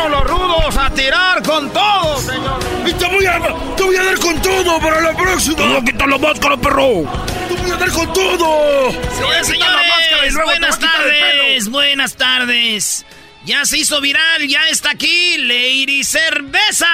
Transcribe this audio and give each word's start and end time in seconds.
Empezaron 0.00 0.12
los 0.12 0.24
rudos 0.30 0.76
a 0.76 0.90
tirar 0.94 1.42
con 1.42 1.70
todo, 1.72 2.20
señor. 2.20 2.58
Y 2.86 2.92
te 2.92 3.06
voy 3.06 3.26
a, 3.26 3.38
te 3.76 3.82
voy 3.82 3.96
a 3.96 4.04
dar 4.04 4.18
con 4.18 4.40
todo 4.40 4.80
para 4.80 5.00
la 5.02 5.14
próxima. 5.16 5.56
Te 5.56 5.62
voy 5.62 5.76
a 5.76 5.84
quitar 5.84 6.08
la 6.08 6.16
máscara, 6.18 6.56
perro. 6.56 7.04
Te 7.48 7.54
voy 7.54 7.70
a 7.70 7.76
dar 7.76 7.90
con 7.90 8.12
todo. 8.12 8.90
La 8.92 8.96
máscara 8.96 9.40
y 9.40 9.44
señores, 9.44 10.34
te 10.34 10.42
buenas 10.42 10.78
voy 10.78 10.88
a 10.88 10.92
tardes, 10.92 11.68
buenas 11.68 12.16
tardes. 12.16 13.04
Ya 13.44 13.66
se 13.66 13.78
hizo 13.78 14.00
viral, 14.00 14.48
ya 14.48 14.68
está 14.68 14.90
aquí 14.92 15.36
Lady 15.38 16.02
Cerveza. 16.04 16.88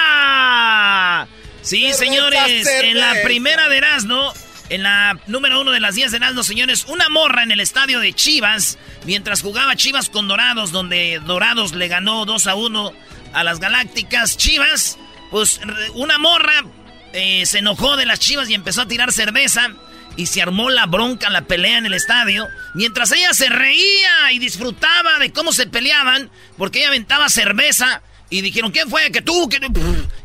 Sí, 1.61 1.93
señores, 1.93 2.67
en 2.67 2.99
la 2.99 3.13
primera 3.23 3.69
de 3.69 3.77
Erasmo, 3.77 4.33
en 4.69 4.83
la 4.83 5.19
número 5.27 5.61
uno 5.61 5.71
de 5.71 5.79
las 5.79 5.95
10 5.95 6.11
de 6.11 6.17
Erasmo, 6.17 6.43
señores, 6.43 6.85
una 6.87 7.09
morra 7.09 7.43
en 7.43 7.51
el 7.51 7.59
estadio 7.59 7.99
de 7.99 8.13
Chivas, 8.13 8.77
mientras 9.05 9.41
jugaba 9.41 9.75
Chivas 9.75 10.09
con 10.09 10.27
Dorados, 10.27 10.71
donde 10.71 11.21
Dorados 11.25 11.73
le 11.73 11.87
ganó 11.87 12.25
2 12.25 12.47
a 12.47 12.55
1 12.55 12.93
a 13.33 13.43
las 13.43 13.59
Galácticas 13.59 14.37
Chivas, 14.37 14.97
pues 15.31 15.61
una 15.93 16.17
morra 16.17 16.63
eh, 17.13 17.45
se 17.45 17.59
enojó 17.59 17.95
de 17.95 18.05
las 18.05 18.19
Chivas 18.19 18.49
y 18.49 18.53
empezó 18.53 18.81
a 18.81 18.87
tirar 18.87 19.11
cerveza 19.11 19.71
y 20.17 20.25
se 20.25 20.41
armó 20.41 20.69
la 20.69 20.87
bronca, 20.87 21.29
la 21.29 21.43
pelea 21.43 21.77
en 21.77 21.85
el 21.85 21.93
estadio, 21.93 22.47
mientras 22.73 23.11
ella 23.11 23.33
se 23.33 23.49
reía 23.49 24.31
y 24.31 24.39
disfrutaba 24.39 25.19
de 25.19 25.31
cómo 25.31 25.53
se 25.53 25.67
peleaban, 25.67 26.29
porque 26.57 26.79
ella 26.79 26.89
aventaba 26.89 27.29
cerveza 27.29 28.01
y 28.29 28.41
dijeron, 28.41 28.71
¿quién 28.71 28.89
fue? 28.89 29.11
Que 29.11 29.21
tú, 29.21 29.47
que 29.47 29.59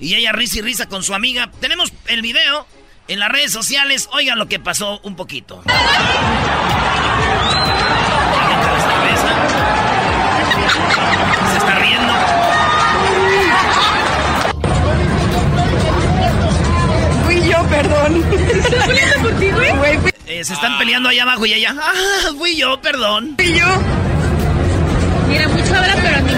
Y 0.00 0.14
ella 0.14 0.32
risa 0.32 0.58
y 0.58 0.62
risa 0.62 0.88
con 0.88 1.04
su 1.04 1.14
amiga. 1.14 1.52
Tenemos 1.60 1.92
el 2.06 2.22
video 2.22 2.66
en 3.08 3.18
las 3.18 3.28
redes 3.30 3.52
sociales, 3.52 4.08
oigan 4.12 4.38
lo 4.38 4.46
que 4.48 4.58
pasó 4.58 5.00
un 5.02 5.16
poquito. 5.16 5.62
Se 11.50 11.58
está 11.58 11.74
riendo. 11.76 12.12
Fui 17.24 17.48
yo, 17.48 17.62
perdón. 17.68 18.24
¿Estás 18.32 18.86
peleando 18.86 19.18
por 19.28 19.38
ti, 19.38 19.50
güey? 19.50 19.76
Güey, 19.76 19.98
fui 19.98 20.10
Eh, 20.26 20.44
se 20.44 20.54
están 20.54 20.78
peleando 20.78 21.08
allá 21.08 21.22
abajo 21.24 21.46
y 21.46 21.52
ella, 21.54 21.74
ah, 21.78 22.30
fui 22.38 22.56
yo, 22.56 22.80
perdón. 22.80 23.34
fui 23.36 23.58
yo. 23.58 23.66
Mira, 25.28 25.48
mucha 25.48 25.80
hora, 25.80 25.94
pero 26.02 26.16
a 26.16 26.20
mí 26.20 26.31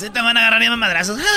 Dice, 0.00 0.10
te 0.10 0.20
van 0.20 0.36
a 0.36 0.40
agarrar 0.40 0.62
ya 0.62 0.76
madrazos. 0.76 1.18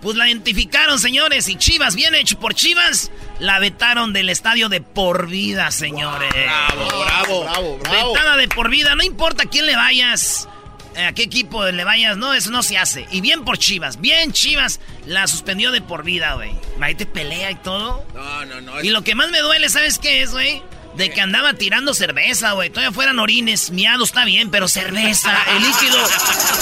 Pues 0.00 0.16
la 0.16 0.26
identificaron, 0.26 0.98
señores. 0.98 1.46
Y 1.50 1.56
Chivas, 1.56 1.94
bien 1.94 2.14
hecho 2.14 2.40
por 2.40 2.54
Chivas, 2.54 3.10
la 3.38 3.58
vetaron 3.58 4.14
del 4.14 4.30
estadio 4.30 4.70
de 4.70 4.80
por 4.80 5.28
vida, 5.28 5.70
señores. 5.70 6.32
Bravo, 6.32 6.86
bravo, 7.04 7.44
bravo, 7.44 7.78
bravo. 7.78 8.12
Vetada 8.14 8.38
de 8.38 8.48
por 8.48 8.70
vida, 8.70 8.94
no 8.94 9.02
importa 9.02 9.42
a 9.42 9.46
quién 9.46 9.66
le 9.66 9.76
vayas, 9.76 10.48
eh, 10.96 11.04
a 11.04 11.12
qué 11.12 11.24
equipo 11.24 11.66
le 11.66 11.84
vayas, 11.84 12.16
no, 12.16 12.32
eso 12.32 12.50
no 12.50 12.62
se 12.62 12.78
hace. 12.78 13.06
Y 13.10 13.20
bien 13.20 13.44
por 13.44 13.58
Chivas, 13.58 14.00
bien 14.00 14.32
Chivas, 14.32 14.80
la 15.04 15.26
suspendió 15.26 15.70
de 15.70 15.82
por 15.82 16.02
vida, 16.02 16.32
güey. 16.32 16.52
Imagínate 16.76 17.04
pelea 17.04 17.50
y 17.50 17.56
todo. 17.56 18.02
No, 18.14 18.46
no, 18.46 18.60
no. 18.62 18.80
Y 18.80 18.88
lo 18.88 19.02
que 19.04 19.14
más 19.14 19.30
me 19.30 19.40
duele, 19.40 19.68
¿sabes 19.68 19.98
qué 19.98 20.22
es, 20.22 20.30
güey? 20.30 20.62
De 20.96 21.10
que 21.10 21.20
andaba 21.20 21.54
tirando 21.54 21.94
cerveza, 21.94 22.52
güey. 22.52 22.70
Todavía 22.70 22.92
fueran 22.92 23.18
orines, 23.18 23.70
miado 23.70 24.04
está 24.04 24.24
bien, 24.24 24.50
pero 24.50 24.68
cerveza, 24.68 25.36
el 25.56 25.62
líquido, 25.62 25.98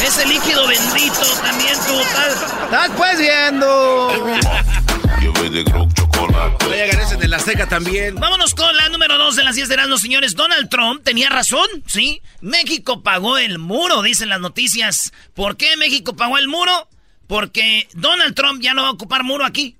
ese 0.06 0.26
líquido 0.26 0.66
bendito 0.66 1.26
también 1.42 1.74
tú, 1.86 1.98
estás, 2.00 2.42
estás 2.64 2.90
pues 2.96 3.18
viendo. 3.18 4.48
Voy 6.68 6.78
a 6.78 6.86
ganar 6.86 7.12
en 7.12 7.22
el 7.22 7.34
Azteca 7.34 7.68
también. 7.68 8.14
Vámonos 8.16 8.54
con 8.54 8.76
la 8.76 8.88
número 8.88 9.18
dos 9.18 9.36
de 9.36 9.44
las 9.44 9.56
10 9.56 9.68
de 9.68 9.74
Erasmo, 9.74 9.98
señores. 9.98 10.34
Donald 10.34 10.68
Trump 10.68 11.02
tenía 11.02 11.28
razón, 11.28 11.66
¿sí? 11.86 12.22
México 12.40 13.02
pagó 13.02 13.38
el 13.38 13.58
muro, 13.58 14.02
dicen 14.02 14.28
las 14.28 14.40
noticias. 14.40 15.12
¿Por 15.34 15.56
qué 15.56 15.76
México 15.76 16.14
pagó 16.16 16.38
el 16.38 16.48
muro? 16.48 16.88
Porque 17.26 17.88
Donald 17.94 18.34
Trump 18.34 18.60
ya 18.62 18.74
no 18.74 18.82
va 18.82 18.88
a 18.88 18.92
ocupar 18.92 19.24
muro 19.24 19.44
aquí. 19.44 19.76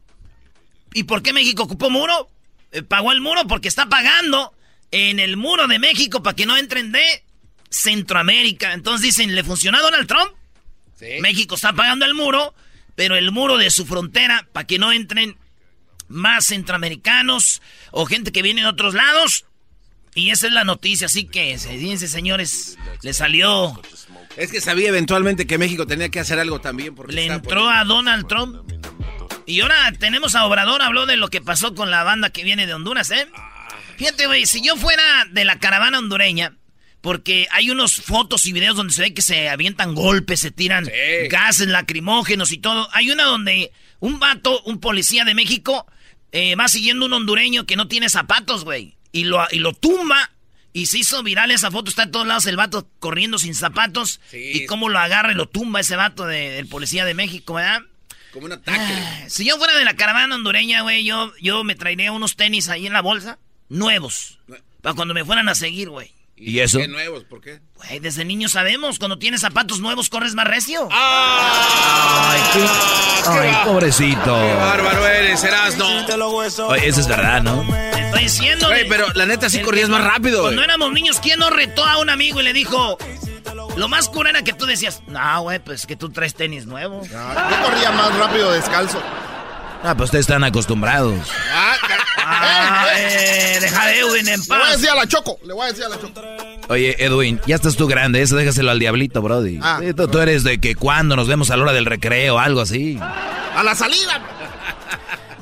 ¿Y 0.94 1.04
por 1.04 1.22
qué 1.22 1.32
México 1.32 1.64
ocupó 1.64 1.90
muro? 1.90 2.30
Eh, 2.72 2.82
pagó 2.82 3.12
el 3.12 3.20
muro 3.20 3.46
porque 3.46 3.68
está 3.68 3.88
pagando 3.88 4.52
en 4.90 5.18
el 5.18 5.36
muro 5.36 5.66
de 5.66 5.78
México 5.78 6.22
para 6.22 6.36
que 6.36 6.46
no 6.46 6.56
entren 6.56 6.92
de 6.92 7.24
Centroamérica. 7.70 8.72
Entonces 8.72 9.02
dicen, 9.02 9.34
¿le 9.34 9.44
funcionó 9.44 9.78
a 9.78 9.82
Donald 9.82 10.06
Trump? 10.06 10.32
México 11.20 11.54
está 11.54 11.72
pagando 11.72 12.04
el 12.04 12.14
muro, 12.14 12.54
pero 12.96 13.16
el 13.16 13.30
muro 13.30 13.56
de 13.56 13.70
su 13.70 13.86
frontera 13.86 14.48
para 14.52 14.66
que 14.66 14.78
no 14.78 14.92
entren 14.92 15.36
más 16.08 16.46
centroamericanos 16.46 17.62
o 17.92 18.06
gente 18.06 18.32
que 18.32 18.42
viene 18.42 18.62
de 18.62 18.68
otros 18.68 18.94
lados. 18.94 19.44
Y 20.14 20.30
esa 20.30 20.48
es 20.48 20.52
la 20.52 20.64
noticia, 20.64 21.06
así 21.06 21.26
que, 21.26 21.56
fíjense 21.56 22.08
señores, 22.08 22.76
le 23.02 23.14
salió, 23.14 23.80
Es 24.36 24.50
que 24.50 24.60
sabía 24.60 24.88
eventualmente 24.88 25.46
que 25.46 25.58
México 25.58 25.86
tenía 25.86 26.08
que 26.08 26.18
hacer 26.18 26.40
algo 26.40 26.60
también. 26.60 26.94
Porque 26.94 27.14
le 27.14 27.26
entró 27.26 27.68
a 27.68 27.84
Donald 27.84 28.26
Trump. 28.26 28.68
Y 29.48 29.62
ahora 29.62 29.90
tenemos 29.98 30.34
a 30.34 30.44
Obrador, 30.44 30.82
habló 30.82 31.06
de 31.06 31.16
lo 31.16 31.28
que 31.28 31.40
pasó 31.40 31.74
con 31.74 31.90
la 31.90 32.04
banda 32.04 32.28
que 32.28 32.44
viene 32.44 32.66
de 32.66 32.74
Honduras, 32.74 33.10
¿eh? 33.10 33.26
Fíjate, 33.96 34.26
güey, 34.26 34.44
si 34.44 34.60
yo 34.60 34.76
fuera 34.76 35.02
de 35.30 35.46
la 35.46 35.58
caravana 35.58 35.98
hondureña, 35.98 36.54
porque 37.00 37.48
hay 37.50 37.70
unos 37.70 37.94
fotos 37.94 38.44
y 38.44 38.52
videos 38.52 38.76
donde 38.76 38.92
se 38.92 39.00
ve 39.00 39.14
que 39.14 39.22
se 39.22 39.48
avientan 39.48 39.94
golpes, 39.94 40.40
se 40.40 40.50
tiran 40.50 40.86
gases 41.30 41.66
lacrimógenos 41.66 42.52
y 42.52 42.58
todo. 42.58 42.90
Hay 42.92 43.10
una 43.10 43.24
donde 43.24 43.72
un 44.00 44.20
vato, 44.20 44.60
un 44.64 44.80
policía 44.80 45.24
de 45.24 45.34
México, 45.34 45.86
eh, 46.30 46.54
va 46.54 46.68
siguiendo 46.68 47.06
un 47.06 47.14
hondureño 47.14 47.64
que 47.64 47.76
no 47.76 47.88
tiene 47.88 48.10
zapatos, 48.10 48.64
güey. 48.64 48.98
Y 49.12 49.24
lo, 49.24 49.46
y 49.50 49.60
lo 49.60 49.72
tumba 49.72 50.30
Y 50.74 50.86
se 50.86 50.98
hizo 50.98 51.22
viral 51.22 51.50
esa 51.50 51.70
foto, 51.70 51.88
está 51.88 52.02
en 52.02 52.10
todos 52.10 52.26
lados 52.26 52.44
el 52.44 52.56
vato 52.56 52.90
corriendo 52.98 53.38
sin 53.38 53.54
zapatos. 53.54 54.20
Y 54.30 54.66
cómo 54.66 54.90
lo 54.90 54.98
agarra 54.98 55.32
y 55.32 55.36
lo 55.36 55.48
tumba 55.48 55.80
ese 55.80 55.96
vato 55.96 56.26
del 56.26 56.66
policía 56.66 57.06
de 57.06 57.14
México, 57.14 57.54
¿verdad? 57.54 57.80
Como 58.38 58.46
un 58.46 58.52
ataque. 58.52 58.78
Ah, 58.78 59.24
si 59.28 59.44
yo 59.44 59.56
fuera 59.58 59.76
de 59.76 59.84
la 59.84 59.94
caravana 59.94 60.36
hondureña, 60.36 60.82
güey, 60.82 61.04
yo, 61.04 61.32
yo 61.42 61.64
me 61.64 61.74
traería 61.74 62.12
unos 62.12 62.36
tenis 62.36 62.68
ahí 62.68 62.86
en 62.86 62.92
la 62.92 63.02
bolsa, 63.02 63.40
nuevos. 63.68 64.38
Para 64.80 64.94
cuando 64.94 65.12
me 65.12 65.24
fueran 65.24 65.48
a 65.48 65.56
seguir, 65.56 65.90
güey. 65.90 66.12
¿Y, 66.36 66.60
eso? 66.60 66.78
¿Qué 66.78 66.86
nuevos? 66.86 67.24
¿Por 67.24 67.40
qué? 67.40 67.58
Güey, 67.74 67.98
desde 67.98 68.24
niño 68.24 68.48
sabemos, 68.48 69.00
cuando 69.00 69.18
tienes 69.18 69.40
zapatos 69.40 69.80
nuevos 69.80 70.08
corres 70.08 70.34
más 70.34 70.46
recio. 70.46 70.88
Ay, 70.92 72.40
qué, 72.52 72.64
ay, 73.26 73.56
pobrecito. 73.64 74.22
Qué 74.22 74.54
bárbaro 74.54 75.04
eres, 75.08 75.42
Erasno. 75.42 76.06
Oye, 76.68 76.86
eso 76.86 77.00
es 77.00 77.08
verdad, 77.08 77.42
¿no? 77.42 77.66
Te 77.92 78.00
estoy 78.06 78.22
diciendo. 78.22 78.68
Güey, 78.68 78.88
pero 78.88 79.12
la 79.14 79.26
neta 79.26 79.50
sí 79.50 79.62
corrías 79.62 79.88
más 79.88 80.04
rápido. 80.04 80.42
Cuando 80.42 80.62
éramos 80.62 80.92
niños, 80.92 81.18
¿quién 81.18 81.40
nos 81.40 81.50
retó 81.50 81.84
a 81.84 81.98
un 81.98 82.08
amigo 82.08 82.40
y 82.40 82.44
le 82.44 82.52
dijo... 82.52 82.98
Lo 83.78 83.88
más 83.88 84.08
cura 84.08 84.30
era 84.30 84.42
que 84.42 84.52
tú 84.52 84.66
decías, 84.66 85.02
no, 85.06 85.42
güey, 85.42 85.58
pues 85.60 85.86
que 85.86 85.96
tú 85.96 86.10
traes 86.10 86.34
tenis 86.34 86.66
nuevos. 86.66 87.08
Yo 87.08 87.62
corría 87.64 87.92
más 87.92 88.14
rápido 88.16 88.50
descalzo. 88.52 89.00
Ah, 89.84 89.94
pues 89.96 90.08
ustedes 90.08 90.24
están 90.24 90.42
acostumbrados. 90.44 91.20
Ah, 91.52 91.74
Ah, 92.30 92.86
¡Eh, 92.98 93.58
deja 93.60 93.86
de 93.86 94.00
Edwin 94.00 94.28
en 94.28 94.40
Le 94.40 94.46
voy 94.48 94.56
a 94.56 94.60
paz. 94.60 94.72
decir 94.72 94.90
a 94.90 94.94
la 94.96 95.06
Choco, 95.06 95.38
le 95.46 95.54
voy 95.54 95.64
a 95.64 95.68
decir 95.68 95.84
a 95.84 95.88
la 95.88 95.98
Choco. 96.00 96.20
Oye, 96.68 96.96
Edwin, 97.02 97.40
ya 97.46 97.54
estás 97.54 97.76
tú 97.76 97.86
grande, 97.86 98.20
eso 98.20 98.36
déjaselo 98.36 98.70
al 98.70 98.78
diablito, 98.78 99.22
Brody. 99.22 99.58
Ah. 99.62 99.78
Sí, 99.80 99.94
tú, 99.94 100.08
tú 100.08 100.18
eres 100.18 100.42
de 100.44 100.58
que 100.60 100.74
cuando 100.74 101.16
nos 101.16 101.26
vemos 101.28 101.50
a 101.50 101.56
la 101.56 101.62
hora 101.62 101.72
del 101.72 101.86
recreo, 101.86 102.38
algo 102.38 102.60
así. 102.60 102.98
A 103.00 103.62
la 103.62 103.74
salida. 103.74 104.20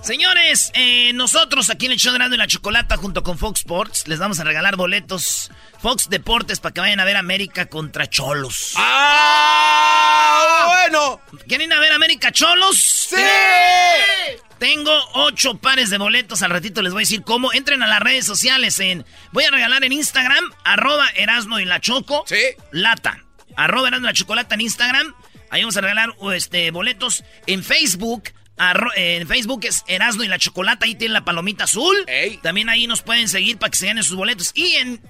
Señores, 0.06 0.70
eh, 0.74 1.10
nosotros 1.14 1.68
aquí 1.68 1.86
en 1.86 1.92
el 1.92 1.98
show 1.98 2.16
de 2.16 2.24
y 2.32 2.38
la 2.38 2.46
Chocolata 2.46 2.96
junto 2.96 3.24
con 3.24 3.38
Fox 3.38 3.62
Sports 3.62 4.06
les 4.06 4.20
vamos 4.20 4.38
a 4.38 4.44
regalar 4.44 4.76
boletos 4.76 5.50
Fox 5.82 6.08
Deportes 6.08 6.60
para 6.60 6.72
que 6.72 6.80
vayan 6.80 7.00
a 7.00 7.04
ver 7.04 7.16
América 7.16 7.66
contra 7.66 8.08
Cholos. 8.08 8.74
¡Ah! 8.76 10.04
Bueno. 10.68 11.20
¿Quieren 11.48 11.72
ir 11.72 11.76
a 11.76 11.80
ver 11.80 11.90
América 11.92 12.30
Cholos? 12.30 12.78
¡Sí! 12.78 13.16
Tengo 14.60 14.92
ocho 15.14 15.58
pares 15.58 15.90
de 15.90 15.98
boletos. 15.98 16.40
Al 16.42 16.52
ratito 16.52 16.82
les 16.82 16.92
voy 16.92 17.00
a 17.00 17.02
decir 17.02 17.24
cómo. 17.24 17.52
Entren 17.52 17.82
a 17.82 17.88
las 17.88 17.98
redes 17.98 18.24
sociales 18.24 18.78
en. 18.78 19.04
Voy 19.32 19.42
a 19.42 19.50
regalar 19.50 19.82
en 19.82 19.92
Instagram, 19.92 20.44
arroba 20.62 21.08
Erasmo 21.16 21.58
y 21.58 21.64
la 21.64 21.80
Choco. 21.80 22.22
Sí. 22.28 22.42
Lata. 22.70 23.24
Arroba 23.56 23.88
Erasmo 23.88 24.06
y 24.06 24.10
la 24.10 24.14
Chocolata 24.14 24.54
en 24.54 24.60
Instagram. 24.60 25.16
Ahí 25.50 25.62
vamos 25.62 25.76
a 25.76 25.80
regalar 25.80 26.14
este, 26.32 26.70
boletos. 26.70 27.24
En 27.48 27.64
Facebook. 27.64 28.35
Arro- 28.56 28.92
en 28.96 29.26
Facebook 29.28 29.64
es 29.64 29.84
Erasmo 29.86 30.22
y 30.24 30.28
la 30.28 30.38
Chocolata. 30.38 30.86
Ahí 30.86 30.94
tienen 30.94 31.14
la 31.14 31.24
palomita 31.24 31.64
azul. 31.64 31.96
Ey. 32.06 32.38
También 32.38 32.68
ahí 32.68 32.86
nos 32.86 33.02
pueden 33.02 33.28
seguir 33.28 33.58
para 33.58 33.70
que 33.70 33.76
se 33.78 33.86
ganen 33.86 34.04
sus 34.04 34.16
boletos. 34.16 34.52
Y 34.54 34.74
en 34.76 35.00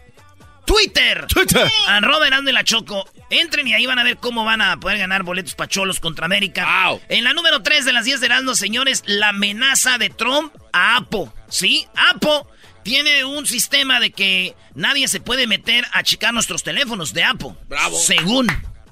Twitter. 0.66 1.26
Twitter. 1.28 1.70
Arroba 1.86 2.26
Erasmo 2.26 2.48
y 2.50 2.52
la 2.52 2.64
Choco. 2.64 3.08
Entren 3.30 3.66
y 3.68 3.74
ahí 3.74 3.86
van 3.86 3.98
a 3.98 4.04
ver 4.04 4.16
cómo 4.18 4.44
van 4.44 4.60
a 4.62 4.78
poder 4.78 4.98
ganar 4.98 5.22
boletos 5.22 5.54
pacholos 5.54 6.00
contra 6.00 6.26
América. 6.26 6.86
Wow. 6.88 7.00
En 7.08 7.24
la 7.24 7.32
número 7.32 7.62
3 7.62 7.84
de 7.84 7.92
las 7.92 8.04
10 8.04 8.20
de 8.20 8.26
Erasmo, 8.26 8.54
señores, 8.54 9.02
la 9.06 9.30
amenaza 9.30 9.98
de 9.98 10.10
Trump 10.10 10.52
a 10.72 10.96
Apo. 10.96 11.32
¿Sí? 11.48 11.86
Apo 12.12 12.48
tiene 12.82 13.24
un 13.24 13.46
sistema 13.46 13.98
de 14.00 14.10
que 14.12 14.54
nadie 14.74 15.08
se 15.08 15.20
puede 15.20 15.46
meter 15.48 15.84
a 15.92 16.02
checar 16.04 16.32
nuestros 16.34 16.62
teléfonos 16.62 17.12
de 17.14 17.24
Apo. 17.24 17.56
Bravo. 17.68 17.96
Según. 17.98 18.46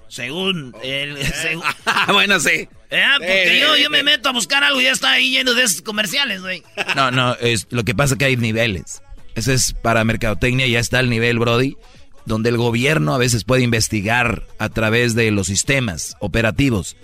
Según. 0.08 0.74
el- 0.82 1.16
según- 1.42 1.64
bueno, 2.08 2.38
sí. 2.40 2.68
Eh, 2.94 3.04
porque 3.18 3.56
Eh, 3.56 3.60
yo, 3.60 3.74
eh, 3.74 3.82
yo 3.82 3.90
me 3.90 4.00
eh. 4.00 4.02
meto 4.04 4.28
a 4.28 4.32
buscar 4.32 4.62
algo 4.64 4.80
y 4.80 4.84
ya 4.84 4.92
está 4.92 5.12
ahí 5.12 5.30
lleno 5.30 5.54
de 5.54 5.62
esos 5.64 5.82
comerciales, 5.82 6.42
güey. 6.42 6.62
No, 6.94 7.10
no, 7.10 7.34
es, 7.36 7.66
lo 7.70 7.84
que 7.84 7.94
pasa 7.94 8.14
es 8.14 8.18
que 8.18 8.24
hay 8.26 8.36
niveles. 8.36 9.02
Ese 9.34 9.54
es 9.54 9.72
para 9.72 10.04
mercadotecnia, 10.04 10.66
ya 10.66 10.78
está 10.78 11.00
el 11.00 11.10
nivel, 11.10 11.38
Brody, 11.38 11.76
donde 12.24 12.50
el 12.50 12.56
gobierno 12.56 13.14
a 13.14 13.18
veces 13.18 13.44
puede 13.44 13.62
investigar 13.62 14.44
a 14.58 14.68
través 14.68 15.14
de 15.14 15.30
los 15.30 15.48
sistemas 15.48 16.16
operativos. 16.20 16.96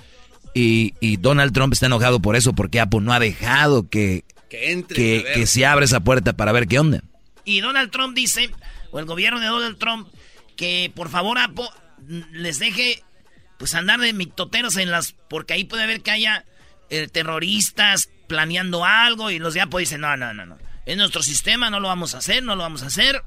Y, 0.54 0.94
y 1.00 1.16
Donald 1.16 1.52
Trump 1.52 1.72
está 1.72 1.86
enojado 1.86 2.20
por 2.20 2.36
eso, 2.36 2.52
porque 2.52 2.80
Apple 2.80 3.00
no 3.02 3.12
ha 3.12 3.18
dejado 3.20 3.88
que, 3.88 4.24
Que 4.48 4.72
entre. 4.72 4.96
que, 4.96 5.26
que 5.34 5.46
se 5.46 5.66
abra 5.66 5.84
esa 5.84 6.00
puerta 6.00 6.32
para 6.32 6.52
ver 6.52 6.66
qué 6.68 6.78
onda. 6.78 7.02
Y 7.44 7.60
Donald 7.60 7.90
Trump 7.90 8.14
dice, 8.14 8.50
o 8.92 8.98
el 9.00 9.06
gobierno 9.06 9.40
de 9.40 9.46
Donald 9.46 9.78
Trump, 9.78 10.08
que 10.56 10.92
por 10.94 11.08
favor 11.08 11.38
Apo 11.38 11.68
mm, 12.06 12.20
les 12.32 12.58
deje 12.58 13.02
pues 13.60 13.74
andar 13.74 14.00
de 14.00 14.14
mitoteros 14.14 14.78
en 14.78 14.90
las... 14.90 15.12
Porque 15.28 15.52
ahí 15.52 15.64
puede 15.64 15.82
haber 15.82 16.00
que 16.00 16.10
haya 16.10 16.46
eh, 16.88 17.08
terroristas 17.08 18.08
planeando 18.26 18.86
algo 18.86 19.30
y 19.30 19.38
los 19.38 19.52
de 19.52 19.60
Apo 19.60 19.78
dicen, 19.78 20.00
no, 20.00 20.16
no, 20.16 20.32
no, 20.32 20.46
no. 20.46 20.56
Es 20.86 20.96
nuestro 20.96 21.22
sistema, 21.22 21.68
no 21.68 21.78
lo 21.78 21.88
vamos 21.88 22.14
a 22.14 22.18
hacer, 22.18 22.42
no 22.42 22.56
lo 22.56 22.62
vamos 22.62 22.82
a 22.82 22.86
hacer. 22.86 23.22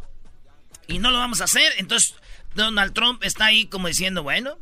Y 0.87 0.97
no 0.97 1.11
lo 1.11 1.19
vamos 1.19 1.39
a 1.39 1.43
hacer. 1.43 1.71
Entonces 1.77 2.15
Donald 2.55 2.93
Trump 2.93 3.23
está 3.23 3.45
ahí 3.45 3.67
como 3.67 3.87
diciendo, 3.87 4.23
bueno, 4.23 4.57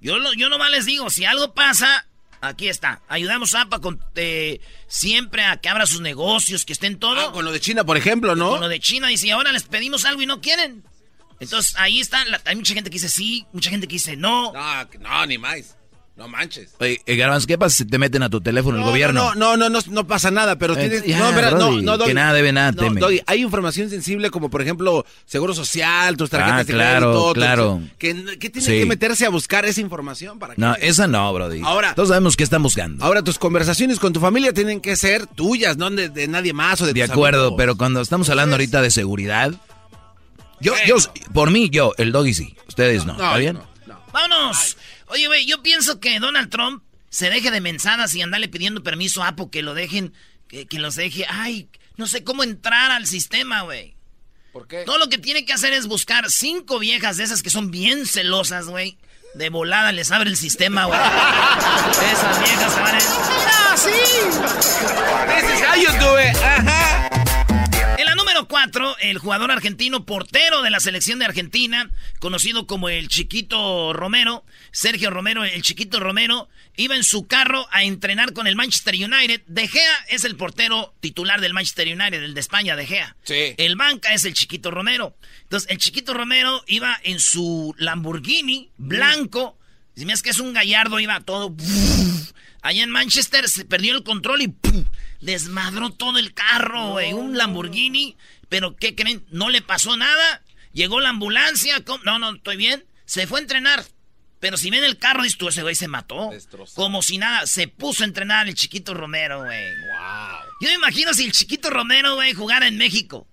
yo, 0.00 0.20
lo, 0.20 0.32
yo 0.32 0.48
nomás 0.48 0.70
les 0.70 0.86
digo, 0.86 1.10
si 1.10 1.24
algo 1.24 1.52
pasa... 1.52 2.06
Aquí 2.40 2.68
está. 2.68 3.00
Ayudamos 3.08 3.54
a 3.54 3.62
APA 3.62 3.80
con, 3.80 3.98
eh, 4.14 4.60
siempre 4.86 5.42
a 5.42 5.56
que 5.56 5.70
abra 5.70 5.86
sus 5.86 6.02
negocios, 6.02 6.64
que 6.64 6.74
estén 6.74 7.00
todo. 7.00 7.18
Ah, 7.18 7.32
con 7.32 7.44
lo 7.44 7.50
de 7.50 7.58
China, 7.58 7.82
por 7.82 7.96
ejemplo, 7.96 8.36
¿no? 8.36 8.50
Con 8.50 8.60
lo 8.60 8.68
de 8.68 8.78
China, 8.78 9.08
dice, 9.08 9.26
y 9.26 9.30
ahora 9.30 9.50
les 9.50 9.64
pedimos 9.64 10.04
algo 10.04 10.22
y 10.22 10.26
no 10.26 10.40
quieren. 10.40 10.84
Entonces, 11.40 11.74
ahí 11.76 12.00
está, 12.00 12.24
la- 12.24 12.40
hay 12.44 12.56
mucha 12.56 12.74
gente 12.74 12.90
que 12.90 12.94
dice 12.94 13.08
sí, 13.08 13.46
mucha 13.52 13.70
gente 13.70 13.86
que 13.86 13.94
dice 13.94 14.16
no. 14.16 14.52
No, 14.52 14.84
no, 15.00 15.26
ni 15.26 15.38
más. 15.38 15.76
No 16.16 16.28
manches. 16.28 16.70
Oye, 16.80 16.98
eh, 17.04 17.16
Garbanzo, 17.16 17.46
¿qué 17.46 17.58
pasa 17.58 17.76
si 17.76 17.84
te 17.84 17.98
meten 17.98 18.22
a 18.22 18.30
tu 18.30 18.40
teléfono 18.40 18.78
el 18.78 18.84
No, 18.84 18.88
gobierno? 18.88 19.34
No, 19.34 19.54
no, 19.54 19.56
no, 19.58 19.68
no, 19.68 19.80
no 19.90 20.06
pasa 20.06 20.30
nada, 20.30 20.56
pero 20.56 20.72
Eh, 20.74 20.78
tienes... 20.88 21.04
ya, 21.04 21.18
no, 21.18 21.28
espera, 21.28 21.50
no, 21.50 21.56
Brody, 21.72 21.82
no, 21.82 21.98
Doggy. 21.98 22.08
que 22.08 22.14
nada 22.14 22.32
debe, 22.32 22.52
nada 22.52 22.72
No, 22.72 22.82
teme. 22.84 23.00
Doggy, 23.02 23.20
hay 23.26 23.42
información 23.42 23.90
sensible 23.90 24.30
como, 24.30 24.48
por 24.48 24.62
ejemplo, 24.62 25.04
Seguro 25.26 25.52
Social, 25.52 26.16
tus 26.16 26.30
tarjetas 26.30 26.60
Ah, 26.60 26.64
de 26.64 26.72
claro, 26.72 27.10
crédito. 27.12 27.32
claro. 27.34 27.82
Que, 27.98 28.14
que 28.38 28.48
tienen 28.48 28.62
Sí. 28.62 28.78
que 28.78 28.86
meterse 28.86 29.26
a 29.26 29.28
buscar 29.28 29.66
esa 29.66 29.82
información 29.82 30.38
para 30.38 30.54
que... 30.54 30.60
No, 30.62 30.74
esa 30.76 31.06
no, 31.06 31.30
Brody. 31.34 31.60
Ahora- 31.62 31.94
Todos 31.94 32.08
sabemos 32.08 32.34
qué 32.34 32.44
están 32.44 32.62
buscando. 32.62 33.04
Ahora, 33.04 33.20
tus 33.22 33.38
conversaciones 33.38 33.98
con 34.00 34.14
tu 34.14 34.20
familia 34.20 34.54
tienen 34.54 34.80
que 34.80 34.96
ser 34.96 35.26
tuyas, 35.26 35.76
no 35.76 35.90
de, 35.90 36.08
de 36.08 36.28
nadie 36.28 36.54
más 36.54 36.80
o 36.80 36.86
de 36.86 36.94
De 36.94 37.02
tus 37.02 37.10
acuerdo, 37.10 37.40
amigos. 37.48 37.58
pero 37.58 37.76
cuando 37.76 38.00
estamos 38.00 38.30
hablando 38.30 38.54
ahorita 38.54 38.80
de 38.80 38.90
seguridad, 38.90 39.52
yo, 40.60 40.74
yo, 40.86 40.96
por 41.32 41.50
mí, 41.50 41.68
yo, 41.70 41.92
el 41.98 42.12
doggy 42.12 42.34
sí, 42.34 42.56
ustedes 42.66 43.04
no, 43.04 43.12
¿está 43.12 43.36
bien? 43.36 43.54
no, 43.54 43.68
no. 43.86 44.02
¡Vámonos! 44.12 44.76
Oye, 45.08 45.26
güey, 45.26 45.46
yo 45.46 45.62
pienso 45.62 46.00
que 46.00 46.18
Donald 46.18 46.50
Trump 46.50 46.82
se 47.10 47.30
deje 47.30 47.50
de 47.50 47.60
mensadas 47.60 48.14
y 48.14 48.22
andarle 48.22 48.48
pidiendo 48.48 48.82
permiso 48.82 49.22
a 49.22 49.28
Apo 49.28 49.50
que 49.50 49.62
lo 49.62 49.74
dejen, 49.74 50.12
que, 50.48 50.66
que 50.66 50.78
los 50.78 50.96
deje. 50.96 51.26
Ay, 51.28 51.68
no 51.96 52.06
sé 52.06 52.24
cómo 52.24 52.42
entrar 52.42 52.90
al 52.90 53.06
sistema, 53.06 53.62
güey. 53.62 53.96
¿Por 54.52 54.66
qué? 54.66 54.84
Todo 54.84 54.98
lo 54.98 55.08
que 55.08 55.18
tiene 55.18 55.44
que 55.44 55.52
hacer 55.52 55.72
es 55.72 55.86
buscar 55.86 56.30
cinco 56.30 56.78
viejas 56.78 57.16
de 57.18 57.24
esas 57.24 57.42
que 57.42 57.50
son 57.50 57.70
bien 57.70 58.06
celosas, 58.06 58.66
güey. 58.66 58.98
De 59.34 59.50
volada 59.50 59.92
les 59.92 60.10
abre 60.12 60.30
el 60.30 60.36
sistema, 60.36 60.86
güey. 60.86 60.98
Esas 62.12 62.38
viejas 62.38 62.72
se 62.72 62.80
van 62.80 62.94
a... 62.94 62.98
¡Ah, 62.98 63.76
sí! 63.76 63.90
This 65.28 65.54
is 65.54 65.62
how 65.62 65.74
you 65.74 65.90
do 65.98 66.18
it. 66.18 66.36
Ajá. 66.36 67.25
Número 68.46 68.70
4, 68.70 68.96
el 69.00 69.18
jugador 69.18 69.50
argentino 69.50 70.04
portero 70.04 70.62
de 70.62 70.70
la 70.70 70.78
selección 70.78 71.18
de 71.18 71.24
Argentina, 71.24 71.90
conocido 72.20 72.66
como 72.66 72.88
el 72.88 73.08
Chiquito 73.08 73.92
Romero, 73.92 74.44
Sergio 74.70 75.10
Romero, 75.10 75.44
el 75.44 75.62
Chiquito 75.62 75.98
Romero, 75.98 76.48
iba 76.76 76.94
en 76.94 77.02
su 77.02 77.26
carro 77.26 77.66
a 77.72 77.82
entrenar 77.82 78.34
con 78.34 78.46
el 78.46 78.54
Manchester 78.54 78.94
United. 78.94 79.42
De 79.46 79.66
Gea 79.66 80.04
es 80.08 80.24
el 80.24 80.36
portero 80.36 80.94
titular 81.00 81.40
del 81.40 81.54
Manchester 81.54 81.88
United, 81.88 82.22
el 82.22 82.34
de 82.34 82.40
España, 82.40 82.76
De 82.76 82.86
Gea. 82.86 83.16
Sí. 83.24 83.54
El 83.56 83.74
banca 83.74 84.14
es 84.14 84.24
el 84.24 84.34
Chiquito 84.34 84.70
Romero. 84.70 85.16
Entonces, 85.42 85.68
el 85.68 85.78
Chiquito 85.78 86.14
Romero 86.14 86.62
iba 86.68 86.96
en 87.02 87.18
su 87.18 87.74
Lamborghini 87.78 88.70
blanco. 88.76 89.58
Si 89.96 90.06
me 90.06 90.12
es 90.12 90.22
que 90.22 90.30
es 90.30 90.38
un 90.38 90.52
gallardo, 90.52 91.00
iba 91.00 91.20
todo. 91.20 91.52
Allá 92.62 92.84
en 92.84 92.90
Manchester 92.90 93.48
se 93.48 93.64
perdió 93.64 93.96
el 93.96 94.04
control 94.04 94.42
y 94.42 94.48
¡pum! 94.48 94.84
desmadró 95.20 95.90
todo 95.90 96.18
el 96.18 96.34
carro, 96.34 96.92
güey. 96.92 97.12
Un 97.12 97.36
Lamborghini. 97.36 98.16
Pero, 98.48 98.76
¿qué 98.76 98.94
creen? 98.94 99.24
No 99.30 99.50
le 99.50 99.62
pasó 99.62 99.96
nada. 99.96 100.42
Llegó 100.72 101.00
la 101.00 101.10
ambulancia. 101.10 101.82
¿cómo? 101.84 102.02
No, 102.04 102.18
no, 102.18 102.34
estoy 102.34 102.56
bien. 102.56 102.84
Se 103.04 103.26
fue 103.26 103.40
a 103.40 103.42
entrenar. 103.42 103.84
Pero 104.40 104.56
si 104.56 104.70
ven 104.70 104.84
el 104.84 104.98
carro, 104.98 105.22
dices 105.22 105.38
tú, 105.38 105.48
ese 105.48 105.62
güey 105.62 105.74
se 105.74 105.88
mató. 105.88 106.30
Destrozado. 106.30 106.76
Como 106.76 107.02
si 107.02 107.18
nada. 107.18 107.46
Se 107.46 107.68
puso 107.68 108.02
a 108.02 108.06
entrenar 108.06 108.48
el 108.48 108.54
chiquito 108.54 108.94
Romero, 108.94 109.44
güey. 109.44 109.64
Yo 110.60 110.68
me 110.68 110.74
imagino 110.74 111.12
si 111.14 111.24
el 111.24 111.32
chiquito 111.32 111.70
Romero, 111.70 112.14
güey, 112.14 112.34
jugara 112.34 112.68
en 112.68 112.78
México. 112.78 113.26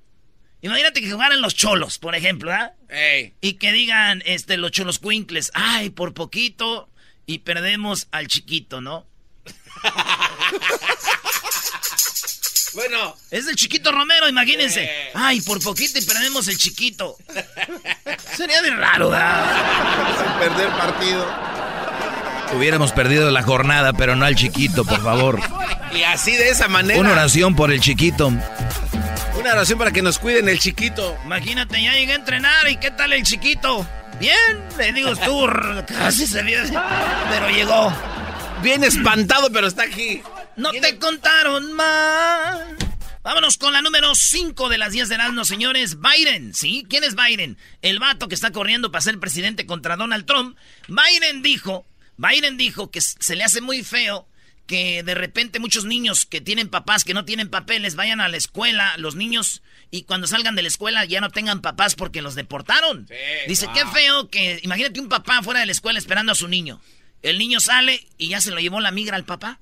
Imagínate 0.62 1.02
que 1.02 1.12
jugaran 1.12 1.42
los 1.42 1.56
cholos, 1.56 2.00
por 2.00 2.16
ejemplo, 2.16 2.54
¿ah? 2.54 2.72
Ey. 2.88 3.34
Y 3.42 3.56
que 3.56 3.74
digan, 3.74 4.24
este, 4.26 4.56
los 4.56 4.72
cholos 4.72 4.98
cuincles, 4.98 5.52
ay, 5.54 5.90
por 5.90 6.14
poquito 6.14 6.90
y 7.26 7.40
perdemos 7.40 8.08
al 8.12 8.28
chiquito, 8.28 8.80
¿no? 8.80 9.06
Bueno, 12.74 13.16
Es 13.30 13.48
el 13.48 13.56
chiquito 13.56 13.92
Romero, 13.92 14.28
imagínense. 14.28 14.90
Ay, 15.14 15.42
por 15.42 15.62
poquito 15.62 16.00
y 16.00 16.02
perdemos 16.04 16.48
el 16.48 16.58
chiquito. 16.58 17.18
Sería 18.36 18.62
de 18.62 18.72
raro, 18.72 19.10
¿verdad? 19.10 20.18
Sin 20.18 20.34
perder 20.40 20.70
partido. 20.70 21.26
Hubiéramos 22.56 22.92
perdido 22.92 23.30
la 23.32 23.44
jornada, 23.44 23.94
pero 23.94 24.16
no 24.16 24.26
al 24.26 24.36
chiquito, 24.36 24.86
por 24.86 25.02
favor. 25.04 25.40
y 25.94 26.04
así 26.04 26.32
de 26.32 26.50
esa 26.50 26.68
manera. 26.68 27.00
Una 27.00 27.12
oración 27.12 27.56
por 27.56 27.72
el 27.72 27.80
chiquito. 27.80 28.28
Una 28.28 29.52
oración 29.54 29.80
para 29.80 29.92
que 29.92 30.02
nos 30.02 30.20
cuiden 30.20 30.50
el 30.50 30.60
chiquito. 30.60 31.18
Imagínate, 31.26 31.82
ya 31.82 31.94
llegué 31.94 32.14
a 32.14 32.16
entrenar 32.16 32.70
y 32.70 32.78
¿qué 32.78 32.92
tal 32.92 33.14
el 33.14 33.24
chiquito? 33.24 33.86
Bien, 34.20 34.38
le 34.78 34.94
digo 34.94 35.16
tú, 35.16 35.48
casi 35.88 36.28
se 36.28 36.44
vio, 36.44 36.60
pero 37.30 37.50
llegó. 37.50 37.92
Bien 38.62 38.84
espantado, 38.84 39.50
pero 39.52 39.68
está 39.68 39.84
aquí. 39.84 40.22
No 40.56 40.72
te 40.72 40.98
contaron 41.00 41.74
mal. 41.74 42.78
Vámonos 43.24 43.58
con 43.58 43.74
la 43.74 43.82
número 43.82 44.14
5 44.14 44.70
de 44.70 44.78
las 44.78 44.92
10 44.92 45.10
de 45.10 45.16
Erasmo, 45.16 45.46
señores. 45.46 45.98
Biden, 46.00 46.54
¿sí? 46.54 46.86
¿Quién 46.90 47.04
es 47.04 47.16
Biden? 47.16 47.58
El 47.82 48.00
vato 48.00 48.28
que 48.28 48.36
está 48.36 48.52
corriendo 48.52 48.92
para 48.92 49.02
ser 49.02 49.20
presidente 49.20 49.66
contra 49.66 49.96
Donald 49.96 50.26
Trump. 50.26 50.58
Biden 50.88 51.42
dijo, 51.42 51.88
Biden 52.18 52.58
dijo 52.58 52.92
que 52.92 53.02
se 53.02 53.36
le 53.36 53.44
hace 53.44 53.62
muy 53.62 53.84
feo 53.84 54.28
que 54.68 55.04
de 55.04 55.16
repente 55.16 55.60
muchos 55.60 55.86
niños 55.86 56.26
que 56.26 56.42
tienen 56.42 56.70
papás 56.70 57.04
que 57.04 57.14
no 57.14 57.26
tienen 57.26 57.50
papeles 57.50 57.96
vayan 57.96 58.22
a 58.22 58.30
la 58.30 58.38
escuela, 58.38 58.96
los 58.98 59.16
niños, 59.16 59.62
y 59.92 60.04
cuando 60.04 60.28
salgan 60.28 60.56
de 60.56 60.62
la 60.62 60.70
escuela 60.70 61.04
ya 61.06 61.20
no 61.20 61.30
tengan 61.32 61.62
papás 61.62 61.96
porque 61.96 62.22
los 62.22 62.36
deportaron. 62.36 63.08
Dice, 63.48 63.68
qué 63.74 63.86
feo 63.88 64.30
que, 64.30 64.60
imagínate 64.64 65.00
un 65.00 65.10
papá 65.10 65.42
fuera 65.42 65.60
de 65.60 65.66
la 65.66 65.72
escuela 65.72 66.00
esperando 66.00 66.32
a 66.32 66.36
su 66.36 66.48
niño. 66.48 66.82
El 67.24 67.38
niño 67.38 67.60
sale 67.60 68.06
y 68.18 68.28
ya 68.28 68.42
se 68.42 68.52
lo 68.52 68.60
llevó 68.60 68.80
la 68.82 68.92
migra 68.92 69.16
al 69.16 69.26
papá. 69.26 69.60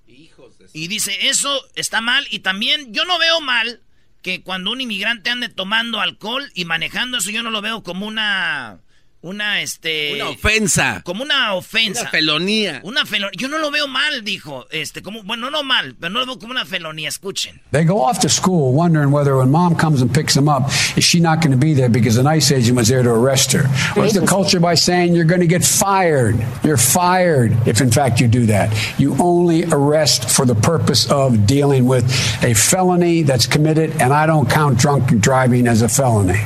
Y 0.73 0.87
dice, 0.87 1.27
eso 1.27 1.63
está 1.75 2.01
mal. 2.01 2.27
Y 2.29 2.39
también 2.39 2.93
yo 2.93 3.05
no 3.05 3.17
veo 3.19 3.39
mal 3.39 3.81
que 4.21 4.41
cuando 4.41 4.71
un 4.71 4.81
inmigrante 4.81 5.29
ande 5.29 5.49
tomando 5.49 6.01
alcohol 6.01 6.51
y 6.53 6.65
manejando 6.65 7.17
eso, 7.17 7.31
yo 7.31 7.43
no 7.43 7.51
lo 7.51 7.61
veo 7.61 7.83
como 7.83 8.07
una 8.07 8.79
una 9.21 9.61
este 9.61 10.13
una 10.15 10.29
ofensa. 10.29 11.01
como 11.03 11.23
una 11.23 11.53
ofensa. 11.53 12.01
Una 12.01 12.09
felonía. 12.09 12.81
Una 12.83 13.05
felonía. 13.05 13.37
Yo 13.37 13.47
no 13.47 13.59
lo 13.59 13.71
veo 13.71 13.87
mal 13.87 14.23
dijo 14.23 14.65
este 14.71 15.01
como 15.01 15.23
bueno 15.23 15.49
no 15.51 15.63
mal 15.63 15.95
pero 15.99 16.11
no 16.11 16.19
lo 16.21 16.25
veo 16.25 16.39
como 16.39 16.51
una 16.51 16.65
felonía 16.65 17.09
escuchen. 17.09 17.61
They 17.71 17.85
go 17.85 18.01
off 18.01 18.19
to 18.19 18.29
school 18.29 18.73
wondering 18.73 19.11
whether 19.11 19.35
when 19.37 19.51
mom 19.51 19.75
comes 19.75 20.01
and 20.01 20.11
picks 20.11 20.33
them 20.33 20.49
up 20.49 20.69
is 20.95 21.03
she 21.03 21.19
not 21.19 21.41
going 21.41 21.51
to 21.51 21.57
be 21.57 21.73
there 21.73 21.89
because 21.89 22.19
an 22.19 22.27
ICE 22.27 22.51
agent 22.51 22.77
was 22.77 22.87
there 22.87 23.03
to 23.03 23.11
arrest 23.11 23.51
her? 23.51 23.67
What's 23.95 24.13
the 24.13 24.25
culture 24.25 24.59
by 24.59 24.75
saying 24.75 25.13
you're 25.13 25.25
going 25.25 25.41
to 25.41 25.47
get 25.47 25.63
fired. 25.63 26.35
You're 26.63 26.77
fired 26.77 27.55
if 27.67 27.81
in 27.81 27.91
fact 27.91 28.19
you 28.19 28.27
do 28.27 28.47
that. 28.47 28.71
You 28.99 29.15
only 29.19 29.65
arrest 29.65 30.29
for 30.29 30.45
the 30.45 30.55
purpose 30.55 31.09
of 31.11 31.45
dealing 31.45 31.85
with 31.85 32.05
a 32.43 32.53
felony 32.53 33.23
that's 33.23 33.45
committed 33.45 33.91
and 34.01 34.13
I 34.13 34.25
don't 34.25 34.49
count 34.49 34.79
drunk 34.79 35.19
driving 35.19 35.67
as 35.67 35.81
a 35.81 35.89
felony 35.89 36.41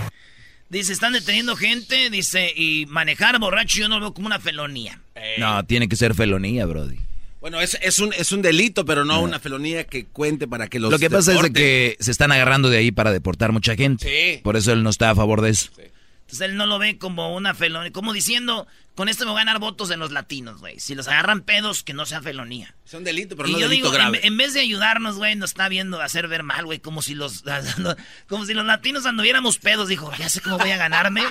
Dice, 0.69 0.93
están 0.93 1.13
deteniendo 1.13 1.55
gente, 1.55 2.10
dice, 2.10 2.51
y 2.55 2.86
manejar 2.88 3.39
borracho 3.39 3.79
yo 3.79 3.88
no 3.88 3.95
lo 3.95 4.05
veo 4.07 4.13
como 4.13 4.27
una 4.27 4.39
felonía. 4.39 5.00
No, 5.38 5.63
tiene 5.65 5.88
que 5.88 5.95
ser 5.95 6.15
felonía, 6.15 6.65
Brody. 6.65 6.98
Bueno, 7.39 7.62
es, 7.62 7.77
es, 7.84 8.00
un, 8.00 8.12
es 8.13 8.31
un 8.31 8.41
delito, 8.41 8.86
pero 8.86 9.05
no 9.05 9.22
una 9.22 9.39
felonía 9.39 9.84
que 9.84 10.05
cuente 10.05 10.48
para 10.48 10.67
que 10.67 10.79
los 10.79 10.91
Lo 10.91 10.98
que 10.98 11.12
pasa 11.12 11.34
es 11.34 11.51
que 11.51 11.95
se 12.00 12.10
están 12.10 12.31
agarrando 12.31 12.69
de 12.72 12.77
ahí 12.77 12.91
para 12.91 13.12
deportar 13.12 13.51
mucha 13.51 13.75
gente. 13.75 14.07
Sí. 14.07 14.41
Por 14.41 14.57
eso 14.57 14.74
él 14.74 14.81
no 14.81 14.89
está 14.89 15.12
a 15.12 15.15
favor 15.15 15.41
de 15.41 15.51
eso. 15.51 15.69
Sí. 15.75 15.84
Entonces 16.25 16.50
él 16.50 16.58
no 16.58 16.65
lo 16.65 16.79
ve 16.79 16.98
como 16.98 17.36
una 17.36 17.53
felonía, 17.53 17.91
como 17.91 18.12
diciendo, 18.12 18.67
con 18.96 19.10
esto 19.10 19.25
me 19.25 19.32
voy 19.32 19.41
a 19.41 19.46
ganar 19.46 19.60
votos 19.60 19.91
en 19.91 20.00
los 20.00 20.12
latinos, 20.12 20.60
güey. 20.60 20.79
Si 20.79 20.96
los 20.96 21.08
agarran 21.08 21.41
pedos, 21.41 21.84
que 21.84 21.94
no 21.94 22.08
sea 22.08 22.20
felonía. 22.24 22.74
Son 22.84 23.03
delitos, 23.03 23.38
pero 23.38 23.48
y 23.48 23.51
no 23.51 23.60
yo 23.60 23.70
delito 23.70 23.89
digo, 23.89 23.96
grave. 23.96 24.20
En, 24.24 24.34
en, 24.34 24.38
vez 24.38 24.55
de 24.55 24.62
ayudarnos, 24.62 25.17
güey, 25.17 25.36
nos 25.36 25.51
está 25.51 25.70
viendo 25.70 26.01
hacer 26.01 26.27
ver 26.27 26.41
mal, 26.41 26.65
güey, 26.65 26.79
como 26.79 27.03
si 27.03 27.13
los 27.13 27.44
como 28.27 28.46
si 28.46 28.55
los 28.55 28.65
latinos 28.65 29.05
anduviéramos 29.05 29.60
pedos. 29.60 29.88
Dijo, 29.88 30.12
ya 30.17 30.27
sé 30.27 30.41
cómo 30.41 30.58
voy 30.58 30.72
a 30.72 30.77
ganarme. 30.77 31.24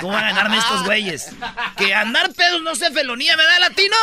¿Cómo 0.00 0.12
voy 0.12 0.22
a 0.22 0.28
ganarme 0.28 0.58
estos 0.58 0.84
güeyes? 0.84 1.30
Que 1.76 1.94
andar 1.94 2.32
pedos 2.32 2.62
no 2.62 2.76
sea 2.76 2.92
felonía, 2.92 3.36
¿verdad, 3.36 3.58
latino? 3.58 3.96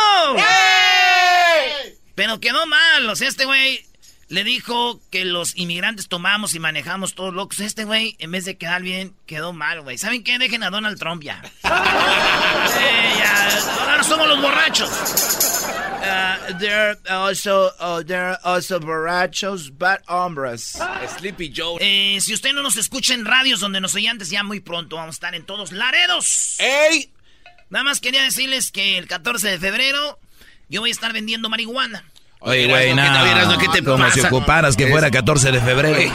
Pero 2.16 2.42
quedó 2.42 2.66
mal, 2.66 3.10
o 3.10 3.16
sea, 3.16 3.30
este 3.30 3.46
güey 3.46 3.86
le 4.28 4.44
dijo 4.44 5.00
que 5.12 5.24
los 5.24 5.56
inmigrantes 5.56 6.08
tomamos 6.08 6.56
y 6.56 6.60
manejamos 6.60 7.14
todos 7.14 7.34
locos. 7.34 7.60
Este 7.60 7.84
güey, 7.84 8.16
en 8.20 8.32
vez 8.32 8.46
de 8.46 8.58
quedar 8.58 8.82
bien, 8.82 9.14
quedó 9.26 9.54
mal, 9.54 9.82
güey. 9.82 9.98
¿Saben 9.98 10.24
qué? 10.24 10.40
Dejen 10.40 10.64
a 10.64 10.70
Donald 10.70 10.98
Trump 11.00 11.24
ya. 11.24 11.42
ya. 11.64 13.60
Ahora 13.82 14.04
somos 14.04 14.28
los 14.28 14.42
borrachos. 14.42 14.90
Uh, 16.06 16.58
there 16.60 16.98
also, 17.10 17.72
uh, 17.80 18.04
there 18.04 18.38
also 18.44 18.80
borrachos, 18.80 19.76
bad 19.76 20.02
hombres. 20.08 20.78
Sleepy 21.18 21.52
Joe. 21.56 21.78
Eh, 21.80 22.20
si 22.22 22.34
usted 22.34 22.54
no 22.54 22.64
nos 22.64 22.78
escucha 22.78 23.14
en 23.14 23.26
radios 23.26 23.60
donde 23.60 23.82
nos 23.82 23.96
oye 23.96 24.08
antes, 24.08 24.30
ya 24.30 24.44
muy 24.44 24.60
pronto 24.60 24.96
vamos 24.98 25.16
a 25.16 25.18
estar 25.18 25.36
en 25.36 25.46
todos 25.46 25.72
Laredos. 25.72 26.60
¡Ey! 26.60 27.12
Nada 27.70 27.84
más 27.84 28.00
quería 28.00 28.24
decirles 28.24 28.72
que 28.72 28.98
el 28.98 29.08
14 29.08 29.50
de 29.50 29.60
febrero 29.60 30.20
yo 30.70 30.82
voy 30.82 30.90
a 30.90 30.94
estar 30.94 31.14
vendiendo 31.14 31.50
marihuana. 31.50 32.04
Oye, 32.46 32.68
güey, 32.68 32.94
nada. 32.94 33.58
¿qué 33.58 33.68
te 33.70 33.84
Como 33.84 34.10
si 34.12 34.22
ocuparas 34.22 34.76
que 34.76 34.88
fuera 34.88 35.10
14 35.10 35.52
de 35.52 35.62
febrero. 35.62 35.98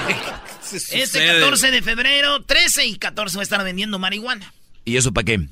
Este 0.72 1.26
14 1.26 1.72
de 1.72 1.82
febrero, 1.82 2.44
13 2.44 2.86
y 2.86 2.96
14 2.96 3.36
va 3.36 3.40
a 3.40 3.42
estar 3.42 3.64
vendiendo 3.64 3.98
marihuana. 3.98 4.54
¿Y 4.84 4.96
eso 4.96 5.12
para 5.12 5.24
qué? 5.24 5.48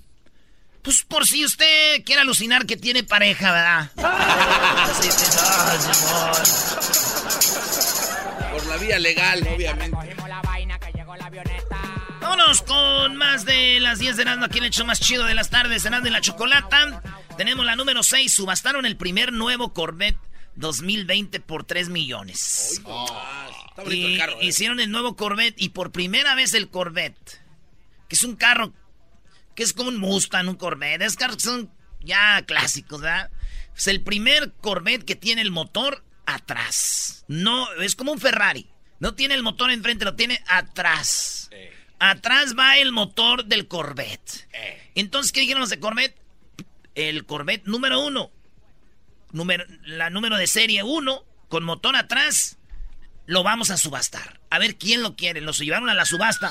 Pues 0.82 1.02
por 1.02 1.26
si 1.26 1.44
usted 1.44 2.04
quiere 2.04 2.20
alucinar 2.20 2.66
que 2.66 2.76
tiene 2.76 3.02
pareja, 3.02 3.50
¿verdad? 3.50 3.90
por 8.52 8.66
la 8.66 8.76
vía 8.76 9.00
legal, 9.00 9.44
obviamente. 9.52 9.99
Vámonos 12.20 12.62
con 12.62 13.16
más 13.16 13.44
de 13.44 13.80
las 13.80 13.99
10 13.99 14.18
de 14.18 14.25
Nando 14.25 14.47
aquí 14.47 14.58
en 14.58 14.64
el 14.64 14.68
hecho 14.68 14.85
más 14.85 15.00
chido 15.00 15.25
de 15.25 15.35
las 15.35 15.50
tardes, 15.50 15.85
Nando 15.90 16.08
y 16.08 16.12
la 16.12 16.20
Chocolata. 16.20 17.02
Tenemos 17.37 17.66
la 17.66 17.75
número 17.75 18.04
6, 18.04 18.32
subastaron 18.32 18.87
el 18.87 18.97
primer 18.97 19.32
nuevo 19.32 19.73
Corvette 19.73 20.16
2020 20.59 21.41
por 21.41 21.65
3 21.65 21.88
millones. 21.88 22.73
está 22.73 23.83
bonito 23.83 24.09
el 24.09 24.19
carro, 24.19 24.41
¿eh? 24.41 24.47
Hicieron 24.47 24.81
el 24.81 24.91
nuevo 24.91 25.17
Corvette 25.17 25.61
y 25.61 25.71
por 25.71 25.93
primera 25.93 26.35
vez 26.35 26.55
el 26.55 26.69
Corvette, 26.69 27.41
que 28.09 28.17
es 28.17 28.25
un 28.25 28.37
carro 28.37 28.73
que 29.55 29.62
es 29.62 29.73
como 29.73 29.88
un 29.88 29.99
Mustang, 29.99 30.49
un 30.49 30.57
Corvette, 30.57 31.03
es 31.03 31.17
carros 31.17 31.37
que 31.37 31.43
son 31.43 31.71
ya 32.00 32.43
clásicos, 32.43 33.00
¿verdad? 33.00 33.31
Es 33.77 33.87
el 33.87 34.03
primer 34.03 34.53
Corvette 34.61 35.05
que 35.05 35.17
tiene 35.17 35.43
el 35.43 35.50
motor 35.50 36.05
atrás. 36.27 37.25
No, 37.29 37.73
es 37.75 37.97
como 37.97 38.12
un 38.12 38.21
Ferrari. 38.21 38.69
No 39.00 39.15
tiene 39.15 39.35
el 39.35 39.43
motor 39.43 39.71
enfrente, 39.71 40.05
lo 40.05 40.17
tiene 40.17 40.43
atrás. 40.49 41.49
Eh. 41.53 41.73
Atrás 42.00 42.55
va 42.59 42.79
el 42.79 42.93
motor 42.93 43.45
del 43.45 43.69
Corvette. 43.69 44.49
Eh. 44.53 44.91
Entonces, 44.97 45.33
¿qué 45.33 45.41
dijeron 45.41 45.61
los 45.61 45.71
de 45.71 45.79
Corvette? 45.79 46.17
El 46.95 47.27
Corvette 47.27 47.67
número 47.67 48.00
uno 48.00 48.33
número, 49.32 49.64
la 49.85 50.11
número 50.11 50.37
de 50.37 50.47
serie 50.47 50.82
1 50.82 51.25
con 51.49 51.64
motor 51.64 51.97
atrás, 51.97 52.58
lo 53.26 53.42
vamos 53.42 53.70
a 53.70 53.76
subastar. 53.76 54.40
A 54.50 54.58
ver 54.58 54.76
quién 54.76 55.02
lo 55.02 55.14
quiere. 55.14 55.40
Los 55.40 55.58
llevaron 55.58 55.88
a 55.88 55.94
la 55.94 56.04
subasta. 56.04 56.50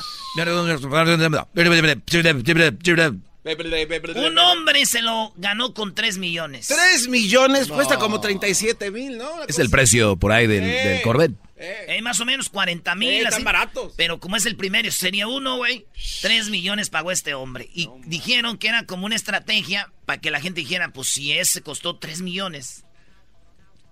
Un 4.15 4.37
hombre 4.37 4.85
se 4.85 5.01
lo 5.01 5.33
ganó 5.37 5.73
con 5.73 5.95
3 5.95 6.17
millones. 6.17 6.67
3 6.67 7.07
millones 7.07 7.67
cuesta 7.69 7.97
como 7.97 8.19
37 8.19 8.91
mil, 8.91 9.17
¿no? 9.17 9.43
Es 9.47 9.57
el 9.59 9.69
precio 9.69 10.17
por 10.17 10.31
ahí 10.31 10.47
del, 10.47 11.01
Corvette. 11.01 11.33
Eh. 11.59 11.99
más 12.01 12.19
o 12.19 12.25
menos 12.25 12.49
40 12.49 12.95
mil. 12.95 13.09
Eh, 13.09 13.21
están 13.23 13.43
baratos. 13.43 13.93
Pero 13.97 14.19
como 14.19 14.35
es 14.35 14.45
el 14.45 14.55
primero, 14.55 14.91
sería 14.91 15.27
uno, 15.27 15.57
güey. 15.57 15.87
3 16.21 16.49
millones 16.49 16.89
pagó 16.89 17.11
este 17.11 17.33
hombre. 17.33 17.69
Y 17.73 17.89
dijeron 18.05 18.57
que 18.57 18.67
era 18.67 18.85
como 18.85 19.05
una 19.05 19.15
estrategia 19.15 19.91
para 20.05 20.21
que 20.21 20.31
la 20.31 20.39
gente 20.39 20.61
dijera, 20.61 20.89
pues 20.89 21.07
si 21.07 21.33
ese 21.33 21.61
costó 21.61 21.97
3 21.97 22.21
millones. 22.21 22.85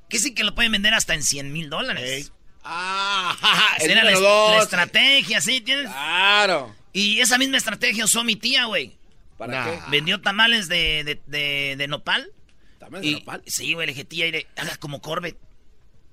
Que 0.09 0.19
sí 0.19 0.35
que 0.35 0.43
lo 0.43 0.53
pueden 0.53 0.71
vender 0.71 0.93
hasta 0.93 1.15
en 1.15 1.23
100 1.23 1.51
mil 1.51 1.69
dólares. 1.69 2.31
Ah, 2.63 3.35
era 3.79 4.03
la, 4.03 4.61
estrategia, 4.61 5.39
¿sí? 5.39 5.61
¿Tienes? 5.61 5.85
Claro. 5.85 6.75
Y 6.93 7.19
esa 7.19 7.37
misma 7.37 7.57
estrategia 7.57 8.05
usó 8.05 8.23
mi 8.23 8.35
tía, 8.35 8.65
güey. 8.65 8.97
¿Para 9.37 9.65
qué? 9.65 9.79
Vendió 9.91 10.21
tamales 10.21 10.67
de, 10.67 11.19
de, 11.27 11.75
de, 11.77 11.87
nopal. 11.87 12.31
¿Tamales 12.79 13.05
de 13.05 13.19
nopal? 13.19 13.43
Sí, 13.45 13.73
güey, 13.73 13.85
le 13.85 13.93
dije, 13.93 14.05
tía, 14.05 14.25
haga 14.55 14.77
como 14.77 15.01
Corbett. 15.01 15.37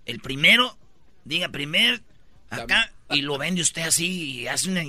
El 0.04 0.20
primero, 0.20 0.76
diga 1.24 1.48
primer, 1.48 2.02
acá, 2.50 2.92
y 3.10 3.22
lo 3.22 3.38
vende 3.38 3.62
usted 3.62 3.82
así, 3.82 4.40
y 4.40 4.46
hace 4.48 4.70
una... 4.70 4.82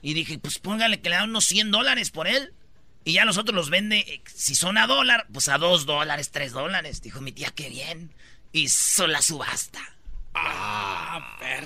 Y 0.00 0.14
dije, 0.14 0.38
pues 0.38 0.58
póngale 0.58 1.00
que 1.00 1.08
le 1.08 1.16
dan 1.16 1.30
unos 1.30 1.46
100 1.46 1.70
dólares 1.70 2.10
por 2.10 2.28
él. 2.28 2.52
Y 3.04 3.14
ya 3.14 3.24
los 3.24 3.38
otros 3.38 3.54
los 3.54 3.70
vende, 3.70 3.98
eh, 3.98 4.22
si 4.32 4.54
son 4.54 4.78
a 4.78 4.86
dólar, 4.86 5.26
pues 5.32 5.48
a 5.48 5.58
2 5.58 5.86
dólares, 5.86 6.30
3 6.30 6.52
dólares. 6.52 7.02
Dijo 7.02 7.20
mi 7.20 7.32
tía, 7.32 7.50
qué 7.54 7.68
bien. 7.68 8.12
Hizo 8.52 9.06
la 9.06 9.22
subasta. 9.22 9.80
Ah, 10.34 11.36
ver. 11.40 11.64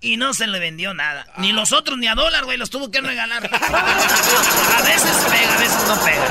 Y 0.00 0.16
no 0.16 0.32
se 0.34 0.46
le 0.46 0.60
vendió 0.60 0.94
nada. 0.94 1.26
Ni 1.38 1.52
los 1.52 1.72
otros 1.72 1.98
ni 1.98 2.06
a 2.06 2.14
dólar, 2.14 2.44
güey. 2.44 2.56
Los 2.56 2.70
tuvo 2.70 2.90
que 2.90 3.00
regalar. 3.00 3.44
A 3.52 4.82
veces 4.82 5.16
pega, 5.30 5.54
a 5.54 5.58
veces 5.58 5.88
no 5.88 6.04
pega. 6.04 6.26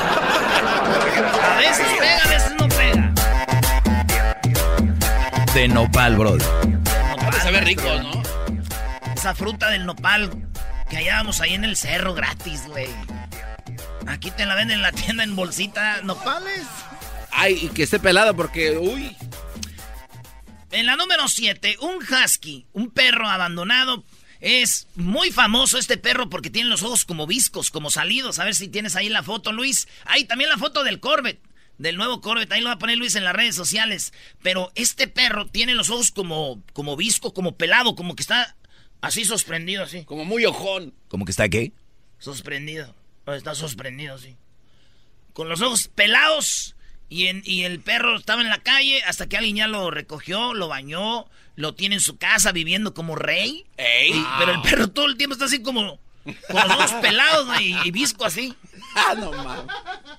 A 1.52 1.58
veces 1.58 1.86
pega, 1.98 2.24
a 2.24 2.28
veces 2.28 2.50
no 2.52 2.56
pega. 2.56 2.67
De 5.54 5.66
nopal, 5.66 6.16
bro. 6.16 6.36
Nopal, 6.36 7.34
sabe 7.42 7.60
rico, 7.62 7.82
¿no? 7.82 8.22
Esa 9.16 9.34
fruta 9.34 9.70
del 9.70 9.86
nopal 9.86 10.30
que 10.88 10.98
hallábamos 10.98 11.40
ahí 11.40 11.54
en 11.54 11.64
el 11.64 11.76
cerro 11.76 12.14
gratis, 12.14 12.66
güey. 12.66 12.88
Aquí 14.06 14.30
te 14.30 14.46
la 14.46 14.54
venden 14.54 14.76
en 14.76 14.82
la 14.82 14.92
tienda 14.92 15.24
en 15.24 15.34
bolsita. 15.34 16.02
¿Nopales? 16.02 16.66
Ay, 17.32 17.58
y 17.62 17.68
que 17.68 17.82
esté 17.82 17.98
pelado 17.98 18.36
porque, 18.36 18.78
uy. 18.78 19.16
En 20.70 20.86
la 20.86 20.96
número 20.96 21.26
7, 21.26 21.78
un 21.80 21.96
husky, 21.96 22.66
un 22.72 22.90
perro 22.90 23.28
abandonado. 23.28 24.04
Es 24.40 24.86
muy 24.94 25.32
famoso 25.32 25.78
este 25.78 25.96
perro 25.96 26.28
porque 26.30 26.50
tiene 26.50 26.68
los 26.68 26.82
ojos 26.84 27.04
como 27.04 27.26
viscos, 27.26 27.70
como 27.70 27.90
salidos. 27.90 28.38
A 28.38 28.44
ver 28.44 28.54
si 28.54 28.68
tienes 28.68 28.94
ahí 28.94 29.08
la 29.08 29.24
foto, 29.24 29.50
Luis. 29.50 29.88
Ahí 30.04 30.24
también 30.24 30.50
la 30.50 30.58
foto 30.58 30.84
del 30.84 31.00
Corvette, 31.00 31.42
del 31.78 31.96
nuevo 31.96 32.20
Corvette. 32.20 32.52
Ahí 32.52 32.60
lo 32.60 32.68
va 32.68 32.74
a 32.74 32.78
poner 32.78 32.98
Luis 32.98 33.14
en 33.14 33.24
las 33.24 33.34
redes 33.34 33.54
sociales. 33.54 34.12
Pero 34.42 34.70
este 34.74 35.08
perro 35.08 35.46
tiene 35.46 35.74
los 35.74 35.90
ojos 35.90 36.10
como, 36.10 36.62
como 36.72 36.96
visco, 36.96 37.32
como 37.32 37.56
pelado, 37.56 37.94
como 37.94 38.14
que 38.14 38.22
está 38.22 38.56
así 39.00 39.24
sorprendido, 39.24 39.84
así. 39.84 40.04
Como 40.04 40.24
muy 40.24 40.44
ojón. 40.44 40.92
¿Cómo 41.08 41.24
que 41.24 41.30
está 41.30 41.48
qué? 41.48 41.72
Sorprendido. 42.18 42.94
Está 43.26 43.54
sorprendido, 43.54 44.18
sí. 44.18 44.36
Con 45.32 45.48
los 45.48 45.60
ojos 45.60 45.88
pelados 45.88 46.74
y, 47.08 47.26
en, 47.26 47.42
y 47.44 47.64
el 47.64 47.80
perro 47.80 48.16
estaba 48.16 48.42
en 48.42 48.48
la 48.48 48.62
calle 48.62 49.02
hasta 49.04 49.28
que 49.28 49.36
alguien 49.36 49.56
ya 49.56 49.68
lo 49.68 49.90
recogió, 49.90 50.54
lo 50.54 50.68
bañó, 50.68 51.26
lo 51.56 51.74
tiene 51.74 51.96
en 51.96 52.00
su 52.00 52.16
casa 52.16 52.52
viviendo 52.52 52.94
como 52.94 53.16
rey. 53.16 53.66
pero 54.38 54.52
el 54.52 54.62
perro 54.62 54.88
todo 54.88 55.06
el 55.06 55.16
tiempo 55.16 55.34
está 55.34 55.44
así 55.44 55.62
como 55.62 56.00
con 56.50 56.68
los 56.68 56.70
ojos 56.70 56.92
pelados 57.00 57.60
y, 57.60 57.76
y, 57.84 57.90
visco 57.90 58.24
así. 58.24 58.54
Ah, 58.98 59.14
no 59.18 59.32
mames. 59.32 59.74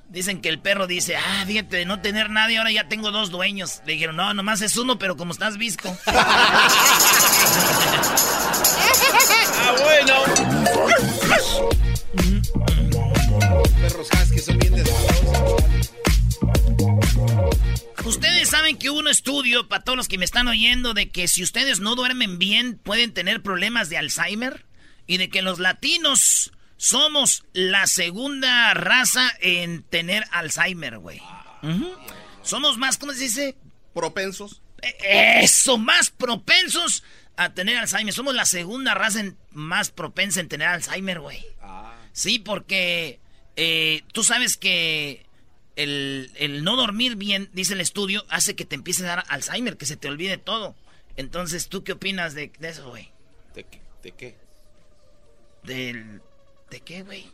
Dicen 0.10 0.42
que 0.42 0.50
el 0.50 0.60
perro 0.60 0.88
dice, 0.88 1.16
ah, 1.18 1.44
fíjate, 1.46 1.78
de 1.78 1.86
no 1.86 2.02
tener 2.02 2.30
nadie, 2.30 2.58
ahora 2.58 2.72
ya 2.72 2.88
tengo 2.88 3.12
dos 3.12 3.30
dueños. 3.30 3.82
Le 3.86 3.94
dijeron, 3.94 4.16
no, 4.16 4.34
nomás 4.34 4.62
es 4.62 4.76
uno, 4.78 4.98
pero 4.98 5.18
como 5.18 5.34
estás 5.34 5.58
visco. 5.58 5.96
ah, 6.08 6.66
bueno. 9.84 10.24
Los 13.60 13.70
perros 13.70 14.08
husky 14.14 14.40
son 14.40 14.58
bien 14.58 14.74
Ustedes 18.06 18.50
saben 18.50 18.78
que 18.78 18.90
hubo 18.90 18.98
un 19.00 19.08
estudio, 19.08 19.68
para 19.68 19.84
todos 19.84 19.96
los 19.96 20.08
que 20.08 20.18
me 20.18 20.26
están 20.26 20.48
oyendo, 20.48 20.96
de 20.96 21.10
que 21.10 21.28
si 21.28 21.44
ustedes 21.44 21.80
no 21.80 21.94
duermen 21.96 22.40
bien 22.40 22.80
pueden 22.82 23.14
tener 23.14 23.44
problemas 23.44 23.90
de 23.90 23.98
Alzheimer 23.98 24.66
y 25.06 25.18
de 25.18 25.30
que 25.30 25.44
los 25.44 25.60
latinos 25.60 26.52
somos 26.80 27.44
la 27.52 27.88
segunda 27.88 28.74
raza 28.74 29.30
en 29.42 29.84
tener 29.84 30.24
Alzheimer, 30.32 30.98
güey. 31.00 31.22
Somos 32.42 32.78
más, 32.78 32.98
¿cómo 32.98 33.12
se 33.12 33.20
dice? 33.20 33.58
Propensos. 33.94 34.62
E, 34.82 35.42
eso, 35.44 35.78
más 35.78 36.10
propensos 36.10 37.04
a 37.36 37.54
tener 37.54 37.76
Alzheimer. 37.76 38.14
Somos 38.14 38.34
la 38.34 38.46
segunda 38.46 38.94
raza 38.94 39.26
más 39.52 39.92
propensa 39.92 40.40
en 40.40 40.48
tener 40.48 40.70
Alzheimer, 40.70 41.20
güey. 41.20 41.46
Ah. 41.62 41.96
Sí, 42.14 42.40
porque 42.40 43.20
eh, 43.58 44.04
tú 44.14 44.24
sabes 44.24 44.56
que 44.56 45.26
el, 45.76 46.64
no 46.64 46.78
dormir 46.78 47.18
bien, 47.18 47.50
dice 47.52 47.74
el 47.74 47.82
estudio, 47.82 48.24
hace 48.30 48.56
que 48.56 48.64
te 48.64 48.76
empiece 48.76 49.04
a 49.04 49.08
dar 49.08 49.26
Alzheimer, 49.28 49.76
que 49.76 49.86
se 49.86 49.98
te 49.98 50.08
olvide 50.08 50.38
todo. 50.38 50.78
Entonces, 51.18 51.68
¿tú 51.68 51.84
qué 51.84 51.92
opinas 51.92 52.36
de, 52.36 52.54
eso, 52.62 52.90
güey? 52.90 53.12
¿De, 53.54 53.66
¿De, 54.02 54.12
qué? 54.14 54.38
Del... 55.64 56.22
¿De 56.70 56.82
qué, 56.82 57.04
güey? 57.04 57.26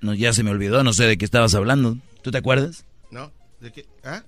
No, 0.00 0.14
ya 0.14 0.32
se 0.32 0.42
me 0.42 0.50
olvidó, 0.50 0.82
no 0.82 0.92
sé 0.92 1.04
de 1.04 1.18
qué 1.18 1.24
estabas 1.24 1.54
hablando. 1.54 1.96
¿Tú 2.22 2.30
te 2.30 2.38
acuerdas? 2.38 2.84
No, 3.10 3.32
¿de 3.60 3.72
qué? 3.72 3.86
¿Ah? 4.02 4.22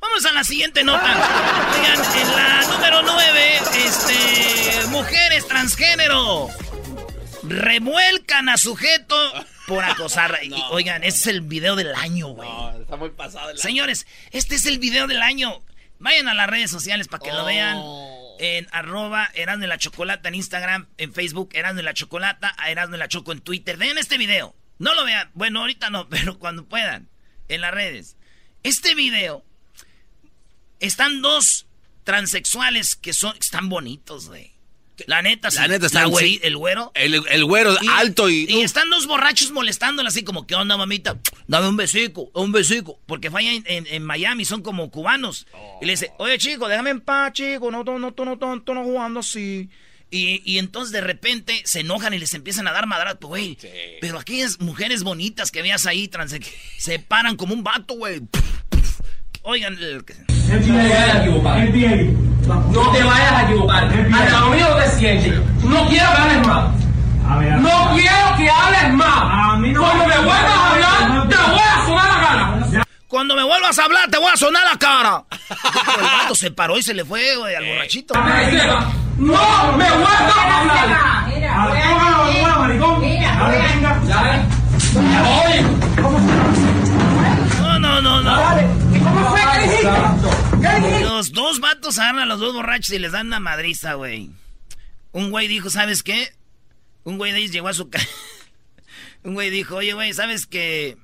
Vamos 0.00 0.24
a 0.24 0.32
la 0.32 0.44
siguiente 0.44 0.84
nota. 0.84 1.02
Oigan, 1.02 2.00
en 2.16 2.36
la 2.36 2.66
número 2.68 3.02
9, 3.02 3.56
este, 3.84 4.86
mujeres 4.88 5.46
transgénero 5.46 6.48
revuelcan 7.42 8.48
a 8.48 8.56
sujeto 8.56 9.16
por 9.66 9.84
acosar. 9.84 10.38
oigan, 10.70 11.04
este 11.04 11.20
es 11.20 11.26
el 11.26 11.40
video 11.42 11.76
del 11.76 11.94
año, 11.94 12.28
güey. 12.28 12.48
No, 12.48 12.80
está 12.80 12.96
muy 12.96 13.10
pasado. 13.10 13.56
Señores, 13.56 14.06
este 14.30 14.54
es 14.54 14.66
el 14.66 14.78
video 14.78 15.06
del 15.06 15.22
año. 15.22 15.62
Vayan 15.98 16.28
a 16.28 16.34
las 16.34 16.48
redes 16.48 16.70
sociales 16.70 17.08
para 17.08 17.22
que 17.22 17.32
lo 17.32 17.44
vean. 17.44 17.78
En 18.42 18.68
arroba 18.72 19.30
Erasmo 19.34 19.66
la 19.66 19.76
Chocolata 19.76 20.30
en 20.30 20.34
Instagram, 20.34 20.88
en 20.96 21.12
Facebook 21.12 21.50
Erasmo 21.52 21.82
la 21.82 21.92
Chocolata, 21.92 22.54
a 22.56 22.70
Erasmo 22.70 22.96
la 22.96 23.06
Choco 23.06 23.32
en 23.32 23.42
Twitter. 23.42 23.76
Vean 23.76 23.98
este 23.98 24.16
video. 24.16 24.56
No 24.78 24.94
lo 24.94 25.04
vean. 25.04 25.30
Bueno, 25.34 25.60
ahorita 25.60 25.90
no, 25.90 26.08
pero 26.08 26.38
cuando 26.38 26.64
puedan. 26.64 27.10
En 27.48 27.60
las 27.60 27.74
redes. 27.74 28.16
Este 28.62 28.94
video. 28.94 29.44
Están 30.78 31.20
dos 31.20 31.66
transexuales 32.04 32.96
que 32.96 33.12
son, 33.12 33.36
están 33.38 33.68
bonitos, 33.68 34.28
güey. 34.28 34.54
La 35.06 35.22
neta, 35.22 35.50
sí. 35.50 35.58
La 35.58 35.68
neta 35.68 35.86
está 35.86 36.02
el 36.02 36.56
güero. 36.56 36.92
El, 36.94 37.22
el 37.28 37.44
güero 37.44 37.76
alto 37.92 38.28
y. 38.28 38.46
Y 38.48 38.60
están 38.60 38.90
dos 38.90 39.06
borrachos 39.06 39.50
molestándola 39.50 40.08
así 40.08 40.22
como, 40.22 40.46
¿qué 40.46 40.54
onda, 40.54 40.76
mamita? 40.76 41.18
Dame 41.46 41.68
un 41.68 41.76
besico, 41.76 42.30
un 42.34 42.52
besico. 42.52 42.98
Porque 43.06 43.30
falla 43.30 43.52
en, 43.52 43.64
en, 43.66 44.04
Miami, 44.04 44.44
son 44.44 44.62
como 44.62 44.90
cubanos. 44.90 45.46
Y 45.80 45.86
le 45.86 45.92
dice, 45.92 46.12
oye, 46.18 46.38
chico, 46.38 46.68
déjame 46.68 46.90
en 46.90 47.00
paz, 47.00 47.32
chico, 47.32 47.70
no, 47.70 47.84
no, 47.84 47.98
no, 47.98 48.14
no, 48.16 48.36
no, 48.36 48.74
no, 48.74 48.84
jugando 48.84 49.20
así. 49.20 49.68
Y, 50.10 50.42
y, 50.44 50.58
entonces 50.58 50.92
de 50.92 51.00
repente 51.00 51.62
se 51.64 51.80
enojan 51.80 52.12
y 52.14 52.18
les 52.18 52.34
empiezan 52.34 52.66
a 52.66 52.72
dar 52.72 52.86
madrazos, 52.86 53.20
güey. 53.20 53.56
Pero 54.00 54.18
aquellas 54.18 54.60
mujeres 54.60 55.04
bonitas 55.04 55.52
que 55.52 55.62
veas 55.62 55.86
ahí, 55.86 56.08
trans, 56.08 56.34
se 56.78 56.98
paran 56.98 57.36
como 57.36 57.54
un 57.54 57.62
vato, 57.62 57.94
güey. 57.94 58.20
Oigan, 59.42 59.72
el... 59.74 60.04
No 62.72 62.90
te 62.90 63.02
vayas 63.02 63.32
a 63.32 63.42
equivocar. 63.44 63.84
Al 63.84 64.10
lado 64.32 64.50
mío 64.50 64.66
te 64.76 64.88
sientes. 64.90 65.40
No 65.64 65.88
quiero 65.88 66.10
que 66.12 66.20
hables 66.20 66.46
más. 66.46 66.74
No 67.60 67.90
quiero 67.94 68.36
que 68.36 68.50
hables 68.50 68.94
más. 68.94 69.58
Cuando 69.78 70.06
me 70.06 70.18
vuelvas 70.18 70.58
a 70.58 70.70
hablar, 70.70 71.28
te 71.28 71.38
voy 71.38 71.60
a 71.60 71.84
sonar 71.86 72.08
la 72.08 72.18
cara. 72.20 72.84
Cuando 73.08 73.34
me 73.36 73.44
vuelvas 73.44 73.78
a 73.78 73.84
hablar, 73.84 74.10
te 74.10 74.18
voy 74.18 74.30
a 74.32 74.36
sonar 74.36 74.64
la 74.66 74.78
cara. 74.78 75.24
El 75.98 76.02
vato 76.04 76.34
se 76.34 76.50
paró 76.50 76.76
y 76.76 76.82
se 76.82 76.92
le 76.92 77.04
fue, 77.04 77.36
güey, 77.36 77.54
al 77.54 77.64
borrachito. 77.64 78.14
No 78.14 78.22
me 79.76 79.90
vuelvas 79.90 80.36
a 80.36 80.60
hablar. 80.60 81.30
No, 87.60 87.78
no, 87.78 88.00
no, 88.02 88.20
no. 88.22 88.89
Los 91.02 91.32
dos 91.32 91.60
vatos 91.60 91.98
agarran 91.98 92.22
a 92.22 92.26
los 92.26 92.40
dos 92.40 92.54
borrachos 92.54 92.90
y 92.90 92.98
les 92.98 93.12
dan 93.12 93.28
una 93.28 93.40
madriza, 93.40 93.94
güey. 93.94 94.30
Un 95.12 95.30
güey 95.30 95.48
dijo, 95.48 95.70
¿sabes 95.70 96.02
qué? 96.02 96.32
Un 97.04 97.18
güey 97.18 97.32
de 97.32 97.38
ahí 97.38 97.48
llegó 97.48 97.68
a 97.68 97.74
su 97.74 97.90
casa. 97.90 98.06
Un 99.22 99.34
güey 99.34 99.50
dijo, 99.50 99.76
oye, 99.76 99.92
güey, 99.92 100.14
¿sabes 100.14 100.46
qué? 100.46 100.96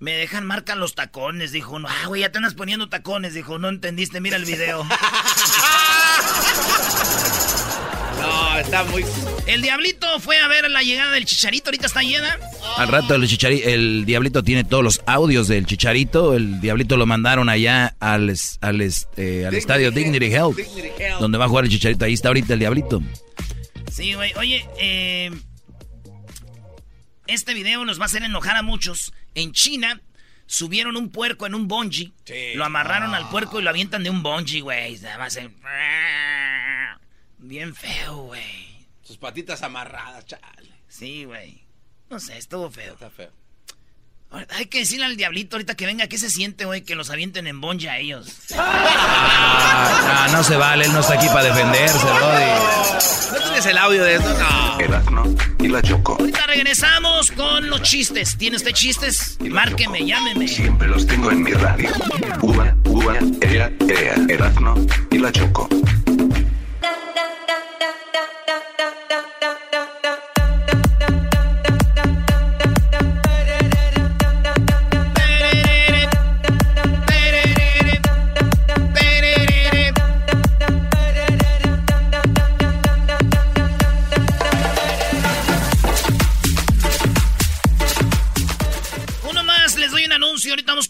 Me 0.00 0.12
dejan 0.12 0.46
marcar 0.46 0.76
los 0.76 0.94
tacones. 0.94 1.52
Dijo, 1.52 1.78
no, 1.78 1.88
ah, 1.88 2.06
güey, 2.06 2.22
ya 2.22 2.32
te 2.32 2.38
andas 2.38 2.54
poniendo 2.54 2.88
tacones. 2.88 3.34
Dijo, 3.34 3.58
no 3.58 3.68
entendiste, 3.68 4.20
mira 4.20 4.36
el 4.36 4.44
video. 4.44 4.86
No, 8.28 8.58
está 8.58 8.84
muy. 8.84 9.04
El 9.46 9.62
diablito 9.62 10.06
fue 10.20 10.36
a 10.38 10.48
ver 10.48 10.70
la 10.70 10.82
llegada 10.82 11.12
del 11.12 11.24
chicharito, 11.24 11.68
ahorita 11.68 11.86
está 11.86 12.02
llena. 12.02 12.38
Al 12.76 12.88
rato 12.88 13.14
el, 13.14 13.24
el 13.64 14.04
diablito 14.04 14.42
tiene 14.42 14.64
todos 14.64 14.84
los 14.84 15.00
audios 15.06 15.48
del 15.48 15.66
chicharito. 15.66 16.34
El 16.34 16.60
diablito 16.60 16.96
lo 16.96 17.06
mandaron 17.06 17.48
allá 17.48 17.96
al, 18.00 18.34
al, 18.60 18.80
este, 18.80 19.46
al 19.46 19.54
estadio 19.54 19.90
Dignity 19.90 20.26
Health, 20.26 20.58
donde 21.20 21.38
va 21.38 21.46
a 21.46 21.48
jugar 21.48 21.64
el 21.64 21.70
chicharito. 21.70 22.04
Ahí 22.04 22.14
está 22.14 22.28
ahorita 22.28 22.52
el 22.52 22.58
diablito. 22.60 23.02
Sí, 23.90 24.14
güey. 24.14 24.32
Oye, 24.36 24.66
eh, 24.78 25.30
este 27.26 27.54
video 27.54 27.84
nos 27.84 27.98
va 27.98 28.04
a 28.04 28.06
hacer 28.06 28.22
enojar 28.22 28.56
a 28.56 28.62
muchos. 28.62 29.12
En 29.34 29.52
China 29.52 30.00
subieron 30.46 30.96
un 30.96 31.10
puerco 31.10 31.46
en 31.46 31.54
un 31.54 31.68
bungee. 31.68 32.12
Lo 32.54 32.64
amarraron 32.64 33.14
al 33.14 33.28
puerco 33.28 33.60
y 33.60 33.62
lo 33.62 33.70
avientan 33.70 34.02
de 34.02 34.10
un 34.10 34.22
bungee, 34.22 34.60
güey. 34.60 34.98
Nada 34.98 35.18
más 35.18 35.36
Bien 37.48 37.74
feo, 37.74 38.24
güey. 38.24 38.86
Sus 39.02 39.16
patitas 39.16 39.62
amarradas, 39.62 40.26
chale. 40.26 40.70
Sí, 40.86 41.24
güey. 41.24 41.64
No 42.10 42.20
sé, 42.20 42.36
estuvo 42.36 42.70
feo. 42.70 42.92
Está 42.92 43.08
feo. 43.08 43.30
Hay 44.50 44.66
que 44.66 44.80
decirle 44.80 45.06
al 45.06 45.16
diablito 45.16 45.56
ahorita 45.56 45.74
que 45.74 45.86
venga, 45.86 46.08
¿qué 46.08 46.18
se 46.18 46.28
siente, 46.28 46.66
güey? 46.66 46.82
Que 46.82 46.94
los 46.94 47.08
avienten 47.08 47.46
en 47.46 47.58
bonja 47.62 47.92
a 47.92 47.98
ellos. 47.98 48.28
Ah, 49.80 50.28
no 50.32 50.42
se 50.42 50.56
vale, 50.56 50.84
él 50.84 50.92
no 50.92 51.00
está 51.00 51.14
aquí 51.14 51.26
para 51.28 51.44
defenderse, 51.44 51.98
Brody. 51.98 53.32
¿No 53.32 53.44
tienes 53.44 53.66
el 53.66 53.78
audio 53.78 54.02
de 54.04 54.14
esto? 54.16 54.34
No. 55.10 55.34
y 55.60 55.68
la 55.68 55.80
Choco. 55.80 56.16
Ahorita 56.18 56.46
regresamos 56.46 57.30
con 57.30 57.70
los 57.70 57.82
chistes. 57.82 58.36
¿Tiene 58.36 58.56
usted 58.56 58.72
chistes? 58.72 59.38
Márqueme, 59.40 60.04
llámeme. 60.04 60.48
Siempre 60.48 60.88
los 60.88 61.06
tengo 61.06 61.30
en 61.30 61.42
mi 61.42 61.52
radio. 61.52 61.90
Uva, 62.42 62.74
uva, 62.84 63.18
ea, 63.42 63.70
ea, 63.88 64.14
Erasmo 64.28 64.74
y 65.10 65.18
la 65.18 65.30
Choco. 65.30 65.68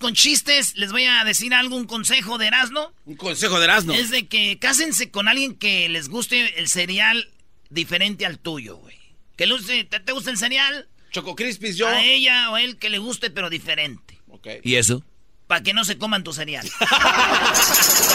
Con 0.08 0.14
chistes. 0.14 0.74
Les 0.76 0.90
voy 0.90 1.04
a 1.04 1.22
decir 1.22 1.52
algo, 1.52 1.76
un 1.76 1.84
consejo 1.84 2.38
de 2.38 2.46
Erasmo. 2.46 2.94
Un 3.04 3.16
consejo 3.16 3.58
de 3.58 3.64
Erasmo. 3.64 3.92
Es 3.92 4.10
de 4.10 4.26
que 4.26 4.58
cásense 4.58 5.10
con 5.10 5.28
alguien 5.28 5.54
que 5.54 5.86
les 5.90 6.08
guste 6.08 6.58
el 6.58 6.68
cereal 6.68 7.28
diferente 7.68 8.24
al 8.24 8.38
tuyo, 8.38 8.76
güey. 8.76 8.96
Que 9.36 9.46
le 9.46 9.52
guste, 9.52 9.84
¿te, 9.84 10.00
te 10.00 10.12
gusta 10.12 10.30
el 10.30 10.38
cereal? 10.38 10.88
Choco 11.10 11.36
Crispis, 11.36 11.76
yo. 11.76 11.88
A 11.88 12.02
ella 12.02 12.50
o 12.50 12.54
a 12.54 12.62
él 12.62 12.78
que 12.78 12.88
le 12.88 12.96
guste, 12.96 13.28
pero 13.30 13.50
diferente. 13.50 14.18
¿Y 14.62 14.76
eso? 14.76 15.04
Para 15.46 15.62
que 15.62 15.74
no 15.74 15.84
se 15.84 15.98
coman 15.98 16.24
tu 16.24 16.32
cereal. 16.32 16.66
Para 16.78 16.90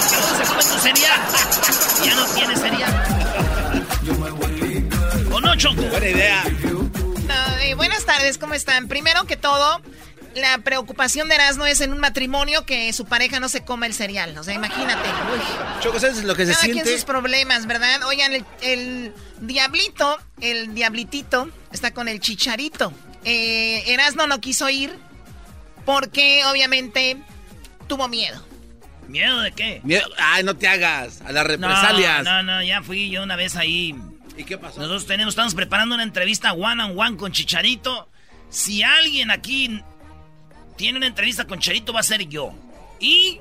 que 0.09 0.15
no 0.17 0.37
se 0.37 0.43
coman 0.45 0.67
tu 0.67 0.79
cereal. 0.79 1.21
Ya 2.03 2.15
no 2.15 2.25
tienes 2.33 2.59
cereal. 2.59 2.93
¿O 5.31 5.39
no, 5.39 5.55
Choco? 5.55 5.83
Buena 5.83 6.09
idea. 6.09 6.43
Buenas 8.03 8.05
tardes, 8.05 8.37
¿cómo 8.37 8.53
están? 8.53 8.87
Primero 8.87 9.25
que 9.25 9.37
todo, 9.37 9.81
la 10.35 10.57
preocupación 10.59 11.29
de 11.29 11.35
Erasmo 11.35 11.65
es 11.65 11.81
en 11.81 11.91
un 11.93 11.99
matrimonio 11.99 12.65
que 12.65 12.91
su 12.93 13.05
pareja 13.05 13.39
no 13.39 13.49
se 13.49 13.63
coma 13.63 13.85
el 13.85 13.93
cereal. 13.93 14.37
O 14.37 14.43
sea, 14.43 14.53
imagínate. 14.53 15.07
Uy. 15.33 15.39
Choco, 15.81 15.99
¿sabes 15.99 16.23
lo 16.23 16.35
que 16.35 16.45
se 16.45 16.51
Cada 16.53 16.63
quien 16.63 16.73
siente? 16.75 16.93
sus 16.93 17.05
problemas, 17.05 17.65
¿verdad? 17.67 18.03
Oigan, 18.07 18.33
el, 18.33 18.45
el 18.61 19.13
diablito, 19.41 20.17
el 20.41 20.73
diablitito, 20.73 21.49
está 21.71 21.93
con 21.93 22.07
el 22.07 22.19
chicharito. 22.19 22.93
Eh, 23.25 23.83
Erasmo 23.87 24.27
no 24.27 24.41
quiso 24.41 24.69
ir 24.69 24.97
porque 25.85 26.43
obviamente 26.45 27.17
tuvo 27.87 28.07
miedo. 28.07 28.45
¿Miedo 29.07 29.41
de 29.41 29.51
qué? 29.51 29.81
Miedo- 29.83 30.09
Ay, 30.17 30.43
no 30.43 30.55
te 30.55 30.67
hagas. 30.67 31.21
A 31.21 31.31
las 31.31 31.45
represalias. 31.45 32.23
No, 32.23 32.41
no, 32.41 32.55
no, 32.57 32.63
ya 32.63 32.81
fui 32.81 33.09
yo 33.09 33.21
una 33.23 33.35
vez 33.35 33.55
ahí. 33.55 33.95
¿Y 34.37 34.45
qué 34.45 34.57
pasó? 34.57 34.77
Nosotros 34.79 35.05
tenemos, 35.05 35.33
estamos 35.33 35.53
preparando 35.53 35.93
una 35.95 36.03
entrevista 36.03 36.53
one 36.53 36.81
on 36.83 36.97
one 36.97 37.17
con 37.17 37.31
Chicharito. 37.31 38.09
Si 38.49 38.81
alguien 38.81 39.29
aquí 39.29 39.83
tiene 40.75 40.97
una 40.97 41.07
entrevista 41.07 41.45
con 41.45 41.59
Chicharito, 41.59 41.93
va 41.93 42.01
a 42.01 42.03
ser 42.03 42.27
yo. 42.27 42.53
Y 42.99 43.39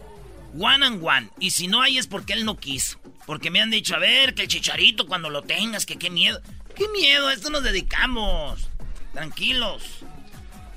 one 0.59 0.87
on 0.87 1.01
one. 1.03 1.29
Y 1.39 1.51
si 1.51 1.69
no 1.69 1.83
hay 1.83 1.99
es 1.99 2.07
porque 2.07 2.33
él 2.33 2.45
no 2.45 2.57
quiso. 2.57 2.99
Porque 3.27 3.51
me 3.51 3.61
han 3.61 3.71
dicho, 3.71 3.95
a 3.95 3.99
ver, 3.99 4.35
que 4.35 4.43
el 4.43 4.49
Chicharito 4.49 5.07
cuando 5.07 5.31
lo 5.31 5.43
tengas, 5.43 5.87
que 5.87 5.97
qué 5.97 6.11
miedo. 6.11 6.41
¿Qué 6.75 6.85
miedo? 6.89 7.29
A 7.29 7.33
esto 7.33 7.51
nos 7.51 7.63
dedicamos. 7.63 8.69
Tranquilos. 9.13 9.83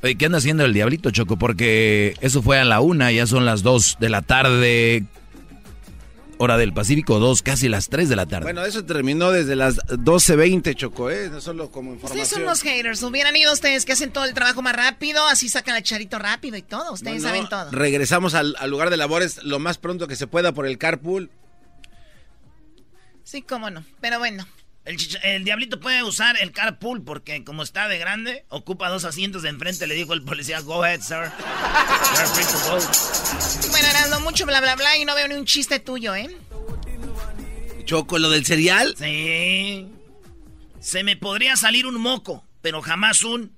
Oye, 0.03 0.15
¿qué 0.15 0.25
anda 0.25 0.37
haciendo 0.37 0.65
el 0.65 0.73
diablito, 0.73 1.09
Choco? 1.09 1.37
Porque 1.37 2.15
eso 2.21 2.43
fue 2.43 2.59
a 2.59 2.65
la 2.65 2.79
una, 2.79 3.11
ya 3.11 3.25
son 3.25 3.45
las 3.45 3.63
dos 3.63 3.97
de 3.99 4.09
la 4.09 4.21
tarde, 4.21 5.05
hora 6.37 6.57
del 6.57 6.73
Pacífico, 6.73 7.19
dos, 7.19 7.41
casi 7.41 7.69
las 7.69 7.87
tres 7.89 8.09
de 8.09 8.15
la 8.15 8.25
tarde. 8.25 8.43
Bueno, 8.45 8.65
eso 8.65 8.83
terminó 8.85 9.31
desde 9.31 9.55
las 9.55 9.77
12.20, 9.77 10.75
Choco, 10.75 11.09
¿eh? 11.09 11.29
No 11.29 11.41
solo 11.41 11.71
como 11.71 11.91
Ustedes 11.91 12.03
información. 12.11 12.27
son 12.27 12.43
unos 12.43 12.61
haters. 12.61 13.03
Hubieran 13.03 13.35
ido 13.35 13.53
ustedes 13.53 13.85
que 13.85 13.93
hacen 13.93 14.11
todo 14.11 14.25
el 14.25 14.33
trabajo 14.33 14.61
más 14.61 14.75
rápido, 14.75 15.25
así 15.27 15.49
sacan 15.49 15.75
el 15.75 15.83
charito 15.83 16.19
rápido 16.19 16.57
y 16.57 16.61
todo. 16.61 16.93
Ustedes 16.93 17.21
No, 17.21 17.29
no, 17.29 17.33
saben 17.35 17.49
todo. 17.49 17.71
Regresamos 17.71 18.33
al, 18.33 18.55
al 18.59 18.69
lugar 18.69 18.89
de 18.89 18.97
labores 18.97 19.43
lo 19.43 19.59
más 19.59 19.77
pronto 19.77 20.07
que 20.07 20.15
se 20.15 20.27
pueda 20.27 20.51
por 20.53 20.67
el 20.67 20.77
carpool. 20.77 21.29
Sí, 23.23 23.41
cómo 23.41 23.69
no. 23.69 23.83
Pero 24.01 24.19
bueno. 24.19 24.45
El, 24.85 25.43
diablito 25.43 25.79
puede 25.79 26.03
usar 26.03 26.37
el 26.39 26.51
carpool 26.51 27.03
porque 27.03 27.43
como 27.43 27.63
está 27.63 27.87
de 27.87 27.97
grande, 27.97 28.45
ocupa 28.49 28.87
dos 28.89 29.03
asientos 29.03 29.41
de 29.41 29.49
enfrente, 29.49 29.87
le 29.87 29.95
dijo 29.95 30.13
el 30.13 30.21
policía, 30.21 30.59
go 30.61 30.83
ahead, 30.83 31.01
sir. 31.01 31.31
You're 32.13 32.27
free 32.27 32.45
to 32.45 32.59
go". 32.69 33.71
Bueno, 33.71 33.87
Erasmo, 33.87 34.19
mucho 34.19 34.45
bla 34.45 34.61
bla 34.61 34.75
bla 34.75 34.95
y 34.97 35.05
no 35.05 35.15
veo 35.15 35.27
ni 35.27 35.33
un 35.33 35.45
chiste 35.45 35.79
tuyo, 35.79 36.13
¿eh? 36.13 36.29
Choco, 37.85 38.19
lo 38.19 38.29
del 38.29 38.45
cereal. 38.45 38.95
Sí. 38.97 39.87
Se 40.79 41.03
me 41.03 41.17
podría 41.17 41.55
salir 41.55 41.87
un 41.87 41.99
moco, 41.99 42.45
pero 42.61 42.83
jamás 42.83 43.23
un 43.23 43.55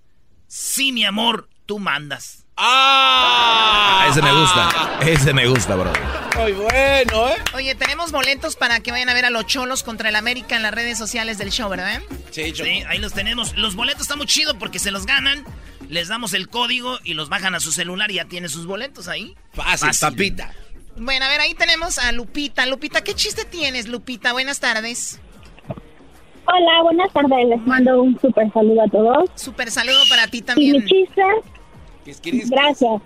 sí, 0.47 0.93
mi 0.93 1.03
amor, 1.03 1.49
tú 1.65 1.77
mandas. 1.77 2.45
Ah, 2.55 4.07
ese 4.09 4.21
me 4.21 4.31
gusta, 4.31 4.99
ese 5.01 5.33
me 5.33 5.45
gusta, 5.45 5.75
bro. 5.75 5.91
Muy 6.39 6.51
bueno, 6.53 7.29
¿eh? 7.29 7.35
Oye, 7.55 7.73
tenemos 7.75 8.11
boletos 8.11 8.55
para 8.55 8.79
que 8.79 8.91
vayan 8.91 9.09
a 9.09 9.13
ver 9.13 9.25
a 9.25 9.29
los 9.29 9.45
cholos 9.47 9.81
contra 9.83 10.09
el 10.09 10.15
América 10.15 10.55
en 10.55 10.61
las 10.63 10.73
redes 10.73 10.97
sociales 10.97 11.37
del 11.37 11.49
show, 11.51 11.69
¿verdad? 11.69 12.01
Sí, 12.31 12.51
Choco. 12.51 12.69
Sí, 12.69 12.83
ahí 12.87 12.99
los 12.99 13.13
tenemos. 13.13 13.55
Los 13.57 13.75
boletos 13.75 14.03
están 14.03 14.17
muy 14.19 14.27
chidos 14.27 14.55
porque 14.59 14.77
se 14.79 14.91
los 14.91 15.05
ganan, 15.05 15.43
les 15.89 16.07
damos 16.09 16.33
el 16.33 16.47
código 16.47 16.99
y 17.03 17.15
los 17.15 17.29
bajan 17.29 17.55
a 17.55 17.59
su 17.59 17.71
celular 17.71 18.11
y 18.11 18.15
ya 18.15 18.25
tiene 18.25 18.49
sus 18.49 18.67
boletos 18.67 19.07
ahí. 19.07 19.35
Fácil, 19.53 19.89
papita. 19.99 20.53
Bueno, 20.95 21.25
a 21.25 21.29
ver, 21.29 21.41
ahí 21.41 21.53
tenemos 21.53 21.97
a 21.99 22.11
Lupita. 22.11 22.65
Lupita, 22.65 23.01
¿qué 23.01 23.13
chiste 23.13 23.45
tienes, 23.45 23.87
Lupita? 23.87 24.33
Buenas 24.33 24.59
tardes. 24.59 25.19
Hola, 26.45 26.81
buenas 26.83 27.11
tardes. 27.13 27.47
Les 27.49 27.61
mando 27.67 28.01
un 28.01 28.19
súper 28.19 28.51
saludo 28.53 28.81
a 28.83 28.87
todos. 28.89 29.29
Súper 29.35 29.69
saludo 29.71 29.99
para 30.09 30.27
ti 30.27 30.37
Y 30.37 30.41
también. 30.41 30.71
mi 30.73 30.85
chiste, 30.85 31.21
gracias. 32.49 33.01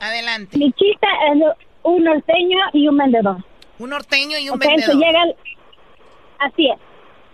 Adelante. 0.00 0.58
Mi 0.58 0.72
chiste 0.72 1.06
es 1.32 1.38
de 1.38 1.46
un 1.84 2.02
norteño 2.04 2.58
y 2.72 2.88
un 2.88 2.96
vendedor. 2.98 3.36
Un 3.78 3.90
norteño 3.90 4.38
y 4.38 4.50
un 4.50 4.58
vendedor. 4.58 4.96
llega 4.96 5.22
el- 5.24 5.34
así 6.40 6.68
es. 6.70 6.78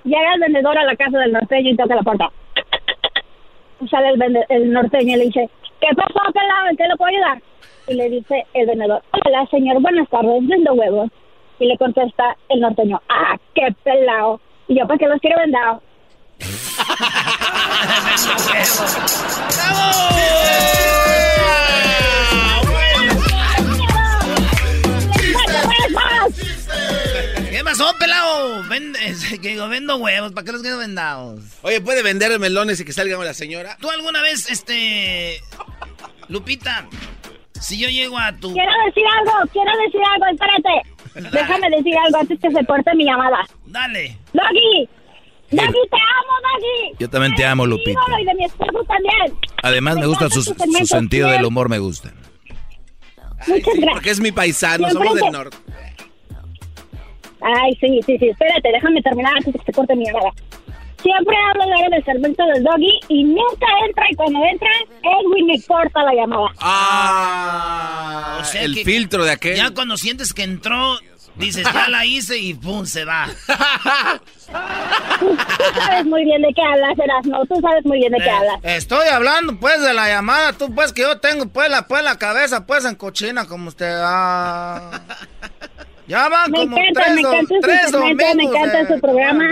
Llega 0.05 0.35
el 0.35 0.41
vendedor 0.41 0.77
a 0.79 0.85
la 0.85 0.97
casa 0.97 1.19
del 1.19 1.33
norteño 1.33 1.71
y 1.71 1.77
toca 1.77 1.95
la 1.95 2.03
puerta. 2.03 2.31
Sale 3.91 4.09
el, 4.11 4.19
vende- 4.19 4.45
el 4.51 4.73
norteño 4.73 5.15
y 5.17 5.19
le 5.19 5.25
dice, 5.27 5.49
¿qué 5.81 5.89
pasó, 5.97 6.33
pelado? 6.33 6.69
¿En 6.71 6.77
qué 6.77 6.87
le 6.87 6.97
puedo 6.97 7.11
ayudar? 7.15 7.43
Y 7.89 7.95
le 7.95 8.11
dice 8.11 8.47
el 8.55 8.67
vendedor, 8.67 9.03
hola, 9.13 9.47
señor, 9.51 9.81
buenas 9.81 10.09
tardes, 10.09 10.47
vendo 10.47 10.73
huevos. 10.75 11.09
Y 11.59 11.67
le 11.67 11.77
contesta 11.79 12.37
el 12.49 12.61
norteño, 12.61 13.01
ah, 13.09 13.37
qué 13.55 13.69
pelado. 13.83 14.41
Y 14.69 14.79
yo, 14.79 14.87
¿para 14.87 14.99
qué 14.99 15.07
los 15.09 15.21
quiero 15.21 15.37
vendado? 25.95 27.51
¿Qué 27.51 27.65
pasó, 27.65 27.93
pelado? 27.99 28.63
Vende, 28.69 28.99
que 29.43 29.49
digo, 29.49 29.69
vendo 29.69 29.97
huevos, 29.97 30.33
¿para 30.33 30.45
qué 30.45 30.53
los 30.53 30.63
quiero 30.63 30.79
vendados? 30.79 31.41
Oye, 31.63 31.81
¿puede 31.81 32.03
vender 32.03 32.39
melones 32.39 32.81
y 32.81 32.85
que 32.85 32.93
salga 32.93 33.23
la 33.25 33.35
señora? 33.35 33.77
¿Tú 33.81 33.91
alguna 33.91 34.23
vez, 34.23 34.51
este... 34.51 35.41
Lupita, 36.29 36.87
si 37.61 37.79
yo 37.79 37.89
llego 37.89 38.17
a 38.19 38.33
tu... 38.33 38.53
Quiero 38.53 38.71
decir 38.87 39.05
algo, 39.19 39.51
quiero 39.53 39.71
decir 39.85 40.01
algo, 40.15 40.27
espérate. 40.33 41.31
Déjame 41.37 41.77
decir 41.77 41.95
algo 42.07 42.21
antes 42.21 42.39
que 42.41 42.51
se 42.51 42.65
corte 42.67 42.95
mi 42.95 43.05
llamada. 43.05 43.39
Dale. 43.67 44.17
Doggy, 44.33 44.89
Doggy, 45.51 45.73
te 45.91 45.97
amo, 45.97 46.33
Doggy. 46.43 46.97
Yo 47.01 47.11
también 47.11 47.35
te 47.35 47.45
amo, 47.45 47.67
Lupita. 47.67 48.01
Y 48.21 48.25
de 48.25 48.35
mi 48.35 48.45
esposo 48.45 48.85
también. 48.87 49.39
Además 49.63 49.97
me 49.97 50.07
gusta 50.07 50.31
su, 50.31 50.43
su 50.43 50.55
sentido 50.87 51.29
del 51.29 51.45
humor, 51.45 51.69
me 51.69 51.79
gusta. 51.79 52.13
Muchas 53.47 53.65
gracias. 53.75 53.93
Porque 53.95 54.11
es 54.11 54.21
mi 54.21 54.33
paisano, 54.33 54.89
Siempre 54.89 54.93
somos 55.09 55.15
que- 55.19 55.25
del 55.25 55.33
norte. 55.33 55.57
Ay, 57.43 57.75
sí, 57.81 58.01
sí, 58.05 58.19
sí, 58.19 58.29
espérate, 58.29 58.69
déjame 58.71 59.01
terminar 59.03 59.33
antes 59.37 59.53
de 59.55 59.59
que 59.59 59.65
se 59.65 59.73
corte 59.73 59.97
mi 59.97 60.05
llamada. 60.05 60.31
Siempre 61.03 61.35
hablo 61.49 61.65
de 61.65 61.89
del 61.97 62.05
segmento 62.05 62.45
del 62.45 62.63
Doggy 62.63 63.01
y 63.09 63.25
nunca 63.25 63.67
entra 63.89 64.05
y 64.11 64.15
cuando 64.15 64.39
entra, 64.45 64.69
Edwin 65.03 65.47
me 65.47 65.63
corta 65.63 66.03
la 66.03 66.13
llamada. 66.15 66.49
Ah, 66.61 68.39
O 68.43 68.45
sea 68.45 68.63
el 68.63 68.75
filtro 68.77 69.25
de 69.25 69.31
aquel. 69.33 69.57
Ya 69.57 69.71
cuando 69.71 69.97
sientes 69.97 70.35
que 70.35 70.43
entró, 70.43 70.99
dices, 71.41 71.67
ya 71.73 71.89
la 71.89 72.05
hice 72.07 72.39
y 72.39 72.55
pum, 72.55 72.87
se 72.87 73.05
va. 73.05 73.27
Tú 75.19 75.37
sabes 75.75 76.07
muy 76.07 76.25
bien 76.25 76.43
de 76.43 76.53
qué 76.55 76.63
hablas, 76.63 76.99
Erasmo, 76.99 77.45
tú 77.47 77.61
sabes 77.61 77.85
muy 77.85 77.99
bien 77.99 78.13
de 78.13 78.19
qué 78.19 78.31
hablas. 78.31 78.57
Estoy 78.63 79.09
hablando 79.09 79.59
pues 79.59 79.81
de 79.83 79.93
la 79.95 80.09
llamada, 80.09 80.53
tú 80.53 80.73
pues 80.75 80.93
que 80.93 81.03
yo 81.03 81.19
tengo 81.19 81.47
pues 81.47 81.71
la 81.71 81.87
pues 81.89 82.03
la 82.05 82.19
cabeza 82.19 82.67
pues 82.67 82.85
en 82.85 82.95
cochina 82.95 83.47
como 83.47 83.69
usted. 83.69 83.93
ah. 84.03 85.01
Ya 86.07 86.29
van 86.29 86.51
Me 86.51 86.59
como 86.59 86.77
encanta, 86.77 87.03
tres, 87.05 87.15
me 87.15 87.21
encanta 87.21 87.55
su 87.55 87.61
tres 87.61 87.93
me 88.35 88.43
encanta 88.45 88.81
eh, 88.81 88.87
su 88.89 89.01
programa. 89.01 89.45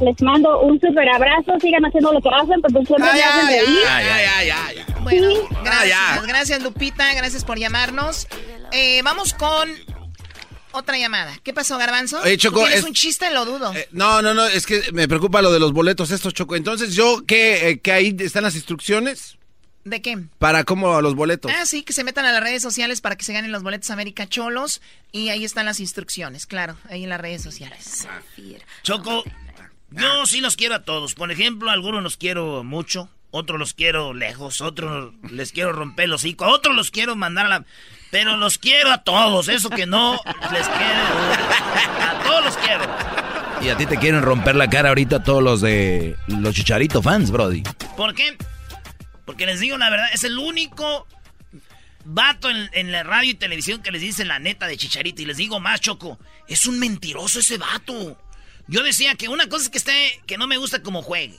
Les 0.00 0.22
mando 0.22 0.60
un 0.60 0.80
super 0.80 1.08
abrazo, 1.08 1.52
sigan 1.60 1.84
haciendo 1.84 2.12
lo 2.12 2.20
que 2.20 2.28
hacen 2.28 2.60
porque 2.62 2.86
siempre 2.86 3.12
me 3.12 3.22
hacen 3.22 3.46
reír. 3.48 3.78
Ya, 3.84 4.02
ya, 4.02 4.22
ya, 4.22 4.44
ya, 4.44 4.72
ya. 4.86 4.98
Bueno, 5.00 5.30
Sí. 5.30 5.36
gracias, 5.64 5.98
Ah, 5.98 6.16
ya. 6.20 6.26
gracias 6.26 6.62
Lupita, 6.62 7.14
gracias 7.14 7.44
por 7.44 7.58
llamarnos. 7.58 8.28
Eh, 8.72 9.00
vamos 9.02 9.34
con 9.34 9.68
otra 10.72 10.98
llamada. 10.98 11.36
¿Qué 11.42 11.52
pasó, 11.52 11.78
Garbanzo? 11.78 12.20
Oye, 12.22 12.36
Choco, 12.36 12.60
¿Tú 12.60 12.66
¿Tienes 12.66 12.80
es- 12.80 12.84
un 12.86 12.92
chiste? 12.94 13.30
Lo 13.32 13.44
dudo. 13.44 13.72
Eh, 13.74 13.88
no, 13.90 14.22
no, 14.22 14.34
no, 14.34 14.44
es 14.46 14.66
que 14.66 14.82
me 14.92 15.08
preocupa 15.08 15.42
lo 15.42 15.50
de 15.50 15.58
los 15.58 15.72
boletos 15.72 16.10
estos, 16.12 16.32
Choco. 16.34 16.54
Entonces, 16.54 16.94
yo, 16.94 17.24
¿qué, 17.26 17.68
eh, 17.70 17.80
que 17.80 17.90
ahí 17.90 18.14
están 18.20 18.44
las 18.44 18.54
instrucciones 18.54 19.36
¿De 19.84 20.00
qué? 20.02 20.18
para 20.38 20.62
cómo 20.64 21.00
los 21.00 21.14
boletos? 21.16 21.50
Ah, 21.58 21.64
sí, 21.66 21.82
que 21.82 21.92
se 21.94 22.04
metan 22.04 22.24
a 22.26 22.32
las 22.32 22.42
redes 22.42 22.62
sociales 22.62 23.00
para 23.00 23.16
que 23.16 23.24
se 23.24 23.32
ganen 23.32 23.50
los 23.50 23.62
boletos 23.64 23.90
América 23.90 24.28
Cholos. 24.28 24.80
Y 25.10 25.30
ahí 25.30 25.44
están 25.44 25.64
las 25.66 25.80
instrucciones, 25.80 26.46
claro, 26.46 26.76
ahí 26.90 27.02
en 27.04 27.08
las 27.10 27.20
redes 27.20 27.42
sociales. 27.42 28.06
Choco, 28.82 29.24
yo 29.90 30.26
sí 30.26 30.40
los 30.40 30.56
quiero 30.56 30.74
a 30.76 30.82
todos. 30.82 31.14
Por 31.14 31.30
ejemplo, 31.30 31.70
algunos 31.70 32.02
los 32.02 32.16
quiero 32.16 32.64
mucho, 32.64 33.08
otros 33.30 33.58
los 33.58 33.74
quiero 33.74 34.14
lejos, 34.14 34.60
otros 34.60 35.14
les 35.30 35.52
quiero 35.52 35.72
romper 35.72 36.08
los 36.08 36.22
hocico, 36.22 36.44
a 36.44 36.48
otros 36.48 36.74
los 36.74 36.90
quiero 36.90 37.16
mandar 37.16 37.46
a 37.46 37.48
la... 37.48 37.64
Pero 38.10 38.36
los 38.36 38.56
quiero 38.56 38.90
a 38.90 39.02
todos, 39.04 39.48
eso 39.48 39.68
que 39.68 39.86
no 39.86 40.18
les 40.52 40.68
quiero. 40.68 41.02
A 42.00 42.22
todos 42.24 42.44
los 42.44 42.56
quiero. 42.56 42.84
Y 43.60 43.68
a 43.68 43.76
ti 43.76 43.86
te 43.86 43.98
quieren 43.98 44.22
romper 44.22 44.56
la 44.56 44.70
cara 44.70 44.88
ahorita 44.88 45.22
todos 45.22 45.42
los 45.42 45.60
de 45.60 46.16
los 46.26 46.54
Chicharito 46.54 47.02
fans, 47.02 47.30
Brody. 47.30 47.62
¿Por 47.96 48.14
qué? 48.14 48.36
Porque 49.26 49.44
les 49.44 49.60
digo 49.60 49.76
la 49.76 49.90
verdad, 49.90 50.06
es 50.14 50.24
el 50.24 50.38
único 50.38 51.06
vato 52.04 52.48
en, 52.50 52.92
la 52.92 53.02
radio 53.02 53.32
y 53.32 53.34
televisión 53.34 53.82
que 53.82 53.90
les 53.90 54.00
dice 54.00 54.24
la 54.24 54.38
neta 54.38 54.66
de 54.66 54.76
Chicharito. 54.76 55.20
Y 55.22 55.26
les 55.26 55.36
digo 55.36 55.60
más, 55.60 55.80
Choco, 55.80 56.18
es 56.46 56.66
un 56.66 56.78
mentiroso 56.78 57.40
ese 57.40 57.58
vato. 57.58 58.16
Yo 58.68 58.82
decía 58.82 59.14
que 59.14 59.28
una 59.28 59.48
cosa 59.48 59.64
es 59.64 59.70
que 59.70 59.78
esté, 59.78 60.20
que 60.26 60.38
no 60.38 60.46
me 60.46 60.58
gusta 60.58 60.82
como 60.82 61.02
juegue. 61.02 61.38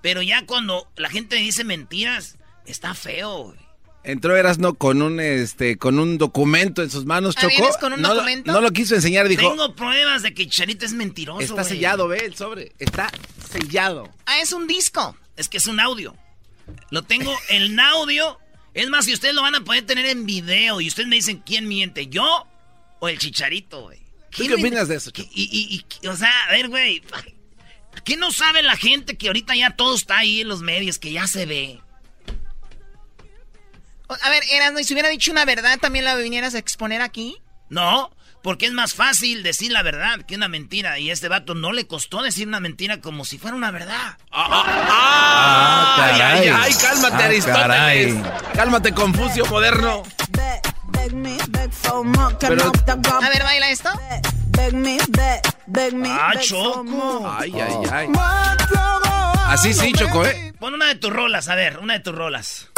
Pero 0.00 0.20
ya 0.22 0.44
cuando 0.44 0.90
la 0.96 1.08
gente 1.08 1.36
dice 1.36 1.64
mentiras, 1.64 2.36
está 2.66 2.94
feo, 2.94 3.44
güey. 3.44 3.62
Entró 4.04 4.36
Erasno 4.36 4.74
con 4.74 5.00
un 5.00 5.20
este 5.20 5.78
con 5.78 6.00
un 6.00 6.18
documento 6.18 6.82
en 6.82 6.90
sus 6.90 7.04
manos, 7.04 7.36
con 7.80 7.92
un 7.92 8.02
no, 8.02 8.14
documento? 8.14 8.50
no 8.50 8.60
lo 8.60 8.72
quiso 8.72 8.96
enseñar, 8.96 9.28
dijo. 9.28 9.48
Tengo 9.48 9.76
pruebas 9.76 10.22
de 10.22 10.34
que 10.34 10.44
Chicharito 10.48 10.84
es 10.84 10.92
mentiroso. 10.92 11.40
Está 11.40 11.62
sellado, 11.62 12.08
ve 12.08 12.18
el 12.24 12.34
sobre. 12.34 12.72
Está 12.80 13.12
sellado. 13.48 14.10
Ah, 14.26 14.40
es 14.40 14.52
un 14.52 14.66
disco. 14.66 15.16
Es 15.36 15.48
que 15.48 15.58
es 15.58 15.68
un 15.68 15.78
audio. 15.78 16.16
Lo 16.90 17.04
tengo 17.04 17.32
en 17.48 17.78
audio. 17.78 18.40
Es 18.74 18.88
más, 18.88 19.04
si 19.04 19.12
ustedes 19.12 19.36
lo 19.36 19.42
van 19.42 19.54
a 19.54 19.62
poder 19.62 19.86
tener 19.86 20.06
en 20.06 20.26
video 20.26 20.80
y 20.80 20.88
ustedes 20.88 21.08
me 21.08 21.16
dicen 21.16 21.40
quién 21.46 21.68
miente, 21.68 22.08
yo 22.08 22.48
o 22.98 23.08
el 23.08 23.18
Chicharito, 23.18 23.82
güey. 23.82 24.01
Qué 24.32 24.54
opinas 24.54 24.88
de 24.88 24.96
eso? 24.96 25.10
Y, 25.14 25.84
y, 26.02 26.06
o 26.06 26.16
sea, 26.16 26.32
a 26.48 26.52
ver, 26.52 26.68
güey. 26.68 27.02
¿Qué 28.04 28.16
no 28.16 28.32
sabe 28.32 28.62
la 28.62 28.76
gente 28.76 29.16
que 29.16 29.28
ahorita 29.28 29.54
ya 29.54 29.76
todo 29.76 29.94
está 29.94 30.18
ahí 30.18 30.40
en 30.40 30.48
los 30.48 30.62
medios, 30.62 30.98
que 30.98 31.12
ya 31.12 31.26
se 31.26 31.46
ve? 31.46 31.80
A 34.08 34.30
ver, 34.30 34.42
Erasmo, 34.50 34.78
¿y 34.78 34.84
si 34.84 34.94
hubiera 34.94 35.08
dicho 35.08 35.30
una 35.30 35.44
verdad, 35.44 35.78
también 35.78 36.04
la 36.04 36.16
vinieras 36.16 36.54
a 36.54 36.58
exponer 36.58 37.00
aquí? 37.00 37.36
No, 37.68 38.10
porque 38.42 38.66
es 38.66 38.72
más 38.72 38.94
fácil 38.94 39.42
decir 39.42 39.72
la 39.72 39.82
verdad 39.82 40.22
que 40.26 40.34
una 40.34 40.48
mentira. 40.48 40.98
Y 40.98 41.10
a 41.10 41.12
este 41.12 41.28
vato 41.28 41.54
no 41.54 41.72
le 41.72 41.86
costó 41.86 42.22
decir 42.22 42.48
una 42.48 42.60
mentira 42.60 43.00
como 43.00 43.24
si 43.24 43.38
fuera 43.38 43.56
una 43.56 43.70
verdad. 43.70 44.18
¡Ah! 44.30 44.64
ah, 44.64 45.96
ah 45.98 46.34
ay, 46.34 46.48
ay, 46.48 46.72
cálmate, 46.80 47.22
ah, 47.22 47.26
Aristóteles! 47.26 48.14
¡Cálmate, 48.54 48.92
Confucio 48.92 49.46
moderno! 49.46 50.02
Pero... 52.38 52.72
A 53.22 53.28
ver, 53.28 53.42
baila 53.42 53.70
esto. 53.70 53.90
¡Ah, 56.06 56.32
Choco! 56.40 57.26
¡Ay, 57.38 57.52
ay, 57.60 57.76
ay! 57.90 58.08
Así 59.46 59.74
sí, 59.74 59.92
Choco, 59.92 60.24
¿eh? 60.24 60.54
Pon 60.58 60.74
una 60.74 60.86
de 60.86 60.94
tus 60.94 61.12
rolas, 61.12 61.48
a 61.48 61.54
ver, 61.54 61.78
una 61.78 61.94
de 61.94 62.00
tus 62.00 62.14
rolas. 62.14 62.68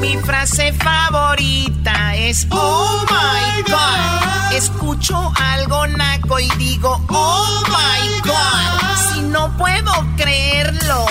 Mi 0.00 0.16
frase 0.18 0.72
favorita 0.74 2.14
es 2.16 2.46
Oh 2.50 3.04
my 3.08 3.62
God. 3.62 4.52
Escucho 4.54 5.32
algo 5.36 5.86
naco 5.86 6.38
y 6.38 6.48
digo 6.58 7.02
Oh 7.08 7.62
my 7.68 8.20
God. 8.20 9.12
Si 9.14 9.22
no 9.22 9.56
puedo 9.56 9.92
creerlo. 10.16 11.06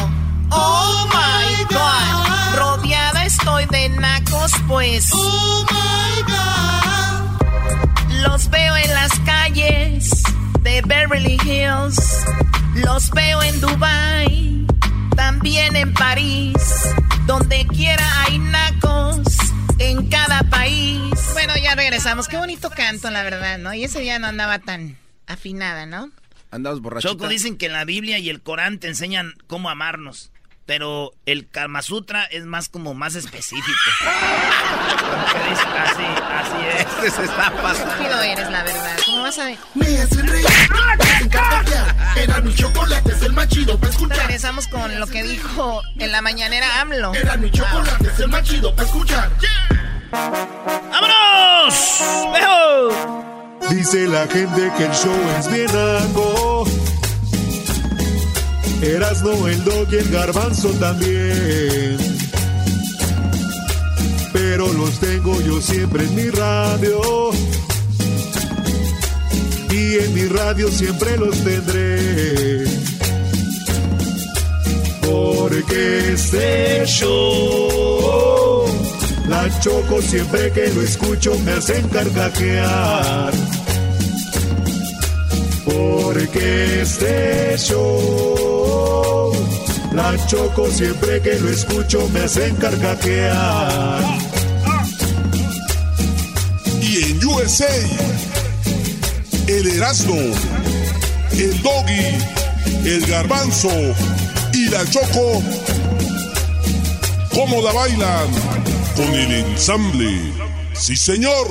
Oh 0.52 1.08
my 1.08 1.64
God. 1.74 2.79
Estoy 3.40 3.66
de 3.68 3.90
nacos, 3.90 4.52
pues. 4.68 5.10
Oh 5.14 5.66
my 5.72 6.22
God. 6.24 8.22
Los 8.22 8.50
veo 8.50 8.76
en 8.76 8.94
las 8.94 9.18
calles 9.22 10.24
de 10.62 10.82
Beverly 10.82 11.38
Hills. 11.46 12.26
Los 12.76 13.10
veo 13.12 13.42
en 13.42 13.62
Dubai. 13.62 14.68
También 15.16 15.76
en 15.78 15.94
París 15.94 16.54
donde 17.26 17.66
quiera 17.68 18.06
hay 18.24 18.40
nacos 18.40 19.22
en 19.78 20.10
cada 20.10 20.42
país. 20.50 21.14
Bueno, 21.34 21.54
ya 21.64 21.76
regresamos. 21.76 22.28
Qué 22.28 22.38
bonito 22.38 22.70
canto, 22.70 23.10
la 23.10 23.24
verdad, 23.24 23.58
¿no? 23.58 23.74
Y 23.74 23.84
ese 23.84 24.02
día 24.02 24.20
no 24.20 24.28
andaba 24.28 24.60
tan 24.60 24.98
afinada, 25.28 25.86
¿no? 25.86 26.12
Andamos 26.52 26.82
borrachos. 26.82 27.12
Choco 27.12 27.30
dicen 27.30 27.58
que 27.58 27.70
la 27.70 27.86
Biblia 27.86 28.18
y 28.18 28.30
el 28.30 28.42
Corán 28.42 28.80
te 28.80 28.88
enseñan 28.88 29.34
cómo 29.48 29.70
amarnos. 29.70 30.32
Pero 30.70 31.14
el 31.26 31.50
Kama 31.50 31.82
Sutra 31.82 32.26
es 32.26 32.46
más 32.46 32.70
como 32.70 32.94
más 32.94 33.16
específico. 33.16 33.66
así, 35.82 36.04
así 36.30 36.58
es. 36.78 37.14
Se 37.16 37.24
está 37.24 37.52
pasando. 37.60 38.22
eres, 38.22 38.52
la 38.52 38.62
verdad. 38.62 38.96
¿Cómo 39.04 39.24
vas 39.24 39.40
a 39.40 39.46
ver? 39.46 39.58
Me 39.74 39.98
hacen 39.98 40.28
reír, 40.28 40.46
Era 42.16 42.42
mi 42.42 42.54
chocolate, 42.54 43.12
es 43.14 43.22
el 43.24 43.34
más 43.34 43.48
chido 43.48 43.80
para 43.80 43.92
escuchar. 43.92 44.18
Regresamos 44.20 44.68
con 44.68 45.00
lo 45.00 45.08
que 45.08 45.24
dijo 45.24 45.82
en 45.98 46.12
la 46.12 46.22
mañanera 46.22 46.82
AMLO. 46.82 47.16
Era 47.16 47.36
mi 47.38 47.50
chocolate, 47.50 48.08
es 48.08 48.20
el 48.20 48.28
más 48.28 48.44
chido 48.44 48.76
para 48.76 48.88
escuchar. 48.88 49.32
¡Vámonos! 50.12 51.74
¡Vejo! 52.32 53.26
Dice 53.72 54.08
la 54.08 54.28
gente 54.28 54.72
que 54.78 54.86
el 54.86 54.94
show 54.94 55.18
es 55.40 55.52
bien 55.52 55.70
algo 55.72 56.64
Erasno, 58.82 59.48
el 59.48 59.64
dog 59.64 59.88
y 59.92 59.96
el 59.96 60.10
garbanzo 60.10 60.70
también. 60.80 61.98
Pero 64.34 64.72
los 64.74 65.00
tengo 65.00 65.40
yo 65.42 65.62
siempre 65.62 66.04
en 66.04 66.16
mi 66.16 66.30
radio. 66.30 67.32
Y 69.72 69.96
en 69.98 70.14
mi 70.14 70.26
radio 70.26 70.70
siempre 70.70 71.18
los 71.18 71.38
tendré. 71.44 72.66
Porque 75.02 76.14
este 76.14 76.86
show, 76.86 78.66
la 79.28 79.60
choco 79.60 80.02
siempre 80.02 80.52
que 80.52 80.68
lo 80.74 80.82
escucho 80.82 81.38
me 81.40 81.52
hacen 81.54 81.88
carcajear 81.90 83.34
porque 85.66 86.82
este 86.82 87.58
show 87.58 88.59
la 89.94 90.16
choco 90.28 90.70
siempre 90.72 91.22
que 91.22 91.36
lo 91.40 91.50
escucho 91.50 92.08
me 92.10 92.22
hacen 92.22 92.56
carcaquear. 92.56 94.04
Y 96.82 97.12
en 97.12 97.26
USA, 97.26 97.68
el 99.48 99.68
Erasmo, 99.68 100.20
el 101.32 101.62
Doggy, 101.62 102.18
el 102.86 103.06
Garbanzo 103.06 103.72
y 104.54 104.70
la 104.70 104.90
Choco, 104.90 105.44
¿cómo 107.34 107.62
la 107.62 107.72
bailan? 107.72 108.28
Con 108.96 109.14
el 109.14 109.32
ensamble. 109.32 110.34
Sí, 110.74 110.96
señor 110.96 111.48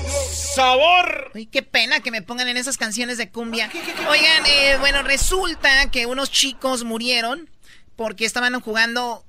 sabor. 0.58 1.30
Uy, 1.34 1.46
qué 1.46 1.62
pena 1.62 2.00
que 2.00 2.10
me 2.10 2.20
pongan 2.20 2.48
en 2.48 2.56
esas 2.56 2.76
canciones 2.76 3.16
de 3.16 3.30
cumbia. 3.30 3.70
Oigan, 4.10 4.46
eh, 4.46 4.76
bueno, 4.80 5.04
resulta 5.04 5.88
que 5.92 6.06
unos 6.06 6.32
chicos 6.32 6.82
murieron 6.82 7.48
porque 7.98 8.24
estaban 8.24 8.58
jugando. 8.60 9.26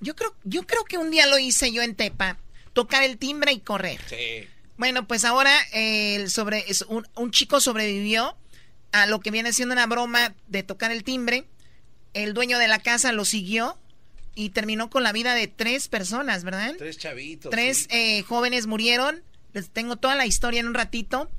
Yo 0.00 0.14
creo, 0.14 0.36
yo 0.44 0.66
creo 0.66 0.84
que 0.84 0.98
un 0.98 1.10
día 1.10 1.26
lo 1.26 1.38
hice 1.38 1.72
yo 1.72 1.80
en 1.80 1.94
Tepa, 1.94 2.36
tocar 2.74 3.02
el 3.02 3.16
timbre 3.16 3.52
y 3.52 3.60
correr. 3.60 3.98
Sí. 4.08 4.46
Bueno, 4.76 5.08
pues 5.08 5.24
ahora 5.24 5.50
sobre, 6.28 6.66
un, 6.88 7.08
un 7.16 7.30
chico 7.30 7.60
sobrevivió 7.60 8.36
a 8.92 9.06
lo 9.06 9.20
que 9.20 9.30
viene 9.30 9.54
siendo 9.54 9.72
una 9.72 9.86
broma 9.86 10.34
de 10.48 10.62
tocar 10.62 10.92
el 10.92 11.02
timbre. 11.02 11.46
El 12.12 12.34
dueño 12.34 12.58
de 12.58 12.68
la 12.68 12.80
casa 12.80 13.12
lo 13.12 13.24
siguió 13.24 13.78
y 14.34 14.50
terminó 14.50 14.90
con 14.90 15.02
la 15.02 15.12
vida 15.12 15.34
de 15.34 15.48
tres 15.48 15.88
personas, 15.88 16.44
¿verdad? 16.44 16.74
Tres 16.76 16.98
chavitos. 16.98 17.50
Tres 17.50 17.86
eh, 17.88 18.22
jóvenes 18.24 18.66
murieron 18.66 19.24
les 19.54 19.70
tengo 19.70 19.96
toda 19.96 20.14
la 20.14 20.26
historia 20.26 20.60
en 20.60 20.68
un 20.68 20.74
ratito. 20.74 21.30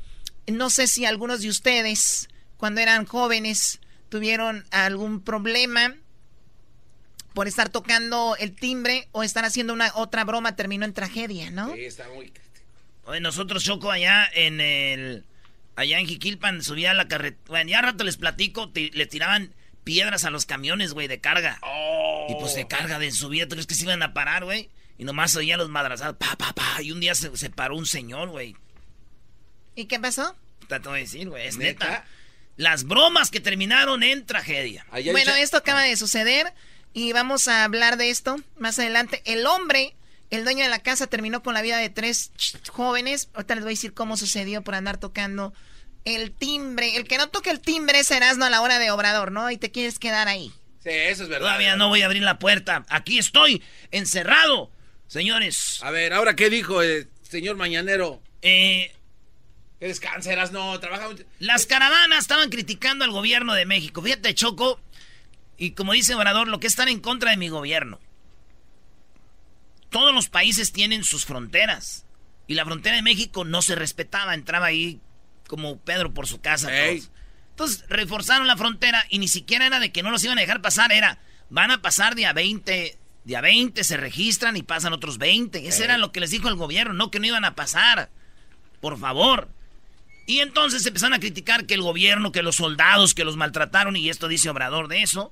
No 0.48 0.72
sé 0.72 0.88
si 0.88 1.06
algunos 1.06 1.42
de 1.42 1.50
ustedes, 1.50 2.28
cuando 2.58 2.82
eran 2.82 3.06
jóvenes, 3.06 3.80
tuvieron 4.10 4.66
algún 4.72 5.22
problema 5.22 5.96
por 7.34 7.48
estar 7.48 7.70
tocando 7.70 8.36
el 8.38 8.54
timbre 8.54 9.08
o 9.12 9.24
estar 9.24 9.46
haciendo 9.46 9.74
una 9.74 9.92
otra 9.96 10.24
broma 10.24 10.56
terminó 10.56 10.86
en 10.86 10.94
tragedia, 10.94 11.50
¿no? 11.52 11.74
Sí, 11.74 11.86
está 11.86 12.08
muy 12.10 12.32
Oye, 13.06 13.20
nosotros 13.20 13.64
Choco 13.64 13.92
allá 13.92 14.30
en 14.34 14.62
el 14.62 15.26
allá 15.76 16.00
en 16.00 16.08
Jiquilpan 16.08 16.64
subía 16.64 16.94
la 16.94 17.08
carretera, 17.08 17.42
bueno, 17.48 17.72
ya 17.72 17.82
rato 17.82 18.04
les 18.04 18.18
platico, 18.18 18.72
le 18.74 19.06
tiraban 19.08 19.54
piedras 19.84 20.26
a 20.26 20.30
los 20.30 20.46
camiones, 20.46 20.94
güey, 20.94 21.08
de 21.08 21.20
carga. 21.20 21.60
Oh. 21.64 22.28
Y 22.30 22.36
pues 22.40 22.54
de 22.54 22.68
carga 22.68 23.00
de 23.00 23.12
subida, 23.12 23.48
¿tú 23.48 23.52
crees 23.56 23.68
que 23.68 23.76
se 23.76 23.84
iban 23.84 24.04
a 24.04 24.14
parar, 24.14 24.44
güey? 24.44 24.70
Y 24.98 25.04
nomás 25.04 25.36
oía 25.36 25.58
los 25.58 25.70
madrazados, 25.70 26.16
pa, 26.18 26.36
pa, 26.36 26.54
pa. 26.54 26.82
Y 26.82 26.92
un 26.92 27.00
día 27.00 27.16
se, 27.16 27.50
paró 27.50 27.76
un 27.76 27.88
señor, 27.88 28.30
güey. 28.30 28.56
¿Y 29.76 29.86
qué 29.86 30.00
pasó? 30.00 30.36
Te 30.68 30.78
voy 30.80 31.00
a 31.00 31.02
decir, 31.02 31.28
güey, 31.28 31.48
es 31.48 31.58
neta. 31.58 32.06
Las 32.58 32.84
bromas 32.84 33.32
que 33.32 33.40
terminaron 33.40 34.04
en 34.04 34.26
tragedia. 34.26 34.86
bueno, 34.92 35.34
esto 35.36 35.58
acaba 35.58 35.82
de 35.82 35.96
suceder 35.98 36.54
y 36.94 37.14
vamos 37.14 37.48
a 37.48 37.64
hablar 37.64 37.98
de 37.98 38.10
esto 38.10 38.38
más 38.58 38.80
adelante. 38.80 39.22
El 39.26 39.46
hombre, 39.46 39.96
el 40.30 40.44
dueño 40.44 40.64
de 40.64 40.70
la 40.70 40.80
casa, 40.80 41.08
terminó 41.08 41.44
con 41.44 41.54
la 41.54 41.62
vida 41.62 41.78
de 41.78 41.90
tres 41.90 42.32
jóvenes. 42.70 43.30
Ahorita 43.34 43.56
les 43.56 43.64
voy 43.64 43.72
a 43.72 43.76
decir 43.76 43.94
cómo 43.94 44.18
sucedió 44.18 44.62
por 44.62 44.76
andar 44.76 44.98
tocando 44.98 45.54
el 46.06 46.32
timbre. 46.32 46.98
El 46.98 47.06
que 47.06 47.18
no 47.18 47.30
toque 47.30 47.50
el 47.50 47.60
timbre 47.60 48.00
es 48.00 48.12
Erasmo 48.12 48.46
a 48.46 48.50
la 48.50 48.62
hora 48.62 48.80
de 48.80 48.92
obrador, 48.92 49.32
¿no? 49.32 49.52
Y 49.52 49.58
te 49.58 49.72
quieres 49.72 50.00
quedar 50.00 50.28
ahí. 50.28 50.52
Sí, 50.84 50.90
eso 50.90 51.24
es 51.24 51.30
verdad. 51.30 51.48
Todavía 51.48 51.76
no 51.76 51.90
voy 51.90 52.02
a 52.02 52.06
abrir 52.06 52.24
la 52.24 52.40
puerta. 52.40 52.86
Aquí 52.90 53.20
estoy, 53.20 53.64
encerrado. 53.92 54.72
Señores. 55.08 55.80
A 55.84 55.92
ver, 55.92 56.14
ahora 56.14 56.36
qué 56.36 56.50
dijo 56.50 56.82
el 56.82 57.08
señor 57.22 57.56
Mañanero. 57.56 58.22
Eh. 58.42 58.92
Que 59.80 59.88
descanseras, 59.88 60.52
no, 60.52 60.80
trabaja. 60.80 61.10
Las 61.40 61.66
caravanas 61.66 62.20
estaban 62.20 62.50
criticando 62.50 63.04
al 63.04 63.12
gobierno 63.12 63.54
de 63.54 63.66
México. 63.66 64.02
Fíjate, 64.02 64.34
Choco. 64.36 64.80
Y 65.62 65.74
como 65.74 65.94
dice 65.94 66.16
Obrador, 66.16 66.48
lo 66.48 66.60
que 66.60 66.66
están 66.66 66.88
en 66.88 67.00
contra 67.00 67.30
de 67.30 67.38
mi 67.38 67.48
gobierno. 67.48 68.00
todos 69.92 70.12
los 70.12 70.28
países 70.28 70.72
tienen 70.72 71.04
sus 71.04 71.26
fronteras. 71.26 72.08
Y 72.48 72.56
la 72.56 72.66
frontera 72.66 72.96
de 72.96 73.04
México 73.04 73.46
no 73.46 73.62
se 73.62 73.76
respetaba, 73.76 74.34
entraba 74.34 74.66
ahí 74.66 75.00
como 75.48 75.78
Pedro 75.78 76.16
por 76.16 76.26
su 76.26 76.42
casa. 76.42 76.76
Entonces 77.52 77.86
reforzaron 77.90 78.48
la 78.48 78.58
frontera 78.58 79.06
y 79.10 79.20
ni 79.20 79.28
siquiera 79.28 79.68
era 79.68 79.80
de 79.80 79.92
que 79.92 80.02
no 80.02 80.10
los 80.10 80.24
iban 80.24 80.40
a 80.40 80.42
dejar 80.42 80.64
pasar, 80.64 80.92
era 80.92 81.20
van 81.52 81.70
a 81.70 81.84
pasar 81.84 82.16
de 82.16 82.26
a 82.26 82.34
20, 82.34 82.98
de 83.24 83.38
a 83.38 83.42
20 83.42 83.84
se 83.84 83.98
registran 83.98 84.58
y 84.58 84.64
pasan 84.64 84.94
otros 84.94 85.20
20. 85.20 85.68
Ese 85.68 85.84
era 85.84 86.00
lo 86.00 86.12
que 86.12 86.22
les 86.22 86.32
dijo 86.32 86.48
el 86.48 86.56
gobierno, 86.56 86.96
no 86.96 87.12
que 87.12 87.20
no 87.20 87.28
iban 87.28 87.46
a 87.46 87.54
pasar. 87.54 88.10
Por 88.80 88.98
favor. 88.98 89.48
Y 90.26 90.40
entonces 90.40 90.84
empezaron 90.88 91.14
a 91.14 91.20
criticar 91.20 91.68
que 91.68 91.76
el 91.76 91.84
gobierno, 91.84 92.32
que 92.32 92.42
los 92.42 92.56
soldados, 92.56 93.14
que 93.14 93.26
los 93.26 93.38
maltrataron, 93.38 93.96
y 93.96 94.10
esto 94.10 94.28
dice 94.28 94.50
Obrador 94.50 94.88
de 94.88 95.04
eso. 95.04 95.32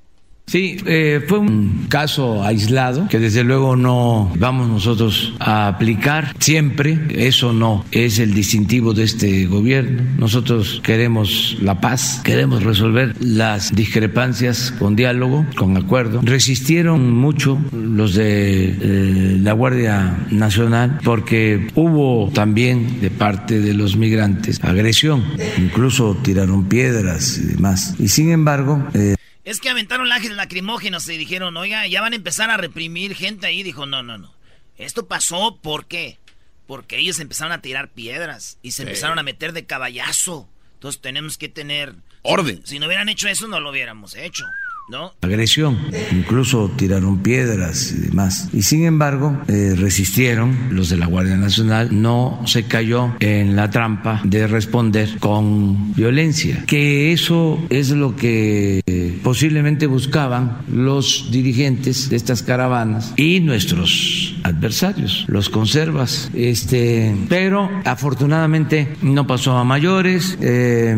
Sí, 0.50 0.78
eh, 0.88 1.24
fue 1.28 1.38
un 1.38 1.86
caso 1.90 2.44
aislado 2.44 3.08
que 3.08 3.20
desde 3.20 3.44
luego 3.44 3.76
no 3.76 4.34
vamos 4.40 4.68
nosotros 4.68 5.36
a 5.38 5.68
aplicar 5.68 6.34
siempre. 6.40 6.98
Eso 7.12 7.54
no 7.54 7.86
es 7.92 8.18
el 8.18 8.34
distintivo 8.34 8.96
de 8.96 9.04
este 9.04 9.46
gobierno. 9.46 10.02
Nosotros 10.18 10.82
queremos 10.84 11.56
la 11.62 11.80
paz, 11.80 12.22
queremos 12.24 12.64
resolver 12.64 13.14
las 13.20 13.72
discrepancias 13.76 14.74
con 14.80 14.96
diálogo, 14.96 15.46
con 15.56 15.78
acuerdo. 15.78 16.22
Resistieron 16.24 17.14
mucho 17.14 17.60
los 17.72 18.16
de 18.16 18.76
eh, 18.82 19.38
la 19.40 19.54
Guardia 19.54 20.26
Nacional 20.32 21.00
porque 21.04 21.68
hubo 21.76 22.32
también 22.34 23.02
de 23.02 23.12
parte 23.12 23.60
de 23.60 23.76
los 23.76 23.98
migrantes 23.98 24.60
agresión, 24.64 25.24
incluso 25.60 26.18
tiraron 26.24 26.66
piedras 26.66 27.38
y 27.38 27.54
demás. 27.54 27.94
Y 28.00 28.08
sin 28.08 28.32
embargo... 28.32 28.84
Eh, 28.96 29.14
es 29.44 29.60
que 29.60 29.70
aventaron 29.70 30.10
lágrimas 30.10 30.38
lacrimógenos 30.38 31.08
y 31.10 31.18
dijeron, 31.18 31.56
oiga, 31.58 31.88
ya 31.88 32.02
van 32.02 32.14
a 32.14 32.18
empezar 32.18 32.50
a 32.50 32.58
reprimir 32.58 33.16
gente 33.16 33.48
ahí. 33.48 33.64
Dijo, 33.64 33.86
no, 33.86 34.04
no, 34.04 34.18
no. 34.18 34.34
Esto 34.78 35.08
pasó, 35.08 35.60
¿por 35.62 35.88
qué? 35.88 36.20
Porque 36.68 36.98
ellos 36.98 37.20
empezaron 37.20 37.52
a 37.52 37.62
tirar 37.62 37.90
piedras 37.90 38.60
y 38.62 38.72
se 38.72 38.84
empezaron 38.84 39.20
a 39.20 39.24
meter 39.24 39.54
de 39.54 39.66
caballazo. 39.66 40.50
Entonces 40.74 41.02
tenemos 41.02 41.38
que 41.38 41.50
tener... 41.50 41.96
Orden. 42.22 42.62
Si 42.66 42.80
no 42.80 42.88
hubieran 42.88 43.10
hecho 43.10 43.28
eso, 43.28 43.48
no 43.48 43.60
lo 43.60 43.72
hubiéramos 43.72 44.16
hecho. 44.16 44.46
¿No? 44.90 45.14
Agresión, 45.22 45.78
incluso 46.12 46.72
tiraron 46.76 47.20
piedras 47.20 47.92
y 47.92 48.08
demás. 48.08 48.50
Y 48.54 48.64
sin 48.64 48.86
embargo, 48.86 49.40
eh, 49.48 49.76
resistieron 49.78 50.70
los 50.72 50.90
de 50.90 50.98
la 50.98 51.06
Guardia 51.06 51.38
Nacional, 51.38 51.90
no 52.02 52.42
se 52.46 52.66
cayó 52.66 53.14
en 53.20 53.56
la 53.56 53.70
trampa 53.70 54.22
de 54.24 54.48
responder 54.48 55.20
con 55.20 55.94
violencia, 55.94 56.64
que 56.66 57.14
eso 57.14 57.60
es 57.70 57.92
lo 57.92 58.16
que 58.16 58.82
eh, 58.86 59.20
posiblemente 59.24 59.88
buscaban 59.88 60.60
los 60.72 61.30
dirigentes 61.32 62.10
de 62.10 62.16
estas 62.16 62.44
caravanas 62.44 63.14
y 63.16 63.40
nuestros 63.40 64.36
adversarios, 64.44 65.26
los 65.28 65.50
conservas. 65.50 66.30
Este, 66.34 67.16
pero 67.30 67.70
afortunadamente 67.86 68.96
no 69.02 69.28
pasó 69.28 69.58
a 69.58 69.64
mayores, 69.64 70.38
eh, 70.42 70.96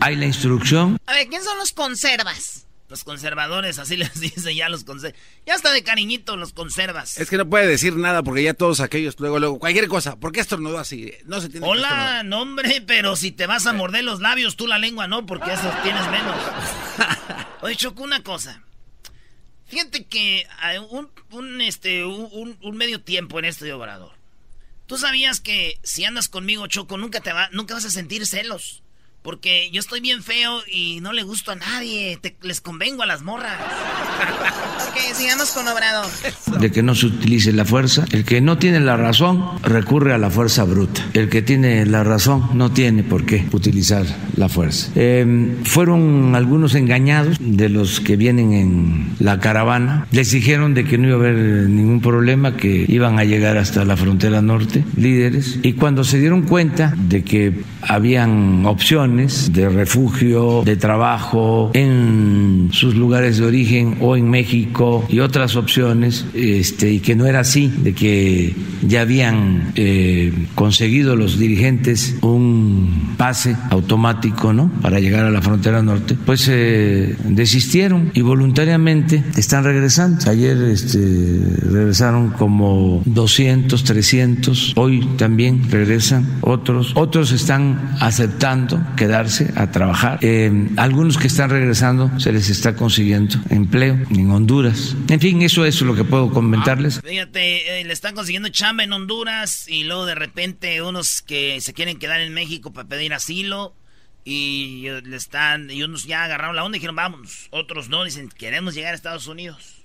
hay 0.00 0.16
la 0.16 0.26
instrucción. 0.26 0.98
A 1.06 1.12
ver, 1.12 1.28
¿quién 1.28 1.42
son 1.42 1.58
los 1.58 1.72
conservas? 1.72 2.63
Los 2.94 3.02
conservadores, 3.02 3.80
así 3.80 3.96
les 3.96 4.20
dice 4.20 4.54
ya 4.54 4.68
los 4.68 4.84
conservas. 4.84 5.18
Ya 5.44 5.54
está 5.56 5.72
de 5.72 5.82
cariñito 5.82 6.36
los 6.36 6.52
conservas. 6.52 7.18
Es 7.18 7.28
que 7.28 7.36
no 7.36 7.50
puede 7.50 7.66
decir 7.66 7.96
nada 7.96 8.22
porque 8.22 8.44
ya 8.44 8.54
todos 8.54 8.78
aquellos, 8.78 9.18
luego, 9.18 9.40
luego, 9.40 9.58
cualquier 9.58 9.88
cosa. 9.88 10.14
¿Por 10.14 10.30
qué 10.30 10.38
estornudó 10.38 10.78
así? 10.78 11.12
No 11.24 11.40
se 11.40 11.48
tiene 11.48 11.66
Hola, 11.66 12.22
nombre, 12.22 12.84
pero 12.86 13.16
si 13.16 13.32
te 13.32 13.48
vas 13.48 13.66
a 13.66 13.72
morder 13.72 14.04
los 14.04 14.20
labios, 14.20 14.54
tú 14.54 14.68
la 14.68 14.78
lengua 14.78 15.08
no, 15.08 15.26
porque 15.26 15.52
eso 15.52 15.72
tienes 15.82 16.08
menos. 16.08 16.36
Oye, 17.62 17.74
Choco, 17.74 18.04
una 18.04 18.22
cosa. 18.22 18.62
Fíjate 19.66 20.04
que 20.04 20.46
hay 20.60 20.78
un, 20.78 21.10
un 21.32 21.60
este, 21.62 22.04
un, 22.04 22.56
un, 22.62 22.76
medio 22.76 23.02
tiempo 23.02 23.40
en 23.40 23.46
este 23.46 23.72
obrador. 23.72 24.12
Tú 24.86 24.98
sabías 24.98 25.40
que 25.40 25.80
si 25.82 26.04
andas 26.04 26.28
conmigo, 26.28 26.68
Choco, 26.68 26.96
nunca, 26.96 27.18
te 27.18 27.32
va, 27.32 27.48
nunca 27.50 27.74
vas 27.74 27.86
a 27.86 27.90
sentir 27.90 28.24
celos. 28.24 28.83
Porque 29.24 29.70
yo 29.72 29.80
estoy 29.80 30.02
bien 30.02 30.22
feo 30.22 30.60
y 30.70 31.00
no 31.00 31.14
le 31.14 31.22
gusto 31.22 31.50
a 31.50 31.54
nadie. 31.54 32.18
les 32.42 32.60
convengo 32.60 33.04
a 33.04 33.06
las 33.06 33.22
morras. 33.22 33.58
ok, 34.90 35.14
sigamos 35.14 35.48
con 35.52 35.66
Obrador. 35.66 36.04
De 36.60 36.70
que 36.70 36.82
no 36.82 36.94
se 36.94 37.06
utilice 37.06 37.50
la 37.54 37.64
fuerza. 37.64 38.04
El 38.12 38.26
que 38.26 38.42
no 38.42 38.58
tiene 38.58 38.80
la 38.80 38.98
razón 38.98 39.62
recurre 39.62 40.12
a 40.12 40.18
la 40.18 40.28
fuerza 40.28 40.64
bruta. 40.64 41.00
El 41.14 41.30
que 41.30 41.40
tiene 41.40 41.86
la 41.86 42.04
razón 42.04 42.50
no 42.52 42.72
tiene 42.72 43.02
por 43.02 43.24
qué 43.24 43.46
utilizar 43.52 44.04
la 44.36 44.50
fuerza. 44.50 44.90
Em, 44.94 45.64
fueron 45.64 46.34
algunos 46.34 46.74
engañados 46.74 47.38
de 47.40 47.70
los 47.70 48.00
que 48.00 48.16
vienen 48.16 48.52
en 48.52 49.16
la 49.20 49.40
caravana. 49.40 50.06
Les 50.12 50.32
dijeron 50.32 50.74
de 50.74 50.84
que 50.84 50.98
no 50.98 51.08
iba 51.08 51.16
a 51.16 51.20
haber 51.20 51.70
ningún 51.70 52.02
problema, 52.02 52.58
que 52.58 52.84
iban 52.86 53.18
a 53.18 53.24
llegar 53.24 53.56
hasta 53.56 53.86
la 53.86 53.96
frontera 53.96 54.42
norte, 54.42 54.84
líderes. 54.98 55.60
Y 55.62 55.72
cuando 55.72 56.04
se 56.04 56.18
dieron 56.18 56.42
cuenta 56.42 56.94
de 56.94 57.24
que 57.24 57.54
habían 57.80 58.66
opciones, 58.66 59.13
de 59.14 59.68
refugio, 59.68 60.62
de 60.64 60.76
trabajo 60.76 61.70
en 61.74 62.68
sus 62.72 62.96
lugares 62.96 63.38
de 63.38 63.46
origen 63.46 63.96
o 64.00 64.16
en 64.16 64.28
México 64.28 65.04
y 65.08 65.20
otras 65.20 65.54
opciones, 65.56 66.26
este, 66.34 66.90
y 66.92 67.00
que 67.00 67.14
no 67.14 67.26
era 67.26 67.40
así, 67.40 67.72
de 67.78 67.94
que 67.94 68.54
ya 68.82 69.02
habían 69.02 69.72
eh, 69.76 70.32
conseguido 70.54 71.16
los 71.16 71.38
dirigentes 71.38 72.16
un 72.22 73.03
pase 73.16 73.56
automático 73.70 74.52
¿no? 74.52 74.70
para 74.82 74.98
llegar 75.00 75.24
a 75.24 75.30
la 75.30 75.40
frontera 75.40 75.82
norte, 75.82 76.16
pues 76.26 76.48
eh, 76.48 77.16
desistieron 77.24 78.10
y 78.14 78.20
voluntariamente 78.20 79.22
están 79.36 79.64
regresando. 79.64 80.28
Ayer 80.28 80.56
este, 80.62 80.98
regresaron 81.70 82.30
como 82.30 83.02
200, 83.04 83.84
300, 83.84 84.72
hoy 84.76 85.06
también 85.16 85.70
regresan 85.70 86.38
otros, 86.40 86.92
otros 86.96 87.32
están 87.32 87.94
aceptando 88.00 88.80
que 88.96 89.04
quedarse 89.04 89.52
a 89.56 89.70
trabajar. 89.70 90.18
Eh, 90.22 90.68
algunos 90.78 91.18
que 91.18 91.26
están 91.26 91.50
regresando 91.50 92.10
se 92.18 92.32
les 92.32 92.48
está 92.48 92.74
consiguiendo 92.74 93.36
empleo 93.50 93.98
en 94.10 94.30
Honduras. 94.30 94.96
En 95.08 95.20
fin, 95.20 95.42
eso 95.42 95.66
es 95.66 95.82
lo 95.82 95.94
que 95.94 96.04
puedo 96.04 96.30
comentarles. 96.30 97.02
fíjate, 97.04 97.80
eh, 97.80 97.84
le 97.84 97.92
están 97.92 98.14
consiguiendo 98.14 98.48
chamba 98.48 98.82
en 98.82 98.94
Honduras 98.94 99.68
y 99.68 99.84
luego 99.84 100.06
de 100.06 100.14
repente 100.14 100.80
unos 100.80 101.20
que 101.20 101.60
se 101.60 101.74
quieren 101.74 101.98
quedar 101.98 102.22
en 102.22 102.32
México 102.32 102.72
para 102.72 102.88
pedir 102.88 103.03
asilo 103.12 103.74
y 104.24 104.88
le 105.04 105.16
están 105.16 105.70
y 105.70 105.82
unos 105.82 106.04
ya 106.04 106.24
agarraron 106.24 106.56
la 106.56 106.64
onda 106.64 106.76
y 106.76 106.80
dijeron 106.80 106.96
vámonos, 106.96 107.48
otros 107.50 107.88
no, 107.88 108.04
dicen 108.04 108.28
queremos 108.28 108.74
llegar 108.74 108.92
a 108.92 108.96
Estados 108.96 109.26
Unidos. 109.26 109.82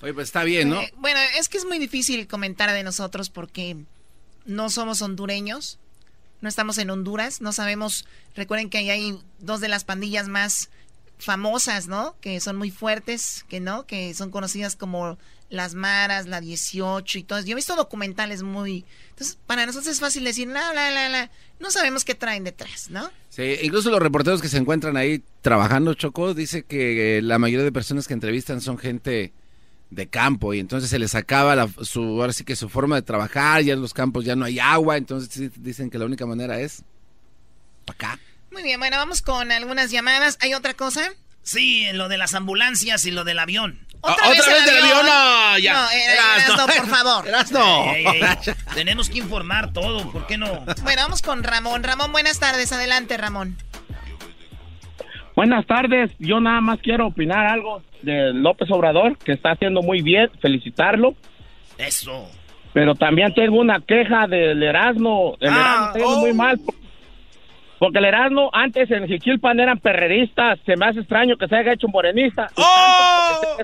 Oye, 0.00 0.14
pues 0.14 0.28
está 0.28 0.44
bien, 0.44 0.68
¿no? 0.68 0.80
Eh, 0.80 0.92
bueno, 0.96 1.18
es 1.36 1.48
que 1.48 1.58
es 1.58 1.64
muy 1.64 1.78
difícil 1.78 2.28
comentar 2.28 2.70
de 2.70 2.84
nosotros 2.84 3.30
porque 3.30 3.76
no 4.44 4.70
somos 4.70 5.02
hondureños 5.02 5.80
no 6.40 6.48
estamos 6.48 6.78
en 6.78 6.90
Honduras, 6.90 7.40
no 7.40 7.52
sabemos, 7.52 8.06
recuerden 8.36 8.70
que 8.70 8.78
ahí 8.78 8.90
hay 8.90 9.18
dos 9.38 9.60
de 9.60 9.68
las 9.68 9.84
pandillas 9.84 10.28
más 10.28 10.70
famosas, 11.18 11.88
¿no? 11.88 12.16
Que 12.20 12.38
son 12.40 12.56
muy 12.56 12.70
fuertes, 12.70 13.44
que 13.48 13.58
no, 13.58 13.86
que 13.86 14.14
son 14.14 14.30
conocidas 14.30 14.76
como 14.76 15.18
las 15.50 15.74
Maras, 15.74 16.26
la 16.26 16.40
18 16.40 17.18
y 17.18 17.22
todo. 17.22 17.40
Yo 17.40 17.52
he 17.52 17.54
visto 17.54 17.76
documentales 17.76 18.42
muy... 18.42 18.84
Entonces, 19.10 19.38
para 19.46 19.66
nosotros 19.66 19.92
es 19.92 20.00
fácil 20.00 20.24
decir, 20.24 20.48
la, 20.48 20.72
la, 20.72 20.90
la, 20.90 21.08
la. 21.08 21.30
No 21.58 21.70
sabemos 21.70 22.04
qué 22.04 22.14
traen 22.14 22.44
detrás, 22.44 22.90
¿no? 22.90 23.10
Sí, 23.30 23.56
incluso 23.62 23.90
los 23.90 24.00
reporteros 24.00 24.40
que 24.40 24.48
se 24.48 24.58
encuentran 24.58 24.96
ahí 24.96 25.22
trabajando, 25.42 25.94
Choco, 25.94 26.34
dice 26.34 26.62
que 26.62 27.20
la 27.22 27.38
mayoría 27.38 27.64
de 27.64 27.72
personas 27.72 28.06
que 28.06 28.14
entrevistan 28.14 28.60
son 28.60 28.78
gente 28.78 29.32
de 29.90 30.06
campo 30.06 30.52
y 30.52 30.60
entonces 30.60 30.90
se 30.90 30.98
les 30.98 31.14
acaba 31.14 31.56
la, 31.56 31.68
su 31.82 32.02
ahora 32.02 32.32
sí 32.32 32.44
que 32.44 32.56
su 32.56 32.68
forma 32.68 32.96
de 32.96 33.02
trabajar 33.02 33.62
ya 33.62 33.72
en 33.72 33.80
los 33.80 33.94
campos 33.94 34.24
ya 34.24 34.36
no 34.36 34.44
hay 34.44 34.58
agua 34.58 34.96
entonces 34.96 35.50
dicen 35.56 35.90
que 35.90 35.98
la 35.98 36.04
única 36.04 36.26
manera 36.26 36.60
es 36.60 36.82
acá 37.86 38.18
muy 38.52 38.62
bien 38.62 38.78
bueno 38.78 38.98
vamos 38.98 39.22
con 39.22 39.50
algunas 39.50 39.90
llamadas 39.90 40.36
hay 40.40 40.52
otra 40.52 40.74
cosa 40.74 41.10
sí 41.42 41.86
lo 41.94 42.08
de 42.08 42.18
las 42.18 42.34
ambulancias 42.34 43.06
y 43.06 43.10
lo 43.10 43.24
del 43.24 43.38
avión 43.38 43.78
otra, 44.00 44.28
vez, 44.28 44.44
del 44.64 44.84
avión? 44.84 45.06
no 45.06 45.58
ya 45.58 45.72
no, 45.72 45.90
Eras, 45.90 46.48
no, 46.56 46.66
por 46.66 46.86
favor 46.88 47.24
no 47.52 47.92
tenemos 48.74 49.10
que 49.10 49.18
informar 49.18 49.72
todo 49.72 50.10
¿por 50.10 50.26
qué 50.26 50.38
no? 50.38 50.64
bueno 50.82 51.02
vamos 51.02 51.22
con 51.22 51.42
Ramón 51.42 51.82
Ramón 51.82 52.12
buenas 52.12 52.38
tardes 52.38 52.72
adelante 52.72 53.16
Ramón 53.16 53.56
Buenas 55.38 55.66
tardes, 55.66 56.10
yo 56.18 56.40
nada 56.40 56.60
más 56.60 56.80
quiero 56.80 57.06
opinar 57.06 57.46
algo 57.46 57.80
de 58.02 58.32
López 58.32 58.68
Obrador, 58.72 59.16
que 59.18 59.30
está 59.30 59.52
haciendo 59.52 59.82
muy 59.82 60.02
bien, 60.02 60.28
felicitarlo. 60.42 61.14
Eso. 61.78 62.28
Pero 62.72 62.96
también 62.96 63.32
tengo 63.34 63.60
una 63.60 63.78
queja 63.78 64.26
del 64.26 64.60
Erasmo, 64.60 65.36
el 65.38 65.50
ah, 65.52 65.92
Erasmo 65.94 65.96
está 65.96 66.20
muy 66.20 66.30
oh. 66.30 66.34
mal. 66.34 66.58
Porque 66.58 66.87
el 67.80 68.04
Erasmo 68.04 68.50
antes 68.52 68.90
en 68.90 69.06
Jiquilpan 69.06 69.60
eran 69.60 69.78
perreristas, 69.78 70.58
se 70.66 70.76
me 70.76 70.86
hace 70.86 71.00
extraño 71.00 71.36
que 71.36 71.46
se 71.46 71.56
haya 71.56 71.72
hecho 71.74 71.86
morenista. 71.88 72.48
Oh. 72.56 73.56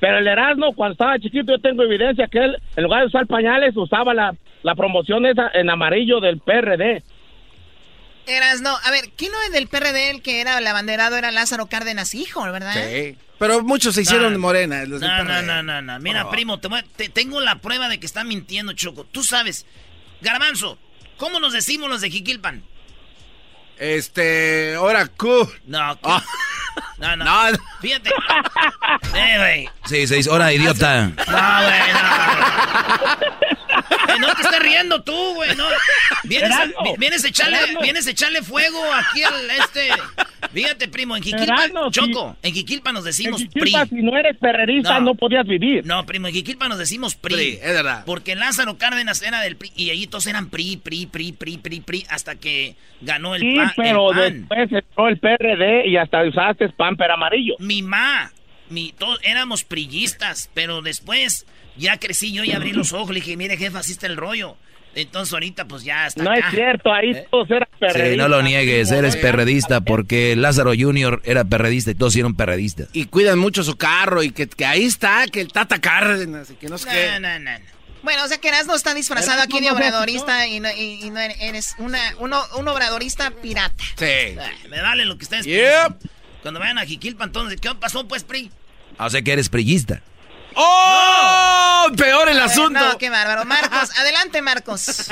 Pero 0.00 0.18
el 0.18 0.26
Erasmo, 0.26 0.72
cuando 0.74 0.92
estaba 0.92 1.18
chiquito, 1.18 1.52
yo 1.52 1.58
tengo 1.60 1.82
evidencia 1.84 2.26
que 2.28 2.38
él, 2.38 2.56
en 2.76 2.82
lugar 2.84 3.00
de 3.02 3.06
usar 3.06 3.26
pañales, 3.26 3.76
usaba 3.76 4.12
la, 4.14 4.34
la 4.62 4.74
promoción 4.74 5.26
esa 5.26 5.48
en 5.54 5.70
amarillo 5.70 6.20
del 6.20 6.38
PRD. 6.40 7.02
Eras, 8.26 8.60
no, 8.60 8.70
a 8.84 8.90
ver, 8.92 9.06
¿quién 9.16 9.32
no 9.32 9.38
es 9.42 9.52
del 9.52 9.66
PRD 9.66 10.10
el 10.10 10.22
que 10.22 10.40
era 10.40 10.58
el 10.58 10.66
abanderado 10.66 11.16
era 11.16 11.30
Lázaro 11.32 11.66
Cárdenas 11.66 12.14
hijo, 12.14 12.42
verdad? 12.52 12.72
Sí. 12.74 13.16
Pero 13.38 13.62
muchos 13.62 13.96
se 13.96 14.02
hicieron 14.02 14.32
No. 14.32 14.38
morena. 14.38 14.84
los 14.84 15.00
del 15.00 15.08
No, 15.10 15.18
no, 15.18 15.24
PRD. 15.24 15.46
no, 15.46 15.62
no, 15.64 15.82
no. 15.82 15.98
Mira, 15.98 16.26
Oh. 16.26 16.30
primo, 16.30 16.58
te, 16.60 16.68
te- 16.96 17.08
tengo 17.08 17.40
la 17.40 17.56
prueba 17.56 17.88
de 17.88 17.98
que 17.98 18.06
está 18.06 18.22
mintiendo, 18.22 18.72
Choco. 18.74 19.04
Tú 19.10 19.24
sabes. 19.24 19.66
Garbanzo, 20.20 20.78
¿cómo 21.16 21.40
nos 21.40 21.52
decimos 21.52 21.90
los 21.90 22.00
de 22.00 22.10
Jiquilpan? 22.10 22.62
Este, 23.82 24.76
ahora 24.76 25.08
Q. 25.08 25.52
No, 25.66 25.98
no, 26.04 26.22
No, 26.98 27.16
no. 27.16 27.58
Fíjate. 27.80 28.10
Eh, 29.12 29.38
güey. 29.38 29.68
Sí, 29.86 30.06
se 30.06 30.14
dice, 30.14 30.30
hora 30.30 30.52
idiota. 30.52 31.08
No, 31.08 31.14
güey, 31.16 31.92
no. 31.92 33.51
Eh, 33.72 34.18
no 34.20 34.34
te 34.34 34.42
estés 34.42 34.58
riendo 34.60 35.02
tú, 35.02 35.34
güey, 35.34 35.54
no. 35.56 35.64
Vienes 36.24 36.50
a, 36.50 36.66
vienes 36.98 37.24
echarle, 37.24 37.58
vienes 37.82 38.06
a 38.06 38.10
echarle 38.10 38.42
fuego 38.42 38.78
aquí 38.92 39.22
al 39.22 39.50
este. 39.50 39.88
Fíjate, 40.52 40.88
primo, 40.88 41.16
en 41.16 41.22
sí. 41.22 41.32
Choco, 41.90 42.36
en 42.42 42.52
Jiquilpan 42.54 42.94
nos 42.94 43.04
decimos 43.04 43.40
En 43.42 43.48
PRI. 43.50 43.72
si 43.88 43.94
no 44.02 44.16
eres 44.16 44.36
perrerista, 44.36 45.00
no, 45.00 45.14
podías 45.14 45.46
vivir. 45.46 45.84
No, 45.86 46.04
primo, 46.04 46.28
en 46.28 46.34
Jiquilpan 46.34 46.68
nos 46.68 46.78
decimos 46.78 47.14
PRI. 47.14 47.34
PRI, 47.34 47.48
es 47.62 47.72
verdad. 47.72 48.02
Porque 48.04 48.34
Lázaro 48.34 48.76
Cárdenas 48.76 49.22
era 49.22 49.40
del 49.40 49.56
PRI 49.56 49.72
y 49.76 49.90
allí 49.90 50.06
todos 50.06 50.26
eran 50.26 50.50
PRI, 50.50 50.76
PRI, 50.76 51.06
PRI, 51.06 51.32
PRI, 51.32 51.56
PRI, 51.58 51.80
PRI, 51.80 52.06
hasta 52.10 52.34
que 52.36 52.76
ganó 53.00 53.34
el, 53.34 53.40
Sí, 53.40 53.54
pa- 53.56 53.62
el 53.64 53.70
pero 53.76 54.08
PAN. 54.08 54.18
después 54.48 54.72
entró 54.72 55.08
el 55.08 55.18
PRD 55.18 55.88
y 55.88 55.96
hasta 55.96 56.22
usaste 56.24 56.68
pamper 56.70 57.10
amarillo. 57.10 57.54
Mi 57.58 57.82
ma, 57.82 58.30
mi, 58.68 58.92
todos 58.92 59.18
éramos 59.22 59.64
prillistas, 59.64 60.50
pero 60.54 60.82
después 60.82 61.46
ya 61.76 61.98
crecí 61.98 62.32
yo 62.32 62.44
y 62.44 62.52
abrí 62.52 62.72
los 62.72 62.92
ojos. 62.92 63.10
Le 63.10 63.20
dije, 63.20 63.36
mire, 63.36 63.56
jefa, 63.56 63.80
así 63.80 63.92
está 63.92 64.06
el 64.06 64.16
rollo. 64.16 64.56
Entonces 64.94 65.32
ahorita 65.32 65.66
pues 65.66 65.84
ya 65.84 66.06
está 66.06 66.22
No 66.22 66.30
acá. 66.32 66.48
es 66.48 66.54
cierto, 66.54 66.92
ahí 66.92 67.14
todos 67.30 67.50
eran 67.50 67.66
perredistas. 67.80 68.10
Sí, 68.10 68.16
no 68.18 68.28
lo 68.28 68.42
niegues, 68.42 68.90
eres 68.90 69.16
perredista 69.16 69.80
porque 69.80 70.36
Lázaro 70.36 70.72
Jr. 70.78 71.22
era 71.24 71.44
perredista 71.44 71.92
y 71.92 71.94
todos 71.94 72.14
eran 72.16 72.34
perredistas. 72.34 72.88
Y 72.92 73.06
cuidan 73.06 73.38
mucho 73.38 73.64
su 73.64 73.76
carro 73.76 74.22
y 74.22 74.32
que, 74.32 74.46
que 74.48 74.66
ahí 74.66 74.84
está, 74.84 75.24
que 75.32 75.40
el 75.40 75.50
Tata 75.50 75.80
Cárdenas 75.80 76.50
y 76.50 76.56
que 76.56 76.68
no 76.68 76.76
sé 76.76 76.86
No, 76.86 76.92
qué. 76.92 77.20
no, 77.20 77.38
no, 77.38 77.38
no. 77.38 77.58
Bueno, 78.02 78.24
o 78.24 78.28
sea 78.28 78.36
que 78.36 78.48
Erasmo 78.48 78.74
está 78.74 78.92
disfrazado 78.92 79.38
Erasmo 79.38 79.56
aquí 79.56 79.64
de 79.64 79.70
obradorista 79.70 80.46
y 80.46 80.60
no, 80.60 80.68
y- 80.76 81.04
y 81.06 81.08
no 81.10 81.20
eres 81.20 81.74
una, 81.78 81.98
uno, 82.18 82.42
un 82.58 82.68
obradorista 82.68 83.30
pirata. 83.30 83.82
Sí. 83.96 84.04
Ay, 84.04 84.36
me 84.68 84.82
vale 84.82 85.06
lo 85.06 85.16
que 85.16 85.24
ustedes 85.24 85.46
Yep. 85.46 86.02
Cuando 86.42 86.60
vayan 86.60 86.76
a 86.76 86.84
Jiquilpan, 86.84 87.28
entonces, 87.28 87.58
¿qué 87.60 87.70
pasó 87.80 88.06
pues, 88.06 88.24
PRI? 88.24 88.50
O 88.98 89.08
sea 89.08 89.22
que 89.22 89.32
eres 89.32 89.48
prillista. 89.48 90.02
¡Oh! 90.56 91.86
Peor 91.96 92.28
el 92.28 92.34
ver, 92.34 92.44
asunto. 92.44 92.80
No, 92.80 92.98
qué 92.98 93.10
bárbaro. 93.10 93.44
Marcos, 93.44 93.90
adelante, 93.98 94.42
Marcos. 94.42 95.10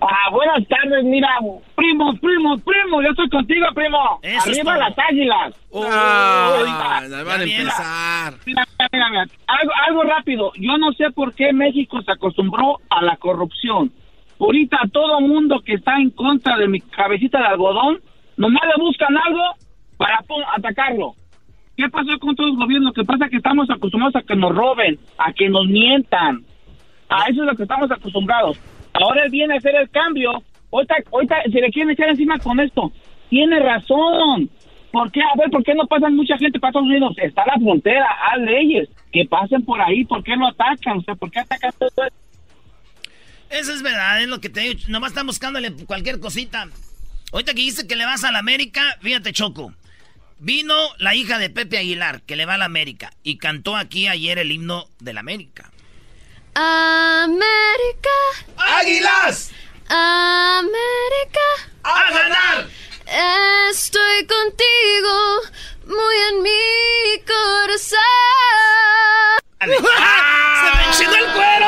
Ah, 0.00 0.30
buenas 0.32 0.66
tardes, 0.68 1.04
mira. 1.04 1.28
Primos, 1.76 2.18
primos, 2.18 2.60
primos, 2.62 3.04
yo 3.04 3.10
estoy 3.10 3.28
contigo, 3.28 3.66
primo. 3.74 4.18
Eso 4.22 4.50
es 4.50 4.58
Arriba 4.58 4.76
las 4.78 4.98
águilas. 4.98 5.54
Ah, 5.74 7.02
van 7.24 7.40
a 7.40 7.44
empezar. 7.44 8.34
Mira, 8.44 8.66
mira, 8.78 8.88
mira, 8.92 9.08
mira. 9.10 9.26
Algo, 9.46 9.72
algo 9.88 10.02
rápido. 10.02 10.52
Yo 10.56 10.76
no 10.78 10.92
sé 10.92 11.10
por 11.12 11.34
qué 11.34 11.52
México 11.52 12.02
se 12.02 12.10
acostumbró 12.10 12.80
a 12.90 13.02
la 13.02 13.16
corrupción. 13.16 13.92
Ahorita 14.40 14.78
todo 14.92 15.20
mundo 15.20 15.62
que 15.64 15.74
está 15.74 15.96
en 15.98 16.10
contra 16.10 16.56
de 16.56 16.66
mi 16.66 16.80
cabecita 16.80 17.38
de 17.38 17.46
algodón, 17.46 18.00
nomás 18.36 18.64
le 18.64 18.82
buscan 18.82 19.16
algo 19.16 19.54
para 19.96 20.18
pum, 20.22 20.42
atacarlo. 20.56 21.14
¿Qué 21.76 21.88
pasó 21.88 22.18
con 22.18 22.36
todos 22.36 22.50
los 22.50 22.58
gobiernos? 22.58 22.94
Lo 22.94 23.02
que 23.02 23.06
pasa 23.06 23.24
es 23.24 23.30
que 23.30 23.36
estamos 23.38 23.68
acostumbrados 23.70 24.16
a 24.16 24.22
que 24.22 24.36
nos 24.36 24.54
roben, 24.54 24.98
a 25.18 25.32
que 25.32 25.48
nos 25.48 25.66
mientan. 25.66 26.44
A 27.08 27.24
eso 27.28 27.42
es 27.42 27.46
lo 27.46 27.56
que 27.56 27.62
estamos 27.62 27.90
acostumbrados. 27.90 28.58
Ahora 28.92 29.24
él 29.24 29.30
viene 29.30 29.54
a 29.54 29.58
hacer 29.58 29.74
el 29.74 29.88
cambio. 29.90 30.42
Ahorita, 30.70 30.96
ahorita 31.10 31.42
se 31.44 31.60
le 31.60 31.70
quieren 31.70 31.90
echar 31.90 32.08
encima 32.08 32.38
con 32.38 32.60
esto. 32.60 32.92
Tiene 33.30 33.58
razón. 33.60 34.50
¿Por 34.90 35.10
qué? 35.10 35.22
A 35.22 35.38
ver, 35.38 35.50
¿por 35.50 35.64
qué 35.64 35.74
no 35.74 35.86
pasan 35.86 36.14
mucha 36.14 36.36
gente 36.36 36.60
para 36.60 36.70
Estados 36.70 36.88
Unidos? 36.88 37.14
Está 37.16 37.44
la 37.46 37.54
frontera, 37.54 38.06
hay 38.30 38.42
leyes. 38.42 38.88
Que 39.10 39.24
pasen 39.24 39.64
por 39.64 39.80
ahí. 39.80 40.04
¿Por 40.04 40.22
qué 40.22 40.36
lo 40.36 40.48
atacan? 40.48 40.98
O 40.98 41.02
sea, 41.02 41.14
¿por 41.14 41.30
qué 41.30 41.40
atacan 41.40 41.72
todo 41.78 41.88
esto? 41.88 42.02
Eso 43.48 43.72
es 43.72 43.82
verdad, 43.82 44.22
es 44.22 44.28
lo 44.28 44.40
que 44.40 44.48
te 44.48 44.60
digo. 44.60 44.80
Nomás 44.88 45.10
están 45.10 45.26
buscándole 45.26 45.72
cualquier 45.86 46.20
cosita. 46.20 46.66
Ahorita 47.32 47.54
que 47.54 47.62
dice 47.62 47.86
que 47.86 47.96
le 47.96 48.04
vas 48.04 48.24
a 48.24 48.32
la 48.32 48.38
América, 48.38 48.82
fíjate, 49.00 49.32
Choco. 49.32 49.72
Vino 50.44 50.74
la 50.98 51.14
hija 51.14 51.38
de 51.38 51.50
Pepe 51.50 51.78
Aguilar, 51.78 52.22
que 52.22 52.34
le 52.34 52.46
va 52.46 52.54
a 52.54 52.58
la 52.58 52.64
América, 52.64 53.12
y 53.22 53.38
cantó 53.38 53.76
aquí 53.76 54.08
ayer 54.08 54.40
el 54.40 54.50
himno 54.50 54.88
de 54.98 55.12
la 55.12 55.20
América. 55.20 55.70
América, 56.52 58.10
¡Águilas! 58.56 59.52
América, 59.88 61.40
¡A 61.84 62.10
ganar! 62.12 62.68
estoy 63.70 64.26
contigo, 64.26 65.42
muy 65.86 66.16
en 66.30 66.42
mi 66.42 67.20
corazón. 67.24 68.00
¡Se 69.60 69.66
me 70.76 70.84
enchiló 70.88 71.24
el 71.24 71.32
cuero! 71.34 71.66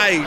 Ay, 0.00 0.26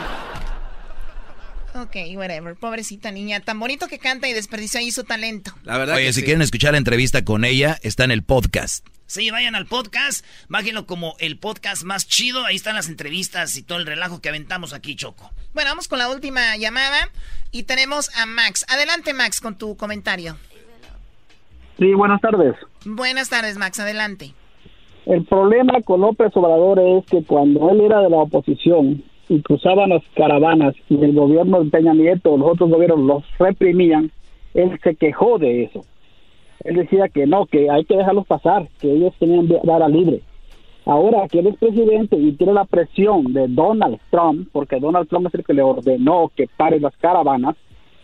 Ok, 1.82 1.96
whatever. 2.16 2.56
Pobrecita 2.56 3.12
niña. 3.12 3.40
Tan 3.40 3.60
bonito 3.60 3.88
que 3.88 4.00
canta 4.00 4.28
y 4.28 4.34
desperdició 4.34 4.80
ahí 4.80 4.92
su 4.92 5.04
talento. 5.04 5.52
la 5.64 5.78
verdad 5.78 5.96
Oye, 5.98 6.06
que 6.08 6.14
si 6.14 6.20
sí. 6.22 6.26
quieren 6.26 6.42
escuchar 6.42 6.72
la 6.72 6.78
entrevista 6.80 7.24
con 7.24 7.46
ella, 7.46 7.78
está 7.84 8.04
en 8.04 8.12
el 8.12 8.24
podcast. 8.24 8.86
Sí, 9.06 9.30
vayan 9.32 9.56
al 9.56 9.68
podcast, 9.68 10.26
bájenlo 10.50 10.86
como 10.86 11.16
el 11.20 11.38
podcast 11.38 11.84
más 11.84 12.08
chido. 12.08 12.44
Ahí 12.46 12.56
están 12.58 12.76
las 12.76 12.90
entrevistas 12.90 13.56
y 13.58 13.64
todo 13.64 13.78
el 13.78 13.86
relajo 13.86 14.20
que 14.22 14.30
aventamos 14.30 14.74
aquí, 14.74 14.96
Choco. 14.96 15.32
Bueno, 15.54 15.70
vamos 15.72 15.88
con 15.88 16.00
la 16.00 16.10
última 16.10 16.58
llamada 16.58 17.10
y 17.52 17.64
tenemos 17.64 18.10
a 18.18 18.26
Max. 18.26 18.66
Adelante, 18.68 19.14
Max, 19.14 19.40
con 19.40 19.58
tu 19.58 19.78
comentario. 19.78 20.36
Sí, 21.80 21.94
buenas 21.94 22.20
tardes. 22.22 22.56
Buenas 22.86 23.30
tardes, 23.30 23.58
Max. 23.58 23.80
Adelante. 23.80 24.34
El 25.06 25.24
problema 25.26 25.80
con 25.86 26.02
López 26.02 26.32
Obrador 26.36 26.80
es 26.80 27.06
que 27.10 27.24
cuando 27.24 27.70
él 27.72 27.82
era 27.82 28.02
de 28.02 28.10
la 28.10 28.18
oposición 28.18 29.04
y 29.30 29.42
cruzaban 29.42 29.90
las 29.90 30.04
caravanas 30.16 30.74
y 30.90 30.96
el 31.04 31.14
gobierno 31.14 31.64
de 31.64 31.70
Peña 31.70 31.94
Nieto, 31.94 32.38
los 32.38 32.52
otros 32.52 32.70
gobiernos 32.70 33.00
los 33.00 33.24
reprimían, 33.40 34.12
él 34.54 34.80
se 34.84 34.96
quejó 34.96 35.38
de 35.38 35.64
eso. 35.64 35.86
Él 36.64 36.76
decía 36.78 37.08
que 37.10 37.28
no, 37.28 37.46
que 37.46 37.70
hay 37.70 37.86
que 37.86 37.98
dejarlos 37.98 38.26
pasar, 38.26 38.68
que 38.80 38.92
ellos 38.92 39.14
tenían 39.20 39.48
vara 39.64 39.88
libre. 39.88 40.22
Ahora 40.86 41.28
que 41.28 41.40
él 41.40 41.48
es 41.48 41.58
presidente 41.58 42.16
y 42.18 42.32
tiene 42.34 42.54
la 42.54 42.66
presión 42.66 43.34
de 43.34 43.48
Donald 43.50 44.00
Trump, 44.10 44.48
porque 44.54 44.80
Donald 44.80 45.10
Trump 45.10 45.28
es 45.28 45.34
el 45.36 45.44
que 45.44 45.54
le 45.54 45.62
ordenó 45.62 46.32
que 46.36 46.48
pare 46.56 46.80
las 46.80 46.96
caravanas, 46.98 47.56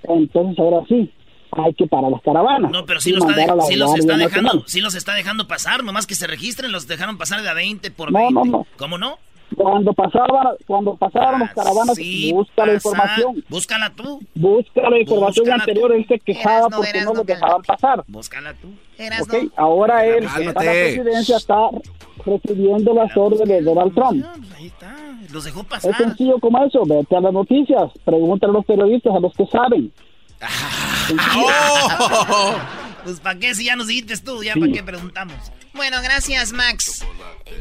entonces 0.04 0.60
ahora 0.60 0.86
sí, 0.90 1.10
hay 1.52 1.74
que 1.74 1.88
parar 1.88 2.12
las 2.12 2.22
caravanas. 2.22 2.72
No, 2.72 2.86
pero 2.86 3.00
sí, 3.00 3.12
y 3.12 3.14
lo 3.14 3.20
está 3.26 3.62
sí 3.62 3.76
los 3.76 3.96
está 3.98 4.18
dejando, 4.18 4.64
sí 4.66 4.82
los 4.82 4.96
está 4.96 5.14
dejando 5.14 5.48
pasar, 5.48 5.84
nomás 5.84 6.06
que 6.08 6.16
se 6.16 6.28
registren, 6.28 6.72
los 6.72 6.88
dejaron 6.88 7.18
pasar 7.18 7.42
de 7.42 7.50
a 7.50 7.54
20 7.54 7.90
por 7.92 8.12
No, 8.12 8.20
20. 8.20 8.34
no, 8.34 8.46
no. 8.46 8.68
¿Cómo 8.78 8.98
no? 8.98 9.18
Cuando 9.56 9.94
pasaban, 9.94 10.48
cuando 10.68 10.96
pasaban 10.96 11.40
las 11.42 11.54
caravanas, 11.54 11.96
Sí, 11.96 12.32
busca 12.34 12.66
la 12.66 12.74
información. 12.74 13.44
Búscala 13.50 13.90
tú. 13.96 14.20
Busca 14.36 14.90
la 14.90 15.00
información 15.00 15.44
Búscala 15.46 15.64
anterior, 15.64 15.90
tú. 15.90 15.94
él 15.98 16.06
se 16.08 16.20
quejaba 16.20 16.70
porque 16.70 17.02
no 17.02 17.14
lo 17.14 17.24
dejaban 17.24 17.62
pasar. 17.62 18.04
Búscala 18.08 18.54
tú. 18.56 18.70
Erasno. 18.98 19.38
Ok, 19.38 19.52
ahora 19.58 20.06
él, 20.06 20.24
la 20.26 20.54
presidencia, 20.54 21.38
está 21.38 21.56
recibiendo 22.26 22.94
las 22.94 23.16
órdenes 23.18 23.48
de 23.48 23.62
Donald 23.62 23.94
Trump. 23.96 24.24
Ah, 24.26 24.36
ahí 24.56 24.68
está. 24.68 24.96
Los 25.32 25.44
dejó 25.46 25.62
Es 25.62 25.66
pasar. 25.68 25.98
sencillo 25.98 26.40
como 26.40 26.64
eso, 26.64 26.84
vete 26.86 27.16
a 27.16 27.22
las 27.22 27.34
noticias, 27.34 27.92
pregúntale 28.06 28.52
a 28.52 28.54
los 28.54 28.66
periodistas, 28.66 29.16
a 29.16 29.20
los 29.20 29.34
que 29.34 29.46
saben. 29.48 29.92
¡Oh! 31.36 32.54
Pues 33.04 33.20
para 33.20 33.38
qué 33.40 33.54
si 33.56 33.66
ya 33.66 33.76
nos 33.76 33.88
dijiste 33.88 34.18
tú, 34.18 34.44
ya 34.44 34.54
para 34.54 34.72
qué 34.72 34.84
preguntamos. 34.84 35.36
Bueno, 35.74 35.98
gracias, 36.04 36.54
Max. 36.54 37.06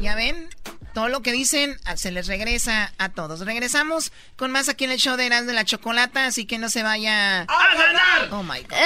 ¿Ya 0.01 0.15
ven? 0.15 0.47
Todo 0.93 1.09
lo 1.09 1.21
que 1.21 1.31
dicen 1.31 1.77
ah, 1.85 1.97
se 1.97 2.11
les 2.11 2.27
regresa 2.27 2.93
a 2.97 3.09
todos. 3.09 3.39
Regresamos 3.41 4.11
con 4.35 4.51
más 4.51 4.69
aquí 4.69 4.83
en 4.83 4.91
el 4.91 4.99
show 4.99 5.17
de 5.17 5.25
Eras 5.25 5.47
de 5.47 5.53
la 5.53 5.65
Chocolata, 5.65 6.27
así 6.27 6.45
que 6.45 6.59
no 6.59 6.69
se 6.69 6.83
vaya. 6.83 7.41
¡A 7.41 7.75
ganar! 7.75 8.29
Oh 8.31 8.43
my 8.43 8.61
God. 8.61 8.77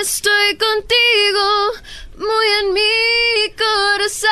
Estoy 0.00 0.56
contigo, 0.56 1.72
muy 2.16 2.46
en 2.62 2.72
mi 2.72 3.52
corazón. 3.56 4.30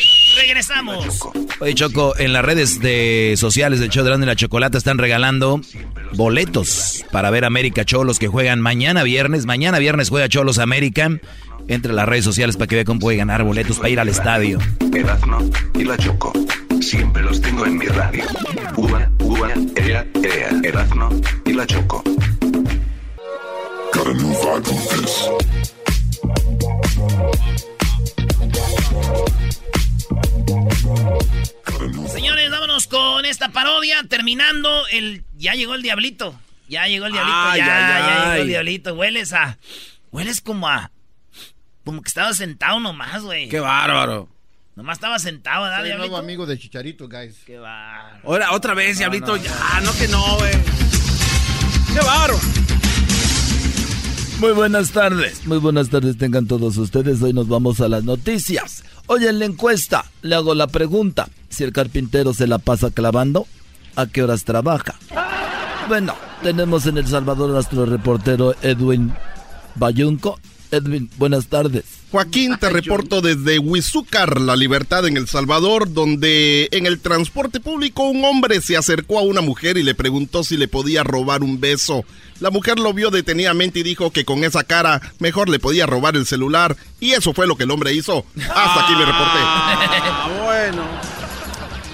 Regresamos. 0.36 1.18
Oye, 1.58 1.74
Choco, 1.74 2.16
en 2.18 2.32
las 2.32 2.44
redes 2.44 2.80
de 2.80 3.34
sociales 3.36 3.80
del 3.80 3.90
show 3.90 4.04
de 4.04 4.10
Grande 4.10 4.26
y 4.26 4.28
la 4.28 4.36
Chocolata 4.36 4.78
están 4.78 4.98
regalando 4.98 5.60
boletos 6.12 7.04
para 7.10 7.30
ver 7.30 7.44
América 7.44 7.84
Cholos 7.84 8.18
que 8.18 8.28
juegan 8.28 8.60
mañana 8.60 9.02
viernes. 9.02 9.46
Mañana 9.46 9.78
viernes 9.78 10.08
juega 10.08 10.28
Cholos 10.28 10.58
América. 10.58 11.10
Entre 11.70 11.92
las 11.92 12.04
redes 12.04 12.24
sociales 12.24 12.56
para 12.56 12.66
que 12.66 12.74
vea 12.74 12.84
cómo 12.84 12.98
puede 12.98 13.16
ganar 13.16 13.44
boletos 13.44 13.76
para 13.76 13.90
ir 13.90 14.00
al 14.00 14.08
estadio. 14.08 14.58
Erazno 14.92 15.38
y 15.72 15.84
la 15.84 15.96
Choco. 15.96 16.32
Siempre 16.80 17.22
los 17.22 17.40
tengo 17.40 17.64
en 17.64 17.78
mi 17.78 17.86
radio. 17.86 18.24
Uva, 18.76 19.08
uva, 19.20 19.50
ea, 19.76 20.04
ea. 20.20 20.50
Erazno 20.64 21.10
y 21.46 21.52
la 21.52 21.64
Choco. 21.68 22.02
Got 23.94 24.08
a 24.08 24.14
new 24.14 24.30
vibe 24.30 24.68
with 24.68 24.88
this. 24.98 25.28
Señores, 32.12 32.50
vámonos 32.50 32.88
con 32.88 33.24
esta 33.24 33.50
parodia. 33.50 34.02
Terminando 34.08 34.88
el. 34.88 35.22
Ya 35.38 35.54
llegó 35.54 35.76
el 35.76 35.82
diablito. 35.82 36.34
Ya 36.68 36.88
llegó 36.88 37.06
el 37.06 37.12
diablito. 37.12 37.38
Ay, 37.38 37.60
ya, 37.60 37.96
ay, 37.96 38.02
ya 38.02 38.24
llegó 38.24 38.42
el 38.42 38.48
diablito. 38.48 38.94
Hueles 38.94 39.32
a. 39.32 39.56
Hueles 40.10 40.40
como 40.40 40.68
a. 40.68 40.90
Como 41.84 42.02
que 42.02 42.08
estaba 42.08 42.32
sentado 42.34 42.78
nomás, 42.80 43.22
güey. 43.22 43.48
¡Qué 43.48 43.60
bárbaro! 43.60 44.28
Nomás 44.76 44.98
estaba 44.98 45.18
sentado, 45.18 45.64
¿verdad, 45.64 45.80
Soy 45.80 45.96
nuevo 45.96 46.16
amigo 46.16 46.46
de 46.46 46.58
Chicharito, 46.58 47.08
guys. 47.08 47.36
Qué 47.44 47.58
bárbaro. 47.58 48.20
Ahora, 48.24 48.52
otra 48.52 48.74
vez, 48.74 48.94
No, 48.94 48.98
Diablito. 49.00 49.36
no, 49.36 49.42
ya, 49.42 49.80
no 49.82 49.92
que 49.94 50.08
no, 50.08 50.36
güey. 50.38 50.52
¡Qué 51.92 51.98
bárbaro! 52.06 52.38
Muy 54.38 54.52
buenas 54.52 54.90
tardes, 54.92 55.46
muy 55.46 55.58
buenas 55.58 55.90
tardes 55.90 56.16
tengan 56.16 56.46
todos 56.46 56.76
ustedes. 56.78 57.20
Hoy 57.20 57.34
nos 57.34 57.46
vamos 57.48 57.80
a 57.82 57.88
las 57.88 58.04
noticias. 58.04 58.84
Hoy 59.06 59.26
en 59.26 59.38
la 59.38 59.44
encuesta 59.44 60.06
le 60.22 60.34
hago 60.34 60.54
la 60.54 60.66
pregunta, 60.66 61.28
si 61.50 61.62
el 61.64 61.72
carpintero 61.72 62.32
se 62.32 62.46
la 62.46 62.58
pasa 62.58 62.90
clavando, 62.90 63.46
¿a 63.96 64.06
qué 64.06 64.22
horas 64.22 64.44
trabaja? 64.44 64.94
Bueno, 65.88 66.14
tenemos 66.42 66.86
en 66.86 66.96
El 66.96 67.06
Salvador 67.06 67.50
a 67.50 67.54
nuestro 67.54 67.84
reportero 67.84 68.54
Edwin 68.62 69.12
Bayunco. 69.74 70.38
Edwin, 70.70 71.10
buenas 71.16 71.46
tardes. 71.46 71.84
Joaquín, 72.10 72.56
te 72.58 72.70
reporto 72.70 73.20
desde 73.20 73.58
Huizúcar, 73.58 74.40
La 74.40 74.56
Libertad 74.56 75.06
en 75.06 75.16
El 75.16 75.28
Salvador, 75.28 75.92
donde 75.92 76.68
en 76.72 76.86
el 76.86 76.98
transporte 76.98 77.60
público 77.60 78.02
un 78.02 78.24
hombre 78.24 78.60
se 78.60 78.76
acercó 78.76 79.18
a 79.18 79.22
una 79.22 79.40
mujer 79.40 79.76
y 79.76 79.82
le 79.82 79.94
preguntó 79.94 80.42
si 80.42 80.56
le 80.56 80.66
podía 80.66 81.04
robar 81.04 81.42
un 81.42 81.60
beso. 81.60 82.04
La 82.40 82.50
mujer 82.50 82.78
lo 82.78 82.92
vio 82.92 83.10
detenidamente 83.10 83.80
y 83.80 83.82
dijo 83.82 84.10
que 84.10 84.24
con 84.24 84.42
esa 84.44 84.64
cara 84.64 85.00
mejor 85.18 85.48
le 85.48 85.58
podía 85.58 85.86
robar 85.86 86.16
el 86.16 86.26
celular. 86.26 86.76
Y 86.98 87.12
eso 87.12 87.32
fue 87.32 87.46
lo 87.46 87.56
que 87.56 87.64
el 87.64 87.70
hombre 87.70 87.92
hizo. 87.92 88.24
Hasta 88.36 88.84
aquí 88.84 88.94
mi 88.94 89.04
reporte. 89.04 89.38
Ah, 89.42 90.30
bueno. 90.44 91.20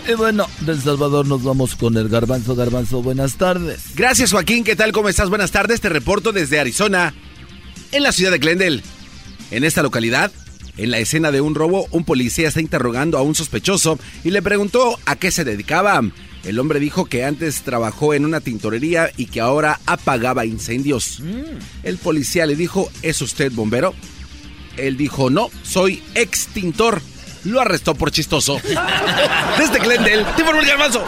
Y 0.08 0.14
bueno, 0.14 0.46
del 0.60 0.80
Salvador 0.80 1.26
nos 1.26 1.42
vamos 1.42 1.74
con 1.74 1.96
el 1.96 2.08
Garbanzo. 2.08 2.54
Garbanzo, 2.54 3.02
buenas 3.02 3.34
tardes. 3.34 3.80
Gracias, 3.96 4.30
Joaquín. 4.30 4.62
¿Qué 4.62 4.76
tal? 4.76 4.92
¿Cómo 4.92 5.08
estás? 5.08 5.28
Buenas 5.28 5.50
tardes. 5.50 5.80
Te 5.80 5.88
reporto 5.88 6.30
desde 6.30 6.60
Arizona, 6.60 7.12
en 7.96 8.02
la 8.02 8.12
ciudad 8.12 8.30
de 8.30 8.38
Glendale. 8.38 8.82
En 9.50 9.64
esta 9.64 9.82
localidad, 9.82 10.30
en 10.76 10.90
la 10.90 10.98
escena 10.98 11.32
de 11.32 11.40
un 11.40 11.54
robo, 11.54 11.86
un 11.90 12.04
policía 12.04 12.48
está 12.48 12.60
interrogando 12.60 13.16
a 13.16 13.22
un 13.22 13.34
sospechoso 13.34 13.98
y 14.22 14.30
le 14.30 14.42
preguntó 14.42 14.98
a 15.06 15.16
qué 15.16 15.30
se 15.30 15.44
dedicaba. 15.44 16.02
El 16.44 16.58
hombre 16.58 16.78
dijo 16.78 17.06
que 17.06 17.24
antes 17.24 17.62
trabajó 17.62 18.14
en 18.14 18.24
una 18.24 18.40
tintorería 18.40 19.10
y 19.16 19.26
que 19.26 19.40
ahora 19.40 19.80
apagaba 19.86 20.44
incendios. 20.44 21.22
El 21.82 21.96
policía 21.98 22.46
le 22.46 22.54
dijo, 22.54 22.90
¿es 23.02 23.20
usted 23.22 23.50
bombero? 23.52 23.94
Él 24.76 24.96
dijo, 24.96 25.30
no, 25.30 25.50
soy 25.62 26.02
extintor. 26.14 27.00
Lo 27.44 27.60
arrestó 27.60 27.94
por 27.94 28.10
chistoso. 28.10 28.60
Desde 29.58 29.78
Glendale, 29.78 30.24
te 30.34 30.42
informó 30.42 30.60
el 30.60 30.66
Garbanzo. 30.66 31.04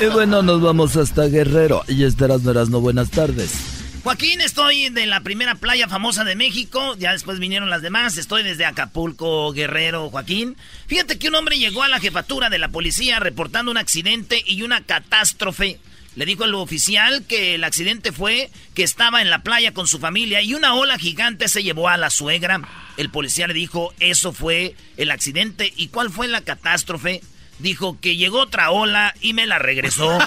Y 0.00 0.06
bueno, 0.06 0.42
nos 0.42 0.60
vamos 0.60 0.96
hasta 0.96 1.24
Guerrero. 1.24 1.82
Y 1.88 2.04
estarás, 2.04 2.42
no 2.42 2.52
eras, 2.52 2.68
no 2.68 2.80
buenas 2.80 3.10
tardes. 3.10 3.77
Joaquín, 4.02 4.40
estoy 4.40 4.90
de 4.90 5.06
la 5.06 5.20
primera 5.20 5.56
playa 5.56 5.88
famosa 5.88 6.24
de 6.24 6.36
México. 6.36 6.94
Ya 6.98 7.12
después 7.12 7.38
vinieron 7.38 7.68
las 7.68 7.82
demás. 7.82 8.16
Estoy 8.16 8.42
desde 8.42 8.64
Acapulco, 8.64 9.52
Guerrero, 9.52 10.08
Joaquín. 10.10 10.56
Fíjate 10.86 11.18
que 11.18 11.28
un 11.28 11.34
hombre 11.34 11.58
llegó 11.58 11.82
a 11.82 11.88
la 11.88 12.00
jefatura 12.00 12.48
de 12.48 12.58
la 12.58 12.68
policía 12.68 13.18
reportando 13.18 13.70
un 13.70 13.76
accidente 13.76 14.42
y 14.46 14.62
una 14.62 14.82
catástrofe. 14.82 15.80
Le 16.14 16.26
dijo 16.26 16.44
al 16.44 16.54
oficial 16.54 17.24
que 17.26 17.56
el 17.56 17.64
accidente 17.64 18.12
fue 18.12 18.50
que 18.74 18.82
estaba 18.82 19.20
en 19.20 19.30
la 19.30 19.42
playa 19.42 19.74
con 19.74 19.86
su 19.86 19.98
familia 19.98 20.42
y 20.42 20.54
una 20.54 20.74
ola 20.74 20.98
gigante 20.98 21.48
se 21.48 21.62
llevó 21.62 21.88
a 21.88 21.96
la 21.96 22.10
suegra. 22.10 22.62
El 22.96 23.10
policía 23.10 23.46
le 23.46 23.54
dijo, 23.54 23.92
eso 24.00 24.32
fue 24.32 24.74
el 24.96 25.10
accidente. 25.10 25.72
¿Y 25.76 25.88
cuál 25.88 26.10
fue 26.10 26.28
la 26.28 26.40
catástrofe? 26.40 27.20
Dijo 27.58 27.98
que 28.00 28.16
llegó 28.16 28.40
otra 28.40 28.70
ola 28.70 29.14
y 29.20 29.32
me 29.32 29.46
la 29.46 29.58
regresó. 29.58 30.08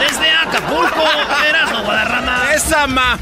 Desde 0.00 0.30
Acapulco, 0.30 1.04
Erasmo 1.48 1.82
Guadarrama. 1.84 2.52
¡Esa 2.54 2.86
ma! 2.88 3.18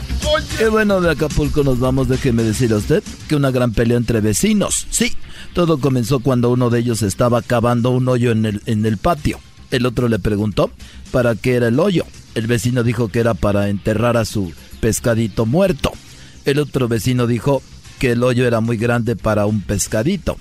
Y 0.60 0.64
bueno, 0.64 1.00
de 1.00 1.10
Acapulco 1.10 1.64
nos 1.64 1.78
vamos, 1.80 2.08
déjeme 2.08 2.42
decir 2.42 2.72
a 2.72 2.76
usted 2.76 3.02
que 3.28 3.36
una 3.36 3.50
gran 3.50 3.72
pelea 3.72 3.96
entre 3.96 4.20
vecinos. 4.20 4.86
Sí, 4.90 5.16
todo 5.54 5.78
comenzó 5.78 6.20
cuando 6.20 6.50
uno 6.50 6.70
de 6.70 6.78
ellos 6.80 7.02
estaba 7.02 7.42
cavando 7.42 7.90
un 7.90 8.08
hoyo 8.08 8.30
en 8.30 8.46
el, 8.46 8.62
en 8.66 8.86
el 8.86 8.96
patio. 8.96 9.40
El 9.70 9.86
otro 9.86 10.08
le 10.08 10.18
preguntó 10.18 10.70
para 11.10 11.34
qué 11.34 11.54
era 11.56 11.68
el 11.68 11.80
hoyo. 11.80 12.06
El 12.34 12.46
vecino 12.46 12.82
dijo 12.82 13.08
que 13.08 13.20
era 13.20 13.34
para 13.34 13.68
enterrar 13.68 14.16
a 14.16 14.24
su 14.24 14.52
pescadito 14.80 15.46
muerto. 15.46 15.92
El 16.44 16.58
otro 16.58 16.88
vecino 16.88 17.26
dijo 17.26 17.62
que 17.98 18.12
el 18.12 18.22
hoyo 18.22 18.46
era 18.46 18.60
muy 18.60 18.76
grande 18.76 19.16
para 19.16 19.46
un 19.46 19.60
pescadito. 19.62 20.36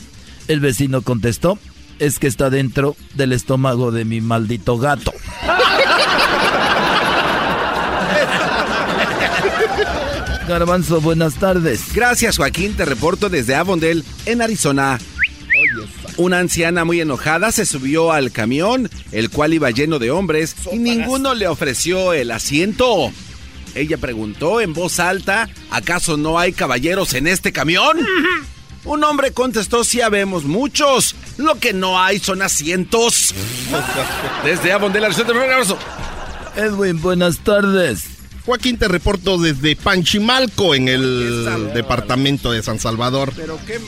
El 0.50 0.60
vecino 0.62 1.04
contestó, 1.04 1.60
es 2.00 2.18
que 2.18 2.26
está 2.26 2.50
dentro 2.50 2.96
del 3.14 3.34
estómago 3.34 3.92
de 3.92 4.04
mi 4.04 4.20
maldito 4.20 4.80
gato. 4.80 5.14
Garbanzo, 10.48 11.02
buenas 11.02 11.36
tardes. 11.36 11.94
Gracias, 11.94 12.38
Joaquín. 12.38 12.76
Te 12.76 12.86
reporto 12.86 13.30
desde 13.30 13.54
Avondale, 13.54 14.02
en 14.26 14.42
Arizona. 14.42 14.98
Una 16.18 16.40
anciana 16.40 16.84
muy 16.84 17.00
enojada 17.00 17.52
se 17.52 17.68
subió 17.68 18.12
al 18.12 18.32
camión, 18.32 18.90
el 19.12 19.30
cual 19.30 19.54
iba 19.54 19.70
lleno 19.70 20.00
de 20.00 20.10
hombres, 20.10 20.56
y 20.72 20.80
ninguno 20.80 21.36
le 21.36 21.48
ofreció 21.48 22.14
el 22.14 22.32
asiento. 22.32 23.12
Ella 23.76 24.00
preguntó 24.00 24.62
en 24.62 24.74
voz 24.74 25.00
alta, 25.00 25.48
¿acaso 25.70 26.18
no 26.18 26.40
hay 26.40 26.54
caballeros 26.54 27.14
en 27.14 27.28
este 27.28 27.54
camión? 27.54 28.00
Un 28.86 29.04
hombre 29.04 29.32
contestó, 29.32 29.84
sí 29.84 30.02
habemos 30.02 30.46
muchos, 30.46 31.16
lo 31.38 31.56
que 31.60 31.74
no 31.74 32.00
hay 32.00 32.20
son 32.20 32.42
asientos. 32.42 33.34
Desde 34.44 34.72
Avondale, 34.72 35.08
Arizona, 35.08 35.32
un 35.32 35.38
abrazo. 35.40 35.78
Edwin, 36.56 37.02
buenas 37.02 37.40
tardes. 37.40 38.06
Joaquín, 38.46 38.78
te 38.78 38.88
reporto 38.88 39.38
desde 39.38 39.76
Panchimalco, 39.76 40.74
en 40.74 40.88
el 40.88 41.72
departamento 41.74 42.52
de 42.52 42.64
San 42.64 42.80
Salvador. 42.80 43.32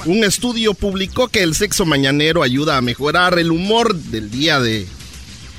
Un 0.05 0.23
estudio 0.23 0.75
publicó 0.75 1.29
que 1.29 1.41
el 1.41 1.55
sexo 1.55 1.83
mañanero 1.85 2.43
ayuda 2.43 2.77
a 2.77 2.81
mejorar 2.81 3.39
el 3.39 3.49
humor 3.51 3.95
del 3.95 4.29
día 4.29 4.59
de 4.59 4.87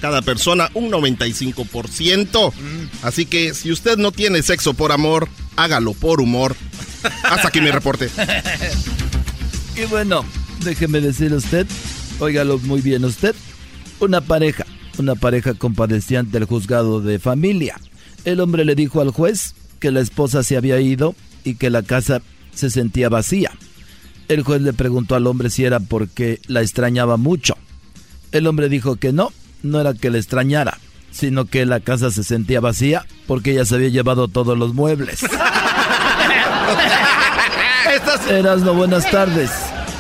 cada 0.01 0.23
persona 0.23 0.71
un 0.75 0.91
95%. 0.93 2.53
Así 3.03 3.27
que 3.27 3.55
si 3.55 3.73
usted 3.73 3.97
no 3.97 4.13
tiene 4.13 4.43
sexo 4.43 4.75
por 4.75 4.93
amor, 4.93 5.29
hágalo 5.57 5.95
por 5.95 6.21
humor. 6.21 6.55
Hasta 7.25 7.49
aquí 7.49 7.61
mi 7.61 7.73
reporte. 7.73 8.09
Y 9.77 9.85
bueno, 9.87 10.25
déjeme 10.65 11.01
decir 11.01 11.33
usted, 11.33 11.67
óigalo 12.19 12.59
muy 12.59 12.83
bien 12.83 13.05
usted, 13.05 13.35
una 14.01 14.21
pareja, 14.21 14.67
una 14.99 15.15
pareja 15.15 15.55
compadecía 15.55 16.21
ante 16.21 16.39
el 16.39 16.45
juzgado 16.45 17.01
de 17.01 17.19
familia. 17.19 17.81
El 18.25 18.41
hombre 18.41 18.65
le 18.65 18.75
dijo 18.75 19.01
al 19.01 19.11
juez 19.11 19.55
que 19.81 19.91
la 19.91 20.01
esposa 20.01 20.43
se 20.43 20.57
había 20.57 20.81
ido 20.81 21.15
y 21.43 21.55
que 21.55 21.71
la 21.71 21.83
casa 21.83 22.23
se 22.55 22.71
sentía 22.71 23.09
vacía. 23.09 23.51
El 24.29 24.43
juez 24.43 24.63
le 24.63 24.73
preguntó 24.73 25.15
al 25.15 25.27
hombre 25.27 25.51
si 25.51 25.65
era 25.65 25.81
porque 25.81 26.41
la 26.47 26.61
extrañaba 26.61 27.17
mucho. 27.17 27.57
El 28.31 28.47
hombre 28.47 28.69
dijo 28.69 28.97
que 28.97 29.13
no, 29.13 29.33
no 29.63 29.81
era 29.81 29.95
que 29.95 30.11
la 30.11 30.19
extrañara, 30.19 30.79
sino 31.11 31.47
que 31.47 31.67
la 31.67 31.81
casa 31.81 32.11
se 32.11 32.25
sentía 32.25 32.61
vacía 32.61 33.07
porque 33.27 33.53
ella 33.53 33.65
se 33.65 33.77
había 33.77 33.89
llevado 33.89 34.29
todos 34.29 34.57
los 34.57 34.75
muebles. 34.75 35.21
Buenas 38.13 39.11
tardes. 39.11 39.51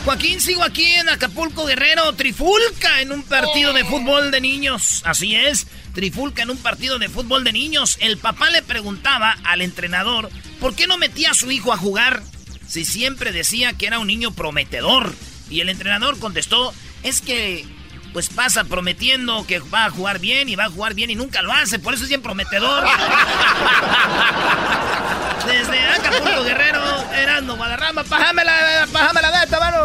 Joaquín, 0.04 0.38
sigo 0.38 0.62
aquí 0.62 0.84
en 0.84 1.08
Acapulco 1.08 1.64
Guerrero, 1.64 2.12
Trifulca 2.12 3.00
en 3.00 3.10
un 3.10 3.22
partido 3.22 3.72
de 3.72 3.84
fútbol 3.84 4.30
de 4.30 4.40
niños. 4.40 5.02
Así 5.06 5.34
es, 5.34 5.66
Trifulca 5.94 6.42
en 6.42 6.50
un 6.50 6.58
partido 6.58 6.98
de 6.98 7.08
fútbol 7.08 7.42
de 7.42 7.52
niños. 7.52 7.96
El 8.00 8.18
papá 8.18 8.50
le 8.50 8.62
preguntaba 8.62 9.38
al 9.44 9.62
entrenador 9.62 10.28
por 10.60 10.74
qué 10.74 10.86
no 10.86 10.98
metía 10.98 11.30
a 11.30 11.34
su 11.34 11.50
hijo 11.50 11.72
a 11.72 11.78
jugar 11.78 12.22
si 12.66 12.84
siempre 12.84 13.32
decía 13.32 13.72
que 13.72 13.86
era 13.86 13.98
un 13.98 14.08
niño 14.08 14.32
prometedor. 14.32 15.14
Y 15.48 15.60
el 15.60 15.70
entrenador 15.70 16.18
contestó, 16.18 16.74
es 17.02 17.22
que 17.22 17.64
pues 18.12 18.28
pasa 18.28 18.64
prometiendo 18.64 19.46
que 19.46 19.60
va 19.60 19.86
a 19.86 19.90
jugar 19.90 20.18
bien 20.18 20.48
y 20.48 20.56
va 20.56 20.64
a 20.64 20.70
jugar 20.70 20.94
bien 20.94 21.10
y 21.10 21.14
nunca 21.14 21.42
lo 21.42 21.52
hace, 21.52 21.78
por 21.78 21.94
eso 21.94 22.02
es 22.04 22.08
bien 22.08 22.22
prometedor. 22.22 22.84
Desde 25.46 25.80
Acapulco 25.80 26.44
Guerrero, 26.44 26.80
Erasmo 27.14 27.56
Guadarrama, 27.56 28.04
pájamela, 28.04 28.86
pájamela 28.92 29.30
de 29.30 29.44
esta 29.44 29.58
mano. 29.58 29.78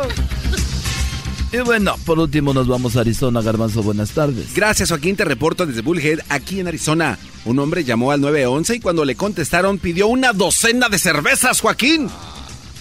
Y 1.51 1.57
bueno, 1.59 1.95
por 2.05 2.19
último 2.19 2.53
nos 2.53 2.67
vamos 2.67 2.97
a 2.97 3.01
Arizona, 3.01 3.41
Garbanzo, 3.41 3.81
buenas 3.81 4.11
tardes. 4.11 4.53
Gracias, 4.53 4.89
Joaquín. 4.89 5.15
Te 5.15 5.23
reporto 5.23 5.65
desde 5.65 5.81
Bullhead, 5.81 6.19
aquí 6.27 6.59
en 6.59 6.67
Arizona. 6.67 7.17
Un 7.45 7.57
hombre 7.59 7.85
llamó 7.85 8.11
al 8.11 8.19
911 8.19 8.75
y 8.75 8.79
cuando 8.81 9.05
le 9.05 9.15
contestaron 9.15 9.79
pidió 9.79 10.07
una 10.07 10.33
docena 10.33 10.89
de 10.89 10.99
cervezas, 10.99 11.61
Joaquín. 11.61 12.09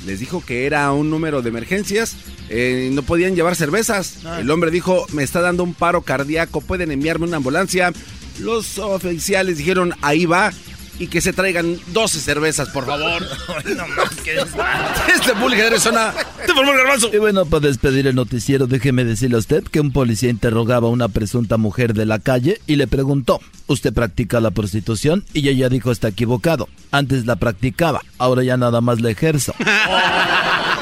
Les 0.07 0.20
dijo 0.20 0.42
que 0.44 0.66
era 0.66 0.90
un 0.92 1.11
número 1.11 1.42
de 1.42 1.48
emergencias, 1.48 2.16
eh, 2.48 2.90
no 2.92 3.02
podían 3.02 3.34
llevar 3.34 3.57
cervezas. 3.57 4.18
El 4.38 4.50
hombre 4.50 4.70
dijo, 4.70 5.04
me 5.12 5.24
está 5.24 5.40
dando 5.40 5.64
un 5.64 5.74
paro 5.74 6.02
cardíaco, 6.02 6.61
pueden 6.61 6.92
enviarme 6.92 7.26
una 7.26 7.38
ambulancia. 7.38 7.92
Los 8.38 8.78
oficiales 8.78 9.59
dijeron, 9.59 9.94
ahí 10.02 10.24
va, 10.26 10.52
y 10.99 11.09
que 11.09 11.20
se 11.20 11.32
traigan 11.32 11.78
12 11.88 12.20
cervezas, 12.20 12.68
por 12.70 12.86
favor. 12.86 13.22
no 13.76 13.88
más 13.88 14.11
que 14.16 14.32
Desde 15.07 15.32
Bullhead, 15.40 15.66
Arizona, 15.66 16.12
Te 16.44 16.53
formó 16.53 16.72
el 16.72 16.78
garbanzo. 16.78 17.11
Y 17.12 17.18
bueno, 17.18 17.47
para 17.47 17.66
despedir 17.66 18.07
el 18.07 18.14
noticiero, 18.14 18.66
déjeme 18.66 19.05
decirle 19.05 19.36
a 19.36 19.40
usted 19.40 19.64
que 19.64 19.80
un 19.80 19.92
policía 19.92 20.30
interrogaba 20.30 20.88
a 20.88 20.90
una 20.90 21.09
presunta 21.09 21.57
mujer 21.57 21.94
de 21.94 22.07
la 22.07 22.18
calle 22.18 22.61
y 22.66 22.76
le 22.76 22.86
preguntó, 22.86 23.40
¿usted 23.66 23.92
practica 23.92 24.40
la 24.40 24.51
prostitución? 24.51 25.24
Y 25.32 25.49
ella 25.49 25.68
dijo, 25.68 25.90
está 25.90 26.09
equivocado. 26.09 26.68
Antes 26.90 27.26
la 27.26 27.36
practicaba, 27.36 28.03
ahora 28.18 28.42
ya 28.42 28.57
nada 28.57 28.80
más 28.80 29.01
la 29.01 29.11
ejerzo. 29.11 29.55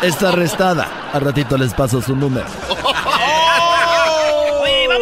Está 0.02 0.30
arrestada. 0.30 1.10
Al 1.14 1.22
ratito 1.22 1.56
les 1.56 1.72
paso 1.72 2.02
su 2.02 2.14
número. 2.14 2.44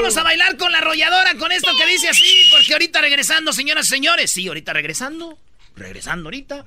Vámonos 0.02 0.16
a 0.18 0.24
bailar 0.24 0.56
con 0.56 0.72
la 0.72 0.78
arrolladora 0.78 1.36
con 1.36 1.52
esto 1.52 1.70
que 1.76 1.86
dice 1.86 2.08
así, 2.08 2.48
porque 2.50 2.72
ahorita 2.72 3.00
regresando, 3.00 3.52
señoras 3.52 3.86
y 3.86 3.90
señores. 3.90 4.32
Sí, 4.32 4.48
ahorita 4.48 4.72
regresando. 4.72 5.38
Regresando 5.76 6.26
ahorita. 6.26 6.64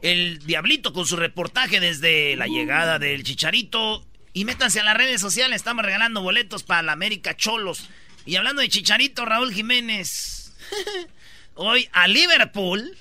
El 0.00 0.38
Diablito 0.38 0.94
con 0.94 1.04
su 1.04 1.16
reportaje 1.16 1.80
desde 1.80 2.34
la 2.36 2.46
llegada 2.46 2.98
del 2.98 3.24
Chicharito. 3.24 4.06
Y 4.32 4.46
métanse 4.46 4.80
a 4.80 4.84
las 4.84 4.96
redes 4.96 5.20
sociales, 5.20 5.56
estamos 5.56 5.84
regalando 5.84 6.22
boletos 6.22 6.62
para 6.62 6.80
la 6.80 6.92
América 6.92 7.36
Cholos. 7.36 7.90
Y 8.24 8.36
hablando 8.36 8.62
de 8.62 8.70
Chicharito, 8.70 9.26
Raúl 9.26 9.52
Jiménez. 9.52 10.54
Hoy 11.56 11.90
a 11.92 12.08
Liverpool 12.08 12.96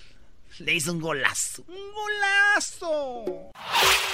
le 0.59 0.73
hizo 0.73 0.91
un 0.91 0.99
golazo. 0.99 1.63
¡Un 1.67 1.93
golazo! 1.93 3.51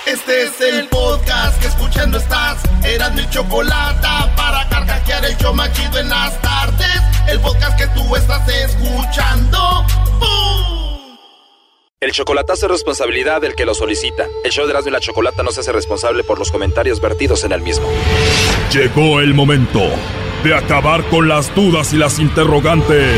Este 0.05 0.43
es 0.43 0.61
el 0.61 0.87
podcast 0.89 1.59
que 1.61 1.67
escuchando 1.67 2.17
estás. 2.17 2.61
Eran 2.83 3.15
mi 3.15 3.29
chocolate 3.29 4.07
para 4.35 4.67
carcajear 4.69 5.25
el 5.25 5.37
yo 5.37 5.53
machido 5.53 5.99
en 5.99 6.09
las 6.09 6.41
tardes. 6.41 7.01
El 7.27 7.39
podcast 7.39 7.77
que 7.77 7.87
tú 7.87 8.15
estás 8.15 8.47
escuchando. 8.49 9.85
¡Bum! 10.19 11.17
El 12.01 12.11
chocolatazo 12.11 12.65
es 12.65 12.71
responsabilidad 12.71 13.41
del 13.41 13.55
que 13.55 13.65
lo 13.65 13.73
solicita. 13.73 14.27
El 14.43 14.51
show 14.51 14.65
de 14.65 14.71
Erasmo 14.71 14.89
y 14.89 14.93
la 14.93 14.99
Chocolata 14.99 15.43
no 15.43 15.51
se 15.51 15.61
hace 15.61 15.71
responsable 15.71 16.23
por 16.23 16.39
los 16.39 16.51
comentarios 16.51 16.99
vertidos 16.99 17.45
en 17.45 17.53
el 17.53 17.61
mismo. 17.61 17.87
Llegó 18.73 19.21
el 19.21 19.33
momento 19.33 19.81
de 20.43 20.55
acabar 20.55 21.07
con 21.09 21.29
las 21.29 21.55
dudas 21.55 21.93
y 21.93 21.97
las 21.97 22.19
interrogantes. 22.19 23.17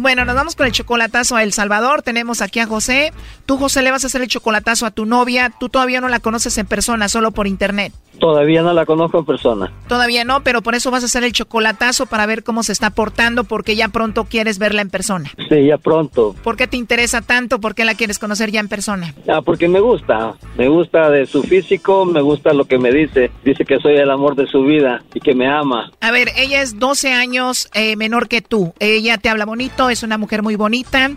Bueno, 0.00 0.24
nos 0.24 0.34
vamos 0.34 0.56
con 0.56 0.64
el 0.64 0.72
chocolatazo 0.72 1.36
a 1.36 1.42
El 1.42 1.52
Salvador. 1.52 2.00
Tenemos 2.00 2.40
aquí 2.40 2.58
a 2.58 2.66
José. 2.66 3.12
Tú, 3.44 3.58
José, 3.58 3.82
le 3.82 3.90
vas 3.90 4.02
a 4.02 4.06
hacer 4.06 4.22
el 4.22 4.28
chocolatazo 4.28 4.86
a 4.86 4.90
tu 4.90 5.04
novia. 5.04 5.52
Tú 5.60 5.68
todavía 5.68 6.00
no 6.00 6.08
la 6.08 6.20
conoces 6.20 6.56
en 6.56 6.66
persona, 6.66 7.10
solo 7.10 7.32
por 7.32 7.46
internet. 7.46 7.92
Todavía 8.18 8.62
no 8.62 8.72
la 8.72 8.86
conozco 8.86 9.18
en 9.18 9.24
persona. 9.24 9.72
Todavía 9.88 10.24
no, 10.24 10.42
pero 10.42 10.62
por 10.62 10.74
eso 10.74 10.90
vas 10.90 11.02
a 11.02 11.06
hacer 11.06 11.24
el 11.24 11.32
chocolatazo 11.32 12.06
para 12.06 12.26
ver 12.26 12.44
cómo 12.44 12.62
se 12.62 12.72
está 12.72 12.90
portando, 12.90 13.44
porque 13.44 13.76
ya 13.76 13.88
pronto 13.88 14.24
quieres 14.24 14.58
verla 14.58 14.82
en 14.82 14.90
persona. 14.90 15.30
Sí, 15.48 15.66
ya 15.66 15.78
pronto. 15.78 16.34
¿Por 16.42 16.56
qué 16.56 16.66
te 16.66 16.76
interesa 16.76 17.22
tanto? 17.22 17.60
¿Por 17.60 17.74
qué 17.74 17.84
la 17.84 17.94
quieres 17.94 18.18
conocer 18.18 18.50
ya 18.50 18.60
en 18.60 18.68
persona? 18.68 19.14
Ah, 19.28 19.40
porque 19.42 19.68
me 19.68 19.80
gusta. 19.80 20.34
Me 20.56 20.68
gusta 20.68 21.10
de 21.10 21.26
su 21.26 21.42
físico, 21.42 22.04
me 22.04 22.20
gusta 22.20 22.52
lo 22.52 22.66
que 22.66 22.78
me 22.78 22.92
dice. 22.92 23.30
Dice 23.44 23.64
que 23.64 23.78
soy 23.78 23.96
el 23.96 24.10
amor 24.10 24.36
de 24.36 24.46
su 24.46 24.62
vida 24.62 25.02
y 25.14 25.20
que 25.20 25.34
me 25.34 25.48
ama. 25.48 25.90
A 26.00 26.10
ver, 26.10 26.28
ella 26.36 26.60
es 26.62 26.78
12 26.78 27.12
años 27.12 27.68
eh, 27.74 27.96
menor 27.96 28.28
que 28.28 28.42
tú. 28.42 28.74
Ella 28.78 29.18
te 29.18 29.28
habla 29.28 29.46
bonito, 29.46 29.89
es 29.90 30.02
una 30.02 30.18
mujer 30.18 30.42
muy 30.42 30.56
bonita. 30.56 31.10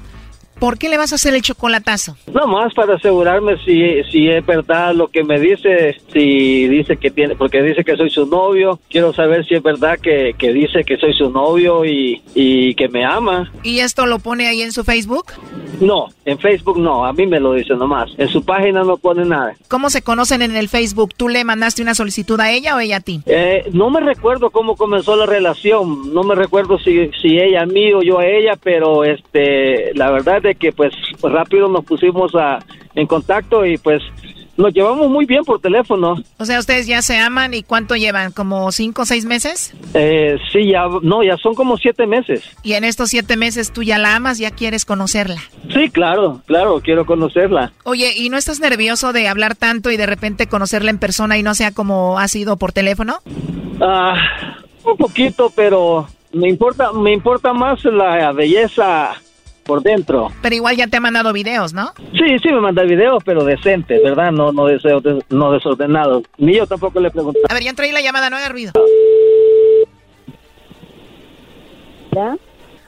¿Por 0.59 0.77
qué 0.77 0.89
le 0.89 0.97
vas 0.97 1.11
a 1.11 1.15
hacer 1.15 1.33
el 1.33 1.41
chocolatazo? 1.41 2.15
No 2.33 2.47
más 2.47 2.73
para 2.73 2.95
asegurarme 2.95 3.57
si, 3.65 4.03
si 4.11 4.29
es 4.29 4.45
verdad 4.45 4.93
lo 4.95 5.07
que 5.09 5.23
me 5.23 5.39
dice, 5.39 5.97
si 6.11 6.67
dice 6.67 6.97
que 6.97 7.11
tiene, 7.11 7.35
porque 7.35 7.61
dice 7.61 7.83
que 7.83 7.95
soy 7.95 8.09
su 8.09 8.25
novio, 8.25 8.79
quiero 8.89 9.13
saber 9.13 9.45
si 9.45 9.55
es 9.55 9.63
verdad 9.63 9.99
que, 9.99 10.35
que 10.37 10.53
dice 10.53 10.83
que 10.83 10.97
soy 10.97 11.13
su 11.13 11.29
novio 11.29 11.85
y, 11.85 12.21
y 12.33 12.75
que 12.75 12.87
me 12.87 13.03
ama. 13.03 13.51
¿Y 13.63 13.79
esto 13.79 14.05
lo 14.05 14.19
pone 14.19 14.47
ahí 14.47 14.61
en 14.61 14.71
su 14.71 14.83
Facebook? 14.83 15.33
No, 15.81 16.07
en 16.25 16.37
Facebook 16.37 16.79
no, 16.79 17.05
a 17.05 17.13
mí 17.13 17.25
me 17.25 17.39
lo 17.39 17.53
dice 17.53 17.73
nomás. 17.75 18.11
En 18.17 18.29
su 18.29 18.45
página 18.45 18.83
no 18.83 18.97
pone 18.97 19.25
nada. 19.25 19.55
¿Cómo 19.67 19.89
se 19.89 20.01
conocen 20.01 20.41
en 20.41 20.55
el 20.55 20.69
Facebook? 20.69 21.13
¿Tú 21.15 21.29
le 21.29 21.43
mandaste 21.43 21.81
una 21.81 21.95
solicitud 21.95 22.39
a 22.39 22.51
ella 22.51 22.75
o 22.75 22.79
ella 22.79 22.97
a 22.97 23.01
ti? 23.01 23.21
Eh, 23.25 23.65
no 23.73 23.89
me 23.89 23.99
recuerdo 23.99 24.51
cómo 24.51 24.75
comenzó 24.75 25.15
la 25.15 25.25
relación, 25.25 26.13
no 26.13 26.23
me 26.23 26.35
recuerdo 26.35 26.77
si, 26.77 27.09
si 27.21 27.39
ella 27.39 27.63
a 27.63 27.65
mí 27.65 27.91
o 27.91 28.01
yo 28.01 28.19
a 28.19 28.27
ella, 28.27 28.53
pero 28.61 29.03
este, 29.03 29.93
la 29.95 30.11
verdad 30.11 30.42
de 30.43 30.53
que 30.53 30.71
pues 30.71 30.93
rápido 31.23 31.67
nos 31.67 31.83
pusimos 31.83 32.35
a, 32.35 32.59
en 32.93 33.07
contacto 33.07 33.65
y 33.65 33.77
pues 33.79 34.03
nos 34.55 34.73
llevamos 34.73 35.09
muy 35.09 35.25
bien 35.25 35.43
por 35.43 35.59
teléfono. 35.59 36.15
O 36.37 36.45
sea, 36.45 36.59
ustedes 36.59 36.85
ya 36.85 37.01
se 37.01 37.17
aman 37.17 37.53
y 37.53 37.63
¿cuánto 37.63 37.95
llevan? 37.95 38.31
¿Como 38.31 38.71
cinco 38.71 39.01
o 39.01 39.05
seis 39.05 39.25
meses? 39.25 39.73
Eh, 39.93 40.37
sí, 40.51 40.69
ya, 40.71 40.85
no, 41.01 41.23
ya 41.23 41.37
son 41.37 41.55
como 41.55 41.77
siete 41.77 42.05
meses. 42.05 42.43
Y 42.61 42.73
en 42.73 42.83
estos 42.83 43.09
siete 43.09 43.35
meses 43.35 43.73
tú 43.73 43.81
ya 43.81 43.97
la 43.97 44.15
amas, 44.15 44.37
ya 44.37 44.51
quieres 44.51 44.85
conocerla. 44.85 45.41
Sí, 45.73 45.89
claro, 45.89 46.41
claro, 46.45 46.81
quiero 46.81 47.05
conocerla. 47.05 47.73
Oye, 47.83 48.13
¿y 48.15 48.29
no 48.29 48.37
estás 48.37 48.59
nervioso 48.59 49.11
de 49.11 49.27
hablar 49.27 49.55
tanto 49.55 49.89
y 49.89 49.97
de 49.97 50.05
repente 50.05 50.47
conocerla 50.47 50.91
en 50.91 50.99
persona 50.99 51.37
y 51.37 51.43
no 51.43 51.55
sea 51.55 51.71
como 51.71 52.19
ha 52.19 52.27
sido 52.27 52.57
por 52.57 52.71
teléfono? 52.71 53.17
Ah, 53.81 54.15
un 54.83 54.97
poquito, 54.97 55.51
pero 55.55 56.07
me 56.31 56.47
importa, 56.47 56.93
me 56.93 57.11
importa 57.11 57.53
más 57.53 57.83
la 57.85 58.31
belleza 58.31 59.15
por 59.63 59.81
dentro. 59.81 60.29
Pero 60.41 60.55
igual 60.55 60.75
ya 60.75 60.87
te 60.87 60.97
ha 60.97 60.99
mandado 60.99 61.33
videos, 61.33 61.73
¿no? 61.73 61.93
Sí, 62.13 62.37
sí 62.41 62.49
me 62.49 62.61
manda 62.61 62.83
videos, 62.83 63.23
pero 63.23 63.43
decentes, 63.43 64.01
¿verdad? 64.03 64.31
No, 64.31 64.51
no 64.51 64.65
deseo, 64.65 65.01
no 65.29 65.51
desordenados. 65.51 66.23
Ni 66.37 66.55
yo 66.55 66.67
tampoco 66.67 66.99
le 66.99 67.09
pregunto. 67.09 67.39
A 67.49 67.53
ver, 67.53 67.63
ya 67.63 67.69
entré 67.69 67.87
ahí 67.87 67.91
la 67.91 68.01
llamada, 68.01 68.29
no 68.29 68.37
haga 68.37 68.49
ruido. 68.49 68.71
¿Ya? 72.11 72.37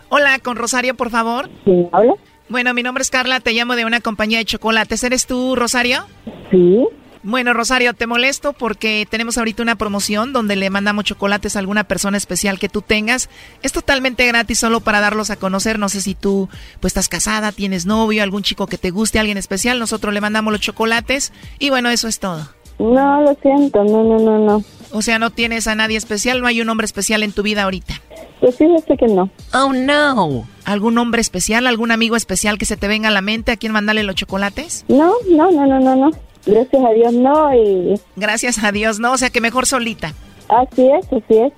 Hola, 0.09 0.39
con 0.39 0.55
Rosario, 0.55 0.95
por 0.95 1.09
favor. 1.09 1.49
¿Quién 1.63 1.89
habla? 1.91 2.13
Bueno, 2.47 2.73
mi 2.73 2.83
nombre 2.83 3.01
es 3.01 3.09
Carla, 3.09 3.39
te 3.39 3.53
llamo 3.53 3.75
de 3.75 3.85
una 3.85 4.01
compañía 4.01 4.37
de 4.37 4.45
chocolates. 4.45 5.03
¿Eres 5.03 5.25
tú, 5.25 5.55
Rosario? 5.55 6.05
Sí. 6.51 6.85
Bueno, 7.27 7.55
Rosario, 7.55 7.95
te 7.95 8.05
molesto 8.05 8.53
porque 8.53 9.07
tenemos 9.09 9.39
ahorita 9.39 9.63
una 9.63 9.75
promoción 9.75 10.31
donde 10.31 10.55
le 10.55 10.69
mandamos 10.69 11.05
chocolates 11.05 11.55
a 11.55 11.59
alguna 11.59 11.83
persona 11.83 12.17
especial 12.17 12.59
que 12.59 12.69
tú 12.69 12.83
tengas. 12.83 13.31
Es 13.63 13.73
totalmente 13.73 14.27
gratis 14.27 14.59
solo 14.59 14.79
para 14.81 14.99
darlos 14.99 15.31
a 15.31 15.35
conocer. 15.35 15.79
No 15.79 15.89
sé 15.89 16.01
si 16.01 16.13
tú 16.13 16.49
pues 16.81 16.91
estás 16.91 17.09
casada, 17.09 17.51
tienes 17.51 17.87
novio, 17.87 18.21
algún 18.21 18.43
chico 18.43 18.67
que 18.67 18.77
te 18.77 18.91
guste, 18.91 19.17
alguien 19.17 19.39
especial. 19.39 19.79
Nosotros 19.79 20.13
le 20.13 20.21
mandamos 20.21 20.51
los 20.51 20.61
chocolates 20.61 21.33
y 21.57 21.71
bueno, 21.71 21.89
eso 21.89 22.07
es 22.07 22.19
todo. 22.19 22.47
No, 22.77 23.21
lo 23.23 23.35
siento, 23.41 23.83
no, 23.83 24.03
no, 24.03 24.19
no, 24.19 24.37
no. 24.37 24.63
O 24.91 25.01
sea, 25.01 25.17
no 25.17 25.31
tienes 25.31 25.65
a 25.65 25.73
nadie 25.73 25.97
especial, 25.97 26.41
no 26.41 26.47
hay 26.47 26.61
un 26.61 26.69
hombre 26.69 26.85
especial 26.85 27.23
en 27.23 27.31
tu 27.31 27.41
vida 27.41 27.63
ahorita. 27.63 27.95
Pues 28.39 28.55
fíjate 28.55 28.97
que 28.97 29.07
no. 29.07 29.31
Oh, 29.51 29.73
no. 29.73 30.47
¿Algún 30.63 30.95
hombre 30.99 31.21
especial, 31.21 31.65
algún 31.65 31.89
amigo 31.89 32.15
especial 32.15 32.59
que 32.59 32.65
se 32.65 32.77
te 32.77 32.87
venga 32.87 33.07
a 33.07 33.11
la 33.11 33.21
mente 33.21 33.51
a 33.51 33.57
quien 33.57 33.71
mandarle 33.71 34.03
los 34.03 34.15
chocolates? 34.15 34.85
No, 34.89 35.13
no, 35.27 35.49
no, 35.49 35.65
no, 35.65 35.79
no, 35.79 35.95
no. 35.95 36.11
Gracias 36.45 36.83
a 36.83 36.93
Dios 36.93 37.13
no 37.13 37.53
y... 37.55 37.99
Gracias 38.15 38.63
a 38.63 38.71
Dios 38.71 38.99
no, 38.99 39.13
o 39.13 39.17
sea 39.17 39.29
que 39.29 39.41
mejor 39.41 39.65
solita. 39.65 40.13
Así 40.47 40.87
es, 40.87 41.05
así 41.07 41.37
es. 41.37 41.53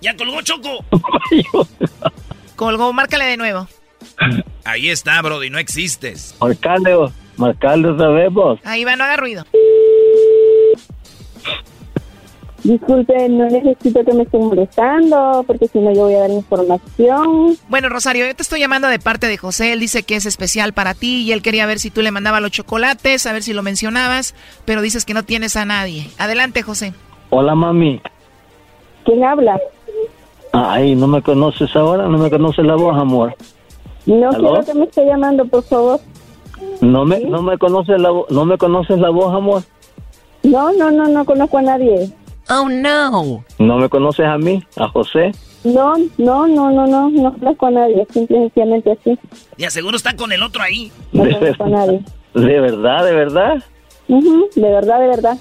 ¡Ya 0.00 0.16
colgó 0.16 0.42
Choco! 0.42 0.84
Colgó, 2.56 2.92
márcale 2.92 3.24
de 3.24 3.36
nuevo. 3.36 3.68
Ahí 4.64 4.88
está, 4.88 5.20
Brody, 5.22 5.50
no 5.50 5.58
existes. 5.58 6.34
Marcale, 6.40 6.96
marcale 7.36 7.96
sabemos. 7.96 8.58
Ahí 8.64 8.84
va, 8.84 8.96
no 8.96 9.04
haga 9.04 9.16
ruido. 9.16 9.44
Disculpe, 12.64 13.28
no 13.28 13.46
necesito 13.46 14.04
que 14.04 14.12
me 14.12 14.22
estén 14.22 14.42
molestando, 14.46 15.42
porque 15.46 15.66
si 15.66 15.80
no 15.80 15.92
yo 15.92 16.02
voy 16.02 16.14
a 16.14 16.20
dar 16.20 16.30
información. 16.30 17.56
Bueno, 17.68 17.88
Rosario, 17.88 18.24
yo 18.26 18.34
te 18.36 18.42
estoy 18.42 18.60
llamando 18.60 18.86
de 18.86 19.00
parte 19.00 19.26
de 19.26 19.36
José. 19.36 19.72
Él 19.72 19.80
dice 19.80 20.04
que 20.04 20.14
es 20.14 20.26
especial 20.26 20.72
para 20.72 20.94
ti 20.94 21.22
y 21.22 21.32
él 21.32 21.42
quería 21.42 21.66
ver 21.66 21.80
si 21.80 21.90
tú 21.90 22.02
le 22.02 22.12
mandabas 22.12 22.40
los 22.40 22.52
chocolates, 22.52 23.26
a 23.26 23.32
ver 23.32 23.42
si 23.42 23.52
lo 23.52 23.62
mencionabas, 23.64 24.34
pero 24.64 24.80
dices 24.80 25.04
que 25.04 25.12
no 25.14 25.24
tienes 25.24 25.56
a 25.56 25.64
nadie. 25.64 26.08
Adelante, 26.18 26.62
José. 26.62 26.94
Hola, 27.30 27.54
mami. 27.56 28.00
¿Quién 29.04 29.24
habla? 29.24 29.58
Ay, 30.52 30.94
¿no 30.94 31.08
me 31.08 31.20
conoces 31.20 31.74
ahora? 31.74 32.06
¿No 32.06 32.18
me 32.18 32.30
conoces 32.30 32.64
la 32.64 32.76
voz, 32.76 32.96
amor? 32.96 33.34
No 34.06 34.30
¿Aló? 34.30 34.50
quiero 34.50 34.64
que 34.66 34.74
me 34.74 34.84
esté 34.84 35.04
llamando, 35.04 35.44
por 35.46 35.64
favor. 35.64 36.00
¿No 36.80 37.04
me, 37.04 37.18
no 37.20 37.42
me 37.42 37.58
conoces 37.58 38.00
la 38.00 38.10
¿No 38.30 38.44
me 38.44 38.56
conoces 38.56 38.98
la 38.98 39.10
voz, 39.10 39.34
amor? 39.34 39.62
No, 40.44 40.72
no, 40.72 40.90
no, 40.92 41.08
no 41.08 41.24
conozco 41.24 41.58
a 41.58 41.62
nadie. 41.62 42.12
Oh, 42.48 42.68
no. 42.68 43.44
¿No 43.58 43.78
me 43.78 43.88
conoces 43.88 44.26
a 44.26 44.36
mí? 44.38 44.62
¿A 44.76 44.88
José? 44.88 45.32
No, 45.64 45.94
no, 46.18 46.46
no, 46.48 46.70
no, 46.70 46.86
no, 46.86 47.10
no 47.10 47.32
conozco 47.38 47.66
a 47.66 47.70
nadie, 47.70 48.06
simple 48.12 48.36
y 48.36 48.40
sencillamente 48.42 48.92
así. 48.92 49.18
Y 49.56 49.64
seguro 49.70 49.96
está 49.96 50.16
con 50.16 50.32
el 50.32 50.42
otro 50.42 50.62
ahí. 50.62 50.90
No 51.12 51.22
conozco 51.22 51.64
a 51.64 51.68
nadie. 51.68 52.00
¿De 52.34 52.60
verdad, 52.60 53.04
de 53.04 53.12
verdad? 53.12 53.62
Ujú, 54.08 54.48
de 54.56 54.70
verdad, 54.70 55.00
de 55.00 55.06
verdad. 55.06 55.38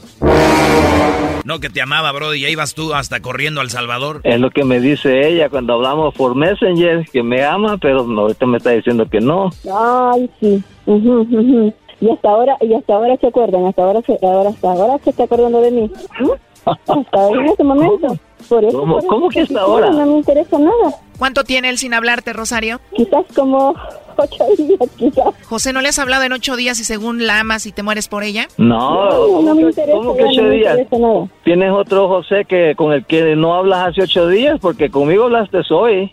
No, 1.44 1.60
que 1.60 1.70
te 1.70 1.82
amaba, 1.82 2.12
Brody, 2.12 2.40
y 2.40 2.46
ahí 2.46 2.56
vas 2.56 2.76
tú 2.76 2.94
hasta 2.94 3.20
corriendo 3.20 3.62
al 3.62 3.72
Salvador. 3.72 4.22
Es 4.24 4.40
lo 4.40 4.52
que 4.52 4.64
me 4.64 4.80
dice 4.80 5.28
ella 5.28 5.50
cuando 5.50 5.74
hablamos 5.74 6.14
por 6.14 6.36
Messenger, 6.36 7.04
que 7.12 7.24
me 7.24 7.44
ama, 7.44 7.78
pero 7.78 8.06
no, 8.06 8.22
ahorita 8.22 8.46
me 8.46 8.58
está 8.58 8.70
diciendo 8.70 9.08
que 9.10 9.20
no. 9.20 9.50
Ay, 9.74 10.30
sí. 10.40 10.64
Ujú, 10.86 11.22
ujú. 11.22 11.74
Y 12.00 12.10
hasta 12.12 12.30
ahora, 12.30 12.58
y 12.62 12.74
hasta 12.74 12.94
ahora 12.94 13.18
se 13.18 13.28
acuerdan, 13.28 13.66
hasta 13.66 13.84
ahora 13.84 14.02
se, 14.06 14.18
ahora, 14.22 14.50
hasta 14.50 14.72
ahora 14.72 15.04
se 15.04 15.10
está 15.10 15.24
acordando 15.24 15.62
de 15.62 15.72
mí. 15.72 15.92
¿Mm? 16.20 16.30
Hasta 16.66 17.28
en 17.30 17.46
este 17.46 17.64
momento. 17.64 18.18
Por 18.50 18.64
eso, 18.66 18.78
¿Cómo- 18.80 18.94
por 18.96 19.00
eso 19.04 19.08
cómo 19.08 19.30
que 19.30 19.42
hasta 19.42 19.62
ahora? 19.62 19.90
No 19.92 20.06
me 20.06 20.18
interesa 20.18 20.58
nada. 20.58 20.96
¿Cuánto 21.18 21.44
tiene 21.44 21.70
él 21.70 21.78
sin 21.78 21.94
hablarte, 21.94 22.34
Rosario? 22.34 22.80
Quizás 22.96 23.24
como 23.36 23.76
ocho 24.18 24.44
días, 24.58 24.80
quizás. 24.98 25.26
José, 25.48 25.74
¿no 25.74 25.82
le 25.82 25.90
has 25.90 26.00
hablado 26.00 26.24
en 26.24 26.34
ocho 26.34 26.56
días 26.56 26.80
y 26.80 26.84
según 26.84 27.26
la 27.28 27.40
amas 27.40 27.66
y 27.68 27.72
te 27.72 27.84
mueres 27.84 28.08
por 28.08 28.24
ella? 28.24 28.48
No, 28.58 29.06
no, 29.10 29.28
¿cómo 29.28 29.56
me 29.56 29.62
interesa, 29.62 29.98
¿cómo 29.98 30.16
que 30.16 30.24
ocho 30.24 30.42
no 30.42 30.50
días? 30.50 30.78
nada. 30.92 31.28
¿Tienes 31.44 31.72
otro 31.72 32.08
José 32.08 32.46
que 32.46 32.74
con 32.76 32.92
el 32.94 33.06
que 33.06 33.36
no 33.36 33.54
hablas 33.56 33.90
hace 33.90 34.02
ocho 34.04 34.28
días? 34.28 34.60
Porque 34.60 34.90
conmigo 34.90 35.26
hablaste 35.26 35.60
hoy. 35.72 36.12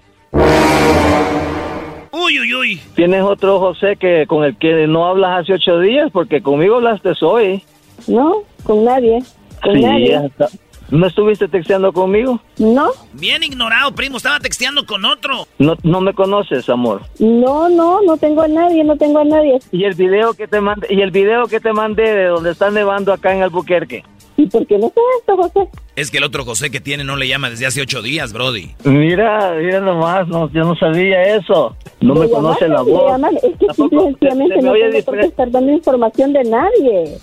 Uy, 2.13 2.41
uy, 2.41 2.55
uy. 2.55 2.81
¿Tienes 2.95 3.23
otro 3.23 3.59
José 3.61 3.97
que 3.97 4.27
con 4.27 4.45
el 4.45 4.57
que 4.57 4.87
no 4.87 5.07
hablas 5.07 5.43
hace 5.43 5.55
ocho 5.55 5.79
días? 5.81 6.11
Porque 6.13 6.43
conmigo 6.43 6.77
hablaste 6.77 7.13
hoy. 7.23 7.63
No, 8.07 8.43
con 8.65 8.85
nadie. 8.85 9.23
Sí, 9.63 9.81
nadie. 9.81 10.17
hasta- 10.17 10.49
¿No 10.91 11.07
estuviste 11.07 11.49
texteando 11.49 11.93
conmigo? 11.93 12.41
No, 12.57 12.89
Bien 13.13 13.43
ignorado, 13.43 13.93
primo. 13.95 14.17
Estaba 14.17 14.41
texteando 14.41 14.87
con 14.87 15.05
otro. 15.05 15.47
No, 15.59 15.77
no 15.83 16.01
me 16.01 16.15
conoces, 16.15 16.67
amor. 16.71 17.03
no, 17.19 17.69
no, 17.69 18.01
no 18.01 18.17
tengo 18.17 18.41
a 18.41 18.49
nadie, 18.49 18.83
no 18.85 18.97
tengo 18.97 19.19
a 19.19 19.25
nadie. 19.25 19.59
Y 19.71 19.85
el 19.85 19.93
video 19.95 20.33
que 20.33 20.49
te 20.49 20.63
mandé, 20.63 20.87
y 20.89 21.03
el 21.03 21.11
video 21.11 21.47
que 21.47 21.61
te 21.61 21.75
mandé 21.75 22.05
de 22.05 22.25
donde 22.29 22.53
está 22.53 22.71
nevando 22.71 23.13
acá 23.13 23.35
en 23.37 23.43
Albuquerque. 23.43 24.03
¿Y 24.39 24.47
por 24.47 24.67
qué 24.67 24.79
no 24.79 24.87
sé 24.89 25.01
esto, 25.19 25.37
José? 25.37 25.69
Es 25.97 26.11
que 26.11 26.19
el 26.19 26.25
otro 26.25 26.45
José 26.47 26.71
que 26.71 26.81
tiene 26.81 27.05
no 27.05 27.17
le 27.17 27.29
llama 27.29 27.51
desde 27.51 27.67
hace 27.67 27.83
ocho 27.83 28.01
días, 28.01 28.33
Brody. 28.33 28.71
Mira, 28.85 29.57
mira 29.61 29.81
nomás, 29.81 30.27
no, 30.29 30.49
yo 30.53 30.63
no 30.65 30.75
sabía 30.77 31.21
eso. 31.37 31.77
No 32.01 32.15
me 32.15 32.31
conoce 32.31 32.67
la 32.67 32.81
voz. 32.81 33.13
Es 33.43 33.59
que 33.59 33.67
Tampoco 33.67 34.07
simple 34.07 34.09
y 34.09 34.13
se- 34.13 34.37
sencillamente 34.37 34.55
se 34.55 34.63
me 34.63 34.67
no 34.69 34.73
oye 34.73 34.81
tengo 34.81 34.93
por 34.93 34.93
qué 34.93 35.01
diferente. 35.21 35.27
estar 35.29 35.51
dando 35.51 35.73
información 35.73 36.33
de 36.33 36.45
nadie. 36.45 37.19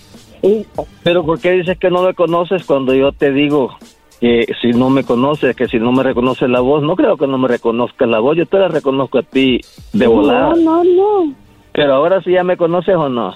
Pero 1.04 1.26
¿por 1.26 1.40
qué 1.40 1.52
dices 1.52 1.78
que 1.78 1.90
no 1.90 2.04
me 2.04 2.14
conoces 2.14 2.66
cuando 2.66 2.94
yo 2.94 3.12
te 3.12 3.32
digo 3.32 3.78
que 4.20 4.46
si 4.62 4.72
no 4.72 4.90
me 4.90 5.04
conoces, 5.04 5.56
que 5.56 5.68
si 5.68 5.80
no 5.80 5.92
me 5.92 6.04
reconoces 6.04 6.50
la 6.50 6.60
voz? 6.60 6.84
No 6.84 6.96
creo 6.96 7.18
que 7.18 7.28
no 7.28 7.38
me 7.38 7.48
reconozcas 7.48 8.08
la 8.08 8.20
voz, 8.20 8.38
yo 8.38 8.46
te 8.46 8.58
la 8.58 8.68
reconozco 8.68 9.20
a 9.20 9.24
ti 9.24 9.62
de 9.94 10.08
volada. 10.08 10.56
no, 10.56 10.84
no, 10.84 10.84
no. 10.84 11.34
Pero 11.72 11.94
ahora 11.94 12.22
sí 12.22 12.32
ya 12.32 12.44
me 12.44 12.58
conoces 12.58 12.96
o 12.96 13.10
no. 13.10 13.36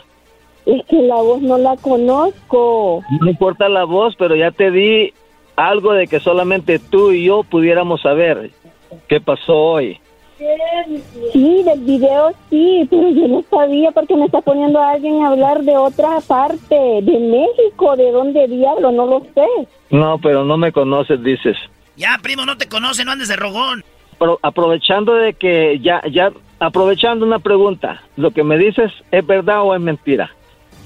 Es 0.66 0.86
que 0.86 1.02
la 1.02 1.16
voz 1.16 1.42
no 1.42 1.58
la 1.58 1.76
conozco. 1.78 3.04
No 3.20 3.30
importa 3.30 3.68
la 3.68 3.84
voz, 3.86 4.16
pero 4.18 4.36
ya 4.36 4.52
te 4.52 4.72
di 4.72 5.14
algo 5.56 5.94
de 5.94 6.08
que 6.08 6.20
solamente 6.20 6.80
tú 6.80 7.12
y 7.12 7.26
yo 7.26 7.44
pudiéramos 7.44 8.02
saber 8.02 8.52
qué 9.08 9.20
pasó 9.20 9.56
hoy. 9.56 10.00
Sí, 11.34 11.64
del 11.64 11.80
video 11.82 12.32
sí, 12.50 12.88
pero 12.90 13.10
yo 13.10 13.28
no 13.28 13.44
sabía 13.50 13.92
porque 13.92 14.16
me 14.16 14.26
está 14.26 14.40
poniendo 14.40 14.80
a 14.80 14.92
alguien 14.92 15.22
a 15.22 15.32
hablar 15.32 15.64
de 15.64 15.76
otra 15.76 16.22
parte, 16.22 16.76
de 16.76 17.20
México, 17.20 17.96
de 17.98 18.10
dónde 18.12 18.48
diablo, 18.48 18.92
no 18.92 19.06
lo 19.06 19.20
sé. 19.36 19.68
No, 19.90 20.18
pero 20.20 20.46
no 20.46 20.58
me 20.58 20.72
conoces, 20.72 21.22
dices. 21.22 21.58
Ya, 21.98 22.18
primo, 22.22 22.46
no 22.46 22.58
te 22.58 22.70
conoce, 22.70 23.04
no 23.04 23.12
andes 23.12 23.28
de 23.28 23.36
rogón. 23.36 23.84
Pero 24.18 24.40
aprovechando 24.42 25.14
de 25.14 25.34
que 25.34 25.80
ya, 25.82 26.02
ya, 26.10 26.32
aprovechando 26.60 27.26
una 27.26 27.40
pregunta, 27.40 28.02
¿lo 28.16 28.32
que 28.32 28.44
me 28.44 28.58
dices 28.58 28.92
es 29.12 29.28
verdad 29.28 29.64
o 29.64 29.76
es 29.76 29.82
mentira? 29.82 30.32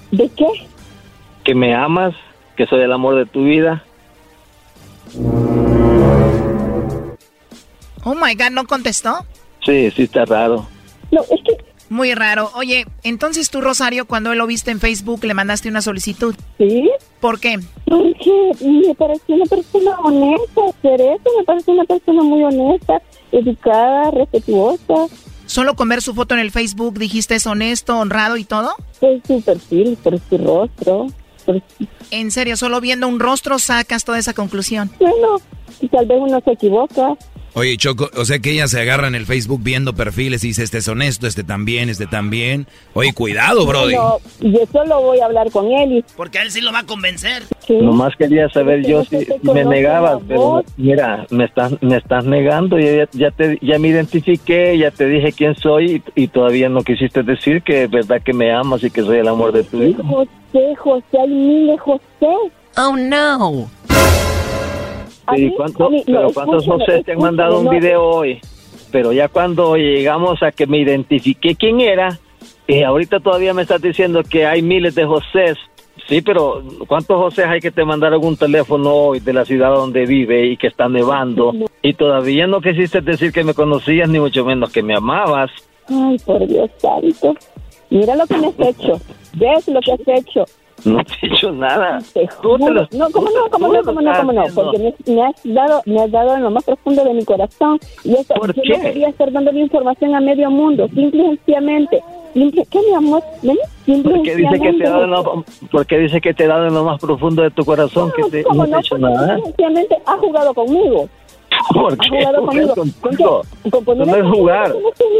¿De 0.09 0.29
qué? 0.35 0.47
Que 1.43 1.53
me 1.53 1.75
amas, 1.75 2.15
que 2.55 2.65
soy 2.65 2.81
el 2.81 2.91
amor 2.91 3.15
de 3.15 3.27
tu 3.27 3.43
vida. 3.43 3.83
Oh 8.03 8.15
my 8.15 8.33
God, 8.33 8.51
¿no 8.51 8.65
contestó? 8.65 9.25
Sí, 9.65 9.91
sí 9.91 10.03
está 10.03 10.25
raro. 10.25 10.67
No, 11.11 11.21
es 11.21 11.41
que... 11.43 11.73
Muy 11.89 12.15
raro. 12.15 12.49
Oye, 12.55 12.85
entonces 13.03 13.51
tú, 13.51 13.61
Rosario, 13.61 14.05
cuando 14.07 14.31
él 14.31 14.39
lo 14.39 14.47
viste 14.47 14.71
en 14.71 14.79
Facebook, 14.79 15.23
le 15.25 15.35
mandaste 15.35 15.69
una 15.69 15.81
solicitud. 15.81 16.33
¿Sí? 16.57 16.89
¿Por 17.19 17.39
qué? 17.39 17.59
Porque 17.85 18.51
me 18.59 18.95
pareció 18.95 19.35
una 19.35 19.45
persona 19.45 19.99
honesta 20.03 20.61
hacer 20.69 21.01
eso, 21.01 21.29
me 21.37 21.43
parece 21.43 21.71
una 21.71 21.83
persona 21.83 22.23
muy 22.23 22.43
honesta, 22.43 22.99
educada, 23.31 24.11
respetuosa. 24.11 25.05
¿Solo 25.45 25.75
con 25.75 25.87
ver 25.89 26.01
su 26.01 26.15
foto 26.15 26.33
en 26.33 26.39
el 26.39 26.51
Facebook 26.51 26.97
dijiste 26.97 27.35
es 27.35 27.45
honesto, 27.45 27.99
honrado 27.99 28.37
y 28.37 28.43
todo? 28.43 28.71
Por 28.99 29.21
su 29.27 29.41
perfil, 29.41 29.97
por 30.01 30.19
su 30.19 30.37
rostro. 30.39 31.07
Por... 31.45 31.61
En 32.09 32.31
serio, 32.31 32.57
solo 32.57 32.81
viendo 32.81 33.07
un 33.07 33.19
rostro 33.19 33.59
sacas 33.59 34.03
toda 34.03 34.17
esa 34.17 34.33
conclusión. 34.33 34.89
Bueno, 34.99 35.37
y 35.79 35.87
tal 35.89 36.07
vez 36.07 36.17
uno 36.19 36.41
se 36.43 36.53
equivoca. 36.53 37.15
Oye, 37.55 37.77
Choco, 37.77 38.09
o 38.17 38.25
sea 38.25 38.39
que 38.39 38.51
ella 38.51 38.67
se 38.67 38.81
agarra 38.81 39.07
en 39.07 39.13
el 39.13 39.27
Facebook 39.27 39.61
viendo 39.61 39.93
perfiles 39.93 40.43
y 40.43 40.47
dice, 40.47 40.63
este 40.63 40.79
es 40.79 40.87
honesto, 40.87 41.27
este 41.27 41.43
también, 41.43 41.87
este 41.87 42.07
también. 42.07 42.65
Oye, 42.93 43.13
cuidado, 43.13 43.67
Brody. 43.67 43.93
No, 43.93 44.17
yo 44.41 44.59
solo 44.71 45.01
voy 45.01 45.19
a 45.19 45.25
hablar 45.25 45.51
con 45.51 45.71
él 45.71 45.97
y... 45.97 46.05
Porque 46.17 46.39
a 46.39 46.41
él 46.41 46.49
sí 46.49 46.61
lo 46.61 46.71
va 46.71 46.79
a 46.79 46.85
convencer. 46.85 47.43
Nomás 47.69 48.15
quería 48.17 48.49
saber 48.49 48.81
Porque 48.81 48.91
yo 48.91 49.03
si, 49.05 49.51
me 49.53 49.65
negabas, 49.65 50.19
pero 50.27 50.63
mira, 50.77 51.27
me 51.29 51.45
estás, 51.45 51.73
me 51.81 51.97
estás 51.97 52.25
negando, 52.25 52.79
ya, 52.79 52.91
ya, 52.91 53.09
ya 53.11 53.31
te, 53.31 53.59
ya 53.61 53.77
me 53.77 53.89
identifiqué, 53.89 54.75
ya 54.75 54.89
te 54.89 55.05
dije 55.05 55.31
quién 55.31 55.55
soy 55.55 56.03
y, 56.15 56.23
y 56.23 56.27
todavía 56.29 56.69
no 56.69 56.81
quisiste 56.81 57.21
decir 57.21 57.61
que 57.61 57.83
es 57.83 57.91
verdad 57.91 58.21
que 58.23 58.33
me 58.33 58.51
amas 58.51 58.83
y 58.83 58.89
que 58.89 59.03
soy 59.03 59.19
el 59.19 59.27
amor 59.27 59.51
de 59.51 59.63
tu 59.63 59.77
vida. 59.77 60.03
José, 60.03 60.75
José, 60.75 61.17
hay 61.19 61.29
miles 61.29 61.79
José. 61.81 62.51
Oh, 62.75 62.95
no. 62.97 63.69
A 65.25 65.37
¿Y 65.37 65.45
mí- 65.45 65.53
cuánto- 65.55 65.85
a 65.85 65.89
mí- 65.89 66.03
no, 66.07 66.17
pero 66.17 66.33
cuántos 66.33 66.65
José 66.65 67.03
te 67.03 67.13
han 67.13 67.19
mandado 67.19 67.59
un 67.59 67.65
no, 67.65 67.71
video 67.71 68.03
hoy? 68.03 68.39
Pero 68.91 69.11
ya 69.13 69.27
cuando 69.27 69.75
llegamos 69.75 70.43
a 70.43 70.51
que 70.51 70.67
me 70.67 70.77
identifiqué 70.79 71.55
quién 71.55 71.79
era, 71.81 72.19
y 72.67 72.83
ahorita 72.83 73.19
todavía 73.19 73.53
me 73.53 73.61
estás 73.63 73.81
diciendo 73.81 74.21
que 74.23 74.45
hay 74.45 74.61
miles 74.61 74.95
de 74.95 75.05
José. 75.05 75.55
Sí, 76.07 76.21
pero 76.21 76.61
¿cuántos 76.87 77.17
José 77.17 77.45
hay 77.45 77.59
que 77.61 77.71
te 77.71 77.85
mandaron 77.85 78.23
un 78.25 78.35
teléfono 78.35 78.93
hoy 78.93 79.19
de 79.19 79.31
la 79.33 79.45
ciudad 79.45 79.73
donde 79.73 80.05
vive 80.05 80.45
y 80.47 80.57
que 80.57 80.67
está 80.67 80.89
nevando? 80.89 81.53
Y 81.81 81.93
todavía 81.93 82.45
no 82.47 82.59
quisiste 82.61 82.99
decir 83.01 83.31
que 83.31 83.43
me 83.43 83.53
conocías, 83.53 84.09
ni 84.09 84.19
mucho 84.19 84.43
menos 84.43 84.71
que 84.71 84.83
me 84.83 84.95
amabas. 84.95 85.49
Ay, 85.89 86.17
por 86.25 86.45
Dios 86.47 86.69
santo. 86.77 87.35
Mira 87.89 88.15
lo 88.15 88.25
que 88.27 88.37
me 88.37 88.47
has 88.47 88.59
hecho. 88.59 88.99
¿Ves 89.35 89.67
lo 89.67 89.79
que 89.81 89.91
has 89.93 90.19
hecho? 90.19 90.45
No 90.93 91.03
te 91.03 91.13
he 91.21 91.27
hecho 91.33 91.51
nada. 91.51 91.99
Te 92.13 92.27
juro. 92.27 92.87
No, 92.91 93.09
¿cómo 93.11 93.27
no? 93.29 93.49
¿Cómo 93.49 93.67
no? 93.69 93.81
¿Cómo 93.83 94.01
no? 94.01 94.13
¿Cómo 94.13 94.33
no? 94.33 94.43
Porque 94.53 94.77
me, 94.79 95.13
me 95.13 95.23
has 95.23 95.35
dado, 95.43 95.81
me 95.85 96.01
has 96.01 96.11
dado 96.11 96.35
en 96.35 96.43
lo 96.43 96.51
más 96.51 96.63
profundo 96.65 97.03
de 97.05 97.13
mi 97.13 97.23
corazón. 97.23 97.79
Y 98.03 98.13
eso, 98.13 98.33
¿Por 98.33 98.53
yo 98.53 98.61
qué? 98.63 98.77
no 98.77 98.83
quería 98.83 99.07
estar 99.09 99.31
dando 99.31 99.51
mi 99.53 99.61
información 99.61 100.13
a 100.15 100.19
medio 100.19 100.51
mundo. 100.51 100.87
Simple 100.93 101.23
y 101.23 101.27
sencillamente. 101.37 102.03
Simple, 102.33 102.65
¿Qué, 102.69 102.79
mi 102.79 102.95
amor? 102.95 103.21
¿Ven? 103.43 103.57
Simple 103.85 104.11
¿Por 104.15 104.23
qué 104.23 104.35
dice 104.35 104.59
que 104.59 104.73
te 104.73 104.83
he 104.83 104.89
dado 104.89 105.03
en 105.03 105.11
lo, 105.11 105.45
porque 105.71 105.97
dice 105.99 106.19
que 106.21 106.33
te 106.33 106.43
he 106.45 106.47
dado 106.47 106.65
en 106.67 106.73
lo 106.73 106.83
más 106.83 106.99
profundo 106.99 107.43
de 107.43 107.51
tu 107.51 107.63
corazón 107.63 108.11
que 108.15 108.23
te, 108.23 108.43
¿Cómo 108.43 108.63
no 108.63 108.65
te 108.65 108.69
he 108.69 108.73
no? 108.73 108.79
hecho 108.79 108.97
nada? 108.97 109.39
sencillamente 109.39 109.97
ha 110.05 110.17
jugado 110.17 110.53
conmigo. 110.53 111.07
¿Por 111.73 111.97
qué 111.97 112.09
conmigo. 112.09 112.75
contigo? 112.75 113.41
¿Con? 113.61 113.71
Con 113.71 113.85
ponerme 113.85 114.11
no 114.11 114.17
es 114.17 114.23
conmigo, 114.23 114.37
jugar. 114.37 114.73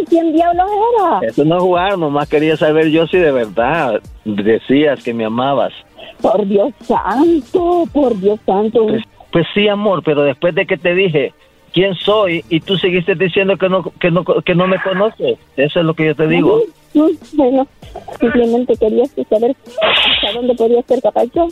Quién 0.10 0.34
diablos 0.34 0.68
era. 0.98 1.20
Eso 1.28 1.46
no 1.46 1.58
es 1.58 1.64
jugar, 1.64 1.98
nomás 1.98 2.30
quería 2.30 2.58
saber 2.58 2.90
yo 2.90 3.08
si 3.08 3.18
de 3.18 3.32
verdad 3.32 4.02
decías 4.26 5.04
que 5.04 5.14
me 5.14 5.26
amabas. 5.26 5.74
Por 6.22 6.46
Dios 6.48 6.74
santo, 6.82 7.84
por 7.92 8.20
Dios 8.20 8.40
santo. 8.46 8.88
Pues, 8.88 9.04
pues 9.32 9.48
sí, 9.54 9.68
amor, 9.68 10.04
pero 10.04 10.24
después 10.24 10.56
de 10.56 10.66
que 10.66 10.78
te 10.78 10.94
dije 10.94 11.34
quién 11.74 11.96
soy 11.96 12.46
y 12.50 12.60
tú 12.60 12.78
seguiste 12.78 13.16
diciendo 13.16 13.58
que 13.58 13.68
no 13.68 13.84
que 14.00 14.12
no 14.12 14.24
que 14.24 14.56
no 14.56 14.68
me 14.68 14.82
conoces, 14.82 15.38
eso 15.58 15.80
es 15.80 15.86
lo 15.86 15.94
que 15.94 16.06
yo 16.06 16.16
te 16.16 16.28
digo. 16.28 16.62
Bueno, 17.34 17.68
simplemente 18.20 18.76
quería 18.78 19.06
saber 19.30 19.56
hasta 19.82 20.34
dónde 20.34 20.54
podía 20.54 20.82
ser 20.84 21.02
capaz 21.02 21.26
yo. 21.34 21.48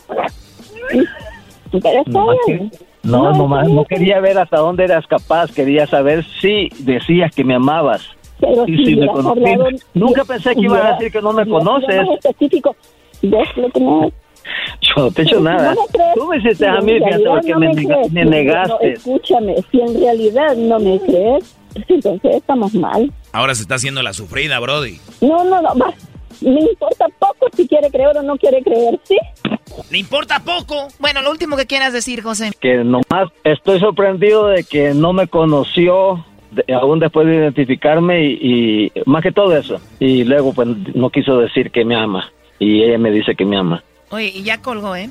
Pero 1.71 2.01
está 2.05 2.23
bien. 2.47 2.71
Que- 3.01 3.07
no, 3.07 3.33
nomás 3.33 3.67
no 3.69 3.83
quería 3.85 4.19
ver 4.19 4.37
hasta 4.37 4.57
dónde 4.57 4.83
eras 4.85 5.05
capaz, 5.07 5.51
quería 5.51 5.87
saber 5.87 6.23
si 6.39 6.69
decías 6.79 7.33
que 7.35 7.43
me 7.43 7.55
amabas. 7.55 8.05
Pero 8.39 8.65
Y 8.67 8.77
si 8.77 8.85
si 8.85 8.95
me 8.95 9.07
conocías. 9.07 9.53
hablado- 9.59 9.69
Nunca 9.93 10.25
pensé 10.25 10.55
que 10.55 10.61
ibas 10.61 10.83
a 10.85 10.91
decir 10.93 11.11
que 11.11 11.21
no 11.21 11.31
me 11.33 11.47
conoces. 11.47 12.01
específico. 12.23 12.75
¿Ves 13.21 13.47
lo 13.55 13.69
que 13.69 13.79
me 13.79 14.11
Yo 14.81 15.03
no 15.03 15.11
te 15.11 15.21
he 15.21 15.25
hecho 15.25 15.39
nada. 15.39 15.75
No 15.75 15.81
me 15.81 15.87
crees. 15.91 16.13
Tú 16.15 16.27
me 16.27 16.37
hiciste 16.37 16.55
Si 16.55 16.65
a 16.65 16.81
mí, 16.81 16.93
fíjate, 16.93 17.23
porque 17.23 17.51
no 17.51 17.59
me, 17.59 17.73
me 17.73 17.85
crees, 17.85 18.11
me 18.11 18.25
negaste. 18.25 18.69
no, 18.73 18.79
escúchame, 18.81 19.55
si 19.71 19.79
en 19.81 19.99
realidad 20.01 20.55
no 20.57 20.79
me 20.79 20.99
crees, 20.99 21.55
entonces 21.87 22.35
estamos 22.37 22.73
mal. 22.73 23.11
Ahora 23.31 23.53
se 23.53 23.61
está 23.61 23.75
haciendo 23.75 24.01
la 24.01 24.13
sufrida, 24.13 24.59
Brody. 24.59 24.97
No, 25.21 25.43
no, 25.43 25.61
no, 25.61 25.69
va. 25.77 25.93
Me 26.41 26.59
importa 26.61 27.05
poco 27.19 27.45
si 27.55 27.67
quiere 27.67 27.91
creer 27.91 28.17
o 28.17 28.23
no 28.23 28.35
quiere 28.37 28.63
creer, 28.63 28.99
¿sí? 29.03 29.17
¿Le 29.89 29.97
importa 29.97 30.39
poco? 30.39 30.87
Bueno, 30.99 31.21
lo 31.21 31.31
último 31.31 31.57
que 31.57 31.65
quieras 31.65 31.93
decir, 31.93 32.21
José. 32.23 32.51
que 32.59 32.83
nomás 32.83 33.29
estoy 33.43 33.79
sorprendido 33.79 34.47
de 34.47 34.63
que 34.63 34.93
no 34.93 35.13
me 35.13 35.27
conoció 35.27 36.23
de- 36.51 36.73
aún 36.73 36.99
después 36.99 37.27
de 37.27 37.35
identificarme 37.35 38.23
y, 38.23 38.85
y 38.87 38.91
más 39.05 39.23
que 39.23 39.31
todo 39.31 39.55
eso. 39.55 39.79
Y 39.99 40.23
luego 40.23 40.53
pues 40.53 40.67
no 40.95 41.09
quiso 41.09 41.37
decir 41.39 41.71
que 41.71 41.85
me 41.85 41.95
ama 41.95 42.31
y 42.59 42.83
ella 42.83 42.97
me 42.97 43.11
dice 43.11 43.35
que 43.35 43.45
me 43.45 43.57
ama. 43.57 43.83
Oye, 44.09 44.31
y 44.35 44.43
ya 44.43 44.61
colgó, 44.61 44.95
¿eh? 44.95 45.09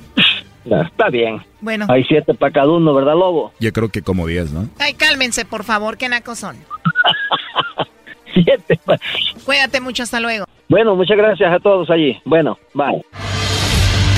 Está 0.65 1.09
bien. 1.09 1.41
Bueno. 1.63 1.87
Hay 1.89 2.05
siete 2.05 2.35
para 2.35 2.53
cada 2.53 2.69
uno, 2.69 2.93
¿verdad, 2.93 3.15
Lobo? 3.15 3.53
Yo 3.61 3.73
creo 3.73 3.89
que 3.89 4.03
como 4.03 4.27
10, 4.27 4.53
¿no? 4.53 4.69
Ay, 4.79 4.93
cálmense, 4.93 5.47
por 5.47 5.65
favor, 5.65 5.97
qué 5.97 6.09
nacos 6.11 6.39
son. 6.39 6.57
Siete. 8.35 8.79
Cuídate 9.45 9.81
mucho, 9.81 10.03
hasta 10.03 10.21
luego. 10.21 10.45
Bueno, 10.69 10.95
muchas 10.95 11.17
gracias 11.17 11.53
a 11.53 11.59
todos 11.59 11.91
allí. 11.91 12.21
Bueno, 12.25 12.59
bye. 12.75 13.03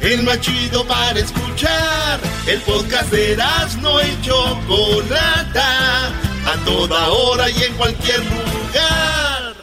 el 0.00 0.22
más 0.22 0.40
chido 0.40 0.86
para 0.86 1.18
escuchar. 1.18 2.20
El 2.46 2.60
podcast 2.62 3.10
de 3.10 3.32
Erasmo 3.32 4.00
y 4.00 4.22
Chocolata, 4.22 6.08
a 6.08 6.56
toda 6.64 7.08
hora 7.08 7.50
y 7.50 7.62
en 7.62 7.74
cualquier 7.74 8.20
lugar. 8.24 9.54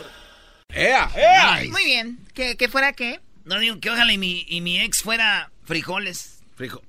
¡Ea! 0.69 1.09
¡Ea! 1.15 1.61
Muy 1.71 1.85
bien. 1.85 2.19
¿Que, 2.33 2.55
¿Que, 2.55 2.69
fuera 2.69 2.93
qué? 2.93 3.19
No 3.45 3.59
digo 3.59 3.79
que 3.79 3.89
ojalá 3.89 4.13
y 4.13 4.17
mi, 4.17 4.45
y 4.47 4.61
mi 4.61 4.79
ex 4.79 5.01
fuera 5.01 5.51
frijoles. 5.63 6.41
Frijo. 6.55 6.83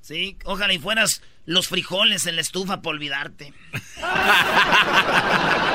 Sí, 0.00 0.36
ojalá 0.44 0.74
y 0.74 0.78
fueras 0.78 1.22
los 1.46 1.68
frijoles 1.68 2.26
en 2.26 2.36
la 2.36 2.42
estufa 2.42 2.82
por 2.82 2.94
olvidarte. 2.94 3.52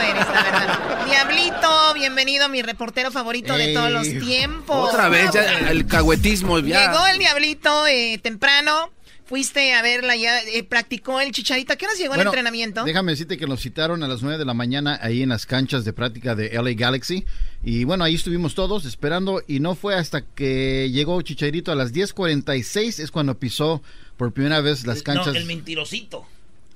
Eres, 0.00 0.26
la 0.26 0.42
verdad. 0.42 1.04
Diablito, 1.06 1.94
bienvenido, 1.94 2.48
mi 2.48 2.62
reportero 2.62 3.10
favorito 3.10 3.56
de 3.56 3.74
todos 3.74 3.90
los 3.90 4.08
tiempos. 4.24 4.92
Otra 4.92 5.08
vez, 5.08 5.30
ya 5.32 5.70
el 5.70 5.86
cagüetismo. 5.86 6.58
Ya. 6.60 6.90
Llegó 6.90 7.06
el 7.06 7.18
Diablito 7.18 7.86
eh, 7.86 8.18
temprano. 8.22 8.90
Fuiste 9.24 9.74
a 9.74 9.82
verla, 9.82 10.16
ya 10.16 10.40
eh, 10.40 10.64
practicó 10.64 11.20
el 11.20 11.32
chicharito. 11.32 11.74
¿A 11.74 11.76
qué 11.76 11.84
hora 11.84 11.94
llegó 11.96 12.14
el 12.14 12.22
entrenamiento? 12.22 12.82
Déjame 12.84 13.12
decirte 13.12 13.36
que 13.36 13.46
nos 13.46 13.60
citaron 13.60 14.02
a 14.02 14.08
las 14.08 14.22
9 14.22 14.38
de 14.38 14.46
la 14.46 14.54
mañana 14.54 14.98
ahí 15.02 15.22
en 15.22 15.28
las 15.28 15.44
canchas 15.44 15.84
de 15.84 15.92
práctica 15.92 16.34
de 16.34 16.50
LA 16.50 16.72
Galaxy. 16.72 17.26
Y 17.62 17.84
bueno, 17.84 18.04
ahí 18.04 18.14
estuvimos 18.14 18.54
todos 18.54 18.86
esperando 18.86 19.42
y 19.46 19.60
no 19.60 19.74
fue 19.74 19.96
hasta 19.96 20.22
que 20.22 20.90
llegó 20.90 21.20
Chicharito 21.20 21.72
a 21.72 21.74
las 21.74 21.92
10.46 21.92 23.00
es 23.00 23.10
cuando 23.10 23.38
pisó 23.38 23.82
por 24.16 24.32
primera 24.32 24.62
vez 24.62 24.86
las 24.86 25.02
canchas. 25.02 25.34
No, 25.34 25.40
el 25.40 25.44
mentirosito. 25.44 26.26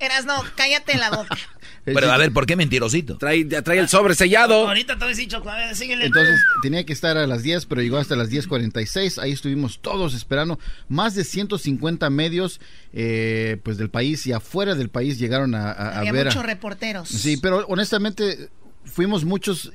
Eras, 0.03 0.27
no, 0.27 0.43
cállate 0.57 0.99
la 0.99 1.11
boca. 1.11 1.37
Pero 1.85 2.11
a 2.11 2.17
ver, 2.17 2.33
¿por 2.33 2.47
qué 2.47 2.57
mentirosito? 2.57 3.19
Trae, 3.19 3.45
trae 3.45 3.79
el 3.79 3.89
sobre 3.89 4.15
sellado. 4.15 4.69
ahorita 4.69 4.99
te 4.99 5.05
a 5.05 5.09
decir, 5.09 5.29
síguele. 5.75 6.07
Entonces 6.07 6.41
tenía 6.63 6.85
que 6.85 6.93
estar 6.93 7.17
a 7.17 7.27
las 7.27 7.43
10, 7.43 7.67
pero 7.67 7.83
llegó 7.83 7.99
hasta 7.99 8.15
las 8.15 8.31
10.46. 8.31 9.19
Ahí 9.21 9.33
estuvimos 9.33 9.81
todos 9.81 10.15
esperando. 10.15 10.61
Más 10.89 11.17
de 11.17 11.25
150 11.25 12.09
medios 12.11 12.61
eh, 12.93 13.59
pues 13.65 13.79
del 13.79 13.91
país 13.91 14.25
y 14.27 14.33
afuera 14.33 14.77
del 14.77 14.91
país 14.91 15.19
llegaron 15.19 15.57
a, 15.57 15.73
a, 15.73 15.99
Había 15.99 16.13
ver. 16.13 16.27
muchos 16.27 16.47
reporteros. 16.47 17.09
Sí, 17.09 17.37
pero 17.37 17.65
honestamente 17.67 18.51
fuimos 18.85 19.25
muchos 19.25 19.73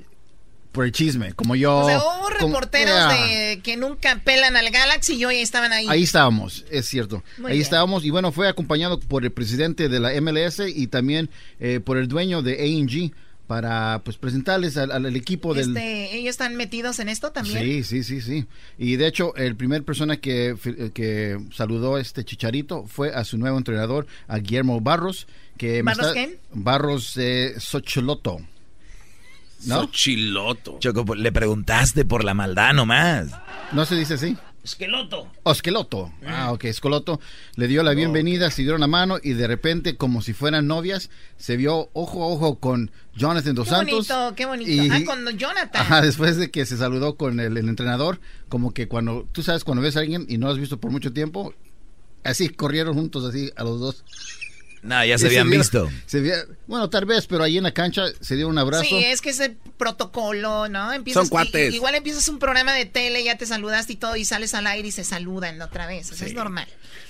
por 0.78 0.86
el 0.86 0.92
chisme, 0.92 1.34
como 1.34 1.56
yo. 1.56 1.76
O 1.76 1.88
sea, 1.88 1.98
hubo 1.98 2.30
reporteros 2.30 3.10
de, 3.10 3.62
que 3.64 3.78
nunca 3.78 4.22
pelan 4.24 4.56
al 4.56 4.70
Galaxy 4.70 5.16
y 5.16 5.26
hoy 5.26 5.38
estaban 5.38 5.74
ahí. 5.74 5.88
Ahí 5.90 6.04
estábamos, 6.04 6.66
es 6.70 6.86
cierto. 6.86 7.24
ahí 7.44 7.60
estábamos 7.60 8.06
y 8.06 8.12
bueno, 8.12 8.32
fue 8.32 8.48
acompañado 8.48 9.00
por 9.00 9.24
el 9.26 9.32
presidente 9.32 9.90
de 9.90 10.00
la 10.00 10.12
MLS 10.22 10.62
y 10.68 10.86
también 10.86 11.32
eh, 11.60 11.80
por 11.80 11.98
el 11.98 12.08
dueño 12.08 12.44
de 12.44 12.60
A&G 12.62 13.12
para 13.48 14.04
pues 14.04 14.18
presentarles 14.18 14.78
al, 14.78 15.16
equipo 15.16 15.56
del... 15.56 15.76
Este, 15.76 16.16
¿Ellos 16.16 16.30
están 16.30 16.56
metidos 16.56 17.00
en 17.00 17.10
esto 17.10 17.32
también? 17.32 17.58
Sí, 17.58 17.84
sí, 17.84 18.04
sí, 18.04 18.22
sí. 18.22 18.46
Y 18.78 18.98
de 18.98 19.08
hecho, 19.08 19.36
el 19.36 19.56
primer 19.56 19.84
persona 19.84 20.18
que, 20.18 20.56
que 20.94 21.40
saludó 21.56 21.96
a 21.96 22.02
este 22.02 22.24
Chicharito 22.24 22.86
fue 22.86 23.16
a 23.16 23.24
su 23.24 23.40
nuevo 23.40 23.58
entrenador, 23.58 24.06
a 24.28 24.38
Guillermo 24.38 24.80
Barros. 24.80 25.26
Que 25.58 25.82
¿Barros 25.82 26.14
qué? 26.14 26.38
Barros 26.54 27.18
eh, 27.18 27.56
Xochiloto. 27.58 28.42
¿No? 29.66 29.90
Choco, 30.80 31.06
pues, 31.06 31.20
le 31.20 31.32
preguntaste 31.32 32.06
por 32.06 32.24
la 32.24 32.34
maldad 32.34 32.74
nomás. 32.74 33.28
¿No 33.72 33.86
se 33.86 33.96
dice 33.96 34.16
así? 34.16 34.38
Esqueloto. 34.64 35.32
Osqueloto. 35.44 36.12
Ah, 36.26 36.52
ok, 36.52 36.66
Esqueloto. 36.66 37.22
Le 37.56 37.68
dio 37.68 37.84
la 37.84 37.94
bienvenida, 37.94 38.52
se 38.52 38.64
dieron 38.64 38.82
la 38.82 38.88
mano 38.88 39.18
y 39.24 39.32
de 39.32 39.48
repente, 39.48 39.96
como 39.96 40.22
si 40.22 40.34
fueran 40.34 40.68
novias, 40.68 41.10
se 41.38 41.56
vio 41.56 41.90
ojo 41.94 42.22
a 42.24 42.28
ojo 42.28 42.60
con 42.60 42.92
Jonathan 43.16 43.56
Dos 43.56 43.68
qué 43.70 43.76
Santos. 43.76 44.08
Bonito, 44.10 44.36
qué 44.36 44.46
bonito, 44.46 44.94
Ah, 44.94 45.00
con 45.06 45.38
Jonathan. 45.38 45.82
Ajá, 45.82 46.02
después 46.02 46.36
de 46.36 46.52
que 46.52 46.66
se 46.66 46.76
saludó 46.76 47.16
con 47.16 47.40
el, 47.40 47.58
el 47.58 47.70
entrenador, 47.70 48.20
como 48.50 48.74
que 48.74 48.90
cuando, 48.90 49.26
tú 49.32 49.42
sabes, 49.42 49.64
cuando 49.64 49.82
ves 49.82 49.96
a 49.96 50.02
alguien 50.02 50.26
y 50.28 50.38
no 50.38 50.50
has 50.50 50.58
visto 50.58 50.78
por 50.82 50.92
mucho 50.92 51.14
tiempo, 51.14 51.54
así 52.26 52.50
corrieron 52.50 52.94
juntos, 52.94 53.24
así 53.24 53.52
a 53.56 53.64
los 53.64 53.80
dos. 53.80 54.04
No, 54.88 55.04
ya 55.06 55.18
se 55.18 55.28
habían 55.28 55.50
visto. 55.50 55.90
bueno, 56.66 56.90
tal 56.90 57.06
vez, 57.06 57.28
pero 57.28 57.44
ahí 57.44 57.58
en 57.58 57.64
la 57.64 57.74
cancha 57.74 58.06
se 58.22 58.38
dio 58.38 58.48
un 58.48 58.58
abrazo. 58.58 58.86
Sí, 58.86 58.96
es 58.96 59.22
que 59.22 59.32
ese 59.32 59.58
protocolo, 59.78 60.70
¿no? 60.70 60.90
Son 61.12 61.28
cuates. 61.28 61.74
igual 61.74 61.96
empiezas 61.96 62.28
un 62.30 62.40
programa 62.40 62.74
de 62.74 62.86
tele, 62.86 63.24
ya 63.24 63.38
te 63.38 63.46
saludaste 63.46 63.94
y 63.94 63.96
todo, 63.98 64.16
y 64.16 64.24
sales 64.24 64.54
al 64.54 64.66
aire 64.66 64.88
y 64.88 64.92
se 64.92 65.04
saludan 65.04 65.62
otra 65.62 65.88
vez. 65.88 66.12
Eso 66.12 66.26
es 66.26 66.34
normal. 66.34 66.68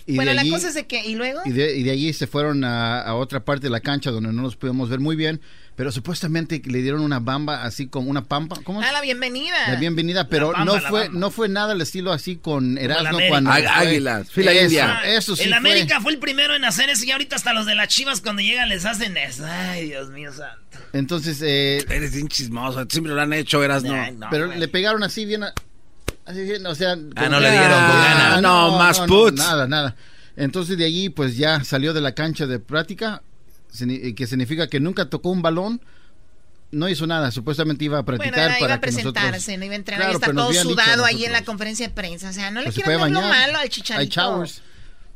bueno, 0.08 0.34
la 0.34 0.44
cosa 0.50 0.70
es 0.70 0.74
de 0.74 0.88
que, 0.88 1.06
¿y 1.06 1.16
luego? 1.16 1.42
Y 1.46 1.52
de, 1.52 1.78
y 1.78 1.84
de 1.84 1.92
allí 1.92 2.14
se 2.14 2.26
fueron 2.26 2.64
a, 2.64 3.02
a, 3.02 3.16
otra 3.16 3.46
parte 3.46 3.68
de 3.68 3.70
la 3.70 3.80
cancha 3.80 4.10
donde 4.10 4.34
no 4.34 4.42
nos 4.42 4.56
pudimos 4.56 4.90
ver 4.90 5.00
muy 5.00 5.16
bien, 5.16 5.40
pero 5.78 5.92
supuestamente 5.92 6.60
le 6.66 6.82
dieron 6.82 7.02
una 7.02 7.20
bamba 7.20 7.64
así 7.64 7.86
como 7.86 8.10
una 8.10 8.26
pampa. 8.26 8.58
¿Cómo? 8.64 8.82
Ah, 8.82 8.92
la 8.92 9.00
bienvenida. 9.00 9.56
La 9.70 9.76
bienvenida, 9.76 10.28
pero 10.28 10.52
no 10.66 10.80
fue 10.82 11.08
no 11.10 11.30
fue 11.30 11.50
nada 11.50 11.74
el 11.74 11.82
estilo 11.82 12.12
así 12.12 12.36
con 12.36 12.80
Erasmo 12.80 13.20
cuando 13.30 13.52
Águilas, 13.52 14.30
fila 14.32 14.54
india. 14.54 15.02
Eso 15.06 15.36
sí 15.36 15.44
El 15.44 15.50
fue. 15.50 15.58
América 15.58 16.02
fue 16.02 16.12
el 16.14 16.18
primero 16.18 16.56
en 16.56 16.66
hacer 16.66 16.90
eso 16.90 17.06
y 17.06 17.12
ahorita 17.12 17.36
hasta 17.36 17.54
los 17.54 17.68
de 17.68 17.76
las 17.76 17.90
Chivas 17.90 18.22
cuando 18.22 18.42
llegan 18.42 18.70
les 18.70 18.86
hacen 18.86 19.16
eso. 19.18 19.46
Ay, 19.46 19.86
Dios 19.90 20.10
mío 20.10 20.34
santo. 20.34 20.80
Entonces, 20.94 21.40
eh, 21.44 21.86
eres 21.90 22.12
bien 22.14 22.28
chismoso, 22.28 22.84
siempre 22.90 23.14
lo 23.14 23.22
han 23.22 23.34
hecho, 23.34 23.64
Erasmo. 23.64 23.96
No, 24.18 24.28
pero 24.32 24.48
le 24.48 24.68
pegaron 24.68 25.04
así 25.04 25.26
bien 25.26 25.44
así 26.26 26.42
bien, 26.42 26.66
o 26.66 26.74
sea, 26.74 26.98
Ah, 27.16 27.30
no 27.30 27.40
le 27.40 27.52
dieron 27.52 27.70
ganas. 27.70 28.42
No, 28.42 28.72
no, 28.72 28.78
más 28.80 29.00
puts. 29.02 29.38
nada, 29.38 29.68
nada. 29.68 29.96
Entonces 30.36 30.76
de 30.78 30.86
allí 30.86 31.10
pues 31.10 31.38
ya 31.38 31.64
salió 31.64 31.94
de 31.94 32.02
la 32.02 32.14
cancha 32.16 32.48
de 32.48 32.58
práctica 32.60 33.22
que 34.16 34.28
significa 34.28 34.68
que 34.68 34.80
nunca 34.80 35.10
tocó 35.10 35.30
un 35.30 35.42
balón 35.42 35.82
no 36.72 36.90
hizo 36.90 37.08
nada, 37.08 37.32
supuestamente 37.32 37.86
iba 37.86 38.00
a 38.00 38.04
practicar 38.04 38.34
bueno, 38.34 38.56
para 38.60 38.66
iba 38.66 38.74
a 38.74 38.82
presentarse, 38.82 39.32
nosotros... 39.32 39.58
no 39.60 39.66
iba 39.66 39.74
a 39.74 39.78
entrenar 39.78 40.12
y 40.12 40.14
está 40.16 40.34
todo 40.34 40.54
sudado 40.54 41.06
ahí 41.06 41.26
en 41.26 41.32
la 41.32 41.44
conferencia 41.44 41.88
de 41.88 41.94
prensa. 41.94 42.30
O 42.30 42.34
sea, 42.34 42.52
no 42.52 42.60
le 42.60 42.66
pues 42.66 42.76
quiero 42.76 42.90
ver 43.00 43.12
lo 43.12 43.22
malo 43.22 43.58
al 43.58 43.70
chicharito. 43.70 44.44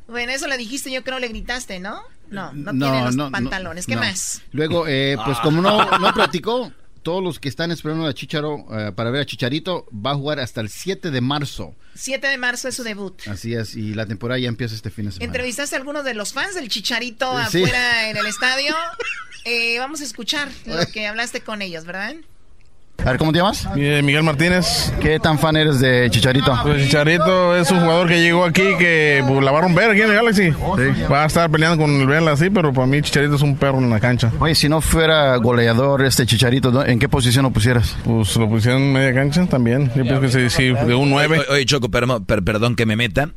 Bueno, 0.07 0.31
eso 0.33 0.47
le 0.47 0.57
dijiste, 0.57 0.91
yo 0.91 1.03
creo 1.03 1.19
le 1.19 1.29
gritaste, 1.29 1.79
¿no? 1.79 2.01
No, 2.29 2.51
no, 2.53 2.73
no 2.73 2.85
tiene 2.85 3.05
los 3.05 3.15
no, 3.15 3.31
pantalones. 3.31 3.85
¿Qué 3.85 3.95
no. 3.95 4.01
más? 4.01 4.41
Luego, 4.51 4.87
eh, 4.87 5.17
pues 5.23 5.37
como 5.39 5.61
no, 5.61 5.99
no 5.99 6.13
practicó, 6.13 6.71
todos 7.01 7.23
los 7.23 7.39
que 7.39 7.49
están 7.49 7.71
esperando 7.71 8.05
a 8.05 8.13
Chicharo 8.13 8.55
uh, 8.55 8.93
para 8.95 9.09
ver 9.11 9.21
a 9.21 9.25
Chicharito 9.25 9.87
va 9.93 10.11
a 10.11 10.15
jugar 10.15 10.39
hasta 10.39 10.61
el 10.61 10.69
7 10.69 11.11
de 11.11 11.21
marzo. 11.21 11.75
7 11.95 12.25
de 12.27 12.37
marzo 12.37 12.67
es 12.67 12.75
su 12.75 12.83
debut. 12.83 13.27
Así 13.27 13.53
es, 13.53 13.75
y 13.75 13.93
la 13.93 14.05
temporada 14.05 14.39
ya 14.39 14.47
empieza 14.47 14.75
este 14.75 14.89
fin 14.89 15.05
de 15.05 15.11
semana. 15.11 15.25
¿Entrevistaste 15.25 15.75
a 15.75 15.79
algunos 15.79 16.03
de 16.05 16.13
los 16.13 16.33
fans 16.33 16.55
del 16.55 16.69
Chicharito 16.69 17.31
Sí. 17.49 17.63
afuera 17.63 18.09
en 18.09 18.17
el 18.17 18.25
estadio? 18.27 18.75
Eh, 19.45 19.79
vamos 19.79 20.01
a 20.01 20.03
escuchar 20.03 20.49
lo 20.65 20.85
que 20.93 21.07
hablaste 21.07 21.41
con 21.41 21.61
ellos, 21.61 21.85
¿verdad? 21.85 22.15
A 23.01 23.09
ver, 23.09 23.17
¿cómo 23.17 23.31
te 23.31 23.39
llamas? 23.39 23.67
Eh, 23.75 24.01
Miguel 24.03 24.21
Martínez. 24.21 24.93
¿Qué 25.01 25.19
tan 25.19 25.39
fan 25.39 25.55
eres 25.55 25.79
de 25.79 26.07
Chicharito? 26.11 26.55
Pues 26.61 26.83
Chicharito 26.83 27.57
es 27.57 27.71
un 27.71 27.79
jugador 27.79 28.07
que 28.07 28.21
llegó 28.21 28.45
aquí 28.45 28.61
que 28.77 29.23
pues, 29.27 29.43
la 29.43 29.49
van 29.51 29.63
a 29.63 29.67
romper 29.67 29.89
aquí 29.89 30.01
en 30.01 30.09
el 30.09 30.15
Galaxy. 30.15 30.49
Va 31.11 31.23
a 31.23 31.25
estar 31.25 31.49
peleando 31.49 31.81
con 31.81 31.89
el 31.99 32.05
Vela 32.05 32.33
así, 32.33 32.51
pero 32.51 32.71
para 32.71 32.85
mí 32.85 33.01
Chicharito 33.01 33.35
es 33.35 33.41
un 33.41 33.57
perro 33.57 33.79
en 33.79 33.89
la 33.89 33.99
cancha. 33.99 34.31
Oye, 34.39 34.53
si 34.53 34.69
no 34.69 34.81
fuera 34.81 35.35
goleador 35.37 36.03
este 36.03 36.27
Chicharito. 36.27 36.85
¿en 36.85 36.99
qué 36.99 37.09
posición 37.09 37.43
lo 37.43 37.51
pusieras? 37.51 37.95
Pues 38.03 38.35
lo 38.37 38.47
pusieron 38.47 38.83
en 38.83 38.93
media 38.93 39.13
cancha 39.15 39.47
también. 39.47 39.91
Yo 39.95 40.03
pienso 40.03 40.21
que 40.21 40.29
sí, 40.29 40.49
sí, 40.49 40.63
de 40.85 40.93
un 40.93 41.09
9. 41.09 41.39
Oye, 41.39 41.47
oye, 41.49 41.65
Choco, 41.65 41.89
per- 41.89 42.05
per- 42.27 42.43
perdón 42.43 42.75
que 42.75 42.85
me 42.85 42.95
meta. 42.95 43.29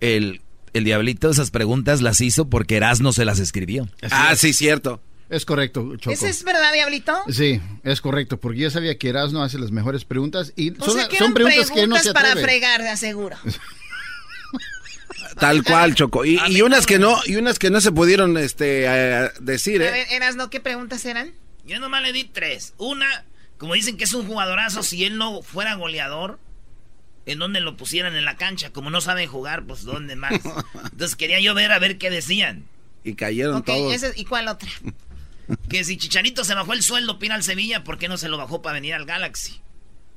El, 0.00 0.40
el 0.72 0.84
diablito 0.84 1.30
esas 1.30 1.50
preguntas 1.50 2.00
las 2.00 2.20
hizo 2.20 2.48
porque 2.48 2.76
Erasmo 2.76 3.12
se 3.12 3.24
las 3.24 3.40
escribió. 3.40 3.88
Ah, 4.12 4.34
sí, 4.36 4.52
cierto. 4.52 5.00
Es 5.30 5.44
correcto, 5.46 5.96
Choco. 5.96 6.12
¿Ese 6.12 6.28
es 6.28 6.44
verdad, 6.44 6.72
Diablito? 6.72 7.16
Sí, 7.30 7.60
es 7.82 8.00
correcto, 8.00 8.38
porque 8.38 8.58
yo 8.60 8.70
sabía 8.70 8.98
que 8.98 9.08
Erasmo 9.08 9.42
hace 9.42 9.58
las 9.58 9.70
mejores 9.70 10.04
preguntas 10.04 10.52
y 10.54 10.72
O 10.80 10.84
son, 10.84 10.94
sea, 10.94 11.08
que 11.08 11.16
son 11.16 11.26
eran 11.28 11.34
preguntas, 11.34 11.70
que 11.70 11.86
no 11.86 11.96
se 11.98 12.12
para 12.12 12.36
fregar, 12.36 12.82
de 12.82 12.90
aseguro. 12.90 13.36
Tal 15.38 15.64
cual, 15.64 15.94
Choco. 15.94 16.24
Y, 16.24 16.38
y 16.48 16.62
unas 16.62 16.86
que 16.86 16.98
no, 16.98 17.18
y 17.26 17.36
unas 17.36 17.58
que 17.58 17.70
no 17.70 17.80
se 17.80 17.90
pudieron 17.90 18.36
este 18.38 18.84
eh, 18.86 19.30
decir, 19.40 19.82
A 19.82 19.88
¿eh? 19.88 19.90
ver, 19.90 20.06
Erasno, 20.12 20.48
¿qué 20.50 20.60
preguntas 20.60 21.04
eran? 21.04 21.32
Yo 21.64 21.80
nomás 21.80 22.02
le 22.02 22.12
di 22.12 22.24
tres. 22.24 22.74
Una, 22.78 23.24
como 23.58 23.74
dicen 23.74 23.96
que 23.96 24.04
es 24.04 24.14
un 24.14 24.26
jugadorazo, 24.26 24.82
si 24.82 25.04
él 25.04 25.16
no 25.18 25.42
fuera 25.42 25.74
goleador, 25.74 26.38
¿en 27.26 27.38
dónde 27.38 27.60
lo 27.60 27.76
pusieran 27.76 28.14
en 28.14 28.24
la 28.24 28.36
cancha? 28.36 28.70
Como 28.70 28.90
no 28.90 29.00
saben 29.00 29.28
jugar, 29.28 29.64
pues 29.64 29.82
¿dónde 29.82 30.14
más? 30.14 30.34
Entonces 30.92 31.16
quería 31.16 31.40
yo 31.40 31.54
ver 31.54 31.72
a 31.72 31.78
ver 31.80 31.98
qué 31.98 32.10
decían. 32.10 32.64
Y 33.02 33.14
cayeron 33.14 33.56
Ok, 33.56 33.66
todos. 33.66 33.92
ese- 33.94 34.12
¿y 34.16 34.24
cuál 34.26 34.46
otra? 34.48 34.68
Que 35.68 35.84
si 35.84 35.96
Chicharito 35.96 36.44
se 36.44 36.54
bajó 36.54 36.72
el 36.72 36.82
sueldo, 36.82 37.18
pina 37.18 37.34
al 37.34 37.42
Sevilla, 37.42 37.84
¿por 37.84 37.98
qué 37.98 38.08
no 38.08 38.16
se 38.16 38.28
lo 38.28 38.38
bajó 38.38 38.62
para 38.62 38.74
venir 38.74 38.94
al 38.94 39.06
Galaxy? 39.06 39.60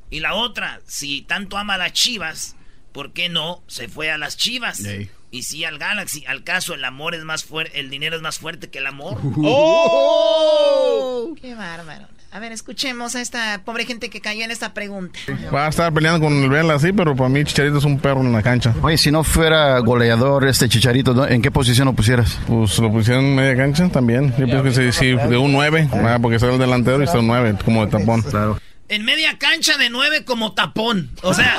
Y 0.10 0.20
la 0.20 0.36
otra, 0.36 0.82
si 0.86 1.22
tanto 1.22 1.58
ama 1.58 1.74
a 1.76 1.78
las 1.78 1.94
chivas, 1.94 2.56
¿por 2.92 3.14
qué 3.14 3.30
no 3.30 3.64
se 3.68 3.88
fue 3.88 4.10
a 4.12 4.18
las 4.18 4.38
chivas? 4.38 4.82
Y 5.30 5.44
si 5.44 5.66
al 5.66 5.78
Galaxy, 5.78 6.26
al 6.26 6.44
caso, 6.44 6.74
el 6.74 6.86
amor 6.86 7.14
es 7.14 7.24
más 7.24 7.44
fuerte, 7.44 7.80
el 7.80 7.90
dinero 7.90 8.16
es 8.16 8.22
más 8.22 8.40
fuerte 8.40 8.70
que 8.70 8.78
el 8.78 8.88
amor. 8.88 9.20
¡Oh! 9.44 11.36
¡Qué 11.40 11.54
bárbaro! 11.56 12.08
A 12.32 12.40
ver, 12.40 12.52
escuchemos 12.52 13.16
a 13.16 13.22
esta 13.22 13.62
pobre 13.64 13.86
gente 13.86 14.10
que 14.10 14.20
cayó 14.20 14.44
en 14.44 14.52
esta 14.52 14.74
pregunta. 14.74 15.18
Va 15.54 15.66
a 15.66 15.70
estar 15.70 15.92
peleando 15.94 16.20
con 16.26 16.34
el 16.44 16.50
Vela, 16.50 16.78
sí, 16.78 16.92
pero 16.92 17.16
para 17.16 17.30
mí 17.30 17.44
Chicharito 17.44 17.78
es 17.78 17.86
un 17.86 18.00
perro 18.00 18.22
en 18.22 18.34
la 18.34 18.44
cancha. 18.44 18.76
Oye, 18.82 18.98
si 18.98 19.12
no 19.12 19.24
fuera 19.24 19.80
goleador 19.80 20.46
este 20.46 20.68
Chicharito. 20.68 21.28
¿en 21.28 21.42
qué 21.42 21.52
posición 21.52 21.86
lo 21.86 21.94
pusieras? 21.94 22.38
Pues 22.48 22.78
lo 22.80 22.92
pusieron 22.92 23.26
en 23.26 23.36
media 23.36 23.56
cancha 23.56 23.88
también. 23.90 24.34
Yo 24.38 24.46
pienso 24.46 24.64
que 24.64 24.72
sí, 24.72 24.92
sí, 24.92 25.06
de 25.16 25.38
un 25.38 25.54
9, 25.54 25.90
ah, 25.94 26.20
porque 26.22 26.38
soy 26.38 26.54
el 26.54 26.60
delantero 26.60 27.02
y 27.02 27.06
está 27.06 27.20
un 27.20 27.28
9, 27.28 27.56
como 27.64 27.86
de 27.86 27.92
tapón. 27.92 28.22
Claro. 28.22 28.60
En 28.90 29.04
media 29.04 29.38
cancha 29.38 29.78
de 29.78 29.90
nueve 29.90 30.24
como 30.24 30.54
tapón. 30.54 31.10
O 31.22 31.34
sea, 31.34 31.58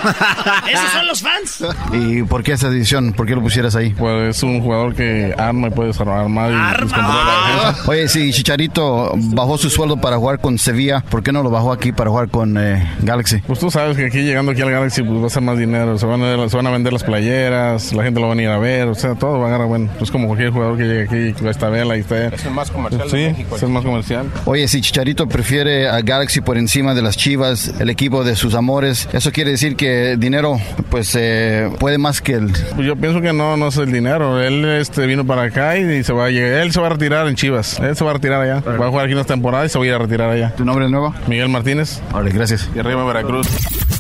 esos 0.73 0.91
son 0.93 1.07
los 1.07 1.21
fans. 1.21 1.63
¿Y 1.93 2.23
por 2.23 2.43
qué 2.43 2.53
esa 2.53 2.71
decisión? 2.71 3.13
¿Por 3.13 3.27
qué 3.27 3.35
lo 3.35 3.43
pusieras 3.43 3.77
ahí? 3.77 3.91
Pues 3.91 4.37
es 4.37 4.43
un 4.43 4.63
jugador 4.63 4.95
que 4.95 5.35
arma 5.37 5.69
y 5.69 5.71
puede 5.71 5.93
armar. 5.99 6.51
Y 6.51 6.55
¡Arma! 6.55 7.77
Oye, 7.87 8.09
si 8.09 8.33
Chicharito 8.33 9.13
bajó 9.15 9.59
su 9.59 9.69
sueldo 9.69 9.99
para 9.99 10.17
jugar 10.17 10.41
con 10.41 10.59
Sevilla, 10.59 11.05
¿por 11.11 11.23
qué 11.23 11.31
no 11.31 11.43
lo 11.43 11.51
bajó 11.51 11.71
aquí 11.71 11.93
para 11.93 12.09
jugar 12.09 12.31
con 12.31 12.57
eh, 12.57 12.91
Galaxy? 13.01 13.43
Pues 13.47 13.59
tú 13.59 13.71
sabes 13.71 13.99
que 13.99 14.07
aquí 14.07 14.23
llegando 14.23 14.53
aquí 14.53 14.63
al 14.63 14.71
Galaxy 14.71 15.03
pues 15.03 15.23
va 15.23 15.27
a 15.27 15.31
ser 15.31 15.43
más 15.43 15.59
dinero. 15.59 15.99
Se 15.99 16.07
van, 16.07 16.23
a, 16.23 16.49
se 16.49 16.57
van 16.57 16.67
a 16.67 16.71
vender 16.71 16.95
las 16.95 17.05
playeras, 17.05 17.93
la 17.93 18.05
gente 18.05 18.21
lo 18.21 18.29
va 18.29 18.35
a 18.35 18.41
ir 18.41 18.49
a 18.49 18.59
ver. 18.59 18.89
O 18.89 18.95
sea, 18.95 19.17
todo 19.17 19.39
va 19.39 19.49
a 19.49 19.51
ganar 19.51 19.67
bueno. 19.67 19.91
Es 20.01 20.11
como 20.11 20.29
cualquier 20.29 20.51
jugador 20.51 20.79
que 20.79 20.85
llegue 20.85 21.03
aquí, 21.03 21.43
va 21.43 21.49
a 21.49 21.51
estar 21.51 21.71
vela 21.71 21.95
y 21.99 22.01
está. 22.01 22.29
Es 22.29 22.47
el 22.47 22.53
más 22.53 22.71
comercial. 22.71 23.11
Sí, 23.11 23.19
de 23.19 23.31
México, 23.33 23.57
es 23.57 23.63
el 23.63 23.69
más 23.69 23.85
comercial. 23.85 24.31
Oye, 24.47 24.67
si 24.67 24.81
Chicharito 24.81 25.29
prefiere 25.29 25.91
a 25.91 26.01
Galaxy 26.01 26.41
por 26.41 26.57
encima 26.57 26.95
de 26.95 27.03
las 27.03 27.18
Chivas, 27.19 27.75
el 27.81 27.91
equipo 27.91 28.23
de 28.23 28.37
sus 28.37 28.55
amores, 28.55 29.09
eso 29.13 29.33
quiere 29.33 29.51
decir 29.51 29.75
que 29.75 30.17
dinero, 30.17 30.61
pues, 30.89 31.17
eh, 31.19 31.69
puede 31.81 31.99
más 31.99 32.21
que 32.23 32.35
el. 32.35 32.53
Pues 32.77 32.87
yo 32.87 32.95
pienso 32.95 33.21
que 33.21 33.33
no, 33.33 33.57
no 33.57 33.69
es 33.69 33.77
el 33.77 33.91
dinero. 33.91 34.41
Él 34.41 34.65
este, 34.65 35.05
vino 35.05 35.27
para 35.27 35.43
acá 35.43 35.77
y, 35.77 36.05
se 36.05 36.13
va 36.13 36.27
a 36.27 36.31
llegar. 36.31 36.63
Él 36.63 36.71
se 36.73 36.81
va 36.81 36.87
a 36.87 36.91
retirar 36.91 37.27
en 37.27 37.35
Chivas. 37.35 37.81
Él 37.81 37.97
se 37.97 38.05
va 38.05 38.13
a 38.13 38.15
retirar 38.15 38.41
allá. 38.41 38.61
Va 38.61 38.87
a 38.87 38.89
jugar 38.89 39.07
aquí 39.07 39.15
unas 39.15 39.27
temporadas 39.27 39.67
y 39.67 39.69
se 39.73 39.79
va 39.79 39.85
a 39.85 39.89
ir 39.89 39.95
a 39.95 39.99
retirar 39.99 40.31
allá. 40.31 40.55
¿Tu 40.57 40.65
nombre 40.65 40.85
es 40.85 40.91
nuevo? 40.93 41.13
Miguel 41.27 41.49
Martínez. 41.49 42.01
Vale, 42.13 42.31
gracias. 42.31 42.71
Y 42.75 42.79
arriba 42.79 43.05
Veracruz. 43.05 43.49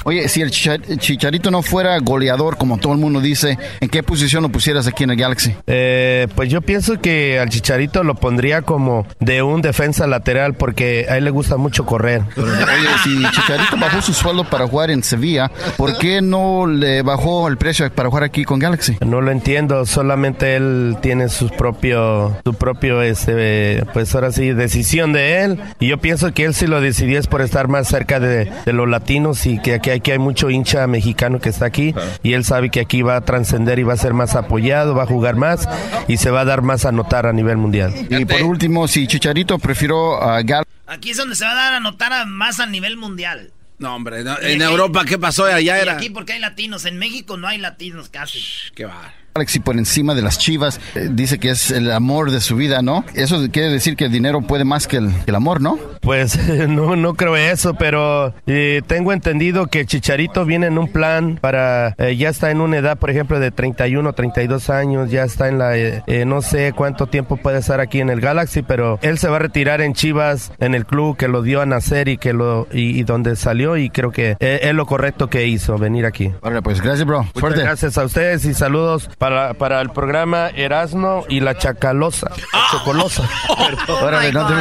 Oye, 0.04 0.28
si 0.28 0.40
el 0.40 0.50
Chichar- 0.50 0.98
Chicharito 0.98 1.50
no 1.50 1.60
fuera 1.60 1.98
goleador, 1.98 2.56
como 2.56 2.78
todo 2.78 2.94
el 2.94 2.98
mundo 2.98 3.20
dice, 3.20 3.58
¿en 3.80 3.88
qué 3.90 4.02
posición 4.02 4.42
lo 4.42 4.48
pusieras 4.48 4.86
aquí 4.86 5.04
en 5.04 5.10
el 5.10 5.16
Galaxy? 5.16 5.54
Eh, 5.66 6.28
pues 6.34 6.48
yo 6.48 6.62
pienso 6.62 6.98
que 7.00 7.38
al 7.38 7.50
Chicharito 7.50 8.02
lo 8.04 8.14
pondría 8.14 8.62
como 8.62 9.06
de 9.20 9.42
un 9.42 9.60
defensa 9.60 10.06
lateral 10.06 10.54
porque 10.54 11.06
a 11.10 11.18
él 11.18 11.24
le 11.24 11.30
gusta 11.30 11.58
mucho 11.58 11.84
correr. 11.84 12.22
Oye, 12.38 12.88
si 13.08 13.22
Chicharito 13.30 13.76
bajó 13.76 14.02
su 14.02 14.12
sueldo 14.12 14.44
para 14.44 14.66
jugar 14.66 14.90
en 14.90 15.02
Sevilla, 15.02 15.50
¿por 15.76 15.96
qué 15.98 16.20
no 16.20 16.66
le 16.66 17.02
bajó 17.02 17.48
el 17.48 17.56
precio 17.56 17.90
para 17.92 18.08
jugar 18.08 18.24
aquí 18.24 18.44
con 18.44 18.58
Galaxy? 18.58 18.96
No 19.04 19.20
lo 19.20 19.30
entiendo, 19.30 19.86
solamente 19.86 20.56
él 20.56 20.96
tiene 21.00 21.28
su 21.28 21.48
propio, 21.48 22.36
su 22.44 22.54
propio, 22.54 23.02
este, 23.02 23.84
pues 23.92 24.14
ahora 24.14 24.32
sí, 24.32 24.52
decisión 24.52 25.12
de 25.12 25.42
él. 25.44 25.60
Y 25.80 25.88
yo 25.88 25.98
pienso 25.98 26.32
que 26.32 26.44
él 26.44 26.54
sí 26.54 26.66
lo 26.66 26.80
decidió 26.80 27.18
es 27.18 27.26
por 27.26 27.40
estar 27.40 27.68
más 27.68 27.88
cerca 27.88 28.20
de, 28.20 28.50
de 28.64 28.72
los 28.72 28.88
latinos 28.88 29.46
y 29.46 29.58
que 29.58 29.74
aquí, 29.74 29.90
aquí 29.90 30.10
hay 30.10 30.18
mucho 30.18 30.50
hincha 30.50 30.86
mexicano 30.86 31.40
que 31.40 31.48
está 31.48 31.66
aquí 31.66 31.94
y 32.22 32.34
él 32.34 32.44
sabe 32.44 32.70
que 32.70 32.80
aquí 32.80 33.02
va 33.02 33.16
a 33.16 33.20
trascender 33.22 33.78
y 33.78 33.82
va 33.82 33.94
a 33.94 33.96
ser 33.96 34.14
más 34.14 34.34
apoyado, 34.34 34.94
va 34.94 35.04
a 35.04 35.06
jugar 35.06 35.36
más 35.36 35.68
y 36.06 36.18
se 36.18 36.30
va 36.30 36.40
a 36.40 36.44
dar 36.44 36.62
más 36.62 36.84
a 36.84 36.92
notar 36.92 37.26
a 37.26 37.32
nivel 37.32 37.56
mundial. 37.56 37.92
Y 38.10 38.24
por 38.24 38.42
último, 38.42 38.88
si 38.88 39.06
Chicharito 39.06 39.58
prefirió 39.58 40.22
a 40.22 40.42
Galaxy. 40.42 40.77
Aquí 40.88 41.10
es 41.10 41.16
donde 41.18 41.36
se 41.36 41.44
va 41.44 41.52
a 41.52 41.54
dar 41.54 41.74
a 41.74 41.80
notar 41.80 42.12
a 42.12 42.24
más 42.24 42.58
a 42.60 42.66
nivel 42.66 42.96
mundial. 42.96 43.52
No, 43.78 43.94
hombre, 43.94 44.24
no, 44.24 44.38
en 44.40 44.60
aquí- 44.62 44.70
Europa, 44.72 45.04
¿qué 45.04 45.18
pasó? 45.18 45.44
Allá 45.44 45.78
Y 45.78 45.80
era. 45.82 45.92
aquí 45.92 46.10
porque 46.10 46.32
hay 46.32 46.40
latinos. 46.40 46.84
En 46.84 46.98
México 46.98 47.36
no 47.36 47.46
hay 47.46 47.58
latinos 47.58 48.08
casi. 48.08 48.40
Qué 48.74 48.84
va. 48.86 49.14
Galaxy 49.34 49.60
por 49.60 49.76
encima 49.76 50.14
de 50.14 50.22
las 50.22 50.38
Chivas, 50.38 50.80
eh, 50.94 51.08
dice 51.10 51.38
que 51.38 51.50
es 51.50 51.70
el 51.70 51.90
amor 51.92 52.30
de 52.30 52.40
su 52.40 52.56
vida, 52.56 52.82
¿no? 52.82 53.04
Eso 53.14 53.46
quiere 53.52 53.68
decir 53.70 53.96
que 53.96 54.06
el 54.06 54.12
dinero 54.12 54.40
puede 54.42 54.64
más 54.64 54.86
que 54.86 54.96
el, 54.96 55.10
el 55.26 55.34
amor, 55.34 55.60
¿no? 55.60 55.78
Pues 56.00 56.38
no, 56.68 56.96
no 56.96 57.14
creo 57.14 57.36
eso, 57.36 57.74
pero 57.74 58.34
eh, 58.46 58.82
tengo 58.86 59.12
entendido 59.12 59.66
que 59.66 59.86
Chicharito 59.86 60.44
viene 60.44 60.66
en 60.66 60.78
un 60.78 60.88
plan 60.88 61.38
para, 61.40 61.94
eh, 61.98 62.16
ya 62.16 62.28
está 62.30 62.50
en 62.50 62.60
una 62.60 62.78
edad, 62.78 62.98
por 62.98 63.10
ejemplo, 63.10 63.38
de 63.38 63.50
31, 63.50 64.12
32 64.12 64.70
años, 64.70 65.10
ya 65.10 65.24
está 65.24 65.48
en 65.48 65.58
la, 65.58 65.76
eh, 65.76 66.02
eh, 66.06 66.24
no 66.24 66.42
sé 66.42 66.72
cuánto 66.72 67.06
tiempo 67.06 67.36
puede 67.36 67.58
estar 67.58 67.80
aquí 67.80 68.00
en 68.00 68.10
el 68.10 68.20
Galaxy, 68.20 68.62
pero 68.62 68.98
él 69.02 69.18
se 69.18 69.28
va 69.28 69.36
a 69.36 69.40
retirar 69.40 69.80
en 69.80 69.94
Chivas, 69.94 70.52
en 70.58 70.74
el 70.74 70.86
club 70.86 71.16
que 71.16 71.28
lo 71.28 71.42
dio 71.42 71.60
a 71.60 71.66
nacer 71.66 72.08
y 72.08 72.18
que 72.18 72.32
lo, 72.32 72.66
y, 72.72 72.98
y 72.98 73.02
donde 73.04 73.36
salió 73.36 73.76
y 73.76 73.90
creo 73.90 74.10
que 74.10 74.36
eh, 74.40 74.60
es 74.62 74.74
lo 74.74 74.86
correcto 74.86 75.28
que 75.28 75.46
hizo, 75.46 75.78
venir 75.78 76.06
aquí. 76.06 76.32
Ahora, 76.42 76.62
pues 76.62 76.80
gracias, 76.80 77.06
bro. 77.06 77.22
Muchas 77.22 77.40
Fuerte. 77.40 77.62
gracias 77.62 77.98
a 77.98 78.04
ustedes 78.04 78.44
y 78.44 78.54
saludos 78.54 79.10
para, 79.18 79.54
para 79.54 79.80
el 79.80 79.90
programa 79.90 80.48
Erasmo 80.54 81.24
y 81.28 81.40
la 81.40 81.58
Chacalosa, 81.58 82.30
Chocolosa. 82.70 83.28
Órale, 84.02 84.32
no 84.32 84.46
te 84.46 84.54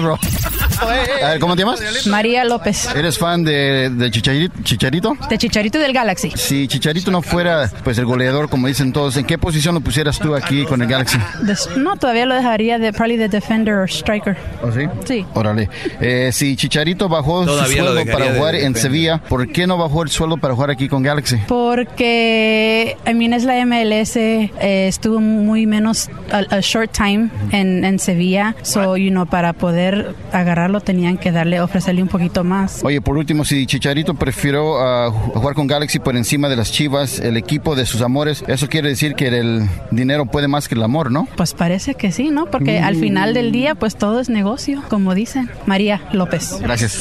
bro. 0.00 0.18
A 0.80 0.86
ver, 1.30 1.40
¿cómo 1.40 1.56
te 1.56 1.62
llamas? 1.62 2.06
María 2.06 2.44
López. 2.44 2.88
¿Eres 2.94 3.18
fan 3.18 3.44
de, 3.44 3.90
de 3.90 4.10
Chicharito, 4.10 4.54
Chicharito? 4.62 5.16
De 5.28 5.36
Chicharito 5.36 5.78
del 5.78 5.92
Galaxy. 5.92 6.30
Si 6.34 6.68
Chicharito 6.68 7.10
no 7.10 7.20
fuera, 7.20 7.70
pues, 7.84 7.98
el 7.98 8.06
goleador, 8.06 8.48
como 8.48 8.66
dicen 8.66 8.92
todos, 8.92 9.16
¿en 9.16 9.26
qué 9.26 9.36
posición 9.36 9.74
lo 9.74 9.80
pusieras 9.80 10.18
tú 10.18 10.34
aquí 10.34 10.64
con 10.64 10.80
el 10.80 10.88
Galaxy? 10.88 11.18
Des- 11.42 11.68
no, 11.76 11.96
todavía 11.96 12.24
lo 12.26 12.34
dejaría 12.34 12.78
de 12.78 12.92
probably 12.92 13.16
de 13.16 13.28
defender 13.28 13.74
o 13.74 13.84
striker. 13.84 14.36
¿Oh, 14.62 14.72
sí? 14.72 14.86
Sí. 15.04 15.26
Órale. 15.34 15.68
Eh, 16.00 16.30
si 16.32 16.56
Chicharito 16.56 17.08
bajó 17.08 17.44
Todavía 17.44 17.82
su 17.82 17.88
sueldo 17.92 18.12
para 18.12 18.24
de 18.30 18.38
jugar 18.38 18.54
en 18.54 18.60
defender. 18.72 18.82
Sevilla, 18.82 19.18
¿por 19.18 19.52
qué 19.52 19.66
no 19.66 19.76
bajó 19.76 20.02
el 20.02 20.08
sueldo 20.08 20.36
para 20.38 20.54
jugar 20.54 20.70
aquí 20.70 20.88
con 20.88 21.02
Galaxy? 21.02 21.36
Porque, 21.46 22.96
I 23.06 23.14
mean, 23.14 23.32
es 23.34 23.44
la 23.44 23.54
MLS, 23.84 24.16
eh, 24.16 24.50
estuvo 24.88 25.20
muy 25.20 25.66
menos, 25.66 26.08
a, 26.32 26.38
a 26.56 26.60
short 26.60 26.90
time 26.92 27.30
en, 27.52 27.84
en 27.84 27.98
Sevilla, 27.98 28.54
so, 28.62 28.96
you 28.96 29.10
know, 29.10 29.26
para 29.26 29.52
poder 29.52 30.14
agarrarlo 30.32 30.80
tenían 30.80 31.16
que 31.18 31.32
darle, 31.32 31.60
ofrecerle 31.60 32.02
un 32.02 32.08
poquito 32.08 32.44
más. 32.44 32.80
Oye, 32.84 33.00
por 33.00 33.16
último, 33.16 33.44
si 33.44 33.66
Chicharito 33.66 34.14
prefirió 34.14 34.78
ah, 34.78 35.10
ju- 35.10 35.32
jugar 35.34 35.54
con 35.54 35.66
Galaxy 35.66 35.98
por 35.98 36.16
encima 36.16 36.48
de 36.48 36.56
las 36.56 36.72
Chivas, 36.72 37.18
el 37.20 37.36
equipo 37.36 37.74
de 37.74 37.86
sus 37.86 38.02
amores, 38.02 38.44
eso 38.46 38.68
quiere 38.68 38.88
decir 38.88 39.14
que 39.14 39.28
el 39.28 39.68
dinero 39.90 40.26
puede 40.26 40.48
más 40.48 40.68
que 40.68 40.74
el 40.74 40.82
amor, 40.82 41.10
¿no? 41.10 41.26
Pues 41.36 41.54
parece 41.54 41.94
que 41.94 42.12
sí, 42.12 42.30
¿no? 42.30 42.46
Porque 42.46 42.78
al 42.80 42.96
final 42.96 43.34
del 43.34 43.52
día, 43.52 43.74
pues 43.74 43.96
todo 43.96 44.20
es 44.20 44.28
negocio, 44.28 44.82
como 44.88 45.14
dicen. 45.14 45.50
María 45.66 46.00
López. 46.12 46.58
Gracias. 46.60 47.00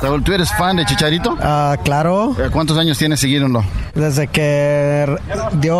Raúl, 0.00 0.22
¿tú 0.24 0.32
eres 0.32 0.50
fan 0.52 0.76
de 0.76 0.84
Chicharito? 0.84 1.36
Ah, 1.40 1.76
claro. 1.84 2.34
Eh, 2.38 2.48
¿Cuántos 2.50 2.76
años 2.78 2.98
tienes 2.98 3.20
siguiéndolo? 3.20 3.64
Desde 3.94 4.26
que 4.26 5.02
r- 5.06 5.16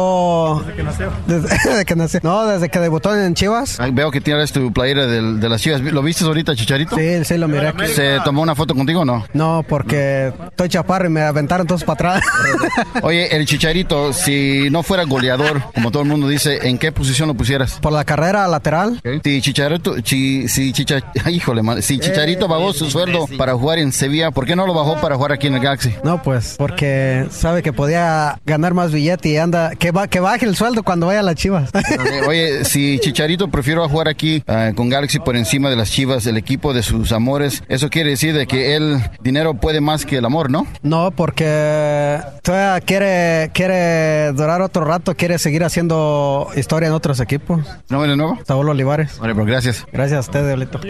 dio. 0.03 1.13
Desde 1.27 1.85
que 1.85 1.97
nació. 1.97 2.21
No, 2.23 2.47
desde 2.47 2.69
que 2.69 2.79
debutó 2.79 3.15
en 3.17 3.35
Chivas. 3.35 3.79
Veo 3.93 4.11
que 4.11 4.21
tienes 4.21 4.53
tu 4.53 4.73
playera 4.73 5.07
de, 5.07 5.49
las 5.49 5.61
Chivas. 5.61 5.81
¿Lo 5.81 6.03
viste 6.03 6.25
ahorita, 6.25 6.55
Chicharito? 6.55 6.97
Sí, 6.97 7.25
sí, 7.25 7.39
lo 7.39 7.49
miré 7.49 7.69
aquí. 7.69 7.87
¿Se 7.89 8.19
tomó 8.25 8.43
una 8.43 8.55
foto 8.55 8.75
contigo 8.75 9.01
o 9.01 9.05
no? 9.05 9.25
No, 9.33 9.65
porque 9.69 10.33
estoy 10.49 10.69
chaparro 10.69 11.07
y 11.07 11.11
me 11.11 11.23
aventaron 11.23 11.67
todos 11.67 11.85
para 11.85 12.17
atrás. 12.17 12.25
Oye, 13.03 13.35
el 13.35 13.47
Chicharito, 13.47 14.13
si 14.13 14.69
no 14.71 14.83
fuera 14.83 15.05
goleador, 15.05 15.63
como 15.75 15.91
todo 15.91 16.03
el 16.03 16.09
mundo 16.09 16.29
dice, 16.29 16.69
¿en 16.69 16.79
qué 16.79 16.93
posición 16.93 17.29
lo 17.29 17.35
pusieras? 17.35 17.79
Por 17.81 17.93
la 17.93 18.05
carrera 18.05 18.47
lateral. 18.49 19.01
Si 19.23 19.41
Chicharito, 19.41 20.01
chi- 20.01 20.49
si 20.49 20.73
Chicha, 20.73 21.01
híjole, 21.31 21.63
man, 21.63 21.83
si 21.83 21.99
Chicharito 21.99 22.49
bajó 22.49 22.73
su 22.73 22.91
sueldo 22.91 23.27
para 23.39 23.55
jugar 23.55 23.79
en 23.79 23.93
Sevilla, 23.93 24.31
¿por 24.31 24.47
qué 24.47 24.57
no 24.57 24.67
lo 24.67 24.75
bajó 24.75 25.01
para 25.01 25.17
jugar 25.17 25.33
aquí 25.33 25.47
en 25.47 25.55
el 25.55 25.61
Galaxy? 25.61 25.95
No, 26.05 26.23
pues, 26.23 26.57
porque 26.59 27.27
sabe 27.31 27.63
que 27.63 27.73
podía 27.73 28.41
ganar 28.45 28.75
más 28.75 28.93
billete 28.93 29.29
y 29.29 29.37
anda. 29.37 29.71
Que, 29.77 29.92
que 30.09 30.21
baje 30.21 30.47
el 30.47 30.57
sueldo 30.57 30.83
cuando 30.83 31.07
vaya 31.07 31.21
a 31.21 31.23
las 31.23 31.37
chivas. 31.37 31.71
Eh, 32.03 32.23
Oye, 32.27 32.65
si 32.65 32.99
Chicharito 32.99 33.49
prefiero 33.49 33.89
jugar 33.89 34.09
aquí 34.09 34.43
ah, 34.47 34.73
con 34.75 34.89
Galaxy 34.89 35.19
por 35.19 35.37
encima 35.37 35.71
de 35.71 35.77
las 35.77 35.91
Chivas, 35.91 36.27
el 36.27 36.37
equipo 36.37 36.73
de 36.75 36.83
sus 36.83 37.13
amores, 37.13 37.63
eso 37.69 37.91
quiere 37.91 38.11
decir 38.11 38.35
de 38.35 38.47
que 38.47 38.75
el 38.77 38.99
dinero 39.23 39.55
puede 39.55 39.81
más 39.81 40.05
que 40.05 40.17
el 40.17 40.25
amor, 40.25 40.51
¿no? 40.51 40.67
No, 40.83 41.11
porque 41.11 42.19
todavía 42.43 42.81
quiere, 42.85 43.51
quiere 43.53 44.33
durar 44.33 44.63
otro 44.63 44.85
rato, 44.85 45.15
quiere 45.15 45.39
seguir 45.39 45.65
haciendo 45.65 46.49
historia 46.57 46.89
en 46.89 46.95
otros 46.95 47.21
equipos. 47.21 47.61
¿No 47.89 48.03
de 48.03 48.17
nuevo? 48.17 48.39
Saúl 48.47 48.69
Olivares. 48.69 49.19
Vale, 49.19 49.35
pues 49.35 49.47
gracias. 49.47 49.85
Gracias 49.93 50.17
a 50.19 50.21
usted, 50.21 50.47
Diablito. 50.47 50.81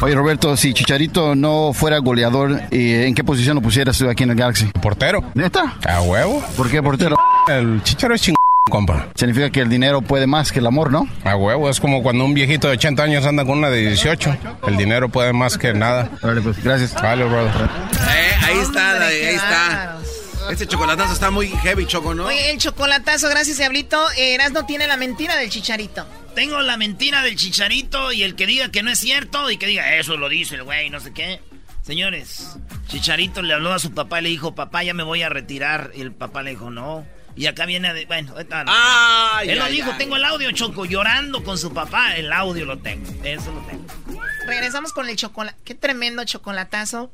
Oye, 0.00 0.14
Roberto, 0.14 0.56
si 0.56 0.74
Chicharito 0.74 1.34
no 1.34 1.72
fuera 1.72 1.98
goleador, 1.98 2.60
eh, 2.70 3.06
¿en 3.06 3.14
qué 3.14 3.24
posición 3.24 3.56
lo 3.56 3.62
pusieras 3.62 3.98
tú 3.98 4.08
aquí 4.08 4.22
en 4.22 4.30
el 4.30 4.36
Galaxy? 4.36 4.66
Portero. 4.80 5.24
¿Neta? 5.34 5.76
A 5.86 6.02
huevo. 6.02 6.42
¿Por 6.56 6.70
qué 6.70 6.82
portero? 6.82 7.16
El 7.48 7.82
chicharo 7.98 8.14
es 8.14 8.22
chingón, 8.22 8.36
compa. 8.70 9.08
Significa 9.16 9.50
que 9.50 9.60
el 9.60 9.68
dinero 9.68 10.00
puede 10.02 10.28
más 10.28 10.52
que 10.52 10.60
el 10.60 10.66
amor, 10.66 10.92
¿no? 10.92 11.08
A 11.24 11.34
huevo, 11.34 11.68
es 11.68 11.80
como 11.80 12.00
cuando 12.00 12.24
un 12.24 12.32
viejito 12.32 12.68
de 12.68 12.74
80 12.74 13.02
años 13.02 13.26
anda 13.26 13.44
con 13.44 13.58
una 13.58 13.70
de 13.70 13.88
18. 13.88 14.36
El 14.68 14.76
dinero 14.76 15.08
puede 15.08 15.32
más 15.32 15.58
que 15.58 15.74
nada. 15.74 16.08
Vale, 16.22 16.40
pues 16.40 16.62
gracias. 16.62 16.94
Vale, 16.94 17.24
brother. 17.24 17.50
Eh, 17.50 18.36
ahí 18.44 18.58
está, 18.58 19.04
ahí 19.04 19.34
está. 19.34 19.98
Este 20.48 20.66
chocolatazo 20.68 21.12
está 21.12 21.30
muy 21.30 21.48
heavy, 21.48 21.86
Choco, 21.86 22.14
¿no? 22.14 22.26
Oye, 22.26 22.52
el 22.52 22.58
chocolatazo, 22.58 23.28
gracias, 23.28 23.58
Diablito. 23.58 24.00
Eh, 24.12 24.34
Erasno 24.34 24.64
tiene 24.64 24.86
la 24.86 24.96
mentira 24.96 25.36
del 25.36 25.50
chicharito. 25.50 26.06
Tengo 26.36 26.60
la 26.60 26.76
mentira 26.76 27.22
del 27.22 27.34
chicharito 27.34 28.12
y 28.12 28.22
el 28.22 28.36
que 28.36 28.46
diga 28.46 28.70
que 28.70 28.84
no 28.84 28.92
es 28.92 29.00
cierto 29.00 29.50
y 29.50 29.56
que 29.56 29.66
diga 29.66 29.96
eso 29.96 30.16
lo 30.16 30.28
dice 30.28 30.54
el 30.54 30.62
güey, 30.62 30.88
no 30.88 31.00
sé 31.00 31.12
qué. 31.12 31.40
Señores, 31.82 32.56
Chicharito 32.86 33.42
le 33.42 33.54
habló 33.54 33.72
a 33.72 33.78
su 33.78 33.92
papá 33.92 34.20
y 34.20 34.24
le 34.24 34.28
dijo, 34.28 34.54
papá, 34.54 34.84
ya 34.84 34.94
me 34.94 35.02
voy 35.02 35.22
a 35.22 35.30
retirar. 35.30 35.90
Y 35.94 36.02
el 36.02 36.12
papá 36.12 36.42
le 36.42 36.50
dijo, 36.50 36.70
no. 36.70 37.04
Y 37.38 37.46
acá 37.46 37.66
viene, 37.66 37.94
de, 37.94 38.04
bueno, 38.06 38.34
no. 38.36 38.64
Ay, 38.66 39.50
Él 39.50 39.60
lo 39.60 39.66
dijo, 39.66 39.92
ay. 39.92 39.98
tengo 39.98 40.16
el 40.16 40.24
audio, 40.24 40.50
Choco, 40.50 40.84
llorando 40.86 41.44
con 41.44 41.56
su 41.56 41.72
papá. 41.72 42.16
El 42.16 42.32
audio 42.32 42.64
lo 42.64 42.78
tengo, 42.78 43.08
eso 43.22 43.52
lo 43.52 43.60
tengo. 43.60 43.84
Regresamos 44.44 44.92
con 44.92 45.08
el 45.08 45.14
chocolate. 45.14 45.56
Qué 45.64 45.76
tremendo 45.76 46.24
chocolatazo. 46.24 47.12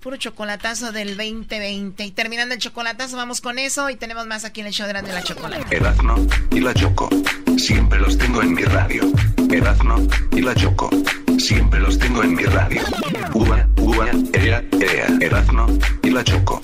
Puro 0.00 0.18
chocolatazo 0.18 0.92
del 0.92 1.16
2020. 1.16 2.04
Y 2.04 2.10
terminando 2.10 2.54
el 2.54 2.60
chocolatazo, 2.60 3.16
vamos 3.16 3.40
con 3.40 3.58
eso. 3.58 3.88
Y 3.88 3.96
tenemos 3.96 4.26
más 4.26 4.44
aquí 4.44 4.60
en 4.60 4.66
el 4.66 4.74
show 4.74 4.86
de 4.86 4.92
Grande 4.92 5.10
la 5.14 5.22
Chocolate. 5.22 5.74
Erazno 5.74 6.16
y 6.50 6.60
la 6.60 6.74
Choco. 6.74 7.08
Siempre 7.56 7.98
los 7.98 8.18
tengo 8.18 8.42
en 8.42 8.52
mi 8.52 8.64
radio. 8.64 9.10
Erazno 9.50 10.06
y 10.32 10.42
la 10.42 10.54
Choco. 10.54 10.90
Siempre 11.38 11.80
los 11.80 11.98
tengo 11.98 12.22
en 12.22 12.34
mi 12.34 12.44
radio. 12.44 12.82
Uva, 13.32 13.66
uva, 13.78 14.10
ea, 14.34 14.62
ea. 14.80 15.06
Erazno 15.18 15.66
y 16.02 16.10
la 16.10 16.22
Choco. 16.24 16.60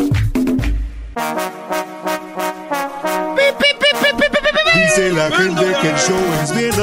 Dice 4.99 5.13
la 5.13 5.31
gente 5.31 5.63
que 5.81 5.91
el 5.91 5.97
show 5.97 6.19
es 6.43 6.53
bien. 6.57 6.75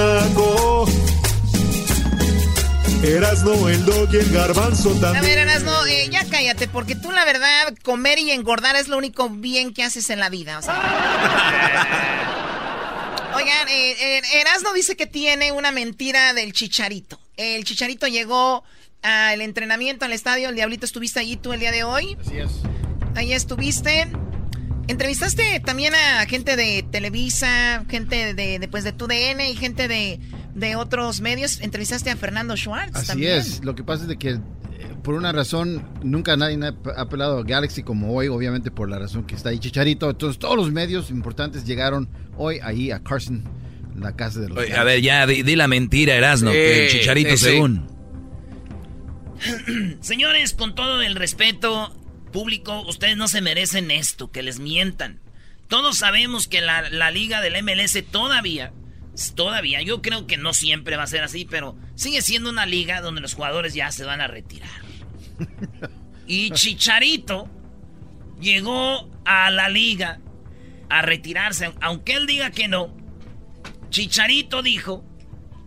Erasno, 3.03 3.67
el 3.67 3.83
dog 3.83 4.07
y 4.13 4.15
el 4.15 4.31
garbanzo 4.31 4.91
A 4.91 4.99
también. 5.01 5.25
ver, 5.25 5.39
Erasno, 5.39 5.85
eh, 5.85 6.07
ya 6.09 6.23
cállate, 6.23 6.69
porque 6.69 6.95
tú 6.95 7.11
la 7.11 7.25
verdad, 7.25 7.75
comer 7.83 8.17
y 8.19 8.31
engordar 8.31 8.77
es 8.77 8.87
lo 8.87 8.97
único 8.97 9.27
bien 9.29 9.73
que 9.73 9.83
haces 9.83 10.09
en 10.09 10.21
la 10.21 10.29
vida. 10.29 10.59
O 10.59 10.61
sea. 10.61 10.75
Oigan, 13.35 13.67
eh, 13.67 13.95
eh, 13.99 14.21
Erasno 14.39 14.71
dice 14.71 14.95
que 14.95 15.07
tiene 15.07 15.51
una 15.51 15.71
mentira 15.71 16.33
del 16.33 16.53
chicharito. 16.53 17.19
El 17.35 17.65
chicharito 17.65 18.07
llegó 18.07 18.63
al 19.01 19.41
entrenamiento 19.41 20.05
al 20.05 20.13
estadio. 20.13 20.47
El 20.47 20.55
Diablito, 20.55 20.85
¿estuviste 20.85 21.19
allí 21.19 21.35
tú 21.35 21.51
el 21.51 21.59
día 21.59 21.73
de 21.73 21.83
hoy? 21.83 22.15
Así 22.25 22.37
es. 22.37 22.51
Ahí 23.13 23.33
estuviste. 23.33 24.07
Entrevistaste 24.87 25.59
también 25.61 25.93
a 25.95 26.25
gente 26.27 26.55
de 26.55 26.85
Televisa, 26.91 27.83
gente 27.89 28.33
de, 28.33 28.59
de, 28.59 28.67
pues, 28.67 28.83
de 28.83 28.91
TUDN 28.93 29.41
y 29.49 29.55
gente 29.55 29.87
de, 29.87 30.19
de 30.53 30.75
otros 30.75 31.21
medios. 31.21 31.59
Entrevistaste 31.61 32.11
a 32.11 32.15
Fernando 32.15 32.55
Schwartz 32.55 32.95
Así 32.95 33.07
también. 33.07 33.37
es. 33.37 33.63
Lo 33.63 33.73
que 33.75 33.83
pasa 33.83 34.03
es 34.03 34.09
de 34.09 34.17
que 34.17 34.29
eh, 34.31 34.39
por 35.03 35.15
una 35.15 35.31
razón 35.31 35.83
nunca 36.03 36.37
nadie 36.37 36.59
ha 36.63 37.01
apelado 37.01 37.39
a 37.39 37.43
Galaxy 37.43 37.81
como 37.81 38.13
hoy, 38.13 38.27
obviamente 38.27 38.69
por 38.69 38.89
la 38.89 38.99
razón 38.99 39.25
que 39.25 39.33
está 39.35 39.49
ahí 39.49 39.57
Chicharito. 39.59 40.09
Entonces 40.09 40.37
todos 40.37 40.55
los 40.55 40.71
medios 40.71 41.09
importantes 41.09 41.65
llegaron 41.65 42.07
hoy 42.37 42.59
ahí 42.61 42.91
a 42.91 42.99
Carson, 43.01 43.43
la 43.99 44.15
casa 44.15 44.39
de 44.41 44.49
los. 44.49 44.57
Oye, 44.59 44.75
a 44.75 44.83
ver, 44.83 45.01
ya 45.01 45.25
di, 45.25 45.41
di 45.41 45.55
la 45.55 45.67
mentira, 45.67 46.13
Erasno, 46.15 46.51
Sí, 46.51 46.57
que 46.57 46.85
el 46.85 46.91
chicharito 46.91 47.31
sí, 47.31 47.37
sí. 47.37 47.45
según. 47.45 47.87
Señores, 50.01 50.53
con 50.53 50.75
todo 50.75 51.01
el 51.01 51.15
respeto 51.15 51.91
público, 52.35 52.81
ustedes 52.81 53.15
no 53.15 53.29
se 53.29 53.39
merecen 53.39 53.91
esto, 53.91 54.29
que 54.29 54.43
les 54.43 54.59
mientan. 54.59 55.21
Todos 55.69 55.99
sabemos 55.99 56.49
que 56.49 56.59
la, 56.59 56.89
la 56.89 57.09
liga 57.09 57.39
del 57.39 57.63
MLS 57.63 57.97
todavía, 58.11 58.73
todavía, 59.35 59.81
yo 59.81 60.01
creo 60.01 60.27
que 60.27 60.35
no 60.35 60.53
siempre 60.53 60.97
va 60.97 61.03
a 61.03 61.07
ser 61.07 61.23
así, 61.23 61.45
pero 61.45 61.77
sigue 61.95 62.21
siendo 62.21 62.49
una 62.49 62.65
liga 62.65 62.99
donde 62.99 63.21
los 63.21 63.35
jugadores 63.35 63.73
ya 63.73 63.89
se 63.93 64.03
van 64.03 64.19
a 64.19 64.27
retirar. 64.27 64.69
Y 66.27 66.51
Chicharito 66.51 67.47
llegó 68.41 69.09
a 69.23 69.49
la 69.49 69.69
liga 69.69 70.19
a 70.89 71.03
retirarse, 71.03 71.71
aunque 71.79 72.15
él 72.15 72.27
diga 72.27 72.51
que 72.51 72.67
no. 72.67 72.97
Chicharito 73.91 74.61
dijo 74.61 75.05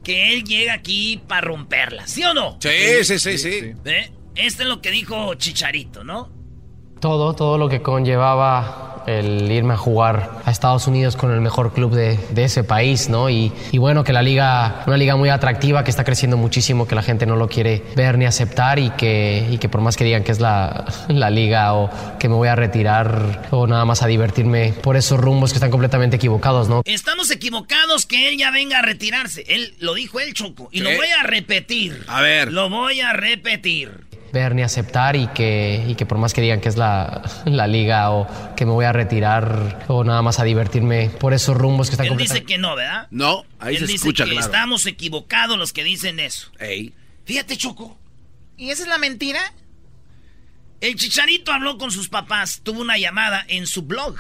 que 0.05 0.35
él 0.35 0.45
llega 0.45 0.75
aquí 0.75 1.19
para 1.29 1.41
romperla, 1.41 2.07
¿sí 2.07 2.25
o 2.25 2.35
no? 2.35 2.59
Sí, 2.61 3.05
sí, 3.05 3.19
sí, 3.19 3.39
sí. 3.39 3.73
¿Eh? 3.87 4.13
Este 4.35 4.65
es 4.65 4.69
lo 4.69 4.83
que 4.83 4.91
dijo 4.91 5.33
Chicharito, 5.37 6.05
¿no? 6.05 6.38
Todo, 7.01 7.35
todo 7.35 7.59
lo 7.59 7.69
que 7.69 7.83
conllevaba 7.83 8.89
el 9.09 9.51
irme 9.51 9.75
a 9.75 9.77
jugar 9.77 10.43
a 10.45 10.51
Estados 10.51 10.87
Unidos 10.87 11.17
con 11.17 11.33
el 11.33 11.41
mejor 11.41 11.73
club 11.73 11.95
de, 11.95 12.19
de 12.31 12.45
ese 12.45 12.63
país, 12.63 13.09
¿no? 13.09 13.31
Y, 13.31 13.53
y 13.73 13.79
bueno, 13.79 14.05
que 14.05 14.13
la 14.13 14.21
liga, 14.21 14.83
una 14.87 14.99
liga 14.99 15.17
muy 15.17 15.31
atractiva, 15.31 15.83
que 15.83 15.91
está 15.91 16.05
creciendo 16.05 16.37
muchísimo, 16.37 16.87
que 16.87 16.95
la 16.95 17.03
gente 17.03 17.25
no 17.25 17.35
lo 17.37 17.49
quiere 17.49 17.83
ver 17.97 18.19
ni 18.19 18.27
aceptar 18.27 18.79
y 18.79 18.91
que, 18.91 19.49
y 19.51 19.59
que 19.59 19.69
por 19.71 19.81
más 19.81 19.97
que 19.97 20.05
digan 20.05 20.25
que 20.25 20.33
es 20.33 20.41
la, 20.41 20.85
la 21.09 21.31
liga 21.31 21.73
o 21.75 21.91
que 22.19 22.29
me 22.29 22.35
voy 22.35 22.49
a 22.49 22.55
retirar 22.57 23.49
o 23.51 23.67
nada 23.67 23.85
más 23.87 24.03
a 24.03 24.07
divertirme 24.07 24.75
por 24.83 24.97
esos 24.97 25.19
rumbos 25.19 25.53
que 25.53 25.57
están 25.57 25.71
completamente 25.71 26.17
equivocados, 26.17 26.69
¿no? 26.69 26.83
Estamos 26.85 27.31
equivocados 27.31 28.05
que 28.05 28.29
él 28.29 28.37
ya 28.37 28.51
venga 28.51 28.81
a 28.81 28.83
retirarse. 28.83 29.45
Él 29.49 29.75
lo 29.79 29.95
dijo 29.95 30.21
él, 30.21 30.35
Choco. 30.35 30.69
Y 30.71 30.81
lo 30.81 30.91
voy 30.91 31.09
a 31.19 31.23
repetir. 31.23 32.05
A 32.09 32.21
ver. 32.21 32.53
Lo 32.53 32.69
voy 32.69 33.01
a 33.01 33.15
repetir. 33.15 34.08
Ver 34.33 34.55
ni 34.55 34.63
aceptar 34.63 35.17
y 35.17 35.27
que, 35.29 35.85
y 35.87 35.95
que 35.95 36.07
por 36.07 36.19
más 36.19 36.33
que 36.35 36.41
digan 36.41 36.61
que 36.61 36.69
es 36.69 36.77
la, 36.77 37.23
la 37.45 37.67
liga 37.67 38.11
o 38.11 38.27
que 38.55 38.67
me 38.67 38.73
voy 38.73 38.85
a 38.85 38.93
retirar 38.93 39.85
o 39.89 40.05
nada 40.05 40.23
más 40.23 40.39
a 40.39 40.45
divertirme 40.45 41.11
por 41.11 41.35
esos 41.35 41.57
rumbos 41.57 41.89
que 41.89 41.95
están 41.95 42.07
Él 42.07 42.17
dice 42.17 42.45
que 42.45 42.59
no, 42.59 42.77
¿verdad? 42.77 43.09
No, 43.11 43.45
ahí 43.59 43.75
Él 43.75 43.81
se 43.81 43.87
dice 43.87 43.97
escucha 43.97 44.25
que 44.25 44.33
claro. 44.33 44.47
estamos 44.47 44.87
equivocados 44.87 45.59
los 45.59 45.73
que 45.73 45.85
dicen 45.85 46.21
eso. 46.21 46.51
Ey. 46.59 46.93
Fíjate, 47.25 47.57
Choco. 47.57 47.99
¿Y 48.57 48.71
esa 48.71 48.83
es 48.83 48.89
la 48.89 48.99
mentira? 48.99 49.41
El 50.81 50.95
chicharito 50.97 51.53
habló 51.53 51.77
con 51.77 51.91
sus 51.91 52.09
papás, 52.09 52.61
tuvo 52.63 52.81
una 52.81 52.99
llamada 52.99 53.45
en 53.49 53.67
su 53.67 53.83
blog. 53.83 54.17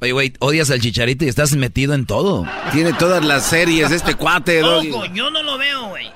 Oye, 0.00 0.12
güey, 0.12 0.32
odias 0.40 0.70
al 0.70 0.80
chicharito 0.80 1.24
y 1.24 1.28
estás 1.28 1.56
metido 1.56 1.94
en 1.94 2.06
todo. 2.06 2.46
Tiene 2.72 2.92
todas 2.92 3.24
las 3.24 3.46
series 3.46 3.90
de 3.90 3.96
este 3.96 4.14
cuate, 4.14 4.60
Doggy. 4.60 4.90
Ojo, 4.90 5.06
yo 5.06 5.30
no 5.30 5.42
lo 5.42 5.56
veo, 5.56 5.88
güey. 5.88 6.10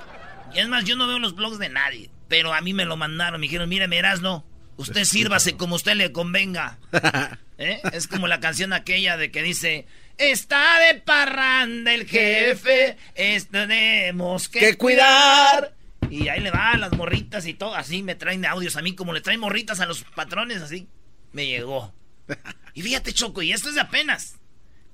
Y 0.55 0.59
es 0.59 0.69
más, 0.69 0.85
yo 0.85 0.97
no 0.97 1.07
veo 1.07 1.19
los 1.19 1.35
blogs 1.35 1.59
de 1.59 1.69
nadie. 1.69 2.11
Pero 2.29 2.53
a 2.55 2.61
mí 2.61 2.73
me 2.73 2.85
lo 2.85 2.97
mandaron. 2.97 3.41
Me 3.41 3.47
dijeron, 3.47 3.69
mire, 3.69 3.87
no. 4.21 4.45
Usted 4.77 5.05
sírvase 5.05 5.57
como 5.57 5.77
usted 5.77 5.95
le 5.95 6.13
convenga. 6.13 6.79
¿Eh? 7.59 7.81
Es 7.93 8.09
como 8.09 8.27
la 8.27 8.41
canción 8.41 8.73
aquella 8.73 9.17
de 9.17 9.31
que 9.31 9.43
dice... 9.43 9.87
Está 10.17 10.79
de 10.81 11.01
parranda 11.01 11.95
el 11.95 12.07
jefe, 12.07 12.99
es- 13.15 13.49
tenemos 13.49 14.51
que, 14.51 14.59
Que 14.61 14.77
cuidar. 14.77 15.75
Y 16.11 16.29
ahí 16.29 16.41
le 16.41 16.51
va 16.51 16.73
a 16.73 16.77
las 16.77 16.93
morritas 16.93 17.47
y 17.47 17.55
todo. 17.55 17.75
Así 17.75 18.03
me 18.03 18.15
traen 18.17 18.45
audios 18.45 18.77
a 18.77 18.83
mí, 18.83 18.95
como 18.95 19.15
le 19.15 19.23
traen 19.23 19.41
morritas 19.41 19.81
a 19.81 19.87
los 19.87 20.03
patrones, 20.03 20.61
así. 20.61 20.89
Me 21.33 21.47
llegó. 21.47 21.95
Y 22.75 22.83
fíjate, 22.83 23.13
Choco, 23.13 23.43
y 23.43 23.53
esto 23.53 23.69
es 23.71 23.75
de 23.75 23.81
apenas. 23.81 24.37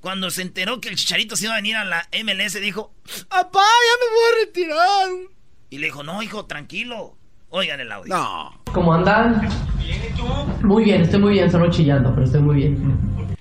Cuando 0.00 0.30
se 0.30 0.42
enteró 0.42 0.80
que 0.80 0.88
el 0.88 0.96
chicharito 0.96 1.36
se 1.36 1.44
iba 1.44 1.54
a 1.54 1.56
venir 1.58 1.76
a 1.76 1.84
la 1.84 2.08
MLS, 2.24 2.54
dijo: 2.60 2.94
¡Papá, 3.28 3.60
ya 3.64 4.06
me 4.06 4.12
voy 4.14 4.24
a 4.32 4.44
retirar! 4.46 5.08
Y 5.76 5.78
le 5.78 5.88
dijo: 5.88 6.02
No, 6.02 6.22
hijo, 6.22 6.46
tranquilo. 6.46 7.18
Oigan 7.50 7.78
el 7.80 7.92
audio. 7.92 8.16
No. 8.16 8.62
¿Cómo 8.72 8.94
andan? 8.94 9.46
Muy 10.62 10.84
bien, 10.84 11.02
estoy 11.02 11.20
muy 11.20 11.32
bien, 11.34 11.50
solo 11.50 11.70
chillando, 11.70 12.14
pero 12.14 12.24
estoy 12.24 12.40
muy 12.40 12.56
bien. 12.56 13.36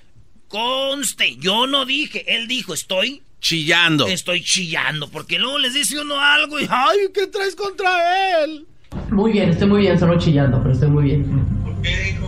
Conste, 0.46 1.36
yo 1.36 1.66
no 1.66 1.86
dije, 1.86 2.36
él 2.36 2.46
dijo, 2.46 2.74
estoy 2.74 3.22
Chillando. 3.40 4.06
Estoy 4.06 4.42
chillando, 4.42 5.08
porque 5.08 5.38
luego 5.38 5.58
les 5.58 5.72
dice 5.74 5.98
uno 6.00 6.18
algo 6.20 6.60
y 6.60 6.66
¡ay, 6.68 6.98
qué 7.14 7.26
traes 7.26 7.54
contra 7.54 8.42
él! 8.42 8.66
Muy 9.10 9.32
bien, 9.32 9.50
estoy 9.50 9.68
muy 9.68 9.80
bien, 9.80 9.98
solo 9.98 10.18
chillando, 10.18 10.58
pero 10.60 10.74
estoy 10.74 10.90
muy 10.90 11.04
bien. 11.04 11.55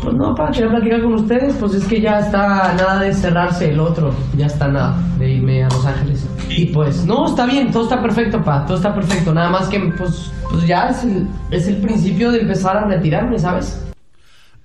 Pues 0.02 0.14
no, 0.14 0.34
para 0.34 0.52
querer 0.52 0.70
platicar 0.70 1.02
con 1.02 1.14
ustedes, 1.14 1.56
pues 1.58 1.74
es 1.74 1.84
que 1.84 2.00
ya 2.00 2.20
está 2.20 2.74
nada 2.74 3.00
de 3.00 3.12
cerrarse 3.12 3.70
el 3.70 3.80
otro, 3.80 4.14
ya 4.36 4.46
está 4.46 4.68
nada 4.68 4.96
de 5.18 5.30
irme 5.30 5.64
a 5.64 5.68
Los 5.68 5.84
Ángeles. 5.84 6.26
Y 6.48 6.66
pues, 6.66 7.04
no, 7.04 7.26
está 7.26 7.46
bien, 7.46 7.72
todo 7.72 7.84
está 7.84 8.00
perfecto, 8.00 8.42
pa, 8.42 8.64
todo 8.64 8.76
está 8.76 8.94
perfecto, 8.94 9.34
nada 9.34 9.50
más 9.50 9.68
que 9.68 9.80
pues, 9.98 10.32
pues 10.50 10.66
ya 10.66 10.88
es 10.88 11.02
el, 11.02 11.26
es 11.50 11.66
el 11.66 11.78
principio 11.78 12.30
de 12.30 12.40
empezar 12.40 12.76
a 12.76 12.86
retirarme, 12.86 13.38
¿sabes? 13.38 13.84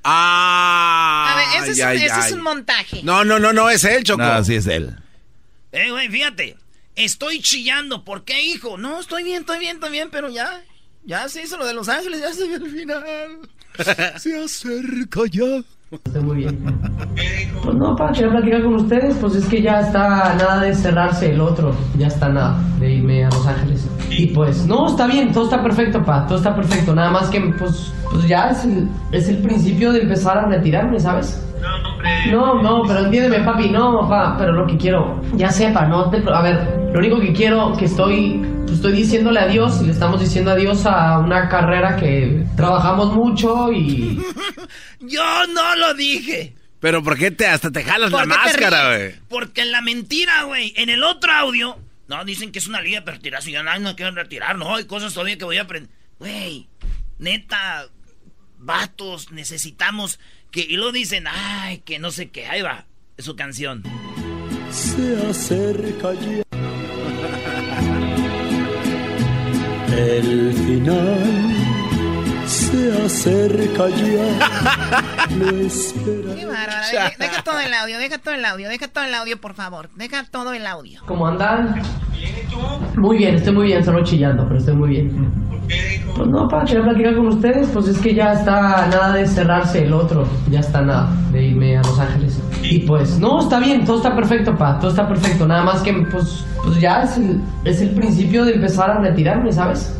Ah. 0.03 1.33
A 1.33 1.35
ver, 1.37 1.63
ese, 1.63 1.71
es, 1.71 1.81
ay, 1.81 2.03
ese 2.03 2.19
es 2.19 2.31
un 2.33 2.41
montaje. 2.41 3.01
No, 3.03 3.23
no, 3.23 3.39
no, 3.39 3.53
no, 3.53 3.69
es 3.69 3.83
él, 3.85 4.03
Choco. 4.03 4.21
No, 4.21 4.43
sí 4.43 4.55
es 4.55 4.67
él. 4.67 4.95
Eh, 5.71 5.89
güey, 5.89 6.09
fíjate, 6.09 6.55
estoy 6.95 7.39
chillando, 7.39 8.03
¿por 8.03 8.23
qué, 8.23 8.43
hijo? 8.43 8.77
No, 8.77 8.99
estoy 8.99 9.23
bien, 9.23 9.41
estoy 9.41 9.59
bien, 9.59 9.77
estoy 9.77 9.91
bien, 9.91 10.09
pero 10.11 10.29
ya, 10.29 10.61
ya 11.03 11.27
se 11.29 11.41
hizo 11.41 11.57
lo 11.57 11.65
de 11.65 11.73
Los 11.73 11.89
Ángeles, 11.89 12.19
ya 12.19 12.33
se 12.33 12.47
vio 12.47 12.57
el 12.57 12.69
final. 12.69 13.39
Se 14.17 14.43
acerca 14.43 15.21
ya. 15.31 15.61
Estoy 15.91 16.23
muy 16.23 16.37
bien. 16.37 16.59
Pues 17.63 17.75
no, 17.75 17.95
para 17.95 18.11
querer 18.11 18.31
platicar 18.31 18.63
con 18.63 18.75
ustedes, 18.75 19.15
pues 19.17 19.35
es 19.35 19.45
que 19.45 19.61
ya 19.61 19.81
está 19.81 20.35
nada 20.35 20.61
de 20.61 20.73
cerrarse 20.73 21.31
el 21.31 21.39
otro, 21.39 21.75
ya 21.97 22.07
está 22.07 22.29
nada 22.29 22.57
de 22.79 22.93
irme 22.93 23.25
a 23.25 23.29
Los 23.29 23.45
Ángeles. 23.45 23.87
Y 24.17 24.27
pues, 24.27 24.65
no, 24.65 24.87
está 24.87 25.07
bien, 25.07 25.31
todo 25.31 25.45
está 25.45 25.61
perfecto, 25.63 26.03
pa, 26.03 26.25
todo 26.27 26.37
está 26.37 26.55
perfecto, 26.55 26.93
nada 26.93 27.09
más 27.11 27.29
que 27.29 27.39
pues, 27.57 27.93
pues 28.11 28.27
ya 28.27 28.49
es 28.49 28.63
el, 28.65 28.87
es 29.11 29.27
el 29.27 29.37
principio 29.37 29.91
de 29.91 30.01
empezar 30.01 30.37
a 30.37 30.45
retirarme, 30.47 30.99
¿sabes? 30.99 31.39
No, 32.29 32.61
no, 32.61 32.83
pero 32.85 33.05
entiéndeme, 33.05 33.43
papi, 33.43 33.69
no, 33.69 34.07
pa, 34.09 34.35
pero 34.37 34.51
lo 34.51 34.67
que 34.67 34.77
quiero, 34.77 35.21
ya 35.35 35.49
sepa, 35.49 35.85
no 35.85 36.09
te, 36.09 36.21
a 36.31 36.41
ver, 36.41 36.89
lo 36.91 36.99
único 36.99 37.19
que 37.19 37.33
quiero 37.33 37.75
que 37.77 37.85
estoy, 37.85 38.41
pues 38.61 38.73
estoy 38.73 38.91
diciéndole 38.93 39.39
adiós 39.39 39.79
y 39.81 39.85
le 39.85 39.91
estamos 39.93 40.19
diciendo 40.19 40.51
adiós 40.51 40.85
a 40.85 41.19
una 41.19 41.47
carrera 41.49 41.95
que 41.95 42.45
trabajamos 42.55 43.13
mucho 43.13 43.71
y 43.71 44.21
Yo 44.99 45.23
no 45.53 45.75
lo 45.75 45.93
dije. 45.93 46.55
Pero 46.79 47.01
¿por 47.01 47.17
qué 47.17 47.31
te 47.31 47.47
hasta 47.47 47.71
te 47.71 47.81
jalas 47.83 48.11
la 48.11 48.17
¿Por 48.19 48.27
qué 48.27 48.33
te 48.33 48.39
máscara, 48.39 48.97
ríes? 48.97 49.15
güey? 49.15 49.27
Porque 49.29 49.63
la 49.65 49.81
mentira, 49.81 50.43
güey, 50.43 50.73
en 50.75 50.89
el 50.89 51.03
otro 51.03 51.31
audio, 51.31 51.77
no, 52.07 52.25
dicen 52.25 52.51
que 52.51 52.59
es 52.59 52.67
una 52.67 52.81
liga 52.81 53.01
de 53.01 53.11
retirarse, 53.11 53.51
ya 53.51 53.63
no, 53.63 53.79
no 53.79 53.95
quieren 53.95 54.15
retirar, 54.15 54.57
no, 54.57 54.75
hay 54.75 54.85
cosas 54.85 55.13
todavía 55.13 55.37
que 55.37 55.45
voy 55.45 55.57
a 55.57 55.63
aprender. 55.63 55.91
Güey, 56.19 56.67
neta, 57.17 57.87
vatos, 58.57 59.31
necesitamos 59.31 60.19
que... 60.51 60.61
Y 60.61 60.77
lo 60.77 60.91
dicen, 60.91 61.25
ay, 61.27 61.79
que 61.79 61.99
no 61.99 62.11
sé 62.11 62.29
qué, 62.29 62.47
ahí 62.47 62.61
va, 62.61 62.85
es 63.17 63.25
su 63.25 63.35
canción. 63.35 63.83
Se 64.71 65.17
acerca 65.27 66.13
ya. 66.13 66.43
El 69.95 70.53
final 70.53 71.62
se 72.53 73.05
acerca 73.05 73.89
ya. 73.89 75.27
Me 75.35 75.65
espera. 75.65 76.35
Qué 76.35 76.45
bárbara. 76.45 76.87
Deja, 76.91 77.11
deja 77.17 77.43
todo 77.43 77.59
el 77.59 77.73
audio, 77.73 77.97
deja 77.97 78.17
todo 78.19 78.33
el 78.35 78.45
audio, 78.45 78.69
deja 78.69 78.87
todo 78.87 79.03
el 79.03 79.13
audio, 79.13 79.41
por 79.41 79.53
favor. 79.55 79.89
Deja 79.95 80.23
todo 80.29 80.53
el 80.53 80.67
audio. 80.67 81.01
¿Cómo 81.05 81.25
andan? 81.25 81.81
Muy 82.95 83.17
bien, 83.17 83.35
estoy 83.35 83.53
muy 83.53 83.67
bien, 83.67 83.83
solo 83.83 84.03
chillando, 84.03 84.43
pero 84.47 84.59
estoy 84.59 84.75
muy 84.75 84.89
bien. 84.89 85.33
Pues 86.15 86.27
no, 86.27 86.47
para 86.47 86.65
querer 86.65 86.83
platicar 86.83 87.15
con 87.15 87.27
ustedes, 87.27 87.67
pues 87.73 87.87
es 87.87 87.97
que 87.97 88.13
ya 88.13 88.33
está 88.33 88.87
nada 88.87 89.13
de 89.13 89.25
cerrarse 89.25 89.85
el 89.85 89.93
otro, 89.93 90.27
ya 90.51 90.59
está 90.59 90.81
nada 90.81 91.09
de 91.31 91.43
irme 91.43 91.77
a 91.77 91.81
Los 91.81 91.99
Ángeles. 91.99 92.39
Y 92.61 92.79
pues, 92.81 93.17
no, 93.17 93.39
está 93.39 93.59
bien, 93.59 93.83
todo 93.83 93.97
está 93.97 94.15
perfecto, 94.15 94.55
pa, 94.55 94.77
todo 94.79 94.91
está 94.91 95.07
perfecto, 95.07 95.47
nada 95.47 95.63
más 95.63 95.81
que 95.81 95.93
pues, 96.11 96.45
pues 96.63 96.79
ya 96.79 97.01
es 97.03 97.17
el, 97.17 97.41
es 97.65 97.81
el 97.81 97.95
principio 97.95 98.45
de 98.45 98.53
empezar 98.53 98.91
a 98.91 98.99
retirarme, 98.99 99.51
¿sabes? 99.51 99.91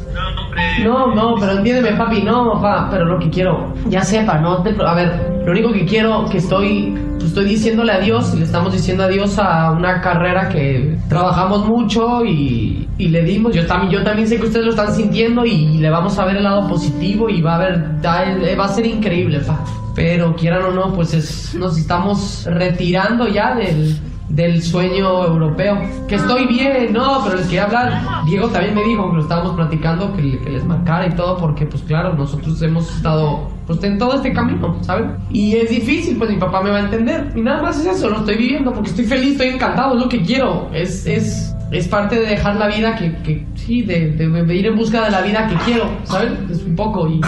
No, 0.84 1.14
no, 1.14 1.36
pero 1.40 1.54
entiéndeme, 1.54 1.98
papi, 1.98 2.22
no, 2.22 2.54
papá, 2.54 2.88
pero 2.92 3.06
lo 3.06 3.20
que 3.20 3.30
quiero, 3.30 3.74
ya 3.88 4.02
sepa, 4.02 4.40
no 4.40 4.62
te, 4.62 4.76
a 4.86 4.94
ver, 4.94 5.42
lo 5.46 5.52
único 5.52 5.72
que 5.72 5.86
quiero 5.86 6.26
que 6.30 6.38
estoy, 6.38 6.94
pues 7.14 7.26
estoy 7.26 7.46
diciéndole 7.46 7.92
adiós 7.92 8.34
y 8.34 8.40
le 8.40 8.46
estamos 8.46 8.74
diciendo 8.74 9.04
adiós 9.04 9.38
a 9.40 9.72
una 9.72 10.02
carrera 10.02 10.50
que 10.50 10.98
trabajamos 11.10 11.66
mucho 11.66 12.26
y, 12.26 12.88
y 12.98 13.08
le 13.10 13.24
dimos, 13.24 13.56
yo 13.56 13.66
también, 13.66 13.92
yo 13.92 14.04
también 14.04 14.28
sé 14.28 14.40
que 14.40 14.48
ustedes 14.48 14.66
lo 14.66 14.72
están 14.72 14.94
sintiendo 14.94 15.46
y 15.46 15.78
le 15.78 15.90
vamos 15.90 16.18
a 16.20 16.26
ver 16.26 16.38
el 16.38 16.44
lado 16.44 16.68
positivo 16.68 17.30
y 17.30 17.42
va 17.42 17.56
a 17.56 17.60
ver, 17.60 17.84
va 18.04 18.66
a 18.66 18.70
ser 18.70 18.86
increíble, 18.86 19.40
pa. 19.40 19.64
Pero 19.96 20.36
quieran 20.36 20.64
o 20.64 20.72
no, 20.72 20.94
pues 20.94 21.14
es, 21.14 21.54
nos 21.54 21.78
estamos 21.78 22.48
retirando 22.50 23.28
ya 23.28 23.54
del, 23.54 23.96
del 24.34 24.62
sueño 24.64 25.26
europeo. 25.26 25.80
Que 26.08 26.16
estoy 26.16 26.48
bien, 26.48 26.92
no, 26.92 27.22
pero 27.24 27.38
les 27.38 27.46
quería 27.46 27.66
hablar. 27.66 28.26
Diego 28.26 28.48
también 28.50 28.76
me 28.76 28.84
dijo 28.84 29.10
que 29.10 29.18
lo 29.18 29.22
estábamos 29.22 29.56
platicando, 29.56 30.14
que, 30.16 30.24
les 30.24 30.66
marcara 30.66 31.08
y 31.08 31.12
todo, 31.12 31.38
porque 31.38 31.66
pues 31.66 31.84
claro, 31.84 32.14
nosotros 32.14 32.62
hemos 32.62 32.96
estado 32.96 33.48
pues 33.68 33.82
en 33.84 33.98
todo 33.98 34.16
este 34.16 34.34
camino, 34.34 34.76
¿saben? 34.82 35.16
Y 35.30 35.56
es 35.56 35.70
difícil, 35.70 36.18
pues 36.18 36.30
mi 36.30 36.38
papá 36.38 36.62
me 36.62 36.70
va 36.70 36.78
a 36.78 36.82
entender. 36.82 37.32
Y 37.36 37.42
nada 37.42 37.62
más 37.62 37.80
es 37.80 37.86
eso, 37.86 38.10
lo 38.10 38.18
estoy 38.18 38.38
viviendo 38.38 38.74
porque 38.74 38.90
estoy 38.90 39.06
feliz, 39.06 39.32
estoy 39.34 39.50
encantado, 39.50 39.96
es 39.96 40.04
lo 40.04 40.10
que 40.10 40.22
quiero. 40.22 40.70
Es, 40.74 41.06
es, 41.06 41.53
es 41.74 41.88
parte 41.88 42.20
de 42.20 42.28
dejar 42.28 42.56
la 42.56 42.68
vida 42.68 42.96
que, 42.96 43.12
que 43.24 43.46
sí, 43.56 43.82
de, 43.82 44.12
de, 44.12 44.30
de 44.30 44.56
ir 44.56 44.68
en 44.68 44.76
busca 44.76 45.04
de 45.06 45.12
la 45.12 45.22
vida 45.22 45.48
que 45.48 45.56
quiero, 45.66 46.00
¿saben? 46.06 46.48
Es 46.52 46.60
un 46.60 46.76
poco 46.76 47.08
y 47.10 47.20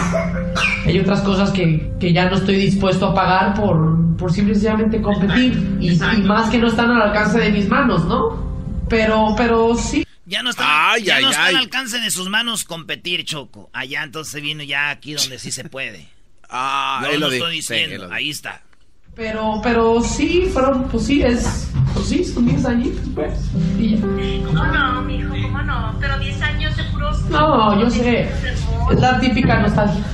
hay 0.86 0.98
otras 1.00 1.20
cosas 1.22 1.50
que, 1.50 1.92
que 1.98 2.12
ya 2.12 2.30
no 2.30 2.36
estoy 2.36 2.56
dispuesto 2.56 3.06
a 3.06 3.14
pagar 3.14 3.54
por, 3.54 4.16
por 4.16 4.32
simplemente 4.32 5.02
competir 5.02 5.78
y, 5.80 5.92
y 5.92 6.22
más 6.22 6.48
que 6.50 6.58
no 6.58 6.68
están 6.68 6.90
al 6.90 7.02
alcance 7.02 7.38
de 7.38 7.50
mis 7.50 7.68
manos, 7.68 8.04
¿no? 8.04 8.46
Pero, 8.88 9.34
pero 9.36 9.74
sí. 9.74 10.06
Ya 10.26 10.42
no 10.42 10.50
está, 10.50 10.98
ya 11.02 11.20
no 11.20 11.30
está 11.30 11.46
al 11.46 11.56
alcance 11.56 12.00
de 12.00 12.10
sus 12.10 12.28
manos 12.28 12.64
competir, 12.64 13.24
Choco. 13.24 13.70
Allá 13.72 14.02
entonces 14.02 14.42
vino 14.42 14.62
ya 14.62 14.90
aquí 14.90 15.14
donde 15.14 15.38
sí 15.38 15.50
se 15.52 15.64
puede. 15.64 16.08
Ah, 16.48 17.00
Yo 17.04 17.12
lo 17.18 17.28
lo 17.28 17.32
estoy. 17.32 17.62
Sí, 17.62 17.74
diciendo, 17.74 17.94
él 18.04 18.10
lo 18.10 18.14
ahí 18.14 18.30
está. 18.30 18.62
Pero, 19.16 19.60
pero 19.62 20.02
sí, 20.02 20.42
fueron, 20.52 20.84
pues 20.88 21.06
sí, 21.06 21.22
es, 21.22 21.70
pues 21.94 22.06
sí, 22.06 22.22
son 22.22 22.44
10 22.44 22.66
añitos, 22.66 23.08
pues. 23.14 23.50
Y 23.78 23.96
ya. 23.96 24.02
¿Cómo 24.46 24.66
no, 24.66 25.00
mijo? 25.00 25.32
¿Cómo 25.42 25.62
no? 25.62 25.94
Pero 25.98 26.18
10 26.18 26.42
años 26.42 26.76
de 26.76 26.84
puros... 26.92 27.24
No, 27.30 27.80
yo 27.80 27.88
sé, 27.88 28.28
es 28.92 29.00
la 29.00 29.18
típica 29.18 29.58
nostalgia. 29.60 30.04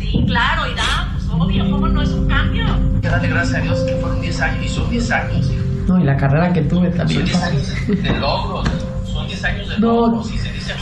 Sí, 0.00 0.24
claro, 0.26 0.68
y 0.68 0.74
da, 0.74 1.08
pues 1.12 1.28
obvio, 1.30 1.70
¿cómo 1.70 1.86
no 1.86 2.02
es 2.02 2.10
un 2.10 2.26
cambio? 2.26 2.64
Dale 3.00 3.28
gracias 3.28 3.54
a 3.54 3.60
Dios 3.60 3.78
que 3.82 3.94
fueron 3.94 4.20
10 4.20 4.40
años, 4.40 4.64
y 4.64 4.68
son 4.68 4.90
10 4.90 5.10
años. 5.12 5.50
No, 5.86 6.00
y 6.00 6.02
la 6.02 6.16
carrera 6.16 6.52
que 6.52 6.62
tuve 6.62 6.90
también. 6.90 7.26
de 7.26 8.18
logros, 8.18 8.68
son 9.04 9.24
10 9.28 9.44
años 9.44 9.68
de 9.68 9.78
No, 9.78 9.86
logros, 9.86 10.32
y 10.32 10.38
se 10.38 10.52
dice 10.52 10.74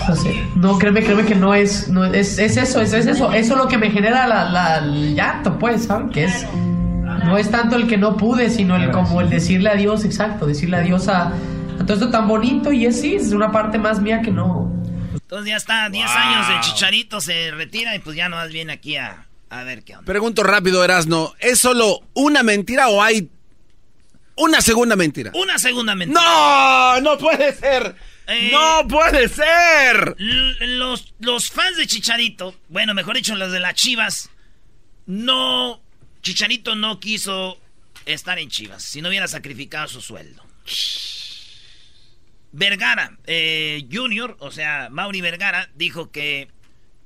no, 0.57 0.79
créeme, 0.79 1.03
créeme 1.03 1.27
que 1.27 1.35
no 1.35 1.53
es, 1.53 1.91
no 1.91 2.07
es, 2.07 2.39
es 2.39 2.57
eso, 2.57 2.81
es, 2.81 2.95
es 2.95 3.05
eso, 3.07 3.31
eso 3.33 3.53
es 3.53 3.59
lo 3.59 3.69
que 3.69 3.77
me 3.77 3.91
genera 3.91 4.27
la, 4.27 4.49
la, 4.49 4.79
el 4.79 5.15
llanto, 5.15 5.59
pues, 5.59 5.85
¿saben? 5.85 6.09
Que 6.09 6.25
es, 6.25 6.47
no 7.25 7.39
es 7.39 7.51
tanto 7.51 7.77
el 7.77 7.87
que 7.87 7.97
no 7.97 8.17
pude, 8.17 8.51
sino 8.51 8.77
el 8.77 8.91
como 8.91 9.21
el 9.21 9.31
decirle 9.31 9.71
adiós, 9.71 10.05
exacto, 10.05 10.47
decirle 10.47 10.77
adiós 10.77 11.09
a, 11.09 11.29
a 11.29 11.87
todo 11.87 11.95
esto 11.95 12.11
tan 12.11 12.29
bonito 12.29 12.73
y 12.73 12.87
es 12.87 13.01
sí, 13.01 13.15
es 13.15 13.33
una 13.33 13.51
parte 13.51 13.79
más 13.79 14.01
mía 14.01 14.21
que 14.23 14.31
no. 14.31 14.73
Entonces 15.13 15.49
ya 15.51 15.57
está, 15.57 15.89
10 15.89 16.11
años 16.11 16.49
de 16.49 16.61
Chicharito 16.61 17.21
se 17.21 17.51
retira 17.51 17.95
y 17.95 17.99
pues 17.99 18.17
ya 18.17 18.29
no 18.29 18.37
más 18.37 18.51
viene 18.51 18.73
aquí 18.73 18.97
a, 18.97 19.27
a 19.51 19.63
ver 19.63 19.83
qué 19.85 19.95
onda. 19.95 20.07
Pregunto 20.07 20.43
rápido, 20.43 20.85
Erasno, 20.85 21.35
¿es 21.39 21.59
solo 21.59 22.01
una 22.15 22.43
mentira 22.43 22.89
o 22.89 23.03
hay 23.03 23.31
una 24.37 24.61
segunda 24.61 24.97
mentira? 24.97 25.33
Una 25.35 25.59
segunda 25.59 25.95
mentira. 25.95 26.21
¡No! 26.21 27.01
¡No 27.01 27.19
puede 27.19 27.53
ser! 27.55 27.95
¡No 28.53 28.87
puede 28.89 29.29
ser! 29.29 30.15
Los, 30.19 31.15
los 31.19 31.51
fans 31.51 31.77
de 31.77 31.87
Chicharito, 31.87 32.55
bueno, 32.69 32.95
mejor 32.95 33.17
dicho, 33.17 33.35
los 33.35 33.51
de 33.53 33.61
las 33.61 33.75
Chivas, 33.75 34.31
no. 35.07 35.81
Chicharito 36.29 36.75
no 36.75 37.01
quiso 37.01 37.57
estar 38.05 38.39
en 38.39 38.51
Chivas 38.51 38.83
si 38.83 39.01
no 39.01 39.09
hubiera 39.09 39.27
sacrificado 39.27 39.89
su 39.89 40.03
sueldo. 40.03 40.43
Vergara, 42.53 43.17
eh, 43.27 43.89
Junior, 43.91 44.37
o 44.41 44.51
sea, 44.51 44.89
Mauri 44.91 45.23
Vergara, 45.23 45.71
dijo 45.75 46.11
que 46.11 46.49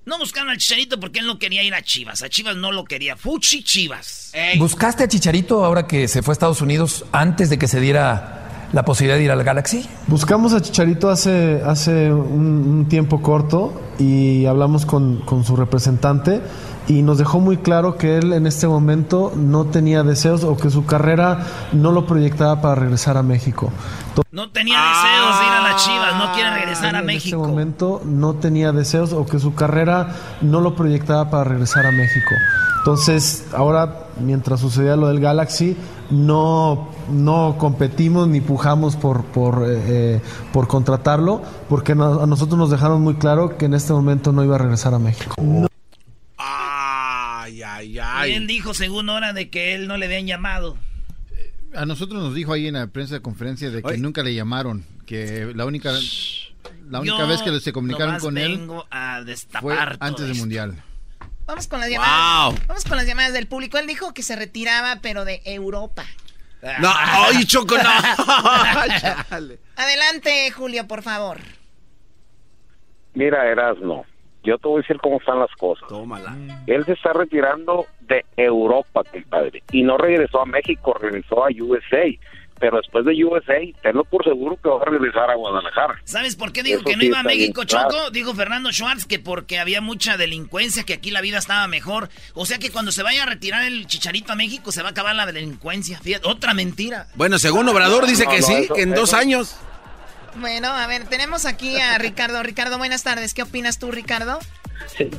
no 0.06 0.18
buscaron 0.18 0.50
al 0.50 0.56
Chicharito 0.58 0.98
porque 0.98 1.20
él 1.20 1.26
no 1.26 1.38
quería 1.38 1.62
ir 1.62 1.72
a 1.72 1.82
Chivas. 1.82 2.24
A 2.24 2.28
Chivas 2.28 2.56
no 2.56 2.72
lo 2.72 2.82
quería. 2.84 3.16
Fuchi 3.16 3.62
Chivas. 3.62 4.32
¿Buscaste 4.58 5.04
a 5.04 5.08
Chicharito 5.08 5.64
ahora 5.64 5.86
que 5.86 6.08
se 6.08 6.22
fue 6.22 6.32
a 6.32 6.34
Estados 6.34 6.60
Unidos 6.60 7.04
antes 7.12 7.48
de 7.48 7.60
que 7.60 7.68
se 7.68 7.78
diera 7.78 8.68
la 8.72 8.84
posibilidad 8.84 9.18
de 9.18 9.24
ir 9.24 9.30
al 9.30 9.44
Galaxy? 9.44 9.88
Buscamos 10.08 10.52
a 10.52 10.60
Chicharito 10.60 11.10
hace, 11.10 11.60
hace 11.64 12.12
un, 12.12 12.66
un 12.66 12.88
tiempo 12.88 13.22
corto 13.22 13.80
y 14.00 14.46
hablamos 14.46 14.84
con, 14.84 15.18
con 15.20 15.44
su 15.44 15.54
representante 15.54 16.40
y 16.88 17.02
nos 17.02 17.18
dejó 17.18 17.38
muy 17.40 17.58
claro 17.58 17.96
que 17.96 18.18
él 18.18 18.32
en 18.32 18.46
este 18.46 18.66
momento 18.66 19.32
no 19.36 19.66
tenía 19.66 20.02
deseos 20.02 20.42
o 20.44 20.56
que 20.56 20.70
su 20.70 20.84
carrera 20.84 21.46
no 21.72 21.92
lo 21.92 22.06
proyectaba 22.06 22.60
para 22.60 22.74
regresar 22.74 23.16
a 23.16 23.22
México. 23.22 23.70
To- 24.14 24.22
No 24.32 24.50
tenía 24.50 24.78
deseos 24.78 25.38
de 25.40 25.46
ir 25.46 25.52
a 25.52 25.60
las 25.62 25.84
Chivas, 25.84 26.16
no 26.18 26.32
quiere 26.34 26.50
regresar 26.54 26.94
a 26.96 26.98
en 27.00 27.10
este 27.10 27.12
México. 27.14 27.38
momento 27.38 28.02
no 28.04 28.34
tenía 28.34 28.72
deseos 28.72 29.12
o 29.12 29.24
que 29.26 29.38
su 29.38 29.54
carrera 29.54 30.14
no 30.42 30.60
lo 30.60 30.74
proyectaba 30.74 31.30
para 31.30 31.44
regresar 31.44 31.86
a 31.86 31.92
México. 31.92 32.34
Entonces, 32.78 33.46
ahora, 33.54 34.06
mientras 34.20 34.58
sucedía 34.58 34.96
lo 34.96 35.06
del 35.06 35.20
Galaxy, 35.20 35.76
no, 36.10 36.88
no 37.10 37.54
competimos 37.56 38.26
ni 38.26 38.40
pujamos 38.40 38.96
por, 38.96 39.22
por, 39.24 39.62
eh, 39.62 39.80
eh, 40.16 40.20
por 40.52 40.66
contratarlo, 40.66 41.42
porque 41.68 41.94
no- 41.94 42.20
a 42.20 42.26
nosotros 42.26 42.58
nos 42.58 42.70
dejaron 42.70 43.00
muy 43.00 43.14
claro 43.14 43.56
que 43.56 43.66
en 43.66 43.74
este 43.74 43.92
momento 43.92 44.32
no 44.32 44.42
iba 44.42 44.56
a 44.56 44.58
regresar 44.58 44.94
a 44.94 44.98
México. 44.98 45.36
Ay, 47.82 47.98
ay. 47.98 48.30
Bien 48.30 48.46
dijo 48.46 48.74
según 48.74 49.08
hora 49.08 49.32
de 49.32 49.50
que 49.50 49.74
él 49.74 49.88
no 49.88 49.96
le 49.96 50.06
habían 50.06 50.26
llamado. 50.26 50.76
A 51.74 51.86
nosotros 51.86 52.22
nos 52.22 52.34
dijo 52.34 52.52
ahí 52.52 52.66
en 52.66 52.74
la 52.74 52.86
prensa 52.86 53.14
de 53.14 53.22
conferencia 53.22 53.70
de 53.70 53.82
que 53.82 53.88
Oye. 53.88 53.98
nunca 53.98 54.22
le 54.22 54.34
llamaron, 54.34 54.84
que 55.06 55.52
la 55.54 55.64
única 55.64 55.92
la 56.88 57.00
única 57.00 57.18
Yo 57.18 57.26
vez 57.26 57.42
que 57.42 57.60
se 57.60 57.72
comunicaron 57.72 58.18
con 58.18 58.36
él 58.36 58.58
vengo 58.58 58.86
a 58.90 59.24
fue 59.60 59.76
antes 59.98 60.26
del 60.26 60.36
mundial. 60.36 60.82
Vamos 61.46 61.66
con 61.66 61.80
las 61.80 61.90
llamadas. 61.90 62.54
Wow. 62.54 62.66
Vamos 62.68 62.84
con 62.84 62.96
las 62.96 63.06
llamadas 63.06 63.32
del 63.32 63.46
público. 63.46 63.78
Él 63.78 63.86
dijo 63.86 64.14
que 64.14 64.22
se 64.22 64.36
retiraba, 64.36 65.00
pero 65.02 65.24
de 65.24 65.42
Europa. 65.44 66.04
No, 66.80 66.92
ay, 66.94 67.44
Choco, 67.44 67.76
no. 67.76 67.82
Adelante, 69.76 70.50
Julio, 70.52 70.86
por 70.86 71.02
favor. 71.02 71.38
Mira, 73.14 73.50
Erasno, 73.50 74.04
yo 74.44 74.58
te 74.58 74.68
voy 74.68 74.78
a 74.78 74.82
decir 74.82 74.98
cómo 75.00 75.18
están 75.18 75.38
las 75.38 75.50
cosas. 75.56 75.88
Tómala. 75.88 76.36
Él 76.66 76.84
se 76.84 76.92
está 76.92 77.12
retirando 77.12 77.86
de 78.00 78.24
Europa, 78.36 79.02
compadre, 79.04 79.62
y 79.72 79.82
no 79.82 79.96
regresó 79.98 80.42
a 80.42 80.46
México, 80.46 80.96
regresó 81.00 81.44
a 81.44 81.48
USA. 81.60 82.04
Pero 82.60 82.76
después 82.76 83.04
de 83.04 83.24
USA, 83.24 83.58
tenlo 83.82 84.04
por 84.04 84.22
seguro 84.22 84.56
que 84.62 84.68
va 84.68 84.80
a 84.80 84.84
regresar 84.84 85.28
a 85.28 85.34
Guadalajara. 85.34 85.96
¿Sabes 86.04 86.36
por 86.36 86.52
qué 86.52 86.62
dijo 86.62 86.76
Eso 86.76 86.84
que 86.84 86.94
no 86.94 87.00
sí 87.00 87.06
iba 87.08 87.18
a 87.18 87.22
México, 87.24 87.62
claro. 87.66 87.90
Choco? 87.90 88.10
Dijo 88.12 88.34
Fernando 88.34 88.70
Schwartz 88.70 89.04
que 89.04 89.18
porque 89.18 89.58
había 89.58 89.80
mucha 89.80 90.16
delincuencia, 90.16 90.84
que 90.84 90.92
aquí 90.92 91.10
la 91.10 91.20
vida 91.20 91.38
estaba 91.38 91.66
mejor. 91.66 92.08
O 92.34 92.46
sea 92.46 92.58
que 92.60 92.70
cuando 92.70 92.92
se 92.92 93.02
vaya 93.02 93.24
a 93.24 93.26
retirar 93.26 93.64
el 93.64 93.88
chicharito 93.88 94.32
a 94.32 94.36
México 94.36 94.70
se 94.70 94.80
va 94.82 94.88
a 94.88 94.90
acabar 94.92 95.16
la 95.16 95.26
delincuencia. 95.26 95.98
Fíjate, 95.98 96.28
otra 96.28 96.54
mentira. 96.54 97.08
Bueno, 97.16 97.40
según 97.40 97.68
Obrador 97.68 98.06
dice 98.06 98.26
No, 98.26 98.30
que 98.30 98.40
no, 98.40 98.46
sí, 98.46 98.52
eso- 98.54 98.74
que 98.74 98.82
en 98.82 98.94
dos 98.94 99.12
años. 99.12 99.56
Bueno, 100.36 100.68
a 100.68 100.86
ver, 100.86 101.04
tenemos 101.08 101.46
aquí 101.46 101.76
a 101.76 101.98
Ricardo. 101.98 102.42
Ricardo, 102.42 102.78
buenas 102.78 103.04
tardes. 103.04 103.34
¿Qué 103.34 103.42
opinas 103.42 103.78
tú, 103.78 103.90
Ricardo? 103.90 104.38
Sí, 104.86 105.10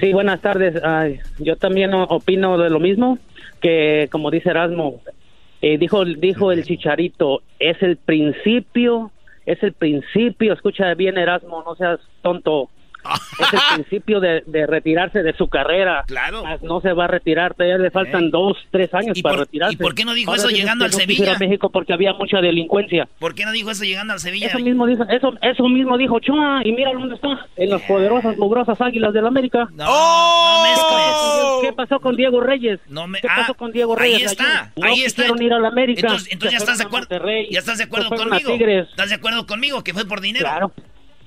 Sí, 0.00 0.12
buenas 0.12 0.40
tardes. 0.40 0.80
Ay, 0.84 1.18
yo 1.38 1.56
también 1.56 1.92
opino 1.94 2.56
de 2.58 2.70
lo 2.70 2.78
mismo 2.78 3.18
que, 3.60 4.08
como 4.12 4.30
dice 4.30 4.50
Erasmo, 4.50 5.00
eh, 5.60 5.76
dijo, 5.78 6.04
dijo 6.04 6.52
el 6.52 6.64
chicharito, 6.64 7.42
es 7.58 7.82
el 7.82 7.96
principio, 7.96 9.10
es 9.46 9.60
el 9.62 9.72
principio. 9.72 10.52
Escucha 10.52 10.94
bien, 10.94 11.18
Erasmo, 11.18 11.64
no 11.64 11.74
seas 11.74 11.98
tonto. 12.22 12.68
Es 13.40 13.52
el 13.52 13.60
principio 13.74 14.20
de, 14.20 14.42
de 14.46 14.66
retirarse 14.66 15.22
de 15.22 15.32
su 15.36 15.48
carrera. 15.48 16.04
Claro. 16.06 16.42
No 16.62 16.80
se 16.80 16.92
va 16.92 17.04
a 17.04 17.08
retirar, 17.08 17.54
todavía 17.54 17.78
le 17.78 17.90
faltan 17.90 18.30
dos, 18.30 18.56
tres 18.70 18.92
años 18.94 19.16
¿Y 19.16 19.22
para 19.22 19.36
por- 19.36 19.44
retirarse. 19.46 19.74
y 19.74 19.76
por 19.76 19.94
qué 19.94 20.04
no 20.04 20.12
dijo 20.14 20.30
Ahora 20.30 20.42
eso 20.42 20.50
llegando 20.50 20.84
al 20.84 20.90
no 20.90 20.96
Sevilla? 20.96 21.34
a 21.34 21.38
México 21.38 21.70
porque 21.70 21.92
había 21.92 22.12
mucha 22.14 22.40
delincuencia. 22.40 23.08
¿Por 23.18 23.34
qué 23.34 23.44
no 23.44 23.52
dijo 23.52 23.70
eso 23.70 23.84
llegando 23.84 24.12
al 24.12 24.20
Sevilla? 24.20 24.46
Eso 24.48 24.58
mismo 24.58 24.86
dijo, 24.86 25.04
eso, 25.08 25.32
eso 25.42 25.68
mismo 25.68 25.96
dijo 25.98 26.18
Chua, 26.20 26.60
y 26.64 26.72
mira 26.72 26.92
dónde 26.92 27.14
está, 27.14 27.46
en 27.56 27.70
las 27.70 27.82
poderosas, 27.82 28.36
mugrosas 28.36 28.80
águilas 28.80 29.12
del 29.12 29.26
América. 29.26 29.68
No, 29.72 29.84
no 29.86 30.62
mezcles. 30.62 31.62
¿Qué 31.62 31.72
pasó 31.72 32.00
con 32.00 32.16
Diego 32.16 32.40
Reyes? 32.40 32.80
No 32.88 33.06
me- 33.06 33.20
¿Qué 33.20 33.28
ah, 33.30 33.36
pasó 33.38 33.54
con 33.54 33.72
Diego 33.72 33.94
ahí 33.98 34.12
Reyes? 34.14 34.32
está, 34.32 34.44
ayer? 34.60 34.72
No 34.76 34.86
ahí 34.86 35.02
está. 35.02 35.24
ir 35.40 35.52
a 35.52 35.58
la 35.58 35.68
América. 35.68 36.00
Entonces, 36.00 36.32
entonces 36.32 36.52
ya 36.52 36.58
estás 36.58 36.78
de 36.78 36.84
acuerdo. 36.84 37.08
Ya 37.50 37.58
estás 37.58 37.78
de 37.78 37.84
acuerdo 37.84 38.10
conmigo. 38.10 38.52
¿Estás 38.54 39.08
de 39.10 39.14
acuerdo 39.14 39.46
conmigo 39.46 39.82
que 39.84 39.92
fue 39.92 40.04
por 40.06 40.20
dinero? 40.20 40.44
Claro. 40.46 40.72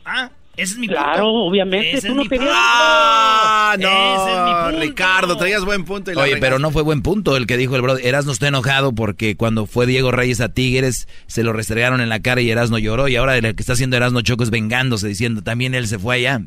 Ah, 0.05 0.29
ese 0.57 0.73
es 0.73 0.77
mi 0.77 0.87
Claro, 0.87 1.23
punto. 1.25 1.33
obviamente, 1.45 1.91
Ese 1.97 2.07
tú 2.07 2.13
es 2.13 2.17
no 2.17 2.23
mi. 2.23 2.29
Ah, 2.49 3.75
Ese 3.77 3.83
es 3.87 4.45
mi 4.45 4.51
no, 4.51 4.63
punto. 4.65 4.79
Ricardo, 4.81 5.37
traías 5.37 5.65
buen 5.65 5.85
punto. 5.85 6.11
Y 6.11 6.15
Oye, 6.15 6.37
pero 6.37 6.59
no 6.59 6.71
fue 6.71 6.81
buen 6.83 7.01
punto 7.01 7.37
el 7.37 7.47
que 7.47 7.57
dijo 7.57 7.75
el 7.75 7.81
brother. 7.81 8.05
Erasno 8.05 8.31
está 8.31 8.47
enojado 8.47 8.93
porque 8.93 9.35
cuando 9.37 9.65
fue 9.65 9.85
Diego 9.85 10.11
Reyes 10.11 10.41
a 10.41 10.49
Tigres 10.53 11.07
se 11.27 11.43
lo 11.43 11.53
restregaron 11.53 12.01
en 12.01 12.09
la 12.09 12.19
cara 12.21 12.41
y 12.41 12.49
Erasno 12.51 12.77
lloró. 12.77 13.07
Y 13.07 13.15
ahora 13.15 13.37
el 13.37 13.55
que 13.55 13.61
está 13.61 13.73
haciendo 13.73 13.97
Erasno 13.97 14.21
Choco 14.21 14.43
es 14.43 14.49
vengándose 14.49 15.07
diciendo 15.07 15.41
también 15.41 15.73
él 15.75 15.87
se 15.87 15.97
fue 15.99 16.15
allá. 16.15 16.41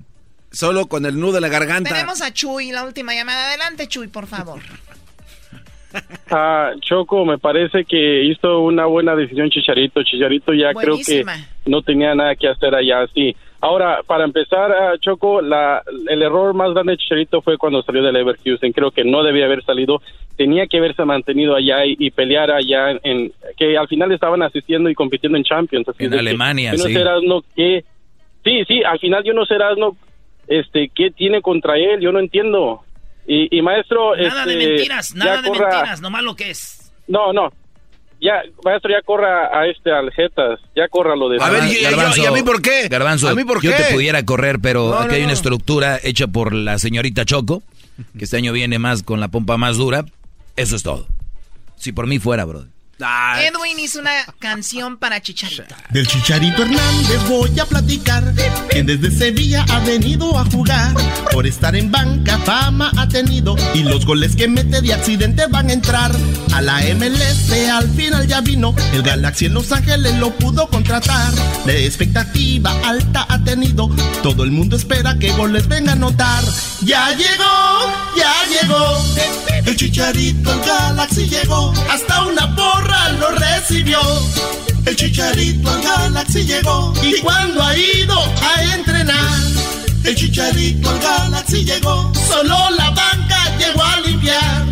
Solo 0.52 0.86
con 0.86 1.04
el 1.06 1.18
nudo 1.18 1.36
en 1.38 1.42
la 1.42 1.48
garganta. 1.48 1.90
Tenemos 1.90 2.22
a 2.22 2.32
Chuy, 2.32 2.70
la 2.70 2.84
última 2.84 3.12
llamada. 3.14 3.48
Adelante, 3.48 3.88
Chuy, 3.88 4.08
por 4.08 4.26
favor. 4.26 4.60
Ah, 6.28 6.72
Choco, 6.80 7.24
me 7.24 7.38
parece 7.38 7.84
que 7.84 8.24
hizo 8.24 8.58
una 8.62 8.84
buena 8.86 9.14
decisión 9.14 9.48
Chicharito. 9.48 10.02
Chicharito 10.02 10.52
ya 10.52 10.74
creo 10.74 10.96
que 11.06 11.24
no 11.66 11.82
tenía 11.82 12.16
nada 12.16 12.34
que 12.34 12.48
hacer 12.48 12.74
allá, 12.74 13.06
sí. 13.14 13.36
Ahora, 13.64 14.02
para 14.06 14.24
empezar, 14.24 14.70
ah, 14.72 14.92
Choco, 15.00 15.40
la, 15.40 15.82
el 16.08 16.20
error 16.20 16.52
más 16.52 16.74
grande 16.74 16.92
de 16.92 16.98
Chicharito 16.98 17.40
fue 17.40 17.56
cuando 17.56 17.82
salió 17.82 18.02
del 18.02 18.12
Leverkusen. 18.12 18.72
Creo 18.72 18.90
que 18.90 19.04
no 19.04 19.22
debía 19.22 19.46
haber 19.46 19.64
salido. 19.64 20.02
Tenía 20.36 20.66
que 20.66 20.76
haberse 20.76 21.02
mantenido 21.06 21.56
allá 21.56 21.86
y, 21.86 21.96
y 21.98 22.10
pelear 22.10 22.50
allá 22.50 22.90
en, 22.90 23.00
en- 23.04 23.32
que 23.56 23.78
al 23.78 23.88
final 23.88 24.12
estaban 24.12 24.42
asistiendo 24.42 24.90
y 24.90 24.94
compitiendo 24.94 25.38
en 25.38 25.44
Champions. 25.44 25.88
Así 25.88 26.04
En 26.04 26.10
que 26.10 26.18
Alemania, 26.18 26.72
yo 26.72 26.78
no 26.78 26.84
sí. 26.84 26.92
sé, 26.92 27.00
Erasmo, 27.00 27.42
qué- 27.56 27.84
Sí, 28.44 28.64
sí, 28.68 28.82
al 28.84 28.98
final 28.98 29.24
yo 29.24 29.32
no 29.32 29.46
sé, 29.46 29.54
Erasmo, 29.54 29.96
este, 30.46 30.90
qué 30.94 31.10
tiene 31.10 31.40
contra 31.40 31.78
él. 31.78 32.00
Yo 32.02 32.12
no 32.12 32.18
entiendo. 32.18 32.82
Y, 33.26 33.56
y 33.56 33.62
maestro, 33.62 34.14
Nada 34.14 34.44
de 34.44 34.52
este, 34.52 34.66
mentiras, 34.68 35.14
nada 35.14 35.40
de 35.40 35.48
corra- 35.48 35.70
mentiras, 35.70 36.00
nomás 36.02 36.22
lo 36.22 36.36
que 36.36 36.50
es. 36.50 36.92
no, 37.08 37.32
no. 37.32 37.50
Ya, 38.24 38.40
maestro, 38.64 38.90
ya 38.90 39.02
corra 39.04 39.50
a 39.52 39.66
este 39.66 39.92
Aljetas. 39.92 40.58
Ya 40.74 40.88
corra 40.88 41.14
lo 41.14 41.28
de. 41.28 41.36
Garbanzo, 41.36 41.74
Garbanzo, 42.88 43.28
¿A 43.28 43.34
mí 43.34 43.44
por 43.44 43.60
yo 43.62 43.70
qué? 43.70 43.76
te 43.82 43.92
pudiera 43.92 44.24
correr, 44.24 44.60
pero 44.60 44.88
No, 44.88 44.94
aquí 44.98 45.08
no, 45.08 45.14
hay 45.14 45.20
una 45.20 45.26
no. 45.28 45.34
estructura 45.34 45.98
hecha 46.02 46.26
por 46.26 46.54
la 46.54 46.78
señorita 46.78 47.26
Choco, 47.26 47.62
que 48.16 48.24
este 48.24 48.38
año 48.38 48.52
viene 48.54 48.78
más 48.78 49.02
con 49.02 49.20
la 49.20 49.28
pompa 49.28 49.58
más 49.58 49.76
dura. 49.76 50.06
Eso 50.56 50.74
es 50.74 50.82
todo. 50.82 51.06
Si 51.76 51.92
por 51.92 52.06
mí 52.06 52.18
fuera, 52.18 52.46
brother. 52.46 52.68
Edwin 52.98 53.78
hizo 53.80 54.00
una 54.00 54.12
canción 54.38 54.96
para 54.98 55.20
Chicharito. 55.20 55.74
Del 55.90 56.06
Chicharito 56.06 56.62
Hernández 56.62 57.28
voy 57.28 57.58
a 57.58 57.66
platicar, 57.66 58.32
quien 58.70 58.86
desde 58.86 59.10
Sevilla 59.10 59.64
ha 59.70 59.80
venido 59.80 60.38
a 60.38 60.44
jugar. 60.44 60.94
Por 61.32 61.46
estar 61.46 61.74
en 61.74 61.90
banca 61.90 62.38
fama 62.38 62.92
ha 62.96 63.08
tenido 63.08 63.56
y 63.74 63.82
los 63.82 64.06
goles 64.06 64.36
que 64.36 64.46
mete 64.48 64.80
de 64.80 64.94
accidente 64.94 65.46
van 65.46 65.70
a 65.70 65.72
entrar. 65.72 66.12
A 66.54 66.60
la 66.60 66.80
MLS 66.94 67.50
al 67.68 67.90
final 67.90 68.26
ya 68.28 68.40
vino, 68.40 68.74
el 68.92 69.02
Galaxy 69.02 69.46
en 69.46 69.54
Los 69.54 69.72
Ángeles 69.72 70.14
lo 70.16 70.30
pudo 70.36 70.68
contratar. 70.68 71.32
La 71.66 71.72
expectativa 71.72 72.72
alta 72.84 73.26
ha 73.28 73.42
tenido, 73.42 73.88
todo 74.22 74.44
el 74.44 74.52
mundo 74.52 74.76
espera 74.76 75.18
que 75.18 75.32
goles 75.32 75.66
venga 75.66 75.90
a 75.90 75.94
anotar. 75.94 76.44
Ya 76.82 77.10
llegó, 77.10 77.92
ya 78.16 78.34
llegó, 78.46 79.04
el 79.66 79.76
Chicharito 79.76 80.52
al 80.52 80.60
Galaxy 80.60 81.28
llegó, 81.28 81.72
hasta 81.90 82.22
una 82.26 82.54
lo 83.18 83.30
recibió. 83.30 83.98
El 84.86 84.96
Chicharito 84.96 85.70
al 85.70 85.82
Galaxy 85.82 86.44
llegó 86.44 86.92
y 87.02 87.20
cuando 87.20 87.62
ha 87.62 87.76
ido 87.76 88.18
a 88.20 88.62
entrenar. 88.74 89.38
El 90.04 90.14
Chicharito 90.14 90.90
al 90.90 90.98
Galaxy 90.98 91.64
llegó, 91.64 92.12
solo 92.28 92.70
la 92.76 92.90
banca 92.90 93.56
llegó 93.58 93.82
a 93.82 94.00
limpiar. 94.00 94.64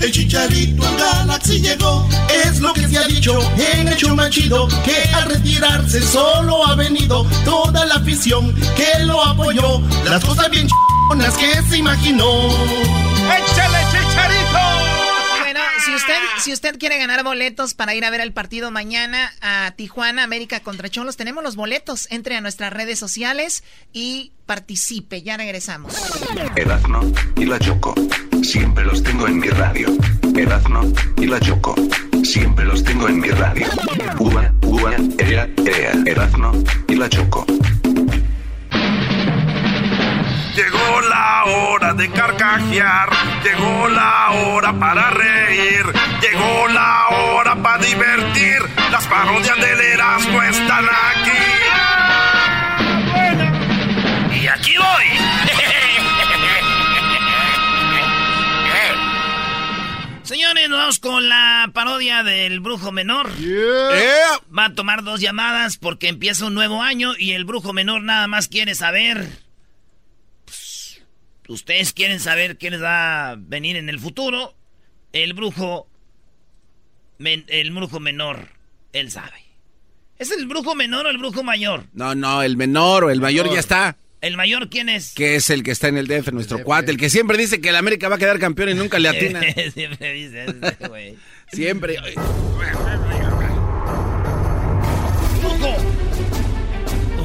El 0.00 0.10
Chicharito 0.10 0.84
al 0.84 0.96
Galaxy 0.96 1.60
llegó, 1.60 2.08
es 2.44 2.58
lo 2.58 2.72
que 2.72 2.88
se 2.88 2.98
ha 2.98 3.04
dicho 3.04 3.38
en 3.56 3.86
el 3.86 3.96
show 3.96 4.16
más 4.16 4.30
chido, 4.30 4.66
que 4.84 5.08
al 5.14 5.30
retirarse 5.30 6.02
solo 6.02 6.66
ha 6.66 6.74
venido 6.74 7.24
toda 7.44 7.84
la 7.86 7.94
afición 7.94 8.52
que 8.76 9.04
lo 9.04 9.24
apoyó, 9.24 9.80
las 10.04 10.24
cosas 10.24 10.50
bien 10.50 10.66
ch***onas 10.66 11.34
que 11.36 11.62
se 11.70 11.78
imaginó. 11.78 12.48
¡Échale, 13.30 13.78
Chicharito! 13.92 14.71
Bueno, 15.62 15.84
si 15.84 15.94
usted, 15.94 16.18
si 16.40 16.52
usted 16.52 16.78
quiere 16.78 16.98
ganar 16.98 17.22
boletos 17.22 17.74
para 17.74 17.94
ir 17.94 18.04
a 18.04 18.10
ver 18.10 18.20
el 18.20 18.32
partido 18.32 18.70
mañana 18.70 19.32
a 19.40 19.72
Tijuana, 19.76 20.24
América 20.24 20.60
contra 20.60 20.88
Cholos, 20.88 21.16
tenemos 21.16 21.44
los 21.44 21.56
boletos. 21.56 22.08
Entre 22.10 22.36
a 22.36 22.40
nuestras 22.40 22.72
redes 22.72 22.98
sociales 22.98 23.62
y 23.92 24.32
participe. 24.46 25.22
Ya 25.22 25.36
regresamos. 25.36 25.94
Erazno 26.56 27.00
y 27.36 27.44
la 27.44 27.58
Choco. 27.58 27.94
Siempre 28.42 28.84
los 28.84 29.02
tengo 29.02 29.28
en 29.28 29.38
mi 29.38 29.48
radio. 29.48 29.88
Erazno 30.36 30.92
y 31.16 31.26
la 31.26 31.38
Choco. 31.38 31.74
Siempre 32.24 32.64
los 32.64 32.82
tengo 32.82 33.08
en 33.08 33.20
mi 33.20 33.28
radio. 33.28 33.66
Ua, 34.18 34.52
ua, 34.62 34.94
ea, 35.18 35.48
ea. 35.64 35.92
Erazno 36.06 36.52
y 36.88 36.96
la 36.96 37.08
Choco. 37.08 37.46
Llegó 40.54 41.00
la 41.08 41.44
hora 41.44 41.94
de 41.94 42.10
carcajear, 42.10 43.08
llegó 43.42 43.88
la 43.88 44.30
hora 44.32 44.72
para 44.78 45.08
reír, 45.10 45.84
llegó 46.20 46.68
la 46.68 47.08
hora 47.08 47.56
para 47.56 47.82
divertir. 47.82 48.58
Las 48.90 49.06
parodias 49.06 49.56
del 49.56 49.80
Erasmo 49.80 50.42
están 50.42 50.84
aquí. 50.84 51.30
Y 54.42 54.46
aquí 54.46 54.74
voy. 54.76 55.04
Señores, 60.24 60.68
nos 60.68 60.78
vamos 60.78 60.98
con 60.98 61.28
la 61.28 61.70
parodia 61.72 62.22
del 62.22 62.60
brujo 62.60 62.92
menor. 62.92 63.30
Va 64.56 64.66
a 64.66 64.74
tomar 64.74 65.02
dos 65.02 65.20
llamadas 65.20 65.78
porque 65.78 66.08
empieza 66.08 66.46
un 66.46 66.54
nuevo 66.54 66.82
año 66.82 67.12
y 67.18 67.32
el 67.32 67.44
brujo 67.44 67.72
menor 67.72 68.02
nada 68.02 68.26
más 68.28 68.48
quiere 68.48 68.74
saber. 68.74 69.28
Ustedes 71.48 71.92
quieren 71.92 72.20
saber 72.20 72.56
qué 72.56 72.70
les 72.70 72.82
va 72.82 73.30
a 73.30 73.36
venir 73.36 73.76
en 73.76 73.88
el 73.88 73.98
futuro. 73.98 74.54
El 75.12 75.34
brujo. 75.34 75.88
men- 77.18 77.44
el 77.48 77.70
brujo 77.72 78.00
menor, 78.00 78.48
él 78.92 79.10
sabe. 79.10 79.42
¿Es 80.18 80.30
el 80.30 80.46
brujo 80.46 80.74
menor 80.74 81.06
o 81.06 81.10
el 81.10 81.18
brujo 81.18 81.42
mayor? 81.42 81.86
No, 81.92 82.14
no, 82.14 82.42
el 82.42 82.56
menor 82.56 83.04
o 83.04 83.10
el 83.10 83.20
mayor 83.20 83.52
ya 83.52 83.58
está. 83.60 83.96
¿El 84.20 84.36
mayor 84.36 84.70
quién 84.70 84.88
es? 84.88 85.14
Que 85.14 85.34
es 85.34 85.50
el 85.50 85.64
que 85.64 85.72
está 85.72 85.88
en 85.88 85.98
el 85.98 86.06
DF, 86.06 86.30
nuestro 86.32 86.62
cuate, 86.62 86.92
el 86.92 86.96
que 86.96 87.10
siempre 87.10 87.36
dice 87.36 87.60
que 87.60 87.70
el 87.70 87.76
América 87.76 88.08
va 88.08 88.14
a 88.14 88.18
quedar 88.18 88.38
campeón 88.38 88.68
y 88.70 88.74
nunca 88.74 89.00
le 89.00 89.08
atina. 89.10 89.40
Siempre 89.74 90.12
dice 90.12 90.44
ese 90.44 90.88
güey. 90.88 91.16
siempre. 91.52 91.96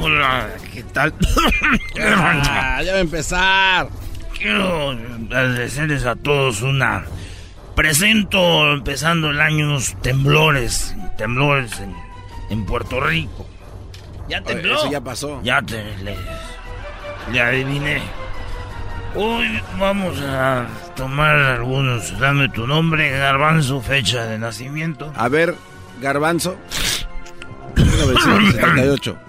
Hola, 0.00 0.48
¿qué 0.72 0.82
tal? 0.84 1.12
Ah, 2.00 2.80
ya 2.84 2.92
va 2.92 2.98
a 2.98 3.00
empezar. 3.00 3.88
Quiero 4.38 4.90
agradecerles 4.90 6.06
a 6.06 6.16
todos 6.16 6.62
una... 6.62 7.04
Presento, 7.74 8.72
empezando 8.72 9.30
el 9.30 9.40
año, 9.40 9.66
unos 9.66 9.94
temblores, 10.02 10.96
temblores 11.16 11.78
en, 11.78 11.94
en 12.50 12.66
Puerto 12.66 12.98
Rico. 13.00 13.46
¿Ya 14.28 14.38
Oye, 14.38 14.46
tembló? 14.46 14.74
eso 14.74 14.90
ya 14.90 15.00
pasó. 15.00 15.40
Ya 15.44 15.62
te... 15.62 15.96
Le, 15.98 16.16
le 17.32 17.40
adiviné. 17.40 18.02
Hoy 19.14 19.60
vamos 19.78 20.20
a 20.20 20.66
tomar 20.96 21.36
algunos... 21.36 22.18
Dame 22.18 22.48
tu 22.48 22.66
nombre, 22.66 23.10
garbanzo, 23.16 23.80
fecha 23.80 24.24
de 24.24 24.38
nacimiento. 24.38 25.12
A 25.16 25.28
ver, 25.28 25.54
Garbanzo. 26.00 26.56
1978. 27.76 29.18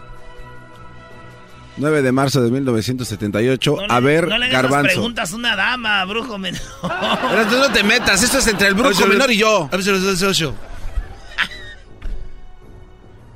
9 1.79 2.01
de 2.01 2.11
marzo 2.11 2.41
de 2.41 2.51
1978. 2.51 3.77
a 3.89 3.99
ver, 3.99 4.27
No 4.27 4.37
le 4.37 4.49
Garbanzo. 4.49 4.87
preguntas 4.93 5.31
a 5.31 5.35
una 5.35 5.55
dama, 5.55 6.03
brujo 6.05 6.37
menor. 6.37 6.59
Tú 7.49 7.57
no 7.57 7.71
te 7.71 7.83
metas, 7.83 8.21
esto 8.21 8.39
es 8.39 8.47
entre 8.47 8.67
el 8.67 8.73
brujo 8.75 9.05
menor 9.07 9.31
y 9.31 9.37
yo. 9.37 9.69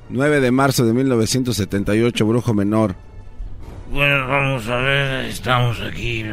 9 0.09 0.39
de 0.41 0.51
marzo 0.51 0.85
de 0.85 0.93
1978, 0.93 2.25
brujo 2.25 2.53
menor. 2.53 2.95
Bueno, 3.91 4.27
vamos 4.27 4.67
a 4.67 4.77
ver, 4.77 5.25
estamos 5.25 5.79
aquí. 5.81 6.23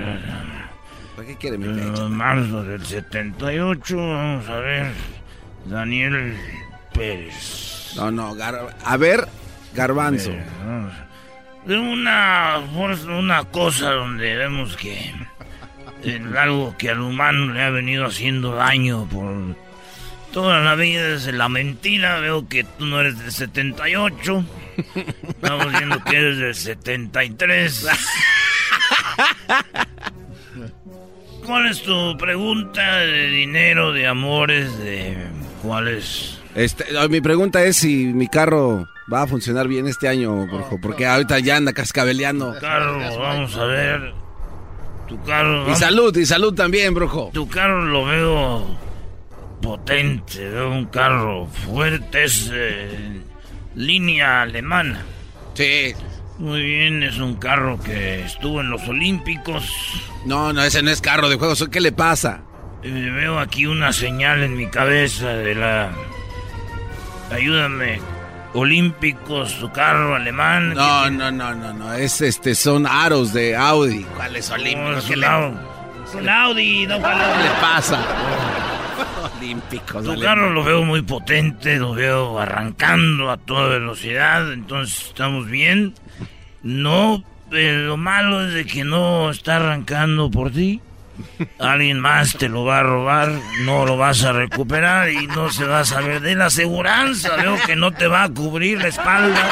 ¿Para 1.16 1.28
qué 1.28 1.36
quiere 1.36 1.58
mi 1.58 1.66
En 1.66 2.10
marzo 2.12 2.62
del 2.64 2.84
78, 2.84 3.96
vamos 3.96 4.48
a 4.48 4.56
ver. 4.56 4.92
Daniel 5.66 6.36
Pérez. 6.92 7.92
No, 7.96 8.10
no, 8.10 8.34
Gar- 8.34 8.74
a 8.84 8.96
ver, 8.96 9.26
Garbanzo. 9.74 10.30
Pérez, 10.30 10.46
vamos. 10.66 10.92
De 11.66 11.78
una, 11.78 12.58
una 13.08 13.44
cosa 13.44 13.90
donde 13.92 14.36
vemos 14.36 14.76
que 14.76 15.12
algo 16.38 16.74
que 16.78 16.90
al 16.90 17.00
humano 17.00 17.52
le 17.52 17.62
ha 17.62 17.70
venido 17.70 18.06
haciendo 18.06 18.54
daño 18.54 19.06
por 19.08 19.56
toda 20.32 20.60
la 20.60 20.74
vida 20.74 21.14
es 21.14 21.26
la 21.26 21.48
mentira. 21.48 22.20
Veo 22.20 22.48
que 22.48 22.64
tú 22.64 22.86
no 22.86 23.00
eres 23.00 23.18
del 23.18 23.32
78. 23.32 24.44
Estamos 25.28 25.72
viendo 25.72 26.02
que 26.04 26.16
eres 26.16 26.38
del 26.38 26.54
73. 26.54 27.86
¿Cuál 31.44 31.66
es 31.66 31.82
tu 31.82 32.16
pregunta 32.16 32.98
de 32.98 33.28
dinero, 33.28 33.92
de 33.92 34.06
amores, 34.06 34.78
de 34.78 35.16
cuál 35.62 35.88
es? 35.88 36.38
Este, 36.54 36.84
mi 37.08 37.20
pregunta 37.20 37.64
es 37.64 37.76
si 37.78 38.06
mi 38.06 38.28
carro 38.28 38.88
va 39.12 39.22
a 39.22 39.26
funcionar 39.26 39.68
bien 39.68 39.86
este 39.86 40.08
año, 40.08 40.46
porque 40.80 41.06
ahorita 41.06 41.38
ya 41.40 41.56
anda 41.56 41.72
cascabeleando. 41.72 42.54
Tu 42.54 42.60
carro, 42.60 43.18
vamos 43.18 43.56
a 43.56 43.64
ver. 43.64 44.14
Tu 45.08 45.20
carro. 45.22 45.70
Y 45.70 45.74
salud, 45.74 46.16
y 46.16 46.26
salud 46.26 46.54
también, 46.54 46.94
brujo. 46.94 47.30
Tu 47.32 47.48
carro 47.48 47.84
lo 47.84 48.04
veo 48.04 48.78
potente, 49.60 50.48
veo 50.48 50.70
un 50.70 50.86
carro 50.86 51.46
fuerte, 51.46 52.24
es 52.24 52.50
eh, 52.52 53.20
línea 53.74 54.42
alemana. 54.42 55.02
Sí. 55.54 55.94
Muy 56.38 56.62
bien, 56.62 57.02
es 57.02 57.18
un 57.18 57.34
carro 57.34 57.78
que 57.80 58.24
estuvo 58.24 58.62
en 58.62 58.70
los 58.70 58.88
Olímpicos. 58.88 59.68
No, 60.24 60.52
no, 60.54 60.62
ese 60.62 60.82
no 60.82 60.90
es 60.90 61.02
carro 61.02 61.28
de 61.28 61.36
juegos. 61.36 61.68
¿Qué 61.70 61.80
le 61.80 61.92
pasa? 61.92 62.40
Eh, 62.82 63.10
veo 63.14 63.38
aquí 63.38 63.66
una 63.66 63.92
señal 63.92 64.42
en 64.42 64.56
mi 64.56 64.66
cabeza 64.68 65.28
de 65.28 65.54
la... 65.54 65.92
Ayúdame. 67.30 68.00
Olímpicos, 68.52 69.52
su 69.52 69.70
carro 69.70 70.14
alemán. 70.14 70.74
No, 70.74 71.08
no, 71.10 71.30
no, 71.30 71.54
no, 71.54 71.72
no. 71.72 71.94
Es 71.94 72.20
este, 72.20 72.54
son 72.54 72.86
aros 72.86 73.32
de 73.32 73.56
Audi. 73.56 74.04
¿Cuáles 74.16 74.50
olímpicos? 74.50 75.04
¿Qué 75.04 75.16
le... 75.16 75.26
Son 75.26 76.28
Audi, 76.28 76.86
no 76.86 76.96
¿Qué 76.96 77.02
le 77.02 77.50
pasa? 77.60 78.04
olímpicos. 79.38 80.04
Tu 80.04 80.20
carro 80.20 80.50
lo 80.50 80.64
veo 80.64 80.82
muy 80.82 81.02
potente, 81.02 81.76
lo 81.76 81.94
veo 81.94 82.38
arrancando 82.38 83.30
a 83.30 83.36
toda 83.36 83.68
velocidad, 83.68 84.52
entonces 84.52 85.06
estamos 85.06 85.48
bien. 85.48 85.94
No, 86.62 87.22
pero 87.48 87.86
lo 87.86 87.96
malo 87.96 88.46
es 88.46 88.54
de 88.54 88.66
que 88.66 88.84
no 88.84 89.30
está 89.30 89.56
arrancando 89.56 90.30
por 90.30 90.50
ti. 90.50 90.80
Alguien 91.58 92.00
más 92.00 92.36
te 92.36 92.48
lo 92.48 92.64
va 92.64 92.80
a 92.80 92.82
robar, 92.82 93.30
no 93.62 93.86
lo 93.86 93.96
vas 93.96 94.24
a 94.24 94.32
recuperar 94.32 95.10
y 95.10 95.26
no 95.26 95.50
se 95.50 95.64
va 95.64 95.80
a 95.80 95.84
saber 95.84 96.20
de 96.20 96.34
la 96.34 96.46
aseguranza. 96.46 97.36
Veo 97.36 97.56
que 97.66 97.76
no 97.76 97.92
te 97.92 98.06
va 98.06 98.24
a 98.24 98.28
cubrir 98.28 98.80
la 98.80 98.88
espalda. 98.88 99.48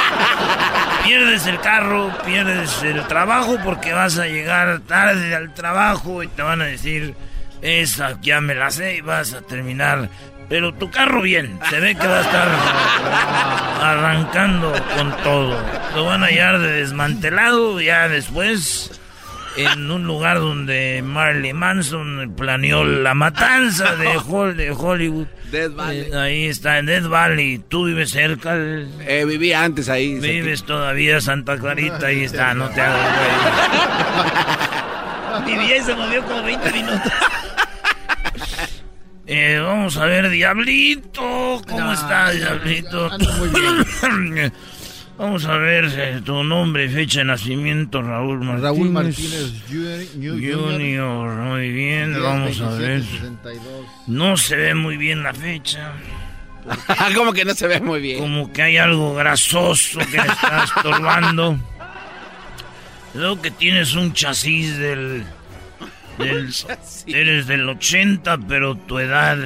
Pierdes 1.05 1.47
el 1.47 1.61
carro, 1.61 2.13
pierdes 2.25 2.83
el 2.83 3.07
trabajo 3.07 3.57
porque 3.65 3.93
vas 3.93 4.19
a 4.19 4.27
llegar 4.27 4.81
tarde 4.81 5.35
al 5.35 5.55
trabajo 5.55 6.23
y 6.23 6.29
te 6.29 6.43
van 6.43 6.61
a 6.61 6.67
decir, 6.67 7.15
esa 7.63 8.19
ya 8.21 8.41
me 8.41 8.55
la 8.55 8.71
sé 8.71 8.97
y 8.97 9.01
vas 9.01 9.33
a 9.35 9.41
terminar. 9.43 10.09
Pero 10.49 10.73
tu 10.73 10.91
carro 10.91 11.21
bien, 11.21 11.59
se 11.69 11.79
ve 11.79 11.95
que 11.95 12.07
va 12.07 12.19
a 12.19 12.23
estar 12.23 12.49
arrancando 13.83 14.73
con 14.97 15.17
todo. 15.19 15.63
Lo 15.95 16.07
van 16.07 16.23
a 16.25 16.27
hallar 16.27 16.59
de 16.59 16.73
desmantelado 16.73 17.81
ya 17.81 18.09
después 18.09 18.98
en 19.59 19.91
un 19.91 20.05
lugar 20.05 20.39
donde 20.39 21.03
Marley 21.05 21.53
Manson 21.53 22.33
planeó 22.37 22.85
la 22.85 23.15
matanza 23.15 23.97
de, 24.55 24.71
Hollywood. 24.71 25.27
Death 25.51 25.75
Valley. 25.75 26.01
Eh, 26.13 26.17
ahí 26.17 26.45
está, 26.47 26.79
en 26.79 26.87
Death 26.87 27.09
Valley. 27.09 27.59
¿Tú 27.69 27.87
vives 27.87 28.11
cerca? 28.11 28.55
Eh, 28.57 29.25
vivía 29.27 29.65
antes 29.65 29.89
ahí. 29.89 30.21
Vives 30.21 30.63
todavía 30.65 31.21
Santa 31.21 31.59
Clarita, 31.59 32.07
ahí 32.07 32.25
está, 32.25 32.55
no 32.55 32.69
te 32.71 32.81
hagas 32.81 33.17
güey. 35.45 35.59
Vivía 35.59 35.77
y 35.77 35.83
se 35.83 35.95
movió 35.95 36.23
como 36.25 36.43
20 36.43 36.73
minutos. 36.73 37.13
Eh, 39.31 39.61
vamos 39.63 39.95
a 39.99 40.07
ver, 40.07 40.31
Diablito. 40.31 41.61
¿Cómo 41.69 41.93
está, 41.93 42.31
Diablito? 42.31 43.11
Muy 43.37 43.51
bien. 43.51 44.53
Vamos 45.19 45.47
a 45.47 45.57
ver 45.57 45.91
eh, 45.97 46.21
tu 46.25 46.45
nombre 46.45 46.85
y 46.85 46.89
fecha 46.89 47.19
de 47.19 47.25
nacimiento, 47.25 48.01
Raúl 48.01 48.39
Martínez. 48.39 48.63
Raúl 48.63 48.91
Martínez 48.91 49.53
Junior. 49.69 50.71
Junior, 50.71 51.31
muy 51.35 51.73
bien, 51.73 52.23
vamos 52.23 52.61
a 52.61 52.71
ver. 52.71 53.03
62. 53.03 53.65
No 54.07 54.37
se 54.37 54.55
ve 54.55 54.75
muy 54.77 54.97
bien 54.97 55.25
la 55.25 55.35
fecha. 55.35 55.93
¿Cómo 57.17 57.33
que 57.33 57.45
no 57.45 57.53
se 57.53 57.67
ve 57.67 57.81
muy 57.81 58.01
bien? 58.01 58.21
Como 58.21 58.53
que 58.53 58.63
hay 58.63 58.77
algo 58.77 59.13
grasoso 59.17 59.99
que 59.99 60.19
le 60.19 60.29
está 60.29 60.65
estorbando. 60.77 61.59
Veo 63.15 63.43
que 63.43 63.51
tienes 63.51 63.97
un 63.97 64.13
chasis 64.13 64.79
del... 64.79 65.25
del 66.19 66.55
eres 67.09 67.49
del 67.49 67.69
80, 67.69 68.39
pero 68.47 68.77
tu 68.77 69.01
edad... 69.01 69.39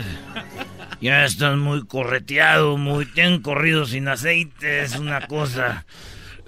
Ya 1.02 1.24
estás 1.24 1.56
muy 1.58 1.84
correteado, 1.86 2.76
muy... 2.78 3.04
Te 3.06 3.22
han 3.24 3.40
corrido 3.42 3.84
sin 3.86 4.08
aceite, 4.08 4.82
es 4.82 4.96
una 4.96 5.26
cosa... 5.26 5.84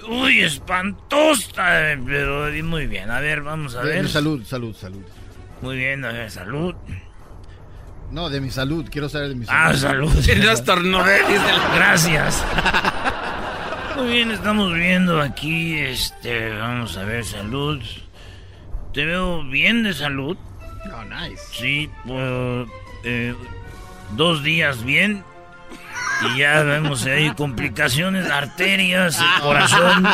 Uy, 0.09 0.41
espantosa, 0.43 1.97
pero 2.07 2.51
muy 2.63 2.87
bien. 2.87 3.11
A 3.11 3.21
ver, 3.21 3.43
vamos 3.43 3.75
a 3.75 3.83
De- 3.83 3.89
ver. 3.91 4.03
de 4.05 4.09
salud, 4.09 4.45
salud, 4.45 4.75
salud. 4.77 5.03
Muy 5.61 5.77
bien, 5.77 6.05
a 6.05 6.13
ver, 6.13 6.31
salud. 6.31 6.75
No, 8.11 8.29
de 8.31 8.41
mi 8.41 8.51
salud, 8.51 8.87
quiero 8.91 9.09
saber 9.09 9.31
de 9.31 9.35
mi 9.35 9.47
salud. 9.47 9.61
Ah, 9.75 9.77
salud. 9.77 10.13
El- 10.29 10.43
Gracias. 11.75 12.45
Muy 13.97 14.09
bien, 14.13 14.31
estamos 14.31 14.75
viendo 14.75 15.21
aquí, 15.23 15.79
este, 15.79 16.51
vamos 16.51 16.97
a 16.97 17.05
ver, 17.05 17.25
salud. 17.25 17.81
Te 18.93 19.05
veo 19.07 19.43
bien 19.45 19.83
de 19.85 19.95
salud. 19.95 20.37
Oh, 20.93 21.05
nice. 21.05 21.43
Sí, 21.53 21.89
pues, 22.07 22.69
eh, 23.05 23.35
dos 24.13 24.43
días 24.43 24.85
bien. 24.85 25.25
Y 26.35 26.39
ya 26.39 26.63
vemos 26.63 27.05
hay 27.07 27.31
complicaciones, 27.35 28.31
arterias, 28.31 29.19
el 29.21 29.43
corazón. 29.43 30.07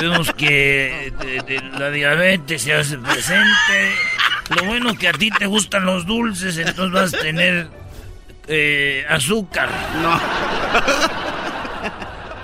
Vemos 0.00 0.32
que 0.32 1.12
de- 1.20 1.42
de 1.42 1.60
la 1.78 1.90
diabetes 1.90 2.62
se 2.62 2.72
hace 2.74 2.96
presente. 2.98 3.92
Lo 4.56 4.64
bueno 4.64 4.94
que 4.96 5.08
a 5.08 5.12
ti 5.12 5.30
te 5.30 5.46
gustan 5.46 5.84
los 5.86 6.06
dulces, 6.06 6.56
entonces 6.58 6.92
vas 6.92 7.14
a 7.14 7.18
tener 7.24 7.68
eh, 8.46 9.04
azúcar. 9.08 9.68
No. 10.02 10.20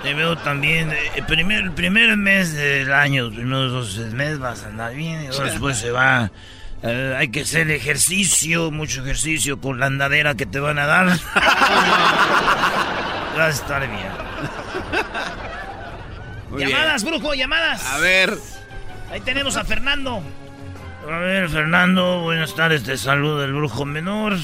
Te 0.03 0.13
veo 0.15 0.35
también, 0.37 0.91
eh, 0.91 0.97
el 1.15 1.25
primer, 1.25 1.59
el 1.63 1.71
primer 1.71 2.17
mes 2.17 2.53
del 2.55 2.91
año, 2.91 3.25
los 3.25 3.35
primeros 3.35 3.71
dos 3.71 3.97
meses 4.13 4.39
vas 4.39 4.63
a 4.63 4.67
andar 4.69 4.95
bien, 4.95 5.23
y 5.23 5.27
después 5.27 5.77
se 5.77 5.91
va. 5.91 6.31
Eh, 6.83 7.15
hay 7.17 7.29
que 7.29 7.41
hacer 7.41 7.69
ejercicio, 7.69 8.71
mucho 8.71 9.01
ejercicio 9.01 9.59
con 9.59 9.79
la 9.79 9.85
andadera 9.87 10.35
que 10.35 10.45
te 10.45 10.59
van 10.59 10.79
a 10.79 10.85
dar. 10.85 11.07
Vas 13.35 13.37
a 13.37 13.49
estar 13.49 13.87
bien. 13.87 14.11
Muy 16.49 16.65
llamadas, 16.65 17.03
brujo, 17.03 17.33
llamadas. 17.33 17.85
A 17.85 17.97
ver. 17.99 18.37
Ahí 19.11 19.21
tenemos 19.21 19.55
a 19.57 19.63
Fernando. 19.63 20.21
A 21.09 21.17
ver, 21.17 21.49
Fernando, 21.49 22.21
buenas 22.21 22.53
tardes, 22.55 22.83
te 22.83 22.97
saluda 22.97 23.45
el 23.45 23.53
brujo 23.53 23.85
menor. 23.85 24.37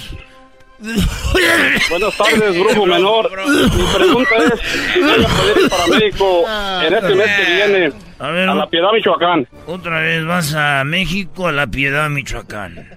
Buenas 0.80 2.18
tardes, 2.18 2.60
Brujo 2.60 2.86
Menor. 2.86 3.32
Mi 3.50 3.96
pregunta 3.96 4.30
es, 4.38 4.54
ir 4.96 5.70
para 5.70 5.88
México 5.88 6.46
en 6.84 6.94
este 6.94 7.16
mes 7.16 7.36
que 7.36 7.56
viene 7.56 8.07
A 8.20 8.32
ver, 8.32 8.50
a 8.50 8.56
La 8.56 8.68
Piedad, 8.68 8.92
Michoacán. 8.94 9.48
otra 9.68 10.00
vez 10.00 10.26
vas 10.26 10.54
a 10.56 10.84
México, 10.84 11.48
a 11.48 11.52
La 11.52 11.68
Piedad, 11.68 12.10
Michoacán. 12.10 12.88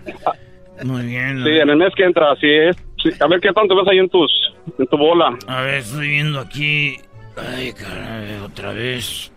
Muy 0.82 1.04
bien. 1.06 1.42
Sí, 1.44 1.50
en 1.50 1.68
el 1.68 1.76
mes 1.76 1.92
que 1.94 2.04
entra, 2.04 2.32
así 2.32 2.48
es. 2.48 2.76
Sí, 3.02 3.10
a 3.20 3.26
ver 3.26 3.40
qué 3.40 3.52
tanto 3.52 3.76
ves 3.76 3.86
ahí 3.90 3.98
en 3.98 4.08
tus 4.08 4.30
en 4.78 4.86
tu 4.86 4.96
bola. 4.96 5.36
A 5.46 5.60
ver, 5.62 5.74
estoy 5.76 6.08
viendo 6.08 6.40
aquí. 6.40 6.96
Ay, 7.36 7.72
caray, 7.72 8.38
otra 8.42 8.72
vez. 8.72 9.32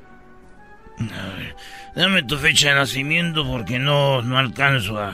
A 0.99 1.37
ver, 1.37 1.55
dame 1.95 2.23
tu 2.23 2.37
fecha 2.37 2.69
de 2.69 2.75
nacimiento 2.75 3.45
porque 3.45 3.79
no, 3.79 4.21
no 4.21 4.37
alcanzo 4.37 4.97
a. 4.99 5.11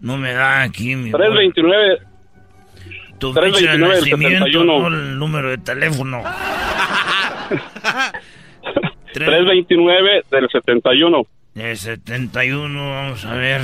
No 0.00 0.16
me 0.16 0.32
da 0.32 0.62
aquí 0.62 0.94
mi. 0.96 1.10
329 1.12 1.98
Tu 3.18 3.32
fecha 3.32 3.46
de 3.72 3.78
329 3.78 3.94
del 3.94 4.00
nacimiento, 4.10 4.46
71. 4.46 4.78
no 4.78 4.86
el 4.88 5.18
número 5.18 5.50
de 5.50 5.58
teléfono. 5.58 6.22
329 9.12 10.24
del 10.30 10.48
71. 10.48 11.26
De 11.54 11.76
71, 11.76 12.90
vamos 12.90 13.24
a 13.24 13.34
ver. 13.34 13.60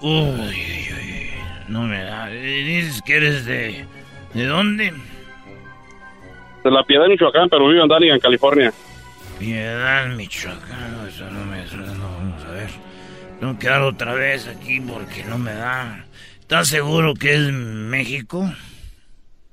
Uy, 0.00 0.10
uy, 0.10 0.88
uy, 0.92 1.30
no 1.68 1.82
me 1.82 2.02
da. 2.04 2.28
Dices 2.28 3.02
que 3.02 3.16
eres 3.16 3.44
de. 3.44 3.84
¿De 4.34 4.46
dónde? 4.46 4.92
De 6.62 6.70
La 6.70 6.84
Piedad, 6.84 7.06
Michoacán, 7.06 7.48
pero 7.48 7.68
vivo 7.68 7.82
en 7.82 7.88
Darien, 7.88 8.18
California. 8.20 8.72
Piedad, 9.38 10.08
Michoacán. 10.08 11.08
Eso 11.08 11.28
no 11.30 11.44
me 11.44 11.66
suena. 11.66 11.92
No, 11.94 12.08
vamos 12.10 12.44
a 12.44 12.50
ver. 12.52 12.70
Tengo 13.40 13.58
que 13.58 13.68
dar 13.68 13.82
otra 13.82 14.14
vez 14.14 14.46
aquí 14.48 14.80
porque 14.80 15.24
no 15.24 15.38
me 15.38 15.52
da. 15.52 16.04
¿Estás 16.40 16.68
seguro 16.68 17.14
que 17.14 17.34
es 17.34 17.40
México? 17.52 18.48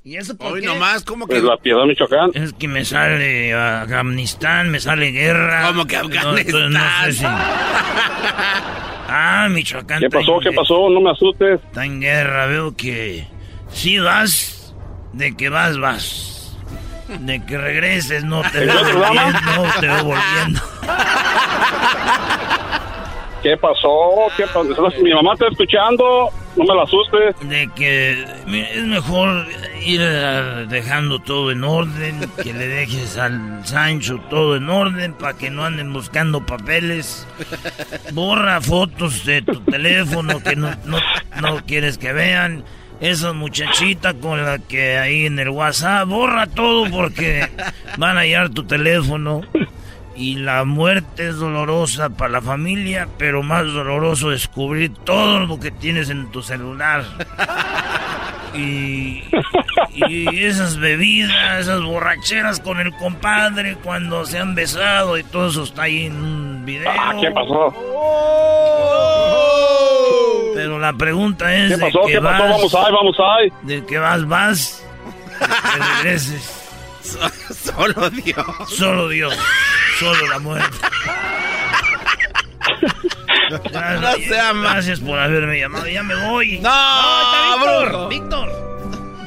¿Y 0.03 0.15
eso 0.17 0.35
por 0.35 0.53
Hoy 0.53 0.61
qué? 0.61 0.65
nomás, 0.67 1.03
¿cómo 1.03 1.27
que? 1.27 1.33
Pues 1.33 1.43
la 1.43 1.57
Piedad, 1.57 1.83
Michoacán. 1.85 2.31
Es 2.33 2.53
que 2.53 2.67
me 2.67 2.83
sale 2.85 3.53
Afganistán, 3.53 4.71
me 4.71 4.79
sale 4.79 5.11
guerra. 5.11 5.67
¿Cómo 5.67 5.85
que 5.85 5.95
Afganistán? 5.97 6.71
no 6.73 6.79
sé 7.05 7.13
si- 7.13 7.25
Ah, 9.13 9.47
Michoacán. 9.51 9.99
¿Qué 9.99 10.09
pasó? 10.09 10.39
¿Qué 10.39 10.51
pasó? 10.53 10.89
No 10.89 11.01
me 11.01 11.11
asustes. 11.11 11.59
Está 11.65 11.85
en 11.85 11.99
guerra, 12.01 12.45
veo 12.47 12.75
que 12.75 13.27
si 13.69 13.99
vas, 13.99 14.73
de 15.13 15.35
que 15.35 15.49
vas, 15.49 15.77
vas. 15.77 16.57
De 17.19 17.43
que 17.45 17.57
regreses, 17.57 18.23
no 18.23 18.41
te 18.41 18.59
¿El 18.59 18.67
veo 18.69 18.83
volviendo, 18.83 19.39
no 19.55 19.63
te 19.81 19.87
veo 19.87 20.03
volviendo. 20.05 20.61
¿Qué 23.43 23.57
pasó? 23.57 24.27
¿Qué 24.37 24.45
pasó? 24.47 24.89
Mi 25.03 25.13
mamá 25.13 25.33
está 25.33 25.47
escuchando. 25.47 26.29
No 26.55 26.65
me 26.65 26.75
la 26.75 26.83
asustes. 26.83 27.35
De 27.47 27.69
que 27.75 28.23
es 28.23 28.83
mejor 28.83 29.47
ir 29.85 30.01
ah, 30.01 30.65
dejando 30.67 31.19
todo 31.19 31.51
en 31.51 31.63
orden, 31.63 32.19
que 32.43 32.53
le 32.53 32.67
dejes 32.67 33.17
al 33.17 33.65
Sancho 33.65 34.19
todo 34.29 34.57
en 34.57 34.69
orden 34.69 35.13
para 35.13 35.37
que 35.37 35.49
no 35.49 35.63
anden 35.63 35.93
buscando 35.93 36.45
papeles. 36.45 37.25
Borra 38.13 38.59
fotos 38.59 39.25
de 39.25 39.41
tu 39.41 39.61
teléfono 39.61 40.41
que 40.43 40.55
no, 40.55 40.71
no, 40.85 40.97
no 41.41 41.65
quieres 41.65 41.97
que 41.97 42.11
vean. 42.11 42.63
Esa 42.99 43.33
muchachita 43.33 44.13
con 44.13 44.43
la 44.45 44.59
que 44.59 44.97
ahí 44.97 45.25
en 45.25 45.39
el 45.39 45.49
WhatsApp, 45.49 46.07
borra 46.07 46.45
todo 46.45 46.87
porque 46.91 47.49
van 47.97 48.17
a 48.17 48.21
hallar 48.21 48.49
tu 48.49 48.63
teléfono. 48.63 49.41
Y 50.15 50.35
la 50.35 50.65
muerte 50.65 51.29
es 51.29 51.37
dolorosa 51.37 52.09
para 52.09 52.31
la 52.33 52.41
familia, 52.41 53.07
pero 53.17 53.43
más 53.43 53.65
doloroso 53.65 54.29
descubrir 54.29 54.93
todo 54.93 55.39
lo 55.39 55.59
que 55.59 55.71
tienes 55.71 56.09
en 56.09 56.31
tu 56.31 56.41
celular. 56.41 57.03
Y, 58.53 59.23
y 59.95 60.43
esas 60.43 60.75
bebidas, 60.75 61.61
esas 61.61 61.81
borracheras 61.83 62.59
con 62.59 62.81
el 62.81 62.91
compadre 62.97 63.77
cuando 63.81 64.25
se 64.25 64.39
han 64.39 64.55
besado 64.55 65.17
y 65.17 65.23
todo 65.23 65.47
eso 65.47 65.63
está 65.63 65.83
ahí 65.83 66.07
en 66.07 66.15
un 66.21 66.65
video. 66.65 66.91
Ah, 66.91 67.13
¿Qué 67.21 67.31
pasó? 67.31 67.73
Pero 70.53 70.79
la 70.79 70.91
pregunta 70.93 71.55
es 71.55 71.69
¿Qué 71.69 71.77
de 71.77 71.85
pasó? 71.85 72.01
que 72.05 72.11
¿Qué 72.11 72.21
pasó? 72.21 72.43
vas, 72.43 72.49
Vamos 72.51 72.75
ahí, 72.75 72.91
vamos 72.91 73.17
ahí. 73.19 73.53
de 73.61 73.85
que 73.85 73.97
vas, 73.97 74.27
vas, 74.27 74.83
de 75.39 75.47
que 75.79 75.85
regreses. 76.03 76.60
Solo 77.53 78.09
Dios. 78.09 78.45
Solo 78.69 79.09
Dios, 79.09 79.33
solo 79.99 80.27
la 80.27 80.39
muerte. 80.39 80.77
Gracias, 83.49 84.53
No 84.53 84.61
gracias 84.61 84.99
por 85.01 85.19
haberme 85.19 85.59
llamado. 85.59 85.85
Ya 85.87 86.03
me 86.03 86.15
voy. 86.15 86.59
No, 86.59 86.69
está 86.69 87.55
Víctor. 87.57 88.09
Víctor. 88.09 88.70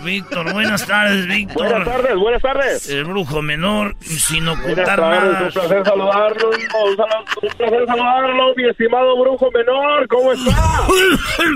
Víctor, 0.05 0.53
buenas 0.53 0.87
tardes, 0.87 1.27
Víctor. 1.27 1.67
Buenas 1.69 1.89
tardes, 1.89 2.17
buenas 2.17 2.43
tardes. 2.43 2.89
El 2.91 3.05
brujo 3.05 3.41
menor, 3.43 3.97
sin 4.01 4.45
Buenas 4.45 4.61
ocultar 4.63 5.01
tardes, 5.01 5.23
nada. 5.33 5.43
un 5.47 5.53
placer 5.53 5.85
saludarlo. 5.85 6.51
Un, 6.51 7.57
placer 7.57 7.87
saludarlo, 7.87 8.55
mi 8.55 8.69
estimado 8.69 9.19
brujo 9.21 9.51
menor. 9.51 10.07
¿Cómo 10.09 10.33
está? 10.33 10.87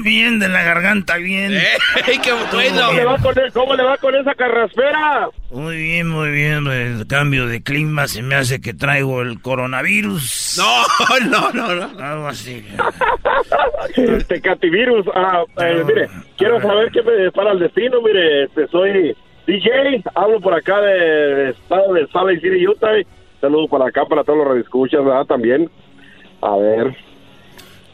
Bien, 0.03 0.39
de 0.39 0.49
la 0.49 0.63
garganta, 0.63 1.17
bien. 1.19 1.53
¡Ey, 1.53 2.19
qué 2.23 2.31
Todo 2.31 2.47
bueno! 2.55 2.87
¿Cómo 2.87 2.93
le, 2.99 3.05
va 3.05 3.19
con, 3.19 3.39
el- 3.39 3.53
¿Cómo 3.53 3.75
le 3.75 3.83
va 3.83 3.97
con 3.99 4.15
esa 4.15 4.35
carraspera? 4.35 5.29
Muy 5.51 5.77
bien, 5.77 6.09
muy 6.09 6.31
bien. 6.31 6.67
El 6.67 7.07
cambio 7.07 7.47
de 7.47 7.63
clima 7.63 8.07
se 8.09 8.23
me 8.23 8.35
hace 8.35 8.61
que 8.61 8.73
traigo 8.75 9.21
el 9.23 9.41
coronavirus. 9.43 10.59
No, 10.59 11.21
no, 11.31 11.53
no, 11.53 11.75
no. 11.75 12.03
Algo 12.05 12.29
así. 12.29 12.65
Este 13.97 14.41
cativirus. 14.41 15.07
Ah, 15.15 15.43
eh, 15.61 15.83
mire, 15.87 16.09
quiero 16.37 16.61
saber 16.61 16.91
qué 16.93 17.03
me 17.03 17.13
depara 17.13 17.53
el 17.53 17.59
destino. 17.61 18.01
Mire, 18.03 18.38
este, 18.45 18.69
soy 18.69 19.17
DJ. 19.47 20.03
Hablo 20.15 20.41
por 20.41 20.55
acá 20.55 20.81
de, 20.81 20.95
de 20.95 21.51
estado 21.51 21.95
de 21.95 22.07
Salt 22.09 22.29
Lake 22.29 22.41
City, 22.41 22.67
Utah. 22.67 22.93
Saludo 23.41 23.69
para 23.69 23.87
acá 23.87 24.05
para 24.05 24.25
todos 24.25 24.39
los 24.39 24.49
radioescuchas, 24.49 25.05
¿verdad? 25.05 25.25
También. 25.25 25.71
A 26.41 26.57
ver. 26.57 26.97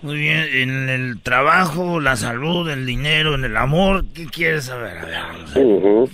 Muy 0.03 0.17
bien, 0.19 0.49
en 0.53 0.89
el 0.91 1.23
trabajo, 1.23 1.99
la 1.99 2.17
salud, 2.17 2.69
el 2.69 2.85
dinero, 2.85 3.35
en 3.35 3.45
el 3.45 3.57
amor, 3.57 4.05
¿qué 4.15 4.27
quieres 4.27 4.65
saber? 4.65 4.99
A 4.99 5.05
ver, 5.07 5.19
vamos 5.19 5.57
a 5.57 5.59
ver. 5.59 5.67
Ujú. 5.67 6.11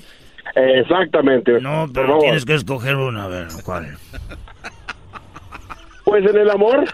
Exactamente. 0.55 1.61
No, 1.61 1.89
pero 1.93 2.19
tienes 2.19 2.45
que 2.45 2.55
escoger 2.55 2.97
una, 2.97 3.25
a 3.25 3.29
ver, 3.29 3.49
¿cuál? 3.65 3.97
Pues 6.05 6.25
en 6.29 6.37
el 6.37 6.51
amor. 6.51 6.85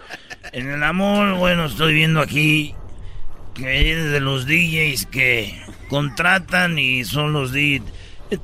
En 0.53 0.71
el 0.71 0.83
amor, 0.83 1.37
bueno, 1.39 1.67
estoy 1.67 1.95
viendo 1.95 2.21
aquí 2.21 2.75
que 3.57 3.97
de 3.97 4.21
los 4.21 4.47
DJs 4.47 5.07
que 5.07 5.59
contratan 5.89 6.79
y 6.79 7.05
son 7.05 7.33
los 7.33 7.53
DJs. 7.53 7.83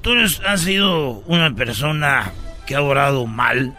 Tú 0.01 0.13
has 0.47 0.61
sido 0.61 1.23
una 1.27 1.55
persona 1.55 2.33
que 2.67 2.75
ha 2.75 2.83
orado 2.83 3.27
mal. 3.27 3.77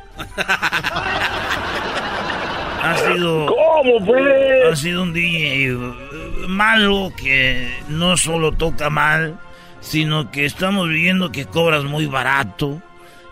Has 2.84 3.02
sido... 3.02 3.46
¿Cómo 3.48 4.06
pues? 4.06 4.72
Ha 4.72 4.76
sido 4.76 5.04
un 5.04 5.14
DJ 5.14 5.72
eh, 5.72 5.78
malo 6.48 7.14
que 7.16 7.74
no 7.88 8.18
solo 8.18 8.52
toca 8.52 8.90
mal, 8.90 9.40
sino 9.80 10.30
que 10.32 10.46
estamos 10.46 10.90
viendo 10.90 11.32
que 11.32 11.46
cobras 11.46 11.86
muy 11.86 12.06
barato. 12.08 12.82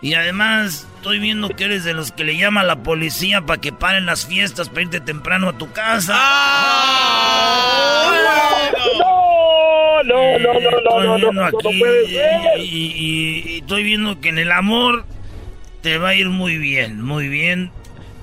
Y 0.02 0.14
además 0.14 0.86
estoy 0.96 1.20
viendo 1.20 1.48
que 1.48 1.64
eres 1.64 1.84
de 1.84 1.94
los 1.94 2.10
que 2.12 2.24
le 2.24 2.36
llama 2.36 2.62
a 2.62 2.64
la 2.64 2.82
policía 2.82 3.40
para 3.42 3.60
que 3.60 3.72
paren 3.72 4.04
las 4.04 4.26
fiestas 4.26 4.68
para 4.68 4.82
irte 4.82 5.00
temprano 5.00 5.48
a 5.48 5.56
tu 5.56 5.70
casa. 5.72 6.18
No, 8.98 10.02
no, 10.02 10.38
no, 10.38 10.54
no, 10.54 10.60
no, 10.60 10.78
Estoy 10.78 11.06
no, 11.06 11.18
no, 11.18 11.18
no, 11.18 11.32
no 11.32 11.44
aquí 11.46 11.78
puede 11.78 12.08
ser. 12.08 12.58
y, 12.58 12.62
y- 12.62 13.42
y 13.54 13.58
estoy 13.58 13.84
viendo 13.84 14.20
que 14.20 14.30
en 14.30 14.38
el 14.38 14.50
amor 14.50 15.04
te 15.82 15.98
va 15.98 16.10
a 16.10 16.14
ir 16.14 16.28
muy 16.28 16.58
bien, 16.58 17.00
muy 17.00 17.28
bien. 17.28 17.70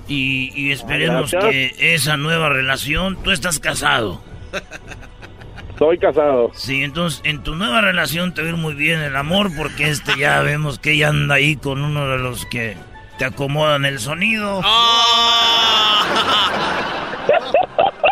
Y, 0.06 0.52
y 0.54 0.72
esperemos 0.72 1.30
Gracias. 1.30 1.50
que 1.52 1.94
esa 1.94 2.16
nueva 2.16 2.48
relación, 2.50 3.16
tú 3.22 3.30
estás 3.30 3.58
casado. 3.58 4.22
Estoy 5.80 5.96
casado. 5.96 6.50
Sí, 6.52 6.82
entonces 6.82 7.22
en 7.24 7.42
tu 7.42 7.54
nueva 7.54 7.80
relación 7.80 8.34
te 8.34 8.42
va 8.42 8.48
a 8.48 8.50
ir 8.50 8.58
muy 8.58 8.74
bien 8.74 9.00
el 9.00 9.16
amor 9.16 9.50
porque 9.56 9.88
este 9.88 10.12
ya 10.18 10.38
vemos 10.42 10.78
que 10.78 10.92
ella 10.92 11.08
anda 11.08 11.36
ahí 11.36 11.56
con 11.56 11.82
uno 11.82 12.06
de 12.06 12.18
los 12.18 12.44
que 12.44 12.76
te 13.16 13.24
acomodan 13.24 13.86
el 13.86 13.98
sonido. 13.98 14.60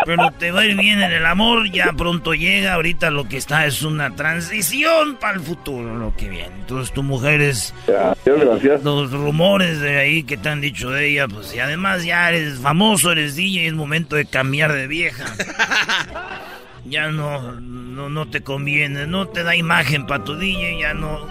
Pero 0.07 0.31
te 0.39 0.51
va 0.51 0.61
a 0.61 0.65
ir 0.65 0.79
bien 0.79 1.03
en 1.03 1.13
el 1.13 1.27
amor, 1.27 1.71
ya 1.71 1.93
pronto 1.93 2.33
llega, 2.33 2.73
ahorita 2.73 3.11
lo 3.11 3.29
que 3.29 3.37
está 3.37 3.67
es 3.67 3.83
una 3.83 4.17
transición 4.17 5.17
para 5.17 5.35
el 5.35 5.41
futuro, 5.41 5.95
lo 5.95 6.17
que 6.17 6.31
viene. 6.31 6.55
Entonces 6.61 6.95
tu 6.95 7.03
mujer 7.03 7.43
es... 7.43 7.75
Gracias, 7.87 8.41
gracias. 8.41 8.83
Los 8.83 9.13
rumores 9.13 9.79
de 9.81 9.99
ahí 9.99 10.23
que 10.23 10.39
te 10.39 10.49
han 10.49 10.63
dicho 10.63 10.89
de 10.89 11.11
ella, 11.11 11.29
pues 11.29 11.55
y 11.55 11.59
además 11.59 12.03
ya 12.03 12.31
eres 12.31 12.61
famoso, 12.61 13.13
eres 13.13 13.37
DJ, 13.37 13.67
es 13.67 13.75
momento 13.75 14.17
de 14.17 14.25
cambiar 14.25 14.73
de 14.73 14.87
vieja. 14.87 15.27
Ya 16.85 17.09
no, 17.09 17.61
no, 17.61 18.09
no 18.09 18.31
te 18.31 18.43
conviene, 18.43 19.07
no 19.07 19.29
te 19.29 19.43
da 19.43 19.57
imagen 19.57 20.07
para 20.07 20.25
tu 20.25 20.37
DJ, 20.37 20.81
ya 20.81 20.95
no. 20.95 21.27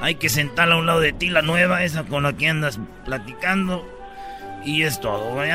Hay 0.00 0.16
que 0.16 0.28
sentarla 0.28 0.74
a 0.74 0.78
un 0.78 0.86
lado 0.86 1.00
de 1.00 1.12
ti, 1.12 1.28
la 1.28 1.42
nueva, 1.42 1.84
esa 1.84 2.04
con 2.04 2.24
la 2.24 2.36
que 2.36 2.48
andas 2.48 2.78
platicando. 3.04 3.86
Y 4.64 4.82
es 4.82 5.00
todo. 5.00 5.30
Voy. 5.30 5.48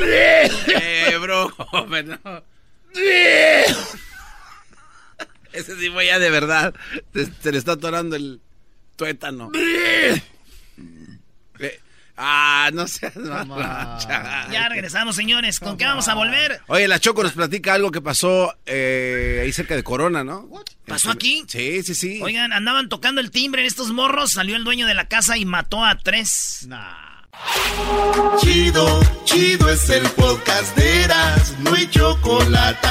¡Eh, 0.00 1.16
brujo! 1.20 1.86
menor. 1.86 2.44
Ese 5.52 5.76
sí 5.76 5.90
fue 5.90 6.06
ya 6.06 6.18
de 6.18 6.30
verdad. 6.30 6.74
Se, 7.12 7.26
se 7.26 7.52
le 7.52 7.58
está 7.58 7.72
atorando 7.72 8.16
el 8.16 8.40
tuétano. 8.96 9.50
Ah, 12.22 12.70
no 12.74 12.86
seas. 12.86 13.14
Ya 14.50 14.68
regresamos, 14.68 15.16
señores. 15.16 15.58
¿Con 15.58 15.78
qué 15.78 15.86
vamos 15.86 16.06
a 16.08 16.14
volver? 16.14 16.60
Oye, 16.66 16.86
la 16.86 16.98
Choco 16.98 17.22
nos 17.22 17.32
platica 17.32 17.72
algo 17.72 17.90
que 17.90 18.02
pasó 18.02 18.54
eh, 18.66 19.40
ahí 19.42 19.50
cerca 19.52 19.74
de 19.74 19.82
Corona, 19.82 20.22
¿no? 20.22 20.46
¿Pasó 20.86 21.10
aquí? 21.10 21.44
Sí, 21.48 21.82
sí, 21.82 21.94
sí. 21.94 22.20
Oigan, 22.22 22.52
andaban 22.52 22.90
tocando 22.90 23.22
el 23.22 23.30
timbre 23.30 23.62
en 23.62 23.66
estos 23.66 23.90
morros. 23.92 24.32
Salió 24.32 24.56
el 24.56 24.64
dueño 24.64 24.86
de 24.86 24.92
la 24.94 25.08
casa 25.08 25.38
y 25.38 25.46
mató 25.46 25.82
a 25.82 25.96
tres. 25.96 26.68
Chido, 28.38 29.00
chido 29.24 29.70
es 29.70 29.88
el 29.88 30.02
podcast 30.10 30.76
de 30.76 31.04
Eras, 31.04 31.54
no 31.60 31.72
hay 31.72 31.88
chocolate. 31.88 32.88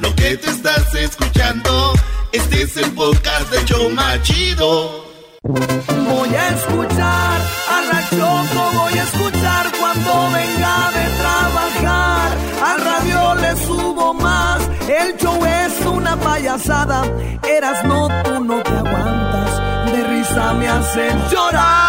Lo 0.00 0.12
que 0.16 0.36
te 0.36 0.50
estás 0.50 0.92
escuchando, 0.94 1.92
este 2.32 2.62
es 2.62 2.76
el 2.78 2.90
podcast 2.92 3.48
de 3.52 3.64
Choma 3.64 4.20
Chido. 4.22 5.05
Voy 5.48 6.34
a 6.34 6.48
escuchar 6.48 7.40
a 7.74 7.78
la 7.92 8.00
Choco, 8.10 8.62
voy 8.74 8.98
a 8.98 9.02
escuchar 9.04 9.66
cuando 9.78 10.30
venga 10.32 10.90
de 10.96 11.06
trabajar. 11.22 12.28
Al 12.64 12.78
radio 12.84 13.34
le 13.36 13.56
subo 13.64 14.14
más, 14.14 14.60
el 14.88 15.16
show 15.16 15.38
es 15.44 15.86
una 15.86 16.16
payasada. 16.16 17.04
Eras 17.48 17.84
no, 17.84 18.08
tú 18.24 18.42
no 18.44 18.60
te 18.60 18.70
aguantas, 18.70 19.92
de 19.92 20.04
risa 20.08 20.52
me 20.54 20.68
hacen 20.68 21.16
llorar. 21.30 21.86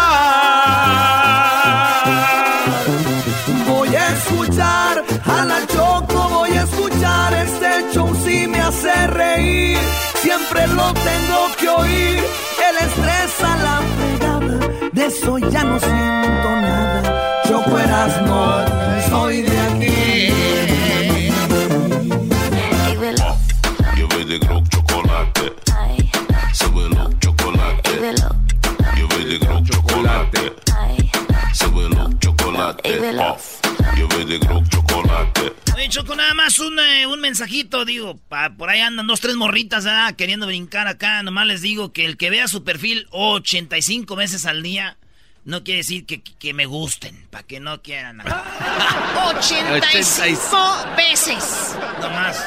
Voy 3.66 3.96
a 3.96 4.08
escuchar 4.12 5.04
a 5.26 5.44
la 5.44 5.66
Choco, 5.66 6.28
voy 6.30 6.50
a 6.50 6.62
escuchar 6.62 7.34
este 7.34 7.92
show 7.92 8.14
si 8.24 8.46
me 8.46 8.60
hace 8.60 9.06
reír. 9.08 9.78
siempre 10.22 10.66
lo 10.68 10.92
tengo 10.94 11.56
que 11.58 11.68
oír. 11.68 12.24
El 12.68 12.76
estrés 12.86 13.17
eso 15.08 15.38
ya 15.38 15.64
no 15.64 15.78
siento 15.80 16.50
nada. 16.60 17.42
Choco 17.46 17.78
Erasmo, 17.78 18.64
soy 19.08 19.42
de 19.42 19.58
aquí. 19.58 20.28
Yo 23.96 24.06
voy 24.08 24.24
de 24.24 24.38
Grok 24.38 24.68
chocolate. 24.68 25.52
Súbelo 26.52 27.10
chocolate. 27.20 28.14
Yo 28.98 29.08
voy 29.08 29.24
de 29.24 29.38
Grok 29.38 29.64
chocolate. 29.70 30.52
Súbelo 31.54 32.10
chocolate. 32.20 32.98
Off. 33.18 33.60
Yo 33.96 34.08
voy 34.08 34.24
de 34.24 34.38
Grok 34.38 34.68
chocolate. 34.68 35.52
Oye, 35.74 35.88
Choco, 35.88 36.14
nada 36.16 36.34
más 36.34 36.58
un, 36.58 36.78
eh, 36.80 37.06
un 37.06 37.20
mensajito, 37.20 37.84
digo, 37.84 38.18
pa- 38.28 38.50
por 38.50 38.68
ahí 38.68 38.80
andan 38.80 39.06
dos, 39.06 39.20
tres 39.20 39.36
morritas 39.36 39.84
¿verdad? 39.84 40.14
queriendo 40.16 40.46
brincar 40.46 40.88
acá. 40.88 41.22
Nomás 41.22 41.46
les 41.46 41.62
digo 41.62 41.92
que 41.92 42.04
el 42.04 42.16
que 42.16 42.30
vea 42.30 42.48
su 42.48 42.64
perfil 42.64 43.06
85 43.12 44.16
veces 44.16 44.44
al 44.44 44.62
día, 44.64 44.97
no 45.48 45.64
quiere 45.64 45.78
decir 45.78 46.04
que, 46.04 46.22
que 46.22 46.52
me 46.52 46.66
gusten, 46.66 47.26
para 47.30 47.42
que 47.42 47.58
no 47.58 47.80
quieran. 47.80 48.20
acá. 48.20 48.44
85 49.38 50.86
veces. 50.94 51.74
Nomás. 52.02 52.44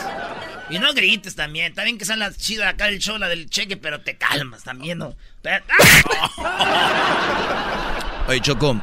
Y 0.69 0.77
no 0.77 0.93
grites 0.93 1.35
también. 1.35 1.71
Está 1.71 1.83
bien 1.83 1.97
que 1.97 2.05
sea 2.05 2.15
la 2.15 2.31
chida 2.31 2.69
acá 2.69 2.89
el 2.89 2.99
show, 2.99 3.17
la 3.17 3.27
del 3.27 3.49
cheque, 3.49 3.75
pero 3.75 4.01
te 4.01 4.17
calmas 4.17 4.63
también, 4.63 4.99
¿no? 4.99 5.15
Pero- 5.41 5.65
Oye, 8.27 8.39
Choco. 8.39 8.79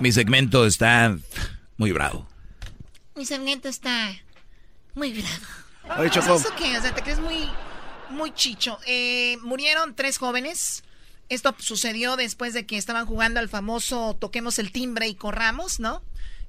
Mi 0.00 0.10
segmento 0.10 0.64
está 0.64 1.14
muy 1.76 1.92
bravo. 1.92 2.26
Mi 3.16 3.26
segmento 3.26 3.68
está 3.68 4.12
muy 4.94 5.12
bravo. 5.12 6.00
Oye, 6.00 6.08
Choco. 6.08 6.36
¿Eso 6.36 6.54
qué? 6.56 6.78
O 6.78 6.80
sea, 6.80 6.94
te 6.94 7.02
crees 7.02 7.20
muy, 7.20 7.50
muy 8.08 8.32
chicho. 8.32 8.78
Eh, 8.86 9.36
murieron 9.42 9.94
tres 9.94 10.16
jóvenes. 10.16 10.84
Esto 11.28 11.54
sucedió 11.58 12.16
después 12.16 12.54
de 12.54 12.64
que 12.64 12.78
estaban 12.78 13.06
jugando 13.06 13.40
al 13.40 13.48
famoso 13.48 14.16
Toquemos 14.18 14.58
el 14.58 14.72
timbre 14.72 15.08
y 15.08 15.14
corramos, 15.14 15.78
¿no? 15.78 16.02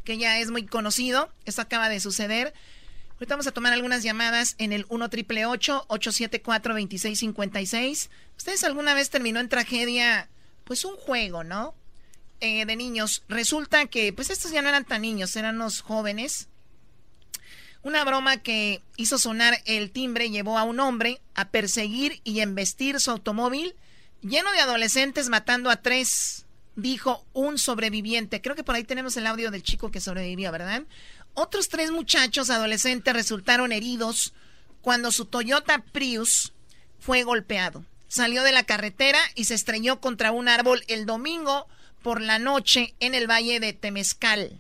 Que 0.03 0.18
ya 0.18 0.39
es 0.39 0.51
muy 0.51 0.65
conocido. 0.65 1.30
Esto 1.45 1.61
acaba 1.61 1.89
de 1.89 1.99
suceder. 1.99 2.53
Ahorita 3.14 3.35
vamos 3.35 3.47
a 3.47 3.51
tomar 3.51 3.73
algunas 3.73 4.03
llamadas 4.03 4.56
en 4.57 4.72
el 4.72 4.85
1 4.88 5.10
triple 5.10 5.45
874 5.45 6.73
2656 6.73 8.10
¿Ustedes 8.38 8.64
alguna 8.64 8.93
vez 8.93 9.10
terminó 9.10 9.41
en 9.41 9.49
tragedia, 9.49 10.30
pues 10.64 10.85
un 10.85 10.95
juego, 10.95 11.43
¿no? 11.43 11.76
Eh, 12.39 12.65
de 12.65 12.77
niños. 12.77 13.23
Resulta 13.27 13.88
que, 13.88 14.14
pues 14.14 14.30
estos 14.30 14.51
ya 14.51 14.61
no 14.61 14.69
eran 14.69 14.85
tan 14.85 15.01
niños, 15.01 15.35
eran 15.35 15.56
unos 15.56 15.81
jóvenes. 15.81 16.47
Una 17.84 18.06
broma 18.06 18.38
que 18.38 18.81
hizo 18.95 19.18
sonar 19.18 19.61
el 19.65 19.91
timbre 19.91 20.30
llevó 20.30 20.57
a 20.57 20.64
un 20.64 20.80
hombre 20.80 21.19
a 21.35 21.49
perseguir 21.49 22.22
y 22.23 22.39
embestir 22.39 23.01
su 23.01 23.11
automóvil 23.11 23.76
lleno 24.22 24.52
de 24.52 24.60
adolescentes 24.60 25.30
matando 25.30 25.70
a 25.70 25.78
tres, 25.78 26.46
dijo 26.76 27.26
un 27.34 27.58
sobreviviente. 27.58 28.41
Creo 28.41 28.56
que 28.56 28.64
por 28.64 28.76
ahí 28.76 28.84
tenemos 28.84 29.18
el 29.18 29.28
audio 29.28 29.52
del 29.52 29.64
chico 29.64 29.91
que 29.91 30.02
sobrevivió, 30.02 30.52
¿verdad? 30.52 30.84
Otros 31.34 31.70
tres 31.70 31.91
muchachos 31.91 32.50
adolescentes 32.50 33.14
resultaron 33.14 33.72
heridos 33.72 34.34
cuando 34.82 35.12
su 35.12 35.26
Toyota 35.26 35.84
Prius 35.91 36.54
fue 37.00 37.24
golpeado. 37.24 37.86
Salió 38.08 38.44
de 38.44 38.52
la 38.52 38.64
carretera 38.64 39.20
y 39.36 39.46
se 39.46 39.54
estrelló 39.54 40.00
contra 40.02 40.32
un 40.32 40.48
árbol 40.48 40.84
el 40.88 41.06
domingo 41.06 41.68
por 42.02 42.22
la 42.22 42.40
noche 42.40 42.96
en 43.00 43.14
el 43.14 43.30
valle 43.30 43.60
de 43.60 43.74
Temezcal. 43.74 44.58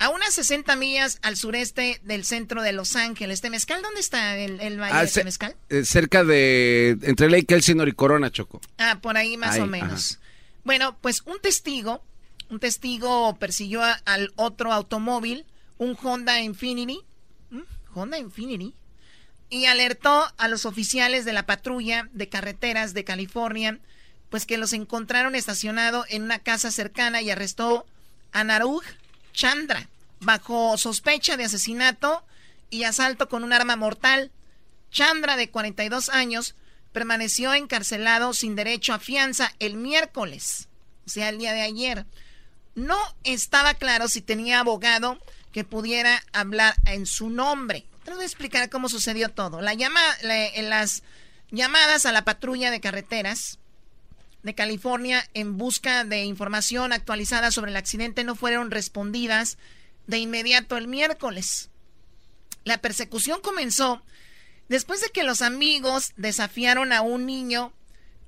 A 0.00 0.08
unas 0.08 0.32
60 0.34 0.74
millas 0.76 1.18
al 1.22 1.36
sureste 1.36 2.00
del 2.04 2.24
centro 2.24 2.62
de 2.62 2.72
Los 2.72 2.96
Ángeles. 2.96 3.42
¿Temezcal? 3.42 3.82
¿Dónde 3.82 4.00
está 4.00 4.36
el, 4.38 4.58
el 4.60 4.80
valle 4.80 4.94
Ah, 4.94 5.04
de 5.04 5.10
Temezcal? 5.10 5.54
eh, 5.68 5.84
cerca 5.84 6.24
de. 6.24 6.96
Entre 7.02 7.28
Lake 7.30 7.54
Elsinore 7.54 7.90
y 7.90 7.94
Corona, 7.94 8.30
Choco. 8.32 8.62
Ah, 8.78 8.98
por 9.02 9.18
ahí 9.18 9.36
más 9.36 9.56
Ahí, 9.56 9.60
o 9.60 9.66
menos. 9.66 10.18
Bueno, 10.64 10.96
pues 11.02 11.20
un 11.26 11.38
testigo, 11.40 12.02
un 12.48 12.58
testigo 12.60 13.36
persiguió 13.38 13.82
a- 13.84 14.00
al 14.06 14.32
otro 14.36 14.72
automóvil, 14.72 15.44
un 15.76 15.96
Honda 16.02 16.40
Infinity, 16.40 17.00
¿Mm? 17.50 17.60
Honda 17.94 18.18
Infinity, 18.18 18.74
y 19.50 19.66
alertó 19.66 20.24
a 20.38 20.48
los 20.48 20.64
oficiales 20.64 21.26
de 21.26 21.34
la 21.34 21.44
patrulla 21.44 22.08
de 22.12 22.28
carreteras 22.30 22.94
de 22.94 23.04
California, 23.04 23.78
pues 24.30 24.46
que 24.46 24.56
los 24.56 24.72
encontraron 24.72 25.34
estacionado 25.34 26.06
en 26.08 26.22
una 26.22 26.38
casa 26.38 26.70
cercana 26.70 27.20
y 27.20 27.30
arrestó 27.30 27.84
a 28.32 28.44
Naruj 28.44 28.82
Chandra 29.32 29.88
bajo 30.20 30.76
sospecha 30.76 31.36
de 31.36 31.44
asesinato 31.44 32.22
y 32.68 32.84
asalto 32.84 33.28
con 33.28 33.42
un 33.42 33.52
arma 33.52 33.76
mortal. 33.76 34.30
Chandra, 34.90 35.36
de 35.36 35.50
42 35.50 36.08
años, 36.10 36.54
permaneció 36.92 37.54
encarcelado 37.54 38.32
sin 38.34 38.54
derecho 38.54 38.92
a 38.92 38.98
fianza 38.98 39.52
el 39.58 39.74
miércoles, 39.74 40.68
o 41.06 41.10
sea, 41.10 41.28
el 41.28 41.38
día 41.38 41.52
de 41.52 41.62
ayer. 41.62 42.06
No 42.74 42.98
estaba 43.24 43.74
claro 43.74 44.08
si 44.08 44.20
tenía 44.20 44.60
abogado 44.60 45.18
que 45.52 45.64
pudiera 45.64 46.22
hablar 46.32 46.74
en 46.86 47.06
su 47.06 47.30
nombre. 47.30 47.84
Te 48.04 48.12
voy 48.12 48.22
a 48.22 48.26
explicar 48.26 48.68
cómo 48.70 48.88
sucedió 48.88 49.28
todo. 49.28 49.60
La 49.60 49.74
las 49.74 51.02
llamadas 51.50 52.06
a 52.06 52.12
la 52.12 52.24
patrulla 52.24 52.70
de 52.70 52.80
carreteras 52.80 53.58
de 54.42 54.54
California 54.54 55.28
en 55.34 55.58
busca 55.58 56.04
de 56.04 56.24
información 56.24 56.92
actualizada 56.92 57.50
sobre 57.50 57.70
el 57.70 57.76
accidente 57.76 58.24
no 58.24 58.34
fueron 58.34 58.70
respondidas 58.70 59.58
de 60.06 60.18
inmediato 60.18 60.76
el 60.76 60.88
miércoles. 60.88 61.70
La 62.64 62.78
persecución 62.78 63.40
comenzó 63.40 64.02
después 64.68 65.00
de 65.00 65.10
que 65.10 65.24
los 65.24 65.42
amigos 65.42 66.12
desafiaron 66.16 66.92
a 66.92 67.02
un 67.02 67.26
niño 67.26 67.72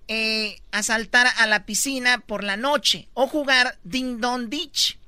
eh, 0.08 0.60
a 0.72 0.82
saltar 0.82 1.28
a 1.38 1.46
la 1.46 1.64
piscina 1.64 2.18
por 2.18 2.42
la 2.44 2.56
noche 2.56 3.08
o 3.14 3.26
jugar 3.26 3.78
Ding 3.84 4.18
Dong 4.18 4.48
Ditch, 4.48 4.98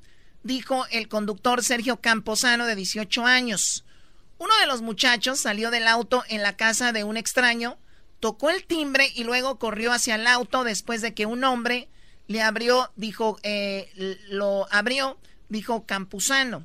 dijo 0.42 0.86
el 0.90 1.08
conductor 1.08 1.64
Sergio 1.64 2.00
Camposano 2.00 2.66
de 2.66 2.76
18 2.76 3.26
años. 3.26 3.84
Uno 4.38 4.56
de 4.60 4.66
los 4.66 4.82
muchachos 4.82 5.40
salió 5.40 5.70
del 5.70 5.88
auto 5.88 6.22
en 6.28 6.42
la 6.42 6.56
casa 6.56 6.92
de 6.92 7.04
un 7.04 7.16
extraño, 7.16 7.78
tocó 8.24 8.48
el 8.48 8.64
timbre 8.64 9.12
y 9.14 9.24
luego 9.24 9.58
corrió 9.58 9.92
hacia 9.92 10.14
el 10.14 10.26
auto 10.26 10.64
después 10.64 11.02
de 11.02 11.12
que 11.12 11.26
un 11.26 11.44
hombre 11.44 11.90
le 12.26 12.40
abrió, 12.40 12.90
dijo, 12.96 13.38
eh, 13.42 13.92
lo 14.30 14.66
abrió, 14.72 15.18
dijo 15.50 15.84
Campuzano. 15.84 16.64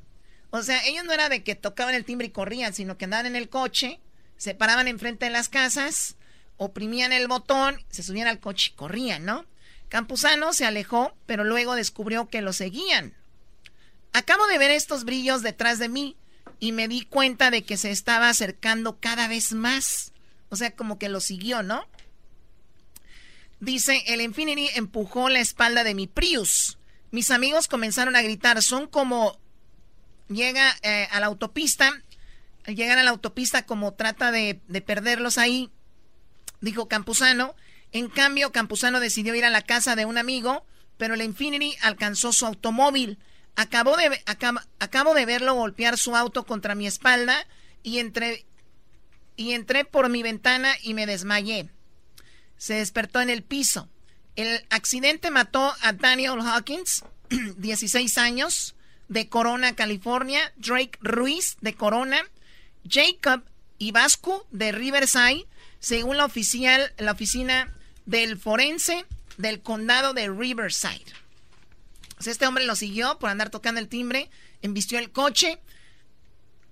O 0.51 0.63
sea, 0.63 0.81
ellos 0.85 1.03
no 1.03 1.11
era 1.11 1.27
de 1.27 1.43
que 1.43 1.55
tocaban 1.55 1.95
el 1.95 2.05
timbre 2.05 2.27
y 2.27 2.29
corrían, 2.29 2.73
sino 2.73 2.97
que 2.97 3.03
andaban 3.03 3.25
en 3.25 3.35
el 3.35 3.49
coche, 3.49 3.99
se 4.37 4.55
paraban 4.55 4.87
enfrente 4.87 5.25
de 5.25 5.31
las 5.31 5.49
casas, 5.49 6.15
oprimían 6.55 7.11
el 7.11 7.27
botón, 7.27 7.83
se 7.89 8.03
subían 8.03 8.29
al 8.29 8.39
coche 8.39 8.71
y 8.71 8.77
corrían, 8.77 9.25
¿no? 9.25 9.45
Campuzano 9.89 10.53
se 10.53 10.65
alejó, 10.65 11.13
pero 11.25 11.43
luego 11.43 11.75
descubrió 11.75 12.29
que 12.29 12.41
lo 12.41 12.53
seguían. 12.53 13.13
Acabo 14.13 14.47
de 14.47 14.59
ver 14.59 14.71
estos 14.71 15.03
brillos 15.03 15.41
detrás 15.41 15.77
de 15.77 15.89
mí 15.89 16.15
y 16.61 16.71
me 16.71 16.87
di 16.87 17.01
cuenta 17.01 17.51
de 17.51 17.65
que 17.65 17.75
se 17.75 17.91
estaba 17.91 18.29
acercando 18.29 18.97
cada 19.01 19.27
vez 19.27 19.51
más. 19.51 20.13
O 20.49 20.55
sea, 20.55 20.75
como 20.75 20.97
que 20.99 21.09
lo 21.09 21.19
siguió, 21.19 21.63
¿no? 21.63 21.85
Dice, 23.59 24.03
el 24.07 24.21
Infinity 24.21 24.69
empujó 24.75 25.29
la 25.29 25.39
espalda 25.39 25.83
de 25.83 25.93
mi 25.93 26.07
Prius. 26.07 26.77
Mis 27.11 27.31
amigos 27.31 27.67
comenzaron 27.67 28.15
a 28.15 28.21
gritar, 28.21 28.61
son 28.61 28.87
como... 28.87 29.39
Llega 30.29 30.75
eh, 30.83 31.07
a 31.11 31.19
la 31.19 31.25
autopista, 31.25 32.03
llegan 32.67 32.99
a 32.99 33.03
la 33.03 33.09
autopista 33.09 33.65
como 33.65 33.95
trata 33.95 34.31
de, 34.31 34.61
de 34.67 34.81
perderlos 34.81 35.39
ahí, 35.39 35.71
dijo 36.61 36.87
Campuzano. 36.87 37.55
En 37.91 38.09
cambio, 38.09 38.51
Campuzano 38.51 38.99
decidió 38.99 39.33
ir 39.33 39.43
a 39.43 39.49
la 39.49 39.63
casa 39.63 39.95
de 39.95 40.05
un 40.05 40.19
amigo, 40.19 40.65
pero 40.97 41.15
el 41.15 41.23
Infinity 41.23 41.75
alcanzó 41.81 42.31
su 42.31 42.45
automóvil. 42.45 43.17
Acabo 43.55 43.97
de, 43.97 44.23
acabo 44.79 45.13
de 45.13 45.25
verlo 45.25 45.55
golpear 45.55 45.97
su 45.97 46.15
auto 46.15 46.45
contra 46.45 46.75
mi 46.75 46.87
espalda 46.87 47.47
y 47.81 47.99
entré, 47.99 48.45
y 49.39 49.53
entré 49.53 49.85
por 49.85 50.09
mi 50.09 50.21
ventana 50.21 50.75
y 50.83 50.93
me 50.93 51.05
desmayé. 51.05 51.69
Se 52.57 52.73
despertó 52.73 53.21
en 53.21 53.29
el 53.29 53.41
piso. 53.41 53.87
El 54.35 54.65
accidente 54.69 55.31
mató 55.31 55.73
a 55.81 55.93
Daniel 55.93 56.41
Hawkins, 56.41 57.05
16 57.29 58.17
años, 58.17 58.75
de 59.07 59.29
Corona, 59.29 59.75
California, 59.75 60.51
Drake 60.57 60.99
Ruiz, 60.99 61.55
de 61.61 61.73
Corona, 61.73 62.21
Jacob 62.85 63.41
Ibascu, 63.77 64.43
de 64.51 64.73
Riverside, 64.73 65.47
según 65.79 66.17
la, 66.17 66.25
oficial, 66.25 66.91
la 66.97 67.13
oficina 67.13 67.73
del 68.05 68.37
forense 68.37 69.05
del 69.37 69.61
condado 69.61 70.13
de 70.13 70.27
Riverside. 70.27 71.05
Sea, 72.19 72.33
este 72.33 72.45
hombre 72.45 72.65
lo 72.65 72.75
siguió 72.75 73.17
por 73.19 73.29
andar 73.29 73.51
tocando 73.51 73.79
el 73.79 73.87
timbre, 73.87 74.29
embistió 74.61 74.99
el 74.99 75.11
coche, 75.11 75.61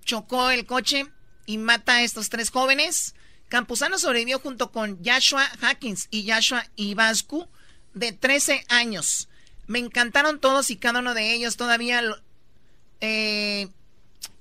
chocó 0.04 0.50
el 0.50 0.66
coche 0.66 1.06
y 1.48 1.56
mata 1.58 1.94
a 1.96 2.02
estos 2.02 2.28
tres 2.28 2.50
jóvenes. 2.50 3.14
Campuzano 3.48 3.98
sobrevivió 3.98 4.38
junto 4.38 4.70
con 4.70 5.02
Joshua 5.02 5.48
Hawkins 5.62 6.06
y 6.10 6.30
Joshua 6.30 6.66
Ibascu, 6.76 7.48
de 7.94 8.12
13 8.12 8.66
años. 8.68 9.28
Me 9.66 9.78
encantaron 9.78 10.38
todos 10.40 10.70
y 10.70 10.76
cada 10.76 10.98
uno 11.00 11.14
de 11.14 11.32
ellos. 11.32 11.56
Todavía 11.56 12.02
lo- 12.02 12.20
eh, 13.00 13.68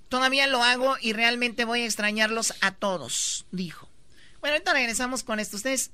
Todavía 0.10 0.48
lo 0.48 0.64
hago 0.64 0.96
y 1.02 1.12
realmente 1.14 1.66
voy 1.66 1.82
a 1.82 1.86
extrañarlos 1.86 2.54
a 2.62 2.72
todos, 2.72 3.46
dijo. 3.52 3.90
Bueno, 4.40 4.54
ahorita 4.56 4.72
regresamos 4.74 5.24
con 5.24 5.40
esto. 5.42 5.58
¿Ustedes 5.58 5.92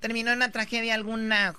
terminó 0.00 0.30
en 0.30 0.38
una 0.38 0.50
tragedia 0.50 0.94
alguna 0.94 1.54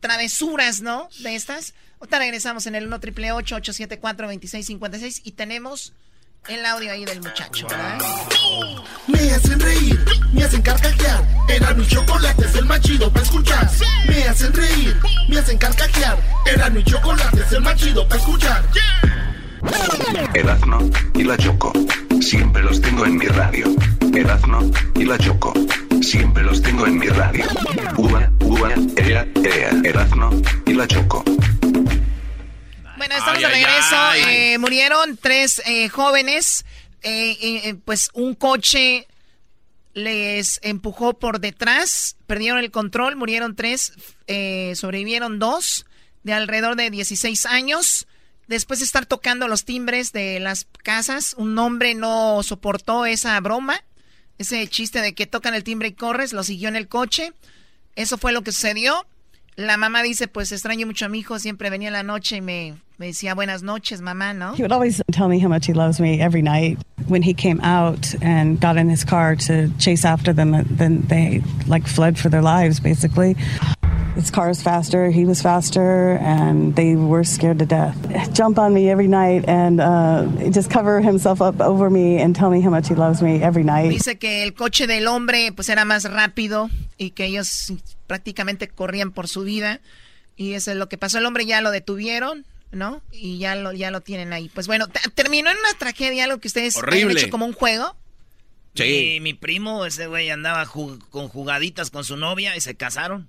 travesuras, 0.00 0.80
¿no? 0.80 1.08
De 1.20 1.34
estas. 1.36 1.74
Ahorita 2.00 2.18
regresamos 2.18 2.66
en 2.66 2.74
el 2.74 2.86
1 2.86 2.98
triple 3.00 3.32
874 3.32 4.26
2656 4.26 5.20
y 5.24 5.32
tenemos 5.32 5.92
el 6.48 6.66
audio 6.66 6.92
ahí 6.92 7.04
del 7.04 7.20
muchacho, 7.20 7.66
¿verdad? 7.68 7.98
Me 9.06 9.32
hacen 9.32 9.58
reír, 9.58 10.04
me 10.32 10.44
hacen 10.44 10.60
carcajear. 10.62 11.24
Era 11.48 11.72
mi 11.74 11.86
chocolate, 11.86 12.44
es 12.44 12.54
el 12.56 12.66
más 12.66 12.80
chido 12.80 13.10
para 13.10 13.24
escuchar. 13.24 13.70
Me 14.06 14.24
hacen 14.24 14.52
reír, 14.52 14.96
me 15.28 15.38
hacen 15.38 15.58
carcajear. 15.58 16.18
Era 16.46 16.68
mi 16.70 16.82
chocolate, 16.84 17.40
es 17.40 17.52
el 17.52 17.62
más 17.62 17.76
chido 17.76 18.06
para 18.08 18.20
escuchar. 18.20 18.64
Erazno 20.34 20.90
y 21.14 21.24
la 21.24 21.36
Choco. 21.38 21.72
Siempre 22.20 22.62
los 22.62 22.80
tengo 22.80 23.06
en 23.06 23.16
mi 23.16 23.26
radio. 23.26 23.74
Erazno 24.14 24.70
y 24.96 25.04
la 25.04 25.16
Choco. 25.18 25.54
Siempre 26.02 26.42
los 26.42 26.60
tengo 26.60 26.86
en 26.86 26.98
mi 26.98 27.06
radio. 27.06 27.44
Uva, 27.96 28.30
uva, 28.40 28.70
ea, 28.96 29.26
ea. 29.42 29.70
Erazno 29.82 30.30
y 30.66 30.74
la 30.74 30.86
Choco. 30.86 31.24
Bueno, 33.06 33.18
estamos 33.18 33.36
Ay, 33.36 33.44
de 33.44 33.50
regreso. 33.50 33.96
ay. 33.96 34.22
Eh, 34.28 34.58
murieron 34.58 35.18
tres 35.18 35.60
eh, 35.66 35.90
jóvenes. 35.90 36.64
Eh, 37.02 37.36
eh, 37.68 37.74
pues 37.84 38.08
un 38.14 38.34
coche 38.34 39.06
les 39.92 40.58
empujó 40.62 41.12
por 41.12 41.38
detrás, 41.38 42.16
perdieron 42.26 42.60
el 42.60 42.70
control, 42.70 43.16
murieron 43.16 43.56
tres, 43.56 43.92
eh, 44.26 44.72
sobrevivieron 44.74 45.38
dos 45.38 45.84
de 46.22 46.32
alrededor 46.32 46.76
de 46.76 46.88
16 46.88 47.44
años. 47.44 48.06
Después 48.46 48.78
de 48.78 48.86
estar 48.86 49.04
tocando 49.04 49.48
los 49.48 49.66
timbres 49.66 50.12
de 50.12 50.40
las 50.40 50.66
casas, 50.82 51.34
un 51.36 51.58
hombre 51.58 51.94
no 51.94 52.42
soportó 52.42 53.04
esa 53.04 53.38
broma, 53.40 53.84
ese 54.38 54.66
chiste 54.66 55.02
de 55.02 55.14
que 55.14 55.26
tocan 55.26 55.52
el 55.52 55.62
timbre 55.62 55.88
y 55.88 55.92
corres, 55.92 56.32
lo 56.32 56.42
siguió 56.42 56.70
en 56.70 56.76
el 56.76 56.88
coche. 56.88 57.34
Eso 57.96 58.16
fue 58.16 58.32
lo 58.32 58.40
que 58.40 58.52
sucedió. 58.52 59.06
La 59.56 59.76
mamá 59.76 60.02
dice, 60.02 60.26
pues 60.26 60.52
extraño 60.52 60.86
mucho 60.86 61.04
a 61.04 61.10
mi 61.10 61.18
hijo, 61.18 61.38
siempre 61.38 61.68
venía 61.68 61.88
en 61.88 61.92
la 61.92 62.02
noche 62.02 62.36
y 62.36 62.40
me, 62.40 62.74
me 62.98 63.06
decía 63.06 63.34
buenas 63.34 63.62
noches, 63.62 64.00
mamá, 64.00 64.34
¿no? 64.34 64.54
He 64.54 64.62
would 64.62 64.72
always 64.72 65.02
tell 65.10 65.28
me 65.28 65.38
how 65.38 65.48
much 65.48 65.66
he 65.66 65.72
loves 65.72 66.00
me 66.00 66.20
every 66.20 66.42
night. 66.42 66.78
When 67.08 67.22
he 67.22 67.34
came 67.34 67.60
out 67.60 68.14
and 68.22 68.60
got 68.60 68.76
in 68.76 68.88
his 68.88 69.04
car 69.04 69.36
to 69.36 69.68
chase 69.78 70.04
after 70.04 70.32
them, 70.32 70.64
then 70.70 71.02
they 71.08 71.42
like 71.66 71.86
fled 71.86 72.18
for 72.18 72.28
their 72.28 72.42
lives, 72.42 72.80
basically. 72.80 73.36
His 74.14 74.30
car 74.30 74.46
was 74.46 74.62
faster, 74.62 75.10
he 75.10 75.24
was 75.24 75.42
faster, 75.42 76.18
and 76.22 76.76
they 76.76 76.94
were 76.94 77.24
scared 77.24 77.58
to 77.58 77.66
death. 77.66 77.96
Jump 78.32 78.58
on 78.58 78.72
me 78.72 78.88
every 78.88 79.08
night 79.08 79.44
and 79.48 79.80
uh, 79.80 80.26
just 80.50 80.70
cover 80.70 81.00
himself 81.00 81.42
up 81.42 81.60
over 81.60 81.90
me 81.90 82.18
and 82.18 82.36
tell 82.36 82.48
me 82.48 82.60
how 82.60 82.70
much 82.70 82.88
he 82.88 82.94
loves 82.94 83.20
me 83.20 83.42
every 83.42 83.64
night. 83.64 83.90
Dice 83.90 84.16
que 84.16 84.44
el 84.44 84.52
coche 84.52 84.86
del 84.86 85.08
hombre 85.08 85.50
pues 85.52 85.68
era 85.68 85.84
más 85.84 86.04
rápido 86.04 86.70
y 86.96 87.10
que 87.10 87.24
ellos 87.24 87.72
prácticamente 88.06 88.68
corrían 88.68 89.10
por 89.10 89.26
su 89.26 89.42
vida 89.42 89.80
y 90.36 90.52
eso 90.52 90.70
es 90.70 90.76
lo 90.76 90.88
que 90.88 90.96
pasó. 90.96 91.18
El 91.18 91.26
hombre 91.26 91.44
ya 91.44 91.60
lo 91.60 91.72
detuvieron, 91.72 92.44
¿no? 92.74 93.00
Y 93.12 93.38
ya 93.38 93.54
lo 93.54 93.72
ya 93.72 93.90
lo 93.90 94.00
tienen 94.00 94.32
ahí. 94.32 94.48
Pues 94.54 94.66
bueno, 94.66 94.86
te- 94.88 95.00
terminó 95.14 95.50
en 95.50 95.56
una 95.58 95.78
tragedia, 95.78 96.24
algo 96.24 96.38
que 96.38 96.48
ustedes 96.48 96.76
han 96.76 96.82
Horrible. 96.84 97.20
hecho 97.20 97.30
como 97.30 97.46
un 97.46 97.52
juego. 97.52 97.96
Sí. 98.74 99.18
mi 99.22 99.34
primo, 99.34 99.86
ese 99.86 100.08
güey 100.08 100.30
andaba 100.30 100.64
ju- 100.66 100.98
con 101.10 101.28
jugaditas 101.28 101.90
con 101.90 102.02
su 102.04 102.16
novia 102.16 102.56
y 102.56 102.60
se 102.60 102.74
casaron. 102.74 103.28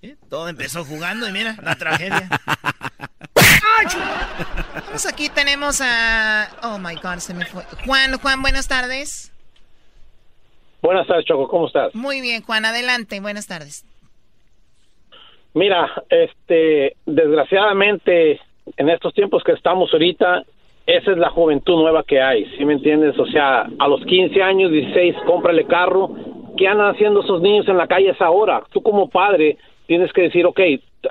¿Eh? 0.00 0.16
Todo 0.30 0.48
empezó 0.48 0.84
jugando 0.84 1.28
y 1.28 1.32
mira, 1.32 1.56
la 1.62 1.76
tragedia. 1.76 2.28
Pues 4.90 5.06
aquí 5.06 5.28
tenemos 5.28 5.80
a 5.80 6.48
Oh 6.62 6.78
my 6.78 6.94
god, 6.96 7.18
se 7.18 7.34
me 7.34 7.44
fue. 7.46 7.64
Juan, 7.84 8.16
Juan, 8.18 8.40
buenas 8.42 8.68
tardes. 8.68 9.32
Buenas 10.82 11.06
tardes, 11.06 11.24
Choco, 11.26 11.48
¿cómo 11.48 11.66
estás? 11.66 11.94
Muy 11.94 12.20
bien, 12.20 12.42
Juan, 12.42 12.64
adelante. 12.64 13.20
Buenas 13.20 13.46
tardes. 13.46 13.84
Mira, 15.54 15.88
este, 16.10 16.96
desgraciadamente, 17.06 18.40
en 18.76 18.88
estos 18.88 19.14
tiempos 19.14 19.42
que 19.44 19.52
estamos 19.52 19.92
ahorita, 19.92 20.44
esa 20.86 21.12
es 21.12 21.18
la 21.18 21.30
juventud 21.30 21.76
nueva 21.76 22.02
que 22.02 22.20
hay, 22.20 22.44
¿sí 22.56 22.64
me 22.64 22.74
entiendes? 22.74 23.18
O 23.18 23.26
sea, 23.26 23.66
a 23.78 23.88
los 23.88 24.04
15 24.04 24.42
años, 24.42 24.70
16, 24.70 25.16
cómprale 25.26 25.64
carro. 25.64 26.10
¿Qué 26.56 26.68
andan 26.68 26.94
haciendo 26.94 27.22
esos 27.22 27.40
niños 27.40 27.66
en 27.68 27.76
la 27.76 27.88
calle 27.88 28.10
a 28.10 28.12
esa 28.12 28.30
hora? 28.30 28.62
Tú 28.70 28.82
como 28.82 29.08
padre 29.08 29.56
tienes 29.86 30.12
que 30.12 30.22
decir, 30.22 30.46
ok, 30.46 30.60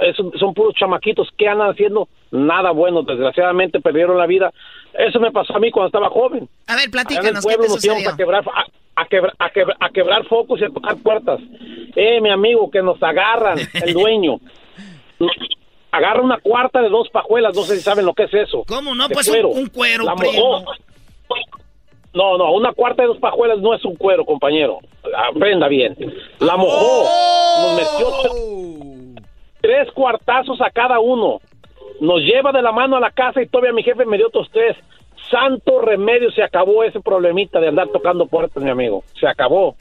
esos 0.02 0.32
son 0.40 0.54
puros 0.54 0.74
chamaquitos, 0.76 1.28
¿qué 1.38 1.48
andan 1.48 1.72
haciendo? 1.72 2.08
Nada 2.32 2.72
bueno, 2.72 3.04
desgraciadamente 3.04 3.82
perdieron 3.82 4.18
la 4.18 4.26
vida. 4.26 4.54
Eso 4.94 5.20
me 5.20 5.32
pasó 5.32 5.56
a 5.56 5.60
mí 5.60 5.72
cuando 5.72 5.88
estaba 5.88 6.10
joven. 6.10 6.48
A 6.68 6.76
ver, 6.76 6.84
Allá 6.84 6.84
en 6.84 6.86
el 6.86 6.92
platícanos, 6.92 7.46
¿qué 7.46 7.56
pueblo 7.56 7.64
te 7.64 7.70
sucedió? 7.70 8.10
a 8.10 8.16
quebrar, 8.16 8.44
a, 8.48 9.02
a 9.02 9.06
quebrar, 9.06 9.34
a, 9.40 9.50
quebrar, 9.50 9.78
a 9.80 9.90
quebrar 9.90 10.26
focos 10.26 10.62
y 10.62 10.66
a 10.66 10.70
tocar 10.70 10.98
puertas. 10.98 11.40
Eh, 11.96 12.22
mi 12.22 12.30
amigo, 12.30 12.70
que 12.72 12.82
nos 12.82 13.02
agarran, 13.02 13.58
el 13.74 13.94
dueño. 13.94 14.38
Agarra 15.96 16.22
una 16.24 16.40
cuarta 16.40 16.82
de 16.82 16.90
dos 16.90 17.08
pajuelas, 17.10 17.56
no 17.56 17.62
sé 17.62 17.76
si 17.76 17.82
saben 17.84 18.06
lo 18.06 18.14
que 18.14 18.24
es 18.24 18.34
eso. 18.34 18.64
¿Cómo 18.68 18.96
no? 18.96 19.08
De 19.08 19.14
Pues 19.14 19.28
un- 19.30 19.46
un 19.46 19.68
cuero, 19.70 20.04
La 20.06 20.16
primo. 20.16 20.66
No, 22.16 22.38
no, 22.38 22.52
una 22.54 22.74
cuarta 22.74 23.04
de 23.04 23.08
dos 23.08 23.18
pajuelas 23.20 23.60
no 23.60 23.74
es 23.74 23.84
un 23.86 23.96
cuero, 23.96 24.24
compañero. 24.26 24.80
Aprenda 25.30 25.68
bien. 25.68 25.96
La 26.40 26.58
mojó. 26.58 27.06
Nos 27.62 27.76
metió 27.76 28.08
t- 28.22 29.22
tres 29.62 29.92
cuartazos 29.94 30.62
a 30.62 30.70
cada 30.70 31.00
uno. 31.00 31.42
Nos 32.00 32.22
lleva 32.22 32.52
de 32.52 32.62
la 32.62 32.72
mano 32.72 32.98
a 32.98 33.00
la 33.00 33.12
casa 33.12 33.42
y 33.42 33.48
todavía 33.48 33.74
mi 33.74 33.84
jefe 33.84 34.06
me 34.06 34.18
dio 34.18 34.28
otros 34.28 34.48
tres. 34.52 34.76
Santo 35.32 35.80
remedio, 35.80 36.32
se 36.32 36.44
acabó 36.44 36.84
ese 36.84 37.00
problemita 37.02 37.60
de 37.60 37.70
andar 37.70 37.88
tocando 37.90 38.26
puertas, 38.28 38.62
mi 38.62 38.70
amigo. 38.70 39.04
Se 39.20 39.28
acabó. 39.28 39.76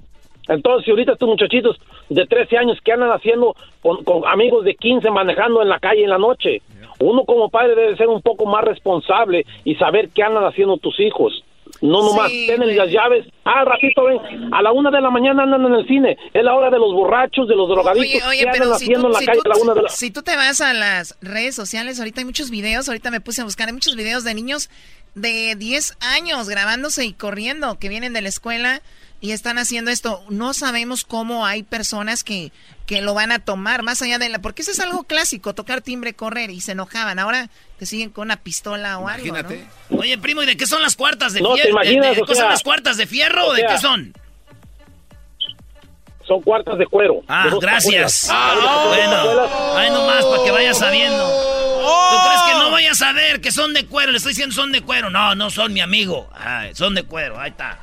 Entonces, 0.49 0.85
si 0.85 0.91
ahorita 0.91 1.13
estos 1.13 1.29
muchachitos 1.29 1.79
de 2.09 2.27
13 2.27 2.57
años 2.59 2.79
que 2.85 2.93
andan 2.93 3.11
haciendo 3.11 3.55
con, 3.81 4.03
con 4.05 4.27
amigos 4.27 4.65
de 4.65 4.75
15 4.75 5.11
manejando 5.11 5.63
en 5.63 5.69
la 5.69 5.79
calle 5.79 6.03
en 6.05 6.11
la 6.11 6.19
noche, 6.19 6.63
uno 6.99 7.25
como 7.25 7.49
padre 7.49 7.75
debe 7.75 7.97
ser 7.97 8.09
un 8.09 8.23
poco 8.23 8.47
más 8.47 8.65
responsable 8.65 9.45
y 9.65 9.75
saber 9.77 10.09
qué 10.15 10.23
andan 10.23 10.45
haciendo 10.45 10.77
tus 10.79 10.99
hijos. 11.01 11.45
No 11.81 12.03
nomás, 12.03 12.31
Sí, 12.31 12.45
tienen 12.47 12.77
las 12.77 12.91
llaves. 12.91 13.27
Ah, 13.45 13.65
ratito 13.65 14.05
ven, 14.05 14.21
a 14.53 14.63
la 14.63 14.71
una 14.73 14.91
de 14.91 15.01
la 15.01 15.11
mañana 15.11 15.43
andan 15.45 15.65
en 15.67 15.75
el 15.75 15.87
cine. 15.87 16.17
Es 16.33 16.45
la 16.45 16.55
hora 16.55 16.71
de 16.71 16.79
los 16.79 16.93
borrachos, 16.93 17.49
de 17.49 17.57
los 17.57 17.69
drogaditos. 17.69 18.07
Oye, 18.07 18.23
oye, 18.29 18.39
¿Qué 18.41 18.45
andan 18.49 18.61
pero 18.61 18.75
si 18.75 18.85
haciendo 18.85 19.01
tú, 19.03 19.07
en 19.09 19.13
la 19.15 19.19
si 19.21 19.27
calle 19.27 19.41
tú- 19.43 19.51
a 19.51 19.55
la 19.57 19.63
una 19.63 19.75
de 19.75 19.83
la 19.83 19.89
si 19.89 20.11
tú 20.11 20.23
te 20.23 20.37
vas 20.37 20.61
a 20.61 20.75
las 20.75 21.17
redes 21.23 21.55
sociales, 21.57 21.99
ahorita 21.99 22.21
hay 22.21 22.25
muchos 22.27 22.51
videos, 22.51 22.89
ahorita 22.89 23.11
me 23.11 23.21
puse 23.21 23.41
a 23.41 23.45
buscar, 23.45 23.67
hay 23.69 23.73
muchos 23.75 23.97
videos 23.97 24.23
de 24.23 24.35
niños 24.35 24.71
de 25.15 25.57
10 25.57 25.97
años 26.01 26.49
grabándose 26.49 27.05
y 27.05 27.15
corriendo, 27.15 27.79
que 27.79 27.89
vienen 27.89 28.13
de 28.13 28.23
la 28.23 28.29
escuela 28.29 28.81
y 29.23 29.31
están 29.31 29.57
haciendo 29.57 29.91
esto. 29.91 30.23
No 30.29 30.53
sabemos 30.53 31.05
cómo 31.05 31.47
hay 31.47 31.63
personas 31.63 32.25
que, 32.25 32.53
que 32.87 33.01
lo 33.01 33.15
van 33.15 33.33
a 33.33 33.39
tomar, 33.39 33.83
más 33.83 34.03
allá 34.03 34.19
de 34.19 34.29
la... 34.29 34.41
Porque 34.41 34.61
eso 34.63 34.73
es 34.73 34.81
algo 34.81 35.05
clásico, 35.05 35.55
tocar 35.55 35.81
timbre, 35.81 36.13
correr, 36.13 36.51
y 36.51 36.61
se 36.61 36.73
enojaban. 36.73 37.19
Ahora 37.19 37.49
te 37.79 37.87
siguen 37.87 38.11
con 38.11 38.27
una 38.27 38.37
pistola 38.37 38.99
o 38.99 39.09
algo, 39.09 39.35
¿no? 39.35 39.49
Oye, 39.99 40.19
primo, 40.19 40.43
¿y 40.43 40.47
de 40.47 40.57
qué 40.59 40.67
son 40.67 40.83
las 40.83 40.97
cuartas 40.97 41.33
de 41.33 41.41
No, 41.41 41.55
fierro? 41.55 41.63
¿te 41.65 41.71
imaginas? 41.71 42.17
¿De, 42.17 42.23
O 42.23 42.27
qué 42.27 42.35
son 42.35 42.49
las 42.51 42.63
cuartas 42.63 42.97
de 42.99 43.07
fierro 43.07 43.47
o, 43.47 43.51
o 43.51 43.55
de 43.55 43.65
qué 43.65 43.79
son? 43.79 44.13
Son 46.27 46.41
cuartas 46.43 46.79
de 46.79 46.87
cuero. 46.87 47.23
Ah, 47.29 47.49
de 47.51 47.59
gracias. 47.61 48.29
Ah, 48.31 48.85
bueno, 48.89 49.77
ahí 49.77 49.91
nomás 49.91 50.25
para 50.25 50.45
que 50.45 50.51
vaya 50.51 50.75
sabiendo. 50.75 51.19
¿Tú 51.27 52.17
crees 52.29 52.43
que 52.43 52.53
no 52.59 52.69
Oh. 52.69 52.71
voy 52.71 52.87
a 52.87 52.95
saber 52.95 53.41
que 53.41 53.51
son 53.51 53.73
de 53.75 53.87
cuero? 53.87 54.13
Le 54.13 54.19
estoy 54.19 54.31
diciendo 54.33 54.55
son 54.55 54.71
de 54.73 54.83
cuero. 54.83 55.11
No, 55.11 55.35
no 55.35 55.51
son 55.51 55.73
mi 55.73 55.81
amigo. 55.81 56.29
Ay, 56.35 56.75
son 56.75 56.95
de 56.95 57.03
cuero, 57.03 57.39
ahí 57.41 57.51
está. 57.51 57.79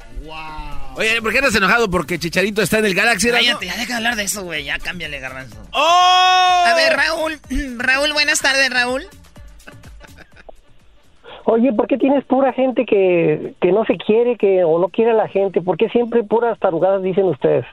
Oye, 1.00 1.22
¿por 1.22 1.32
qué 1.32 1.38
andas 1.38 1.56
enojado? 1.56 1.90
Porque 1.90 2.20
Chicharito 2.20 2.62
está 2.62 2.80
en 2.80 2.86
el 2.86 2.94
Galaxy. 2.94 3.30
Cállate, 3.30 3.68
ya 3.68 3.78
deja 3.78 3.88
de 3.88 3.94
hablar 3.94 4.18
de 4.18 4.24
eso, 4.24 4.44
güey. 4.44 4.66
Ya 4.66 4.78
cámbiale, 4.80 5.18
garbanzo. 5.20 5.58
A 5.72 6.74
ver, 6.76 6.98
Raúl, 6.98 7.40
Raúl, 7.78 8.12
buenas 8.12 8.42
tardes, 8.42 8.70
Raúl. 8.70 9.04
Oye, 11.46 11.72
¿por 11.72 11.88
qué 11.88 11.98
tienes 11.98 12.26
pura 12.26 12.52
gente 12.52 12.86
que, 12.86 13.54
que 13.62 13.72
no 13.72 13.86
se 13.86 13.96
quiere 13.96 14.36
que 14.36 14.66
o 14.66 14.78
no 14.78 14.90
quiere 14.90 15.12
a 15.12 15.14
la 15.14 15.30
gente? 15.30 15.62
¿Por 15.62 15.78
qué 15.78 15.88
siempre 15.88 16.22
puras 16.24 16.60
tarugadas 16.60 17.02
dicen 17.02 17.24
ustedes? 17.26 17.66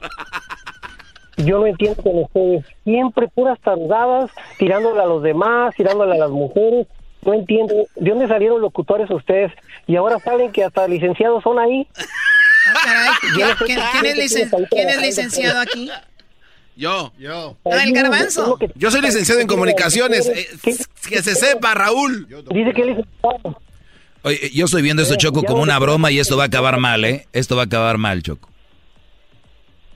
Yo 1.39 1.59
no 1.59 1.66
entiendo 1.66 2.01
con 2.01 2.19
ustedes. 2.20 2.65
Siempre 2.85 3.27
puras 3.27 3.59
tarugadas, 3.61 4.31
tirándole 4.57 5.03
a 5.03 5.07
los 5.07 5.24
demás, 5.24 5.74
tirándole 5.74 6.15
a 6.15 6.19
las 6.19 6.31
mujeres. 6.31 6.86
No 7.23 7.35
entiendo. 7.35 7.74
¿De 7.97 8.11
dónde 8.11 8.28
salieron 8.28 8.61
locutores 8.61 9.11
ustedes? 9.11 9.51
Y 9.89 9.97
ahora 9.97 10.20
saben 10.20 10.53
que 10.53 10.62
hasta 10.62 10.86
licenciados 10.86 11.43
son 11.43 11.59
ahí. 11.59 11.89
Ah, 12.66 12.74
caray, 12.84 13.09
¿quién, 13.66 14.06
es, 14.06 14.16
licen- 14.16 14.68
quién 14.70 15.01
licenciado 15.01 15.60
aquí? 15.60 15.90
Yo. 16.76 17.12
Yo. 17.18 17.56
Ah, 17.64 17.84
el 17.84 17.93
garbanzo. 17.93 18.59
Yo 18.74 18.90
soy 18.90 19.01
licenciado 19.01 19.40
en 19.40 19.47
comunicaciones. 19.47 20.28
eh, 20.28 20.47
que 21.09 21.22
se 21.22 21.34
sepa, 21.34 21.74
Raúl. 21.74 22.26
Dice 22.51 22.72
que 22.74 22.90
es 22.93 22.98
Oye, 24.22 24.51
yo 24.52 24.64
estoy 24.64 24.82
viendo 24.82 25.02
esto, 25.02 25.14
Choco, 25.16 25.43
como 25.44 25.62
una 25.62 25.78
broma 25.78 26.10
y 26.10 26.18
esto 26.18 26.36
va 26.36 26.43
a 26.44 26.47
acabar 26.47 26.78
mal, 26.78 27.05
¿eh? 27.05 27.26
Esto 27.32 27.55
va 27.56 27.62
a 27.62 27.64
acabar 27.66 27.97
mal, 27.97 28.22
Choco. 28.22 28.48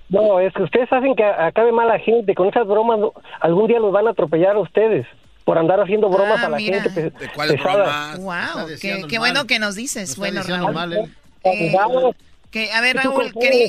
No, 0.09 0.41
es 0.41 0.53
que 0.55 0.63
ustedes 0.63 0.93
hacen 0.93 1.15
que 1.15 1.25
acabe 1.25 1.71
mal 1.73 1.89
la 1.89 1.99
gente. 1.99 2.35
Con 2.35 2.49
esas 2.49 2.67
bromas 2.67 2.99
algún 3.41 3.67
día 3.69 3.79
los 3.79 3.93
van 3.93 4.07
a 4.07 4.11
atropellar 4.11 4.57
a 4.57 4.61
ustedes. 4.61 5.07
por 5.45 5.59
andar 5.59 5.81
haciendo 5.81 6.09
bromas 6.09 6.39
Ah, 6.43 6.47
a 6.47 6.49
la 6.51 6.57
mira. 6.59 6.81
gente 6.83 7.11
¿De 7.11 7.29
cuáles 7.35 7.57
pesada. 7.57 8.13
bromas? 8.15 8.19
Wow, 8.21 8.67
qué, 8.81 9.05
qué 9.09 9.19
bueno 9.19 9.47
que 9.47 9.59
nos 9.59 9.75
dices. 9.75 10.17
Bueno, 10.17 10.43
Raúl. 10.45 10.73
mal. 10.73 11.11
Eh, 11.43 11.73
Vamos. 11.75 12.15
Que, 12.51 12.73
a 12.73 12.81
ver, 12.81 12.97
¿Y 12.97 13.01
tú 13.03 13.11
Raúl, 13.11 13.33
quería, 13.41 13.69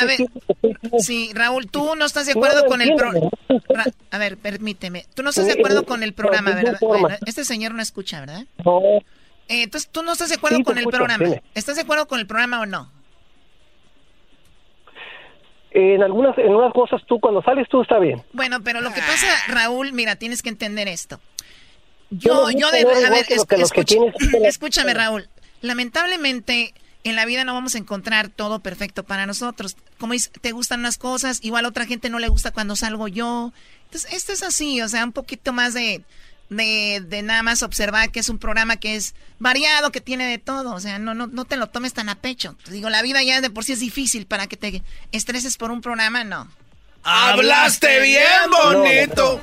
a 0.00 0.04
¿de 0.04 0.06
ver, 0.06 1.00
sí, 1.00 1.30
Raúl, 1.34 1.68
tú 1.70 1.94
no 1.96 2.04
estás 2.04 2.26
de 2.26 2.32
acuerdo 2.32 2.64
con 2.66 2.80
el 2.80 2.94
programa. 2.94 3.28
A 4.10 4.18
ver, 4.18 4.36
permíteme. 4.36 5.04
Tú 5.14 5.22
no 5.22 5.30
estás 5.30 5.46
de 5.46 5.52
acuerdo 5.54 5.84
con 5.84 6.02
el 6.02 6.12
programa, 6.14 6.52
¿verdad? 6.54 6.78
Bueno, 6.80 7.08
este 7.26 7.44
señor 7.44 7.74
no 7.74 7.82
escucha, 7.82 8.20
¿verdad? 8.20 8.44
No, 8.64 8.80
Eh, 9.48 9.62
entonces, 9.64 9.90
¿tú 9.90 10.02
no 10.04 10.12
estás 10.12 10.28
de 10.28 10.36
acuerdo 10.36 10.58
Sí, 10.58 10.62
con 10.62 10.74
el 10.78 10.82
escucho, 10.82 10.96
programa? 10.98 11.24
dime. 11.24 11.42
¿Estás 11.56 11.74
de 11.76 11.82
acuerdo 11.82 12.06
con 12.06 12.20
el 12.20 12.26
programa 12.28 12.60
o 12.60 12.66
no? 12.66 12.90
en 15.72 16.02
algunas, 16.02 16.36
en 16.38 16.52
unas 16.52 16.72
cosas 16.72 17.00
tú, 17.06 17.20
cuando 17.20 17.42
sales 17.42 17.68
tú 17.68 17.80
está 17.82 17.98
bien. 18.00 18.22
Bueno, 18.32 18.60
pero 18.62 18.80
lo 18.80 18.92
que 18.92 19.00
pasa, 19.00 19.28
Raúl, 19.48 19.92
mira, 19.92 20.16
tienes 20.16 20.42
que 20.42 20.48
entender 20.48 20.88
esto. 20.88 21.20
Yo 22.10 22.50
Yo, 22.50 22.50
no 22.50 22.58
yo 22.58 22.70
de, 22.72 22.80
a 23.06 23.10
ver, 23.10 23.24
es- 23.28 23.44
escucha- 23.50 23.96
escúchame, 24.44 24.94
Raúl. 24.94 25.28
Lamentablemente, 25.62 26.74
en 27.04 27.16
la 27.16 27.24
vida 27.24 27.44
no 27.44 27.54
vamos 27.54 27.74
a 27.74 27.78
encontrar 27.78 28.28
todo 28.28 28.60
perfecto 28.60 29.04
para 29.04 29.26
nosotros. 29.26 29.76
Como 29.98 30.12
dices, 30.12 30.32
te 30.40 30.52
gustan 30.52 30.80
unas 30.80 30.98
cosas, 30.98 31.38
igual 31.42 31.64
a 31.64 31.68
otra 31.68 31.86
gente 31.86 32.10
no 32.10 32.18
le 32.18 32.28
gusta 32.28 32.50
cuando 32.50 32.76
salgo 32.76 33.08
yo. 33.08 33.52
Entonces, 33.84 34.12
esto 34.12 34.32
es 34.32 34.42
así, 34.42 34.80
o 34.82 34.88
sea, 34.88 35.04
un 35.04 35.12
poquito 35.12 35.52
más 35.52 35.74
de, 35.74 36.02
de, 36.50 37.02
de 37.06 37.22
nada 37.22 37.42
más 37.42 37.62
observar 37.62 38.10
que 38.10 38.20
es 38.20 38.28
un 38.28 38.38
programa 38.38 38.76
que 38.76 38.96
es 38.96 39.14
variado, 39.38 39.92
que 39.92 40.00
tiene 40.00 40.26
de 40.26 40.38
todo. 40.38 40.74
O 40.74 40.80
sea, 40.80 40.98
no, 40.98 41.14
no, 41.14 41.26
no 41.26 41.44
te 41.44 41.56
lo 41.56 41.68
tomes 41.68 41.94
tan 41.94 42.08
a 42.08 42.16
pecho. 42.16 42.56
Te 42.64 42.72
digo, 42.72 42.90
la 42.90 43.02
vida 43.02 43.22
ya 43.22 43.40
de 43.40 43.50
por 43.50 43.64
sí 43.64 43.72
es 43.72 43.80
difícil 43.80 44.26
para 44.26 44.46
que 44.46 44.56
te 44.56 44.82
estreses 45.12 45.56
por 45.56 45.70
un 45.70 45.80
programa, 45.80 46.24
no. 46.24 46.48
¡Hablaste 47.02 48.00
bien 48.02 48.50
bonito! 48.50 49.40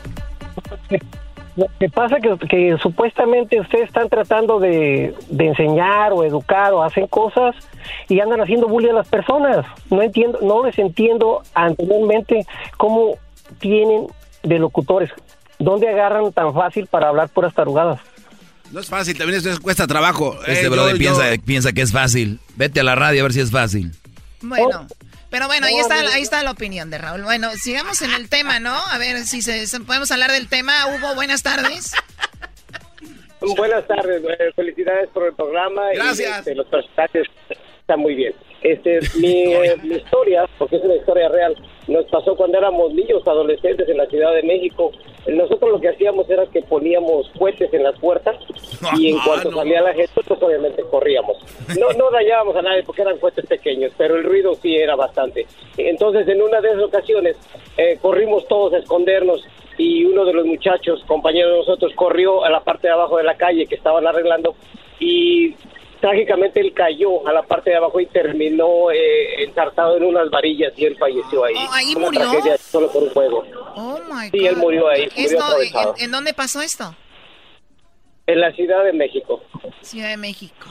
Lo 1.58 1.66
que 1.80 1.90
pasa 1.90 2.18
que, 2.22 2.38
que 2.48 2.78
supuestamente 2.82 3.60
ustedes 3.60 3.88
están 3.88 4.08
tratando 4.10 4.60
de, 4.60 5.14
de 5.30 5.48
enseñar 5.48 6.14
o 6.14 6.24
educar 6.24 6.72
o 6.72 6.84
hacen 6.84 7.08
cosas 7.08 7.56
y 8.08 8.20
andan 8.20 8.40
haciendo 8.42 8.68
bullying 8.68 8.92
a 8.92 8.94
las 8.94 9.08
personas. 9.10 9.66
No 9.90 10.02
entiendo, 10.04 10.38
no 10.44 10.64
les 10.66 10.78
entiendo 10.78 11.42
anteriormente 11.56 12.46
cómo 12.78 13.16
tienen 13.60 14.08
de 14.44 14.60
locutores. 14.60 15.10
¿Dónde 15.60 15.90
agarran 15.90 16.32
tan 16.32 16.54
fácil 16.54 16.86
para 16.86 17.10
hablar 17.10 17.30
puras 17.30 17.54
tarugadas? 17.56 18.00
No 18.72 18.80
es 18.80 18.88
fácil, 18.88 19.18
también 19.18 19.40
esto 19.40 19.60
cuesta 19.62 19.88
trabajo. 19.88 20.36
Este 20.46 20.68
Eh, 20.68 20.70
brother 20.70 20.94
yo- 20.94 21.00
piensa, 21.00 21.36
yo- 21.36 21.42
piensa 21.44 21.72
que 21.74 21.82
es 21.82 21.92
fácil. 21.92 22.40
Vete 22.56 22.82
a 22.82 22.84
la 22.84 22.94
radio 22.96 23.22
a 23.22 23.24
ver 23.24 23.34
si 23.34 23.40
es 23.40 23.50
fácil. 23.50 23.92
Bueno, 24.42 24.68
Oh. 24.84 25.07
Pero 25.30 25.48
bueno, 25.48 25.68
ahí 25.68 25.78
está, 25.78 26.00
ahí 26.00 26.22
está 26.22 26.44
la 26.44 26.52
opinión 26.52 26.90
de 26.90 26.98
Raúl. 26.98 27.24
Bueno, 27.24 27.52
sigamos 27.54 28.02
en 28.02 28.14
el 28.14 28.30
tema, 28.30 28.60
¿no? 28.60 28.76
A 28.76 28.98
ver 28.98 29.26
si 29.26 29.42
se, 29.42 29.66
podemos 29.82 30.12
hablar 30.12 30.32
del 30.32 30.48
tema. 30.48 30.74
Hugo, 30.88 31.16
buenas 31.16 31.44
tardes. 31.44 31.94
Buenas 33.40 33.86
tardes, 33.88 34.24
felicidades 34.56 35.10
por 35.10 35.28
el 35.28 35.34
programa. 35.34 35.82
Gracias. 35.94 36.30
Y, 36.30 36.40
este, 36.40 36.56
los 36.56 36.68
personajes 36.68 37.28
están 37.88 38.02
muy 38.02 38.16
bien. 38.16 38.34
Este, 38.64 39.00
mi, 39.18 39.44
eh, 39.54 39.78
mi 39.82 39.96
historia, 39.96 40.46
porque 40.58 40.76
es 40.76 40.84
una 40.84 40.96
historia 40.96 41.30
real, 41.30 41.56
nos 41.88 42.04
pasó 42.08 42.36
cuando 42.36 42.58
éramos 42.58 42.94
niños, 42.94 43.26
adolescentes 43.26 43.88
en 43.88 43.96
la 43.96 44.06
Ciudad 44.08 44.34
de 44.34 44.44
México. 44.44 44.92
Nosotros 45.26 45.72
lo 45.72 45.80
que 45.80 45.90
hacíamos 45.90 46.30
era 46.30 46.46
que 46.48 46.62
poníamos 46.64 47.30
cohetes 47.40 47.74
en 47.74 47.84
las 47.84 47.98
puertas 48.00 48.36
y 49.00 49.12
en 49.12 49.18
Ah, 49.20 49.24
cuanto 49.26 49.52
no. 49.52 49.58
salía 49.58 49.82
la 49.82 49.94
gente, 49.94 50.12
pues 50.28 50.42
obviamente 50.42 50.84
corríamos. 50.92 51.38
No, 51.80 51.92
no 51.94 52.12
dañábamos 52.12 52.58
a 52.58 52.62
nadie 52.62 52.84
porque 52.84 53.04
eran 53.04 53.18
cohetes 53.20 53.46
pequeños, 53.46 53.94
pero 53.98 54.18
el 54.18 54.26
ruido 54.26 54.54
sí 54.56 54.76
era 54.76 54.98
bastante. 54.98 55.48
Entonces, 55.78 56.28
en 56.28 56.42
una 56.42 56.60
de 56.60 56.70
esas 56.70 56.84
ocasiones, 56.84 57.38
eh, 57.78 57.98
corrimos 58.02 58.46
todos 58.50 58.74
a 58.74 58.80
escondernos 58.80 59.46
y 59.78 60.04
uno 60.04 60.26
de 60.26 60.34
los 60.34 60.46
muchachos, 60.46 61.02
compañeros 61.08 61.52
de 61.54 61.58
nosotros, 61.60 61.94
corrió 61.96 62.44
a 62.44 62.50
la 62.50 62.60
parte 62.62 62.88
de 62.88 62.94
abajo 62.94 63.16
de 63.18 63.24
la 63.24 63.38
calle 63.38 63.66
que 63.66 63.76
estaban 63.76 64.06
arreglando 64.06 64.56
y 65.00 65.56
trágicamente 66.00 66.60
él 66.60 66.74
cayó 66.74 67.28
a 67.28 67.34
la 67.34 67.44
parte 67.44 67.70
de 67.72 67.78
abajo 67.78 68.00
y 68.00 68.06
terminó 68.08 68.92
eh, 68.92 69.44
ensartado 69.44 69.98
en 69.98 70.04
unas 70.04 70.30
varillas 70.30 70.74
y 70.78 70.86
él 70.86 70.96
falleció 70.98 71.44
ahí. 71.46 71.56
Oh, 71.58 71.74
¿ahí 71.74 71.96
Una 71.96 72.06
murió? 72.06 72.32
solo 72.60 72.92
por 72.92 73.04
un 73.04 73.10
juego. 73.10 73.46
Oh 73.76 74.00
my 74.12 74.30
Sí, 74.32 74.46
él 74.46 74.56
God. 74.56 74.62
murió 74.62 74.88
ahí, 74.90 75.02
murió 75.16 75.26
Esto, 75.26 75.44
atravesado. 75.44 75.96
¿en, 75.98 76.06
en 76.06 76.12
dónde 76.12 76.34
pasó 76.34 76.62
esto? 76.62 76.96
En 78.26 78.42
la 78.42 78.52
Ciudad 78.54 78.84
de 78.84 78.94
México. 78.94 79.42
Ciudad 79.82 80.10
de 80.10 80.18
México. 80.18 80.68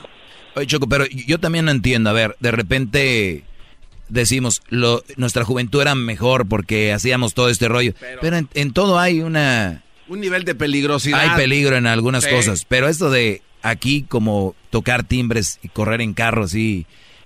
Oye, 0.55 0.67
Choco, 0.67 0.87
pero 0.87 1.05
yo 1.05 1.39
también 1.39 1.65
no 1.65 1.71
entiendo. 1.71 2.09
A 2.09 2.13
ver, 2.13 2.35
de 2.39 2.51
repente 2.51 3.43
decimos, 4.09 4.61
lo, 4.69 5.03
nuestra 5.15 5.43
juventud 5.43 5.81
era 5.81 5.95
mejor 5.95 6.47
porque 6.47 6.93
hacíamos 6.93 7.33
todo 7.33 7.49
este 7.49 7.67
rollo. 7.67 7.93
Pero, 8.21 8.37
en, 8.37 8.47
en 8.53 8.73
todo 8.73 8.99
hay 8.99 9.21
una... 9.21 9.83
Un 10.09 10.19
nivel 10.19 10.43
de 10.45 10.55
peligrosidad. 10.55 11.19
Hay 11.19 11.29
peligro 11.37 11.75
en 11.75 11.87
algunas 11.87 12.23
Sí. 12.23 12.29
cosas. 12.29 12.65
Pero 12.67 12.87
esto 12.87 13.09
de 13.09 13.41
aquí 13.61 14.03
como 14.07 14.55
tocar 14.69 15.03
timbres 15.03 15.59
y 15.63 15.69
correr 15.69 16.01
en 16.01 16.13
carros, 16.13 16.51
sí, 16.51 16.85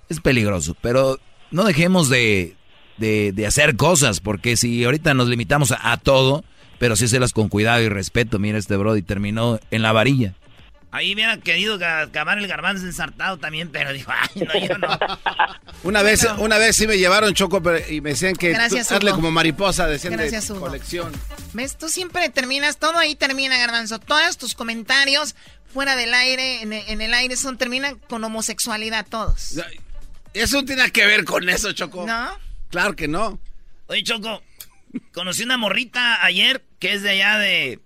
es 0.09 0.19
peligroso. 0.19 0.75
Pero 0.81 1.19
no 1.51 1.63
dejemos 1.63 2.09
de, 2.09 2.55
de, 2.97 3.31
de 3.33 3.45
hacer 3.47 3.75
cosas 3.75 4.19
porque 4.19 4.57
si 4.57 4.83
ahorita 4.83 5.13
nos 5.13 5.27
limitamos 5.27 5.71
a, 5.71 5.91
a 5.91 5.97
todo, 5.97 6.43
pero 6.79 6.95
sí 6.95 7.05
hacerlas 7.05 7.33
con 7.33 7.49
cuidado 7.49 7.81
y 7.83 7.89
respeto. 7.89 8.39
Mira 8.39 8.57
este 8.57 8.75
Brody 8.77 9.01
terminó 9.03 9.59
en 9.69 9.81
la 9.83 9.91
varilla. 9.91 10.33
Ahí 10.93 11.13
hubiera 11.13 11.37
querido 11.37 11.79
acabar 11.85 12.37
el 12.37 12.47
garbanzo 12.47 12.85
ensartado 12.85 13.37
también, 13.37 13.69
pero 13.71 13.93
dijo, 13.93 14.11
ay, 14.13 14.43
no, 14.43 14.67
yo 14.67 14.77
no. 14.77 14.89
Una 15.83 16.01
vez, 16.03 16.27
una 16.37 16.57
vez 16.57 16.75
sí 16.75 16.85
me 16.85 16.97
llevaron 16.97 17.33
choco 17.33 17.63
pero- 17.63 17.79
y 17.89 18.01
me 18.01 18.09
decían 18.11 18.35
que 18.35 18.49
Gracias, 18.49 18.89
tú- 18.89 18.95
hazle 18.95 19.11
Hugo. 19.11 19.19
como 19.19 19.31
mariposa, 19.31 19.87
decían 19.87 20.13
Gracias, 20.13 20.47
de 20.49 20.53
Hugo. 20.53 20.61
colección. 20.67 21.13
¿Ves? 21.53 21.77
Tú 21.77 21.87
siempre 21.87 22.29
terminas, 22.29 22.77
todo 22.77 22.97
ahí 22.97 23.15
termina, 23.15 23.57
Garbanzo. 23.57 23.99
Todos 23.99 24.37
tus 24.37 24.53
comentarios 24.53 25.35
fuera 25.73 25.95
del 25.95 26.13
aire, 26.13 26.61
en, 26.61 26.73
en 26.73 26.99
el 27.01 27.13
aire, 27.13 27.37
son 27.37 27.57
terminan 27.57 27.97
con 28.09 28.21
homosexualidad 28.25 29.07
todos. 29.09 29.55
Eso 30.33 30.57
no 30.61 30.65
tiene 30.65 30.91
que 30.91 31.05
ver 31.05 31.23
con 31.23 31.47
eso, 31.47 31.71
Choco. 31.71 32.05
¿No? 32.05 32.37
Claro 32.69 32.95
que 32.97 33.07
no. 33.07 33.39
Oye, 33.87 34.03
Choco, 34.03 34.43
conocí 35.13 35.43
una 35.43 35.57
morrita 35.57 36.23
ayer 36.25 36.63
que 36.79 36.93
es 36.93 37.01
de 37.01 37.11
allá 37.11 37.37
de, 37.37 37.79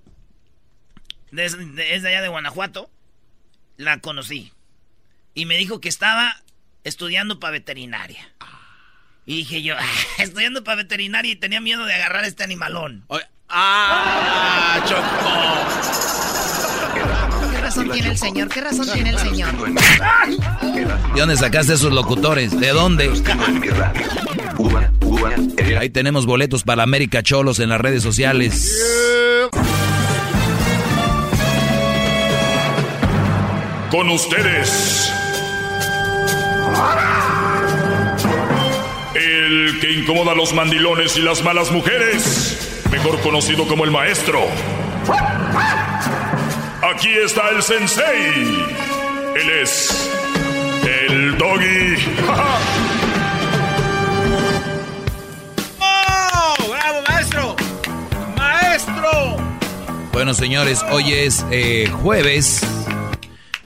de- 1.32 1.50
de- 1.50 1.96
es 1.96 2.02
de 2.02 2.10
allá 2.10 2.22
de 2.24 2.28
Guanajuato. 2.30 2.90
La 3.78 4.00
conocí. 4.00 4.52
Y 5.34 5.46
me 5.46 5.58
dijo 5.58 5.82
que 5.82 5.90
estaba 5.90 6.42
estudiando 6.84 7.40
para 7.40 7.52
veterinaria. 7.52 8.30
Y 9.26 9.38
dije 9.38 9.62
yo, 9.64 9.76
"Ah, 9.78 9.84
estudiando 10.20 10.64
para 10.64 10.78
veterinaria 10.78 11.32
y 11.32 11.36
tenía 11.36 11.60
miedo 11.60 11.86
de 11.86 11.94
agarrar 11.94 12.26
este 12.26 12.44
animalón. 12.44 13.06
¡Ah, 13.50 14.84
¿Qué 17.52 17.62
razón 17.62 17.90
tiene 17.92 18.10
el 18.10 18.18
señor? 18.18 18.50
¿Qué 18.50 18.62
razón 18.62 18.88
tiene 18.92 19.10
el 19.12 19.20
señor? 19.20 19.52
¿De 21.14 21.20
dónde 21.20 21.38
sacaste 21.38 21.74
esos 21.74 21.92
locutores? 21.94 22.58
¿De 22.60 22.70
dónde? 22.70 23.12
Ahí 25.80 25.90
tenemos 25.90 26.26
boletos 26.26 26.64
para 26.64 26.84
América 26.84 27.22
Cholos 27.24 27.60
en 27.60 27.70
las 27.70 27.80
redes 27.82 28.02
sociales. 28.02 28.72
Con 33.96 34.10
ustedes. 34.10 35.10
El 39.16 39.80
que 39.80 39.94
incomoda 39.94 40.34
a 40.34 40.36
los 40.36 40.54
mandilones 40.54 41.16
y 41.16 41.22
las 41.22 41.42
malas 41.46 41.72
mujeres. 41.72 42.84
Mejor 42.92 43.22
conocido 43.22 43.66
como 43.70 43.86
el 43.86 43.92
maestro. 43.92 44.42
Aquí 46.94 47.08
está 47.24 47.52
el 47.52 47.64
sensei. 47.64 48.66
Él 49.34 49.50
es. 49.62 50.12
El 50.84 51.38
doggy. 51.38 51.96
¡Oh! 55.80 56.56
¡Bravo, 56.70 57.02
maestro! 57.08 57.56
¡Maestro! 58.36 59.38
Bueno, 60.12 60.34
señores, 60.34 60.84
hoy 60.92 61.14
es 61.14 61.46
eh, 61.50 61.90
jueves. 62.02 62.62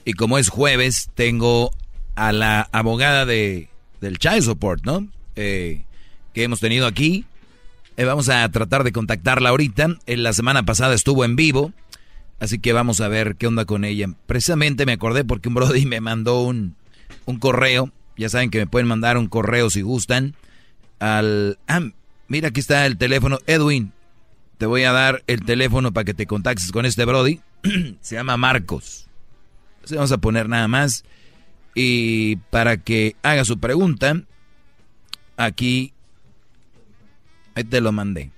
Y 0.09 0.13
como 0.13 0.39
es 0.39 0.49
jueves, 0.49 1.11
tengo 1.13 1.71
a 2.15 2.31
la 2.31 2.67
abogada 2.71 3.27
de, 3.27 3.69
del 4.01 4.17
Child 4.17 4.41
Support, 4.41 4.83
¿no? 4.83 5.07
Eh, 5.35 5.83
que 6.33 6.41
hemos 6.41 6.59
tenido 6.59 6.87
aquí. 6.87 7.25
Eh, 7.95 8.05
vamos 8.05 8.27
a 8.27 8.49
tratar 8.49 8.83
de 8.83 8.91
contactarla 8.91 9.49
ahorita. 9.49 9.97
En 10.07 10.23
la 10.23 10.33
semana 10.33 10.63
pasada 10.63 10.95
estuvo 10.95 11.25
en 11.25 11.35
vivo. 11.35 11.73
Así 12.39 12.57
que 12.57 12.73
vamos 12.73 13.01
a 13.01 13.07
ver 13.07 13.35
qué 13.35 13.45
onda 13.45 13.65
con 13.65 13.85
ella. 13.85 14.07
Precisamente 14.25 14.87
me 14.87 14.93
acordé 14.93 15.25
porque 15.25 15.47
un 15.47 15.53
Brody 15.53 15.85
me 15.85 16.01
mandó 16.01 16.41
un, 16.41 16.75
un 17.25 17.37
correo. 17.37 17.91
Ya 18.17 18.29
saben 18.29 18.49
que 18.49 18.57
me 18.57 18.65
pueden 18.65 18.87
mandar 18.87 19.15
un 19.15 19.27
correo 19.27 19.69
si 19.69 19.83
gustan. 19.83 20.33
Al. 20.97 21.59
Ah, 21.67 21.81
mira, 22.27 22.47
aquí 22.47 22.61
está 22.61 22.87
el 22.87 22.97
teléfono. 22.97 23.37
Edwin, 23.45 23.93
te 24.57 24.65
voy 24.65 24.85
a 24.85 24.91
dar 24.91 25.23
el 25.27 25.45
teléfono 25.45 25.93
para 25.93 26.05
que 26.05 26.15
te 26.15 26.25
contactes 26.25 26.71
con 26.71 26.87
este 26.87 27.05
Brody. 27.05 27.41
Se 28.01 28.15
llama 28.15 28.37
Marcos. 28.37 29.05
Vamos 29.95 30.11
a 30.11 30.17
poner 30.17 30.49
nada 30.49 30.67
más. 30.67 31.03
Y 31.75 32.37
para 32.49 32.77
que 32.77 33.15
haga 33.23 33.45
su 33.45 33.59
pregunta, 33.59 34.21
aquí. 35.37 35.93
Ahí 37.55 37.63
te 37.63 37.81
lo 37.81 37.91
mandé. 37.91 38.31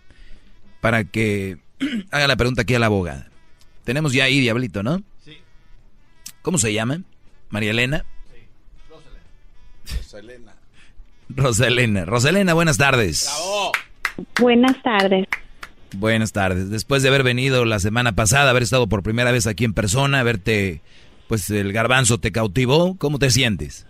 Para 0.79 1.03
que 1.03 1.57
haga 2.11 2.27
la 2.27 2.35
pregunta 2.35 2.63
aquí 2.63 2.75
a 2.75 2.79
la 2.79 2.87
abogada. 2.87 3.29
Tenemos 3.83 4.13
ya 4.13 4.25
ahí 4.25 4.39
Diablito, 4.39 4.83
¿no? 4.83 5.01
Sí. 5.23 5.37
¿Cómo 6.41 6.57
se 6.57 6.73
llama? 6.73 7.01
¿María 7.49 7.71
Elena? 7.71 8.05
Sí. 8.33 8.41
Roselena. 9.85 10.55
Roselena. 11.29 12.05
Roselena, 12.05 12.53
buenas 12.53 12.77
tardes. 12.77 13.25
Bravo. 13.25 13.71
Buenas 14.39 14.81
tardes. 14.83 15.27
Buenas 15.93 16.31
tardes. 16.31 16.69
Después 16.69 17.03
de 17.03 17.09
haber 17.09 17.23
venido 17.23 17.65
la 17.65 17.79
semana 17.79 18.13
pasada, 18.13 18.49
haber 18.49 18.63
estado 18.63 18.87
por 18.87 19.03
primera 19.03 19.31
vez 19.31 19.47
aquí 19.47 19.65
en 19.65 19.73
persona, 19.73 20.23
verte, 20.23 20.81
pues 21.31 21.49
el 21.49 21.71
garbanzo 21.71 22.17
te 22.17 22.33
cautivó, 22.33 22.97
¿cómo 22.97 23.17
te 23.17 23.29
sientes? 23.29 23.87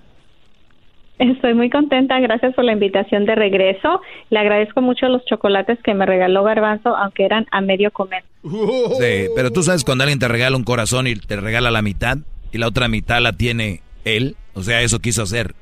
Estoy 1.17 1.55
muy 1.55 1.71
contenta, 1.71 2.19
gracias 2.19 2.53
por 2.53 2.63
la 2.63 2.73
invitación 2.73 3.25
de 3.25 3.33
regreso. 3.33 3.99
Le 4.29 4.37
agradezco 4.37 4.79
mucho 4.83 5.07
los 5.07 5.25
chocolates 5.25 5.79
que 5.81 5.95
me 5.95 6.05
regaló 6.05 6.43
Garbanzo, 6.43 6.95
aunque 6.95 7.25
eran 7.25 7.47
a 7.49 7.61
medio 7.61 7.89
comer. 7.89 8.23
Sí, 8.43 9.25
pero 9.35 9.49
tú 9.49 9.63
sabes 9.63 9.83
cuando 9.83 10.03
alguien 10.03 10.19
te 10.19 10.27
regala 10.27 10.55
un 10.55 10.63
corazón 10.63 11.07
y 11.07 11.15
te 11.15 11.35
regala 11.35 11.71
la 11.71 11.81
mitad 11.81 12.19
y 12.51 12.59
la 12.59 12.67
otra 12.67 12.87
mitad 12.87 13.19
la 13.19 13.33
tiene 13.33 13.81
él, 14.05 14.35
o 14.53 14.61
sea, 14.61 14.81
eso 14.81 14.99
quiso 14.99 15.23
hacer. 15.23 15.55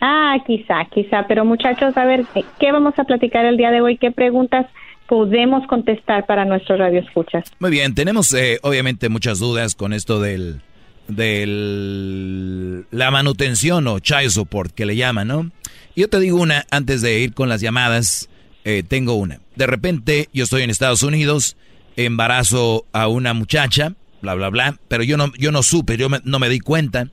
Ah, 0.00 0.38
quizá, 0.46 0.86
quizá, 0.86 1.26
pero 1.28 1.44
muchachos, 1.44 1.94
a 1.98 2.06
ver, 2.06 2.24
¿qué 2.58 2.72
vamos 2.72 2.98
a 2.98 3.04
platicar 3.04 3.44
el 3.44 3.58
día 3.58 3.70
de 3.70 3.82
hoy? 3.82 3.98
¿Qué 3.98 4.12
preguntas 4.12 4.64
podemos 5.08 5.66
contestar 5.66 6.26
para 6.26 6.44
nuestros 6.44 6.78
radioescuchas? 6.78 7.44
Muy 7.58 7.70
bien, 7.70 7.94
tenemos 7.94 8.32
eh, 8.34 8.58
obviamente 8.62 9.08
muchas 9.08 9.38
dudas 9.38 9.74
con 9.74 9.92
esto 9.92 10.20
del 10.20 10.60
de 11.08 12.84
la 12.90 13.10
manutención 13.10 13.86
o 13.88 13.98
child 13.98 14.30
support 14.30 14.72
que 14.72 14.86
le 14.86 14.96
llaman, 14.96 15.28
¿no? 15.28 15.50
Yo 15.94 16.08
te 16.08 16.18
digo 16.18 16.40
una, 16.40 16.64
antes 16.70 17.02
de 17.02 17.20
ir 17.20 17.34
con 17.34 17.48
las 17.48 17.60
llamadas, 17.60 18.28
eh, 18.64 18.82
tengo 18.86 19.14
una. 19.14 19.40
De 19.54 19.66
repente 19.66 20.28
yo 20.32 20.44
estoy 20.44 20.62
en 20.62 20.70
Estados 20.70 21.02
Unidos, 21.02 21.56
embarazo 21.96 22.86
a 22.92 23.08
una 23.08 23.34
muchacha, 23.34 23.94
bla, 24.22 24.34
bla, 24.34 24.48
bla, 24.48 24.78
pero 24.88 25.04
yo 25.04 25.16
no, 25.16 25.32
yo 25.38 25.52
no 25.52 25.62
supe, 25.62 25.96
yo 25.96 26.08
no 26.24 26.38
me 26.38 26.48
di 26.48 26.58
cuenta, 26.60 27.08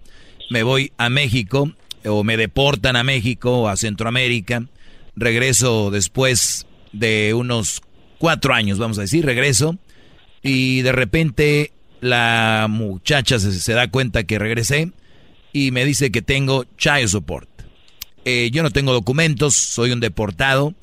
me 0.49 0.63
voy 0.63 0.91
a 0.97 1.09
México 1.09 1.72
o 2.05 2.23
me 2.23 2.38
deportan 2.38 2.95
a 2.95 3.03
México 3.03 3.59
o 3.59 3.68
a 3.68 3.76
Centroamérica, 3.76 4.63
regreso 5.15 5.91
después 5.91 6.65
de 6.91 7.34
unos 7.34 7.81
cuatro 8.18 8.53
años, 8.53 8.77
vamos 8.77 8.97
a 8.97 9.01
decir, 9.01 9.26
regreso 9.26 9.77
y 10.43 10.81
de 10.81 10.91
repente 10.91 11.72
la 12.01 12.68
muchacha 12.69 13.39
se, 13.39 13.73
da 13.73 13.89
cuenta 13.89 14.23
que 14.23 14.39
regresé 14.39 14.91
y 15.53 15.72
me 15.72 15.85
dice 15.85 16.11
que 16.11 16.22
tengo 16.22 16.65
child 16.77 17.07
support. 17.07 17.49
Eh, 18.26 18.49
yo 18.51 18.63
no 18.63 18.72
tengo 18.72 18.93
documentos, 18.93 19.55
soy 19.55 19.91
un 19.91 19.99
deportado 19.99 20.73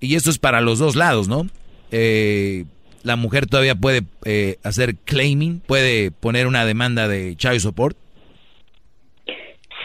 y 0.00 0.14
esto 0.14 0.30
es 0.30 0.38
para 0.38 0.60
los 0.60 0.78
dos 0.78 0.96
lados, 0.96 1.28
¿no? 1.28 1.48
Eh, 1.90 2.64
la 3.02 3.16
mujer 3.16 3.46
todavía 3.46 3.76
puede 3.76 4.02
eh, 4.24 4.58
hacer 4.64 4.96
claiming, 4.96 5.60
puede 5.60 6.10
poner 6.10 6.46
una 6.46 6.64
demanda 6.64 7.06
de 7.08 7.36
child 7.36 7.60
support. 7.60 7.96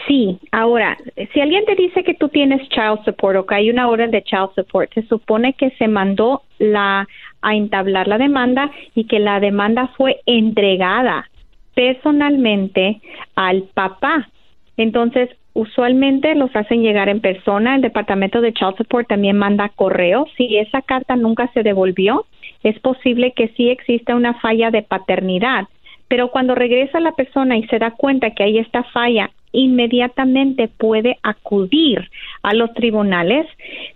Sí, 0.06 0.38
ahora, 0.50 0.96
si 1.32 1.40
alguien 1.40 1.64
te 1.64 1.76
dice 1.76 2.02
que 2.02 2.14
tú 2.14 2.28
tienes 2.28 2.68
child 2.70 3.04
support 3.04 3.36
o 3.36 3.46
que 3.46 3.54
hay 3.54 3.70
una 3.70 3.88
orden 3.88 4.10
de 4.10 4.22
child 4.22 4.50
support, 4.54 4.92
se 4.94 5.02
supone 5.02 5.52
que 5.52 5.70
se 5.72 5.86
mandó 5.86 6.42
la 6.58 7.06
a 7.42 7.54
entablar 7.54 8.08
la 8.08 8.18
demanda 8.18 8.70
y 8.94 9.04
que 9.04 9.18
la 9.18 9.40
demanda 9.40 9.88
fue 9.96 10.20
entregada 10.26 11.28
personalmente 11.74 13.00
al 13.34 13.64
papá. 13.74 14.28
Entonces, 14.76 15.28
usualmente 15.54 16.34
los 16.34 16.54
hacen 16.54 16.82
llegar 16.82 17.08
en 17.08 17.20
persona. 17.20 17.74
El 17.76 17.82
Departamento 17.82 18.40
de 18.40 18.52
Child 18.52 18.76
Support 18.78 19.08
también 19.08 19.36
manda 19.36 19.70
correo. 19.70 20.26
Si 20.36 20.56
esa 20.56 20.82
carta 20.82 21.16
nunca 21.16 21.50
se 21.52 21.62
devolvió, 21.62 22.26
es 22.62 22.78
posible 22.80 23.32
que 23.32 23.48
sí 23.48 23.70
exista 23.70 24.14
una 24.14 24.34
falla 24.34 24.70
de 24.70 24.82
paternidad. 24.82 25.66
Pero 26.08 26.30
cuando 26.30 26.54
regresa 26.54 27.00
la 27.00 27.12
persona 27.12 27.56
y 27.56 27.66
se 27.68 27.78
da 27.78 27.92
cuenta 27.92 28.30
que 28.30 28.44
hay 28.44 28.58
esta 28.58 28.84
falla 28.84 29.30
inmediatamente 29.52 30.68
puede 30.68 31.18
acudir 31.22 32.10
a 32.42 32.54
los 32.54 32.72
tribunales 32.74 33.46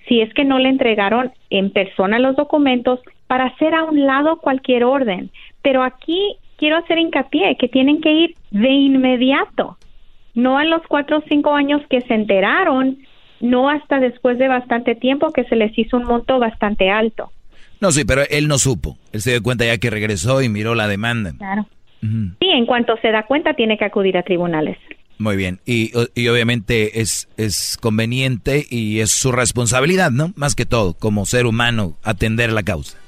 si 0.06 0.20
es 0.20 0.32
que 0.34 0.44
no 0.44 0.58
le 0.58 0.68
entregaron 0.68 1.32
en 1.50 1.70
persona 1.70 2.18
los 2.18 2.36
documentos 2.36 3.00
para 3.26 3.46
hacer 3.46 3.74
a 3.74 3.84
un 3.84 4.06
lado 4.06 4.36
cualquier 4.38 4.84
orden. 4.84 5.30
Pero 5.62 5.82
aquí 5.82 6.36
quiero 6.56 6.76
hacer 6.76 6.98
hincapié 6.98 7.56
que 7.56 7.68
tienen 7.68 8.00
que 8.00 8.12
ir 8.12 8.34
de 8.50 8.70
inmediato, 8.70 9.76
no 10.34 10.58
a 10.58 10.64
los 10.64 10.82
cuatro 10.88 11.18
o 11.18 11.24
cinco 11.28 11.54
años 11.54 11.82
que 11.88 12.02
se 12.02 12.14
enteraron, 12.14 12.98
no 13.40 13.68
hasta 13.68 14.00
después 14.00 14.38
de 14.38 14.48
bastante 14.48 14.94
tiempo 14.94 15.32
que 15.32 15.44
se 15.44 15.56
les 15.56 15.76
hizo 15.78 15.96
un 15.96 16.04
monto 16.04 16.38
bastante 16.38 16.90
alto. 16.90 17.32
No, 17.80 17.90
sí, 17.90 18.04
pero 18.04 18.22
él 18.30 18.48
no 18.48 18.58
supo. 18.58 18.96
Él 19.12 19.20
se 19.20 19.32
dio 19.32 19.42
cuenta 19.42 19.66
ya 19.66 19.78
que 19.78 19.90
regresó 19.90 20.40
y 20.42 20.48
miró 20.48 20.74
la 20.74 20.88
demanda. 20.88 21.32
Claro. 21.36 21.66
Sí, 22.00 22.48
en 22.48 22.66
cuanto 22.66 22.96
se 22.98 23.10
da 23.10 23.24
cuenta 23.24 23.54
tiene 23.54 23.76
que 23.76 23.84
acudir 23.84 24.16
a 24.16 24.22
tribunales. 24.22 24.78
Muy 25.18 25.36
bien, 25.36 25.60
y, 25.64 25.92
y, 26.14 26.28
obviamente 26.28 27.00
es, 27.00 27.28
es 27.38 27.78
conveniente 27.80 28.66
y 28.68 29.00
es 29.00 29.10
su 29.10 29.32
responsabilidad, 29.32 30.10
¿no? 30.10 30.34
Más 30.36 30.54
que 30.54 30.66
todo, 30.66 30.92
como 30.92 31.24
ser 31.24 31.46
humano, 31.46 31.96
atender 32.02 32.52
la 32.52 32.62
causa. 32.62 32.98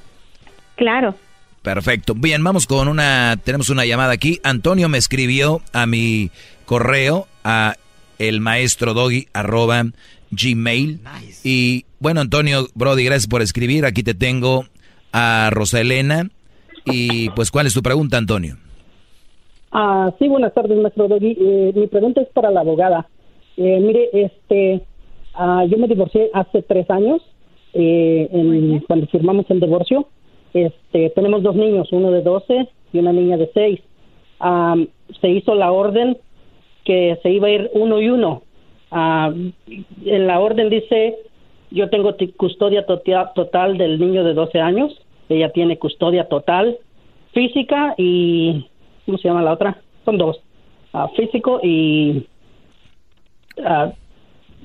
Claro. 0.77 1.17
Perfecto. 1.61 2.15
Bien, 2.15 2.43
vamos 2.43 2.67
con 2.67 2.89
una, 2.89 3.37
tenemos 3.45 3.69
una 3.69 3.85
llamada 3.85 4.13
aquí. 4.13 4.41
Antonio 4.43 4.89
me 4.89 4.97
escribió 4.97 5.61
a 5.75 5.85
mi 5.85 6.31
correo, 6.65 7.29
a 7.45 7.77
el 8.19 8.41
maestro 8.41 8.95
doggy 8.95 9.29
arroba 9.35 9.85
gmail. 10.31 11.01
Y 11.45 11.85
bueno, 12.01 12.21
Antonio, 12.21 12.69
Brody, 12.75 13.05
gracias 13.05 13.27
por 13.27 13.43
escribir. 13.43 13.85
Aquí 13.85 14.03
te 14.03 14.15
tengo 14.15 14.67
a 15.13 15.51
Rosa 15.53 15.81
Elena. 15.81 16.31
Y 16.85 17.31
pues, 17.31 17.51
¿cuál 17.51 17.67
es 17.67 17.75
tu 17.75 17.83
pregunta, 17.83 18.17
Antonio? 18.17 18.57
Ah, 19.71 20.13
sí, 20.19 20.29
buenas 20.29 20.55
tardes, 20.55 20.79
maestro 20.79 21.09
Doggy. 21.09 21.37
Eh, 21.39 21.73
mi 21.75 21.87
pregunta 21.89 22.23
es 22.23 22.29
para 22.29 22.51
la 22.51 22.61
abogada. 22.61 23.07
Eh, 23.57 23.81
mire, 23.81 24.09
este, 24.13 24.81
ah, 25.35 25.65
yo 25.69 25.77
me 25.77 25.89
divorcié 25.89 26.31
hace 26.33 26.63
tres 26.63 26.89
años, 26.91 27.21
eh, 27.75 28.81
cuando 28.87 29.07
firmamos 29.09 29.45
el 29.51 29.61
divorcio. 29.61 30.09
Este, 30.55 31.11
tenemos 31.11 31.43
dos 31.43 31.55
niños, 31.55 31.89
uno 31.93 32.11
de 32.11 32.23
12 32.23 32.69
y 32.93 32.99
una 32.99 33.13
niña 33.13 33.37
de 33.37 33.51
6. 33.53 33.81
se 35.21 35.29
hizo 35.29 35.55
la 35.55 35.73
orden 35.73 36.17
que 36.85 37.19
se 37.23 37.31
iba 37.31 37.49
a 37.49 37.51
ir 37.51 37.71
uno 37.75 38.01
y 38.01 38.09
uno. 38.09 38.43
en 38.91 40.27
la 40.27 40.41
orden 40.41 40.71
dice, 40.71 41.17
yo 41.71 41.91
tengo 41.91 42.17
custodia 42.39 42.87
total 42.87 43.77
del 43.77 44.01
niño 44.01 44.25
de 44.25 44.33
12 44.33 44.61
años, 44.61 44.99
ella 45.29 45.51
tiene 45.51 45.79
custodia 45.79 46.29
total 46.29 46.79
física 47.33 47.95
y 47.99 48.68
¿cómo 49.09 49.17
se 49.17 49.27
llama 49.27 49.43
la 49.43 49.55
otra? 49.55 49.79
Son 50.05 50.19
dos, 50.19 50.39
uh, 50.93 51.09
físico 51.17 51.61
y 51.63 52.27
uh, 53.57 53.91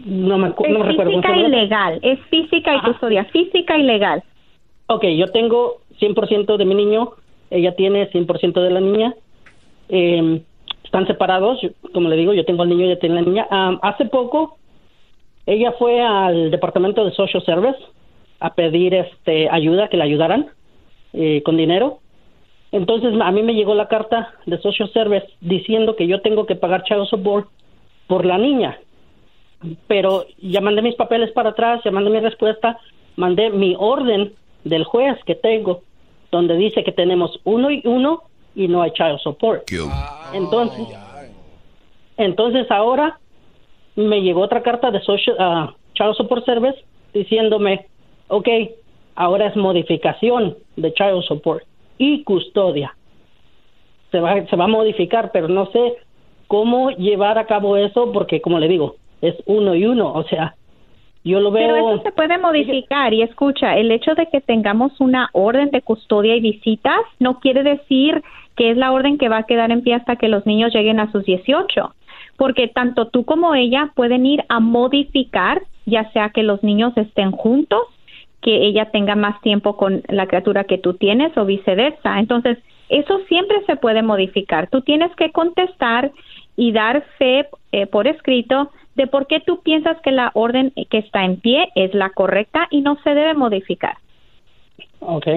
no 0.06 0.38
me, 0.38 0.50
no 0.50 0.84
recuerdo. 0.84 1.12
Física 1.12 1.38
y 1.38 1.48
legal, 1.48 2.00
es 2.02 2.20
física 2.30 2.76
y 2.76 2.82
custodia, 2.82 3.24
física 3.26 3.78
y 3.78 3.84
legal. 3.84 4.22
Ok, 4.88 5.06
yo 5.16 5.28
tengo 5.28 5.78
100% 6.02 6.58
de 6.58 6.66
mi 6.66 6.76
niño, 6.76 7.12
ella 7.52 7.74
tiene 7.78 8.12
100% 8.12 8.62
de 8.62 8.70
la 8.70 8.82
niña. 8.82 9.14
Eh, 9.88 10.42
están 10.84 11.08
separados, 11.08 11.60
como 11.94 12.10
le 12.10 12.18
digo, 12.18 12.34
yo 12.34 12.44
tengo 12.44 12.64
al 12.64 12.70
niño, 12.70 12.86
ella 12.86 13.00
tiene 13.00 13.16
la 13.16 13.22
niña. 13.22 13.48
Um, 13.50 13.80
hace 13.82 14.04
poco, 14.06 14.58
ella 15.46 15.72
fue 15.80 16.02
al 16.02 16.52
departamento 16.52 17.06
de 17.06 17.12
social 17.12 17.44
service 17.46 17.80
a 18.42 18.54
pedir 18.56 18.94
este 18.94 19.48
ayuda, 19.50 19.88
que 19.88 19.96
la 19.96 20.04
ayudaran 20.04 20.48
eh, 21.14 21.42
con 21.46 21.56
dinero. 21.56 22.00
Entonces 22.74 23.14
a 23.22 23.32
mí 23.32 23.44
me 23.44 23.54
llegó 23.54 23.76
la 23.76 23.88
carta 23.88 24.34
de 24.48 24.58
Social 24.58 24.92
Service 24.92 25.28
diciendo 25.42 25.96
que 25.96 26.08
yo 26.08 26.22
tengo 26.22 26.48
que 26.48 26.56
pagar 26.56 26.84
child 26.84 27.06
support 27.06 27.48
por 28.08 28.26
la 28.26 28.40
niña. 28.40 28.80
Pero 29.86 30.26
ya 30.42 30.60
mandé 30.60 30.82
mis 30.82 30.96
papeles 30.96 31.32
para 31.34 31.52
atrás, 31.52 31.82
ya 31.86 31.92
mandé 31.92 32.10
mi 32.10 32.20
respuesta, 32.20 32.80
mandé 33.16 33.52
mi 33.52 33.76
orden 33.78 34.34
del 34.64 34.86
juez 34.86 35.24
que 35.24 35.36
tengo, 35.36 35.84
donde 36.32 36.58
dice 36.58 36.84
que 36.84 36.92
tenemos 36.92 37.40
uno 37.44 37.70
y 37.70 37.84
uno 37.86 38.24
y 38.56 38.68
no 38.68 38.82
hay 38.82 38.90
child 38.90 39.20
support. 39.20 39.72
Entonces, 40.34 40.88
entonces 42.18 42.72
ahora 42.72 43.20
me 43.96 44.24
llegó 44.24 44.42
otra 44.42 44.64
carta 44.64 44.90
de 44.90 45.00
Social 45.02 45.36
uh, 45.38 45.74
Child 45.94 46.16
Support 46.16 46.44
Service 46.44 46.84
diciéndome, 47.14 47.86
ok, 48.30 48.48
ahora 49.14 49.46
es 49.46 49.56
modificación 49.56 50.58
de 50.76 50.92
child 50.96 51.22
support 51.22 51.64
y 51.98 52.24
custodia. 52.24 52.96
Se 54.12 54.20
va, 54.20 54.46
se 54.46 54.56
va 54.56 54.66
a 54.66 54.68
modificar, 54.68 55.32
pero 55.32 55.48
no 55.48 55.68
sé 55.68 55.98
cómo 56.48 56.92
llevar 56.92 57.38
a 57.38 57.46
cabo 57.46 57.78
eso 57.78 58.12
porque, 58.12 58.42
como 58.42 58.60
le 58.60 58.68
digo, 58.68 58.96
es 59.22 59.36
uno 59.46 59.74
y 59.74 59.86
uno, 59.86 60.12
o 60.14 60.24
sea, 60.26 60.56
yo 61.24 61.40
lo 61.40 61.52
veo... 61.52 61.68
Pero 61.68 61.94
eso 61.94 62.04
se 62.04 62.12
puede 62.12 62.38
modificar 62.38 63.14
y 63.14 63.22
escucha, 63.22 63.78
el 63.78 63.92
hecho 63.92 64.14
de 64.16 64.28
que 64.28 64.42
tengamos 64.42 65.00
una 65.00 65.30
orden 65.32 65.72
de 65.72 65.82
custodia 65.82 66.36
y 66.36 66.42
visitas 66.42 67.00
no 67.20 67.40
quiere 67.40 67.64
decir 67.64 68.22
que 68.56 68.72
es 68.72 68.78
la 68.78 68.92
orden 68.92 69.18
que 69.18 69.30
va 69.30 69.38
a 69.38 69.44
quedar 69.44 69.72
en 69.72 69.82
pie 69.82 69.96
hasta 69.96 70.18
que 70.18 70.28
los 70.28 70.46
niños 70.46 70.74
lleguen 70.74 71.00
a 71.00 71.12
sus 71.12 71.24
18, 71.24 71.96
porque 72.38 72.68
tanto 72.68 73.08
tú 73.08 73.24
como 73.26 73.56
ella 73.56 73.92
pueden 73.96 74.26
ir 74.26 74.44
a 74.50 74.60
modificar, 74.60 75.64
ya 75.86 76.12
sea 76.12 76.30
que 76.30 76.44
los 76.44 76.62
niños 76.64 76.96
estén 76.98 77.32
juntos 77.32 77.84
que 78.44 78.66
ella 78.66 78.92
tenga 78.92 79.16
más 79.16 79.42
tiempo 79.42 79.78
con 79.78 80.04
la 80.10 80.28
criatura 80.28 80.66
que 80.66 80.78
tú 80.78 80.94
tienes 80.94 81.36
o 81.38 81.46
viceversa. 81.46 82.20
Entonces, 82.20 82.60
eso 82.90 83.20
siempre 83.28 83.64
se 83.66 83.76
puede 83.78 84.04
modificar. 84.04 84.70
Tú 84.70 84.82
tienes 84.82 85.14
que 85.16 85.32
contestar 85.32 86.12
y 86.56 86.72
dar 86.72 87.04
fe 87.18 87.48
eh, 87.72 87.88
por 87.88 88.08
escrito 88.08 88.70
de 88.96 89.08
por 89.08 89.26
qué 89.28 89.40
tú 89.40 89.62
piensas 89.64 90.00
que 90.02 90.12
la 90.12 90.32
orden 90.36 90.72
que 90.90 91.00
está 91.00 91.26
en 91.26 91.38
pie 91.38 91.70
es 91.76 91.94
la 91.94 92.12
correcta 92.12 92.68
y 92.70 92.82
no 92.82 92.98
se 93.04 93.16
debe 93.16 93.34
modificar. 93.34 93.98
Ok. 95.00 95.28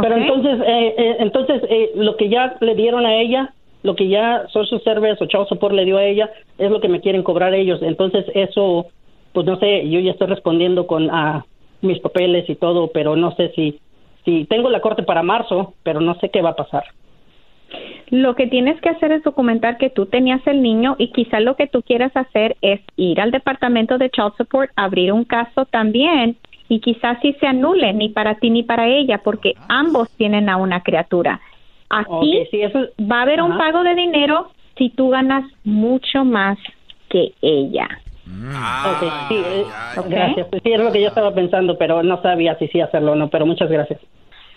Pero 0.00 0.16
entonces, 0.16 0.60
eh, 0.66 0.94
eh, 0.96 1.16
entonces 1.18 1.62
eh, 1.68 1.90
lo 1.96 2.16
que 2.16 2.28
ya 2.28 2.56
le 2.60 2.74
dieron 2.74 3.04
a 3.06 3.16
ella, 3.16 3.52
lo 3.82 3.96
que 3.96 4.08
ya 4.08 4.46
Social 4.48 4.80
Service 4.82 5.22
o 5.22 5.26
Child 5.26 5.48
Support 5.48 5.74
le 5.74 5.84
dio 5.84 5.98
a 5.98 6.04
ella, 6.04 6.30
es 6.58 6.70
lo 6.70 6.80
que 6.80 6.88
me 6.88 7.00
quieren 7.00 7.22
cobrar 7.22 7.54
ellos. 7.54 7.80
Entonces 7.82 8.24
eso, 8.34 8.86
pues 9.32 9.46
no 9.46 9.56
sé, 9.58 9.88
yo 9.88 10.00
ya 10.00 10.12
estoy 10.12 10.28
respondiendo 10.28 10.86
con 10.86 11.10
a 11.10 11.44
mis 11.82 11.98
papeles 12.00 12.48
y 12.48 12.56
todo, 12.56 12.90
pero 12.92 13.16
no 13.16 13.34
sé 13.36 13.52
si, 13.54 13.80
si 14.24 14.44
tengo 14.44 14.70
la 14.70 14.80
corte 14.80 15.02
para 15.02 15.22
marzo, 15.22 15.74
pero 15.82 16.00
no 16.00 16.14
sé 16.16 16.30
qué 16.30 16.42
va 16.42 16.50
a 16.50 16.56
pasar. 16.56 16.84
Lo 18.10 18.34
que 18.34 18.48
tienes 18.48 18.80
que 18.80 18.88
hacer 18.88 19.12
es 19.12 19.22
documentar 19.22 19.78
que 19.78 19.90
tú 19.90 20.06
tenías 20.06 20.44
el 20.46 20.62
niño 20.62 20.96
y 20.98 21.12
quizá 21.12 21.38
lo 21.38 21.54
que 21.54 21.68
tú 21.68 21.82
quieras 21.82 22.10
hacer 22.16 22.56
es 22.60 22.80
ir 22.96 23.20
al 23.20 23.30
departamento 23.30 23.98
de 23.98 24.10
Child 24.10 24.32
Support, 24.36 24.72
abrir 24.74 25.12
un 25.12 25.24
caso 25.24 25.64
también 25.66 26.36
y 26.68 26.80
quizás 26.80 27.18
sí 27.22 27.36
se 27.38 27.46
anule 27.46 27.92
ni 27.92 28.08
para 28.08 28.34
ti 28.36 28.50
ni 28.50 28.64
para 28.64 28.88
ella 28.88 29.20
porque 29.22 29.54
ambos 29.68 30.10
tienen 30.16 30.48
a 30.48 30.56
una 30.56 30.82
criatura. 30.82 31.40
Aquí 31.88 32.44
va 33.00 33.18
a 33.18 33.22
haber 33.22 33.42
un 33.42 33.56
pago 33.56 33.82
de 33.84 33.94
dinero 33.94 34.50
si 34.76 34.90
tú 34.90 35.10
ganas 35.10 35.44
mucho 35.64 36.24
más 36.24 36.58
que 37.08 37.32
ella. 37.42 37.88
Ok, 38.30 39.12
sí, 39.28 39.42
eh, 39.44 39.64
gracias. 40.08 40.46
Sí, 40.62 40.72
es 40.72 40.80
lo 40.80 40.92
que 40.92 41.02
yo 41.02 41.08
estaba 41.08 41.34
pensando, 41.34 41.76
pero 41.78 42.02
no 42.02 42.20
sabía 42.22 42.56
si 42.58 42.68
sí 42.68 42.80
hacerlo 42.80 43.12
o 43.12 43.14
no, 43.14 43.28
pero 43.28 43.46
muchas 43.46 43.70
gracias. 43.70 44.00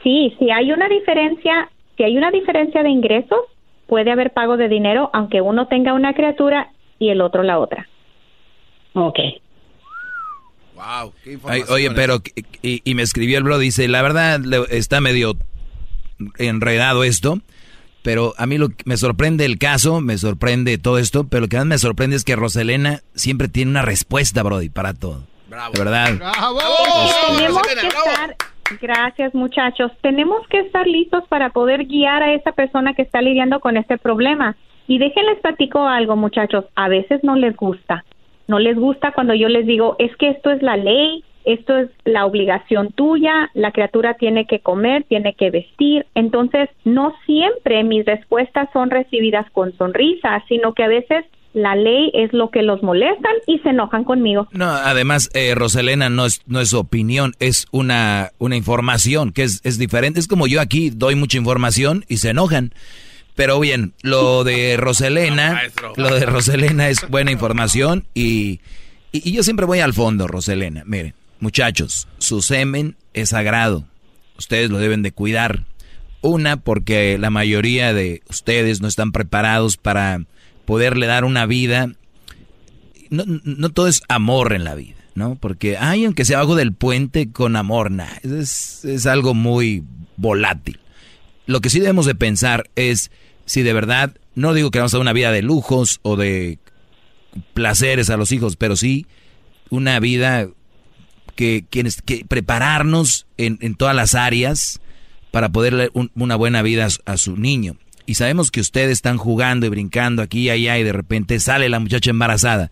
Sí, 0.04 0.36
si 0.40 0.52
hay 0.52 0.72
una 0.72 0.88
diferencia, 0.90 1.70
si 1.98 2.04
hay 2.04 2.18
una 2.18 2.32
diferencia 2.32 2.84
de 2.84 2.90
ingresos, 2.90 3.40
puede 3.88 4.12
haber 4.12 4.32
pago 4.32 4.58
de 4.58 4.68
dinero 4.68 5.10
aunque 5.14 5.42
uno 5.42 5.68
tenga 5.68 5.94
una 5.94 6.14
criatura 6.14 6.72
y 7.00 7.10
el 7.10 7.22
otro 7.22 7.44
la 7.44 7.60
otra. 7.60 7.88
Ok. 8.94 9.20
Wow, 10.76 11.14
qué 11.24 11.38
Ay, 11.48 11.62
oye, 11.70 11.92
pero, 11.92 12.18
y, 12.62 12.82
y 12.84 12.96
me 12.96 13.04
escribió 13.04 13.38
el 13.38 13.44
bro, 13.44 13.58
dice, 13.60 13.88
la 13.88 14.02
verdad 14.02 14.42
está 14.72 15.02
medio 15.02 15.36
enredado 16.38 17.04
esto, 17.04 17.40
pero 18.04 18.34
a 18.38 18.46
mí 18.46 18.58
lo 18.58 18.70
que 18.70 18.84
me 18.86 18.98
sorprende 18.98 19.46
el 19.46 19.58
caso, 19.58 20.02
me 20.02 20.18
sorprende 20.18 20.78
todo 20.78 20.98
esto, 20.98 21.26
pero 21.28 21.42
lo 21.42 21.48
que 21.48 21.58
más 21.58 21.66
me 21.66 21.78
sorprende 21.78 22.16
es 22.16 22.24
que 22.24 22.36
Roselena 22.36 23.00
siempre 23.16 23.48
tiene 23.48 23.72
una 23.72 23.82
respuesta, 23.82 24.44
Brody, 24.44 24.70
para 24.70 24.94
todo. 24.94 25.24
De 25.50 25.80
verdad. 25.80 26.08
Tenemos 27.28 27.62
que 27.62 27.88
estar, 27.88 28.36
gracias 28.82 29.34
muchachos, 29.34 29.92
tenemos 30.02 30.46
que 30.48 30.60
estar 30.60 30.86
listos 30.86 31.24
para 31.30 31.50
poder 31.52 31.86
guiar 31.86 32.24
a 32.24 32.34
esa 32.34 32.52
persona 32.52 32.94
que 32.94 33.04
está 33.04 33.22
lidiando 33.22 33.60
con 33.60 33.78
este 33.78 33.98
problema. 33.98 34.56
Y 34.88 34.98
déjenles 34.98 35.40
platico 35.40 35.88
algo 35.88 36.18
muchachos, 36.18 36.66
a 36.76 36.90
veces 36.90 37.24
no 37.24 37.36
les 37.38 37.56
gusta, 37.56 38.04
no 38.48 38.60
les 38.60 38.78
gusta 38.78 39.14
cuando 39.14 39.34
yo 39.34 39.48
les 39.48 39.66
digo, 39.66 39.96
es 39.98 40.14
que 40.18 40.30
esto 40.30 40.52
es 40.52 40.62
la 40.62 40.76
ley, 40.76 41.24
esto 41.46 41.78
es 41.78 41.90
la 42.06 42.26
obligación 42.26 42.92
tuya, 42.92 43.50
la 43.54 43.72
criatura 43.72 44.16
tiene 44.16 44.46
que 44.46 44.60
comer, 44.60 45.04
tiene 45.04 45.34
que 45.34 45.52
vestir, 45.52 46.06
entonces 46.16 46.70
no 46.86 47.14
siempre 47.26 47.84
mis 47.84 48.06
respuestas 48.06 48.70
son 48.74 48.90
recibidas 48.90 49.50
con 49.52 49.76
sonrisas, 49.78 50.44
sino 50.48 50.74
que 50.74 50.84
a 50.84 50.88
veces 50.88 51.26
la 51.54 51.76
ley 51.76 52.12
es 52.14 52.34
lo 52.34 52.50
que 52.50 52.64
los 52.64 52.82
molestan 52.82 53.34
y 53.46 53.60
se 53.60 53.70
enojan 53.70 54.04
conmigo. 54.04 54.48
No, 54.52 54.66
además, 54.66 55.30
eh, 55.34 55.54
Roselena 55.56 56.10
no 56.10 56.26
es, 56.26 56.42
no 56.48 56.60
es 56.60 56.70
su 56.70 56.80
opinión, 56.80 57.34
es 57.40 57.68
una, 57.72 58.32
una 58.40 58.56
información 58.56 59.32
que 59.32 59.44
es, 59.44 59.62
es 59.64 59.78
diferente. 59.78 60.20
Es 60.20 60.28
como 60.28 60.48
yo 60.48 60.60
aquí 60.60 60.90
doy 60.90 61.16
mucha 61.16 61.38
información 61.38 62.06
y 62.08 62.18
se 62.18 62.32
enojan. 62.32 62.74
Pero 63.36 63.60
bien, 63.60 63.94
lo 64.02 64.44
de 64.44 64.78
Roselena, 64.78 65.62
lo 65.96 66.16
de 66.16 66.26
Roselena 66.26 66.90
es 66.90 67.08
buena 67.10 67.32
información 67.32 68.06
y, 68.16 68.60
y, 69.12 69.30
y 69.30 69.34
yo 69.34 69.44
siempre 69.44 69.68
voy 69.68 69.80
al 69.80 69.94
fondo, 69.94 70.28
Roselena. 70.28 70.84
Miren, 70.86 71.14
muchachos, 71.44 72.08
su 72.18 72.42
semen 72.42 72.96
es 73.14 73.30
sagrado. 73.30 73.86
Ustedes 74.38 74.72
lo 74.72 74.80
deben 74.80 75.04
de 75.04 75.12
cuidar. 75.12 75.66
Una, 76.22 76.58
porque 76.58 77.18
la 77.20 77.30
mayoría 77.30 77.94
de 77.94 78.24
ustedes 78.30 78.82
no 78.82 78.88
están 78.88 79.12
preparados 79.12 79.78
para 79.78 80.26
poderle 80.66 81.06
dar 81.06 81.26
una 81.26 81.46
vida 81.46 81.90
no, 83.14 83.26
no 83.44 83.70
todo 83.70 83.88
es 83.88 84.02
amor 84.08 84.54
en 84.54 84.64
la 84.64 84.76
vida, 84.76 84.96
¿no? 85.14 85.36
Porque, 85.36 85.78
ay, 85.78 86.06
aunque 86.06 86.26
sea 86.26 86.40
abajo 86.40 86.56
del 86.56 86.74
puente 86.74 87.32
con 87.32 87.56
amor, 87.56 87.92
nah, 87.92 88.18
es, 88.24 88.84
es 88.86 89.06
algo 89.06 89.34
muy 89.34 89.84
volátil. 90.18 90.80
Lo 91.46 91.62
que 91.62 91.70
sí 91.70 91.80
debemos 91.80 92.06
de 92.06 92.16
pensar 92.16 92.70
es 92.76 93.12
si 93.46 93.62
de 93.62 93.74
verdad, 93.74 94.18
no 94.36 94.54
digo 94.54 94.72
que 94.72 94.80
vamos 94.80 94.94
a 94.94 95.00
una 95.00 95.14
vida 95.14 95.32
de 95.32 95.44
lujos 95.44 96.00
o 96.02 96.16
de 96.16 96.58
placeres 97.54 98.10
a 98.10 98.18
los 98.18 98.32
hijos, 98.32 98.56
pero 98.56 98.76
sí 98.76 99.06
una 99.70 100.00
vida 100.00 100.48
que, 101.36 101.66
que, 101.70 101.84
que 102.06 102.26
prepararnos 102.28 103.26
en, 103.38 103.76
todas 103.76 103.96
las 103.96 104.16
áreas 104.16 104.80
para 105.32 105.50
poderle 105.50 105.90
un- 105.94 106.12
una 106.16 106.36
buena 106.36 106.62
vida 106.62 106.86
a 106.86 106.90
su- 106.90 107.02
a 107.06 107.18
su 107.18 107.38
niño. 107.38 107.76
Y 108.06 108.16
sabemos 108.16 108.52
que 108.52 108.60
ustedes 108.62 108.92
están 108.92 109.18
jugando 109.18 109.66
y 109.66 109.70
brincando 109.70 110.22
aquí 110.22 110.42
y 110.42 110.50
allá 110.50 110.78
y 110.78 110.84
de 110.84 110.92
repente 110.92 111.40
sale 111.40 111.70
la 111.70 111.80
muchacha 111.80 112.10
embarazada. 112.12 112.70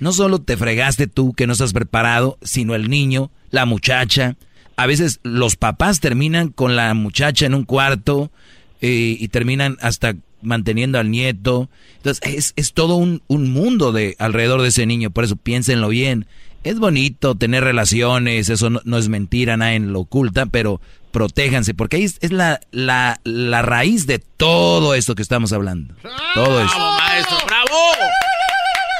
No 0.00 0.12
solo 0.12 0.38
te 0.40 0.56
fregaste 0.58 1.06
tú 1.06 1.32
que 1.32 1.46
no 1.46 1.54
estás 1.54 1.72
preparado, 1.72 2.38
sino 2.42 2.74
el 2.74 2.90
niño, 2.90 3.30
la 3.50 3.64
muchacha. 3.64 4.36
A 4.76 4.86
veces 4.86 5.20
los 5.22 5.56
papás 5.56 6.00
terminan 6.00 6.50
con 6.50 6.76
la 6.76 6.92
muchacha 6.92 7.46
en 7.46 7.54
un 7.54 7.64
cuarto 7.64 8.30
eh, 8.82 9.16
y 9.18 9.28
terminan 9.28 9.78
hasta 9.80 10.14
manteniendo 10.42 10.98
al 10.98 11.10
nieto. 11.10 11.70
Entonces 11.96 12.20
es, 12.36 12.52
es 12.56 12.74
todo 12.74 12.96
un, 12.96 13.22
un 13.28 13.50
mundo 13.50 13.92
de 13.92 14.14
alrededor 14.18 14.60
de 14.60 14.68
ese 14.68 14.84
niño, 14.84 15.10
por 15.10 15.24
eso 15.24 15.36
piénsenlo 15.36 15.88
bien. 15.88 16.26
Es 16.66 16.80
bonito 16.80 17.36
tener 17.36 17.62
relaciones, 17.62 18.48
eso 18.50 18.70
no, 18.70 18.80
no 18.84 18.98
es 18.98 19.08
mentira, 19.08 19.56
nadie 19.56 19.78
lo 19.78 20.00
oculta, 20.00 20.46
pero 20.46 20.80
protéjanse, 21.12 21.74
porque 21.74 21.96
ahí 21.96 22.02
es, 22.02 22.18
es 22.22 22.32
la, 22.32 22.58
la, 22.72 23.20
la 23.22 23.62
raíz 23.62 24.08
de 24.08 24.18
todo 24.18 24.94
esto 24.94 25.14
que 25.14 25.22
estamos 25.22 25.52
hablando. 25.52 25.94
Todo 26.34 26.60
esto. 26.64 26.78
maestro! 26.78 27.36
¡Bravo! 27.46 27.76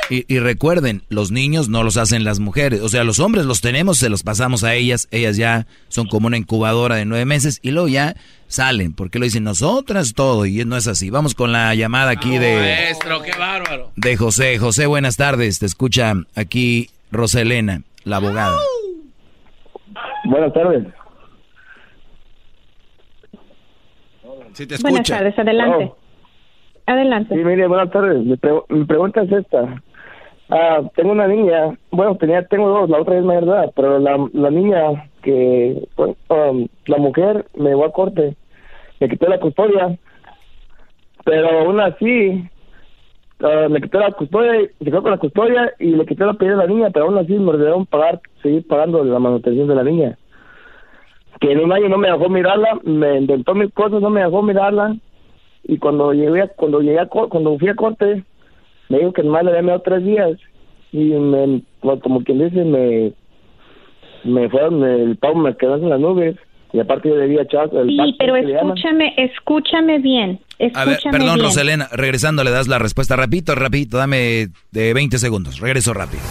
Y, 0.08 0.32
y 0.32 0.38
recuerden, 0.38 1.02
los 1.08 1.32
niños 1.32 1.68
no 1.68 1.82
los 1.82 1.96
hacen 1.96 2.22
las 2.22 2.38
mujeres. 2.38 2.80
O 2.82 2.88
sea, 2.88 3.02
los 3.02 3.18
hombres 3.18 3.44
los 3.46 3.60
tenemos, 3.60 3.98
se 3.98 4.08
los 4.10 4.22
pasamos 4.22 4.62
a 4.62 4.74
ellas. 4.74 5.08
Ellas 5.10 5.36
ya 5.36 5.66
son 5.88 6.06
como 6.06 6.28
una 6.28 6.36
incubadora 6.36 6.94
de 6.94 7.04
nueve 7.04 7.24
meses 7.24 7.58
y 7.60 7.72
luego 7.72 7.88
ya 7.88 8.14
salen. 8.46 8.92
Porque 8.92 9.18
lo 9.18 9.24
dicen 9.24 9.42
nosotras 9.42 10.14
todo 10.14 10.46
y 10.46 10.64
no 10.64 10.76
es 10.76 10.86
así. 10.86 11.10
Vamos 11.10 11.34
con 11.34 11.50
la 11.50 11.74
llamada 11.74 12.12
aquí 12.12 12.38
de, 12.38 12.54
Maestro, 12.54 13.20
qué 13.22 13.32
bárbaro. 13.36 13.90
de 13.96 14.16
José. 14.16 14.56
José, 14.58 14.86
buenas 14.86 15.16
tardes. 15.16 15.58
Te 15.58 15.66
escucha 15.66 16.14
aquí 16.36 16.88
Roselena, 17.10 17.82
la 18.04 18.16
abogada. 18.16 18.56
Buenas 20.24 20.52
tardes. 20.52 20.84
Sí, 24.52 24.66
te 24.66 24.76
Buenas 24.82 25.06
tardes, 25.06 25.38
adelante. 25.38 25.92
Adelante. 26.86 27.34
Sí, 27.34 27.44
mire, 27.44 27.66
buenas 27.66 27.90
tardes. 27.90 28.24
Mi, 28.24 28.36
pre- 28.36 28.62
mi 28.68 28.84
pregunta 28.84 29.22
es 29.22 29.32
esta. 29.32 29.82
Ah, 30.48 30.80
tengo 30.94 31.10
una 31.10 31.26
niña, 31.26 31.76
bueno, 31.90 32.16
tenía, 32.16 32.46
tengo 32.46 32.68
dos, 32.68 32.88
la 32.88 33.00
otra 33.00 33.18
es 33.18 33.24
mayor 33.24 33.44
de 33.46 33.50
edad, 33.50 33.72
pero 33.74 33.98
la, 33.98 34.16
la 34.32 34.50
niña 34.50 35.10
que, 35.22 35.82
bueno, 35.96 36.14
um, 36.28 36.68
la 36.86 36.98
mujer 36.98 37.46
me 37.56 37.70
llevó 37.70 37.84
a 37.86 37.92
corte, 37.92 38.36
me 39.00 39.08
quitó 39.08 39.26
la 39.28 39.40
custodia, 39.40 39.98
pero 41.24 41.50
aún 41.62 41.80
así, 41.80 42.48
ah, 43.42 43.68
me 43.68 43.80
quitó 43.80 43.98
la 44.00 44.12
custodia, 44.12 44.52
se 44.78 44.84
quedó 44.84 45.02
con 45.02 45.10
la 45.12 45.18
custodia 45.18 45.72
y 45.78 45.90
le 45.90 46.06
quitó 46.06 46.26
la 46.26 46.34
piel 46.34 46.52
a 46.52 46.56
la 46.56 46.66
niña, 46.66 46.90
pero 46.90 47.06
aún 47.06 47.18
así 47.18 47.32
me 47.34 47.50
ordenaron 47.50 47.86
pagar, 47.86 48.20
seguir 48.42 48.66
pagando 48.66 49.04
la 49.04 49.18
manutención 49.18 49.68
de 49.68 49.74
la 49.74 49.84
niña. 49.84 50.18
Que 51.40 51.52
en 51.52 51.60
un 51.60 51.72
año 51.72 51.88
no 51.88 51.98
me 51.98 52.10
dejó 52.10 52.28
mirarla, 52.30 52.78
me 52.84 53.18
inventó 53.18 53.54
mil 53.54 53.72
cosas, 53.72 54.00
no 54.00 54.08
me 54.10 54.20
dejó 54.22 54.42
mirarla, 54.42 54.96
y 55.64 55.78
cuando 55.78 56.12
llegué 56.12 56.42
a- 56.42 56.48
cuando 56.48 56.80
llegué 56.80 57.00
a 57.00 57.06
cuando 57.06 57.58
fui 57.58 57.68
a 57.68 57.74
corte 57.74 58.22
me 58.88 58.98
dijo 58.98 59.12
que 59.12 59.22
nomás 59.24 59.42
le 59.42 59.50
había 59.50 59.60
enviado 59.60 59.82
tres 59.82 60.04
días 60.04 60.38
y 60.92 61.06
me, 61.06 61.60
pues, 61.80 62.00
como 62.02 62.22
quien 62.22 62.38
dice 62.38 62.64
me 62.64 63.12
me 64.24 64.48
fueron 64.48 64.82
el 64.84 65.16
pago 65.16 65.36
me 65.36 65.56
quedó 65.56 65.74
en 65.76 65.88
las 65.90 66.00
nubes 66.00 66.36
y 66.72 66.78
aparte 66.80 67.08
yo 67.08 67.16
debía 67.16 67.42
echar 67.42 67.68
el 67.74 67.88
Sí, 67.88 68.14
pero 68.18 68.36
escúchame, 68.36 69.14
escúchame 69.16 69.98
bien. 69.98 70.38
A 70.74 70.84
ver, 70.84 71.00
perdón, 71.10 71.34
bien. 71.34 71.46
Roselena. 71.46 71.88
Regresando, 71.92 72.42
le 72.42 72.50
das 72.50 72.66
la 72.66 72.78
respuesta. 72.78 73.16
Rapidito, 73.16 73.54
rapidito. 73.54 73.98
Dame 73.98 74.48
de 74.70 74.94
20 74.94 75.18
segundos. 75.18 75.60
Regreso 75.60 75.92
rápido. 75.92 76.22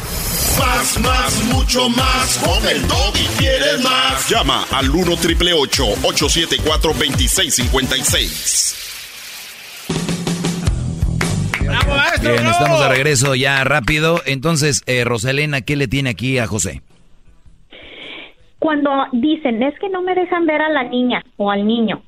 Más, 0.57 0.99
más, 0.99 1.43
mucho 1.53 1.89
más. 1.89 2.37
Con 2.43 2.67
el 2.67 2.77
y 2.77 3.27
quieres 3.37 3.83
más. 3.83 4.27
Llama 4.29 4.65
al 4.71 4.89
1 4.89 5.15
triple 5.17 5.53
874 5.53 6.93
2656. 6.93 8.81
Bien, 12.21 12.47
estamos 12.47 12.79
de 12.79 12.89
regreso 12.89 13.35
ya 13.35 13.63
rápido. 13.63 14.21
Entonces, 14.25 14.83
eh, 14.87 15.03
Roselena, 15.03 15.61
¿qué 15.61 15.75
le 15.75 15.87
tiene 15.87 16.09
aquí 16.11 16.37
a 16.39 16.47
José? 16.47 16.81
Cuando 18.59 18.89
dicen, 19.11 19.61
es 19.61 19.77
que 19.79 19.89
no 19.89 20.01
me 20.01 20.15
dejan 20.15 20.45
ver 20.45 20.61
a 20.61 20.69
la 20.69 20.83
niña 20.83 21.23
o 21.37 21.51
al 21.51 21.67
niño, 21.67 22.01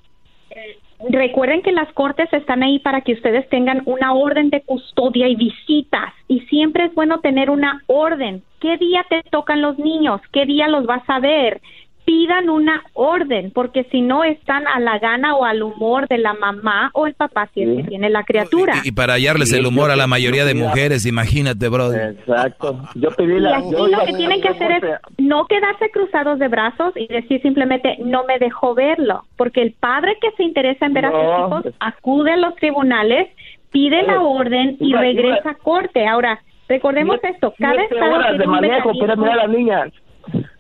Recuerden 1.00 1.62
que 1.62 1.72
las 1.72 1.92
cortes 1.94 2.32
están 2.34 2.64
ahí 2.64 2.80
para 2.80 3.02
que 3.02 3.14
ustedes 3.14 3.48
tengan 3.50 3.84
una 3.86 4.14
orden 4.14 4.50
de 4.50 4.62
custodia 4.62 5.28
y 5.28 5.36
visitas. 5.36 6.14
Y 6.28 6.42
siempre 6.42 6.86
es 6.86 6.96
bueno 6.96 7.20
tener 7.20 7.50
una 7.50 7.84
orden. 7.86 8.42
¿Qué 8.60 8.78
día 8.78 9.06
te 9.08 9.22
tocan 9.30 9.62
los 9.62 9.78
niños? 9.78 10.22
¿Qué 10.32 10.46
día 10.46 10.68
los 10.68 10.86
vas 10.88 11.04
a 11.08 11.20
ver? 11.20 11.62
Pidan 12.08 12.50
una 12.50 12.84
orden, 12.94 13.52
porque 13.54 13.84
si 13.92 14.00
no 14.00 14.24
están 14.24 14.66
a 14.66 14.80
la 14.80 14.98
gana 14.98 15.36
o 15.36 15.44
al 15.44 15.62
humor 15.62 16.08
de 16.08 16.18
la 16.18 16.34
mamá 16.36 16.90
o 16.94 17.06
el 17.06 17.14
papá 17.16 17.50
si 17.54 17.64
es 17.64 17.76
que 17.76 17.84
tiene 17.84 18.10
la 18.10 18.24
criatura. 18.24 18.76
Y, 18.86 18.94
para 18.94 19.16
hallarles 19.16 19.52
el 19.52 19.66
humor 19.66 19.92
a 19.92 19.98
la 19.98 20.08
mayoría 20.08 20.46
de 20.46 20.56
mujeres, 20.56 21.06
imagínate, 21.06 21.68
bro. 21.68 21.92
Exacto. 21.94 22.80
Yo 22.96 23.10
pedí 23.12 23.34
Y 23.36 23.40
la... 23.42 23.58
aquí 23.58 23.72
yo 23.72 23.88
lo 23.90 24.06
que 24.06 24.14
tienen 24.14 24.42
que 24.42 24.48
hacer 24.48 24.72
es 24.72 24.84
no 25.18 25.48
quedarse 25.48 25.92
cruzados 25.92 26.40
de 26.40 26.48
brazos 26.48 26.94
y 26.96 27.08
decir 27.08 27.42
simplemente 27.42 27.98
no 28.00 28.24
me 28.24 28.40
dejó 28.40 28.74
verlo, 28.74 29.26
porque 29.36 29.62
el 29.62 29.74
padre 29.74 30.16
que 30.22 30.32
se 30.38 30.44
interesa 30.44 30.86
en 30.86 30.94
ver 30.94 31.08
a 31.08 31.12
sus 31.12 31.20
hijos 31.20 31.76
acude 31.82 32.32
a 32.32 32.38
los 32.38 32.56
tribunales, 32.56 33.28
pide 33.70 34.04
la 34.04 34.22
orden 34.22 34.78
y 34.80 34.94
regresa 34.94 35.50
a 35.50 35.56
corte. 35.56 36.08
Ahora, 36.08 36.40
recordemos 36.70 37.18
esto, 37.22 37.54
cada 37.60 37.82
estado 37.84 38.14
horas 38.16 38.30
tiene 38.30 38.44
de 38.46 38.48
un 38.48 38.60
mecanismo- 38.62 39.18
mirar 39.18 39.40
a 39.40 39.46
la 39.46 39.48
niña. 39.48 39.86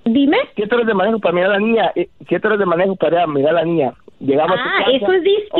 Dime. 0.09 0.37
Siete 0.55 0.73
horas 0.75 0.87
de 0.87 0.93
manejo 0.93 1.19
para 1.19 1.33
mirar 1.35 1.51
a 1.51 1.53
la 1.53 1.59
niña. 1.59 1.91
eh, 1.95 2.07
Siete 2.27 2.47
horas 2.47 2.59
de 2.59 2.65
manejo 2.65 2.95
para 2.95 3.25
mirar 3.27 3.51
a 3.51 3.59
la 3.59 3.65
niña. 3.65 3.93
Llegamos 4.19 4.57
Ah, 4.59 4.63
a 4.63 4.77
su 4.79 4.83
casa. 4.85 4.97
eso 4.97 5.11
es 5.13 5.23
distinto. 5.23 5.51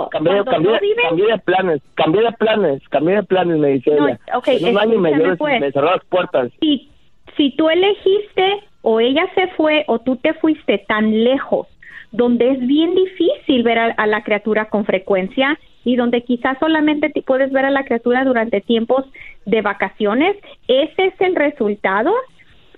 Oh, 0.00 0.04
no, 0.04 0.08
cambié, 0.08 0.44
cambié, 0.44 0.72
no 0.72 0.78
viven- 0.78 1.08
cambié 1.08 1.26
de 1.26 1.38
planes, 1.38 1.82
cambié 1.94 2.22
de 2.22 2.32
planes, 2.32 2.88
cambié 2.88 3.14
de 3.16 3.22
planes, 3.24 3.58
me 3.58 3.68
dice 3.68 3.90
No, 3.94 4.08
ella. 4.08 4.18
ok, 4.34 4.48
en 4.48 4.68
un 4.68 4.78
año 4.78 4.98
medio 4.98 5.16
escúchame, 5.16 5.36
pues. 5.36 5.60
me 5.60 5.72
cerró 5.72 5.90
las 5.90 6.04
puertas. 6.06 6.50
si, 6.60 6.88
si 7.36 7.50
tú 7.56 7.68
elegiste 7.68 8.60
o 8.80 9.00
ella 9.00 9.26
se 9.34 9.48
fue 9.48 9.84
o 9.88 9.98
tú 9.98 10.16
te 10.16 10.32
fuiste 10.34 10.78
tan 10.88 11.24
lejos, 11.24 11.66
donde 12.12 12.52
es 12.52 12.60
bien 12.66 12.94
difícil 12.94 13.62
ver 13.62 13.78
a, 13.78 13.84
a 13.98 14.06
la 14.06 14.22
criatura 14.22 14.66
con 14.70 14.86
frecuencia 14.86 15.58
y 15.84 15.96
donde 15.96 16.22
quizás 16.22 16.56
solamente 16.58 17.10
te 17.10 17.20
puedes 17.20 17.52
ver 17.52 17.66
a 17.66 17.70
la 17.70 17.84
criatura 17.84 18.24
durante 18.24 18.62
tiempos 18.62 19.04
de 19.44 19.60
vacaciones, 19.60 20.36
ese 20.68 21.06
es 21.06 21.20
el 21.20 21.36
resultado 21.36 22.14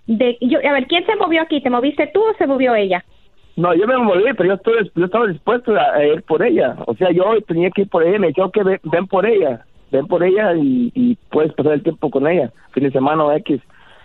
de... 0.08 0.36
Yo, 0.40 0.58
a 0.58 0.72
ver, 0.72 0.86
¿quién 0.88 1.06
se 1.06 1.14
movió 1.16 1.42
aquí? 1.42 1.60
¿Te 1.60 1.70
moviste 1.70 2.10
tú 2.12 2.20
o 2.20 2.34
se 2.34 2.46
movió 2.48 2.74
ella? 2.74 3.04
No, 3.56 3.74
yo 3.74 3.86
me 3.86 3.96
moví, 3.96 4.22
pero 4.36 4.48
yo, 4.50 4.54
estoy, 4.54 4.90
yo 4.94 5.04
estaba 5.04 5.26
dispuesto 5.26 5.74
a, 5.76 5.94
a 5.94 6.04
ir 6.04 6.22
por 6.22 6.42
ella. 6.44 6.76
O 6.86 6.94
sea, 6.94 7.10
yo 7.12 7.24
tenía 7.46 7.70
que 7.70 7.82
ir 7.82 7.88
por 7.88 8.02
ella. 8.04 8.18
Me 8.18 8.28
dijeron 8.28 8.50
que 8.52 8.62
ven, 8.62 8.80
ven 8.84 9.06
por 9.06 9.24
ella. 9.26 9.64
Ven 9.90 10.06
por 10.06 10.22
ella 10.22 10.54
y, 10.54 10.90
y 10.94 11.16
puedes 11.30 11.52
pasar 11.54 11.72
el 11.74 11.82
tiempo 11.82 12.10
con 12.10 12.26
ella. 12.26 12.50
Fin 12.72 12.84
de 12.84 12.90
semana 12.90 13.24
o 13.24 13.32
X. 13.32 13.60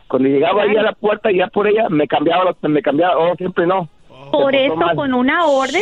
Cuando 0.07 0.30
llegaba 0.30 0.63
ahí 0.63 0.75
a 0.75 0.81
la 0.84 0.93
puerta 0.93 1.31
ya 1.31 1.47
por 1.47 1.67
ella, 1.67 1.88
me 1.89 2.07
cambiaba, 2.07 2.45
lo- 2.45 2.69
me 2.69 2.81
cambiaba. 2.81 3.17
Oh, 3.17 3.35
siempre 3.35 3.65
no. 3.67 3.89
Por 4.31 4.55
eso, 4.55 4.75
mal. 4.75 4.95
con 4.95 5.13
una 5.13 5.45
orden, 5.47 5.81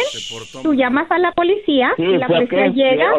tú 0.64 0.74
llamas 0.74 1.10
a 1.12 1.18
la 1.20 1.32
policía 1.32 1.94
Sí, 1.96 2.04
y 2.04 2.18
la 2.18 2.28
policía 2.28 2.68
llega 2.68 3.14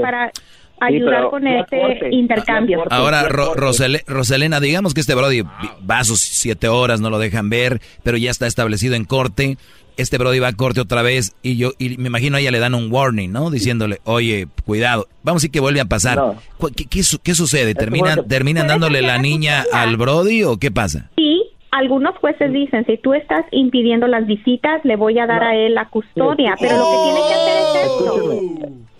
para 0.00 0.32
ayudar 0.80 1.28
con 1.30 1.46
este 1.46 1.78
corte, 1.80 2.08
intercambio. 2.10 2.82
Ahora, 2.90 3.28
Ro- 3.28 3.54
Rosele- 3.54 4.04
Roselena, 4.06 4.60
digamos 4.60 4.94
que 4.94 5.00
este 5.00 5.14
Brody 5.14 5.42
va 5.42 5.98
a 5.98 6.04
sus 6.04 6.20
siete 6.20 6.68
horas, 6.68 7.00
no 7.00 7.10
lo 7.10 7.18
dejan 7.18 7.50
ver, 7.50 7.80
pero 8.02 8.16
ya 8.16 8.30
está 8.30 8.46
establecido 8.46 8.94
en 8.94 9.04
corte. 9.04 9.56
Este 9.98 10.16
Brody 10.16 10.38
va 10.38 10.48
a 10.48 10.52
corte 10.54 10.80
otra 10.80 11.02
vez 11.02 11.36
y 11.42 11.56
yo 11.58 11.72
y 11.78 11.98
me 11.98 12.06
imagino 12.08 12.38
a 12.38 12.40
ella 12.40 12.50
le 12.50 12.58
dan 12.58 12.74
un 12.74 12.90
warning, 12.90 13.30
¿no? 13.30 13.50
Diciéndole, 13.50 13.98
oye, 14.04 14.48
cuidado. 14.64 15.06
Vamos 15.22 15.40
a 15.40 15.40
decir 15.42 15.50
que 15.50 15.60
vuelve 15.60 15.80
a 15.80 15.84
pasar. 15.84 16.18
Cu- 16.56 16.70
¿Qué, 16.74 16.86
qué 16.86 17.02
su- 17.02 17.18
qué 17.18 17.34
sucede? 17.34 17.74
¿Terminan, 17.74 18.26
¿terminan 18.26 18.66
dándole 18.68 19.02
la 19.02 19.18
niña 19.18 19.64
al 19.72 19.96
Brody 19.98 20.44
o 20.44 20.56
qué 20.56 20.70
pasa? 20.70 21.10
Sí, 21.16 21.42
algunos 21.72 22.16
jueces 22.16 22.50
dicen, 22.54 22.86
si 22.86 22.96
tú 22.96 23.12
estás 23.12 23.44
impidiendo 23.50 24.06
las 24.06 24.26
visitas, 24.26 24.80
le 24.84 24.96
voy 24.96 25.18
a 25.18 25.26
dar 25.26 25.42
a 25.42 25.54
él 25.56 25.74
la 25.74 25.86
custodia, 25.90 26.54
pero 26.58 26.76
lo 26.78 26.84
que 26.84 26.96
tiene 27.04 27.20
que 27.28 27.34
hacer 27.34 27.56
es 27.58 27.84
esto. 27.84 28.91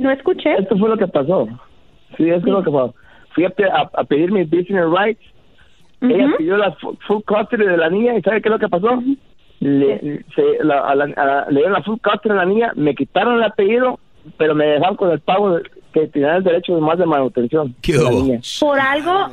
No 0.00 0.10
escuché. 0.10 0.54
Esto 0.58 0.76
fue 0.78 0.88
lo 0.88 0.96
que 0.96 1.06
pasó. 1.08 1.46
Sí, 2.16 2.28
eso 2.28 2.36
es 2.38 2.44
lo 2.44 2.62
que 2.62 2.70
pasó. 2.70 2.94
Fui 3.34 3.44
a, 3.44 3.52
a- 3.72 3.90
a 4.00 4.04
pedir 4.04 4.32
mis 4.32 4.48
business 4.50 4.84
rights. 4.90 5.20
Ella 6.00 6.28
pidió 6.38 6.56
la 6.56 6.72
fu- 6.72 6.96
full 7.06 7.22
custody 7.26 7.64
de 7.66 7.76
la 7.76 7.90
niña 7.90 8.14
y 8.16 8.22
¿sabe 8.22 8.40
qué 8.40 8.48
es 8.48 8.52
lo 8.52 8.58
que 8.58 8.68
pasó? 8.68 9.02
Le, 9.60 10.24
se- 10.34 10.62
la- 10.64 10.80
a 10.80 10.94
la- 10.94 11.12
a- 11.16 11.46
le 11.50 11.56
dieron 11.56 11.72
la 11.72 11.82
full 11.82 11.96
custody 12.02 12.32
a 12.32 12.36
la 12.36 12.44
niña, 12.44 12.72
me 12.76 12.94
quitaron 12.94 13.34
el 13.36 13.42
apellido, 13.42 13.98
pero 14.36 14.54
me 14.54 14.64
dejaron 14.66 14.96
con 14.96 15.10
el 15.10 15.18
pago 15.20 15.56
de- 15.56 15.68
que 15.92 16.06
tenía 16.08 16.36
el 16.36 16.44
derecho 16.44 16.74
de 16.76 16.80
más 16.80 16.98
de 16.98 17.06
manutención. 17.06 17.74
¿Qué 17.82 17.94
de 17.94 18.04
la 18.04 18.10
hubo? 18.10 18.20
niña. 18.22 18.40
Por 18.60 18.78
algo, 18.78 19.28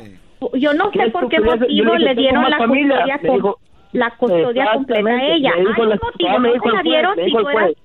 yo 0.54 0.72
no 0.74 0.90
sé 0.90 1.10
por 1.10 1.28
qué 1.28 1.40
motivo 1.40 1.58
le 1.68 1.68
dije, 1.68 1.98
le 1.98 2.06
"Tengo 2.08 2.20
dieron 2.20 2.50
la 2.50 2.58
familia", 2.58 2.96
custodia, 3.04 3.32
dijo. 3.34 3.58
la 3.92 4.10
custodia 4.16 4.66
completa 4.74 5.10
a 5.10 5.24
ella. 5.36 5.50
me 5.54 5.60
dijo 5.60 5.82
un 5.82 5.88
motivo, 5.88 6.28
ah, 6.30 6.38
me 6.40 6.48
no 6.48 6.54
dijo 6.54 6.68
se 6.70 6.74
la 6.76 6.82
dieron 6.82 7.14
si 7.24 7.30
juez. 7.30 7.76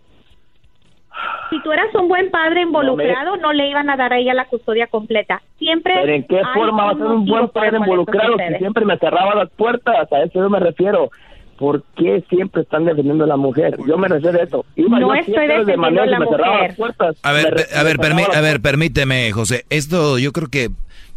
Si 1.50 1.62
tú 1.64 1.72
eras 1.72 1.94
un 1.96 2.08
buen 2.08 2.32
padre 2.32 2.62
involucrado, 2.62 3.38
no 3.38 3.52
le 3.54 3.70
iban 3.70 3.90
a 3.90 3.98
dar 3.98 4.14
a 4.14 4.18
ella 4.20 4.34
la 4.34 4.46
custodia 4.46 4.88
completa. 4.88 5.42
Siempre. 5.60 5.94
Pero 6.02 6.14
¿en 6.14 6.24
qué 6.28 6.42
forma 6.54 6.86
va 6.86 6.92
a 6.92 6.96
ser 6.96 7.06
un 7.08 7.26
buen 7.26 7.50
padre 7.50 7.78
involucrado 7.78 8.36
si 8.38 8.58
siempre 8.58 8.86
me 8.86 8.98
cerraba 8.98 9.36
las 9.36 9.50
puertas? 9.52 10.12
A 10.12 10.24
eso 10.24 10.40
yo 10.40 10.50
me 10.50 10.60
refiero. 10.60 11.10
¿Por 11.58 11.84
qué 11.96 12.24
siempre 12.28 12.64
están 12.64 12.86
defendiendo 12.86 13.24
a 13.24 13.28
la 13.28 13.38
mujer? 13.38 13.78
Yo 13.88 13.96
me 13.96 14.08
refiero 14.08 14.40
a 14.40 14.44
eso. 14.44 14.66
Iba 14.76 15.00
No 15.00 15.14
yo 15.14 15.14
estoy 15.14 15.48
de 15.48 15.58
defendiendo 15.60 16.02
a 16.02 16.06
la 16.08 16.20
mujer. 16.20 16.40
las 16.40 16.76
puertas. 16.76 17.16
A 17.22 17.32
ver, 17.34 17.54
Me 17.54 17.80
a 17.80 17.84
ver, 17.84 17.98
cerraba 17.98 18.38
a 18.38 18.42
ver, 18.42 18.62
permíteme, 18.62 19.32
José. 19.32 19.66
Esto 19.70 20.18
yo 20.18 20.32
creo 20.32 20.48
que 20.48 20.70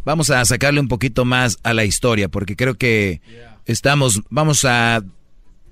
vamos 0.03 0.29
a 0.29 0.45
sacarle 0.45 0.79
un 0.79 0.87
poquito 0.87 1.25
más 1.25 1.57
a 1.63 1.73
la 1.73 1.83
historia, 1.83 2.27
porque 2.29 2.55
creo 2.55 2.75
que 2.75 3.21
estamos, 3.65 4.21
vamos 4.29 4.65
a 4.65 5.01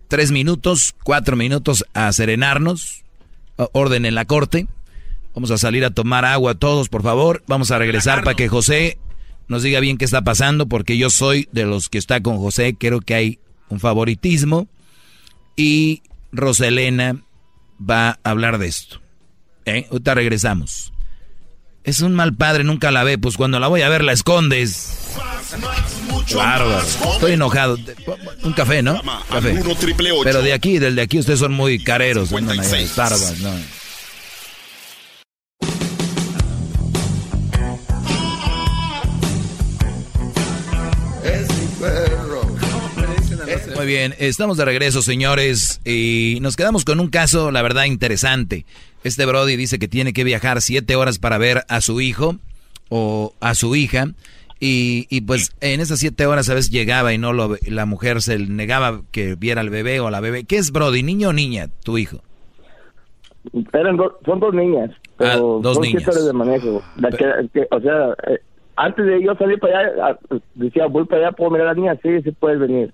tres 0.07 0.31
minutos, 0.31 0.95
cuatro 1.03 1.35
minutos 1.35 1.85
a 1.93 2.11
serenarnos. 2.11 3.02
O- 3.57 3.69
Orden 3.73 4.05
en 4.05 4.15
la 4.15 4.25
corte. 4.25 4.67
Vamos 5.35 5.51
a 5.51 5.57
salir 5.57 5.84
a 5.85 5.89
tomar 5.91 6.25
agua 6.25 6.55
todos, 6.55 6.89
por 6.89 7.01
favor. 7.03 7.43
Vamos 7.47 7.71
a 7.71 7.80
regresar 7.80 8.23
para 8.23 8.35
que 8.35 8.47
José 8.47 8.97
nos 9.47 9.63
diga 9.63 9.80
bien 9.80 9.97
qué 9.97 10.05
está 10.05 10.21
pasando, 10.21 10.67
porque 10.67 10.97
yo 10.97 11.09
soy 11.09 11.47
de 11.51 11.65
los 11.65 11.89
que 11.89 11.97
está 11.97 12.21
con 12.21 12.38
José. 12.38 12.75
Creo 12.80 13.01
que 13.01 13.15
hay 13.15 13.39
un 13.69 13.80
favoritismo. 13.80 14.67
Y 15.55 16.01
Roselena 16.31 17.21
va 17.80 18.09
a 18.23 18.30
hablar 18.30 18.57
de 18.57 18.67
esto. 18.67 19.01
¿Eh? 19.65 19.88
Ahorita 19.91 20.13
regresamos. 20.13 20.91
Es 21.84 22.01
un 22.01 22.13
mal 22.15 22.34
padre, 22.35 22.63
nunca 22.63 22.91
la 22.91 23.03
ve, 23.03 23.17
pues 23.17 23.35
cuando 23.38 23.59
la 23.59 23.67
voy 23.67 23.81
a 23.81 23.89
ver 23.89 24.03
la 24.03 24.13
escondes. 24.13 25.02
Bárbaro. 26.35 26.81
Estoy 27.14 27.34
enojado. 27.34 27.77
Un 28.44 28.53
café, 28.53 28.81
¿no? 28.81 29.02
Café. 29.30 29.52
al 29.52 29.60
1 29.60 29.76
triple 29.76 30.11
ocho. 30.11 30.23
Pero 30.23 30.41
de 30.41 30.53
aquí, 30.53 30.80
del 30.80 30.95
de 30.95 31.02
aquí, 31.03 31.19
ustedes 31.19 31.40
son 31.40 31.53
muy 31.53 31.80
careros. 31.84 32.30
56. 32.30 32.90
Starbucks, 32.90 33.40
¿no? 33.40 33.53
Muy 43.76 43.85
bien, 43.88 44.15
estamos 44.19 44.56
de 44.56 44.65
regreso, 44.65 45.02
señores, 45.02 45.81
y 45.84 46.38
nos 46.41 46.56
quedamos 46.56 46.85
con 46.85 47.02
un 47.02 47.10
caso, 47.10 47.52
la 47.52 47.61
verdad, 47.61 47.84
interesante. 47.84 48.65
Este 49.03 49.26
Brody 49.26 49.57
dice 49.57 49.80
que 49.80 49.90
tiene 49.90 50.14
que 50.14 50.23
viajar 50.23 50.61
siete 50.61 50.95
horas 50.95 51.19
para 51.19 51.38
ver 51.38 51.65
a 51.68 51.81
su 51.81 51.99
hijo 51.99 52.38
o 52.88 53.34
a 53.41 53.56
su 53.56 53.76
hija, 53.76 54.07
y, 54.65 55.07
y 55.10 55.22
pues 55.22 55.52
en 55.61 55.81
esas 55.81 55.99
siete 55.99 56.26
horas 56.26 56.49
a 56.49 56.53
veces 56.53 56.72
llegaba 56.72 57.14
y 57.14 57.18
no 57.18 57.34
lo, 57.34 57.49
ve- 57.49 57.60
la 57.68 57.85
mujer 57.85 58.22
se 58.22 58.38
negaba 58.40 59.02
que 59.11 59.35
viera 59.35 59.61
al 59.61 59.69
bebé 59.69 59.99
o 59.99 60.07
a 60.07 60.11
la 60.11 60.19
bebé. 60.22 60.45
¿Qué 60.45 60.57
es 60.57 60.72
Brody, 60.72 61.03
niño 61.03 61.30
o 61.30 61.34
niña, 61.34 61.68
tu 61.84 61.98
hijo? 61.98 62.19
Eran 63.73 63.98
dos- 63.98 64.14
son 64.26 64.40
dos 64.40 64.53
niñas. 64.53 64.90
Pero 65.18 65.31
Ah, 65.57 65.60
dos 65.61 65.73
son 65.76 65.81
niñas. 65.84 66.03
siete 66.06 66.22
de 66.26 66.34
manejo. 66.34 66.81
La 66.98 67.10
que- 67.11 67.49
que- 67.53 67.68
o 67.72 67.80
sea, 67.81 68.10
eh, 68.31 68.40
antes 68.77 69.06
de 69.06 69.22
yo 69.23 69.35
salir 69.35 69.60
para 69.60 69.80
allá, 69.80 69.90
ah, 70.02 70.18
decía, 70.56 70.85
voy 70.88 71.06
para 71.06 71.27
allá, 71.27 71.35
¿puedo 71.35 71.52
mirar 71.52 71.68
a 71.68 71.73
la 71.73 71.76
niña? 71.80 71.95
Sí, 72.02 72.22
sí 72.23 72.31
puedes 72.31 72.60
venir. 72.60 72.94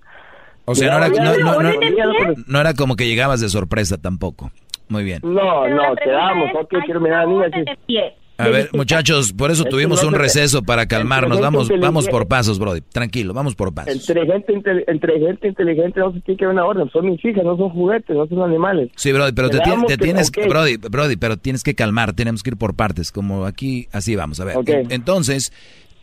O 0.64 0.74
sea, 0.74 0.90
no 0.98 1.04
era, 1.04 1.08
no, 1.08 1.14
no- 1.62 1.72
ya 1.80 2.06
no- 2.46 2.60
era 2.60 2.74
como 2.74 2.96
que 2.96 3.06
llegabas 3.06 3.40
de 3.40 3.48
sorpresa 3.48 3.96
tampoco. 3.96 4.50
Muy 4.88 5.04
bien. 5.04 5.20
No, 5.22 5.32
no, 5.32 5.62
pregunta 5.62 6.02
quedamos, 6.04 6.50
ok, 6.54 6.74
¿hay 6.74 6.80
quiero 6.82 7.00
mirar 7.00 7.20
a 7.20 7.24
la 7.26 7.30
niña. 7.30 7.46
sí. 7.86 7.94
A 8.40 8.48
ver, 8.48 8.70
muchachos, 8.72 9.32
por 9.32 9.50
eso 9.50 9.64
tuvimos 9.64 10.02
un 10.04 10.14
receso 10.14 10.62
para 10.62 10.86
calmarnos. 10.86 11.40
Vamos, 11.40 11.68
vamos 11.80 12.08
por 12.08 12.26
pasos, 12.28 12.58
Brody. 12.58 12.80
Tranquilo, 12.80 13.32
vamos 13.34 13.54
por 13.54 13.72
pasos. 13.72 13.94
Entre 14.08 14.26
gente, 14.26 14.52
inte- 14.52 14.84
entre 14.90 15.18
gente 15.20 15.48
inteligente 15.48 16.00
no 16.00 16.12
se 16.12 16.20
tiene 16.20 16.38
que 16.38 16.46
una 16.46 16.64
orden. 16.64 16.90
Son 16.90 17.04
mis 17.06 17.24
hijas, 17.24 17.44
no 17.44 17.56
son 17.56 17.70
juguetes, 17.70 18.16
no 18.16 18.26
son 18.26 18.42
animales. 18.42 18.90
Sí, 18.96 19.12
Brody, 19.12 19.32
pero 19.32 19.50
te, 19.50 19.58
tien- 19.58 19.64
Quedamos 19.64 19.86
te 19.86 19.96
que- 19.98 20.04
tienes. 20.04 20.30
Brody, 20.30 20.76
Brody, 20.76 21.16
pero 21.16 21.36
tienes 21.36 21.62
que 21.62 21.74
calmar, 21.74 22.12
tenemos 22.14 22.42
que 22.42 22.50
ir 22.50 22.56
por 22.56 22.74
partes, 22.74 23.12
como 23.12 23.44
aquí, 23.46 23.88
así 23.92 24.16
vamos, 24.16 24.40
a 24.40 24.44
ver. 24.44 24.56
Entonces, 24.90 25.52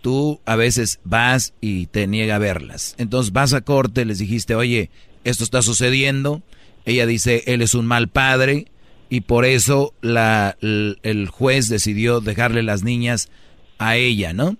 tú 0.01 0.39
a 0.45 0.55
veces 0.55 0.99
vas 1.03 1.53
y 1.61 1.88
te 1.88 2.07
niega 2.07 2.35
a 2.35 2.39
verlas. 2.39 2.95
Entonces 2.97 3.34
vas 3.34 3.53
a 3.53 3.61
corte, 3.61 4.05
les 4.05 4.19
dijiste, 4.19 4.55
oye, 4.55 4.89
esto 5.23 5.43
está 5.43 5.61
sucediendo. 5.61 6.41
Ella 6.85 7.05
dice, 7.05 7.43
él 7.47 7.61
es 7.61 7.73
un 7.73 7.85
mal 7.85 8.07
padre 8.07 8.68
y 9.09 9.21
por 9.21 9.45
eso 9.45 9.93
la, 10.01 10.55
el, 10.61 10.99
el 11.03 11.27
juez 11.27 11.69
decidió 11.69 12.19
dejarle 12.19 12.63
las 12.63 12.84
niñas 12.84 13.31
a 13.79 13.95
ella, 13.95 14.34
¿no? 14.34 14.55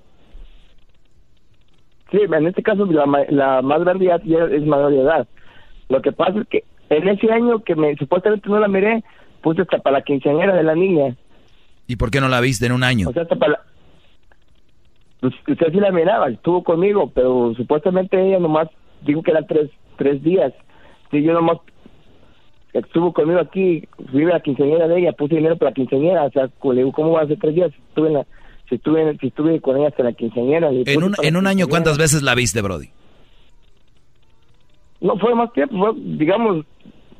Sí, 2.12 2.20
en 2.22 2.48
este 2.48 2.64
caso 2.64 2.86
la, 2.86 3.06
la 3.30 3.62
más 3.62 3.82
grande 3.82 4.06
ya, 4.06 4.20
ya 4.24 4.46
es 4.46 4.66
mayor 4.66 4.92
de 4.92 5.02
edad. 5.02 5.28
Lo 5.90 6.02
que 6.02 6.12
pasa 6.12 6.40
es 6.40 6.48
que 6.48 6.64
en 6.90 7.08
ese 7.10 7.32
año 7.32 7.64
que 7.64 7.76
me 7.76 7.96
supuestamente 7.96 8.48
no 8.50 8.60
la 8.60 8.68
miré, 8.68 9.04
puse 9.42 9.62
hasta 9.62 9.80
para 9.80 10.00
la 10.00 10.04
quinceañera 10.04 10.56
de 10.56 10.64
la 10.64 10.76
niña. 10.76 11.16
¿Y 11.86 11.96
por 11.98 12.12
qué 12.12 12.22
no 12.22 12.30
la 12.30 12.42
viste 12.42 12.66
en 12.66 12.72
un 12.72 12.84
año? 12.84 13.10
O 13.10 13.14
sea, 13.14 13.24
hasta 13.24 13.36
para 13.36 13.54
la... 13.54 13.60
Pues, 15.20 15.34
usted 15.48 15.72
sí 15.72 15.80
la 15.80 15.92
miraba, 15.92 16.30
estuvo 16.30 16.64
conmigo, 16.64 17.12
pero 17.14 17.54
supuestamente 17.56 18.22
ella 18.22 18.40
nomás 18.40 18.70
dijo 19.02 19.24
que 19.24 19.32
eran 19.32 19.48
tres, 19.48 19.70
tres 19.98 20.22
días. 20.24 20.54
Sí, 21.12 21.24
yo 21.24 21.34
nomás 21.34 21.58
estuvo 22.80 23.14
conmigo 23.14 23.40
aquí, 23.40 23.88
fui 24.12 24.24
a 24.26 24.30
la 24.30 24.40
quinceañera 24.40 24.88
de 24.88 25.00
ella, 25.00 25.12
puse 25.14 25.36
dinero 25.36 25.58
para 25.58 25.72
la 25.72 25.76
quinceañera, 25.76 26.24
o 26.26 26.32
sea, 26.32 26.50
¿cómo 26.60 27.12
va 27.12 27.22
a 27.22 27.28
ser 27.28 27.38
tres 27.40 27.56
días? 27.56 27.72
Estuve 27.90 28.08
en 28.10 28.14
la, 28.16 28.26
si 28.70 28.76
estuve, 28.76 29.18
si 29.20 29.28
estuve 29.28 29.60
con 29.62 29.78
ella 29.78 29.88
hasta 29.90 30.04
la 30.04 30.14
quinceañera. 30.14 30.70
En 30.70 30.84
puse 30.84 30.98
un, 30.98 31.16
en 31.24 31.36
un 31.38 31.48
año. 31.48 31.68
¿cuántas 31.68 31.98
veces 31.98 32.22
la 32.24 32.36
viste, 32.36 32.62
Brody? 32.62 32.90
No 35.00 35.18
fue 35.18 35.36
más 35.36 35.52
tiempo, 35.54 35.78
fue, 35.78 35.92
digamos, 35.96 36.66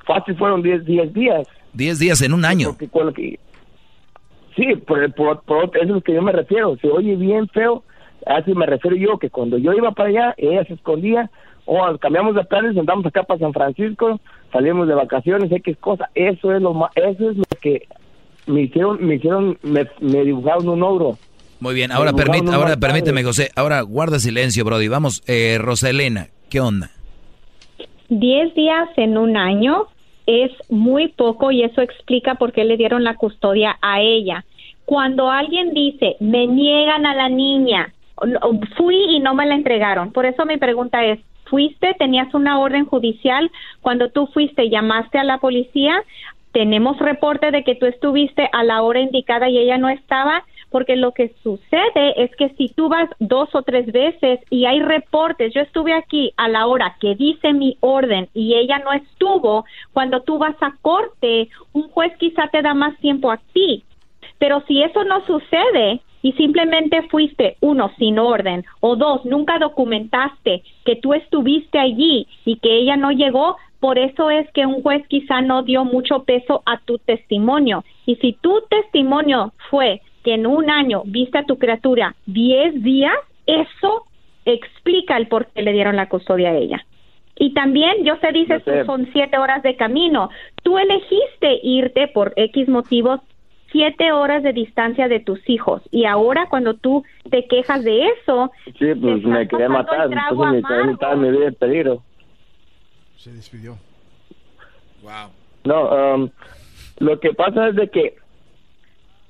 fácil 0.06 0.36
fueron 0.38 0.62
10 0.64 0.86
10 0.86 1.14
días. 1.14 1.48
Diez 1.74 2.00
días 2.00 2.22
en 2.22 2.34
un 2.34 2.44
año. 2.46 2.70
Porque 2.70 2.88
con 2.90 3.06
lo 3.08 3.14
que- 3.14 3.40
sí, 4.56 4.76
por, 4.88 5.14
por, 5.14 5.42
por- 5.44 5.66
eso 5.78 5.84
es 5.84 5.90
lo 5.90 6.02
que 6.02 6.14
yo 6.14 6.22
me 6.22 6.32
refiero. 6.32 6.76
Se 6.78 6.90
oye 6.90 7.16
bien 7.16 7.48
feo, 7.50 7.84
así 8.26 8.54
me 8.54 8.66
refiero 8.66 8.98
yo, 8.98 9.18
que 9.20 9.30
cuando 9.30 9.58
yo 9.58 9.74
iba 9.74 9.92
para 9.92 10.10
allá, 10.10 10.34
ella 10.38 10.64
se 10.66 10.74
escondía, 10.74 11.30
o 11.66 11.98
cambiamos 12.00 12.34
de 12.36 12.44
planes, 12.46 12.76
andamos 12.78 13.06
acá 13.06 13.24
para 13.24 13.40
San 13.40 13.54
Francisco, 13.54 14.20
salimos 14.52 14.88
de 14.88 14.96
vacaciones, 14.96 15.52
X 15.52 15.78
cosa. 15.80 16.10
Eso 16.16 16.54
es 16.54 16.62
lo 16.62 16.74
más, 16.74 16.92
eso 16.96 17.30
es 17.30 17.38
lo 17.38 17.44
que 17.62 17.88
me 18.48 18.62
hicieron, 18.62 19.06
me 19.06 19.16
hicieron, 19.16 19.58
me, 19.64 19.88
me 20.02 20.24
dibujaron 20.24 20.70
un 20.70 20.84
ogro. 20.84 21.18
Muy 21.60 21.74
bien, 21.74 21.92
ahora, 21.92 22.12
un 22.12 22.54
ahora 22.54 22.78
permíteme, 22.78 23.22
padre. 23.22 23.24
José. 23.24 23.50
Ahora 23.56 23.82
guarda 23.82 24.20
silencio, 24.20 24.64
Brody. 24.64 24.88
Vamos, 24.88 25.24
eh, 25.28 25.58
Roselena, 25.60 26.28
¿qué 26.50 26.60
onda? 26.60 26.92
10 28.10 28.54
días 28.54 28.90
en 28.98 29.18
un 29.18 29.36
año 29.38 29.88
es 30.28 30.52
muy 30.70 31.08
poco 31.10 31.52
y 31.52 31.64
eso 31.64 31.82
explica 31.82 32.36
por 32.36 32.52
qué 32.52 32.64
le 32.64 32.78
dieron 32.78 33.04
la 33.04 33.16
custodia 33.16 33.78
a 33.82 34.02
ella. 34.02 34.46
Cuando 34.86 35.30
alguien 35.30 35.74
dice, 35.74 36.16
me 36.20 36.48
niegan 36.48 37.06
a 37.06 37.16
la 37.16 37.30
niña, 37.30 37.94
fui 38.78 39.16
y 39.16 39.20
no 39.20 39.34
me 39.34 39.46
la 39.46 39.56
entregaron. 39.56 40.12
Por 40.12 40.26
eso 40.26 40.46
mi 40.46 40.58
pregunta 40.58 41.04
es, 41.04 41.20
¿fuiste? 41.50 41.94
¿Tenías 41.98 42.34
una 42.34 42.60
orden 42.60 42.86
judicial? 42.86 43.52
Cuando 43.82 44.10
tú 44.10 44.28
fuiste, 44.28 44.70
llamaste 44.70 45.18
a 45.18 45.24
la 45.24 45.40
policía, 45.40 46.04
tenemos 46.52 46.98
reporte 46.98 47.52
de 47.52 47.64
que 47.64 47.76
tú 47.76 47.86
estuviste 47.86 48.50
a 48.52 48.64
la 48.64 48.82
hora 48.82 49.00
indicada 49.00 49.50
y 49.50 49.58
ella 49.58 49.78
no 49.78 49.90
estaba, 49.90 50.44
porque 50.70 50.96
lo 50.96 51.12
que 51.12 51.34
sucede 51.44 52.24
es 52.24 52.36
que 52.36 52.50
si 52.58 52.70
tú 52.70 52.90
vas 52.90 53.10
dos 53.20 53.54
o 53.54 53.62
tres 53.62 53.92
veces 53.92 54.40
y 54.50 54.66
hay 54.66 54.80
reportes, 54.80 55.54
yo 55.54 55.62
estuve 55.62 55.94
aquí 55.94 56.34
a 56.36 56.48
la 56.48 56.68
hora 56.68 56.98
que 57.00 57.16
dice 57.16 57.54
mi 57.54 57.78
orden 57.80 58.28
y 58.34 58.56
ella 58.56 58.80
no 58.80 58.92
estuvo, 58.92 59.66
cuando 59.94 60.22
tú 60.22 60.38
vas 60.38 60.56
a 60.62 60.76
corte, 60.82 61.50
un 61.74 61.90
juez 61.90 62.12
quizá 62.18 62.48
te 62.48 62.62
da 62.62 62.74
más 62.74 62.98
tiempo 62.98 63.32
a 63.32 63.38
ti. 63.54 63.84
Pero 64.40 64.64
si 64.68 64.82
eso 64.84 65.04
no 65.04 65.26
sucede 65.26 66.02
y 66.22 66.34
simplemente 66.34 67.04
fuiste, 67.04 67.58
uno, 67.62 67.92
sin 67.98 68.20
orden, 68.20 68.66
o 68.80 68.96
dos, 68.96 69.26
nunca 69.26 69.60
documentaste 69.60 70.64
que 70.86 70.96
tú 70.96 71.14
estuviste 71.14 71.80
allí 71.80 72.28
y 72.46 72.58
que 72.58 72.78
ella 72.78 72.96
no 72.98 73.12
llegó, 73.12 73.58
por 73.80 74.00
eso 74.00 74.30
es 74.30 74.50
que 74.52 74.66
un 74.66 74.82
juez 74.82 75.06
quizá 75.08 75.42
no 75.42 75.64
dio 75.64 75.86
mucho 75.86 76.24
peso 76.24 76.64
a 76.66 76.80
tu 76.80 76.98
testimonio. 76.98 77.84
Y 78.06 78.16
si 78.16 78.34
tu 78.34 78.62
testimonio 78.70 79.54
fue 79.70 80.02
que 80.24 80.34
en 80.34 80.48
un 80.48 80.70
año 80.70 81.04
viste 81.06 81.38
a 81.38 81.46
tu 81.46 81.58
criatura 81.58 82.16
10 82.26 82.84
días, 82.84 83.14
eso 83.46 84.06
explica 84.46 85.18
el 85.18 85.28
por 85.28 85.48
qué 85.48 85.62
le 85.62 85.74
dieron 85.74 85.96
la 85.96 86.10
custodia 86.10 86.50
a 86.50 86.58
ella. 86.58 86.86
Y 87.40 87.54
también, 87.54 88.04
yo 88.04 88.16
sé, 88.18 88.32
dices, 88.32 88.64
sé. 88.64 88.80
tú 88.80 88.86
son 88.86 89.10
siete 89.14 89.38
horas 89.38 89.62
de 89.62 89.76
camino. 89.76 90.30
Tú 90.64 90.78
elegiste 90.80 91.60
irte 91.62 92.08
por 92.08 92.34
X 92.36 92.68
motivos 92.68 93.22
siete 93.72 94.12
horas 94.12 94.44
de 94.44 94.54
distancia 94.54 95.08
de 95.08 95.20
tus 95.20 95.40
hijos. 95.50 95.82
Y 95.92 96.06
ahora 96.06 96.48
cuando 96.50 96.74
tú 96.76 97.04
te 97.30 97.48
quejas 97.48 97.84
de 97.84 98.08
eso, 98.08 98.52
Sí, 98.78 98.94
pues 98.96 99.24
me 99.24 99.48
quería 99.48 99.70
matar, 99.70 100.12
entonces 100.12 100.64
me 100.64 100.96
quería 100.98 101.16
mi 101.16 101.32
vida 101.32 101.48
en 101.48 101.56
peligro. 101.56 102.04
Se 103.18 103.32
despidió. 103.32 103.78
Wow. 105.02 105.32
No, 105.66 106.16
um, 106.16 106.30
lo 107.00 107.20
que 107.20 107.34
pasa 107.34 107.70
es 107.70 107.76
de 107.76 107.90
que 107.90 108.16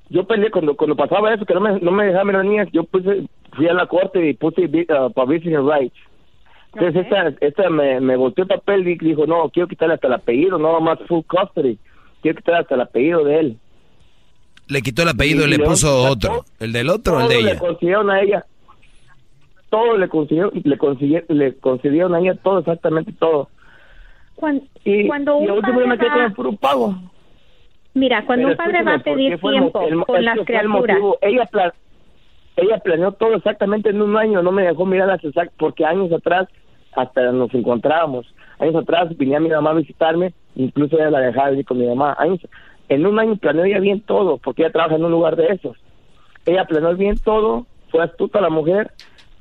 yo 0.09 0.26
peleé 0.26 0.51
cuando 0.51 0.76
cuando 0.76 0.95
pasaba 0.95 1.34
eso, 1.34 1.45
que 1.45 1.53
no 1.53 1.61
me, 1.61 1.80
no 1.80 1.91
me 1.91 2.05
dejaban 2.05 2.35
las 2.35 2.45
niñas, 2.45 2.68
yo 2.72 2.84
puse, 2.84 3.27
fui 3.53 3.68
a 3.68 3.73
la 3.73 3.88
corte 3.88 4.30
y 4.30 4.34
puse 4.34 4.65
uh, 4.65 5.11
para 5.11 5.27
visiting 5.27 5.68
rights. 5.68 5.97
Entonces 6.73 7.05
esta, 7.05 7.34
esta 7.41 7.69
me, 7.69 7.99
me 7.99 8.15
volteó 8.15 8.43
el 8.43 8.49
papel 8.49 8.88
y 8.88 8.95
dijo, 8.97 9.26
no, 9.26 9.49
quiero 9.49 9.68
quitarle 9.68 9.95
hasta 9.95 10.07
el 10.07 10.14
apellido, 10.14 10.59
no 10.59 10.80
más 10.80 10.99
full 11.07 11.23
custody, 11.27 11.77
quiero 12.22 12.38
quitarle 12.38 12.61
hasta 12.61 12.76
el 12.76 12.81
apellido 12.81 13.23
de 13.23 13.39
él. 13.39 13.57
Le 14.69 14.81
quitó 14.81 15.03
el 15.03 15.10
apellido 15.10 15.41
y, 15.44 15.48
Y 15.48 15.52
le 15.52 15.57
le 15.57 15.64
puso 15.65 16.03
otro. 16.10 16.44
¿El 16.60 16.72
del 16.73 16.89
otro 16.89 17.18
o 17.18 17.19
el 17.22 17.27
Todo 17.27 17.38
de 17.38 17.44
le 17.44 17.52
ella? 17.52 17.60
consiguieron 17.60 18.10
a 18.10 18.22
ella. 18.22 18.45
Todo 19.69 19.98
le 19.98 20.07
consiguieron, 20.07 20.52
le 20.64 20.77
consiguieron, 20.77 21.26
le 21.38 21.56
concedieron 21.57 22.15
a 22.15 22.19
ella 22.19 22.35
todo, 22.35 22.60
exactamente 22.60 23.11
todo. 23.19 23.49
Y, 24.85 25.07
cuando 25.07 25.41
y 25.41 25.48
un 25.48 25.48
yo 25.48 25.56
me 25.56 25.61
padre 25.61 25.98
quedé 25.98 26.10
con 26.35 26.45
va- 26.45 26.49
el 26.52 26.57
pago. 26.57 26.95
mira, 27.94 28.26
cuando 28.26 28.48
Pero 28.48 28.52
un 28.52 28.57
padre 28.57 28.84
va 28.84 28.91
a 28.91 28.95
escúchame, 28.95 29.03
¿por 29.03 29.14
pedir 29.15 29.34
el 29.34 29.39
tiempo 29.41 29.81
el 29.81 30.06
con 30.06 30.26
las 30.26 30.38
criaturas. 30.45 30.98
Ella, 31.22 31.45
pla- 31.48 31.73
ella 32.56 32.77
planeó 32.80 33.11
todo 33.14 33.34
exactamente 33.35 33.89
en 33.89 34.02
un 34.02 34.15
año, 34.15 34.41
no 34.44 34.52
me 34.52 34.64
dejó 34.64 34.85
mirar 34.85 35.07
las 35.07 35.23
exactas, 35.23 35.56
porque 35.57 35.85
años 35.85 36.11
atrás 36.11 36.48
hasta 36.95 37.31
nos 37.31 37.53
encontrábamos. 37.53 38.26
Años 38.60 38.76
atrás 38.76 39.15
venía 39.18 39.39
mi 39.39 39.49
mamá 39.49 39.72
a 39.72 39.76
visitarme, 39.76 40.34
incluso 40.56 40.95
ella 40.98 41.10
la 41.11 41.19
dejaba 41.19 41.52
ir 41.52 41.65
con 41.65 41.77
mi 41.80 41.88
mamá. 41.88 42.15
Años, 42.19 42.39
en 42.89 43.05
un 43.05 43.19
año 43.19 43.35
planeó 43.35 43.65
ella 43.65 43.80
bien 43.80 44.01
todo, 44.01 44.38
porque 44.38 44.64
ella 44.64 44.72
trabaja 44.72 44.95
en 44.95 45.05
un 45.05 45.11
lugar 45.11 45.35
de 45.35 45.47
esos. 45.47 45.77
Ella 46.45 46.65
planeó 46.65 46.95
bien 46.95 47.18
todo, 47.18 47.65
fue 47.89 48.03
astuta 48.03 48.41
la 48.41 48.49
mujer, 48.49 48.91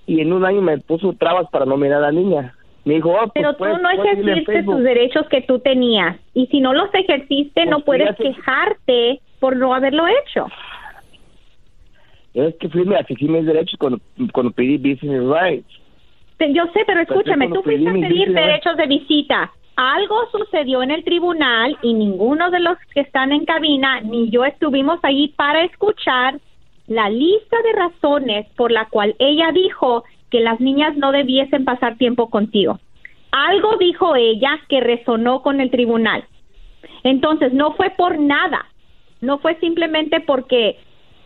y 0.06 0.20
en 0.20 0.32
un 0.32 0.44
año 0.44 0.60
me 0.62 0.78
puso 0.78 1.12
trabas 1.14 1.48
para 1.50 1.64
no 1.64 1.76
mirar 1.76 1.98
a 1.98 2.06
la 2.06 2.12
niña. 2.12 2.54
Me 2.84 2.94
dijo, 2.94 3.10
oh, 3.10 3.18
pues, 3.18 3.32
pero 3.34 3.52
tú 3.52 3.58
puedes- 3.58 3.82
no 3.82 3.88
puedes 3.96 4.18
irle 4.18 4.32
en 4.32 4.38
ejerciste 4.38 4.62
tus 4.62 4.82
derechos 4.82 5.26
que 5.28 5.40
tú 5.42 5.58
tenías. 5.58 6.16
Y 6.34 6.46
si 6.46 6.60
no 6.60 6.72
los 6.72 6.92
ejerciste, 6.94 7.66
no 7.66 7.80
Pues 7.80 7.84
puedes 7.84 8.16
quejarte 8.16 9.20
por 9.40 9.56
no 9.56 9.74
haberlo 9.74 10.04
hecho. 10.06 10.46
Es 12.34 12.54
que 12.56 12.68
fui, 12.68 12.84
me 12.84 12.96
exigí 12.98 13.28
mis 13.28 13.46
derechos 13.46 13.76
cuando, 13.78 13.98
cuando 14.32 14.52
pedí 14.52 14.76
business 14.76 15.22
rights. 15.24 15.68
Yo 16.38 16.64
sé, 16.66 16.82
pero 16.86 17.04
Pues 17.06 17.08
escúchame, 17.08 17.48
tú 17.48 17.62
fuiste 17.62 17.88
a 17.88 17.92
pedir 17.92 18.32
derechos 18.32 18.76
de 18.76 18.86
visita. 18.86 19.52
Algo 19.76 20.16
sucedió 20.32 20.82
en 20.82 20.90
el 20.90 21.04
tribunal 21.04 21.76
y 21.82 21.92
ninguno 21.92 22.50
de 22.50 22.60
los 22.60 22.78
que 22.94 23.00
están 23.00 23.32
en 23.32 23.44
cabina 23.44 24.00
ni 24.00 24.30
yo 24.30 24.44
estuvimos 24.44 24.98
allí 25.02 25.28
para 25.36 25.64
escuchar 25.64 26.40
la 26.86 27.10
lista 27.10 27.56
de 27.62 27.72
razones 27.72 28.46
por 28.56 28.72
la 28.72 28.86
cual 28.86 29.14
ella 29.18 29.52
dijo 29.52 30.04
que 30.30 30.40
las 30.40 30.60
niñas 30.60 30.96
no 30.96 31.12
debiesen 31.12 31.64
pasar 31.64 31.98
tiempo 31.98 32.30
contigo. 32.30 32.80
Algo 33.32 33.76
dijo 33.76 34.16
ella 34.16 34.58
que 34.68 34.80
resonó 34.80 35.42
con 35.42 35.60
el 35.60 35.70
tribunal. 35.70 36.24
Entonces, 37.02 37.52
no 37.52 37.72
fue 37.74 37.90
por 37.90 38.18
nada, 38.18 38.66
no 39.20 39.38
fue 39.38 39.56
simplemente 39.56 40.20
porque 40.20 40.78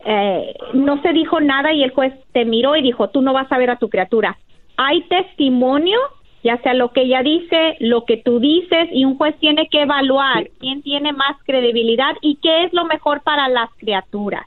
eh, 0.05 0.55
no 0.75 1.01
se 1.03 1.13
dijo 1.13 1.41
nada 1.41 1.73
y 1.73 1.83
el 1.83 1.91
juez 1.91 2.15
te 2.33 2.45
miró 2.45 2.75
y 2.75 2.83
dijo, 2.83 3.11
tú 3.11 3.23
no 3.23 3.33
vas 3.33 3.51
a 3.53 3.59
ver 3.59 3.71
a 3.71 3.79
tu 3.79 3.89
criatura. 3.89 4.39
Hay 4.77 5.03
testimonio, 5.03 5.99
ya 6.43 6.57
sea 6.63 6.75
lo 6.75 6.93
que 6.93 7.03
ella 7.03 7.23
dice, 7.23 7.77
lo 7.81 8.05
que 8.05 8.17
tú 8.17 8.41
dices, 8.41 8.89
y 8.93 9.05
un 9.05 9.17
juez 9.19 9.37
tiene 9.39 9.69
que 9.69 9.83
evaluar 9.83 10.49
quién 10.59 10.83
tiene 10.83 11.13
más 11.13 11.37
credibilidad 11.45 12.17
y 12.23 12.37
qué 12.37 12.65
es 12.65 12.73
lo 12.73 12.85
mejor 12.87 13.23
para 13.23 13.49
las 13.49 13.69
criaturas. 13.79 14.47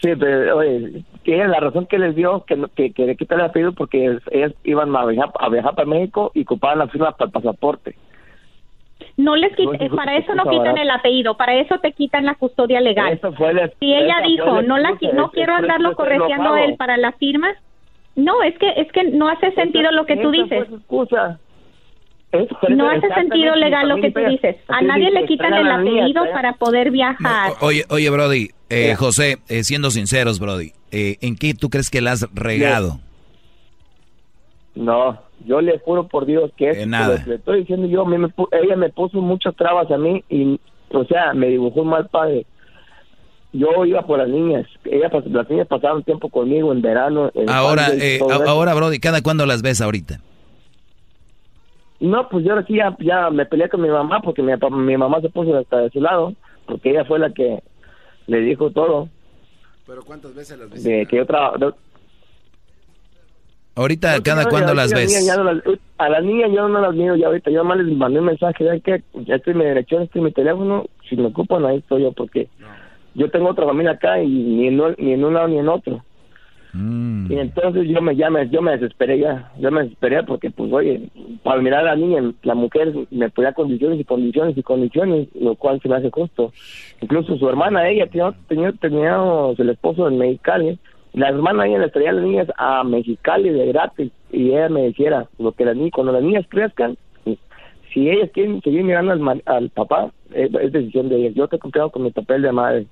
Sí, 0.00 0.10
pero 0.18 0.56
oye, 0.58 1.04
que 1.22 1.36
la 1.46 1.60
razón 1.60 1.86
que 1.86 1.98
les 1.98 2.16
dio 2.16 2.44
que, 2.44 2.60
que, 2.74 2.92
que 2.92 3.06
le 3.06 3.16
quitan 3.16 3.38
el 3.38 3.46
apellido 3.46 3.72
porque 3.72 4.18
ellas 4.32 4.52
iban 4.64 4.94
a 4.96 5.04
viajar, 5.06 5.30
a 5.38 5.48
viajar 5.48 5.74
para 5.76 5.86
México 5.88 6.32
y 6.34 6.42
ocupaban 6.42 6.78
la 6.80 6.88
firma 6.88 7.12
para 7.12 7.26
el 7.26 7.32
pasaporte. 7.32 7.94
No 9.16 9.36
les 9.36 9.52
quit- 9.56 9.88
No, 9.90 9.96
para 9.96 10.16
eso 10.16 10.34
no 10.34 10.44
quitan 10.50 10.78
el 10.78 10.90
apellido, 10.90 11.36
para 11.36 11.54
eso 11.54 11.78
te 11.78 11.92
quitan 11.92 12.24
la 12.24 12.34
custodia 12.34 12.80
legal. 12.80 13.12
Eso 13.12 13.32
fue 13.34 13.52
la- 13.54 13.68
Si 13.78 13.94
ella 13.94 14.16
dijo, 14.26 14.62
no 14.62 14.78
la 14.78 14.90
no 15.12 15.30
quiero 15.30 15.54
andarlo 15.54 15.94
enojado. 16.40 16.56
él 16.56 16.76
para 16.76 16.96
la 16.96 17.12
firma. 17.12 17.48
No, 18.16 18.42
es 18.42 18.56
que 18.58 18.68
es 18.76 18.90
que 18.92 19.04
no 19.04 19.28
hace 19.28 19.52
sentido 19.52 19.90
lo 19.92 20.04
que 20.06 20.16
tú 20.16 20.30
dices. 20.30 20.68
excusa. 20.70 21.38
Pero 22.30 22.46
No 22.76 22.88
hace 22.88 23.08
sentido 23.12 23.54
legal 23.56 23.88
lo 23.90 23.96
que 23.96 24.10
tú 24.10 24.20
dices. 24.20 24.56
A 24.68 24.80
nadie 24.80 25.10
le 25.10 25.26
quitan 25.26 25.52
el 25.52 25.70
apellido 25.70 26.24
para 26.32 26.54
poder 26.54 26.90
viajar. 26.90 27.52
Oye, 27.60 27.84
oye, 27.90 28.08
Brody, 28.08 28.48
eh, 28.70 28.94
José, 28.96 29.36
eh, 29.48 29.64
siendo 29.64 29.90
sinceros, 29.90 30.40
Brody, 30.40 30.72
eh, 30.92 31.16
¿en 31.20 31.36
qué 31.36 31.52
tú 31.54 31.68
crees 31.68 31.90
que 31.90 32.00
la 32.00 32.12
has 32.12 32.26
regado? 32.34 33.00
No, 34.74 35.20
yo 35.44 35.60
le 35.60 35.78
juro 35.80 36.08
por 36.08 36.24
Dios 36.24 36.50
que 36.56 36.70
es 36.70 36.86
nada. 36.86 37.22
le 37.26 37.34
estoy 37.34 37.60
diciendo 37.60 37.86
yo. 37.86 38.02
a 38.02 38.08
mí 38.08 38.16
me 38.16 38.28
pu- 38.28 38.48
ella 38.52 38.76
me 38.76 38.88
puso 38.88 39.20
muchas 39.20 39.54
trabas 39.54 39.90
a 39.90 39.98
mí 39.98 40.24
y, 40.30 40.58
o 40.90 41.04
sea, 41.04 41.34
me 41.34 41.48
dibujó 41.48 41.82
un 41.82 41.88
mal 41.88 42.08
padre. 42.08 42.46
Yo 43.52 43.84
iba 43.84 44.02
por 44.06 44.18
las 44.18 44.28
niñas. 44.28 44.66
Ella, 44.84 45.10
pas- 45.10 45.26
las 45.26 45.48
niñas 45.50 45.66
pasaban 45.66 46.02
tiempo 46.02 46.28
conmigo 46.30 46.72
en 46.72 46.80
verano. 46.80 47.30
en 47.34 47.50
Ahora, 47.50 47.88
eh, 47.92 48.18
ahora, 48.46 48.74
Brody, 48.74 48.98
¿cada 48.98 49.20
cuándo 49.22 49.44
las 49.44 49.60
ves 49.62 49.80
ahorita? 49.80 50.20
No, 52.00 52.28
pues 52.28 52.44
yo 52.44 52.52
ahora 52.52 52.66
sí 52.66 52.74
ya, 52.76 52.96
ya 52.98 53.30
me 53.30 53.46
peleé 53.46 53.68
con 53.68 53.80
mi 53.80 53.88
mamá 53.88 54.20
porque 54.22 54.42
mi, 54.42 54.96
mamá 54.96 55.20
se 55.20 55.28
puso 55.28 55.56
hasta 55.56 55.82
de 55.82 55.90
su 55.90 56.00
lado, 56.00 56.34
porque 56.66 56.90
ella 56.90 57.04
fue 57.04 57.18
la 57.18 57.30
que 57.32 57.62
le 58.26 58.40
dijo 58.40 58.70
todo, 58.70 59.08
Pero 59.86 60.02
¿cuántas 60.02 60.34
veces 60.34 60.58
las 60.58 60.68
ves? 60.70 60.82
de 60.82 61.06
que 61.06 61.16
yo 61.18 61.26
trabajo. 61.26 61.74
Ahorita, 63.74 64.20
¿cada 64.22 64.46
cuándo 64.46 64.74
las 64.74 64.92
ves? 64.92 65.28
a 65.98 66.08
las 66.08 66.24
niñas 66.24 66.50
yo 66.52 66.68
no 66.68 66.80
las 66.80 66.94
miro 66.94 67.14
ya 67.14 67.26
ahorita, 67.28 67.50
yo 67.52 67.62
más 67.62 67.78
les 67.78 67.96
mandé 67.96 68.18
un 68.18 68.26
mensaje, 68.26 68.64
ya 68.64 68.78
que 68.80 69.02
ya 69.24 69.36
estoy 69.36 69.52
en 69.52 69.58
mi 69.58 69.64
dirección, 69.66 70.02
estoy 70.02 70.18
en 70.18 70.24
mi 70.24 70.32
teléfono, 70.32 70.86
si 71.08 71.16
me 71.16 71.26
ocupan 71.26 71.64
ahí 71.64 71.78
estoy 71.78 72.02
yo, 72.02 72.12
porque 72.12 72.48
yo 73.14 73.30
tengo 73.30 73.50
otra 73.50 73.66
familia 73.66 73.92
acá 73.92 74.22
y 74.22 74.28
ni 74.28 74.68
en, 74.68 74.80
ni 74.98 75.12
en 75.12 75.24
un 75.24 75.34
lado 75.34 75.48
ni 75.48 75.58
en 75.58 75.68
otro. 75.68 76.02
Mm. 76.72 77.30
Y 77.30 77.38
entonces 77.38 77.86
yo 77.86 78.00
me, 78.00 78.16
ya 78.16 78.30
me, 78.30 78.48
yo 78.48 78.62
me 78.62 78.72
desesperé 78.72 79.18
ya, 79.18 79.52
yo 79.58 79.70
me 79.70 79.82
desesperé 79.82 80.22
porque 80.22 80.50
pues 80.50 80.72
oye, 80.72 81.10
para 81.42 81.60
mirar 81.60 81.80
a 81.80 81.94
la 81.94 81.96
niña, 81.96 82.32
la 82.42 82.54
mujer 82.54 82.94
me 83.10 83.28
ponía 83.28 83.52
condiciones 83.52 84.00
y 84.00 84.04
condiciones 84.04 84.56
y 84.56 84.62
condiciones, 84.62 85.28
lo 85.38 85.54
cual 85.54 85.80
se 85.82 85.88
me 85.88 85.96
hace 85.96 86.10
justo. 86.10 86.52
Incluso 87.02 87.36
su 87.36 87.48
hermana, 87.48 87.88
ella 87.88 88.06
tenía, 88.06 88.32
tenía, 88.48 88.72
tenía 88.72 89.18
el 89.56 89.68
esposo 89.68 90.08
en 90.08 90.16
Mexicali, 90.16 90.78
la 91.12 91.28
hermana 91.28 91.66
ella 91.66 91.78
le 91.78 91.90
traía 91.90 92.10
a 92.10 92.14
las 92.14 92.24
niñas 92.24 92.48
a 92.56 92.82
Mexicali 92.84 93.50
de 93.50 93.66
gratis 93.66 94.10
y 94.30 94.48
ella 94.52 94.70
me 94.70 94.84
decía 94.84 95.28
lo 95.38 95.52
que 95.52 95.66
las 95.66 95.76
niñas, 95.76 95.92
cuando 95.92 96.12
las 96.12 96.22
niñas 96.22 96.46
crezcan, 96.48 96.96
si 97.92 98.08
ellas 98.08 98.30
quieren 98.32 98.62
seguir 98.62 98.82
mirando 98.82 99.12
al, 99.12 99.42
al 99.44 99.68
papá, 99.68 100.10
es, 100.32 100.50
es 100.54 100.72
decisión 100.72 101.10
de 101.10 101.16
ellas. 101.16 101.34
Yo 101.34 101.48
te 101.48 101.56
he 101.56 101.58
cumplido 101.58 101.90
con 101.90 102.02
mi 102.02 102.10
papel 102.10 102.40
de 102.40 102.52
madre. 102.52 102.86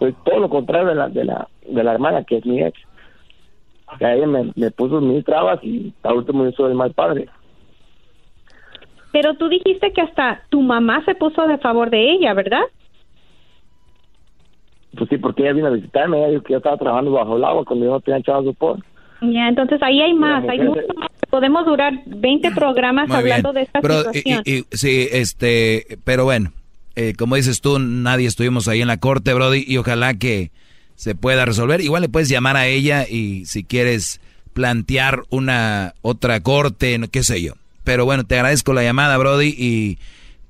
Pues 0.00 0.14
todo 0.24 0.40
lo 0.40 0.48
contrario 0.48 0.88
de 0.88 0.94
la, 0.96 1.08
de 1.08 1.24
la, 1.24 1.48
de 1.68 1.84
la 1.84 1.92
hermana 1.92 2.24
que 2.24 2.38
es 2.38 2.46
mi 2.46 2.60
ex. 2.60 2.76
O 3.94 3.98
sea, 3.98 4.14
ella 4.14 4.26
me, 4.26 4.50
me 4.56 4.70
puso 4.72 5.00
mis 5.00 5.24
trabas 5.24 5.62
y 5.62 5.92
a 6.02 6.12
último 6.12 6.44
yo 6.44 6.50
soy 6.52 6.70
el 6.70 6.76
mal 6.76 6.92
padre. 6.92 7.28
Pero 9.12 9.34
tú 9.34 9.48
dijiste 9.48 9.92
que 9.92 10.00
hasta 10.00 10.42
tu 10.48 10.62
mamá 10.62 11.04
se 11.04 11.14
puso 11.14 11.46
de 11.46 11.58
favor 11.58 11.90
de 11.90 12.12
ella, 12.12 12.32
¿verdad? 12.34 12.62
Pues 14.96 15.08
sí, 15.08 15.18
porque 15.18 15.42
ella 15.42 15.52
vino 15.52 15.66
a 15.68 15.70
visitarme, 15.70 16.18
ella 16.18 16.28
dijo 16.30 16.42
que 16.42 16.52
yo 16.52 16.58
estaba 16.58 16.76
trabajando 16.76 17.12
bajo 17.12 17.36
el 17.36 17.44
agua 17.44 17.64
cuando 17.64 17.84
yo 17.84 17.90
no 17.92 18.00
tenía 18.00 18.18
echado 18.18 18.42
support. 18.42 18.80
Ya, 19.22 19.48
entonces 19.48 19.82
ahí 19.82 20.00
hay 20.00 20.14
más, 20.14 20.48
hay 20.48 20.60
mucho 20.60 20.80
más. 20.96 21.08
Podemos 21.28 21.66
durar 21.66 21.92
20 22.06 22.50
programas 22.52 23.06
Muy 23.08 23.18
bien. 23.22 23.32
hablando 23.34 23.52
de 23.52 23.62
esta 23.62 23.80
Pero, 23.82 23.94
situación. 23.98 24.42
y- 24.46 24.58
y- 24.60 24.64
sí, 24.70 25.08
este, 25.12 25.98
pero 26.04 26.24
bueno, 26.24 26.50
eh, 26.96 27.14
como 27.16 27.36
dices 27.36 27.60
tú, 27.60 27.78
nadie 27.78 28.26
estuvimos 28.26 28.68
ahí 28.68 28.80
en 28.80 28.88
la 28.88 28.98
corte, 28.98 29.34
Brody, 29.34 29.64
y 29.66 29.76
ojalá 29.76 30.14
que 30.14 30.50
se 30.96 31.14
pueda 31.14 31.44
resolver. 31.44 31.80
Igual 31.80 32.02
le 32.02 32.08
puedes 32.08 32.28
llamar 32.28 32.56
a 32.56 32.66
ella 32.66 33.06
y 33.08 33.46
si 33.46 33.64
quieres 33.64 34.20
plantear 34.52 35.22
una 35.30 35.94
otra 36.02 36.40
corte, 36.40 37.00
qué 37.10 37.22
sé 37.22 37.40
yo. 37.40 37.54
Pero 37.84 38.04
bueno, 38.04 38.24
te 38.24 38.34
agradezco 38.34 38.72
la 38.72 38.82
llamada, 38.82 39.16
Brody, 39.16 39.48
y 39.48 39.98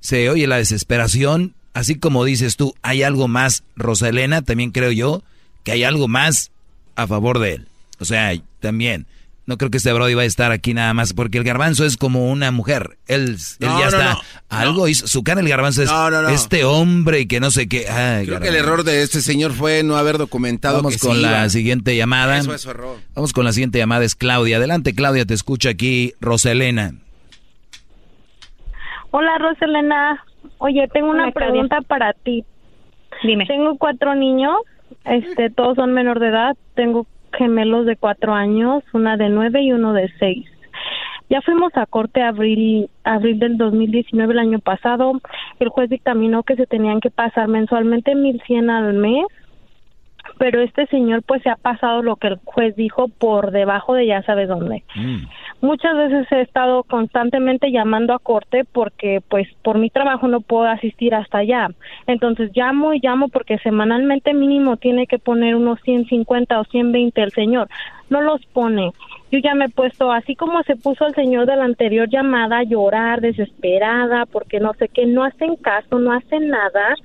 se 0.00 0.28
oye 0.30 0.46
la 0.46 0.56
desesperación. 0.56 1.54
Así 1.72 1.94
como 1.94 2.24
dices 2.24 2.56
tú, 2.56 2.74
hay 2.82 3.02
algo 3.02 3.28
más, 3.28 3.62
Rosalena, 3.76 4.42
también 4.42 4.72
creo 4.72 4.90
yo, 4.90 5.22
que 5.62 5.72
hay 5.72 5.84
algo 5.84 6.08
más 6.08 6.50
a 6.96 7.06
favor 7.06 7.38
de 7.38 7.54
él. 7.54 7.68
O 8.00 8.04
sea, 8.04 8.32
también. 8.60 9.06
No 9.46 9.56
creo 9.58 9.70
que 9.70 9.78
este 9.78 9.92
Brody 9.92 10.14
va 10.14 10.22
a 10.22 10.26
estar 10.26 10.52
aquí 10.52 10.74
nada 10.74 10.94
más, 10.94 11.12
porque 11.12 11.38
el 11.38 11.44
garbanzo 11.44 11.84
es 11.84 11.96
como 11.96 12.30
una 12.30 12.50
mujer. 12.52 12.98
Él, 13.08 13.36
él 13.58 13.68
No, 13.68 13.78
ya 13.80 13.90
no, 13.90 13.98
está. 13.98 14.12
no, 14.14 14.20
algo 14.48 14.86
hizo. 14.86 15.08
Su 15.08 15.24
cara, 15.24 15.40
el 15.40 15.48
garbanzo 15.48 15.82
es 15.82 15.90
No, 15.90 16.08
no, 16.10 16.22
no. 16.22 16.28
este 16.28 16.64
hombre 16.64 17.20
y 17.20 17.26
que 17.26 17.40
no 17.40 17.50
sé 17.50 17.66
qué. 17.68 17.88
Ay, 17.88 18.26
Creo 18.26 18.40
que 18.40 18.48
el 18.48 18.54
error 18.56 18.84
de 18.84 19.02
este 19.02 19.20
señor 19.22 19.52
fue 19.52 19.82
no 19.82 19.96
haber 19.96 20.18
documentado 20.18 20.76
Vamos 20.76 20.94
que 20.94 21.00
con 21.00 21.16
sí 21.16 21.22
la 21.22 21.28
iba. 21.30 21.48
siguiente 21.48 21.96
llamada. 21.96 22.38
Eso 22.38 22.54
es. 22.54 22.68
Vamos 23.14 23.32
con 23.32 23.44
la 23.44 23.52
siguiente 23.52 23.78
llamada, 23.78 24.04
es 24.04 24.14
Claudia. 24.14 24.58
Adelante, 24.58 24.94
Claudia, 24.94 25.24
te 25.24 25.34
escucha 25.34 25.70
aquí 25.70 26.12
Roselena. 26.20 26.92
Hola 29.10 29.38
Roselena, 29.38 30.24
oye, 30.58 30.86
tengo 30.92 31.10
una 31.10 31.24
Hola, 31.24 31.32
Claudia. 31.32 31.50
pregunta 31.52 31.80
para 31.82 32.12
ti. 32.12 32.44
Dime. 33.24 33.46
Tengo 33.46 33.76
cuatro 33.76 34.14
niños, 34.14 34.52
este, 35.04 35.50
todos 35.50 35.74
son 35.76 35.92
menor 35.92 36.20
de 36.20 36.28
edad. 36.28 36.56
Tengo 36.76 37.06
gemelos 37.36 37.86
de 37.86 37.96
cuatro 37.96 38.34
años, 38.34 38.82
una 38.92 39.16
de 39.16 39.28
nueve 39.28 39.62
y 39.62 39.72
uno 39.72 39.92
de 39.92 40.10
seis. 40.18 40.46
Ya 41.28 41.40
fuimos 41.42 41.70
a 41.76 41.86
corte 41.86 42.22
abril, 42.22 42.90
abril 43.04 43.38
del 43.38 43.56
2019, 43.56 44.32
el 44.32 44.38
año 44.40 44.58
pasado. 44.58 45.12
El 45.60 45.68
juez 45.68 45.88
dictaminó 45.88 46.42
que 46.42 46.56
se 46.56 46.66
tenían 46.66 47.00
que 47.00 47.10
pasar 47.10 47.46
mensualmente 47.46 48.16
1100 48.16 48.68
al 48.68 48.94
mes 48.94 49.26
pero 50.40 50.62
este 50.62 50.86
señor 50.86 51.22
pues 51.22 51.42
se 51.42 51.50
ha 51.50 51.56
pasado 51.56 52.00
lo 52.00 52.16
que 52.16 52.28
el 52.28 52.38
juez 52.42 52.74
dijo 52.74 53.08
por 53.08 53.50
debajo 53.50 53.92
de 53.92 54.06
ya 54.06 54.22
sabes 54.22 54.48
dónde. 54.48 54.84
Muchas 55.60 55.94
veces 55.98 56.32
he 56.32 56.40
estado 56.40 56.82
constantemente 56.82 57.70
llamando 57.70 58.14
a 58.14 58.18
corte 58.18 58.64
porque 58.64 59.20
pues 59.28 59.46
por 59.62 59.76
mi 59.76 59.90
trabajo 59.90 60.28
no 60.28 60.40
puedo 60.40 60.64
asistir 60.64 61.14
hasta 61.14 61.38
allá. 61.38 61.68
Entonces 62.06 62.52
llamo 62.54 62.94
y 62.94 63.00
llamo 63.02 63.28
porque 63.28 63.58
semanalmente 63.58 64.32
mínimo 64.32 64.78
tiene 64.78 65.06
que 65.06 65.18
poner 65.18 65.56
unos 65.56 65.78
150 65.82 66.58
o 66.58 66.64
120 66.64 67.20
el 67.20 67.32
señor. 67.32 67.68
No 68.08 68.22
los 68.22 68.42
pone. 68.46 68.92
Yo 69.30 69.40
ya 69.40 69.54
me 69.54 69.66
he 69.66 69.68
puesto 69.68 70.10
así 70.10 70.36
como 70.36 70.62
se 70.62 70.74
puso 70.74 71.06
el 71.06 71.14
señor 71.14 71.44
de 71.44 71.56
la 71.56 71.64
anterior 71.64 72.08
llamada 72.08 72.60
a 72.60 72.64
llorar 72.64 73.20
desesperada 73.20 74.24
porque 74.24 74.58
no 74.58 74.72
sé 74.72 74.88
qué, 74.88 75.04
no 75.04 75.22
hacen 75.22 75.56
caso, 75.56 75.98
no 75.98 76.14
hacen 76.14 76.48
nada. 76.48 76.96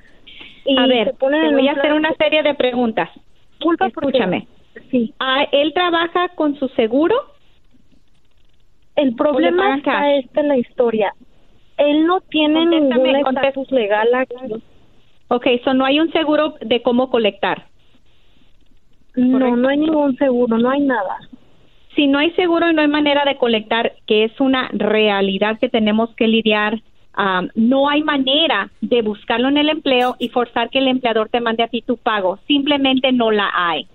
Y 0.66 0.78
a 0.78 0.88
ver, 0.88 1.16
te 1.18 1.26
voy 1.54 1.68
a 1.68 1.72
hacer 1.74 1.94
una 1.94 2.14
serie 2.16 2.44
de 2.44 2.54
preguntas. 2.56 3.10
Disculpa 3.52 3.90
porque- 3.90 4.08
Escúchame. 4.18 4.48
Sí. 4.92 5.14
Ah, 5.20 5.48
¿Él 5.52 5.74
trabaja 5.74 6.30
con 6.30 6.56
su 6.58 6.68
seguro? 6.70 7.16
El 8.96 9.16
problema 9.16 9.78
está 9.78 10.16
esta 10.16 10.42
en 10.42 10.48
la 10.50 10.58
historia. 10.58 11.14
Él 11.78 12.06
no 12.06 12.22
tiene 12.22 12.66
ningún 12.66 13.16
estatus 13.16 13.72
legal 13.72 14.08
aquí. 14.14 14.36
Ok, 15.28 15.48
so 15.64 15.74
no 15.74 15.86
hay 15.86 16.00
un 16.00 16.12
seguro 16.12 16.56
de 16.62 16.82
cómo 16.82 17.10
colectar. 17.10 17.66
No, 19.16 19.56
no 19.56 19.70
hay 19.70 19.78
ningún 19.78 20.16
seguro, 20.18 20.58
no 20.58 20.70
hay 20.70 20.82
nada. 20.82 21.18
Si 21.96 22.08
no 22.08 22.20
hay 22.20 22.32
seguro 22.32 22.70
y 22.70 22.74
no 22.74 22.82
hay 22.82 22.88
manera 22.90 23.24
de 23.24 23.38
colectar, 23.38 23.94
que 24.06 24.26
es 24.26 24.40
una 24.42 24.70
realidad 24.74 25.58
que 25.60 25.70
tenemos 25.70 26.14
que 26.16 26.28
lidiar, 26.28 26.82
am, 27.16 27.50
no 27.56 27.90
hay 27.90 28.04
manera 28.04 28.70
de 28.82 29.02
buscarlo 29.02 29.48
en 29.48 29.58
el 29.58 29.70
empleo 29.70 30.16
y 30.20 30.30
forzar 30.30 30.70
que 30.70 30.80
el 30.80 30.88
empleador 30.88 31.30
te 31.30 31.42
mande 31.42 31.64
a 31.64 31.68
ti 31.68 31.82
tu 31.82 31.98
pago. 31.98 32.40
Simplemente 32.48 33.12
no 33.12 33.32
la 33.32 33.50
hay. 33.54 33.88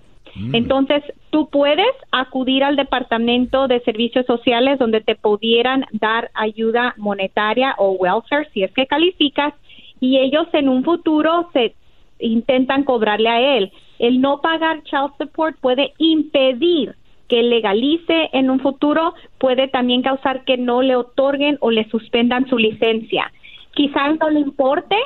Entonces, 0.53 1.03
tú 1.31 1.49
puedes 1.51 1.93
acudir 2.13 2.63
al 2.63 2.77
Departamento 2.77 3.67
de 3.67 3.81
Servicios 3.81 4.27
Sociales 4.27 4.79
donde 4.79 5.01
te 5.01 5.17
pudieran 5.17 5.87
dar 5.93 6.31
ayuda 6.35 6.95
monetaria 6.97 7.75
o 7.79 7.93
welfare 7.93 8.49
si 8.53 8.63
es 8.63 8.73
que 8.73 8.87
calificas 8.87 9.55
y 9.99 10.19
ellos 10.19 10.47
en 10.53 10.69
un 10.69 10.85
futuro 10.85 11.51
se 11.53 11.75
intentan 12.21 12.85
cobrarle 12.85 13.29
a 13.29 13.57
él. 13.57 13.73
El 13.99 14.21
no 14.21 14.41
pagar 14.41 14.83
child 14.85 15.13
support 15.19 15.57
puede 15.61 15.93
impedir 15.99 16.95
que 17.31 17.43
legalice 17.45 18.29
en 18.33 18.51
un 18.51 18.59
futuro, 18.59 19.15
puede 19.39 19.69
también 19.69 20.03
causar 20.03 20.45
que 20.45 20.59
no 20.59 20.83
le 20.83 20.97
otorguen 20.97 21.57
o 21.61 21.71
le 21.71 21.89
suspendan 21.89 22.49
su 22.49 22.59
licencia. 22.59 23.33
Quizás 23.73 24.19
no 24.19 24.29
le 24.29 24.41
importe, 24.41 24.97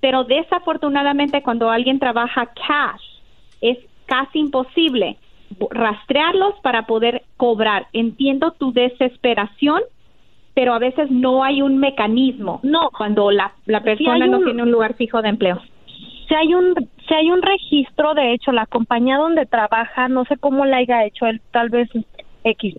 pero 0.00 0.24
desafortunadamente 0.24 1.42
cuando 1.42 1.68
alguien 1.68 1.98
trabaja 1.98 2.46
cash 2.46 3.02
es 3.60 3.78
casi 4.06 4.38
imposible 4.38 5.18
rastrearlos 5.70 6.54
para 6.62 6.86
poder 6.86 7.22
cobrar. 7.36 7.86
Entiendo 7.92 8.52
tu 8.52 8.72
desesperación, 8.72 9.82
pero 10.54 10.72
a 10.72 10.78
veces 10.78 11.10
no 11.10 11.44
hay 11.44 11.60
un 11.60 11.78
mecanismo. 11.78 12.60
No, 12.62 12.90
cuando 12.96 13.30
la, 13.30 13.52
la 13.66 13.82
persona 13.82 14.26
no 14.26 14.40
tiene 14.40 14.62
un 14.62 14.70
lugar 14.70 14.94
fijo 14.94 15.20
de 15.20 15.28
empleo. 15.28 15.60
Si 16.28 16.34
hay 16.34 16.54
un 16.54 16.74
si 17.06 17.14
hay 17.14 17.30
un 17.30 17.42
registro, 17.42 18.14
de 18.14 18.32
hecho, 18.32 18.50
la 18.52 18.66
compañía 18.66 19.18
donde 19.18 19.44
trabaja, 19.44 20.08
no 20.08 20.24
sé 20.24 20.38
cómo 20.38 20.64
la 20.64 20.78
haya 20.78 21.04
hecho 21.04 21.26
él, 21.26 21.42
tal 21.50 21.68
vez 21.68 21.88
X, 22.44 22.74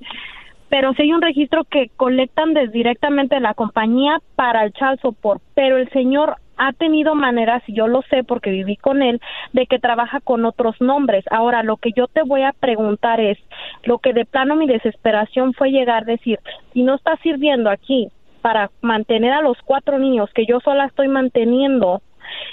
pero 0.69 0.93
si 0.93 1.03
hay 1.03 1.13
un 1.13 1.21
registro 1.21 1.63
que 1.63 1.89
colectan 1.95 2.53
des- 2.55 2.71
directamente 2.71 3.39
la 3.39 3.53
compañía 3.53 4.17
para 4.35 4.63
el 4.63 4.73
child 4.73 4.99
support, 5.01 5.41
pero 5.53 5.77
el 5.77 5.87
señor 5.91 6.37
ha 6.57 6.71
tenido 6.73 7.13
maneras, 7.15 7.61
y 7.67 7.73
yo 7.73 7.87
lo 7.87 8.01
sé 8.03 8.23
porque 8.23 8.49
viví 8.49 8.77
con 8.77 9.03
él, 9.03 9.19
de 9.53 9.67
que 9.67 9.77
trabaja 9.77 10.21
con 10.21 10.45
otros 10.45 10.79
nombres. 10.79 11.25
Ahora, 11.29 11.63
lo 11.63 11.77
que 11.77 11.91
yo 11.95 12.07
te 12.07 12.23
voy 12.23 12.43
a 12.43 12.53
preguntar 12.53 13.19
es, 13.19 13.37
lo 13.83 13.99
que 13.99 14.13
de 14.13 14.25
plano 14.25 14.55
mi 14.55 14.65
desesperación 14.65 15.53
fue 15.53 15.69
llegar 15.71 16.03
a 16.03 16.05
decir, 16.05 16.39
si 16.73 16.81
no 16.83 16.95
está 16.95 17.17
sirviendo 17.17 17.69
aquí 17.69 18.07
para 18.41 18.71
mantener 18.81 19.33
a 19.33 19.41
los 19.41 19.57
cuatro 19.65 19.99
niños 19.99 20.29
que 20.33 20.45
yo 20.45 20.59
sola 20.61 20.85
estoy 20.85 21.09
manteniendo, 21.09 22.01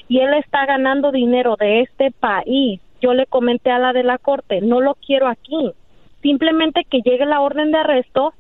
y 0.09 0.21
él 0.21 0.35
está 0.35 0.67
ganando 0.67 1.13
dinero 1.13 1.57
de 1.59 1.81
este 1.81 2.11
país. 2.11 2.81
Yo 3.01 3.15
le 3.15 3.27
comenté 3.27 3.71
a 3.71 3.79
la 3.79 3.93
de 3.93 4.05
la 4.05 4.19
corte, 4.19 4.61
no 4.61 4.81
lo 4.81 4.95
quiero 4.95 5.29
aquí. 5.29 5.73
Simplemente 6.23 6.85
que 6.85 7.01
llegue 7.01 7.27
la 7.27 7.41
orden 7.41 7.73
de 7.73 7.79
arresto 7.79 8.33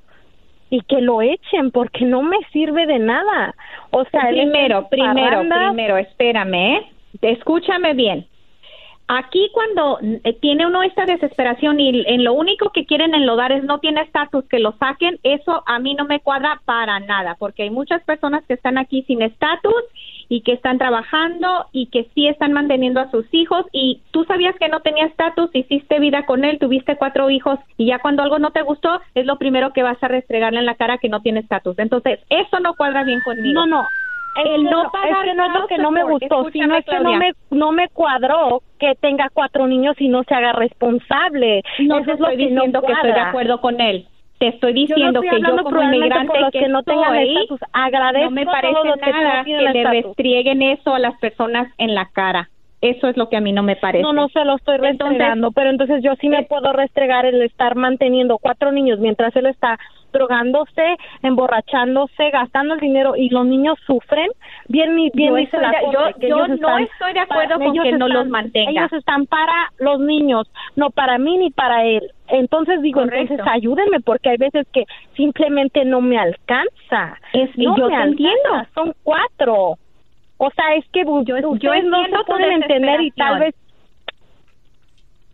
y 0.70 0.80
que 0.82 1.00
lo 1.00 1.20
echen 1.20 1.70
porque 1.70 2.04
no 2.04 2.22
me 2.22 2.38
sirve 2.52 2.86
de 2.86 2.98
nada. 2.98 3.54
O 3.90 4.04
sea, 4.04 4.28
primero, 4.28 4.88
primero, 4.88 5.40
primero, 5.40 5.96
espérame, 5.98 6.54
¿eh? 6.54 6.86
Escúchame 7.20 7.92
bien. 7.94 8.26
aquí 9.08 9.50
cuando 9.52 9.98
eh, 10.00 10.32
tiene 10.40 10.66
uno 10.66 10.82
esta 10.82 11.04
desesperación 11.04 11.78
y 11.78 12.02
en 12.06 12.24
lo 12.24 12.32
único 12.32 12.70
que 12.70 12.86
quieren 12.86 13.14
enlodar 13.14 13.52
es 13.52 13.64
no 13.64 13.80
tiene 13.80 14.00
estatus, 14.00 14.44
que 14.48 14.58
lo 14.58 14.72
saquen, 14.78 15.18
eso 15.22 15.62
a 15.66 15.78
mí 15.78 15.94
no 15.94 16.06
me 16.06 16.20
cuadra 16.20 16.62
para 16.64 17.00
nada, 17.00 17.36
porque 17.38 17.64
hay 17.64 17.70
muchas 17.70 18.02
personas 18.04 18.44
que 18.46 18.54
están 18.54 18.78
aquí 18.78 19.02
sin 19.02 19.20
estatus 19.22 19.82
y 20.32 20.40
que 20.40 20.54
están 20.54 20.78
trabajando 20.78 21.66
y 21.72 21.88
que 21.88 22.08
sí 22.14 22.26
están 22.26 22.54
manteniendo 22.54 23.00
a 23.00 23.10
sus 23.10 23.26
hijos 23.32 23.66
y 23.70 24.00
tú 24.12 24.24
sabías 24.24 24.56
que 24.58 24.70
no 24.70 24.80
tenía 24.80 25.04
estatus, 25.04 25.50
hiciste 25.52 26.00
vida 26.00 26.24
con 26.24 26.46
él, 26.46 26.58
tuviste 26.58 26.96
cuatro 26.96 27.28
hijos 27.28 27.58
y 27.76 27.84
ya 27.88 27.98
cuando 27.98 28.22
algo 28.22 28.38
no 28.38 28.50
te 28.50 28.62
gustó 28.62 29.02
es 29.14 29.26
lo 29.26 29.36
primero 29.36 29.74
que 29.74 29.82
vas 29.82 30.02
a 30.02 30.08
restregarle 30.08 30.60
en 30.60 30.64
la 30.64 30.76
cara 30.76 30.96
que 30.96 31.10
no 31.10 31.20
tiene 31.20 31.40
estatus. 31.40 31.78
Entonces, 31.78 32.18
eso 32.30 32.60
no 32.60 32.72
cuadra 32.76 33.04
bien 33.04 33.20
conmigo. 33.20 33.60
No, 33.60 33.66
no, 33.66 33.88
el 34.34 34.64
no, 34.64 34.90
pagar 34.90 35.26
es 35.26 35.32
que 35.32 35.34
no 35.34 35.44
es 35.44 35.52
lo 35.52 35.66
que 35.66 35.76
no 35.76 35.90
me 35.90 36.04
gustó, 36.04 36.50
sino 36.50 36.76
es 36.76 36.84
que 36.86 37.00
no 37.00 37.12
me, 37.12 37.32
no 37.50 37.72
me 37.72 37.88
cuadró 37.90 38.62
que 38.78 38.94
tenga 39.02 39.28
cuatro 39.34 39.66
niños 39.66 39.96
y 39.98 40.08
no 40.08 40.24
se 40.24 40.34
haga 40.34 40.52
responsable. 40.52 41.62
No 41.80 41.98
Eso 41.98 42.12
es 42.12 42.20
lo 42.20 42.28
estoy 42.28 42.38
que 42.38 42.54
no 42.54 42.62
diciendo 42.62 42.80
que 42.80 42.92
estoy 42.92 43.12
de 43.12 43.20
acuerdo 43.20 43.60
con 43.60 43.82
él. 43.82 44.06
Te 44.42 44.48
estoy 44.48 44.72
Yo 44.72 44.74
no 44.74 44.94
diciendo 44.96 45.22
estoy 45.22 45.40
que 45.40 45.46
yo 45.48 45.62
como 45.62 45.82
inmigrante 45.84 46.40
los 46.40 46.50
que 46.50 46.66
no 46.66 46.82
tengan 46.82 47.14
estoy, 47.14 47.42
estatus. 47.42 47.60
Agradezco 47.72 48.24
no 48.24 48.30
me 48.32 48.44
parece 48.44 48.72
todos 48.74 48.86
los 48.86 48.96
que 48.96 49.10
nada 49.12 49.44
que, 49.44 49.50
le 49.52 49.66
estatus. 49.66 50.02
restrieguen 50.02 50.62
eso 50.62 50.94
a 50.94 50.98
las 50.98 51.16
personas 51.20 51.72
en 51.78 51.94
la 51.94 52.06
cara. 52.06 52.50
Eso 52.80 53.06
es 53.06 53.16
lo 53.16 53.28
que 53.28 53.36
a 53.36 53.40
mí 53.40 53.52
no 53.52 53.62
me 53.62 53.76
parece. 53.76 54.02
No, 54.02 54.12
no 54.12 54.28
se 54.30 54.44
lo 54.44 54.56
estoy 54.56 54.78
Entonces, 54.82 54.98
restregando, 55.10 55.52
pero 55.52 55.70
entonces 55.70 56.02
yo 56.02 56.16
sí 56.16 56.28
me 56.28 56.42
puedo 56.42 56.72
restregar 56.72 57.24
el 57.24 57.40
estar 57.42 57.76
manteniendo 57.76 58.38
cuatro 58.38 58.72
niños 58.72 58.98
mientras 58.98 59.36
él 59.36 59.46
está 59.46 59.78
drogándose, 60.12 60.96
emborrachándose, 61.22 62.30
gastando 62.30 62.74
el 62.74 62.80
dinero 62.80 63.16
y 63.16 63.28
los 63.30 63.44
niños 63.46 63.78
sufren. 63.86 64.28
Bien, 64.68 64.96
Yo 65.14 65.34
dice 65.34 65.58
la 65.58 65.70
de- 65.70 65.76
yo- 65.92 66.18
que 66.20 66.28
yo 66.28 66.36
ellos 66.44 66.60
no 66.60 66.78
estoy 66.78 67.12
de 67.12 67.20
acuerdo 67.20 67.58
para- 67.58 67.64
con 67.64 67.72
que 67.82 67.92
no 67.92 68.06
están- 68.06 68.12
los 68.12 68.28
mantenga. 68.28 68.70
Ellos 68.70 68.92
están 68.92 69.26
para 69.26 69.72
los 69.78 70.00
niños, 70.00 70.50
no 70.76 70.90
para 70.90 71.18
mí 71.18 71.36
ni 71.38 71.50
para 71.50 71.84
él. 71.84 72.10
Entonces 72.28 72.80
digo, 72.82 73.00
Correcto. 73.00 73.34
entonces 73.34 73.46
ayúdenme 73.54 74.00
porque 74.00 74.30
hay 74.30 74.36
veces 74.38 74.66
que 74.72 74.84
simplemente 75.16 75.84
no 75.84 76.00
me 76.00 76.18
alcanza. 76.18 77.18
Es- 77.32 77.56
no 77.58 77.76
yo 77.76 77.88
me 77.88 77.96
te 77.96 78.02
entiendo. 78.02 78.48
Son 78.74 78.92
cuatro. 79.02 79.74
O 80.38 80.50
sea, 80.50 80.74
es 80.74 80.84
que 80.88 81.04
yo, 81.04 81.50
ustedes 81.50 81.84
no 81.84 82.02
se 82.04 82.24
pueden 82.26 82.52
entender 82.62 83.00
y 83.02 83.10
tal 83.12 83.38
vez 83.38 83.54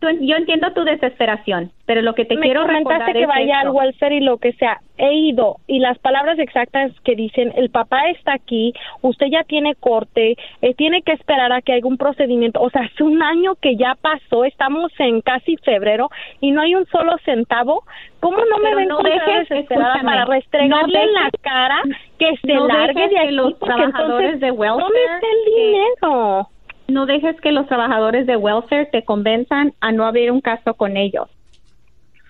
yo 0.01 0.35
entiendo 0.35 0.71
tu 0.73 0.83
desesperación, 0.83 1.71
pero 1.85 2.01
lo 2.01 2.13
que 2.13 2.25
te 2.25 2.35
me 2.35 2.41
quiero 2.41 2.65
recordar 2.65 3.11
que 3.11 3.21
es 3.21 3.27
vaya 3.27 3.57
esto. 3.57 3.69
al 3.69 3.75
welfare 3.75 4.15
y 4.15 4.19
lo 4.21 4.37
que 4.37 4.53
sea. 4.53 4.79
He 4.97 5.13
ido 5.13 5.57
y 5.67 5.79
las 5.79 5.97
palabras 5.99 6.39
exactas 6.39 6.91
que 7.03 7.15
dicen, 7.15 7.53
el 7.55 7.69
papá 7.69 8.09
está 8.09 8.33
aquí, 8.33 8.73
usted 9.01 9.27
ya 9.31 9.43
tiene 9.43 9.75
corte, 9.75 10.35
eh, 10.61 10.73
tiene 10.75 11.01
que 11.01 11.13
esperar 11.13 11.51
a 11.51 11.61
que 11.61 11.73
haya 11.73 11.85
un 11.85 11.97
procedimiento. 11.97 12.61
O 12.61 12.69
sea, 12.69 12.83
hace 12.83 13.03
un 13.03 13.21
año 13.23 13.55
que 13.55 13.75
ya 13.75 13.95
pasó, 14.01 14.43
estamos 14.45 14.91
en 14.99 15.21
casi 15.21 15.55
febrero 15.57 16.09
y 16.41 16.51
no 16.51 16.61
hay 16.61 16.75
un 16.75 16.85
solo 16.87 17.15
centavo. 17.23 17.83
¿Cómo 18.19 18.37
no 18.37 18.57
me 18.57 18.75
Pero 18.75 18.89
no 18.89 18.99
dejes, 19.01 19.49
desesperada 19.49 20.01
para 20.03 20.25
restregarle 20.25 20.99
no 20.99 21.05
en 21.05 21.13
la 21.13 21.29
cara 21.41 21.81
que 22.17 22.35
se 22.41 22.53
no 22.53 22.67
largue 22.67 23.03
de 23.03 23.09
que 23.09 23.19
aquí 23.19 23.31
los 23.31 23.53
porque 23.53 23.73
trabajadores 23.73 24.33
entonces, 24.33 24.39
de 24.41 24.51
welfare 24.51 24.83
¿dónde 24.83 24.99
está 25.03 25.27
el 25.27 25.55
dinero? 25.55 26.49
No 26.89 27.05
dejes 27.05 27.39
que 27.41 27.51
los 27.51 27.67
trabajadores 27.67 28.25
de 28.27 28.37
welfare 28.37 28.87
te 28.87 29.03
convenzan 29.03 29.73
a 29.79 29.91
no 29.91 30.05
abrir 30.05 30.31
un 30.31 30.41
caso 30.41 30.73
con 30.73 30.97
ellos. 30.97 31.29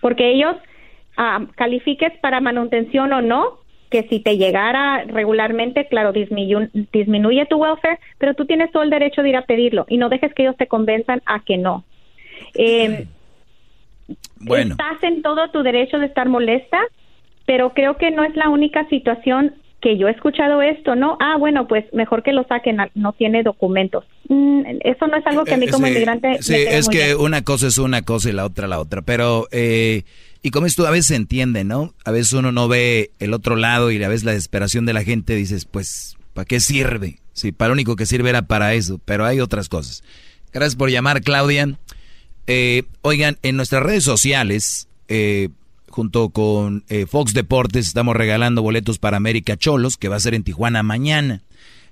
Porque 0.02 0.32
ellos, 0.32 0.56
califiques 1.56 2.14
para 2.22 2.40
manutención 2.40 3.12
o 3.14 3.22
no, 3.22 3.60
que 3.90 4.04
si 4.04 4.20
te 4.20 4.38
llegara 4.38 5.04
regularmente, 5.06 5.88
claro, 5.88 6.14
disminuye, 6.14 6.70
disminuye 6.94 7.46
tu 7.48 7.58
welfare, 7.58 8.00
pero 8.18 8.36
tú 8.36 8.46
tienes 8.46 8.72
todo 8.72 8.84
el 8.84 8.90
derecho 8.90 9.24
de 9.24 9.30
ir 9.30 9.36
a 9.36 9.46
pedirlo 9.46 9.86
y 9.90 9.98
no 9.98 10.10
dejes 10.10 10.34
que 10.34 10.44
ellos 10.44 10.58
te 10.58 10.68
convenzan 10.68 11.22
a 11.26 11.40
que 11.44 11.58
no. 11.58 11.84
Eh, 12.54 13.08
Bueno. 14.40 14.72
Estás 14.72 15.04
en 15.04 15.22
todo 15.22 15.50
tu 15.50 15.64
derecho 15.64 16.00
de 16.00 16.06
estar 16.06 16.30
molesta, 16.30 16.80
pero 17.46 17.74
creo 17.74 17.98
que 17.98 18.12
no 18.12 18.24
es 18.24 18.36
la 18.36 18.50
única 18.50 18.88
situación 18.90 19.56
que 19.82 19.98
yo 19.98 20.08
he 20.08 20.12
escuchado 20.12 20.62
esto, 20.62 20.96
¿no? 20.96 21.18
Ah, 21.22 21.38
bueno, 21.38 21.68
pues 21.68 21.86
mejor 21.94 22.22
que 22.24 22.34
lo 22.34 22.44
saquen, 22.46 22.78
no 22.96 23.14
tiene 23.14 23.44
documentos. 23.44 24.04
Mm, 24.28 24.62
eso 24.84 25.08
no 25.08 25.18
es 25.18 25.26
algo 25.26 25.46
que 25.46 25.54
a 25.54 25.58
mí 25.58 25.68
como 25.68 25.86
Sí, 25.88 25.92
inmigrante 25.94 26.38
Sí, 26.42 26.52
me 26.52 26.78
es 26.78 26.88
muy 26.88 26.96
que 26.98 27.06
bien. 27.06 27.18
una 27.20 27.42
cosa 27.44 27.68
es 27.68 27.78
una 27.78 28.02
cosa 28.02 28.30
y 28.30 28.34
la 28.34 28.46
otra 28.46 28.68
la 28.68 28.80
otra. 28.80 29.02
Pero, 29.02 29.48
eh, 29.52 30.04
y 30.44 30.52
como 30.52 30.68
esto 30.68 30.86
a 30.86 30.92
veces 30.92 31.08
se 31.08 31.16
entiende, 31.16 31.64
¿no? 31.64 31.94
A 32.06 32.12
veces 32.12 32.34
uno 32.34 32.52
no 32.52 32.68
ve 32.68 33.12
el 33.20 33.34
otro 33.34 33.56
lado 33.56 33.92
y 33.92 34.04
a 34.04 34.10
veces 34.10 34.26
la 34.26 34.32
desesperación 34.34 34.86
de 34.86 34.94
la 34.94 35.04
gente 35.04 35.36
dices, 35.36 35.66
pues, 35.66 36.18
¿para 36.34 36.46
qué 36.46 36.60
sirve? 36.60 37.20
Sí, 37.34 37.52
para 37.54 37.70
lo 37.70 37.74
único 37.74 37.96
que 37.96 38.06
sirve 38.06 38.30
era 38.30 38.42
para 38.44 38.74
eso, 38.74 39.00
pero 39.06 39.26
hay 39.26 39.40
otras 39.40 39.70
cosas. 39.70 40.04
Gracias 40.52 40.76
por 40.76 40.90
llamar, 40.90 41.22
Claudia. 41.22 41.78
Eh, 42.48 42.84
oigan, 43.02 43.38
en 43.44 43.56
nuestras 43.56 43.84
redes 43.84 44.04
sociales, 44.04 44.88
eh, 45.08 45.50
junto 45.90 46.30
con 46.30 46.84
eh, 46.88 47.06
Fox 47.06 47.34
Deportes, 47.34 47.88
estamos 47.88 48.16
regalando 48.16 48.62
boletos 48.62 49.00
para 49.00 49.18
América 49.18 49.58
Cholos, 49.58 49.98
que 49.98 50.10
va 50.10 50.16
a 50.16 50.20
ser 50.20 50.34
en 50.34 50.44
Tijuana 50.44 50.84
mañana. 50.84 51.42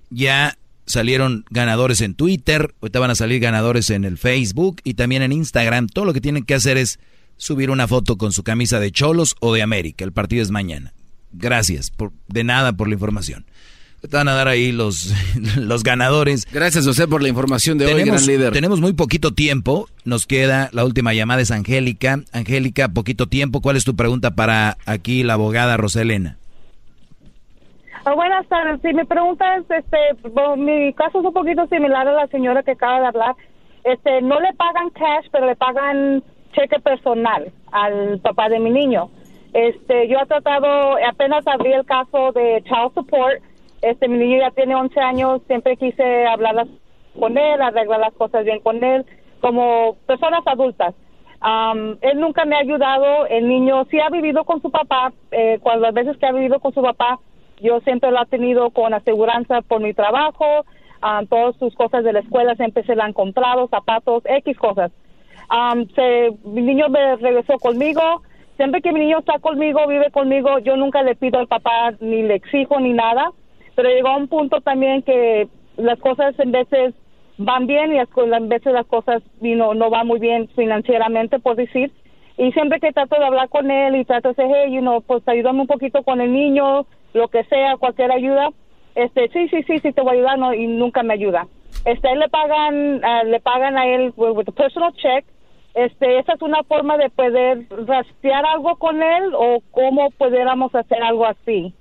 Ya 0.09 0.57
salieron 0.85 1.45
ganadores 1.49 2.01
en 2.01 2.15
Twitter, 2.15 2.73
ahorita 2.81 2.99
van 2.99 3.11
a 3.11 3.15
salir 3.15 3.39
ganadores 3.41 3.89
en 3.89 4.05
el 4.05 4.17
Facebook 4.17 4.81
y 4.83 4.93
también 4.93 5.21
en 5.21 5.33
Instagram. 5.33 5.87
Todo 5.87 6.05
lo 6.05 6.13
que 6.13 6.21
tienen 6.21 6.43
que 6.43 6.55
hacer 6.55 6.77
es 6.77 6.99
subir 7.35 7.69
una 7.69 7.87
foto 7.87 8.17
con 8.17 8.31
su 8.31 8.43
camisa 8.43 8.79
de 8.79 8.91
Cholos 8.91 9.35
o 9.39 9.53
de 9.53 9.61
América. 9.61 10.03
El 10.03 10.13
partido 10.13 10.41
es 10.41 10.51
mañana. 10.51 10.93
Gracias, 11.33 11.91
por, 11.91 12.13
de 12.27 12.43
nada 12.43 12.73
por 12.73 12.87
la 12.87 12.95
información. 12.95 13.45
Te 14.01 14.15
van 14.15 14.27
a 14.27 14.33
dar 14.33 14.47
ahí 14.47 14.71
los, 14.71 15.13
los 15.57 15.83
ganadores. 15.83 16.45
Gracias, 16.51 16.85
José, 16.85 17.07
por 17.07 17.21
la 17.21 17.29
información 17.29 17.77
de 17.77 17.85
hoy, 17.85 17.93
tenemos, 17.93 18.25
gran 18.25 18.37
líder. 18.37 18.53
Tenemos 18.53 18.79
muy 18.79 18.93
poquito 18.93 19.33
tiempo. 19.33 19.87
Nos 20.05 20.27
queda 20.27 20.69
la 20.71 20.85
última 20.85 21.13
llamada 21.13 21.41
es 21.41 21.51
Angélica. 21.51 22.19
Angélica, 22.31 22.89
poquito 22.89 23.27
tiempo. 23.27 23.61
¿Cuál 23.61 23.75
es 23.75 23.85
tu 23.85 23.95
pregunta 23.95 24.31
para 24.31 24.77
aquí 24.85 25.23
la 25.23 25.33
abogada 25.33 25.77
Roselena? 25.77 26.37
Ah, 28.05 28.13
buenas 28.13 28.47
tardes. 28.47 28.79
Si 28.81 28.93
mi 28.93 29.03
pregunta 29.03 29.57
es, 29.57 29.65
este, 29.69 30.29
bueno, 30.29 30.55
mi 30.55 30.93
caso 30.93 31.19
es 31.19 31.25
un 31.25 31.33
poquito 31.33 31.67
similar 31.67 32.07
a 32.07 32.13
la 32.13 32.27
señora 32.27 32.63
que 32.63 32.71
acaba 32.71 33.01
de 33.01 33.07
hablar. 33.07 33.35
Este, 33.83 34.21
no 34.21 34.39
le 34.39 34.53
pagan 34.53 34.89
cash, 34.91 35.25
pero 35.31 35.47
le 35.47 35.55
pagan 35.55 36.23
cheque 36.53 36.79
personal 36.79 37.51
al 37.71 38.19
papá 38.19 38.47
de 38.47 38.59
mi 38.59 38.69
niño. 38.69 39.09
Este, 39.53 40.07
yo 40.07 40.19
he 40.19 40.25
tratado, 40.25 40.97
apenas 41.05 41.45
abrí 41.47 41.73
el 41.73 41.85
caso 41.85 42.31
de 42.31 42.63
child 42.63 42.93
support. 42.93 43.41
Este, 43.81 44.07
mi 44.07 44.17
niño 44.17 44.39
ya 44.39 44.51
tiene 44.51 44.75
11 44.75 44.99
años. 44.99 45.41
Siempre 45.47 45.77
quise 45.77 46.25
hablar 46.25 46.55
las- 46.55 46.67
con 47.19 47.37
él, 47.37 47.61
arreglar 47.61 47.99
las 47.99 48.13
cosas 48.13 48.43
bien 48.45 48.59
con 48.59 48.83
él, 48.83 49.05
como 49.41 49.95
personas 50.05 50.41
adultas. 50.45 50.93
Am, 51.39 51.97
él 52.01 52.19
nunca 52.19 52.45
me 52.45 52.55
ha 52.55 52.59
ayudado. 52.59 53.25
El 53.27 53.47
niño 53.47 53.85
sí 53.91 53.99
ha 53.99 54.09
vivido 54.09 54.43
con 54.43 54.61
su 54.61 54.71
papá. 54.71 55.13
Eh, 55.31 55.59
cuando 55.61 55.81
las 55.83 55.93
veces 55.93 56.17
que 56.17 56.25
ha 56.25 56.31
vivido 56.31 56.59
con 56.59 56.73
su 56.73 56.81
papá, 56.81 57.19
yo 57.61 57.79
siempre 57.81 58.11
lo 58.11 58.21
he 58.21 58.25
tenido 58.27 58.69
con 58.71 58.93
aseguranza 58.93 59.61
por 59.61 59.81
mi 59.81 59.93
trabajo. 59.93 60.45
Am, 61.01 61.27
todas 61.27 61.55
sus 61.57 61.75
cosas 61.75 62.03
de 62.03 62.13
la 62.13 62.19
escuela 62.19 62.55
siempre 62.55 62.83
se 62.83 62.95
le 62.95 63.01
han 63.03 63.13
comprado, 63.13 63.67
zapatos, 63.67 64.23
X 64.25 64.57
cosas. 64.57 64.91
Am, 65.49 65.87
se, 65.95 66.31
mi 66.43 66.61
niño 66.61 66.89
me 66.89 67.15
regresó 67.17 67.57
conmigo. 67.59 68.01
Siempre 68.57 68.81
que 68.81 68.91
mi 68.91 69.01
niño 69.01 69.19
está 69.19 69.37
conmigo, 69.37 69.85
vive 69.87 70.09
conmigo, 70.11 70.57
yo 70.59 70.75
nunca 70.75 71.03
le 71.03 71.15
pido 71.15 71.37
al 71.39 71.47
papá 71.47 71.93
ni 71.99 72.23
le 72.23 72.33
exijo 72.35 72.79
ni 72.79 72.93
nada. 72.93 73.31
Pero 73.77 73.89
llegó 73.89 74.07
a 74.07 74.17
un 74.17 74.27
punto 74.27 74.59
también 74.61 75.03
que 75.03 75.47
las 75.77 75.99
cosas 75.99 76.33
en 76.39 76.51
veces 76.51 76.95
van 77.37 77.67
bien 77.67 77.93
y 77.93 77.99
en 77.99 78.49
veces 78.49 78.73
las 78.73 78.87
cosas 78.87 79.21
know, 79.39 79.75
no 79.75 79.91
van 79.91 80.07
muy 80.07 80.19
bien 80.19 80.47
financieramente, 80.55 81.37
por 81.37 81.55
decir. 81.57 81.91
Y 82.39 82.51
siempre 82.53 82.79
que 82.79 82.91
trato 82.91 83.19
de 83.19 83.25
hablar 83.25 83.49
con 83.49 83.69
él 83.69 83.95
y 83.95 84.03
trato 84.03 84.33
de 84.33 84.33
decir, 84.33 84.55
hey, 84.57 84.73
you 84.73 84.81
know, 84.81 85.01
pues 85.01 85.21
ayúdame 85.27 85.61
un 85.61 85.67
poquito 85.67 86.01
con 86.01 86.21
el 86.21 86.33
niño, 86.33 86.87
lo 87.13 87.27
que 87.27 87.43
sea, 87.43 87.77
cualquier 87.77 88.11
ayuda. 88.11 88.49
Este, 88.95 89.29
sí, 89.29 89.47
sí, 89.49 89.61
sí, 89.67 89.77
sí, 89.77 89.93
te 89.93 90.01
voy 90.01 90.09
a 90.09 90.13
ayudar, 90.13 90.39
no, 90.39 90.55
y 90.55 90.65
nunca 90.65 91.03
me 91.03 91.13
ayuda. 91.13 91.45
Este, 91.85 92.15
le 92.15 92.29
pagan, 92.29 92.99
le 93.25 93.39
pagan 93.41 93.77
a 93.77 93.85
él 93.85 94.11
with, 94.17 94.49
a 94.49 94.51
personal 94.53 94.91
check. 94.93 95.23
Este, 95.75 96.17
esa 96.17 96.33
es 96.33 96.41
una 96.41 96.63
forma 96.63 96.97
de 96.97 97.11
poder 97.11 97.67
rastrear 97.85 98.43
algo 98.43 98.75
con 98.77 99.03
él 99.03 99.35
o 99.35 99.59
cómo 99.69 100.09
pudiéramos 100.17 100.73
hacer 100.73 101.03
algo 101.03 101.27
así 101.27 101.75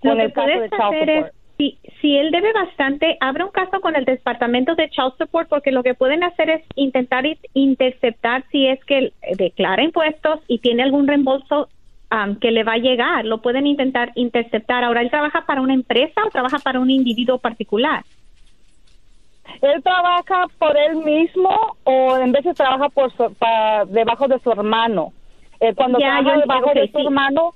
con 0.00 0.16
que 0.18 0.24
el 0.24 0.32
caso 0.32 0.46
puedes 0.52 0.70
de 0.70 0.76
child 0.76 1.08
es, 1.08 1.32
si, 1.58 1.78
si 2.00 2.16
él 2.18 2.30
debe 2.30 2.52
bastante, 2.52 3.16
abre 3.20 3.44
un 3.44 3.50
caso 3.50 3.80
con 3.80 3.96
el 3.96 4.04
departamento 4.04 4.74
de 4.74 4.90
Child 4.90 5.14
Support 5.18 5.48
porque 5.48 5.72
lo 5.72 5.82
que 5.82 5.94
pueden 5.94 6.22
hacer 6.22 6.50
es 6.50 6.62
intentar 6.74 7.24
interceptar 7.54 8.44
si 8.50 8.66
es 8.66 8.84
que 8.84 8.98
él 8.98 9.12
declara 9.36 9.82
impuestos 9.82 10.40
y 10.48 10.58
tiene 10.58 10.82
algún 10.82 11.06
reembolso 11.08 11.70
am, 12.10 12.38
que 12.38 12.50
le 12.50 12.62
va 12.62 12.72
a 12.74 12.78
llegar. 12.78 13.24
Lo 13.24 13.40
pueden 13.40 13.66
intentar 13.66 14.12
interceptar. 14.16 14.84
Ahora, 14.84 15.00
¿él 15.00 15.10
trabaja 15.10 15.46
para 15.46 15.62
una 15.62 15.72
empresa 15.74 16.20
o 16.26 16.30
trabaja 16.30 16.58
para 16.58 16.78
un 16.78 16.90
individuo 16.90 17.38
particular? 17.38 18.04
Él 19.62 19.82
trabaja 19.82 20.46
por 20.58 20.76
él 20.76 20.96
mismo 20.96 21.50
o 21.84 22.16
en 22.18 22.32
veces 22.32 22.56
trabaja 22.56 22.88
por 22.90 23.10
su- 23.16 23.34
pa- 23.34 23.84
debajo 23.86 24.28
de 24.28 24.38
su 24.40 24.50
hermano. 24.50 25.12
Eh, 25.60 25.72
cuando 25.74 25.98
Ya, 25.98 26.18
trabaja 26.20 26.34
yo 26.34 26.40
debajo 26.40 26.74
de 26.74 26.90
su 26.90 26.98
sí. 26.98 27.04
hermano, 27.06 27.54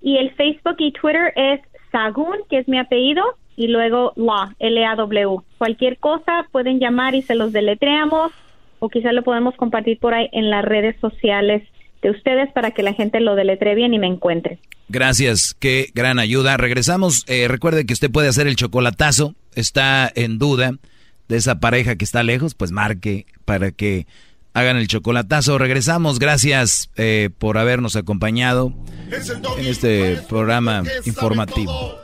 y 0.00 0.18
el 0.18 0.30
Facebook 0.34 0.76
y 0.78 0.92
Twitter 0.92 1.32
es 1.34 1.60
Sagún, 1.90 2.36
que 2.48 2.58
es 2.58 2.68
mi 2.68 2.78
apellido, 2.78 3.24
y 3.56 3.66
luego 3.68 4.12
Law, 4.16 4.50
L-A-W. 4.58 5.38
Cualquier 5.58 5.98
cosa 5.98 6.46
pueden 6.52 6.78
llamar 6.78 7.16
y 7.16 7.22
se 7.22 7.34
los 7.34 7.52
deletreamos 7.52 8.30
o 8.84 8.88
quizás 8.90 9.14
lo 9.14 9.24
podemos 9.24 9.54
compartir 9.56 9.98
por 9.98 10.14
ahí 10.14 10.28
en 10.32 10.50
las 10.50 10.64
redes 10.64 10.94
sociales 11.00 11.62
de 12.02 12.10
ustedes 12.10 12.52
para 12.52 12.72
que 12.72 12.82
la 12.82 12.92
gente 12.92 13.18
lo 13.20 13.34
deletree 13.34 13.74
bien 13.74 13.94
y 13.94 13.98
me 13.98 14.06
encuentre. 14.06 14.58
Gracias, 14.88 15.56
qué 15.58 15.88
gran 15.94 16.18
ayuda. 16.18 16.58
Regresamos, 16.58 17.24
eh, 17.26 17.48
recuerde 17.48 17.86
que 17.86 17.94
usted 17.94 18.10
puede 18.10 18.28
hacer 18.28 18.46
el 18.46 18.56
chocolatazo, 18.56 19.34
está 19.54 20.12
en 20.14 20.38
duda 20.38 20.72
de 21.28 21.36
esa 21.36 21.60
pareja 21.60 21.96
que 21.96 22.04
está 22.04 22.22
lejos, 22.22 22.54
pues 22.54 22.72
marque 22.72 23.24
para 23.46 23.70
que 23.70 24.06
hagan 24.52 24.76
el 24.76 24.86
chocolatazo. 24.86 25.56
Regresamos, 25.56 26.18
gracias 26.18 26.90
eh, 26.96 27.30
por 27.38 27.56
habernos 27.56 27.96
acompañado 27.96 28.74
en 29.58 29.66
este 29.66 30.18
programa 30.28 30.82
informativo. 31.06 32.03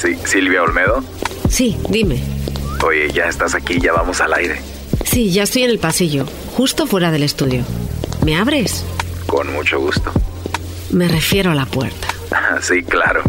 Sí, 0.00 0.16
Silvia 0.24 0.62
Olmedo. 0.62 1.04
Sí, 1.48 1.76
dime. 1.88 2.20
Oye, 2.84 3.10
ya 3.12 3.24
estás 3.28 3.54
aquí, 3.54 3.78
ya 3.80 3.92
vamos 3.92 4.20
al 4.20 4.32
aire. 4.34 4.60
Sí, 5.04 5.30
ya 5.32 5.44
estoy 5.44 5.62
en 5.64 5.70
el 5.70 5.78
pasillo, 5.78 6.26
justo 6.56 6.86
fuera 6.86 7.10
del 7.10 7.22
estudio. 7.22 7.64
¿Me 8.24 8.36
abres? 8.36 8.84
Con 9.26 9.52
mucho 9.52 9.78
gusto. 9.80 10.12
Me 10.90 11.08
refiero 11.08 11.50
a 11.50 11.54
la 11.54 11.66
puerta. 11.66 12.08
Sí, 12.60 12.82
claro. 12.82 13.22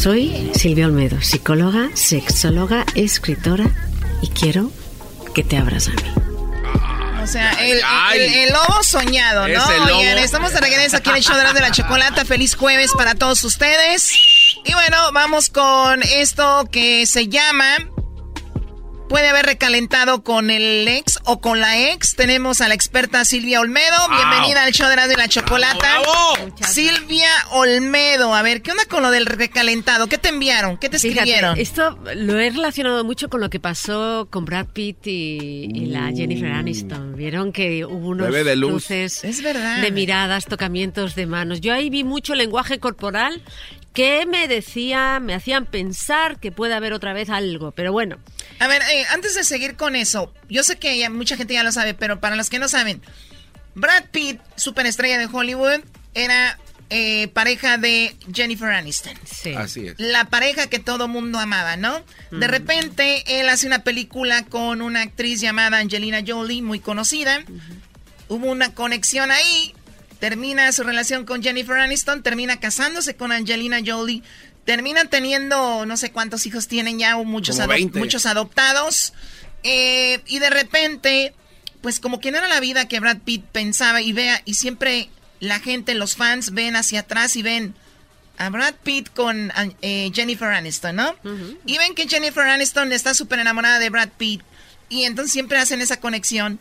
Soy 0.00 0.50
Silvia 0.54 0.86
Olmedo, 0.86 1.20
psicóloga, 1.20 1.90
sexóloga, 1.94 2.84
escritora 2.94 3.66
y 4.22 4.28
quiero 4.28 4.70
que 5.34 5.42
te 5.44 5.56
abras 5.56 5.88
a 5.88 5.90
mí. 5.90 6.02
O 7.22 7.26
sea, 7.26 7.52
el, 7.62 7.78
el- 8.14 8.34
el 8.34 8.52
lobo 8.52 8.82
soñado, 8.82 9.46
¿no? 9.48 9.54
Es 9.54 9.68
el 9.68 9.86
lobo. 9.86 9.98
Oigan, 10.00 10.18
estamos 10.18 10.52
de 10.52 10.60
regreso 10.60 10.96
aquí 10.96 11.10
en 11.10 11.16
el 11.16 11.22
show 11.22 11.36
de 11.36 11.52
de 11.52 11.60
la 11.60 11.70
chocolata. 11.70 12.24
Feliz 12.24 12.54
jueves 12.54 12.92
para 12.96 13.14
todos 13.16 13.44
ustedes. 13.44 14.10
Y 14.64 14.72
bueno, 14.72 15.12
vamos 15.12 15.50
con 15.50 16.02
esto 16.02 16.68
que 16.70 17.06
se 17.06 17.28
llama... 17.28 17.97
Puede 19.08 19.28
haber 19.28 19.46
recalentado 19.46 20.22
con 20.22 20.50
el 20.50 20.86
ex 20.86 21.18
o 21.24 21.40
con 21.40 21.60
la 21.60 21.90
ex. 21.92 22.14
Tenemos 22.14 22.60
a 22.60 22.68
la 22.68 22.74
experta 22.74 23.24
Silvia 23.24 23.60
Olmedo. 23.60 23.96
Bienvenida 24.10 24.64
al 24.64 24.72
show 24.72 24.86
de 24.88 24.98
de 25.08 25.16
la 25.16 25.28
chocolata. 25.28 26.00
Silvia 26.66 27.30
Olmedo. 27.52 28.34
A 28.34 28.42
ver, 28.42 28.60
¿qué 28.60 28.72
onda 28.72 28.84
con 28.84 29.02
lo 29.02 29.10
del 29.10 29.24
recalentado? 29.24 30.08
¿Qué 30.08 30.18
te 30.18 30.28
enviaron? 30.28 30.76
¿Qué 30.76 30.90
te 30.90 30.98
Fíjate, 30.98 31.20
escribieron? 31.20 31.58
esto 31.58 31.98
lo 32.16 32.38
he 32.38 32.50
relacionado 32.50 33.02
mucho 33.04 33.30
con 33.30 33.40
lo 33.40 33.48
que 33.48 33.60
pasó 33.60 34.28
con 34.30 34.44
Brad 34.44 34.66
Pitt 34.66 35.06
y, 35.06 35.70
y 35.72 35.86
la 35.86 36.10
Jennifer 36.14 36.52
Aniston. 36.52 37.16
Vieron 37.16 37.52
que 37.52 37.86
hubo 37.86 38.08
unos 38.10 38.30
de 38.32 38.56
luz. 38.56 38.70
cruces 38.70 39.24
Es 39.24 39.42
verdad. 39.42 39.80
de 39.80 39.90
miradas, 39.90 40.44
tocamientos 40.44 41.14
de 41.14 41.24
manos. 41.26 41.60
Yo 41.62 41.72
ahí 41.72 41.88
vi 41.88 42.04
mucho 42.04 42.34
lenguaje 42.34 42.78
corporal 42.78 43.42
que 43.94 44.26
me 44.26 44.46
decía, 44.46 45.18
me 45.20 45.34
hacían 45.34 45.64
pensar 45.66 46.38
que 46.38 46.52
puede 46.52 46.74
haber 46.74 46.92
otra 46.92 47.12
vez 47.14 47.30
algo. 47.30 47.72
Pero 47.72 47.90
bueno, 47.90 48.18
A 48.60 48.68
ver, 48.68 48.82
antes 49.06 49.34
de 49.34 49.44
seguir 49.44 49.76
con 49.76 49.96
eso, 49.96 50.32
yo 50.48 50.62
sé 50.62 50.76
que 50.78 50.98
ya 50.98 51.10
mucha 51.10 51.36
gente 51.36 51.54
ya 51.54 51.62
lo 51.64 51.72
sabe, 51.72 51.94
pero 51.94 52.20
para 52.20 52.36
los 52.36 52.50
que 52.50 52.58
no 52.58 52.68
saben, 52.68 53.02
Brad 53.74 54.04
Pitt, 54.10 54.40
superestrella 54.56 55.18
de 55.18 55.26
Hollywood, 55.26 55.80
era 56.14 56.58
eh, 56.90 57.28
pareja 57.28 57.76
de 57.76 58.16
Jennifer 58.32 58.70
Aniston. 58.70 59.12
Así 59.58 59.88
es. 59.88 59.94
La 59.98 60.24
pareja 60.24 60.68
que 60.68 60.78
todo 60.78 61.06
mundo 61.06 61.38
amaba, 61.38 61.76
¿no? 61.76 62.02
De 62.30 62.46
Mm. 62.48 62.50
repente, 62.50 63.40
él 63.40 63.48
hace 63.50 63.66
una 63.66 63.80
película 63.84 64.44
con 64.46 64.80
una 64.80 65.02
actriz 65.02 65.40
llamada 65.40 65.78
Angelina 65.78 66.22
Jolie, 66.26 66.62
muy 66.62 66.80
conocida. 66.80 67.44
Hubo 68.28 68.46
una 68.50 68.74
conexión 68.74 69.30
ahí. 69.30 69.74
Termina 70.18 70.72
su 70.72 70.82
relación 70.82 71.24
con 71.26 71.42
Jennifer 71.42 71.76
Aniston, 71.78 72.22
termina 72.22 72.58
casándose 72.58 73.14
con 73.16 73.30
Angelina 73.32 73.78
Jolie. 73.86 74.22
Terminan 74.68 75.08
teniendo, 75.08 75.86
no 75.86 75.96
sé 75.96 76.12
cuántos 76.12 76.44
hijos 76.44 76.68
tienen 76.68 76.98
ya, 76.98 77.16
o 77.16 77.24
muchos, 77.24 77.56
Como 77.56 77.68
adop- 77.68 77.76
20. 77.76 77.98
muchos 78.00 78.26
adoptados. 78.26 79.14
Eh, 79.62 80.20
y 80.26 80.40
de 80.40 80.50
repente, 80.50 81.32
pues 81.80 82.00
como 82.00 82.20
que 82.20 82.30
no 82.30 82.36
era 82.36 82.48
la 82.48 82.60
vida 82.60 82.86
que 82.86 83.00
Brad 83.00 83.16
Pitt 83.24 83.46
pensaba 83.46 84.02
y 84.02 84.12
vea, 84.12 84.42
y 84.44 84.54
siempre 84.54 85.08
la 85.40 85.58
gente, 85.58 85.94
los 85.94 86.16
fans 86.16 86.52
ven 86.52 86.76
hacia 86.76 87.00
atrás 87.00 87.34
y 87.36 87.42
ven 87.42 87.74
a 88.36 88.50
Brad 88.50 88.74
Pitt 88.82 89.08
con 89.14 89.50
eh, 89.80 90.10
Jennifer 90.14 90.48
Aniston, 90.48 90.96
¿no? 90.96 91.16
Y 91.64 91.78
ven 91.78 91.94
que 91.94 92.06
Jennifer 92.06 92.44
Aniston 92.46 92.92
está 92.92 93.14
súper 93.14 93.38
enamorada 93.38 93.78
de 93.78 93.88
Brad 93.88 94.10
Pitt 94.18 94.42
y 94.90 95.04
entonces 95.04 95.32
siempre 95.32 95.56
hacen 95.58 95.80
esa 95.80 95.98
conexión. 95.98 96.58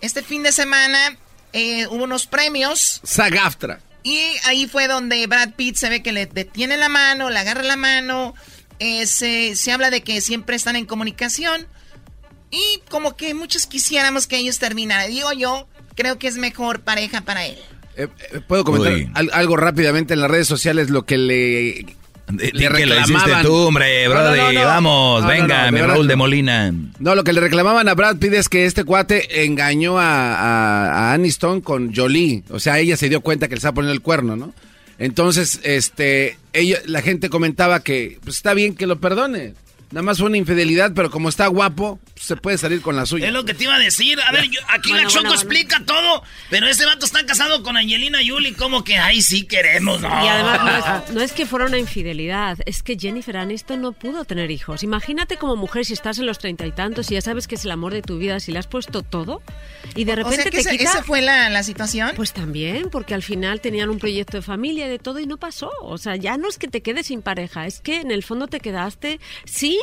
Este 0.00 0.22
fin 0.22 0.42
de 0.42 0.52
semana 0.52 1.18
eh, 1.52 1.86
hubo 1.88 2.04
unos 2.04 2.26
premios 2.26 3.02
Sagaftra. 3.04 3.80
Y 4.04 4.20
ahí 4.44 4.68
fue 4.68 4.86
donde 4.86 5.26
Brad 5.26 5.54
Pitt 5.54 5.76
se 5.76 5.88
ve 5.88 6.02
que 6.02 6.12
le 6.12 6.26
detiene 6.26 6.76
la 6.76 6.90
mano, 6.90 7.30
le 7.30 7.38
agarra 7.38 7.62
la 7.62 7.76
mano, 7.76 8.34
eh, 8.78 9.06
se, 9.06 9.56
se 9.56 9.72
habla 9.72 9.90
de 9.90 10.02
que 10.02 10.20
siempre 10.20 10.54
están 10.54 10.76
en 10.76 10.84
comunicación 10.84 11.66
y 12.50 12.82
como 12.90 13.16
que 13.16 13.32
muchos 13.34 13.66
quisiéramos 13.66 14.26
que 14.26 14.36
ellos 14.36 14.58
terminaran. 14.58 15.08
Digo 15.08 15.32
yo, 15.32 15.66
creo 15.96 16.18
que 16.18 16.28
es 16.28 16.36
mejor 16.36 16.82
pareja 16.82 17.22
para 17.22 17.46
él. 17.46 17.58
Eh, 17.96 18.08
eh, 18.32 18.40
¿Puedo 18.46 18.64
comentar 18.64 18.92
Uy. 18.92 19.10
algo 19.32 19.56
rápidamente 19.56 20.12
en 20.12 20.20
las 20.20 20.30
redes 20.30 20.48
sociales 20.48 20.90
lo 20.90 21.06
que 21.06 21.16
le 21.16 21.96
le 22.32 22.50
que 22.50 22.68
lo 22.68 22.94
hiciste 22.94 23.14
reclamaban. 23.14 23.42
tú, 23.42 23.54
hombre, 23.54 24.04
no, 24.04 24.10
brody. 24.10 24.38
no, 24.38 24.52
no. 24.52 24.64
Vamos, 24.64 25.26
venga, 25.26 25.70
mi 25.70 25.80
Raúl 25.80 26.08
de. 26.08 26.16
Molina. 26.16 26.72
No, 26.98 27.14
lo 27.14 27.24
que 27.24 27.32
le 27.32 27.40
reclamaban 27.40 27.88
a 27.88 27.94
Brad 27.94 28.16
Pitt 28.16 28.32
es 28.32 28.48
que 28.48 28.64
este 28.66 28.84
cuate 28.84 29.44
engañó 29.44 29.98
a, 29.98 30.34
a, 30.34 31.10
a 31.10 31.12
Aniston 31.12 31.60
con 31.60 31.94
Jolie. 31.94 32.42
O 32.50 32.58
sea, 32.60 32.78
ella 32.78 32.96
se 32.96 33.08
dio 33.08 33.20
cuenta 33.20 33.48
que 33.48 33.54
le 33.54 33.58
estaba 33.58 33.74
poniendo 33.74 33.94
el 33.94 34.00
cuerno, 34.00 34.36
¿no? 34.36 34.52
Entonces, 34.98 35.60
este, 35.64 36.38
ella, 36.52 36.78
la 36.86 37.02
gente 37.02 37.28
comentaba 37.28 37.80
que 37.80 38.18
pues, 38.22 38.36
está 38.36 38.54
bien 38.54 38.74
que 38.74 38.86
lo 38.86 39.00
perdone. 39.00 39.54
Nada 39.94 40.02
más 40.02 40.18
fue 40.18 40.26
una 40.26 40.36
infidelidad, 40.38 40.92
pero 40.92 41.08
como 41.08 41.28
está 41.28 41.46
guapo, 41.46 42.00
pues, 42.14 42.26
se 42.26 42.36
puede 42.36 42.58
salir 42.58 42.82
con 42.82 42.96
la 42.96 43.06
suya. 43.06 43.28
Es 43.28 43.32
lo 43.32 43.44
que 43.44 43.54
te 43.54 43.62
iba 43.62 43.76
a 43.76 43.78
decir. 43.78 44.18
A 44.20 44.32
ver, 44.32 44.50
yo- 44.50 44.60
aquí 44.68 44.90
Bueno, 44.90 45.04
la 45.04 45.08
Choco 45.08 45.22
bueno, 45.28 45.36
bueno. 45.36 45.40
explica 45.40 45.84
todo, 45.86 46.22
pero 46.50 46.66
ese 46.66 46.84
vato 46.84 47.06
está 47.06 47.24
casado 47.24 47.62
con 47.62 47.76
Angelina 47.76 48.18
Jolie, 48.26 48.54
como 48.54 48.82
que, 48.82 48.96
ay, 48.98 49.22
sí 49.22 49.46
queremos, 49.46 50.00
no. 50.00 50.08
Y 50.08 50.26
además 50.28 50.60
no 50.64 50.76
es, 51.06 51.14
no 51.14 51.20
es 51.20 51.30
que 51.32 51.46
fuera 51.46 51.66
una 51.66 51.78
infidelidad, 51.78 52.58
es 52.66 52.82
que 52.82 52.98
Jennifer 52.98 53.36
Aniston 53.36 53.80
no 53.82 53.92
pudo 53.92 54.24
tener 54.24 54.50
hijos. 54.50 54.82
Imagínate 54.82 55.36
como 55.36 55.54
mujer 55.54 55.84
si 55.84 55.92
estás 55.92 56.18
en 56.18 56.26
los 56.26 56.38
treinta 56.40 56.66
y 56.66 56.72
tantos 56.72 57.08
y 57.12 57.14
ya 57.14 57.20
sabes 57.20 57.46
que 57.46 57.54
es 57.54 57.64
el 57.64 57.70
amor 57.70 57.92
de 57.92 58.02
tu 58.02 58.18
vida, 58.18 58.40
si 58.40 58.50
le 58.50 58.58
has 58.58 58.66
puesto 58.66 59.02
todo 59.02 59.42
y 59.94 60.02
de 60.04 60.12
O 60.12 60.16
repente 60.16 60.42
sea 60.42 60.50
que 60.50 60.62
te 60.64 60.70
quita... 60.76 60.90
esa 60.90 61.02
fue 61.04 61.22
la, 61.22 61.48
la 61.50 61.62
situación. 61.62 62.10
Pues 62.16 62.32
también, 62.32 62.90
porque 62.90 63.14
al 63.14 63.22
final 63.22 63.60
tenían 63.60 63.90
un 63.90 64.00
proyecto 64.00 64.38
de 64.38 64.42
familia 64.42 64.86
y 64.86 64.90
de 64.90 64.98
todo 64.98 65.20
y 65.20 65.26
no 65.26 65.36
pasó. 65.36 65.70
O 65.82 65.98
sea, 65.98 66.16
ya 66.16 66.36
no 66.36 66.48
es 66.48 66.58
que 66.58 66.66
te 66.66 66.80
quedes 66.82 67.06
sin 67.06 67.22
pareja, 67.22 67.66
es 67.66 67.80
que 67.80 68.00
en 68.00 68.10
el 68.10 68.24
fondo 68.24 68.48
te 68.48 68.58
quedaste 68.58 69.20
sin 69.44 69.78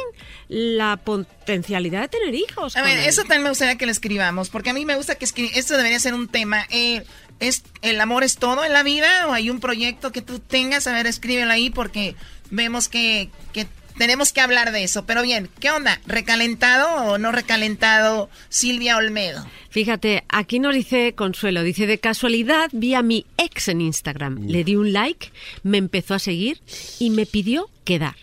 la 0.47 0.97
potencialidad 0.97 2.01
de 2.01 2.07
tener 2.09 2.35
hijos. 2.35 2.75
A 2.75 2.81
ver, 2.81 2.99
él. 2.99 3.05
eso 3.05 3.21
también 3.21 3.43
me 3.43 3.49
gustaría 3.49 3.77
que 3.77 3.85
lo 3.85 3.91
escribamos, 3.91 4.49
porque 4.49 4.69
a 4.69 4.73
mí 4.73 4.85
me 4.85 4.95
gusta 4.95 5.15
que 5.15 5.25
esto 5.55 5.77
debería 5.77 5.99
ser 5.99 6.13
un 6.13 6.27
tema. 6.27 6.65
Eh, 6.69 7.03
¿es, 7.39 7.63
¿El 7.81 7.99
amor 8.01 8.23
es 8.23 8.37
todo 8.37 8.63
en 8.63 8.73
la 8.73 8.83
vida 8.83 9.27
o 9.27 9.33
hay 9.33 9.49
un 9.49 9.59
proyecto 9.59 10.11
que 10.11 10.21
tú 10.21 10.39
tengas? 10.39 10.87
A 10.87 10.93
ver, 10.93 11.07
escríbelo 11.07 11.51
ahí 11.51 11.69
porque 11.69 12.15
vemos 12.49 12.87
que, 12.87 13.29
que 13.53 13.67
tenemos 13.97 14.33
que 14.33 14.41
hablar 14.41 14.71
de 14.71 14.83
eso. 14.83 15.05
Pero 15.05 15.21
bien, 15.21 15.49
¿qué 15.59 15.71
onda? 15.71 15.99
¿Recalentado 16.05 17.11
o 17.11 17.17
no 17.17 17.31
recalentado 17.31 18.29
Silvia 18.49 18.97
Olmedo? 18.97 19.45
Fíjate, 19.69 20.23
aquí 20.29 20.59
nos 20.59 20.75
dice 20.75 21.13
Consuelo, 21.13 21.63
dice 21.63 21.87
de 21.87 21.99
casualidad 21.99 22.69
vi 22.73 22.93
a 22.93 23.01
mi 23.01 23.25
ex 23.37 23.69
en 23.69 23.81
Instagram, 23.81 24.47
le 24.47 24.63
di 24.63 24.75
un 24.75 24.91
like, 24.91 25.31
me 25.63 25.77
empezó 25.77 26.13
a 26.13 26.19
seguir 26.19 26.61
y 26.99 27.09
me 27.09 27.25
pidió 27.25 27.69
quedar. 27.85 28.15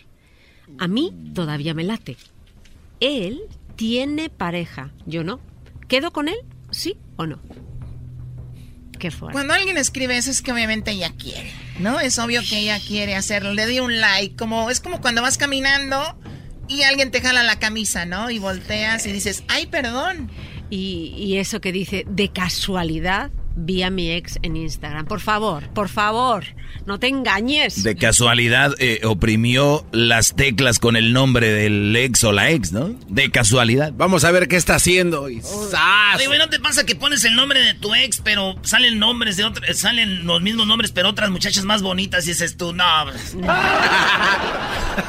A 0.77 0.87
mí 0.87 1.13
todavía 1.33 1.73
me 1.73 1.83
late. 1.83 2.17
Él 2.99 3.41
tiene 3.75 4.29
pareja, 4.29 4.91
yo 5.05 5.23
no. 5.23 5.39
¿Quedo 5.87 6.11
con 6.11 6.27
él? 6.27 6.37
¿Sí 6.71 6.97
o 7.15 7.25
no? 7.25 7.39
Qué 8.99 9.11
fuerte. 9.11 9.33
Cuando 9.33 9.53
alguien 9.53 9.77
escribe 9.77 10.17
eso 10.17 10.29
es 10.29 10.41
que 10.41 10.51
obviamente 10.51 10.91
ella 10.91 11.13
quiere, 11.17 11.51
¿no? 11.79 11.99
Es 11.99 12.19
obvio 12.19 12.41
que 12.47 12.59
ella 12.59 12.79
quiere 12.85 13.15
hacerlo. 13.15 13.53
Le 13.53 13.65
di 13.65 13.79
un 13.79 13.99
like, 13.99 14.35
como 14.35 14.69
es 14.69 14.81
como 14.81 14.99
cuando 15.01 15.21
vas 15.21 15.37
caminando 15.37 16.17
y 16.67 16.83
alguien 16.83 17.09
te 17.09 17.21
jala 17.21 17.43
la 17.43 17.59
camisa, 17.59 18.05
¿no? 18.05 18.29
Y 18.29 18.39
volteas 18.39 19.05
y 19.05 19.11
dices, 19.11 19.43
ay, 19.47 19.67
perdón. 19.67 20.29
Y, 20.69 21.15
y 21.17 21.37
eso 21.37 21.61
que 21.61 21.71
dice, 21.71 22.05
de 22.07 22.29
casualidad 22.29 23.31
vi 23.59 23.83
a 23.83 23.89
mi 23.89 24.11
ex 24.11 24.39
en 24.41 24.55
Instagram. 24.55 25.05
Por 25.05 25.19
favor, 25.19 25.67
por 25.69 25.89
favor, 25.89 26.45
no 26.85 26.99
te 26.99 27.07
engañes. 27.07 27.83
De 27.83 27.95
casualidad 27.95 28.73
eh, 28.79 29.01
oprimió 29.03 29.85
las 29.91 30.35
teclas 30.35 30.79
con 30.79 30.95
el 30.95 31.13
nombre 31.13 31.51
del 31.51 31.95
ex 31.95 32.23
o 32.23 32.31
la 32.31 32.51
ex, 32.51 32.71
¿no? 32.71 32.95
De 33.07 33.31
casualidad. 33.31 33.93
Vamos 33.95 34.23
a 34.23 34.31
ver 34.31 34.47
qué 34.47 34.55
está 34.55 34.75
haciendo. 34.75 35.29
Y. 35.29 35.41
Oye, 36.15 36.27
güey, 36.27 36.39
¿no 36.39 36.49
te 36.49 36.59
pasa 36.59 36.85
que 36.85 36.95
pones 36.95 37.23
el 37.25 37.35
nombre 37.35 37.59
de 37.61 37.73
tu 37.73 37.93
ex, 37.93 38.21
pero 38.21 38.55
salen 38.63 38.99
nombres 38.99 39.37
de 39.37 39.43
otras, 39.45 39.77
salen 39.77 40.25
los 40.25 40.41
mismos 40.41 40.67
nombres, 40.67 40.91
pero 40.91 41.09
otras 41.09 41.29
muchachas 41.29 41.65
más 41.65 41.81
bonitas 41.81 42.25
y 42.25 42.29
dices 42.29 42.57
tú, 42.57 42.73
no. 42.73 42.85
pues, 43.05 43.35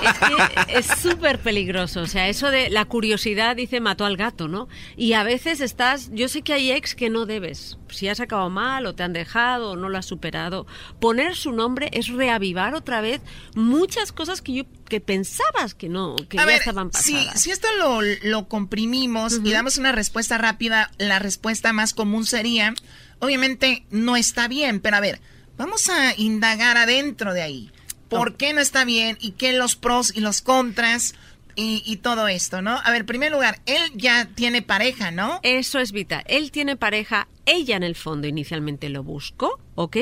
Es 0.02 0.18
que 0.18 0.78
es 0.78 0.86
súper 1.00 1.38
peligroso. 1.38 2.00
O 2.00 2.06
sea, 2.06 2.28
eso 2.28 2.50
de 2.50 2.70
la 2.70 2.84
curiosidad, 2.84 3.56
dice, 3.56 3.80
mató 3.80 4.04
al 4.04 4.16
gato, 4.16 4.48
¿no? 4.48 4.68
Y 4.96 5.12
a 5.12 5.22
veces 5.22 5.60
estás. 5.60 6.10
Yo 6.12 6.28
sé 6.28 6.42
que 6.42 6.52
hay 6.52 6.72
ex 6.72 6.94
que 6.94 7.10
no 7.10 7.26
debes. 7.26 7.78
Si 7.88 8.08
has 8.08 8.20
acabado 8.20 8.39
mal 8.48 8.86
o 8.86 8.94
te 8.94 9.02
han 9.02 9.12
dejado 9.12 9.72
o 9.72 9.76
no 9.76 9.88
lo 9.88 9.98
has 9.98 10.06
superado. 10.06 10.66
Poner 11.00 11.36
su 11.36 11.52
nombre 11.52 11.90
es 11.92 12.08
reavivar 12.08 12.74
otra 12.74 13.00
vez 13.00 13.20
muchas 13.54 14.12
cosas 14.12 14.40
que 14.40 14.52
yo 14.54 14.64
que 14.88 15.00
pensabas 15.00 15.74
que 15.74 15.88
no, 15.88 16.16
que 16.28 16.38
A 16.38 16.42
ya 16.42 16.46
ver, 16.46 16.58
estaban 16.58 16.92
si, 16.92 17.14
pasadas. 17.14 17.40
si 17.40 17.50
esto 17.50 17.68
lo, 17.78 18.00
lo 18.22 18.48
comprimimos 18.48 19.40
y 19.44 19.50
damos 19.52 19.78
una 19.78 19.92
respuesta 19.92 20.36
rápida, 20.38 20.90
la 20.98 21.18
respuesta 21.18 21.72
más 21.72 21.94
común 21.94 22.26
sería, 22.26 22.74
obviamente 23.20 23.84
no 23.90 24.16
está 24.16 24.48
bien, 24.48 24.80
pero 24.80 24.96
a 24.96 25.00
ver, 25.00 25.20
vamos 25.56 25.88
a 25.88 26.14
indagar 26.16 26.76
adentro 26.76 27.34
de 27.34 27.42
ahí. 27.42 27.70
¿Por 28.08 28.36
qué 28.36 28.52
no 28.52 28.60
está 28.60 28.84
bien? 28.84 29.16
¿Y 29.20 29.32
qué 29.32 29.52
los 29.52 29.76
pros 29.76 30.12
y 30.14 30.20
los 30.20 30.42
contras? 30.42 31.14
Y, 31.54 31.82
y 31.86 31.96
todo 31.96 32.28
esto, 32.28 32.62
¿no? 32.62 32.78
A 32.84 32.90
ver, 32.90 33.00
en 33.00 33.06
primer 33.06 33.32
lugar, 33.32 33.60
él 33.66 33.82
ya 33.94 34.26
tiene 34.34 34.62
pareja, 34.62 35.10
¿no? 35.10 35.40
Eso 35.42 35.78
es 35.78 35.92
vital. 35.92 36.22
Él 36.26 36.50
tiene 36.50 36.76
pareja, 36.76 37.28
ella 37.46 37.76
en 37.76 37.82
el 37.82 37.96
fondo 37.96 38.28
inicialmente 38.28 38.88
lo 38.88 39.02
buscó, 39.02 39.60
¿ok? 39.74 39.96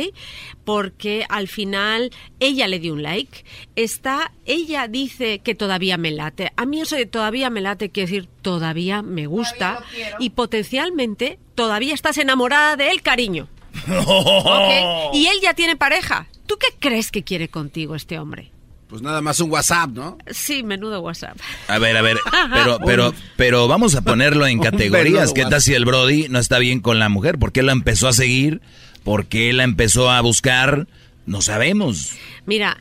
Porque 0.64 1.24
al 1.28 1.48
final 1.48 2.10
ella 2.40 2.68
le 2.68 2.78
dio 2.78 2.92
un 2.92 3.02
like. 3.02 3.44
Está, 3.76 4.32
ella 4.44 4.88
dice 4.88 5.40
que 5.40 5.54
todavía 5.54 5.96
me 5.96 6.10
late. 6.10 6.52
A 6.56 6.66
mí 6.66 6.80
eso 6.80 6.96
de 6.96 7.06
todavía 7.06 7.50
me 7.50 7.60
late 7.60 7.90
quiere 7.90 8.10
decir 8.10 8.28
todavía 8.42 9.02
me 9.02 9.26
gusta 9.26 9.82
y 10.18 10.30
potencialmente 10.30 11.38
todavía 11.54 11.94
estás 11.94 12.18
enamorada 12.18 12.76
de 12.76 12.90
él, 12.90 13.02
cariño. 13.02 13.48
¿ok? 13.88 15.14
Y 15.14 15.26
él 15.26 15.38
ya 15.42 15.54
tiene 15.54 15.76
pareja. 15.76 16.28
¿Tú 16.46 16.56
qué 16.58 16.68
crees 16.78 17.10
que 17.10 17.24
quiere 17.24 17.48
contigo 17.48 17.94
este 17.94 18.18
hombre? 18.18 18.52
Pues 18.88 19.02
nada 19.02 19.20
más 19.20 19.38
un 19.40 19.50
WhatsApp, 19.50 19.90
¿no? 19.90 20.16
Sí, 20.30 20.62
menudo 20.62 21.00
WhatsApp. 21.00 21.36
A 21.68 21.78
ver, 21.78 21.96
a 21.96 22.02
ver, 22.02 22.16
pero, 22.54 22.78
pero, 22.86 23.14
pero 23.36 23.68
vamos 23.68 23.94
a 23.94 24.00
ponerlo 24.00 24.46
en 24.46 24.58
categorías. 24.62 25.34
¿Qué 25.34 25.44
tal 25.44 25.60
si 25.60 25.74
el 25.74 25.84
Brody 25.84 26.28
no 26.30 26.38
está 26.38 26.58
bien 26.58 26.80
con 26.80 26.98
la 26.98 27.10
mujer? 27.10 27.38
¿Por 27.38 27.52
qué 27.52 27.62
la 27.62 27.72
empezó 27.72 28.08
a 28.08 28.14
seguir? 28.14 28.62
¿Por 29.04 29.26
qué 29.26 29.52
la 29.52 29.64
empezó 29.64 30.10
a 30.10 30.20
buscar? 30.22 30.86
No 31.26 31.42
sabemos. 31.42 32.12
Mira, 32.46 32.78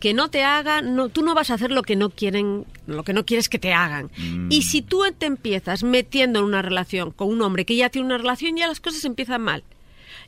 que 0.00 0.12
no 0.12 0.28
te 0.28 0.42
hagan, 0.42 0.96
no, 0.96 1.08
tú 1.08 1.22
no 1.22 1.34
vas 1.34 1.50
a 1.50 1.54
hacer 1.54 1.70
lo 1.70 1.82
que 1.82 1.94
no 1.94 2.10
quieren, 2.10 2.64
lo 2.88 3.04
que 3.04 3.12
no 3.12 3.24
quieres 3.24 3.48
que 3.48 3.60
te 3.60 3.72
hagan. 3.72 4.10
Mm. 4.16 4.50
Y 4.50 4.62
si 4.62 4.82
tú 4.82 5.04
te 5.16 5.26
empiezas 5.26 5.84
metiendo 5.84 6.40
en 6.40 6.46
una 6.46 6.62
relación 6.62 7.12
con 7.12 7.28
un 7.28 7.40
hombre 7.42 7.64
que 7.64 7.76
ya 7.76 7.90
tiene 7.90 8.06
una 8.06 8.18
relación, 8.18 8.56
ya 8.56 8.66
las 8.66 8.80
cosas 8.80 9.04
empiezan 9.04 9.42
mal. 9.42 9.62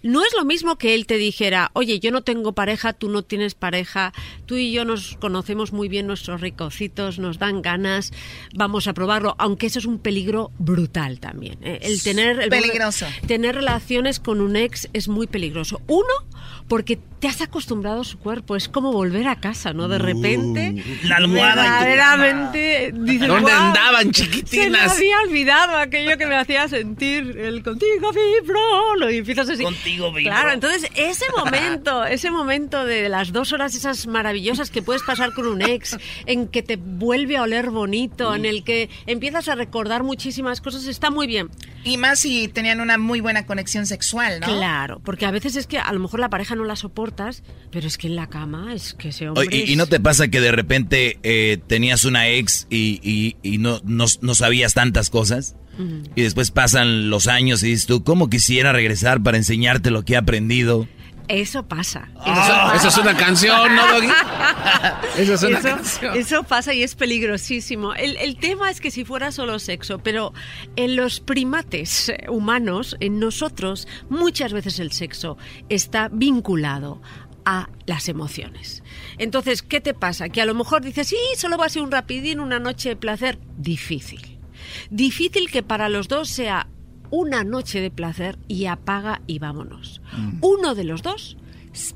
No 0.03 0.23
es 0.23 0.33
lo 0.35 0.45
mismo 0.45 0.77
que 0.77 0.95
él 0.95 1.07
te 1.07 1.17
dijera, 1.17 1.71
oye, 1.75 2.01
yo 2.01 2.11
no 2.11 2.23
tengo 2.23 2.53
pareja, 2.53 2.93
tú 2.93 3.09
no 3.11 3.23
tienes 3.23 3.55
pareja, 3.55 4.13
tú 4.47 4.57
y 4.57 4.73
yo 4.73 4.85
nos 4.85 5.17
conocemos 5.17 5.73
muy 5.73 5.89
bien 5.89 6.07
nuestros 6.07 6.41
ricocitos, 6.41 7.19
nos 7.19 7.39
dan 7.39 7.63
ganas, 7.63 8.13
vamos 8.55 8.87
a 8.87 8.95
probarlo, 8.95 9.35
aunque 9.39 9.67
eso 9.67 9.79
es 9.79 9.85
un 9.85 9.99
peligro 9.99 10.53
brutal 10.59 11.21
también. 11.21 11.59
¿eh? 11.63 11.81
El 11.83 12.03
tener 12.03 12.41
el 12.41 12.49
Peligroso. 12.49 13.07
tener 13.27 13.55
relaciones 13.55 14.21
con 14.21 14.41
un 14.41 14.57
ex 14.57 14.89
es 14.93 15.09
muy 15.09 15.27
peligroso. 15.27 15.81
Uno, 15.87 16.13
porque 16.71 16.97
te 17.19 17.27
has 17.27 17.41
acostumbrado 17.43 18.01
a 18.01 18.05
su 18.05 18.17
cuerpo, 18.19 18.55
es 18.55 18.69
como 18.69 18.93
volver 18.93 19.27
a 19.27 19.41
casa, 19.41 19.73
¿no? 19.75 19.89
De 19.89 19.99
repente, 19.99 20.83
La 21.03 21.17
almohada 21.17 21.81
verdaderamente 21.85 22.93
dices, 22.95 23.27
¿Dónde 23.27 23.51
"Guau, 23.51 23.63
andaban, 23.67 24.03
Se 24.03 24.07
me 24.07 24.13
chiquitinas? 24.13 24.93
había 24.97 25.19
olvidado 25.21 25.77
aquello 25.77 26.17
que 26.17 26.27
me 26.27 26.37
hacía 26.37 26.69
sentir 26.69 27.37
el 27.39 27.65
contigo 27.65 28.13
vibro 28.13 29.11
y 29.11 29.19
empiezas 29.19 29.51
así. 29.51 29.65
Contigo 29.65 30.13
vibro. 30.13 30.33
Claro, 30.33 30.53
entonces 30.53 30.89
ese 30.95 31.25
momento, 31.37 32.05
ese 32.07 32.31
momento 32.31 32.85
de 32.87 33.09
las 33.09 33.33
dos 33.33 33.53
horas 33.53 33.75
esas 33.75 34.07
maravillosas 34.07 34.71
que 34.71 34.81
puedes 34.81 35.03
pasar 35.03 35.35
con 35.35 35.49
un 35.49 35.61
ex, 35.63 35.99
en 36.27 36.47
que 36.47 36.63
te 36.63 36.77
vuelve 36.77 37.37
a 37.37 37.43
oler 37.43 37.71
bonito, 37.71 38.33
en 38.35 38.45
el 38.45 38.63
que 38.63 38.89
empiezas 39.07 39.49
a 39.49 39.57
recordar 39.57 40.05
muchísimas 40.05 40.61
cosas, 40.61 40.87
está 40.87 41.11
muy 41.11 41.27
bien. 41.27 41.51
Y 41.83 41.97
más 41.97 42.21
si 42.21 42.49
tenían 42.49 42.81
una 42.81 42.97
muy 42.97 43.21
buena 43.21 43.45
conexión 43.45 43.87
sexual, 43.87 44.41
¿no? 44.41 44.47
Claro, 44.47 45.01
porque 45.05 45.27
a 45.27 45.31
veces 45.31 45.57
es 45.57 45.67
que 45.67 45.79
a 45.79 45.93
lo 45.93 45.99
mejor 45.99 46.21
la 46.21 46.29
pareja 46.31 46.55
no 46.55 46.60
la 46.65 46.77
soportas, 46.77 47.43
pero 47.71 47.87
es 47.87 47.99
que 47.99 48.07
en 48.07 48.17
la 48.17 48.29
cama 48.29 48.75
es 48.75 48.95
que 48.95 49.09
ese 49.09 49.29
hombre. 49.29 49.47
¿y, 49.51 49.77
no 49.77 49.87
te 49.87 50.01
pasa 50.01 50.29
que 50.29 50.41
de 50.41 50.53
repente 50.53 51.19
eh, 51.23 51.59
tenías 51.67 52.05
una 52.05 52.29
ex 52.29 52.67
y, 52.71 53.01
y- 53.03 53.37
y 53.43 53.59
no, 53.59 53.81
no, 53.85 54.07
no 54.21 54.35
sabías 54.35 54.75
tantas 54.75 55.11
cosas? 55.11 55.57
Y 56.15 56.21
después 56.23 56.51
pasan 56.51 57.09
los 57.09 57.27
años 57.27 57.63
y 57.63 57.69
dices 57.69 57.87
tú, 57.87 58.05
¿cómo 58.05 58.29
quisiera 58.29 58.71
regresar 58.73 59.23
para 59.23 59.39
enseñarte 59.39 59.91
lo 59.91 60.05
que 60.05 60.13
he 60.13 60.17
aprendido? 60.19 60.87
Eso 61.31 61.63
pasa. 61.63 62.09
Eso- 62.27 62.73
eso 62.75 62.89
es 62.89 62.99
una 62.99 63.17
canción, 63.17 63.75
¿no, 63.77 63.87
Doggy? 63.87 64.09
Eso 65.17 65.35
es 65.35 65.43
una 65.45 65.59
Eso- 65.59 65.69
canción. 65.69 66.17
eso 66.17 66.43
pasa 66.43 66.75
y 66.75 66.83
es 66.83 66.95
peligrosísimo. 66.97 67.95
El, 67.95 68.17
el 68.17 68.37
tema 68.37 68.71
es 68.71 68.81
que 68.81 68.91
si 68.91 69.05
fuera 69.05 69.31
solo 69.31 69.59
sexo, 69.61 69.99
pero 69.99 70.33
en 70.77 70.97
los 70.97 71.21
primates 71.21 72.09
eh, 72.09 72.27
humanos, 72.29 72.97
en 73.01 73.21
nosotros, 73.21 73.87
muchas 74.09 74.53
veces 74.53 74.79
el 74.81 74.91
sexo 74.93 75.39
está 75.69 76.09
vinculado 76.11 77.01
a 77.45 77.69
las 77.87 78.09
emociones. 78.09 78.83
Entonces, 79.19 79.63
¿qué 79.63 79.81
te 79.81 79.95
pasa? 79.95 80.29
Que 80.31 80.43
a 80.43 80.47
lo 80.47 80.55
mejor 80.55 80.83
dices, 80.83 81.07
sí, 81.09 81.17
solo 81.37 81.57
va 81.59 81.67
a 81.67 81.69
ser 81.69 81.83
un 81.83 81.91
rapidín, 81.93 82.41
una 82.41 82.59
noche 82.59 82.91
de 82.91 82.97
placer. 82.97 83.39
Difícil. 83.57 84.39
Difícil 84.91 85.51
que 85.51 85.63
para 85.63 85.89
los 85.89 86.09
dos 86.09 86.29
sea 86.29 86.67
una 87.11 87.45
noche 87.45 87.81
de 87.81 87.91
placer 87.91 88.39
y 88.49 88.67
apaga 88.67 89.23
y 89.27 89.39
vámonos. 89.39 90.01
Uno 90.41 90.75
de 90.75 90.85
los 90.85 91.03
dos 91.03 91.37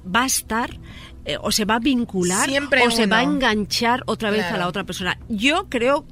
va 0.04 0.22
a 0.22 0.26
estar 0.26 0.78
eh, 1.24 1.38
o 1.40 1.50
se 1.50 1.64
va 1.64 1.76
a 1.76 1.78
vincular 1.78 2.48
Siempre 2.48 2.86
o 2.86 2.90
se 2.90 3.06
va 3.06 3.18
a 3.18 3.22
enganchar 3.22 4.02
otra 4.06 4.30
vez 4.30 4.44
a 4.44 4.58
la 4.58 4.68
otra 4.68 4.84
persona. 4.84 5.18
Yo 5.28 5.68
creo, 5.68 6.04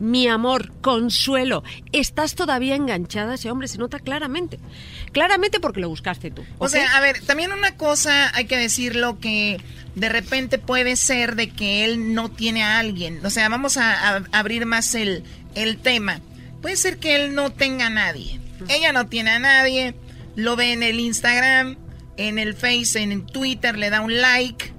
mi 0.00 0.26
amor, 0.26 0.72
consuelo, 0.80 1.62
estás 1.92 2.34
todavía 2.34 2.74
enganchada 2.74 3.32
a 3.32 3.34
ese 3.36 3.50
hombre, 3.50 3.68
se 3.68 3.78
nota 3.78 4.00
claramente. 4.00 4.58
Claramente 5.12 5.60
porque 5.60 5.80
lo 5.80 5.88
buscaste 5.88 6.30
tú. 6.30 6.44
O 6.58 6.68
sea, 6.68 6.96
a 6.96 7.00
ver, 7.00 7.20
también 7.22 7.52
una 7.52 7.76
cosa 7.76 8.34
hay 8.34 8.46
que 8.46 8.56
decirlo 8.56 9.18
que 9.20 9.60
de 9.94 10.08
repente 10.08 10.58
puede 10.58 10.96
ser 10.96 11.36
de 11.36 11.50
que 11.50 11.84
él 11.84 12.12
no 12.12 12.30
tiene 12.30 12.64
a 12.64 12.78
alguien. 12.78 13.24
O 13.24 13.30
sea, 13.30 13.48
vamos 13.48 13.76
a, 13.76 14.16
a 14.16 14.24
abrir 14.32 14.66
más 14.66 14.94
el, 14.94 15.22
el 15.54 15.78
tema. 15.78 16.20
Puede 16.60 16.76
ser 16.76 16.98
que 16.98 17.14
él 17.16 17.34
no 17.34 17.50
tenga 17.50 17.86
a 17.86 17.90
nadie. 17.90 18.40
Ella 18.68 18.92
no 18.92 19.06
tiene 19.06 19.30
a 19.30 19.38
nadie. 19.38 19.94
Lo 20.34 20.56
ve 20.56 20.72
en 20.72 20.82
el 20.82 21.00
Instagram, 21.00 21.76
en 22.16 22.38
el 22.38 22.54
Face, 22.54 23.00
en 23.02 23.24
Twitter, 23.26 23.78
le 23.78 23.90
da 23.90 24.00
un 24.00 24.20
like 24.20 24.72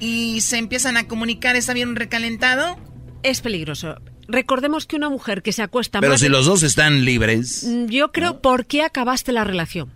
y 0.00 0.40
se 0.40 0.58
empiezan 0.58 0.96
a 0.96 1.06
comunicar. 1.08 1.56
¿Está 1.56 1.72
bien 1.74 1.90
un 1.90 1.96
recalentado? 1.96 2.76
Es 3.22 3.40
peligroso. 3.40 3.96
Recordemos 4.28 4.86
que 4.86 4.96
una 4.96 5.08
mujer 5.08 5.42
que 5.42 5.52
se 5.52 5.62
acuesta 5.62 6.00
Pero 6.00 6.12
más 6.14 6.20
si 6.20 6.26
de- 6.26 6.30
los 6.30 6.46
dos 6.46 6.62
están 6.64 7.04
libres. 7.04 7.64
Mm, 7.64 7.86
Yo 7.86 8.10
creo, 8.10 8.40
¿por 8.40 8.66
qué 8.66 8.82
acabaste 8.82 9.32
la 9.32 9.44
relación? 9.44 9.92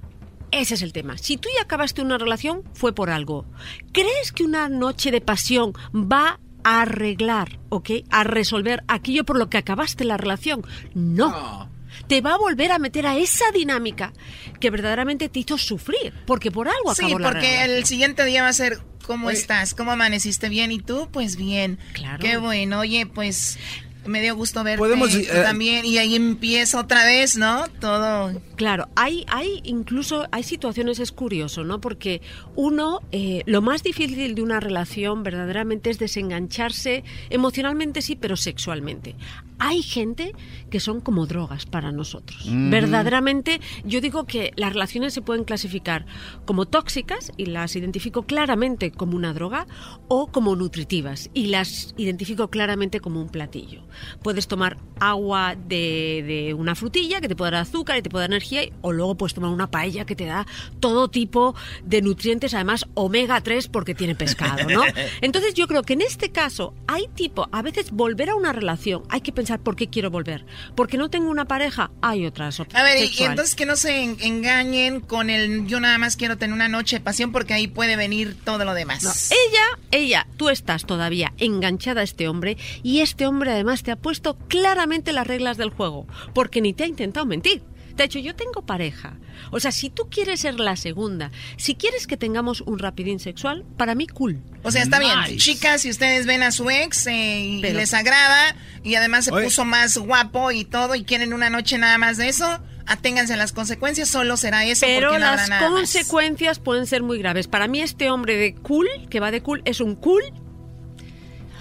Ese 0.53 0.75
es 0.75 0.83
el 0.83 0.93
tema. 0.93 1.19
Si 1.19 1.37
tú 1.37 1.49
ya 1.57 1.63
acabaste 1.63 2.03
una 2.03 2.19
relación, 2.19 2.63
fue 2.75 2.93
por 2.95 3.11
algo. 3.11 3.45
¿Crees 3.93 4.33
que 4.33 4.43
una 4.45 4.69
noche 4.69 5.11
de 5.11 5.21
pasión 5.21 5.73
va 5.95 6.39
a 6.65 6.83
arreglar, 6.83 7.59
¿ok? 7.69 7.91
A 8.11 8.23
resolver 8.25 8.83
aquello 8.89 9.25
por 9.25 9.37
lo 9.39 9.49
que 9.49 9.59
acabaste 9.59 10.05
la 10.05 10.17
relación? 10.17 10.65
No. 10.95 11.69
Te 12.11 12.21
va 12.23 12.35
a 12.35 12.39
volver 12.39 12.73
a 12.73 12.81
meter 12.81 13.07
a 13.07 13.17
esa 13.17 13.53
dinámica 13.53 14.13
que 14.59 14.69
verdaderamente 14.71 15.29
te 15.29 15.39
hizo 15.39 15.57
sufrir, 15.57 16.13
porque 16.27 16.51
por 16.51 16.67
algo 16.67 16.93
Sí, 16.93 17.05
acabó 17.05 17.21
la 17.21 17.31
porque 17.31 17.63
el 17.63 17.85
siguiente 17.85 18.25
día 18.25 18.43
va 18.43 18.49
a 18.49 18.53
ser, 18.53 18.81
¿cómo 19.07 19.31
estás? 19.31 19.75
¿Cómo 19.75 19.93
amaneciste 19.93 20.49
bien? 20.49 20.73
¿Y 20.73 20.81
tú? 20.81 21.09
Pues 21.13 21.37
bien. 21.37 21.79
Claro. 21.93 22.19
Qué 22.19 22.37
bueno. 22.37 22.81
Oye, 22.81 23.07
pues 23.07 23.61
me 24.07 24.23
dio 24.23 24.35
gusto 24.35 24.65
verte 24.65 24.79
Podemos, 24.79 25.15
eh, 25.15 25.27
también. 25.43 25.85
Y 25.85 25.99
ahí 25.99 26.15
empieza 26.15 26.81
otra 26.81 27.05
vez, 27.05 27.37
¿no? 27.37 27.65
Todo. 27.81 28.41
Claro, 28.57 28.89
hay, 28.95 29.25
hay 29.29 29.61
incluso, 29.65 30.27
hay 30.33 30.43
situaciones, 30.43 30.99
es 30.99 31.13
curioso, 31.13 31.65
¿no? 31.65 31.81
Porque 31.81 32.21
uno, 32.57 33.01
eh, 33.13 33.43
lo 33.47 33.63
más 33.63 33.83
difícil 33.83 34.35
de 34.35 34.43
una 34.43 34.61
relación 34.61 35.23
verdaderamente 35.23 35.91
es 35.91 35.99
desengancharse 35.99 37.05
emocionalmente, 37.31 38.03
sí, 38.03 38.17
pero 38.17 38.37
sexualmente. 38.37 39.17
Hay 39.59 39.83
gente 39.83 40.33
que 40.71 40.81
son 40.81 41.01
como 41.01 41.27
drogas 41.27 41.67
para 41.67 41.93
nosotros. 41.93 42.47
Ujú. 42.47 42.71
Verdaderamente, 42.71 43.61
yo 43.85 44.01
digo 44.01 44.25
que 44.25 44.53
las 44.57 44.73
relaciones 44.73 45.13
se 45.13 45.23
pueden 45.23 45.45
clasificar 45.45 46.07
como 46.45 46.67
tóxicas 46.67 47.33
y 47.37 47.47
las 47.47 47.77
identifico 47.77 48.23
claramente 48.23 48.91
como 48.91 49.17
una 49.17 49.35
droga 49.35 49.67
o 50.09 50.29
como 50.29 50.57
nutritivas 50.57 51.31
y 51.35 51.47
las 51.47 51.95
identifico 51.97 52.49
claramente 52.49 53.01
como 53.01 53.21
un 53.21 53.29
platillo. 53.29 53.83
Puedes 54.23 54.49
tomar 54.49 54.77
agua 54.99 55.57
de, 55.57 56.23
de 56.27 56.55
una 56.55 56.75
frutilla 56.75 57.21
que 57.21 57.29
te 57.29 57.37
puede 57.37 57.53
dar 57.53 57.63
azúcar 57.63 57.97
y 57.99 58.03
te 58.03 58.11
puede 58.11 58.25
dar 58.25 58.31
energía 58.31 58.65
y- 58.65 58.73
o 58.83 58.93
luego 58.93 59.15
puedes 59.17 59.35
tomar 59.35 59.51
una 59.51 59.71
paella 59.71 60.05
que 60.05 60.15
te 60.17 60.27
da 60.27 60.47
todo 60.81 61.09
tipo 61.09 61.55
de 61.85 62.03
nutrientes, 62.03 62.55
además 62.55 62.87
omega 62.95 63.41
3 63.41 63.69
porque 63.69 63.95
tiene 63.95 64.15
pescado, 64.15 64.69
¿no? 64.69 64.83
Entonces 65.21 65.55
yo 65.55 65.67
creo 65.69 65.83
que 65.83 65.95
en 65.95 66.03
este 66.03 66.31
caso 66.31 66.75
hay 66.87 67.09
tipo, 67.15 67.49
a 67.53 67.63
veces 67.63 67.91
volver 67.93 68.31
a 68.31 68.35
una 68.35 68.53
relación, 68.53 69.03
hay 69.09 69.21
que 69.23 69.33
pensar 69.33 69.61
por 69.61 69.77
qué 69.77 69.89
quiero 69.89 70.11
volver. 70.11 70.45
Porque 70.75 70.99
no 70.99 71.09
tengo 71.11 71.31
una 71.31 71.47
pareja, 71.47 71.91
hay 72.03 72.27
otras 72.27 72.61
opciones. 72.61 72.81
A 72.81 72.85
ver, 72.85 72.99
y, 73.05 73.11
y 73.21 73.25
entonces 73.25 73.55
que 73.55 73.67
no 73.67 73.77
se 73.77 74.03
en- 74.03 74.17
engañen 74.21 75.01
con 75.01 75.31
el 75.31 75.67
yo 75.67 75.81
nada 75.81 75.99
más 75.99 76.17
quiero 76.17 76.37
tener 76.39 76.55
una 76.55 76.69
noche 76.69 76.97
de 76.97 77.01
pasión 77.01 77.33
porque 77.33 77.55
ahí 77.55 77.67
puede 77.69 77.97
venir 77.97 78.37
todo 78.45 78.65
lo 78.65 78.75
demás. 78.75 79.03
No, 79.03 79.11
ella, 79.11 79.65
ella, 79.91 80.27
tú 80.37 80.49
estás 80.49 80.85
todavía 80.85 81.33
enganchada 81.39 82.01
a 82.01 82.05
este 82.05 82.29
hombre 82.29 82.57
y 82.83 83.01
este 83.01 83.27
hombre 83.27 83.51
además 83.53 83.80
te 83.83 83.91
ha 83.93 83.97
puesto 83.97 84.37
claramente 84.49 85.13
las 85.13 85.27
reglas 85.27 85.57
del 85.57 85.71
juego, 85.71 86.07
porque 86.35 86.61
ni 86.61 86.73
te 86.73 86.85
ha 86.85 86.87
intentado 86.87 87.27
mentir. 87.27 87.63
De 87.97 88.05
hecho, 88.05 88.19
yo 88.19 88.35
tengo 88.35 88.63
pareja. 88.65 89.19
O 89.51 89.61
sea, 89.61 89.73
si 89.73 89.91
tú 89.91 90.09
quieres 90.11 90.41
ser 90.41 90.59
la 90.59 90.77
segunda, 90.77 91.31
si 91.59 91.75
quieres 91.75 92.07
que 92.07 92.17
tengamos 92.17 92.63
un 92.63 92.79
rapidín 92.79 93.19
sexual, 93.19 93.65
para 93.77 93.95
mí 93.95 94.07
cool. 94.07 94.41
O 94.63 94.71
sea, 94.71 94.83
está 94.83 94.99
bien. 94.99 95.37
Chicas, 95.37 95.83
si 95.83 95.91
ustedes 95.91 96.25
ven 96.25 96.43
a 96.43 96.51
su 96.53 96.71
ex 96.71 97.07
eh, 97.09 97.41
y 97.41 97.61
Pero- 97.61 97.79
les 97.79 97.93
agrada 97.93 98.57
y 98.83 98.95
además 98.95 99.27
se 99.27 99.33
Oye. 99.33 99.45
puso 99.45 99.65
más 99.67 99.99
guapo 99.99 100.51
y 100.51 100.65
todo 100.65 100.95
y 100.95 101.05
quieren 101.05 101.35
una 101.35 101.51
noche 101.51 101.77
nada 101.77 101.99
más 101.99 102.17
de 102.17 102.29
eso, 102.29 102.61
aténganse 102.87 103.35
a 103.35 103.37
las 103.37 103.53
consecuencias, 103.53 104.09
solo 104.09 104.37
será 104.39 104.65
eso 104.65 104.87
Pero 104.87 105.13
no 105.13 105.19
las 105.19 105.49
nada 105.51 105.61
más. 105.69 105.71
consecuencias 105.71 106.59
pueden 106.59 106.87
ser 106.87 107.03
muy 107.03 107.19
graves. 107.19 107.49
Para 107.49 107.69
mí 107.69 107.81
este 107.83 108.11
hombre 108.11 108.37
de 108.37 108.55
cool, 108.55 108.89
que 109.11 109.21
va 109.21 109.31
de 109.31 109.43
cool, 109.43 109.61
es 109.67 109.81
un 109.81 109.95
cool 109.97 110.23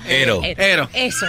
Ero. 0.09 0.41
Ero. 0.43 0.89
Eso. 0.93 1.25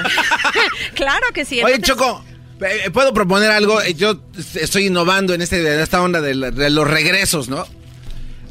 claro 0.95 1.27
que 1.35 1.45
sí. 1.45 1.63
Oye, 1.63 1.81
Choco, 1.81 2.25
eh, 2.61 2.91
¿puedo 2.91 3.13
proponer 3.15 3.51
algo? 3.51 3.81
Eh, 3.83 3.95
Yo 3.95 4.21
estoy 4.55 4.87
innovando 4.87 5.35
en, 5.35 5.43
este, 5.43 5.61
en 5.61 5.81
esta 5.81 6.03
onda 6.03 6.21
de, 6.21 6.35
la- 6.35 6.51
de 6.51 6.71
los 6.71 6.89
regresos, 6.89 7.49
¿no? 7.49 7.67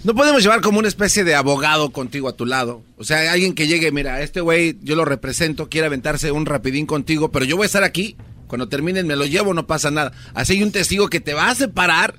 No 0.03 0.15
podemos 0.15 0.41
llevar 0.41 0.61
como 0.61 0.79
una 0.79 0.87
especie 0.87 1.25
de 1.25 1.35
abogado 1.35 1.89
contigo 1.91 2.29
a 2.29 2.33
tu 2.33 2.45
lado. 2.45 2.83
O 2.97 3.03
sea, 3.03 3.31
alguien 3.33 3.53
que 3.53 3.67
llegue, 3.67 3.91
mira, 3.91 4.21
este 4.21 4.39
güey 4.39 4.77
yo 4.81 4.95
lo 4.95 5.03
represento, 5.03 5.67
quiere 5.67 5.87
aventarse 5.87 6.31
un 6.31 6.45
rapidín 6.45 6.85
contigo, 6.85 7.31
pero 7.31 7.43
yo 7.43 7.57
voy 7.57 7.63
a 7.63 7.67
estar 7.67 7.83
aquí. 7.83 8.15
Cuando 8.47 8.69
terminen 8.69 9.05
me 9.05 9.15
lo 9.17 9.25
llevo, 9.25 9.53
no 9.53 9.67
pasa 9.67 9.91
nada. 9.91 10.13
Así 10.33 10.53
hay 10.53 10.63
un 10.63 10.71
testigo 10.71 11.09
que 11.09 11.19
te 11.19 11.33
va 11.33 11.49
a 11.49 11.55
separar 11.55 12.15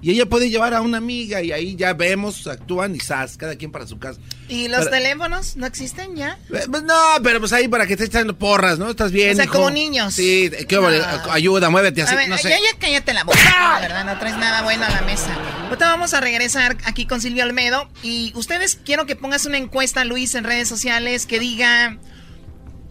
y 0.00 0.12
ella 0.12 0.26
puede 0.26 0.48
llevar 0.48 0.74
a 0.74 0.80
una 0.80 0.98
amiga 0.98 1.42
y 1.42 1.50
ahí 1.52 1.74
ya 1.76 1.92
vemos, 1.92 2.46
actúan 2.46 2.94
y 2.94 3.00
zas, 3.00 3.36
cada 3.36 3.56
quien 3.56 3.72
para 3.72 3.86
su 3.86 3.98
casa. 3.98 4.20
¿Y 4.48 4.68
los 4.68 4.88
teléfonos 4.88 5.56
no 5.56 5.66
existen 5.66 6.14
ya? 6.16 6.38
Eh, 6.54 6.64
pues 6.70 6.82
no, 6.84 6.94
pero 7.22 7.40
pues 7.40 7.52
ahí 7.52 7.68
para 7.68 7.86
que 7.86 7.94
estés 7.94 8.08
echando 8.08 8.38
porras, 8.38 8.78
¿no? 8.78 8.88
Estás 8.90 9.10
bien, 9.12 9.32
O 9.32 9.36
sea, 9.36 9.44
hijo? 9.44 9.54
como 9.54 9.70
niños. 9.70 10.14
Sí, 10.14 10.50
qué 10.68 10.78
vale, 10.78 11.00
No. 11.00 11.32
ayuda, 11.32 11.68
muévete 11.68 12.02
así, 12.02 12.14
a 12.14 12.16
ver, 12.16 12.28
no 12.28 12.38
sé. 12.38 12.48
ya, 12.50 12.56
ya 12.56 12.78
cállate 12.78 13.12
la 13.12 13.24
boca, 13.24 13.38
la 13.74 13.80
verdad, 13.80 14.04
no 14.04 14.18
traes 14.18 14.36
nada 14.38 14.62
bueno 14.62 14.84
a 14.84 14.90
la 14.90 15.02
mesa. 15.02 15.36
Ahorita 15.64 15.88
vamos 15.88 16.14
a 16.14 16.20
regresar 16.20 16.76
aquí 16.84 17.04
con 17.06 17.20
Silvio 17.20 17.42
Olmedo 17.44 17.90
y 18.02 18.32
ustedes 18.36 18.76
quiero 18.76 19.04
que 19.04 19.16
pongas 19.16 19.44
una 19.46 19.58
encuesta, 19.58 20.04
Luis, 20.04 20.34
en 20.34 20.44
redes 20.44 20.68
sociales 20.68 21.26
que 21.26 21.38
diga, 21.40 21.98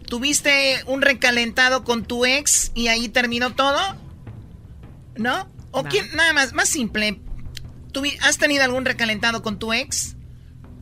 ¿tuviste 0.06 0.82
un 0.86 1.02
recalentado 1.02 1.84
con 1.84 2.04
tu 2.04 2.24
ex 2.24 2.70
y 2.74 2.88
ahí 2.88 3.08
terminó 3.08 3.54
todo? 3.54 3.78
¿No? 5.16 5.48
¿O 5.70 5.84
quién, 5.84 6.06
nada 6.14 6.32
más, 6.32 6.52
más 6.52 6.68
simple, 6.68 7.20
¿tuvi- 7.92 8.18
¿has 8.22 8.38
tenido 8.38 8.64
algún 8.64 8.84
recalentado 8.84 9.42
con 9.42 9.58
tu 9.58 9.72
ex? 9.72 10.16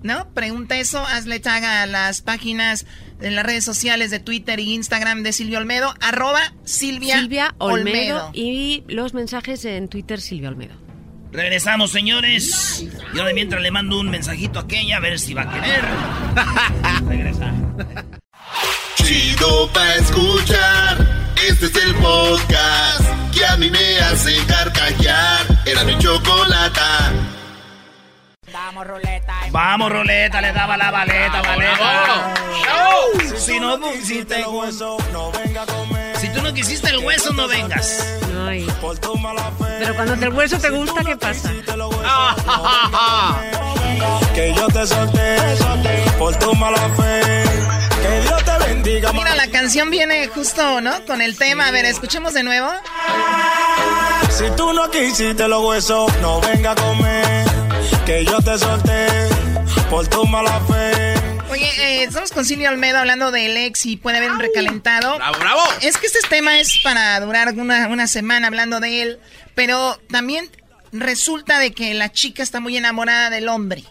¿No? 0.02 0.32
Pregunta 0.34 0.78
eso, 0.78 1.00
hazle 1.04 1.40
tag 1.40 1.64
a 1.64 1.86
las 1.86 2.20
páginas 2.22 2.86
en 3.20 3.34
las 3.34 3.44
redes 3.44 3.64
sociales 3.64 4.10
de 4.10 4.20
Twitter 4.20 4.60
y 4.60 4.74
Instagram 4.74 5.22
de 5.22 5.32
Silvio 5.32 5.58
Olmedo, 5.58 5.94
arroba 6.00 6.52
Silvia, 6.64 7.18
Silvia 7.18 7.54
Olmedo, 7.58 8.28
Olmedo. 8.28 8.30
y 8.34 8.84
los 8.88 9.14
mensajes 9.14 9.64
en 9.64 9.88
Twitter 9.88 10.20
Silvia 10.20 10.50
Olmedo. 10.50 10.74
Regresamos, 11.32 11.90
señores. 11.90 12.84
Yo 13.14 13.24
de 13.24 13.34
mientras 13.34 13.60
le 13.60 13.70
mando 13.70 13.98
un 13.98 14.08
mensajito 14.10 14.60
a 14.60 14.62
aquella 14.62 14.98
a 14.98 15.00
ver 15.00 15.18
si 15.18 15.34
va 15.34 15.42
a 15.42 15.52
querer. 15.52 15.84
Regresa. 17.08 17.52
Chido 19.02 19.70
pa' 19.72 19.94
escuchar. 19.96 21.34
Este 21.48 21.66
es 21.66 21.76
el 21.76 21.94
podcast 21.96 23.25
que 23.36 23.44
a 23.44 23.56
mí 23.56 23.70
me 23.70 23.98
hace 24.00 24.34
carcajear. 24.46 25.46
Era 25.66 25.84
mi 25.84 25.98
chocolata. 25.98 27.12
Vamos, 29.50 29.90
roleta, 29.90 30.40
le 30.40 30.52
daba 30.52 30.76
la 30.76 30.90
baleta, 30.90 31.42
baleta. 31.42 32.34
Si 33.36 33.60
no 33.60 33.78
pusiste 33.78 34.40
el 34.40 34.46
hueso, 34.46 34.96
no 35.12 35.30
venga 35.32 35.62
a 35.62 35.66
comer. 35.66 36.16
Si 36.16 36.28
tú 36.30 36.42
no 36.42 36.52
quisiste 36.54 36.88
el 36.90 36.98
hueso, 36.98 37.32
no 37.32 37.46
vengas. 37.48 38.18
Ay. 38.46 38.66
Pero 39.78 39.94
cuando 39.94 40.14
el 40.14 40.32
hueso 40.32 40.58
te 40.58 40.70
gusta, 40.70 41.04
¿qué 41.04 41.16
pasa? 41.16 41.52
Que 44.34 44.52
yo 44.54 44.66
te 44.68 44.86
solté 44.86 45.36
por 46.18 46.36
tu 46.36 46.54
mala 46.54 46.78
fe. 46.90 47.85
Bendiga. 48.68 49.12
Mira, 49.12 49.34
la 49.34 49.48
canción 49.48 49.90
viene 49.90 50.28
justo, 50.28 50.80
¿no? 50.80 51.04
Con 51.04 51.22
el 51.22 51.36
tema. 51.36 51.68
A 51.68 51.70
ver, 51.70 51.84
escuchemos 51.84 52.34
de 52.34 52.42
nuevo. 52.42 52.68
Si 54.30 54.44
tú 54.56 54.72
no 54.72 54.90
quisiste 54.90 55.48
los 55.48 55.64
huesos, 55.64 56.12
no 56.20 56.40
venga 56.40 56.72
a 56.72 56.74
comer. 56.74 57.46
Que 58.04 58.24
yo 58.24 58.38
te 58.40 58.58
solté 58.58 59.06
por 59.90 60.06
tu 60.08 60.24
mala 60.26 60.60
fe. 60.60 61.14
Oye, 61.50 61.68
eh, 61.78 62.02
estamos 62.04 62.32
con 62.32 62.44
Silvia 62.44 62.70
Olmedo 62.70 62.98
hablando 62.98 63.30
del 63.30 63.56
ex 63.56 63.86
y 63.86 63.96
puede 63.96 64.18
haber 64.18 64.30
un 64.30 64.40
recalentado. 64.40 65.16
¡Bravo, 65.16 65.38
bravo! 65.38 65.62
Es 65.80 65.96
que 65.96 66.06
este 66.06 66.18
tema 66.28 66.60
es 66.60 66.80
para 66.82 67.18
durar 67.20 67.54
una, 67.54 67.88
una 67.88 68.06
semana 68.06 68.48
hablando 68.48 68.80
de 68.80 69.02
él, 69.02 69.20
pero 69.54 69.98
también 70.10 70.50
resulta 70.92 71.58
de 71.58 71.72
que 71.72 71.94
la 71.94 72.12
chica 72.12 72.42
está 72.42 72.60
muy 72.60 72.76
enamorada 72.76 73.30
del 73.30 73.48
hombre. 73.48 73.84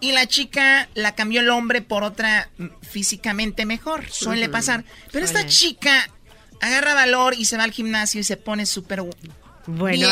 Y 0.00 0.12
la 0.12 0.26
chica 0.26 0.88
la 0.94 1.14
cambió 1.14 1.40
el 1.40 1.50
hombre 1.50 1.82
por 1.82 2.04
otra 2.04 2.48
mm, 2.58 2.66
físicamente 2.82 3.66
mejor. 3.66 4.08
Suele 4.10 4.48
pasar. 4.48 4.84
Pero 5.12 5.24
esta 5.24 5.46
chica 5.46 6.08
agarra 6.60 6.94
valor 6.94 7.34
y 7.34 7.44
se 7.44 7.56
va 7.56 7.64
al 7.64 7.72
gimnasio 7.72 8.20
y 8.20 8.24
se 8.24 8.36
pone 8.36 8.66
súper 8.66 9.02
Bueno, 9.66 10.08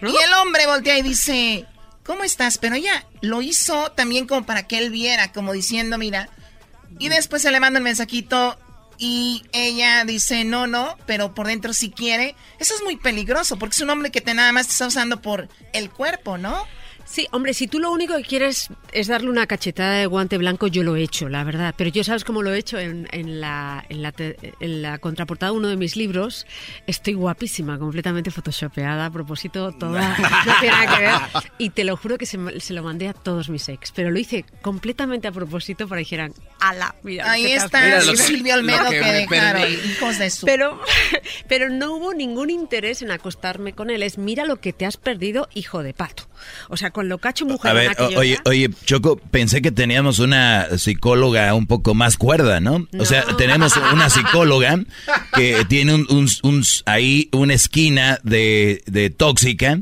¿no? 0.00 0.10
Y 0.10 0.16
el 0.16 0.32
hombre 0.34 0.66
voltea 0.66 0.98
y 0.98 1.02
dice, 1.02 1.66
¿cómo 2.04 2.24
estás? 2.24 2.58
Pero 2.58 2.74
ella 2.74 3.06
lo 3.20 3.42
hizo 3.42 3.92
también 3.92 4.26
como 4.26 4.44
para 4.44 4.66
que 4.66 4.78
él 4.78 4.90
viera, 4.90 5.32
como 5.32 5.52
diciendo, 5.52 5.98
mira. 5.98 6.28
Y 6.98 7.08
después 7.08 7.42
se 7.42 7.50
le 7.50 7.60
manda 7.60 7.78
el 7.78 7.84
mensajito 7.84 8.58
y 8.98 9.42
ella 9.52 10.04
dice, 10.04 10.44
no, 10.44 10.66
no, 10.66 10.96
pero 11.06 11.34
por 11.34 11.46
dentro 11.46 11.72
sí 11.72 11.90
quiere. 11.90 12.36
Eso 12.58 12.74
es 12.74 12.82
muy 12.82 12.96
peligroso 12.96 13.58
porque 13.58 13.74
es 13.74 13.80
un 13.80 13.90
hombre 13.90 14.10
que 14.10 14.20
te 14.20 14.34
nada 14.34 14.52
más 14.52 14.66
te 14.66 14.72
está 14.72 14.86
usando 14.86 15.20
por 15.20 15.48
el 15.72 15.90
cuerpo, 15.90 16.38
¿no? 16.38 16.66
Sí, 17.12 17.28
hombre, 17.30 17.52
si 17.52 17.66
tú 17.66 17.78
lo 17.78 17.92
único 17.92 18.16
que 18.16 18.22
quieres 18.22 18.70
es 18.90 19.06
darle 19.06 19.28
una 19.28 19.46
cachetada 19.46 19.98
de 19.98 20.06
guante 20.06 20.38
blanco, 20.38 20.66
yo 20.66 20.82
lo 20.82 20.96
he 20.96 21.02
hecho, 21.02 21.28
la 21.28 21.44
verdad. 21.44 21.74
Pero 21.76 21.90
yo 21.90 22.02
sabes 22.04 22.24
cómo 22.24 22.40
lo 22.40 22.54
he 22.54 22.58
hecho 22.58 22.78
en, 22.78 23.06
en 23.12 23.38
la, 23.38 23.84
en, 23.90 24.00
la, 24.00 24.14
en 24.16 24.80
la 24.80 24.96
contraportada 24.96 25.52
de 25.52 25.58
uno 25.58 25.68
de 25.68 25.76
mis 25.76 25.94
libros. 25.94 26.46
Estoy 26.86 27.12
guapísima, 27.12 27.78
completamente 27.78 28.30
photoshopeada, 28.30 29.04
a 29.04 29.10
propósito, 29.10 29.72
toda. 29.72 30.16
No 30.46 30.52
tiene 30.58 30.74
nada 30.74 30.96
que 30.96 31.02
ver. 31.02 31.52
Y 31.58 31.68
te 31.68 31.84
lo 31.84 31.98
juro 31.98 32.16
que 32.16 32.24
se, 32.24 32.38
se, 32.60 32.72
lo 32.72 32.82
mandé 32.82 33.08
a 33.08 33.12
todos 33.12 33.50
mis 33.50 33.68
ex. 33.68 33.92
Pero 33.92 34.10
lo 34.10 34.18
hice 34.18 34.46
completamente 34.62 35.28
a 35.28 35.32
propósito 35.32 35.86
para 35.88 35.98
que 35.98 36.04
dijeran, 36.04 36.32
ala, 36.60 36.94
mira. 37.02 37.30
Ahí 37.30 37.52
está 37.52 38.00
Silvio 38.00 38.54
Olmedo 38.54 38.88
que, 38.88 39.00
que 39.00 39.12
dejaron, 39.12 39.70
hijos 39.70 40.18
de 40.18 40.30
su. 40.30 40.46
Pero, 40.46 40.80
pero 41.46 41.68
no 41.68 41.92
hubo 41.92 42.14
ningún 42.14 42.48
interés 42.48 43.02
en 43.02 43.10
acostarme 43.10 43.74
con 43.74 43.90
él. 43.90 44.02
Es, 44.02 44.16
mira 44.16 44.46
lo 44.46 44.62
que 44.62 44.72
te 44.72 44.86
has 44.86 44.96
perdido, 44.96 45.50
hijo 45.52 45.82
de 45.82 45.92
pato. 45.92 46.31
O 46.68 46.76
sea, 46.76 46.90
con 46.90 47.08
lo 47.08 47.18
cacho 47.18 47.46
mujer. 47.46 47.70
A 47.70 47.74
ver, 47.74 47.96
que 47.96 48.16
oye, 48.16 48.38
oye, 48.44 48.70
Choco, 48.84 49.16
pensé 49.16 49.62
que 49.62 49.72
teníamos 49.72 50.18
una 50.18 50.78
psicóloga 50.78 51.54
un 51.54 51.66
poco 51.66 51.94
más 51.94 52.16
cuerda, 52.16 52.60
¿no? 52.60 52.86
O 52.98 53.04
sea, 53.04 53.24
tenemos 53.36 53.74
una 53.92 54.10
psicóloga 54.10 54.78
que 55.34 55.64
tiene 55.68 55.94
un, 55.94 56.06
un, 56.10 56.28
un 56.42 56.64
ahí 56.86 57.28
una 57.32 57.54
esquina 57.54 58.18
de, 58.22 58.82
de 58.86 59.10
tóxica 59.10 59.80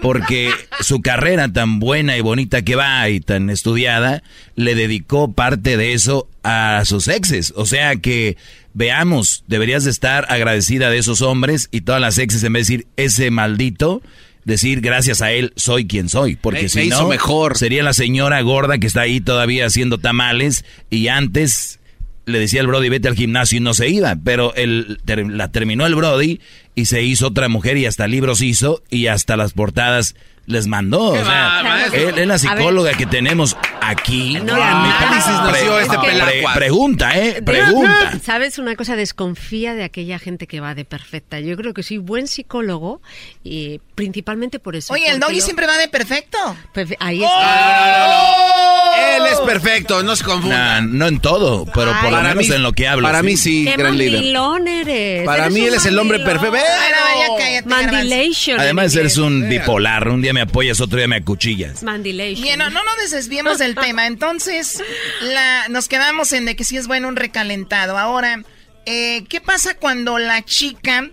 porque 0.00 0.50
su 0.80 1.00
carrera 1.00 1.52
tan 1.52 1.78
buena 1.78 2.16
y 2.16 2.20
bonita 2.20 2.62
que 2.62 2.76
va 2.76 3.08
y 3.08 3.20
tan 3.20 3.50
estudiada 3.50 4.22
le 4.56 4.74
dedicó 4.74 5.32
parte 5.32 5.76
de 5.76 5.92
eso 5.92 6.28
a 6.42 6.82
sus 6.84 7.08
exes. 7.08 7.52
O 7.56 7.66
sea 7.66 7.96
que 7.96 8.36
veamos, 8.74 9.44
deberías 9.46 9.84
de 9.84 9.90
estar 9.90 10.26
agradecida 10.30 10.90
de 10.90 10.98
esos 10.98 11.22
hombres 11.22 11.68
y 11.70 11.82
todas 11.82 12.00
las 12.00 12.18
exes 12.18 12.42
en 12.42 12.52
vez 12.52 12.66
de 12.66 12.76
decir 12.76 12.88
ese 12.96 13.30
maldito 13.30 14.02
decir 14.44 14.80
gracias 14.80 15.22
a 15.22 15.32
él 15.32 15.52
soy 15.56 15.86
quien 15.86 16.08
soy, 16.08 16.36
porque 16.36 16.62
Me- 16.64 16.68
si 16.68 16.78
me 16.80 16.84
hizo 16.86 17.02
no 17.02 17.08
mejor. 17.08 17.56
sería 17.56 17.82
la 17.82 17.92
señora 17.94 18.40
gorda 18.42 18.78
que 18.78 18.86
está 18.86 19.02
ahí 19.02 19.20
todavía 19.20 19.66
haciendo 19.66 19.98
tamales 19.98 20.64
y 20.90 21.08
antes 21.08 21.78
le 22.24 22.38
decía 22.38 22.60
al 22.60 22.66
Brody 22.68 22.88
vete 22.88 23.08
al 23.08 23.16
gimnasio 23.16 23.58
y 23.58 23.60
no 23.60 23.74
se 23.74 23.88
iba, 23.88 24.16
pero 24.24 24.54
él 24.54 24.98
ter- 25.04 25.26
la 25.26 25.50
terminó 25.50 25.86
el 25.86 25.94
Brody 25.96 26.40
y 26.74 26.86
se 26.86 27.02
hizo 27.02 27.28
otra 27.28 27.48
mujer 27.48 27.76
y 27.76 27.86
hasta 27.86 28.06
libros 28.06 28.40
hizo 28.42 28.82
y 28.90 29.06
hasta 29.08 29.36
las 29.36 29.52
portadas 29.52 30.14
les 30.46 30.66
mandó. 30.66 31.10
O 31.10 31.24
sea, 31.24 31.86
él 31.92 32.18
es 32.18 32.26
la 32.26 32.36
psicóloga 32.36 32.94
que 32.94 33.06
tenemos 33.06 33.56
aquí. 33.80 34.34
No, 34.34 34.54
Mi 34.56 34.60
análisis 34.60 35.32
nació 35.44 35.78
este 35.78 35.98
pelacuas. 35.98 36.56
Pregunta, 36.56 37.16
eh, 37.16 37.42
pregunta. 37.42 38.18
¿Sabes 38.24 38.58
una 38.58 38.74
cosa? 38.74 38.96
Desconfía 38.96 39.74
de 39.74 39.84
aquella 39.84 40.18
gente 40.18 40.48
que 40.48 40.58
va 40.60 40.74
de 40.74 40.84
perfecta. 40.84 41.38
Yo 41.38 41.56
creo 41.56 41.72
que 41.74 41.84
soy 41.84 41.98
buen 41.98 42.26
psicólogo 42.26 43.00
y 43.44 43.80
principalmente 43.94 44.58
por 44.58 44.74
eso. 44.74 44.92
Oye, 44.92 45.08
el 45.10 45.20
doggy 45.20 45.36
yo- 45.38 45.44
siempre 45.44 45.66
va 45.68 45.78
de 45.78 45.86
perfecto. 45.88 46.38
Perfe- 46.74 46.96
Ahí 46.98 47.20
¡Oh! 47.22 47.26
está. 47.26 49.16
Él 49.16 49.22
es 49.32 49.38
perfecto, 49.40 50.02
no 50.02 50.16
se 50.16 50.24
confunda. 50.24 50.80
Nah, 50.80 50.86
no 50.86 51.06
en 51.06 51.20
todo, 51.20 51.64
pero 51.66 51.92
por 52.00 52.10
lo 52.10 52.16
Para 52.16 52.28
menos 52.30 52.48
mí- 52.48 52.54
en 52.54 52.62
lo 52.62 52.72
que 52.72 52.88
hablo. 52.88 53.06
para 53.06 53.22
mí 53.22 53.36
sí, 53.36 53.64
¡Qué 53.64 53.76
gran 53.76 53.96
líder. 53.96 54.24
eres! 54.66 55.24
Para 55.24 55.44
Eres 55.44 55.54
mí 55.54 55.60
él 55.60 55.74
es 55.74 55.86
el 55.86 55.98
hombre 55.98 56.18
perfecto. 56.20 56.56
Bueno, 56.62 57.36
ya 57.38 57.44
cállate, 57.44 57.68
Mandilation. 57.68 58.60
Además 58.60 58.84
eres. 58.94 58.96
eres 58.96 59.16
un 59.18 59.48
bipolar, 59.48 60.08
un 60.08 60.22
día 60.22 60.32
me 60.32 60.40
apoyas, 60.42 60.80
otro 60.80 60.98
día 60.98 61.08
me 61.08 61.16
acuchillas. 61.16 61.82
Mandilation. 61.82 62.42
Bien, 62.42 62.58
no, 62.58 62.70
no 62.70 62.80
nos 62.84 63.10
desviemos 63.10 63.58
del 63.58 63.74
tema. 63.76 64.06
Entonces, 64.06 64.82
la, 65.20 65.68
nos 65.68 65.88
quedamos 65.88 66.32
en 66.32 66.44
de 66.44 66.56
que 66.56 66.64
sí 66.64 66.76
es 66.76 66.86
bueno 66.86 67.08
un 67.08 67.16
recalentado. 67.16 67.98
Ahora, 67.98 68.42
eh, 68.86 69.24
¿qué 69.28 69.40
pasa 69.40 69.74
cuando 69.74 70.18
la 70.18 70.42
chica 70.44 71.10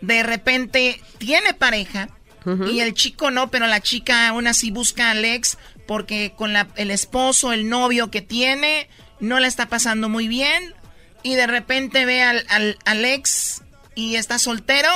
de 0.00 0.22
repente 0.22 1.00
tiene 1.18 1.54
pareja 1.54 2.08
y 2.70 2.80
el 2.80 2.92
chico 2.92 3.30
no, 3.30 3.50
pero 3.50 3.66
la 3.66 3.80
chica 3.80 4.28
aún 4.28 4.46
así 4.46 4.70
busca 4.70 5.10
al 5.10 5.24
ex 5.24 5.56
porque 5.86 6.34
con 6.36 6.52
la- 6.52 6.68
el 6.76 6.90
esposo, 6.90 7.54
el 7.54 7.70
novio 7.70 8.10
que 8.10 8.20
tiene, 8.20 8.86
no 9.18 9.40
la 9.40 9.46
está 9.48 9.70
pasando 9.70 10.10
muy 10.10 10.28
bien 10.28 10.74
y 11.22 11.36
de 11.36 11.46
repente 11.46 12.04
ve 12.04 12.20
al, 12.22 12.44
al, 12.50 12.76
al 12.84 13.02
ex 13.06 13.62
y 13.94 14.16
está 14.16 14.38
soltero? 14.38 14.88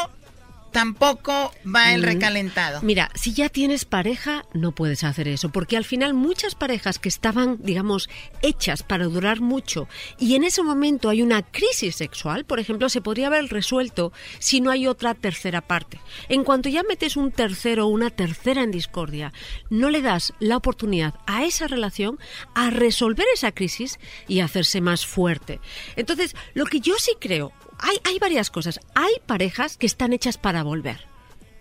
Tampoco 0.73 1.53
va 1.65 1.95
el 1.95 2.03
recalentado. 2.03 2.81
Mira, 2.83 3.11
si 3.15 3.33
ya 3.33 3.49
tienes 3.49 3.87
pareja, 3.87 4.45
no 4.53 4.73
puedes 4.73 5.03
hacer 5.03 5.27
eso, 5.27 5.49
porque 5.49 5.79
al 5.79 5.85
final 5.85 6.13
muchas 6.13 6.55
parejas 6.55 6.99
que 6.99 7.09
estaban, 7.09 7.59
digamos, 7.63 8.11
hechas 8.43 8.83
para 8.83 9.07
durar 9.07 9.41
mucho 9.41 9.89
y 10.19 10.35
en 10.35 10.45
ese 10.45 10.63
momento 10.63 11.09
hay 11.09 11.23
una 11.23 11.43
crisis 11.43 11.97
sexual, 11.97 12.45
por 12.45 12.61
ejemplo, 12.61 12.91
se 12.91 13.01
podría 13.01 13.29
haber 13.29 13.47
resuelto 13.47 14.13
si 14.39 14.61
no 14.61 14.71
hay 14.71 14.87
otra 14.87 15.15
tercera 15.15 15.63
parte. 15.63 16.01
En 16.29 16.45
cuanto 16.45 16.69
ya 16.69 16.83
metes 16.83 17.17
un 17.17 17.33
tercero 17.33 17.87
o 17.87 17.91
una 17.91 18.11
tercera 18.11 18.63
en 18.63 18.71
discordia, 18.71 19.33
no 19.71 19.89
le 19.89 20.03
das 20.03 20.35
la 20.39 20.59
oportunidad 20.59 21.15
a 21.27 21.45
esa 21.45 21.67
relación 21.67 22.19
a 22.55 22.69
resolver 22.69 23.27
esa 23.35 23.53
crisis 23.53 23.99
y 24.29 24.41
a 24.41 24.45
hacerse 24.45 24.83
más 24.83 25.07
fuerte. 25.07 25.61
Entonces, 25.97 26.37
lo 26.53 26.67
que 26.67 26.81
yo 26.81 26.95
sí 26.99 27.13
creo, 27.19 27.53
hay, 27.79 27.99
hay 28.05 28.19
varias 28.19 28.51
cosas. 28.51 28.81
Hay 28.95 29.13
parejas 29.27 29.77
que 29.77 29.87
están 29.87 30.13
hechas 30.13 30.39
para 30.39 30.63
volver. 30.63 31.07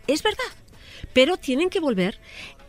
Es 0.08 0.24
verdad. 0.24 0.44
Pero 1.14 1.38
tienen 1.38 1.70
que 1.70 1.80
volver 1.80 2.20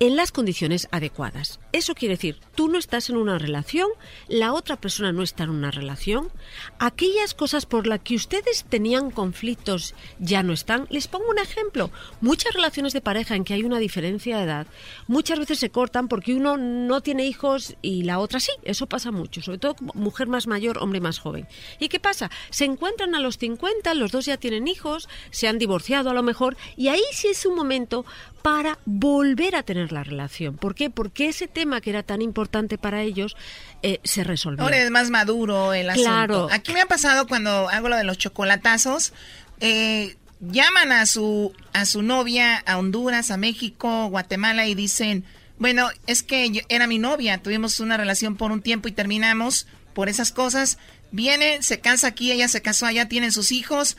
en 0.00 0.16
las 0.16 0.32
condiciones 0.32 0.88
adecuadas. 0.90 1.60
Eso 1.72 1.94
quiere 1.94 2.14
decir, 2.14 2.40
tú 2.54 2.68
no 2.68 2.78
estás 2.78 3.10
en 3.10 3.16
una 3.16 3.38
relación, 3.38 3.88
la 4.28 4.52
otra 4.52 4.76
persona 4.76 5.12
no 5.12 5.22
está 5.22 5.44
en 5.44 5.50
una 5.50 5.70
relación, 5.70 6.30
aquellas 6.78 7.34
cosas 7.34 7.66
por 7.66 7.86
las 7.86 8.00
que 8.00 8.14
ustedes 8.14 8.64
tenían 8.68 9.10
conflictos 9.10 9.94
ya 10.18 10.42
no 10.42 10.52
están. 10.52 10.86
Les 10.90 11.08
pongo 11.08 11.28
un 11.28 11.38
ejemplo. 11.38 11.90
Muchas 12.20 12.54
relaciones 12.54 12.92
de 12.92 13.00
pareja 13.00 13.34
en 13.34 13.44
que 13.44 13.54
hay 13.54 13.64
una 13.64 13.78
diferencia 13.78 14.38
de 14.38 14.44
edad, 14.44 14.66
muchas 15.06 15.38
veces 15.38 15.58
se 15.58 15.70
cortan 15.70 16.08
porque 16.08 16.34
uno 16.34 16.56
no 16.56 17.00
tiene 17.00 17.26
hijos 17.26 17.76
y 17.82 18.04
la 18.04 18.18
otra 18.18 18.40
sí. 18.40 18.52
Eso 18.62 18.86
pasa 18.86 19.10
mucho, 19.10 19.42
sobre 19.42 19.58
todo 19.58 19.76
mujer 19.94 20.28
más 20.28 20.46
mayor, 20.46 20.78
hombre 20.78 21.00
más 21.00 21.18
joven. 21.18 21.46
¿Y 21.78 21.88
qué 21.88 22.00
pasa? 22.00 22.30
Se 22.50 22.64
encuentran 22.64 23.14
a 23.14 23.20
los 23.20 23.38
50, 23.38 23.94
los 23.94 24.12
dos 24.12 24.26
ya 24.26 24.36
tienen 24.36 24.68
hijos, 24.68 25.08
se 25.30 25.48
han 25.48 25.58
divorciado 25.58 26.10
a 26.10 26.14
lo 26.14 26.22
mejor, 26.22 26.56
y 26.76 26.88
ahí 26.88 27.02
sí 27.12 27.28
es 27.28 27.44
un 27.46 27.54
momento 27.54 28.04
para 28.42 28.78
volver 28.84 29.56
a 29.56 29.62
tener 29.62 29.92
la 29.92 30.04
relación. 30.04 30.56
¿Por 30.56 30.74
qué? 30.74 30.90
Porque 30.90 31.28
ese 31.28 31.48
tema 31.48 31.80
que 31.80 31.90
era 31.90 32.02
tan 32.02 32.22
importante 32.22 32.78
para 32.78 33.02
ellos 33.02 33.36
eh, 33.82 34.00
se 34.04 34.24
resolvió. 34.24 34.62
Ahora 34.64 34.78
es 34.78 34.90
más 34.90 35.10
maduro 35.10 35.72
el 35.72 35.90
asunto. 35.90 36.08
Claro. 36.08 36.48
Aquí 36.50 36.72
me 36.72 36.80
ha 36.80 36.86
pasado 36.86 37.26
cuando 37.26 37.68
hago 37.68 37.88
lo 37.88 37.96
de 37.96 38.04
los 38.04 38.18
chocolatazos. 38.18 39.12
eh, 39.60 40.16
llaman 40.40 40.92
a 40.92 41.04
su, 41.06 41.52
a 41.72 41.84
su 41.84 42.02
novia 42.02 42.58
a 42.58 42.78
Honduras, 42.78 43.32
a 43.32 43.36
México, 43.36 44.06
Guatemala 44.08 44.66
y 44.66 44.74
dicen, 44.76 45.24
bueno, 45.58 45.88
es 46.06 46.22
que 46.22 46.48
yo- 46.50 46.60
era 46.68 46.86
mi 46.86 46.98
novia, 46.98 47.38
tuvimos 47.38 47.80
una 47.80 47.96
relación 47.96 48.36
por 48.36 48.52
un 48.52 48.62
tiempo 48.62 48.86
y 48.86 48.92
terminamos 48.92 49.66
por 49.94 50.08
esas 50.08 50.30
cosas. 50.30 50.78
Viene, 51.10 51.60
se 51.62 51.80
casa 51.80 52.06
aquí, 52.06 52.30
ella 52.30 52.46
se 52.46 52.62
casó 52.62 52.86
allá, 52.86 53.08
tienen 53.08 53.32
sus 53.32 53.50
hijos, 53.50 53.96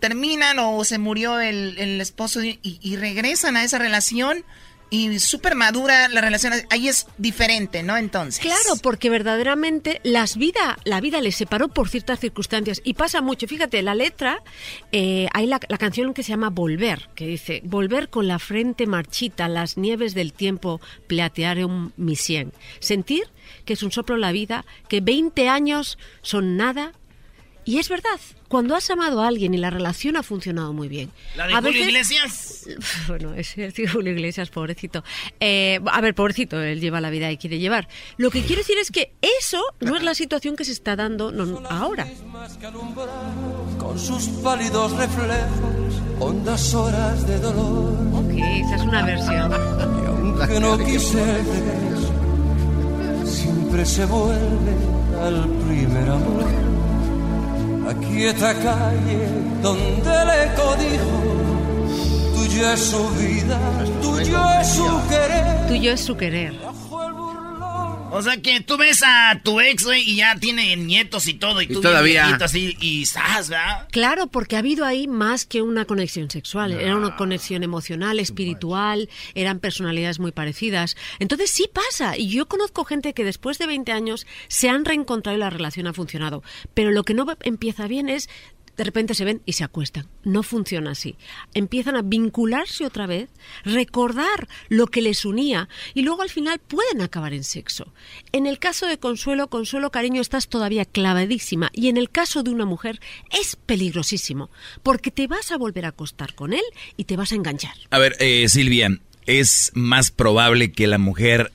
terminan 0.00 0.58
o 0.58 0.82
se 0.84 0.98
murió 0.98 1.40
el, 1.40 1.78
el 1.78 2.00
esposo 2.00 2.42
y, 2.42 2.58
y 2.62 2.96
regresan 2.96 3.56
a 3.56 3.64
esa 3.64 3.78
relación 3.78 4.44
y 4.90 5.20
súper 5.20 5.54
madura 5.54 6.08
la 6.08 6.20
relación. 6.20 6.52
Ahí 6.68 6.88
es 6.88 7.06
diferente, 7.16 7.82
¿no? 7.82 7.96
Entonces. 7.96 8.40
Claro, 8.40 8.76
porque 8.82 9.08
verdaderamente 9.08 10.00
las 10.02 10.36
vida, 10.36 10.78
la 10.84 11.00
vida 11.00 11.20
les 11.20 11.36
separó 11.36 11.68
por 11.68 11.88
ciertas 11.88 12.18
circunstancias 12.18 12.82
y 12.84 12.94
pasa 12.94 13.22
mucho. 13.22 13.46
Fíjate, 13.46 13.80
la 13.82 13.94
letra, 13.94 14.42
eh, 14.92 15.28
hay 15.32 15.46
la, 15.46 15.60
la 15.68 15.78
canción 15.78 16.12
que 16.12 16.22
se 16.22 16.30
llama 16.30 16.50
Volver, 16.50 17.08
que 17.14 17.26
dice, 17.26 17.62
Volver 17.64 18.10
con 18.10 18.26
la 18.26 18.38
frente 18.38 18.86
marchita, 18.86 19.48
las 19.48 19.76
nieves 19.76 20.14
del 20.14 20.32
tiempo 20.32 20.80
platearon 21.06 21.92
mi 21.96 22.16
sien. 22.16 22.52
Sentir 22.80 23.30
que 23.64 23.74
es 23.74 23.82
un 23.82 23.92
soplo 23.92 24.16
la 24.16 24.32
vida, 24.32 24.64
que 24.88 25.00
20 25.00 25.48
años 25.48 25.98
son 26.22 26.56
nada. 26.56 26.92
Y 27.70 27.78
es 27.78 27.88
verdad, 27.88 28.18
cuando 28.48 28.74
has 28.74 28.90
amado 28.90 29.22
a 29.22 29.28
alguien 29.28 29.54
y 29.54 29.56
la 29.56 29.70
relación 29.70 30.16
ha 30.16 30.24
funcionado 30.24 30.72
muy 30.72 30.88
bien. 30.88 31.12
La 31.36 31.46
de 31.46 31.52
a 31.54 31.56
Julio 31.58 31.72
veces- 31.84 31.88
Iglesias. 31.88 32.68
bueno, 33.06 33.32
es 33.34 33.56
el 33.58 33.72
tío 33.72 33.88
Julio 33.92 34.12
Iglesias, 34.12 34.50
pobrecito. 34.50 35.04
Eh, 35.38 35.78
a 35.86 36.00
ver, 36.00 36.16
pobrecito, 36.16 36.60
él 36.60 36.80
lleva 36.80 37.00
la 37.00 37.10
vida 37.10 37.30
y 37.30 37.36
quiere 37.36 37.60
llevar. 37.60 37.86
Lo 38.16 38.30
que 38.32 38.42
quiero 38.42 38.62
decir 38.62 38.76
es 38.78 38.90
que 38.90 39.12
eso 39.40 39.62
no 39.78 39.96
es 39.96 40.02
la 40.02 40.14
situación 40.16 40.56
que 40.56 40.64
se 40.64 40.72
está 40.72 40.96
dando 40.96 41.30
no- 41.30 41.62
ahora. 41.70 42.08
con 43.78 43.96
sus 44.00 44.24
pálidos 44.42 44.90
reflejos, 44.96 45.94
hondas 46.18 46.74
horas 46.74 47.24
de 47.28 47.38
dolor. 47.38 47.92
Ok, 48.14 48.32
esa 48.64 48.74
es 48.74 48.82
una 48.82 49.02
versión. 49.06 49.52
Y 49.52 50.06
aunque 50.06 50.58
no 50.58 50.76
quise 50.76 51.24
siempre 53.24 53.86
se 53.86 54.04
vuelve 54.06 54.74
al 55.22 55.48
primer 55.68 56.08
amor. 56.10 56.79
La 57.90 57.96
quieta 57.96 58.54
calle 58.54 59.26
donde 59.60 60.10
el 60.22 60.28
eco 60.46 60.76
dijo, 60.76 62.36
tú 62.36 62.44
Tuya 62.44 62.74
es 62.74 62.80
su 62.80 63.08
vida, 63.16 63.58
tuyo 64.00 64.38
es 64.60 64.68
su 64.68 65.08
querer. 65.08 65.66
Tuyo 65.66 65.92
es 65.92 66.00
su 66.00 66.16
querer. 66.16 66.54
O 68.12 68.22
sea 68.22 68.36
que 68.38 68.60
tú 68.60 68.76
ves 68.76 69.02
a 69.04 69.40
tu 69.42 69.60
ex, 69.60 69.84
güey, 69.84 70.02
y 70.08 70.16
ya 70.16 70.36
tiene 70.36 70.76
nietos 70.76 71.26
y 71.28 71.34
todo, 71.34 71.62
y, 71.62 71.66
tú 71.66 71.80
todavía. 71.80 72.38
y 72.54 73.02
estás, 73.02 73.48
¿verdad? 73.48 73.88
Claro, 73.90 74.26
porque 74.26 74.56
ha 74.56 74.60
habido 74.60 74.84
ahí 74.84 75.06
más 75.06 75.46
que 75.46 75.62
una 75.62 75.84
conexión 75.84 76.30
sexual, 76.30 76.72
era 76.72 76.96
una 76.96 77.16
conexión 77.16 77.62
emocional, 77.62 78.18
espiritual, 78.18 79.08
eran 79.34 79.60
personalidades 79.60 80.18
muy 80.18 80.32
parecidas. 80.32 80.96
Entonces 81.18 81.50
sí 81.50 81.68
pasa, 81.72 82.16
y 82.16 82.28
yo 82.28 82.48
conozco 82.48 82.84
gente 82.84 83.14
que 83.14 83.24
después 83.24 83.58
de 83.58 83.66
20 83.66 83.92
años 83.92 84.26
se 84.48 84.68
han 84.68 84.84
reencontrado 84.84 85.36
y 85.36 85.40
la 85.40 85.50
relación 85.50 85.86
ha 85.86 85.92
funcionado, 85.92 86.42
pero 86.74 86.90
lo 86.90 87.04
que 87.04 87.14
no 87.14 87.26
empieza 87.42 87.86
bien 87.86 88.08
es 88.08 88.28
de 88.76 88.84
repente 88.84 89.14
se 89.14 89.24
ven 89.24 89.42
y 89.44 89.54
se 89.54 89.64
acuestan. 89.64 90.06
No 90.24 90.42
funciona 90.42 90.92
así. 90.92 91.16
Empiezan 91.54 91.96
a 91.96 92.02
vincularse 92.02 92.84
otra 92.86 93.06
vez, 93.06 93.28
recordar 93.64 94.48
lo 94.68 94.86
que 94.86 95.02
les 95.02 95.24
unía 95.24 95.68
y 95.94 96.02
luego 96.02 96.22
al 96.22 96.30
final 96.30 96.58
pueden 96.58 97.00
acabar 97.02 97.32
en 97.32 97.44
sexo. 97.44 97.92
En 98.32 98.46
el 98.46 98.58
caso 98.58 98.86
de 98.86 98.98
Consuelo, 98.98 99.48
Consuelo 99.48 99.90
cariño, 99.90 100.20
estás 100.20 100.48
todavía 100.48 100.84
clavadísima 100.84 101.70
y 101.72 101.88
en 101.88 101.96
el 101.96 102.10
caso 102.10 102.42
de 102.42 102.50
una 102.50 102.64
mujer 102.64 103.00
es 103.38 103.56
peligrosísimo 103.56 104.50
porque 104.82 105.10
te 105.10 105.26
vas 105.26 105.52
a 105.52 105.58
volver 105.58 105.84
a 105.84 105.88
acostar 105.88 106.34
con 106.34 106.52
él 106.52 106.64
y 106.96 107.04
te 107.04 107.16
vas 107.16 107.32
a 107.32 107.36
enganchar. 107.36 107.74
A 107.90 107.98
ver, 107.98 108.16
eh, 108.20 108.48
Silvia, 108.48 108.98
¿es 109.26 109.72
más 109.74 110.10
probable 110.10 110.72
que 110.72 110.86
la 110.86 110.98
mujer 110.98 111.52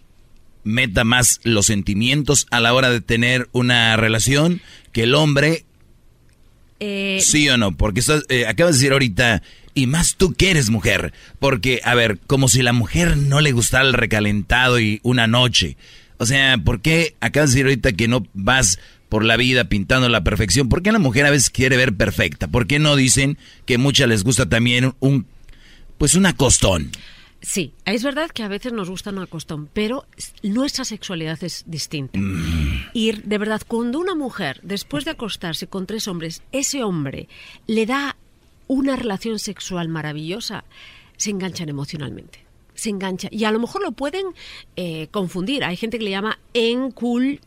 meta 0.63 1.03
más 1.03 1.39
los 1.43 1.67
sentimientos 1.67 2.47
a 2.49 2.59
la 2.59 2.73
hora 2.73 2.89
de 2.89 2.99
tener 2.99 3.47
una 3.51 3.95
relación 3.95 4.61
que 4.91 5.03
el 5.03 5.15
hombre 5.15 5.63
Eh, 6.85 7.19
¿Sí 7.21 7.49
o 7.49 7.57
no? 7.57 7.75
Porque 7.75 7.99
estás, 7.99 8.25
eh, 8.29 8.45
acabas 8.45 8.75
de 8.75 8.79
decir 8.79 8.91
ahorita, 8.93 9.41
y 9.73 9.87
más 9.87 10.15
tú 10.15 10.33
que 10.33 10.51
eres 10.51 10.69
mujer. 10.69 11.13
Porque, 11.39 11.81
a 11.83 11.95
ver, 11.95 12.19
como 12.27 12.47
si 12.47 12.61
la 12.61 12.73
mujer 12.73 13.17
no 13.17 13.41
le 13.41 13.51
gustara 13.51 13.87
el 13.87 13.93
recalentado 13.93 14.79
y 14.79 14.99
una 15.03 15.25
noche. 15.27 15.77
O 16.17 16.25
sea, 16.25 16.57
¿por 16.57 16.81
qué 16.81 17.15
acabas 17.19 17.49
de 17.49 17.55
decir 17.55 17.65
ahorita 17.65 17.91
que 17.93 18.07
no 18.07 18.25
vas 18.33 18.79
por 19.09 19.25
la 19.25 19.35
vida 19.35 19.65
pintando 19.65 20.09
la 20.09 20.23
perfección? 20.23 20.69
¿Por 20.69 20.83
qué 20.83 20.91
la 20.91 20.99
mujer 20.99 21.25
a 21.25 21.31
veces 21.31 21.49
quiere 21.49 21.75
ver 21.75 21.95
perfecta? 21.95 22.47
¿Por 22.47 22.67
qué 22.67 22.79
no 22.79 22.95
dicen 22.95 23.37
que 23.65 23.77
muchas 23.77 24.07
les 24.07 24.23
gusta 24.23 24.47
también 24.47 24.93
un, 24.99 25.25
pues 25.97 26.13
un 26.13 26.25
acostón? 26.25 26.91
Sí, 27.45 27.73
es 27.85 28.01
verdad 28.01 28.31
que 28.31 28.41
a 28.41 28.47
veces 28.47 28.73
nos 28.73 28.89
gusta 28.89 29.11
un 29.11 29.19
acostón, 29.19 29.69
pero 29.71 30.05
nuestra 30.41 30.83
sexualidad 30.83 31.43
es 31.43 31.63
distinta. 31.67 32.19
Y 32.91 33.11
de 33.11 33.37
verdad, 33.37 33.61
cuando 33.67 33.99
una 33.99 34.15
mujer, 34.15 34.59
después 34.63 35.05
de 35.05 35.11
acostarse 35.11 35.67
con 35.67 35.85
tres 35.85 36.07
hombres, 36.07 36.41
ese 36.51 36.83
hombre 36.83 37.29
le 37.67 37.85
da 37.85 38.17
una 38.65 38.95
relación 38.95 39.37
sexual 39.37 39.89
maravillosa, 39.89 40.63
se 41.17 41.29
enganchan 41.29 41.69
emocionalmente. 41.69 42.43
Se 42.73 42.89
engancha. 42.89 43.27
Y 43.31 43.43
a 43.43 43.51
lo 43.51 43.59
mejor 43.59 43.83
lo 43.83 43.91
pueden 43.91 44.25
eh, 44.75 45.07
confundir. 45.11 45.63
Hay 45.63 45.77
gente 45.77 45.99
que 45.99 46.05
le 46.05 46.11
llama 46.11 46.39
encul. 46.55 47.41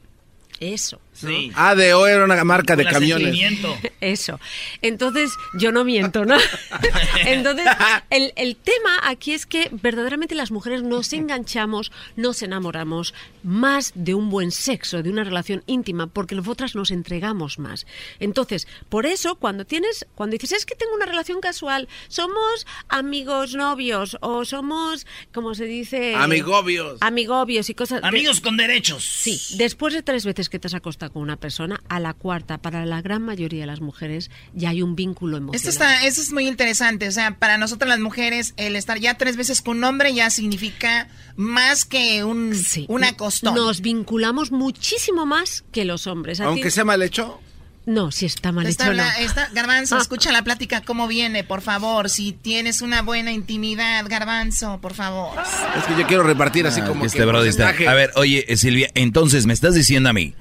Eso. 0.60 1.00
¿No? 1.22 1.30
ADO 1.54 2.06
era 2.06 2.24
una 2.24 2.42
marca 2.44 2.76
de 2.76 2.84
camiones. 2.84 3.36
Eso. 4.00 4.38
Entonces, 4.82 5.32
yo 5.58 5.72
no 5.72 5.84
miento, 5.84 6.24
¿no? 6.24 6.36
Entonces, 7.24 7.66
el, 8.10 8.32
el 8.36 8.56
tema 8.56 9.00
aquí 9.04 9.32
es 9.32 9.46
que 9.46 9.68
verdaderamente 9.72 10.34
las 10.34 10.50
mujeres 10.50 10.82
nos 10.82 11.12
enganchamos, 11.12 11.92
nos 12.16 12.42
enamoramos 12.42 13.14
más 13.42 13.92
de 13.94 14.14
un 14.14 14.30
buen 14.30 14.50
sexo, 14.50 15.02
de 15.02 15.10
una 15.10 15.24
relación 15.24 15.62
íntima, 15.66 16.06
porque 16.06 16.34
nosotras 16.34 16.74
nos 16.74 16.90
entregamos 16.90 17.58
más. 17.58 17.86
Entonces, 18.20 18.66
por 18.88 19.06
eso, 19.06 19.36
cuando 19.36 19.64
tienes, 19.64 20.06
cuando 20.14 20.34
dices, 20.34 20.52
es 20.52 20.66
que 20.66 20.74
tengo 20.74 20.94
una 20.94 21.06
relación 21.06 21.40
casual, 21.40 21.88
somos 22.08 22.66
amigos 22.88 23.54
novios, 23.54 24.16
o 24.20 24.44
somos, 24.44 25.06
como 25.32 25.54
se 25.54 25.64
dice? 25.64 26.14
Amigobios. 26.14 26.98
Amigobios 27.00 27.70
y 27.70 27.74
cosas. 27.74 28.02
Amigos 28.04 28.40
con 28.40 28.56
derechos. 28.56 29.04
Sí, 29.04 29.40
después 29.56 29.94
de 29.94 30.02
tres 30.02 30.24
veces 30.24 30.48
que 30.48 30.58
te 30.58 30.68
has 30.68 30.74
acostado 30.74 31.07
con 31.10 31.22
una 31.22 31.36
persona, 31.36 31.80
a 31.88 32.00
la 32.00 32.14
cuarta, 32.14 32.58
para 32.58 32.84
la 32.86 33.02
gran 33.02 33.22
mayoría 33.22 33.60
de 33.60 33.66
las 33.66 33.80
mujeres, 33.80 34.30
ya 34.54 34.70
hay 34.70 34.82
un 34.82 34.96
vínculo 34.96 35.36
emocional. 35.36 35.56
Esto, 35.56 35.70
está, 35.70 36.04
esto 36.06 36.20
es 36.22 36.32
muy 36.32 36.46
interesante. 36.48 37.08
O 37.08 37.12
sea, 37.12 37.38
para 37.38 37.58
nosotras 37.58 37.88
las 37.88 38.00
mujeres, 38.00 38.54
el 38.56 38.76
estar 38.76 38.98
ya 38.98 39.14
tres 39.18 39.36
veces 39.36 39.62
con 39.62 39.78
un 39.78 39.84
hombre 39.84 40.14
ya 40.14 40.30
significa 40.30 41.08
más 41.36 41.84
que 41.84 42.24
un, 42.24 42.54
un 42.88 43.04
acostón. 43.04 43.54
Nos 43.54 43.80
vinculamos 43.80 44.50
muchísimo 44.52 45.26
más 45.26 45.64
que 45.72 45.84
los 45.84 46.06
hombres. 46.06 46.40
A 46.40 46.44
ti- 46.44 46.48
Aunque 46.48 46.70
sea 46.70 46.84
mal 46.84 47.02
hecho. 47.02 47.40
No, 47.88 48.10
si 48.12 48.26
está 48.26 48.52
mal 48.52 48.66
Está 48.66 48.84
hecho, 48.84 48.94
no. 48.94 49.02
habla- 49.02 49.18
está- 49.20 49.48
Garbanzo, 49.54 49.96
escucha 49.96 50.30
la 50.30 50.42
plática 50.44 50.82
cómo 50.82 51.08
viene, 51.08 51.42
por 51.42 51.62
favor. 51.62 52.10
Si 52.10 52.32
tienes 52.32 52.82
una 52.82 53.00
buena 53.00 53.32
intimidad, 53.32 54.04
Garbanzo, 54.08 54.78
por 54.82 54.92
favor. 54.92 55.38
Es 55.78 55.84
que 55.84 55.98
yo 55.98 56.06
quiero 56.06 56.22
repartir 56.22 56.66
así 56.66 56.80
Ah, 56.82 56.84
como 56.86 57.00
que 57.00 57.00
que 57.00 57.06
este 57.06 57.24
brody 57.24 57.48
está-. 57.48 57.70
A 57.70 57.94
ver, 57.94 58.10
oye, 58.16 58.44
Silvia, 58.58 58.90
entonces 58.94 59.46
me 59.46 59.54
estás 59.54 59.74
diciendo 59.74 60.10
a 60.10 60.12
mí, 60.12 60.34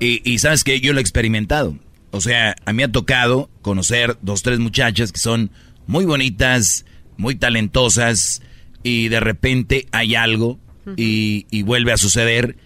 y, 0.00 0.22
y 0.30 0.38
sabes 0.38 0.64
que 0.64 0.80
yo 0.80 0.94
lo 0.94 0.98
he 0.98 1.02
experimentado. 1.02 1.76
O 2.12 2.22
sea, 2.22 2.56
a 2.64 2.72
mí 2.72 2.78
me 2.78 2.84
ha 2.84 2.92
tocado 2.92 3.50
conocer 3.60 4.16
dos, 4.22 4.42
tres 4.42 4.58
muchachas 4.58 5.12
que 5.12 5.18
son 5.20 5.50
muy 5.86 6.06
bonitas, 6.06 6.86
muy 7.18 7.34
talentosas, 7.34 8.40
y 8.82 9.08
de 9.08 9.20
repente 9.20 9.86
hay 9.92 10.14
algo 10.14 10.58
y, 10.96 11.46
y 11.50 11.60
vuelve 11.62 11.92
a 11.92 11.98
suceder. 11.98 12.56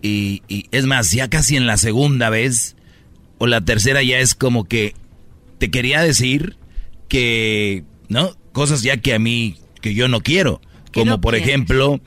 Y, 0.00 0.42
y 0.46 0.66
es 0.70 0.84
más, 0.86 1.10
ya 1.10 1.28
casi 1.28 1.56
en 1.56 1.66
la 1.66 1.76
segunda 1.76 2.30
vez 2.30 2.76
o 3.40 3.48
la 3.48 3.60
tercera 3.62 4.02
ya 4.04 4.18
es 4.20 4.36
como 4.36 4.64
que 4.64 4.94
te 5.58 5.70
quería 5.72 6.00
decir 6.02 6.56
que, 7.08 7.82
¿no? 8.08 8.36
Cosas 8.52 8.82
ya 8.82 8.98
que 8.98 9.14
a 9.14 9.18
mí, 9.18 9.56
que 9.80 9.94
yo 9.94 10.06
no 10.06 10.20
quiero. 10.20 10.60
Como 10.92 11.12
no 11.12 11.20
por 11.20 11.34
quieres? 11.34 11.48
ejemplo, 11.48 12.00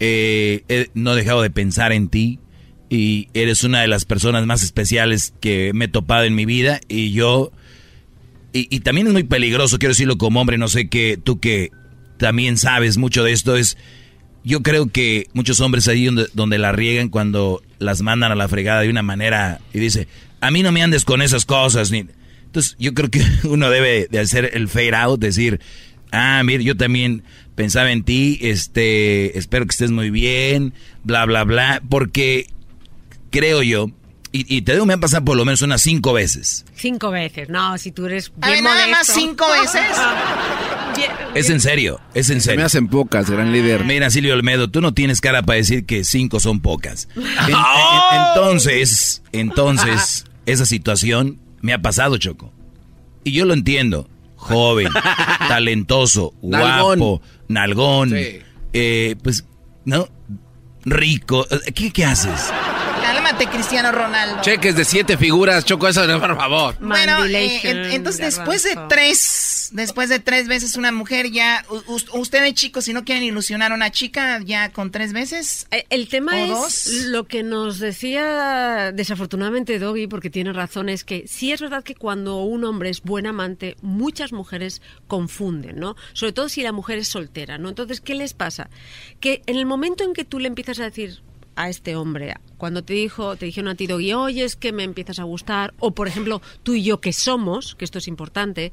eh, 0.00 0.62
he- 0.68 0.88
no 0.94 1.12
he 1.12 1.16
dejado 1.16 1.42
de 1.42 1.50
pensar 1.50 1.92
en 1.92 2.08
ti 2.08 2.40
y 2.88 3.28
eres 3.34 3.64
una 3.64 3.80
de 3.82 3.88
las 3.88 4.04
personas 4.04 4.46
más 4.46 4.62
especiales 4.62 5.34
que 5.40 5.72
me 5.74 5.84
he 5.86 5.88
topado 5.88 6.24
en 6.24 6.34
mi 6.34 6.44
vida 6.44 6.80
y 6.88 7.12
yo... 7.12 7.52
Y, 8.52 8.66
y 8.74 8.80
también 8.80 9.06
es 9.08 9.12
muy 9.12 9.24
peligroso, 9.24 9.78
quiero 9.78 9.92
decirlo 9.92 10.16
como 10.16 10.40
hombre, 10.40 10.56
no 10.56 10.68
sé 10.68 10.88
que 10.88 11.18
tú 11.22 11.38
que 11.38 11.70
también 12.16 12.56
sabes 12.56 12.96
mucho 12.96 13.22
de 13.22 13.32
esto, 13.32 13.56
es... 13.56 13.76
Yo 14.44 14.62
creo 14.62 14.86
que 14.86 15.26
muchos 15.34 15.60
hombres 15.60 15.86
ahí 15.88 16.06
donde, 16.06 16.28
donde 16.32 16.56
la 16.58 16.72
riegan 16.72 17.10
cuando 17.10 17.60
las 17.78 18.00
mandan 18.00 18.32
a 18.32 18.36
la 18.36 18.48
fregada 18.48 18.80
de 18.80 18.88
una 18.88 19.02
manera 19.02 19.60
y 19.74 19.78
dice, 19.80 20.08
a 20.40 20.50
mí 20.50 20.62
no 20.62 20.72
me 20.72 20.82
andes 20.82 21.04
con 21.04 21.22
esas 21.22 21.44
cosas. 21.44 21.90
Ni... 21.90 22.06
Entonces 22.44 22.76
yo 22.78 22.94
creo 22.94 23.10
que 23.10 23.22
uno 23.44 23.70
debe 23.70 24.08
de 24.10 24.18
hacer 24.18 24.50
el 24.54 24.68
fade 24.68 24.94
out, 24.94 25.20
decir, 25.20 25.60
ah, 26.12 26.42
mire, 26.44 26.64
yo 26.64 26.76
también 26.76 27.22
pensaba 27.54 27.90
en 27.90 28.04
ti, 28.04 28.38
este, 28.42 29.36
espero 29.36 29.66
que 29.66 29.72
estés 29.72 29.90
muy 29.90 30.10
bien, 30.10 30.74
bla, 31.02 31.24
bla, 31.24 31.44
bla, 31.44 31.82
porque 31.88 32.46
creo 33.30 33.62
yo, 33.62 33.90
y, 34.32 34.56
y 34.56 34.62
te 34.62 34.72
digo, 34.72 34.84
me 34.86 34.94
han 34.94 35.00
pasado 35.00 35.24
por 35.24 35.36
lo 35.36 35.44
menos 35.44 35.62
unas 35.62 35.80
cinco 35.82 36.12
veces. 36.12 36.64
Cinco 36.74 37.10
veces. 37.10 37.48
No, 37.48 37.76
si 37.78 37.92
tú 37.92 38.06
eres 38.06 38.30
A 38.40 38.46
ver, 38.48 38.54
bien 38.56 38.64
nada 38.64 38.86
más 38.88 39.06
cinco 39.06 39.46
veces. 39.50 39.82
Bien- 40.96 41.10
Es 41.34 41.48
en 41.50 41.60
serio, 41.60 42.00
es 42.14 42.28
en 42.30 42.40
serio. 42.40 42.58
me 42.60 42.64
hacen 42.64 42.88
pocas, 42.88 43.30
gran 43.30 43.52
líder. 43.52 43.84
Mira, 43.84 44.10
Silvio 44.10 44.34
Olmedo, 44.34 44.68
tú 44.70 44.80
no 44.80 44.94
tienes 44.94 45.20
cara 45.20 45.42
para 45.42 45.56
decir 45.58 45.86
que 45.86 46.02
cinco 46.04 46.40
son 46.40 46.60
pocas. 46.60 47.08
En- 47.16 47.22
en- 47.24 48.26
entonces, 48.28 49.22
entonces, 49.32 50.24
esa 50.46 50.66
situación 50.66 51.38
me 51.60 51.72
ha 51.72 51.80
pasado, 51.82 52.16
Choco. 52.18 52.52
Y 53.24 53.32
yo 53.32 53.44
lo 53.44 53.54
entiendo. 53.54 54.08
Joven, 54.36 54.88
talentoso, 55.48 56.32
Nalgón. 56.42 56.98
guapo, 57.00 57.22
nalgón, 57.48 58.10
Sí. 58.10 58.38
eh, 58.72 59.16
pues, 59.22 59.44
¿no? 59.84 60.08
Rico. 60.84 61.46
¿Qué, 61.74 61.90
qué 61.92 62.04
haces? 62.04 62.50
Cálmate, 63.28 63.46
Cristiano 63.50 63.92
Ronaldo. 63.92 64.40
Cheques 64.40 64.74
de 64.74 64.84
siete 64.86 65.18
figuras, 65.18 65.64
Choco, 65.66 65.86
eso 65.88 66.06
no, 66.06 66.18
por 66.18 66.34
favor. 66.36 66.76
Bueno, 66.80 67.24
eh, 67.26 67.94
entonces 67.94 68.34
después 68.36 68.62
de 68.62 68.78
tres, 68.88 69.68
después 69.72 70.08
de 70.08 70.18
tres 70.18 70.48
veces 70.48 70.76
una 70.76 70.92
mujer 70.92 71.30
ya, 71.30 71.64
ustedes 72.14 72.54
chicos, 72.54 72.84
si 72.86 72.94
no 72.94 73.04
quieren 73.04 73.24
ilusionar 73.24 73.72
a 73.72 73.74
una 73.74 73.90
chica 73.90 74.40
ya 74.42 74.70
con 74.72 74.90
tres 74.90 75.12
veces, 75.12 75.66
Eh, 75.70 75.84
El 75.90 76.08
tema 76.08 76.32
¿O 76.32 76.36
es 76.36 76.48
dos? 76.48 76.86
lo 77.08 77.26
que 77.26 77.42
nos 77.42 77.78
decía 77.78 78.92
desafortunadamente 78.92 79.78
Doggy, 79.78 80.06
porque 80.06 80.30
tiene 80.30 80.52
razón, 80.54 80.88
es 80.88 81.04
que 81.04 81.24
sí 81.28 81.52
es 81.52 81.60
verdad 81.60 81.84
que 81.84 81.94
cuando 81.94 82.42
un 82.42 82.64
hombre 82.64 82.88
es 82.88 83.02
buen 83.02 83.26
amante, 83.26 83.76
muchas 83.82 84.32
mujeres 84.32 84.80
confunden, 85.06 85.78
¿no? 85.78 85.96
Sobre 86.14 86.32
todo 86.32 86.48
si 86.48 86.62
la 86.62 86.72
mujer 86.72 86.96
es 86.98 87.08
soltera, 87.08 87.58
¿no? 87.58 87.68
Entonces, 87.68 88.00
¿qué 88.00 88.14
les 88.14 88.32
pasa? 88.32 88.70
Que 89.20 89.42
en 89.46 89.56
el 89.56 89.66
momento 89.66 90.02
en 90.04 90.14
que 90.14 90.24
tú 90.24 90.38
le 90.38 90.48
empiezas 90.48 90.80
a 90.80 90.84
decir 90.84 91.20
a 91.60 91.68
este 91.68 91.96
hombre, 91.96 92.34
cuando 92.56 92.82
te 92.82 92.94
dijo, 92.94 93.36
te 93.36 93.46
dijeron 93.46 93.68
a 93.68 93.74
ti 93.74 93.86
Doggy, 93.86 94.12
oye, 94.14 94.44
es 94.44 94.56
que 94.56 94.72
me 94.72 94.84
empiezas 94.84 95.18
a 95.18 95.24
gustar, 95.24 95.74
o 95.78 95.90
por 95.92 96.08
ejemplo, 96.08 96.40
tú 96.62 96.74
y 96.74 96.82
yo 96.82 97.00
que 97.00 97.12
somos, 97.12 97.74
que 97.74 97.84
esto 97.84 97.98
es 97.98 98.08
importante, 98.08 98.72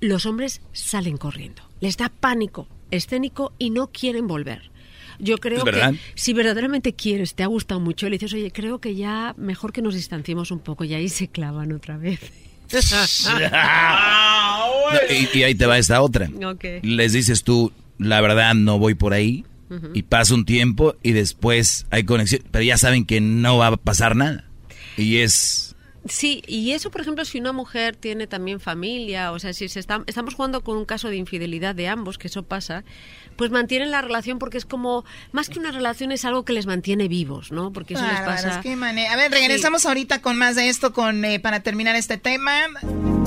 los 0.00 0.26
hombres 0.26 0.60
salen 0.72 1.16
corriendo. 1.16 1.62
Les 1.80 1.96
da 1.96 2.08
pánico 2.08 2.66
escénico 2.90 3.52
y 3.58 3.70
no 3.70 3.88
quieren 3.88 4.26
volver. 4.26 4.70
Yo 5.18 5.38
creo 5.38 5.58
Es 5.58 5.64
verdad. 5.64 5.92
que 5.92 5.98
si 6.16 6.32
verdaderamente 6.32 6.92
quieres, 6.94 7.34
te 7.34 7.42
ha 7.44 7.46
gustado 7.46 7.80
mucho, 7.80 8.06
le 8.08 8.18
dices, 8.18 8.32
oye, 8.34 8.50
creo 8.50 8.80
que 8.80 8.96
ya 8.96 9.34
mejor 9.36 9.72
que 9.72 9.80
nos 9.82 9.94
distanciemos 9.94 10.50
un 10.50 10.58
poco 10.58 10.84
y 10.84 10.94
ahí 10.94 11.08
se 11.08 11.28
clavan 11.28 11.72
otra 11.72 11.96
vez. 11.96 12.20
y, 15.10 15.38
y 15.38 15.42
ahí 15.42 15.54
te 15.54 15.66
va 15.66 15.78
esta 15.78 16.02
otra. 16.02 16.28
Ok. 16.44 16.64
Les 16.82 17.12
dices 17.12 17.44
tú, 17.44 17.72
la 17.98 18.20
verdad 18.20 18.54
no 18.54 18.78
voy 18.78 18.94
por 18.94 19.12
ahí. 19.12 19.44
Ujú. 19.70 19.90
Y 19.94 20.02
pasa 20.02 20.34
un 20.34 20.44
tiempo 20.44 20.96
y 21.02 21.12
después 21.12 21.86
hay 21.90 22.04
conexión. 22.04 22.42
Pero 22.50 22.62
ya 22.64 22.76
saben 22.78 23.04
que 23.06 23.20
no 23.20 23.56
va 23.58 23.68
a 23.68 23.76
pasar 23.76 24.16
nada. 24.16 24.44
Y 24.96 25.18
es... 25.18 25.70
Sí, 26.06 26.42
y 26.46 26.72
eso, 26.72 26.90
por 26.90 27.00
ejemplo, 27.00 27.24
si 27.24 27.38
una 27.40 27.52
mujer 27.52 27.96
tiene 27.96 28.26
también 28.26 28.60
familia, 28.60 29.32
o 29.32 29.38
sea, 29.38 29.54
si 29.54 29.70
se 29.70 29.80
está- 29.80 30.02
estamos 30.06 30.34
jugando 30.34 30.60
con 30.62 30.76
un 30.76 30.84
caso 30.84 31.08
de 31.08 31.16
infidelidad 31.16 31.74
de 31.74 31.88
ambos, 31.88 32.18
que 32.18 32.26
eso 32.28 32.42
pasa, 32.42 32.84
pues 33.36 33.50
mantienen 33.50 33.90
la 33.90 34.02
relación 34.02 34.38
porque 34.38 34.58
es 34.58 34.66
como, 34.66 35.06
más 35.32 35.48
que 35.48 35.58
una 35.58 35.70
relación, 35.72 36.12
es 36.12 36.26
algo 36.26 36.44
que 36.44 36.52
les 36.52 36.66
mantiene 36.66 37.08
vivos, 37.08 37.52
¿no? 37.52 37.72
Porque 37.72 37.94
eso 37.94 38.06
les 38.06 38.20
pasa. 38.20 38.60
qué 38.60 38.74
A 38.74 39.16
ver, 39.16 39.30
regresamos 39.32 39.86
ahorita 39.86 40.20
con 40.20 40.36
más 40.36 40.56
de 40.56 40.68
esto 40.68 40.92
con 40.92 41.24
eh, 41.24 41.40
para 41.40 41.60
terminar 41.60 41.96
este 41.96 42.18
tema. 42.18 42.52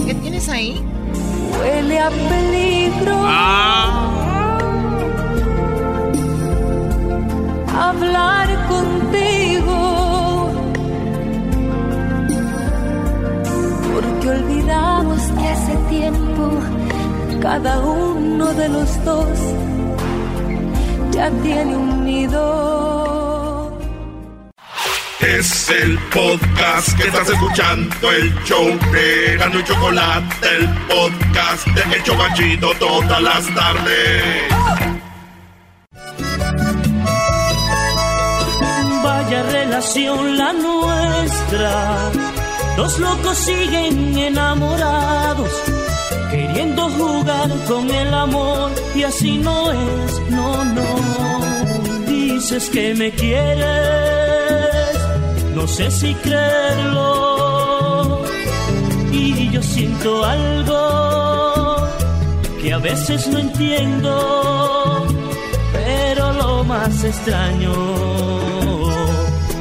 ¿Qué 0.05 0.13
tienes 0.13 0.47
ahí? 0.47 0.79
Huele 1.59 1.97
a 1.99 2.11
peligro. 2.11 3.23
Hablar 7.79 8.47
contigo. 8.67 10.51
Porque 13.93 14.29
olvidamos 14.29 15.21
que 15.37 15.47
hace 15.47 15.75
tiempo 15.89 16.59
cada 17.41 17.79
uno 17.79 18.53
de 18.53 18.69
los 18.69 19.05
dos 19.05 19.39
ya 21.11 21.29
tiene 21.43 21.75
un 21.75 22.03
nido. 22.03 23.77
Es 25.19 25.69
el 25.69 25.97
podcast 26.13 26.97
que 26.97 27.07
estás 27.07 27.29
escuchando, 27.29 28.11
el 28.11 28.33
show 28.43 28.67
de 28.91 29.37
Gano 29.37 29.59
y 29.59 29.63
Chocolate, 29.63 30.47
el 30.57 30.67
podcast 30.87 31.67
de 31.67 31.95
El 31.95 32.03
Chocachito 32.03 32.71
todas 32.79 33.21
las 33.21 33.45
tardes. 33.53 34.57
Vaya 39.29 39.43
relación 39.43 40.37
la 40.37 40.53
nuestra. 40.53 42.11
Dos 42.77 42.97
locos 42.97 43.37
siguen 43.37 44.17
enamorados, 44.17 45.51
queriendo 46.31 46.83
jugar 46.91 47.49
con 47.67 47.91
el 47.91 48.13
amor 48.13 48.71
y 48.95 49.03
así 49.03 49.37
no 49.39 49.69
es, 49.71 50.21
no, 50.29 50.63
no. 50.63 50.85
Dices 52.07 52.69
que 52.69 52.95
me 52.95 53.11
quieres, 53.11 53.67
no 55.53 55.67
sé 55.67 55.91
si 55.91 56.13
creerlo. 56.13 57.03
Y 59.11 59.51
yo 59.51 59.61
siento 59.61 60.23
algo 60.23 61.85
que 62.61 62.71
a 62.71 62.77
veces 62.77 63.27
no 63.27 63.39
entiendo, 63.39 65.05
pero 65.73 66.31
lo 66.31 66.63
más 66.63 67.03
extraño, 67.03 67.73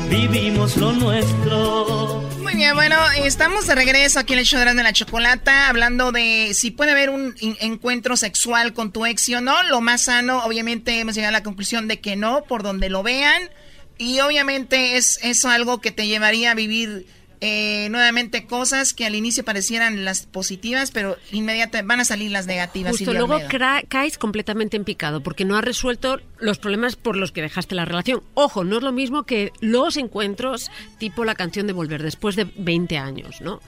vivimos 0.09 0.77
lo 0.77 0.93
nuestro. 0.93 2.23
Muy 2.43 2.55
bien, 2.55 2.75
bueno, 2.75 2.97
estamos 3.25 3.67
de 3.67 3.75
regreso 3.75 4.21
aquí 4.21 4.33
en 4.33 4.39
el 4.41 4.45
show 4.45 4.61
de 4.61 4.75
la 4.75 4.93
Chocolata, 4.93 5.69
hablando 5.69 6.13
de 6.13 6.53
si 6.55 6.71
puede 6.71 6.93
haber 6.93 7.11
un 7.11 7.35
encuentro 7.41 8.17
sexual 8.17 8.73
con 8.73 8.93
tu 8.93 9.07
ex 9.07 9.29
o 9.31 9.41
no. 9.41 9.63
Lo 9.65 9.81
más 9.81 10.03
sano, 10.03 10.45
obviamente, 10.45 11.01
hemos 11.01 11.15
llegado 11.15 11.31
a 11.31 11.39
la 11.39 11.43
conclusión 11.43 11.89
de 11.89 12.01
que 12.01 12.17
no, 12.17 12.45
por 12.45 12.63
donde 12.63 12.89
lo 12.89 13.03
vean. 13.03 13.51
Y 13.99 14.21
obviamente 14.21 14.97
es 14.97 15.19
eso 15.23 15.49
algo 15.49 15.81
que 15.81 15.91
te 15.91 16.07
llevaría 16.07 16.51
a 16.51 16.55
vivir 16.55 17.07
eh, 17.41 17.89
nuevamente 17.91 18.47
cosas 18.47 18.95
que 18.95 19.07
al 19.07 19.15
inicio 19.15 19.45
parecieran 19.45 20.05
las 20.05 20.27
positivas, 20.27 20.91
pero 20.91 21.17
inmediatamente 21.33 21.87
van 21.87 22.01
a 22.01 22.05
salir 22.05 22.31
las 22.31 22.47
negativas. 22.47 22.93
Justo 22.93 23.13
Silvia 23.13 23.27
luego 23.27 23.49
caes 23.89 24.19
completamente 24.19 24.77
en 24.77 24.85
picado 24.85 25.23
porque 25.23 25.45
no 25.45 25.57
has 25.57 25.65
resuelto 25.65 26.21
los 26.39 26.59
problemas 26.59 26.97
por 26.97 27.17
los 27.17 27.33
que 27.33 27.43
dejaste 27.43 27.75
la 27.75 27.85
relación. 27.85 28.23
Ojo, 28.35 28.65
no 28.65 28.79
es 28.79 28.83
lo 28.83 28.93
mismo 28.93 29.25
que 29.25 29.53
los 29.61 29.97
encuentros 29.97 30.71
tipo 30.99 31.25
la 31.25 31.35
canción 31.35 31.67
de 31.67 31.73
Volver 31.73 32.03
después 32.03 32.37
de 32.37 32.45
20 32.57 32.99
años, 32.99 33.41
¿no? 33.41 33.61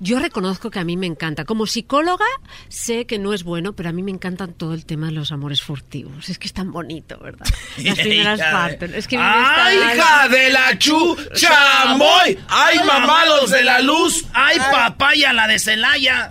Yo 0.00 0.18
reconozco 0.18 0.70
que 0.70 0.78
a 0.78 0.84
mí 0.84 0.96
me 0.96 1.06
encanta. 1.06 1.44
Como 1.44 1.66
psicóloga 1.66 2.24
sé 2.68 3.06
que 3.06 3.18
no 3.18 3.32
es 3.32 3.44
bueno, 3.44 3.74
pero 3.74 3.88
a 3.88 3.92
mí 3.92 4.02
me 4.02 4.10
encantan 4.10 4.52
todo 4.52 4.74
el 4.74 4.86
tema 4.86 5.06
de 5.06 5.12
los 5.12 5.32
amores 5.32 5.62
furtivos. 5.62 6.28
Es 6.28 6.38
que 6.38 6.46
es 6.46 6.52
tan 6.52 6.72
bonito, 6.72 7.18
¿verdad? 7.18 7.46
Las 7.78 7.98
primeras 7.98 8.40
partes. 8.40 8.92
Es 8.94 9.08
que 9.08 9.16
¡Ay, 9.18 9.76
hija 9.76 10.28
de 10.28 10.50
la 10.50 10.78
chuchamoy! 10.78 12.38
¡Ay, 12.48 12.78
mamá, 12.84 13.24
los 13.26 13.50
de 13.50 13.64
la 13.64 13.80
luz! 13.80 14.24
¡Ay, 14.32 14.58
papaya, 14.58 15.32
la 15.32 15.46
de 15.46 15.58
Celaya! 15.58 16.30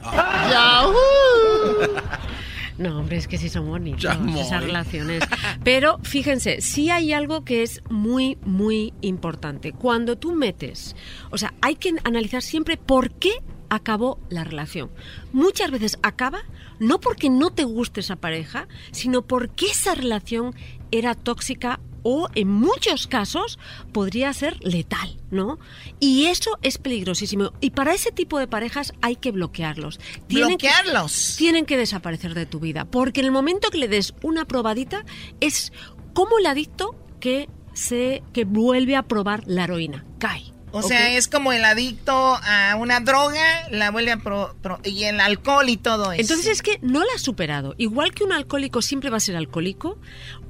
No, 2.78 3.00
hombre, 3.00 3.18
es 3.18 3.28
que 3.28 3.38
sí 3.38 3.50
son 3.50 3.68
bonitos 3.68 4.16
esas 4.38 4.64
relaciones. 4.64 5.24
Pero 5.64 6.00
fíjense, 6.04 6.62
sí 6.62 6.90
hay 6.90 7.14
algo 7.14 7.44
que 7.46 7.64
es 7.64 7.82
muy, 7.90 8.38
muy 8.44 8.94
importante. 9.02 9.72
Cuando 9.72 10.18
tú 10.18 10.34
metes, 10.34 10.96
o 11.30 11.38
sea, 11.38 11.54
hay 11.62 11.76
que 11.76 11.94
analizar 12.04 12.42
siempre 12.42 12.78
por 12.78 13.12
qué 13.12 13.32
acabó 13.70 14.20
la 14.30 14.44
relación. 14.44 14.92
Muchas 15.32 15.72
veces 15.72 15.98
acaba 16.04 16.44
no 16.80 17.00
porque 17.00 17.30
no 17.30 17.52
te 17.52 17.64
guste 17.64 18.02
esa 18.02 18.16
pareja, 18.16 18.68
sino 18.92 19.24
porque 19.24 19.68
esa 19.68 19.96
relación 19.96 20.56
era 20.92 21.16
tóxica 21.16 21.80
o 22.04 22.28
en 22.36 22.50
muchos 22.50 23.08
casos 23.08 23.58
podría 23.92 24.32
ser 24.34 24.58
letal, 24.64 25.18
¿no? 25.32 25.58
Y 26.00 26.26
eso 26.26 26.58
es 26.62 26.78
peligrosísimo. 26.78 27.54
Y 27.62 27.72
para 27.72 27.94
ese 27.94 28.12
tipo 28.12 28.38
de 28.40 28.48
parejas 28.48 28.94
hay 29.02 29.16
que 29.16 29.32
bloquearlos. 29.32 30.00
Tienen 30.28 30.58
que- 30.58 30.68
Bloquearlos. 30.68 31.36
tienen 31.38 31.66
que 31.66 31.78
desaparecer 31.78 32.34
de 32.34 32.46
tu 32.46 32.60
vida. 32.60 32.86
Porque 32.86 33.22
en 33.22 33.26
el 33.28 33.32
momento 33.32 33.70
que 33.70 33.78
le 33.78 33.88
des 33.88 34.14
una 34.22 34.46
probadita, 34.46 35.04
es 35.40 35.72
como 36.14 36.38
el 36.40 36.46
adicto 36.46 36.96
que 37.20 37.50
se 37.74 38.22
que 38.34 38.46
vuelve 38.46 38.96
a 38.96 39.04
probar 39.04 39.44
la 39.48 39.64
heroína. 39.64 40.06
Cae. 40.20 40.52
O 40.76 40.82
sea, 40.82 41.16
es 41.16 41.28
como 41.28 41.54
el 41.54 41.64
adicto 41.66 42.14
a 42.16 42.76
una 42.80 43.00
droga, 43.00 43.68
la 43.70 43.92
vuelve 43.92 44.12
a 44.12 44.18
pro- 44.18 44.56
pro- 44.60 44.80
y 44.84 45.04
el 45.04 45.20
alcohol 45.20 45.70
y 45.70 45.78
todo 45.78 46.12
eso. 46.12 46.20
Entonces 46.22 46.48
es 46.48 46.62
que 46.64 46.80
no 46.82 47.02
la 47.02 47.14
has 47.16 47.22
superado. 47.22 47.76
Igual 47.78 48.12
que 48.12 48.24
un 48.24 48.32
alcohólico 48.32 48.82
siempre 48.82 49.12
va 49.12 49.18
a 49.18 49.20
ser 49.20 49.36
alcohólico, 49.36 50.00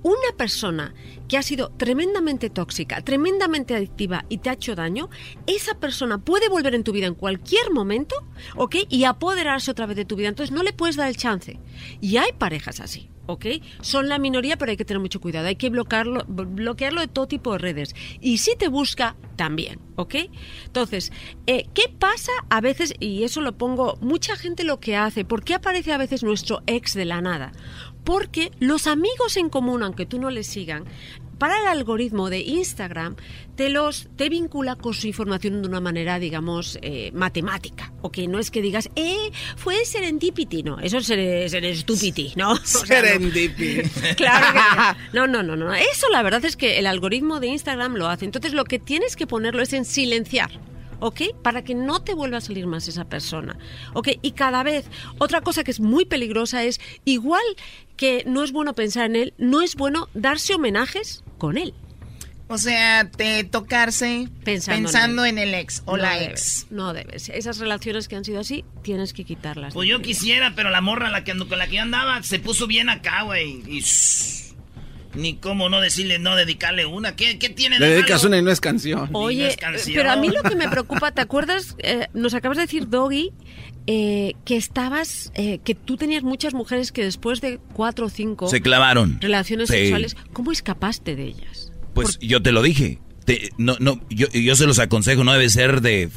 una 0.03 0.37
persona 0.37 0.93
que 1.27 1.37
ha 1.37 1.41
sido 1.41 1.71
tremendamente 1.71 2.49
tóxica, 2.49 3.01
tremendamente 3.01 3.75
adictiva 3.75 4.25
y 4.29 4.37
te 4.37 4.49
ha 4.49 4.53
hecho 4.53 4.75
daño, 4.75 5.09
esa 5.47 5.79
persona 5.79 6.19
puede 6.19 6.49
volver 6.49 6.75
en 6.75 6.83
tu 6.83 6.91
vida 6.91 7.07
en 7.07 7.15
cualquier 7.15 7.71
momento, 7.71 8.15
¿ok? 8.55 8.75
Y 8.89 9.05
apoderarse 9.05 9.71
otra 9.71 9.85
vez 9.85 9.97
de 9.97 10.05
tu 10.05 10.15
vida. 10.15 10.27
Entonces 10.27 10.53
no 10.53 10.63
le 10.63 10.73
puedes 10.73 10.95
dar 10.95 11.07
el 11.07 11.17
chance. 11.17 11.59
Y 12.01 12.17
hay 12.17 12.33
parejas 12.33 12.79
así. 12.79 13.09
¿Ok? 13.25 13.45
Son 13.81 14.09
la 14.09 14.19
minoría, 14.19 14.57
pero 14.57 14.71
hay 14.71 14.77
que 14.77 14.85
tener 14.85 14.99
mucho 14.99 15.21
cuidado. 15.21 15.47
Hay 15.47 15.55
que 15.55 15.69
bloquearlo, 15.69 16.25
bloquearlo 16.27 17.01
de 17.01 17.07
todo 17.07 17.27
tipo 17.27 17.53
de 17.53 17.59
redes. 17.59 17.95
Y 18.19 18.39
si 18.39 18.55
te 18.55 18.67
busca, 18.67 19.15
también. 19.35 19.79
¿Ok? 19.95 20.15
Entonces, 20.65 21.11
eh, 21.47 21.67
¿qué 21.73 21.83
pasa 21.87 22.31
a 22.49 22.61
veces? 22.61 22.93
Y 22.99 23.23
eso 23.23 23.41
lo 23.41 23.57
pongo, 23.57 23.97
mucha 24.01 24.35
gente 24.35 24.63
lo 24.63 24.79
que 24.79 24.95
hace, 24.95 25.25
¿por 25.25 25.43
qué 25.43 25.55
aparece 25.55 25.91
a 25.93 25.97
veces 25.97 26.23
nuestro 26.23 26.61
ex 26.67 26.93
de 26.93 27.05
la 27.05 27.21
nada? 27.21 27.51
Porque 28.03 28.51
los 28.59 28.87
amigos 28.87 29.37
en 29.37 29.49
común, 29.49 29.83
aunque 29.83 30.05
tú 30.05 30.19
no 30.19 30.29
les 30.29 30.47
sigan, 30.47 30.85
para 31.37 31.59
el 31.61 31.67
algoritmo 31.67 32.29
de 32.29 32.39
Instagram 32.41 33.15
te 33.55 33.69
los 33.69 34.07
te 34.15 34.29
vincula 34.29 34.75
con 34.75 34.93
su 34.93 35.07
información 35.07 35.61
de 35.61 35.67
una 35.67 35.79
manera, 35.79 36.17
digamos, 36.19 36.79
eh, 36.81 37.11
matemática. 37.13 37.91
Ok, 38.01 38.19
no 38.29 38.39
es 38.39 38.49
que 38.51 38.61
digas, 38.61 38.89
eh, 38.95 39.31
fue 39.55 39.85
serendipity, 39.85 40.63
no, 40.63 40.79
eso 40.79 40.97
es 40.97 41.05
ser- 41.05 41.49
serendipity, 41.49 42.33
¿no? 42.35 42.51
O 42.53 42.57
sea, 42.65 43.01
no. 43.01 43.07
Serendipity. 43.07 43.81
Claro 44.15 44.47
que 44.53 45.17
no, 45.17 45.27
no, 45.27 45.43
no, 45.43 45.55
no. 45.55 45.73
Eso 45.73 46.09
la 46.09 46.21
verdad 46.23 46.43
es 46.45 46.55
que 46.55 46.79
el 46.79 46.87
algoritmo 46.87 47.39
de 47.39 47.47
Instagram 47.47 47.95
lo 47.95 48.07
hace. 48.07 48.25
Entonces 48.25 48.53
lo 48.53 48.63
que 48.65 48.79
tienes 48.79 49.15
que 49.15 49.27
ponerlo 49.27 49.61
es 49.61 49.73
en 49.73 49.85
silenciar. 49.85 50.51
¿Ok? 51.03 51.21
Para 51.41 51.65
que 51.65 51.75
no 51.75 52.01
te 52.01 52.13
vuelva 52.13 52.37
a 52.37 52.41
salir 52.41 52.65
más 52.65 52.87
esa 52.87 53.03
persona. 53.03 53.57
¿Ok? 53.93 54.07
Y 54.21 54.31
cada 54.31 54.63
vez, 54.63 54.85
otra 55.17 55.41
cosa 55.41 55.65
que 55.65 55.71
es 55.71 55.81
muy 55.81 56.05
peligrosa 56.05 56.63
es, 56.63 56.79
igual 57.03 57.43
que 57.97 58.23
no 58.25 58.41
es 58.41 58.53
bueno 58.53 58.73
pensar 58.73 59.07
en 59.07 59.17
él, 59.17 59.33
no 59.37 59.61
es 59.61 59.75
bueno 59.75 60.07
darse 60.13 60.55
homenajes 60.55 61.25
con 61.37 61.57
él. 61.57 61.73
O 62.47 62.57
sea, 62.57 63.09
te 63.09 63.43
tocarse 63.43 64.29
Pensando 64.45 65.25
en 65.25 65.39
el 65.39 65.53
ex 65.55 65.81
o 65.85 65.97
no 65.97 66.03
la 66.03 66.17
debes, 66.17 66.61
ex. 66.61 66.71
No 66.71 66.93
debes. 66.93 67.27
Esas 67.27 67.57
relaciones 67.57 68.07
que 68.07 68.15
han 68.15 68.23
sido 68.23 68.39
así, 68.39 68.63
tienes 68.81 69.11
que 69.11 69.25
quitarlas. 69.25 69.73
Pues 69.73 69.89
yo 69.89 70.01
quisiera, 70.01 70.53
pero 70.55 70.69
la 70.69 70.79
morra 70.79 71.09
la 71.09 71.25
que 71.25 71.37
con 71.37 71.57
la 71.57 71.67
que 71.67 71.75
yo 71.75 71.81
andaba 71.81 72.23
se 72.23 72.39
puso 72.39 72.65
bien 72.65 72.89
acá, 72.89 73.23
güey. 73.23 73.61
Y 73.67 73.81
ni 75.15 75.35
cómo 75.35 75.69
no 75.69 75.79
decirle, 75.81 76.19
no 76.19 76.35
dedicarle 76.35 76.85
una. 76.85 77.15
¿Qué, 77.15 77.37
qué 77.39 77.49
tiene 77.49 77.77
de 77.79 77.85
Le 77.87 77.91
dedicas 77.93 78.21
malo? 78.23 78.27
una 78.29 78.37
y 78.37 78.41
no 78.43 78.51
es 78.51 78.59
canción. 78.61 79.09
Oye, 79.13 79.47
es 79.47 79.57
canción. 79.57 79.95
pero 79.95 80.11
a 80.11 80.15
mí 80.15 80.29
lo 80.29 80.41
que 80.43 80.55
me 80.55 80.67
preocupa, 80.69 81.11
¿te 81.11 81.21
acuerdas? 81.21 81.75
Eh, 81.79 82.07
nos 82.13 82.33
acabas 82.33 82.57
de 82.57 82.63
decir, 82.63 82.87
Doggy, 82.89 83.31
eh, 83.87 84.33
que 84.45 84.55
estabas, 84.55 85.31
eh, 85.35 85.59
que 85.63 85.75
tú 85.75 85.97
tenías 85.97 86.23
muchas 86.23 86.53
mujeres 86.53 86.91
que 86.91 87.03
después 87.03 87.41
de 87.41 87.59
cuatro 87.73 88.05
o 88.05 88.09
cinco 88.09 88.47
Se 88.49 88.61
clavaron. 88.61 89.19
relaciones 89.21 89.69
Sí. 89.69 89.75
sexuales, 89.75 90.15
¿cómo 90.31 90.51
escapaste 90.51 91.15
de 91.15 91.23
ellas? 91.25 91.71
Pues 91.93 92.17
yo 92.19 92.41
te 92.41 92.51
lo 92.51 92.61
dije. 92.61 92.99
Te- 93.25 93.49
no, 93.57 93.75
no, 93.79 94.01
yo, 94.09 94.27
yo 94.29 94.55
se 94.55 94.65
los 94.65 94.79
aconsejo, 94.79 95.23
no 95.23 95.33
debe 95.33 95.49
ser 95.49 95.81
de 95.81 96.09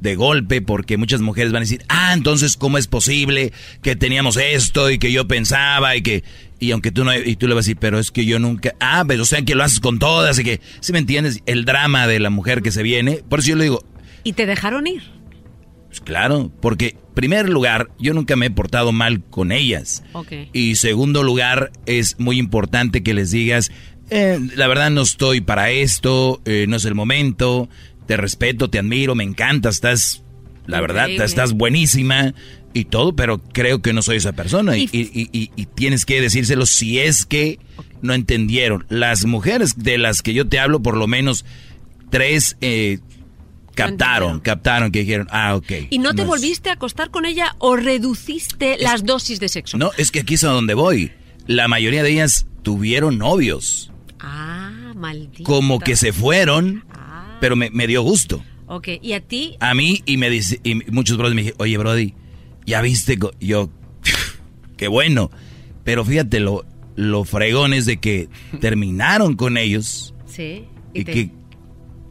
de 0.00 0.16
golpe 0.16 0.60
porque 0.60 0.96
muchas 0.96 1.20
mujeres 1.20 1.52
van 1.52 1.60
a 1.60 1.64
decir, 1.64 1.84
ah, 1.88 2.12
entonces, 2.12 2.56
¿cómo 2.56 2.76
es 2.76 2.88
posible 2.88 3.52
que 3.82 3.94
teníamos 3.94 4.36
esto 4.36 4.90
y 4.90 4.98
que 4.98 5.12
yo 5.12 5.28
pensaba 5.28 5.94
y 5.94 6.02
que... 6.02 6.24
Y 6.62 6.70
aunque 6.70 6.92
tú 6.92 7.02
no... 7.02 7.12
Y 7.12 7.34
tú 7.34 7.48
le 7.48 7.54
vas 7.54 7.64
a 7.64 7.66
decir, 7.66 7.76
pero 7.80 7.98
es 7.98 8.12
que 8.12 8.24
yo 8.24 8.38
nunca... 8.38 8.76
Ah, 8.78 9.04
pero 9.04 9.24
o 9.24 9.26
sea 9.26 9.42
que 9.42 9.56
lo 9.56 9.64
haces 9.64 9.80
con 9.80 9.98
todas 9.98 10.38
y 10.38 10.44
que... 10.44 10.60
¿Sí 10.78 10.92
me 10.92 11.00
entiendes? 11.00 11.40
El 11.44 11.64
drama 11.64 12.06
de 12.06 12.20
la 12.20 12.30
mujer 12.30 12.62
que 12.62 12.70
se 12.70 12.84
viene. 12.84 13.24
Por 13.28 13.40
eso 13.40 13.48
yo 13.48 13.56
le 13.56 13.64
digo... 13.64 13.84
¿Y 14.22 14.34
te 14.34 14.46
dejaron 14.46 14.86
ir? 14.86 15.02
Pues 15.88 16.00
claro, 16.00 16.52
porque 16.60 16.96
primer 17.14 17.48
lugar, 17.48 17.90
yo 17.98 18.14
nunca 18.14 18.36
me 18.36 18.46
he 18.46 18.50
portado 18.50 18.92
mal 18.92 19.24
con 19.24 19.50
ellas. 19.50 20.04
Y 20.52 20.76
segundo 20.76 21.24
lugar, 21.24 21.72
es 21.84 22.20
muy 22.20 22.38
importante 22.38 23.02
que 23.02 23.12
les 23.12 23.32
digas, 23.32 23.72
eh, 24.10 24.38
la 24.54 24.68
verdad 24.68 24.90
no 24.90 25.02
estoy 25.02 25.40
para 25.40 25.70
esto, 25.70 26.40
eh, 26.44 26.66
no 26.68 26.76
es 26.76 26.84
el 26.84 26.94
momento, 26.94 27.68
te 28.06 28.16
respeto, 28.16 28.70
te 28.70 28.78
admiro, 28.78 29.16
me 29.16 29.24
encanta, 29.24 29.68
estás, 29.68 30.22
la 30.66 30.80
verdad, 30.80 31.02
Increíble. 31.04 31.24
estás 31.24 31.52
buenísima 31.54 32.34
y 32.74 32.84
todo, 32.86 33.14
pero 33.16 33.38
creo 33.38 33.82
que 33.82 33.92
no 33.92 34.00
soy 34.02 34.16
esa 34.16 34.32
persona 34.32 34.76
y, 34.78 34.88
y- 34.92 35.28
y- 35.32 35.50
y 35.56 35.66
tienes 35.66 36.04
que 36.06 36.20
decírselo 36.20 36.66
si 36.66 36.98
es 37.00 37.26
que 37.26 37.58
no 38.00 38.14
entendieron. 38.14 38.86
Las 38.88 39.24
mujeres 39.26 39.74
de 39.76 39.98
las 39.98 40.22
que 40.22 40.34
yo 40.34 40.48
te 40.48 40.58
hablo, 40.58 40.80
por 40.80 40.96
lo 40.96 41.06
menos 41.06 41.44
tres 42.10 42.56
eh, 42.60 42.98
captaron, 43.74 44.40
captaron 44.40 44.90
que 44.92 45.00
dijeron, 45.00 45.28
ah, 45.30 45.54
ok. 45.56 45.72
¿Y 45.90 45.98
no 45.98 46.14
te 46.14 46.22
es- 46.22 46.28
volviste 46.28 46.70
a 46.70 46.74
acostar 46.74 47.10
con 47.10 47.24
ella 47.26 47.54
o 47.58 47.76
reduciste 47.76 48.76
las 48.80 49.04
dosis 49.04 49.40
de 49.40 49.48
sexo? 49.48 49.78
No, 49.78 49.90
es 49.96 50.10
que 50.10 50.20
aquí 50.20 50.34
es 50.34 50.44
a 50.44 50.48
donde 50.48 50.74
voy. 50.74 51.12
La 51.46 51.68
mayoría 51.68 52.02
de 52.02 52.10
ellas 52.12 52.46
tuvieron 52.62 53.18
novios. 53.18 53.90
Ah, 54.20 54.92
maldito. 54.94 55.44
Como 55.44 55.80
que 55.80 55.96
se 55.96 56.12
fueron, 56.12 56.84
Ah. 56.94 57.38
pero 57.40 57.56
me, 57.56 57.70
me 57.70 57.86
dio 57.86 58.02
gusto. 58.02 58.42
Ok, 58.74 58.88
¿y 59.02 59.12
a 59.12 59.20
ti? 59.20 59.56
A 59.60 59.74
mí 59.74 60.02
y 60.06 60.16
me 60.16 60.30
dice, 60.30 60.58
y 60.64 60.76
muchos 60.90 61.18
brothers 61.18 61.34
me 61.36 61.42
dijeron, 61.42 61.60
oye 61.60 61.76
Brody, 61.76 62.14
ya 62.64 62.80
viste, 62.80 63.18
co-?" 63.18 63.32
yo, 63.38 63.70
qué 64.78 64.88
bueno. 64.88 65.30
Pero 65.84 66.04
fíjate, 66.04 66.40
lo, 66.40 66.64
lo 66.96 67.24
fregón 67.24 67.74
es 67.74 67.84
de 67.84 67.98
que 67.98 68.28
terminaron 68.60 69.36
con 69.36 69.58
ellos 69.58 70.14
Sí. 70.26 70.64
y, 70.94 71.00
¿Y 71.00 71.04
te, 71.04 71.12
que 71.12 71.30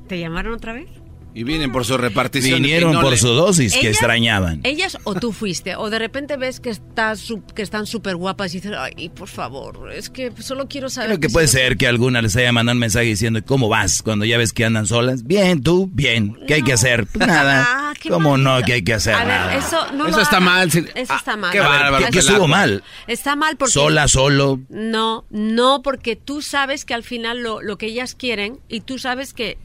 te 0.07 0.19
llamaron 0.19 0.53
otra 0.53 0.73
vez? 0.73 0.87
Y 1.33 1.43
vienen 1.43 1.71
por 1.71 1.85
su 1.85 1.97
repartición. 1.97 2.61
vinieron 2.61 2.91
que 2.91 2.95
no 2.95 3.01
por 3.01 3.11
le- 3.11 3.17
su 3.17 3.29
dosis 3.29 3.73
que 3.73 3.79
¿Ellas? 3.81 3.91
extrañaban. 3.93 4.59
¿Ellas 4.63 4.97
o 5.05 5.15
tú 5.15 5.31
fuiste? 5.31 5.75
O 5.77 5.89
de 5.89 5.97
repente 5.99 6.35
ves 6.37 6.59
que, 6.59 6.69
estás, 6.71 7.19
su- 7.19 7.43
que 7.45 7.61
están 7.61 7.85
súper 7.85 8.17
guapas 8.17 8.53
y 8.53 8.57
dices, 8.59 8.73
ay, 8.77 9.09
por 9.09 9.29
favor, 9.29 9.91
es 9.93 10.09
que 10.09 10.31
solo 10.41 10.67
quiero 10.67 10.89
saber... 10.89 11.09
Creo 11.11 11.19
que 11.21 11.29
si 11.29 11.33
puede 11.33 11.45
no- 11.47 11.51
ser 11.53 11.77
que 11.77 11.87
alguna 11.87 12.21
les 12.21 12.35
haya 12.35 12.51
mandado 12.51 12.73
un 12.75 12.79
mensaje 12.79 13.05
diciendo, 13.05 13.39
¿cómo 13.45 13.69
vas? 13.69 14.01
Cuando 14.03 14.25
ya 14.25 14.37
ves 14.37 14.51
que 14.53 14.65
andan 14.65 14.85
solas. 14.87 15.23
Bien, 15.23 15.61
tú, 15.63 15.89
bien. 15.93 16.37
¿Qué 16.47 16.55
hay 16.55 16.63
que 16.63 16.73
hacer? 16.73 17.07
Pues 17.07 17.27
nada. 17.27 17.67
Ah, 17.91 17.93
qué 17.99 18.09
¿Cómo 18.09 18.37
no? 18.37 18.61
¿Qué 18.63 18.73
hay 18.73 18.83
que 18.83 18.93
hacer? 18.93 19.13
A 19.13 19.19
ver, 19.19 19.27
Nada. 19.27 19.55
eso 19.57 19.91
no 19.93 20.07
Eso 20.07 20.17
lo 20.17 20.23
está 20.23 20.39
mal. 20.39 20.69
Eso 20.69 20.87
Ah, 21.13 21.15
está 21.17 21.35
mal. 21.35 21.51
qué 21.51 21.59
bárbaro, 21.59 22.05
¿Qué, 22.05 22.11
que 22.11 22.19
estuvo 22.19 22.47
mal? 22.47 22.83
Está 23.05 23.35
mal 23.35 23.57
porque... 23.57 23.73
Sola, 23.73 24.07
solo. 24.07 24.61
No, 24.69 25.25
no, 25.29 25.81
porque 25.81 26.15
tú 26.15 26.41
sabes 26.41 26.85
que 26.85 26.93
al 26.93 27.03
final 27.03 27.43
lo, 27.43 27.61
lo 27.61 27.77
que 27.77 27.87
ellas 27.87 28.15
quieren 28.15 28.59
y 28.69 28.79
tú 28.81 28.97
sabes 28.97 29.33
que, 29.33 29.57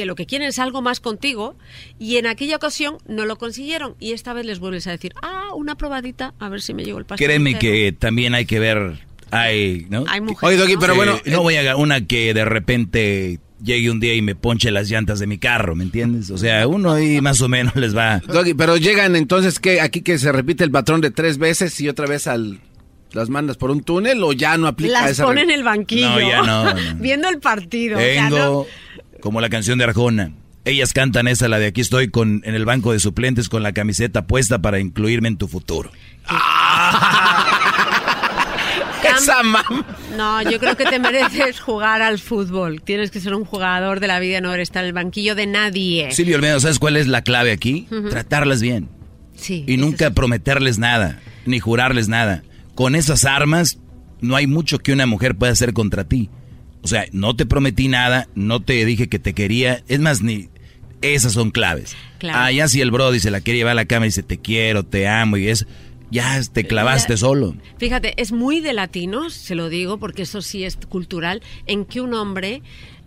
que 0.00 0.06
lo 0.06 0.14
que 0.14 0.24
quieren 0.24 0.48
es 0.48 0.58
algo 0.58 0.80
más 0.80 0.98
contigo 0.98 1.56
y 1.98 2.16
en 2.16 2.26
aquella 2.26 2.56
ocasión 2.56 2.96
no 3.06 3.26
lo 3.26 3.36
consiguieron 3.36 3.96
y 4.00 4.12
esta 4.12 4.32
vez 4.32 4.46
les 4.46 4.58
vuelves 4.58 4.86
a 4.86 4.92
decir, 4.92 5.12
ah, 5.20 5.48
una 5.54 5.74
probadita, 5.74 6.32
a 6.38 6.48
ver 6.48 6.62
si 6.62 6.72
me 6.72 6.84
llegó 6.84 6.98
el 6.98 7.04
pastel. 7.04 7.26
Créeme 7.26 7.50
entero". 7.50 7.70
que 7.74 7.92
también 7.92 8.34
hay 8.34 8.46
que 8.46 8.58
ver, 8.58 8.98
hay, 9.30 9.86
¿no? 9.90 10.06
Hay 10.08 10.22
mujeres, 10.22 10.54
Oye, 10.54 10.56
Doggy, 10.56 10.74
¿no? 10.76 10.80
pero 10.80 10.94
bueno, 10.94 11.20
no 11.26 11.42
voy 11.42 11.56
a 11.56 11.76
una 11.76 12.06
que 12.06 12.32
de 12.32 12.46
repente 12.46 13.40
llegue 13.62 13.90
un 13.90 14.00
día 14.00 14.14
y 14.14 14.22
me 14.22 14.34
ponche 14.34 14.70
las 14.70 14.88
llantas 14.88 15.18
de 15.18 15.26
mi 15.26 15.36
carro, 15.36 15.76
¿me 15.76 15.84
entiendes? 15.84 16.30
O 16.30 16.38
sea, 16.38 16.66
uno 16.66 16.92
ahí 16.92 17.20
más 17.20 17.42
o 17.42 17.48
menos 17.50 17.76
les 17.76 17.94
va. 17.94 18.20
Doggy, 18.26 18.54
pero 18.54 18.78
llegan 18.78 19.16
entonces 19.16 19.58
que 19.60 19.82
aquí 19.82 20.00
que 20.00 20.18
se 20.18 20.32
repite 20.32 20.64
el 20.64 20.70
patrón 20.70 21.02
de 21.02 21.10
tres 21.10 21.36
veces 21.36 21.78
y 21.78 21.90
otra 21.90 22.06
vez 22.06 22.26
al 22.26 22.58
las 23.12 23.28
mandas 23.28 23.56
por 23.56 23.70
un 23.70 23.82
túnel 23.82 24.22
o 24.22 24.32
ya 24.32 24.56
no 24.56 24.66
aplica 24.66 24.92
Las 25.02 25.10
esa 25.12 25.24
pone 25.24 25.42
en 25.42 25.50
el 25.50 25.64
banquillo. 25.64 26.08
No, 26.10 26.20
ya 26.20 26.42
no, 26.42 26.74
no. 26.74 26.80
Viendo 27.00 27.28
el 27.28 27.38
partido. 27.38 27.98
o 27.98 28.00
sea, 28.00 28.28
Tengo, 28.28 28.38
no- 28.38 28.66
como 29.20 29.40
la 29.40 29.48
canción 29.48 29.78
de 29.78 29.84
Arjona. 29.84 30.32
Ellas 30.64 30.92
cantan 30.92 31.26
esa, 31.28 31.48
la 31.48 31.58
de 31.58 31.66
aquí 31.68 31.80
estoy 31.80 32.08
con 32.10 32.42
en 32.44 32.54
el 32.54 32.64
banco 32.66 32.92
de 32.92 33.00
suplentes 33.00 33.48
con 33.48 33.62
la 33.62 33.72
camiseta 33.72 34.26
puesta 34.26 34.60
para 34.60 34.78
incluirme 34.78 35.28
en 35.28 35.36
tu 35.38 35.48
futuro. 35.48 35.90
Esa 39.02 39.42
mam- 39.42 39.84
No, 40.16 40.42
yo 40.42 40.58
creo 40.58 40.76
que 40.76 40.84
te 40.84 40.98
mereces 40.98 41.58
jugar 41.60 42.00
al 42.02 42.18
fútbol. 42.18 42.82
Tienes 42.82 43.10
que 43.10 43.20
ser 43.20 43.34
un 43.34 43.44
jugador 43.44 43.98
de 44.00 44.06
la 44.06 44.20
vida, 44.20 44.40
no 44.40 44.52
eres 44.52 44.68
estar 44.68 44.84
en 44.84 44.88
el 44.88 44.92
banquillo 44.92 45.34
de 45.34 45.46
nadie. 45.46 46.10
Silvio 46.12 46.36
Olmedo, 46.36 46.60
¿sabes 46.60 46.78
cuál 46.78 46.96
es 46.96 47.06
la 47.06 47.22
clave 47.22 47.52
aquí? 47.52 47.86
Ujú. 47.90 48.08
Tratarlas 48.08 48.60
bien. 48.62 48.88
Sí, 49.34 49.64
Y 49.66 49.78
nunca 49.78 50.10
prometerles 50.10 50.78
nada, 50.78 51.18
ni 51.46 51.60
jurarles 51.60 52.08
nada. 52.08 52.42
Con 52.74 52.94
esas 52.94 53.24
armas, 53.24 53.78
no 54.20 54.36
hay 54.36 54.46
mucho 54.46 54.78
que 54.78 54.92
una 54.92 55.06
mujer 55.06 55.34
pueda 55.34 55.52
hacer 55.52 55.72
contra 55.72 56.04
ti. 56.04 56.28
O 56.82 56.88
sea, 56.88 57.04
no 57.12 57.36
te 57.36 57.46
prometí 57.46 57.88
nada, 57.88 58.28
no 58.34 58.60
te 58.60 58.84
dije 58.84 59.08
que 59.08 59.18
te 59.18 59.34
quería. 59.34 59.82
Es 59.88 60.00
más, 60.00 60.22
ni 60.22 60.48
esas 61.02 61.32
son 61.32 61.50
claves. 61.50 61.96
Claro. 62.18 62.38
Ah, 62.40 62.52
ya 62.52 62.68
si 62.68 62.80
el 62.80 62.90
Brody 62.90 63.20
se 63.20 63.30
la 63.30 63.40
quiere 63.40 63.58
llevar 63.58 63.72
a 63.72 63.74
la 63.74 63.84
cama 63.86 64.06
y 64.06 64.08
dice 64.08 64.22
te 64.22 64.38
quiero, 64.38 64.84
te 64.84 65.08
amo 65.08 65.36
y 65.36 65.48
es, 65.48 65.66
ya 66.10 66.40
te 66.52 66.66
clavaste 66.66 67.14
Ya- 67.14 67.18
solo. 67.18 67.56
Fíjate, 67.78 68.14
es 68.20 68.32
muy 68.32 68.60
de 68.60 68.72
latinos, 68.72 69.32
se 69.34 69.54
lo 69.54 69.68
digo, 69.68 69.98
porque 69.98 70.22
eso 70.22 70.42
sí 70.42 70.64
es 70.64 70.76
cultural, 70.76 71.42
en 71.66 71.84
que 71.84 72.00
un 72.00 72.14
hombre 72.14 72.62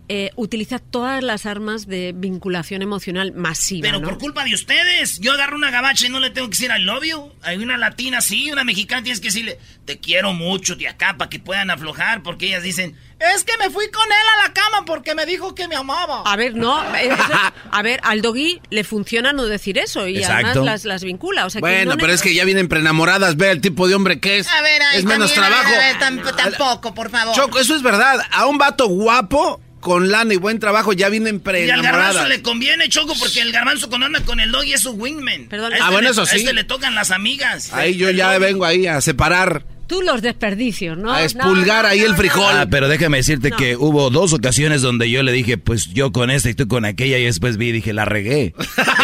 eh, 0.08 0.30
utiliza 0.36 0.80
todas 0.80 1.22
las 1.24 1.46
armas 1.46 1.86
de 1.86 2.12
vinculación 2.14 2.82
emocional 2.82 3.32
masiva. 3.32 3.86
Pero 3.88 4.00
¿no? 4.00 4.08
por 4.08 4.18
culpa 4.18 4.44
de 4.44 4.52
ustedes, 4.52 5.18
yo 5.20 5.32
agarro 5.32 5.56
una 5.56 5.70
gabacha 5.70 6.06
y 6.06 6.10
no 6.10 6.20
le 6.20 6.28
tengo 6.30 6.48
que 6.48 6.56
decir 6.58 6.70
love 6.80 7.04
you. 7.04 7.32
Hay 7.42 7.56
una 7.56 7.78
latina 7.78 8.20
sí, 8.20 8.50
una 8.52 8.64
mexicana 8.64 9.02
tienes 9.02 9.20
que 9.20 9.28
decirle 9.28 9.58
te 9.86 9.98
quiero 10.00 10.34
mucho 10.34 10.76
de 10.76 10.88
acá 10.88 11.16
para 11.16 11.30
que 11.30 11.38
puedan 11.38 11.70
aflojar 11.70 12.22
porque 12.22 12.48
ellas 12.48 12.62
dicen 12.62 12.96
es 13.34 13.44
que 13.44 13.52
me 13.58 13.70
fui 13.70 13.90
con 13.90 14.04
él 14.06 14.26
a 14.42 14.46
la 14.48 14.52
cama 14.54 14.84
porque 14.84 15.14
me 15.14 15.26
dijo 15.26 15.54
que 15.54 15.68
me 15.68 15.76
amaba. 15.76 16.22
A 16.24 16.36
ver, 16.36 16.54
no, 16.56 16.82
eh, 16.96 17.08
eso- 17.12 17.52
a 17.70 17.82
ver, 17.82 18.00
al 18.04 18.22
doggy 18.22 18.60
le 18.70 18.84
funciona 18.84 19.32
no 19.32 19.46
decir 19.46 19.78
eso 19.78 20.06
y 20.08 20.18
Exacto. 20.18 20.46
además 20.48 20.64
las, 20.64 20.84
las 20.84 21.04
vincula. 21.04 21.46
O 21.46 21.50
sea, 21.50 21.60
que 21.60 21.62
Bueno, 21.62 21.92
no 21.92 21.96
pero 21.98 22.12
es 22.12 22.22
que 22.22 22.34
ya 22.34 22.44
vienen 22.44 22.68
preenamoradas, 22.68 23.36
ve 23.36 23.50
el 23.50 23.60
tipo 23.60 23.88
de 23.88 23.94
hombre 23.94 24.20
que 24.20 24.38
es. 24.38 24.48
A 24.48 24.60
ver, 24.62 24.82
ay, 24.82 24.98
es 24.98 25.04
menos 25.04 25.32
también, 25.32 25.52
a 25.54 25.56
ver, 25.56 25.64
trabajo. 25.66 25.82
a 25.82 26.28
ver, 26.28 26.36
tampoco, 26.36 26.94
por 26.94 27.10
favor. 27.10 27.34
Choco, 27.34 27.58
eso 27.58 27.74
es 27.76 27.82
verdad. 27.82 28.20
A 28.30 28.46
un 28.46 28.58
vato 28.58 28.86
guapo, 28.88 29.60
con 29.80 30.10
lana 30.10 30.32
y 30.32 30.38
buen 30.38 30.58
trabajo, 30.60 30.92
ya 30.94 31.10
vienen 31.10 31.42
y 31.44 31.70
al 31.70 31.82
garbanzo 31.82 32.26
le 32.26 32.40
conviene, 32.40 32.88
Choco, 32.88 33.12
porque 33.18 33.40
el 33.42 33.52
garbanzo 33.52 33.88
cuando 33.90 34.06
anda 34.06 34.20
con 34.20 34.40
el 34.40 34.50
doggy 34.50 34.72
es 34.72 34.80
su 34.80 34.92
wingman. 34.92 35.46
Perdón. 35.48 35.72
A 35.72 35.76
este 35.76 35.86
Ah, 35.86 35.90
bueno, 35.90 36.06
le- 36.06 36.12
eso 36.12 36.22
A 36.22 36.26
sí. 36.26 36.36
este 36.38 36.54
le 36.54 36.64
tocan 36.64 36.94
las 36.94 37.10
amigas. 37.10 37.70
Ahí 37.74 37.96
yo 37.96 38.08
El 38.08 38.16
ya 38.16 38.32
doggy. 38.32 38.44
vengo 38.46 38.64
ahí 38.64 38.86
a 38.86 39.00
separar, 39.02 39.66
Tú 39.86 40.00
los 40.02 40.22
desperdicios, 40.22 40.96
¿no? 40.96 41.12
a 41.12 41.22
expulgar 41.24 41.84
no, 41.84 41.90
ahí 41.90 42.00
no, 42.00 42.06
el 42.06 42.14
frijol. 42.16 42.54
Ah, 42.56 42.66
pero 42.70 42.88
déjame 42.88 43.18
decirte 43.18 43.50
No. 43.50 43.56
que 43.56 43.76
hubo 43.76 44.10
dos 44.10 44.32
ocasiones 44.32 44.80
donde 44.82 45.10
yo 45.10 45.22
le 45.22 45.32
dije, 45.32 45.58
pues 45.58 45.86
yo 45.92 46.10
con 46.12 46.30
esta 46.30 46.48
y 46.50 46.54
tú 46.54 46.66
con 46.68 46.84
aquella, 46.84 47.18
y 47.18 47.24
después 47.24 47.56
vi 47.58 47.68
y 47.68 47.72
dije, 47.72 47.92
la 47.92 48.04
regué. 48.04 48.54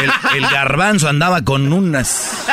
El, 0.02 0.42
el 0.42 0.50
garbanzo 0.50 1.09
andaba 1.09 1.42
con 1.44 1.73
unas... 1.73 2.44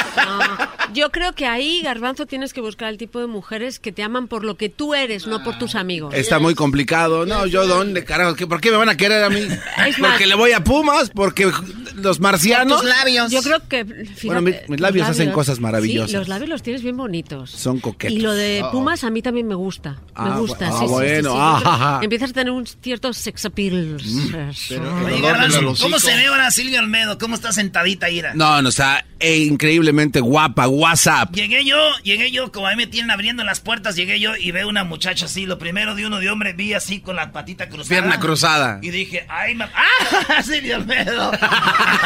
Yo 0.98 1.11
creo 1.11 1.34
que 1.34 1.45
ahí, 1.45 1.82
Garbanzo, 1.84 2.26
tienes 2.26 2.53
que 2.53 2.61
buscar 2.61 2.90
el 2.90 2.98
tipo 2.98 3.19
de 3.19 3.27
mujeres 3.27 3.77
que 3.80 3.92
te 3.92 4.01
aman 4.01 4.27
por 4.27 4.43
lo 4.43 4.58
que 4.58 4.69
tú 4.69 4.95
eres, 4.95 5.27
no 5.27 5.43
por 5.43 5.59
tus 5.59 5.76
amigos. 5.76 6.14
Está 6.16 6.40
muy 6.40 6.56
complicado. 6.56 7.26
No, 7.27 7.45
yo 7.45 7.67
dónde, 7.67 8.03
carajo, 8.03 8.35
¿Qué- 8.35 8.48
¿por 8.48 8.59
qué 8.61 8.72
me 8.72 8.77
van 8.77 8.90
a 8.90 8.98
querer 8.98 9.24
a 9.24 9.30
mí? 9.30 9.42
Es 9.88 10.00
más- 10.00 10.11
Porque 10.11 10.26
le 10.26 10.34
voy 10.35 10.53
a 10.53 10.64
Pumas, 10.64 11.11
porque 11.11 11.51
los 11.95 12.19
marcianos 12.19 12.82
Tus 12.82 12.90
labios. 12.90 13.32
Yo 13.32 13.42
creo 13.43 13.59
que. 13.67 13.85
fíjate, 13.85 14.26
Bueno, 14.26 14.42
mi- 14.42 14.51
mis 14.51 14.69
los 14.69 14.80
labios 14.80 15.08
hacen 15.08 15.32
cosas 15.32 15.59
maravillosas. 15.59 16.09
Sí, 16.11 16.17
los 16.17 16.27
labios 16.27 16.50
los 16.50 16.64
tienes 16.64 16.82
bien 16.82 16.98
bonitos. 16.98 17.51
son 17.51 17.80
coquetos. 17.80 18.17
Y 18.17 18.22
lo 18.22 18.34
de 18.34 18.64
Oh. 18.64 18.72
Pumas 18.72 19.03
a 19.03 19.09
mí 19.11 19.22
también 19.22 19.48
me 19.48 19.56
gusta. 19.56 19.98
Ah, 20.16 20.26
me 20.32 20.40
gusta, 20.40 20.69
bu- 20.69 20.74
ah, 20.74 20.80
sí, 20.80 20.80
sí, 20.80 20.88
sí, 20.88 20.92
bueno, 20.93 21.32
sí, 21.34 21.38
ah. 21.40 22.00
Empiezas 22.01 22.32
a 22.32 22.34
tener 22.34 22.51
un 22.51 22.66
cierto 22.66 23.14
sex 23.14 23.45
appeal. 23.45 23.98
Eso. 23.98 24.82
Oye, 25.06 25.22
garbanzo, 25.22 25.59
¿cómo 25.80 26.00
se 26.00 26.16
ve 26.16 26.26
ahora 26.26 26.50
Silvia 26.51 26.80
Olmedo? 26.80 27.17
¿Cómo 27.19 27.35
está 27.35 27.51
sentadita, 27.51 28.09
Ira? 28.09 28.34
No, 28.34 28.61
no, 28.61 28.69
está 28.69 29.06
eh, 29.19 29.38
increíblemente 29.38 30.19
guapa, 30.22 30.66
WhatsApp. 30.88 31.34
Llegué 31.34 31.66
yo, 31.66 31.78
llegué 32.04 32.32
yo, 32.32 32.52
como 32.52 32.68
a 32.68 32.72
mí 32.72 32.78
me 32.78 32.88
tienen 32.88 33.12
abriendo 33.12 33.44
las 33.44 33.60
puertas, 33.60 33.96
llegué 33.96 34.20
yo 34.20 34.36
y 34.38 34.52
veo 34.52 34.70
una 34.70 34.86
muchacha 34.86 35.26
así, 35.26 35.46
lo 35.46 35.58
primero 35.58 35.96
de 35.96 36.08
uno 36.08 36.20
de 36.20 36.30
hombre, 36.30 36.54
vi 36.54 36.74
así 36.74 37.02
con 37.02 37.18
la 37.18 37.34
patita 37.34 37.68
cruzada. 37.68 37.90
Pierna 37.90 38.20
cruzada. 38.20 38.80
Y 38.82 38.90
dije, 38.90 39.26
ay, 39.28 39.56
ma 39.56 39.70
¡ah! 39.76 40.42
Silvia 40.44 40.78
Olmedo. 40.78 41.32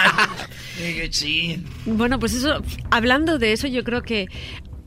dije, 0.77 1.10
chin. 1.11 1.66
Bueno, 1.85 2.19
pues 2.19 2.34
eso, 2.34 2.64
hablando 2.90 3.38
de 3.38 3.53
eso, 3.53 3.68
yo 3.68 3.84
creo 3.84 4.01
que 4.01 4.27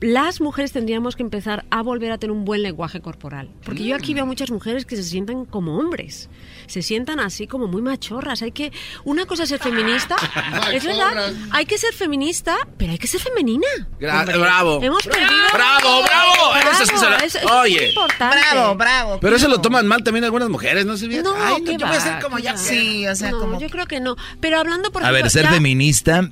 las 0.01 0.41
mujeres 0.41 0.71
tendríamos 0.73 1.15
que 1.15 1.23
empezar 1.23 1.65
a 1.71 1.81
volver 1.81 2.11
a 2.11 2.17
tener 2.17 2.31
un 2.31 2.43
buen 2.45 2.61
lenguaje 2.61 3.01
corporal. 3.01 3.49
Porque 3.63 3.85
yo 3.85 3.95
aquí 3.95 4.13
veo 4.13 4.25
muchas 4.25 4.51
mujeres 4.51 4.85
que 4.85 4.95
se 4.95 5.03
sientan 5.03 5.45
como 5.45 5.77
hombres. 5.77 6.29
Se 6.67 6.81
sientan 6.81 7.19
así 7.19 7.47
como 7.47 7.67
muy 7.67 7.81
machorras. 7.81 8.41
Hay 8.41 8.51
que. 8.51 8.71
Una 9.05 9.25
cosa 9.25 9.43
es 9.43 9.49
ser 9.49 9.59
feminista. 9.59 10.15
es 10.73 10.83
verdad. 10.83 11.31
Hay 11.51 11.65
que 11.65 11.77
ser 11.77 11.93
feminista, 11.93 12.55
pero 12.77 12.91
hay 12.91 12.97
que 12.97 13.07
ser 13.07 13.21
femenina. 13.21 13.67
Gra- 13.99 14.25
bravo. 14.37 14.81
Hemos 14.83 15.03
perdido. 15.03 15.29
Bravo, 15.53 16.03
bravo. 16.03 16.71
Eso 16.73 16.83
es 16.83 16.91
que 16.91 17.29
se 17.29 17.45
Oye. 17.45 17.89
importante. 17.89 18.37
Bravo, 18.51 18.75
bravo. 18.75 19.19
Pero 19.21 19.35
eso 19.37 19.47
lo 19.47 19.61
toman 19.61 19.87
mal 19.87 20.03
también 20.03 20.25
algunas 20.25 20.49
mujeres, 20.49 20.85
¿no, 20.85 20.97
Silvia? 20.97 21.21
No, 21.23 21.33
Ay, 21.37 21.63
¿qué 21.63 21.77
yo 21.77 21.87
voy 21.87 21.95
a 21.95 21.99
ser 22.01 22.21
como 22.21 22.37
¿Qué 22.37 22.43
ya. 22.43 22.57
Sí, 22.57 23.07
o 23.07 23.15
sea, 23.15 23.31
No, 23.31 23.39
como... 23.39 23.59
Yo 23.59 23.69
creo 23.69 23.85
que 23.87 23.99
no. 24.01 24.15
Pero 24.41 24.59
hablando, 24.59 24.91
por 24.91 25.03
A 25.03 25.11
ver, 25.11 25.21
ejemplo, 25.21 25.29
ser 25.31 25.43
ya- 25.43 25.51
feminista, 25.51 26.29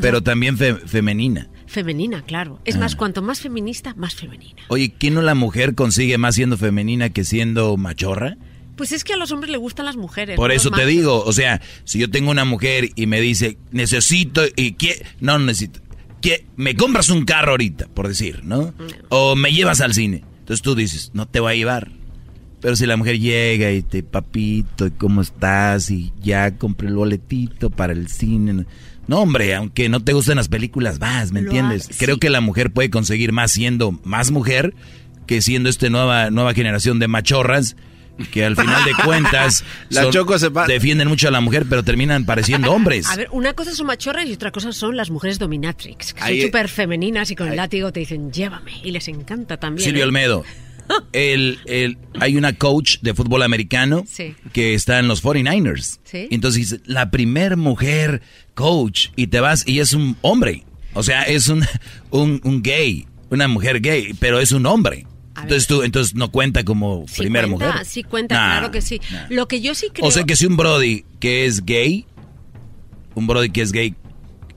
pero 0.00 0.22
también 0.22 0.56
fe- 0.58 0.74
femenina. 0.74 1.48
Femenina, 1.76 2.22
claro. 2.22 2.58
Es 2.64 2.76
Ah. 2.76 2.78
más, 2.80 2.96
cuanto 2.96 3.20
más 3.20 3.40
feminista, 3.40 3.92
más 3.98 4.14
femenina. 4.14 4.62
Oye, 4.68 4.94
¿quién 4.98 5.12
no 5.12 5.20
la 5.20 5.34
mujer 5.34 5.74
consigue 5.74 6.16
más 6.16 6.34
siendo 6.36 6.56
femenina 6.56 7.10
que 7.10 7.22
siendo 7.22 7.76
machorra? 7.76 8.38
Pues 8.76 8.92
es 8.92 9.04
que 9.04 9.12
a 9.12 9.16
los 9.18 9.30
hombres 9.30 9.50
les 9.50 9.60
gustan 9.60 9.84
las 9.84 9.96
mujeres. 9.96 10.36
Por 10.36 10.52
eso 10.52 10.70
te 10.70 10.76
machos. 10.78 10.88
digo, 10.88 11.22
o 11.22 11.32
sea, 11.34 11.60
si 11.84 11.98
yo 11.98 12.10
tengo 12.10 12.30
una 12.30 12.46
mujer 12.46 12.88
y 12.96 13.06
me 13.06 13.20
dice, 13.20 13.58
necesito 13.72 14.42
y 14.56 14.72
que 14.72 15.04
no 15.20 15.38
necesito, 15.38 15.80
que 16.22 16.46
me 16.56 16.74
compras 16.74 17.10
un 17.10 17.26
carro 17.26 17.50
ahorita, 17.52 17.88
por 17.88 18.08
decir, 18.08 18.40
¿no? 18.42 18.72
O 19.10 19.36
me 19.36 19.52
llevas 19.52 19.82
al 19.82 19.92
cine. 19.92 20.24
Entonces 20.40 20.62
tú 20.62 20.74
dices, 20.74 21.10
no 21.12 21.26
te 21.28 21.40
voy 21.40 21.52
a 21.52 21.56
llevar. 21.56 21.92
Pero 22.60 22.74
si 22.74 22.86
la 22.86 22.96
mujer 22.96 23.18
llega 23.18 23.70
y 23.70 23.82
te, 23.82 24.02
papito, 24.02 24.86
¿y 24.86 24.90
¿cómo 24.92 25.20
estás? 25.20 25.90
Y 25.90 26.12
ya 26.22 26.56
compré 26.56 26.88
el 26.88 26.96
boletito 26.96 27.68
para 27.68 27.92
el 27.92 28.08
cine. 28.08 28.64
No, 29.08 29.20
hombre, 29.20 29.54
aunque 29.54 29.88
no 29.88 30.00
te 30.00 30.12
gusten 30.12 30.36
las 30.36 30.48
películas, 30.48 30.98
vas, 30.98 31.32
¿me 31.32 31.40
Lo 31.42 31.46
entiendes? 31.48 31.88
ha- 31.90 31.94
Creo 31.98 32.18
que 32.18 32.30
la 32.30 32.40
mujer 32.40 32.72
puede 32.72 32.90
conseguir 32.90 33.32
más 33.32 33.52
siendo 33.52 33.92
más 34.04 34.30
mujer 34.30 34.74
que 35.26 35.40
siendo 35.42 35.68
esta 35.68 35.88
nueva, 35.90 36.30
nueva 36.30 36.54
generación 36.54 36.98
de 36.98 37.08
machorras 37.08 37.76
que 38.32 38.44
al 38.46 38.56
final 38.56 38.82
de 38.86 38.92
cuentas 39.04 39.62
La 39.90 40.04
son- 40.04 40.12
Choco 40.12 40.38
se 40.38 40.50
pa- 40.50 40.66
defienden 40.66 41.06
mucho 41.08 41.28
a 41.28 41.30
la 41.30 41.40
mujer, 41.42 41.66
pero 41.68 41.82
terminan 41.82 42.24
pareciendo 42.24 42.72
hombres. 42.72 43.06
A 43.10 43.16
ver, 43.16 43.28
una 43.30 43.52
cosa 43.52 43.72
son 43.74 43.86
machorras 43.88 44.24
y 44.26 44.32
otra 44.32 44.50
cosa 44.52 44.72
son 44.72 44.96
las 44.96 45.10
mujeres 45.10 45.38
dominatrix, 45.38 46.14
que 46.14 46.22
Ahí- 46.22 46.40
son 46.40 46.48
súper 46.48 46.68
femeninas 46.68 47.30
y 47.30 47.36
con 47.36 47.48
el 47.48 47.56
látigo 47.56 47.92
te 47.92 48.00
dicen, 48.00 48.32
llévame. 48.32 48.72
Y 48.82 48.90
les 48.90 49.06
encanta 49.08 49.58
también. 49.58 49.84
Silvio 49.84 50.02
¿eh? 50.02 50.06
Olmedo, 50.06 50.44
el, 51.12 51.58
el, 51.66 51.98
hay 52.20 52.36
una 52.36 52.52
coach 52.54 52.98
de 53.00 53.14
fútbol 53.14 53.42
americano 53.42 54.04
Sí. 54.06 54.34
que 54.52 54.74
está 54.74 54.98
en 54.98 55.08
los 55.08 55.22
49ers. 55.22 55.98
Sí. 56.04 56.28
Entonces 56.30 56.70
dice, 56.70 56.80
la 56.86 57.10
primer 57.10 57.56
mujer 57.56 58.22
coach 58.54 59.08
y 59.16 59.26
te 59.28 59.40
vas 59.40 59.66
y 59.66 59.80
es 59.80 59.92
un 59.92 60.16
hombre. 60.22 60.64
O 60.94 61.02
sea, 61.02 61.22
es 61.24 61.48
un, 61.48 61.64
un, 62.10 62.40
un 62.44 62.62
gay, 62.62 63.06
una 63.30 63.48
mujer 63.48 63.80
gay, 63.80 64.14
pero 64.18 64.40
es 64.40 64.52
un 64.52 64.66
hombre. 64.66 65.06
Entonces 65.42 65.66
tú, 65.66 65.82
entonces 65.82 66.14
no 66.14 66.30
cuenta 66.32 66.64
como 66.64 67.04
Sí 67.06 67.20
primera 67.20 67.46
cuenta, 67.46 67.66
mujer. 67.72 67.84
Sí 67.84 68.02
cuenta, 68.02 68.34
Nah, 68.34 68.58
claro 68.58 68.70
que 68.70 68.80
sí. 68.80 69.00
Lo 69.28 69.46
que 69.48 69.60
yo 69.60 69.74
sí 69.74 69.88
creo... 69.92 70.08
O 70.08 70.10
sea 70.10 70.24
que 70.24 70.34
si 70.34 70.46
un 70.46 70.56
Brody 70.56 71.04
que 71.20 71.44
es 71.44 71.64
gay, 71.66 72.06
un 73.14 73.26
Brody 73.26 73.50
que 73.50 73.60
es 73.60 73.72
gay 73.72 73.94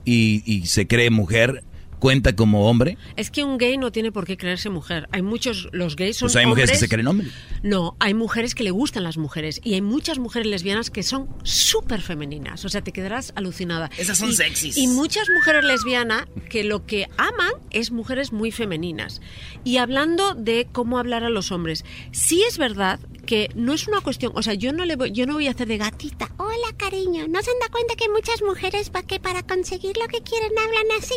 y, 0.06 0.42
y 0.46 0.66
se 0.66 0.86
cree 0.86 1.10
mujer, 1.10 1.62
cuenta 2.00 2.34
como 2.34 2.68
hombre. 2.68 2.98
Es 3.16 3.30
que 3.30 3.44
un 3.44 3.56
gay 3.58 3.78
no 3.78 3.92
tiene 3.92 4.10
por 4.10 4.26
qué 4.26 4.36
creerse 4.36 4.70
mujer. 4.70 5.08
Hay 5.12 5.22
muchos, 5.22 5.68
los 5.72 5.94
gays 5.94 6.16
son 6.16 6.26
Pues 6.26 6.36
hay 6.36 6.46
mujeres 6.46 6.70
que 6.70 6.74
hombres- 6.76 6.80
se 6.80 6.88
creen 6.88 7.06
hombres. 7.06 7.32
No, 7.62 7.94
hay 8.00 8.14
mujeres 8.14 8.54
que 8.56 8.64
le 8.64 8.72
gustan 8.72 9.04
las 9.04 9.16
mujeres 9.18 9.60
y 9.62 9.74
hay 9.74 9.82
muchas 9.82 10.18
mujeres 10.18 10.48
lesbianas 10.48 10.90
que 10.90 11.02
son 11.04 11.28
súper 11.44 12.00
femeninas. 12.00 12.64
O 12.64 12.68
sea, 12.68 12.80
te 12.82 12.90
quedarás 12.92 13.32
alucinada. 13.36 13.90
Esas 13.98 14.18
son 14.18 14.30
Y- 14.30 14.34
sexys. 14.34 14.76
Y 14.76 14.88
muchas 14.88 15.28
mujeres 15.32 15.64
lesbianas 15.64 16.24
que 16.48 16.64
lo 16.64 16.86
que 16.86 17.06
aman 17.18 17.52
es 17.70 17.92
mujeres 17.92 18.32
muy 18.32 18.50
femeninas. 18.50 19.20
Y 19.62 19.76
hablando 19.76 20.34
de 20.34 20.66
cómo 20.72 20.98
hablar 20.98 21.22
a 21.22 21.30
los 21.30 21.52
hombres, 21.52 21.84
sí 22.10 22.42
es 22.48 22.56
verdad 22.58 22.98
que 23.20 23.50
no 23.54 23.72
es 23.72 23.86
una 23.88 24.00
cuestión, 24.00 24.32
o 24.34 24.42
sea, 24.42 24.54
yo 24.54 24.72
no 24.72 24.84
le 24.84 24.96
voy, 24.96 25.12
yo 25.12 25.26
no 25.26 25.34
voy 25.34 25.46
a 25.48 25.50
hacer 25.52 25.68
de 25.68 25.78
gatita. 25.78 26.30
Hola, 26.38 26.74
cariño. 26.76 27.26
¿No 27.28 27.42
se 27.42 27.50
han 27.50 27.58
dado 27.60 27.70
cuenta 27.72 27.94
que 27.96 28.08
muchas 28.08 28.42
mujeres 28.42 28.90
pa- 28.90 29.02
que 29.02 29.20
para 29.20 29.42
conseguir 29.42 29.96
lo 29.96 30.06
que 30.08 30.22
quieren 30.22 30.50
hablan 30.58 30.98
así? 31.00 31.14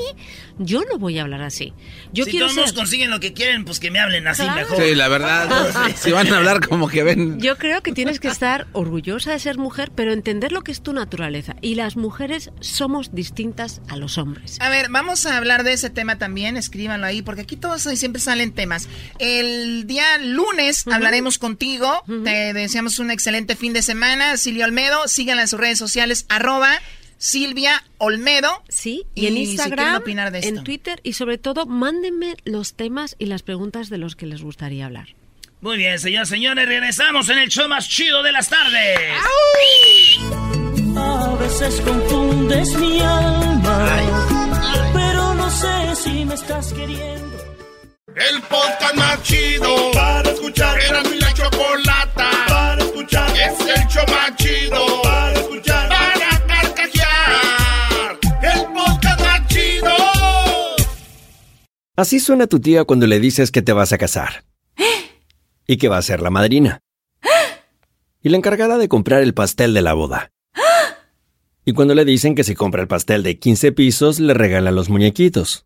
Yo 0.59 0.81
no 0.91 0.97
voy 0.99 1.17
a 1.19 1.23
hablar 1.23 1.41
así. 1.41 1.73
Yo 2.11 2.25
si 2.25 2.31
quiero 2.31 2.47
todos 2.47 2.65
ser 2.69 2.75
consiguen 2.75 3.09
lo 3.11 3.19
que 3.19 3.33
quieren, 3.33 3.65
pues 3.65 3.79
que 3.79 3.91
me 3.91 3.99
hablen 3.99 4.27
así 4.27 4.43
Claro. 4.43 4.61
mejor. 4.61 4.77
Sí, 4.83 4.95
la 4.95 5.07
verdad. 5.07 5.49
si 5.95 6.11
van 6.11 6.31
a 6.31 6.37
hablar 6.37 6.67
como 6.67 6.87
que 6.87 7.03
ven. 7.03 7.39
Yo 7.39 7.57
creo 7.57 7.81
que 7.81 7.91
tienes 7.91 8.19
que 8.19 8.27
estar 8.27 8.67
orgullosa 8.73 9.31
de 9.31 9.39
ser 9.39 9.57
mujer, 9.57 9.91
pero 9.95 10.13
entender 10.13 10.51
lo 10.51 10.61
que 10.63 10.71
es 10.71 10.81
tu 10.81 10.93
naturaleza. 10.93 11.55
Y 11.61 11.75
las 11.75 11.95
mujeres 11.97 12.51
somos 12.59 13.13
distintas 13.15 13.81
a 13.89 13.95
los 13.97 14.17
hombres. 14.17 14.57
A 14.61 14.69
ver, 14.69 14.87
vamos 14.89 15.25
a 15.25 15.37
hablar 15.37 15.63
de 15.63 15.73
ese 15.73 15.89
tema 15.89 16.17
también, 16.17 16.57
escríbanlo 16.57 17.05
ahí, 17.07 17.21
porque 17.21 17.41
aquí 17.41 17.55
todos 17.57 17.81
siempre 17.83 18.21
salen 18.21 18.53
temas. 18.53 18.87
El 19.19 19.87
día 19.87 20.17
lunes 20.19 20.85
hablaremos 20.87 21.37
contigo, 21.37 21.92
te 22.05 22.53
deseamos 22.53 22.99
un 22.99 23.11
excelente 23.11 23.55
fin 23.55 23.73
de 23.73 23.81
semana. 23.81 24.37
Silvia 24.37 24.65
Olmedo, 24.65 25.07
síganla 25.07 25.43
en 25.43 25.47
sus 25.47 25.59
redes 25.59 25.77
sociales, 25.77 26.25
arroba 26.29 26.79
Silvia 27.17 27.83
Olmedo. 27.99 28.63
Sí, 28.67 29.03
y, 29.15 29.27
en 29.27 29.33
si 29.33 29.39
quieren 29.39 29.51
Instagram, 29.51 29.95
opinar 29.95 30.31
de 30.31 30.39
esto. 30.39 30.49
en 30.49 30.63
Twitter 30.63 30.99
y 31.03 31.13
sobre 31.13 31.37
todo 31.37 31.65
mándenme 31.65 32.35
los 32.43 32.73
temas 32.73 33.15
y 33.17 33.27
las 33.27 33.43
preguntas 33.43 33.89
de 33.89 33.97
los 33.97 34.15
que 34.15 34.25
les 34.25 34.41
gustaría 34.41 34.85
hablar. 34.85 35.15
Muy 35.61 35.77
bien, 35.77 35.97
señoras 35.97 36.27
y 36.27 36.31
señores, 36.31 36.67
regresamos 36.67 37.29
en 37.29 37.37
el 37.37 37.47
show 37.47 37.69
más 37.69 37.87
chido 37.87 38.21
de 38.21 38.33
las 38.33 38.49
tardes. 38.49 38.99
A 40.97 41.35
veces 41.39 41.79
confundes 41.79 42.75
mi 42.77 42.99
alma, 42.99 44.91
pero 44.93 45.33
no 45.35 45.49
sé 45.49 45.95
si 45.95 46.25
me 46.25 46.33
estás 46.33 46.73
queriendo. 46.73 47.32
El 48.15 48.41
podcast 48.43 48.95
más 48.95 49.23
chido 49.23 49.91
para 49.91 50.29
escuchar. 50.29 50.79
Era 50.79 51.01
mi 51.03 51.17
la 51.17 51.33
chocolata 51.33 52.29
para 52.47 52.83
escuchar. 52.83 53.27
Es 53.31 53.59
el 53.59 53.87
show 53.87 54.05
más 54.07 54.35
chido 54.35 55.01
para 55.01 55.33
escuchar. 55.33 55.89
Para 55.89 56.45
carcajear. 56.45 58.19
El 58.43 58.65
podcast 58.71 59.19
más 59.19 59.47
chido. 59.47 59.95
Así 61.95 62.19
suena 62.19 62.45
tu 62.45 62.59
tía 62.59 62.83
cuando 62.83 63.07
le 63.07 63.19
dices 63.19 63.49
que 63.49 63.63
te 63.63 63.73
vas 63.73 63.93
a 63.93 63.97
casar. 63.97 64.43
Y 65.65 65.77
que 65.77 65.89
va 65.89 65.97
a 65.97 66.03
ser 66.03 66.21
la 66.21 66.29
madrina. 66.29 66.81
Y 68.21 68.29
la 68.29 68.37
encargada 68.37 68.77
de 68.77 68.89
comprar 68.89 69.23
el 69.23 69.33
pastel 69.33 69.73
de 69.73 69.81
la 69.81 69.93
boda. 69.93 70.29
Y 71.65 71.73
cuando 71.73 71.95
le 71.95 72.05
dicen 72.05 72.35
que 72.35 72.43
si 72.43 72.53
compra 72.53 72.83
el 72.83 72.87
pastel 72.87 73.23
de 73.23 73.39
15 73.39 73.71
pisos, 73.71 74.19
le 74.19 74.35
regalan 74.35 74.75
los 74.75 74.89
muñequitos. 74.89 75.65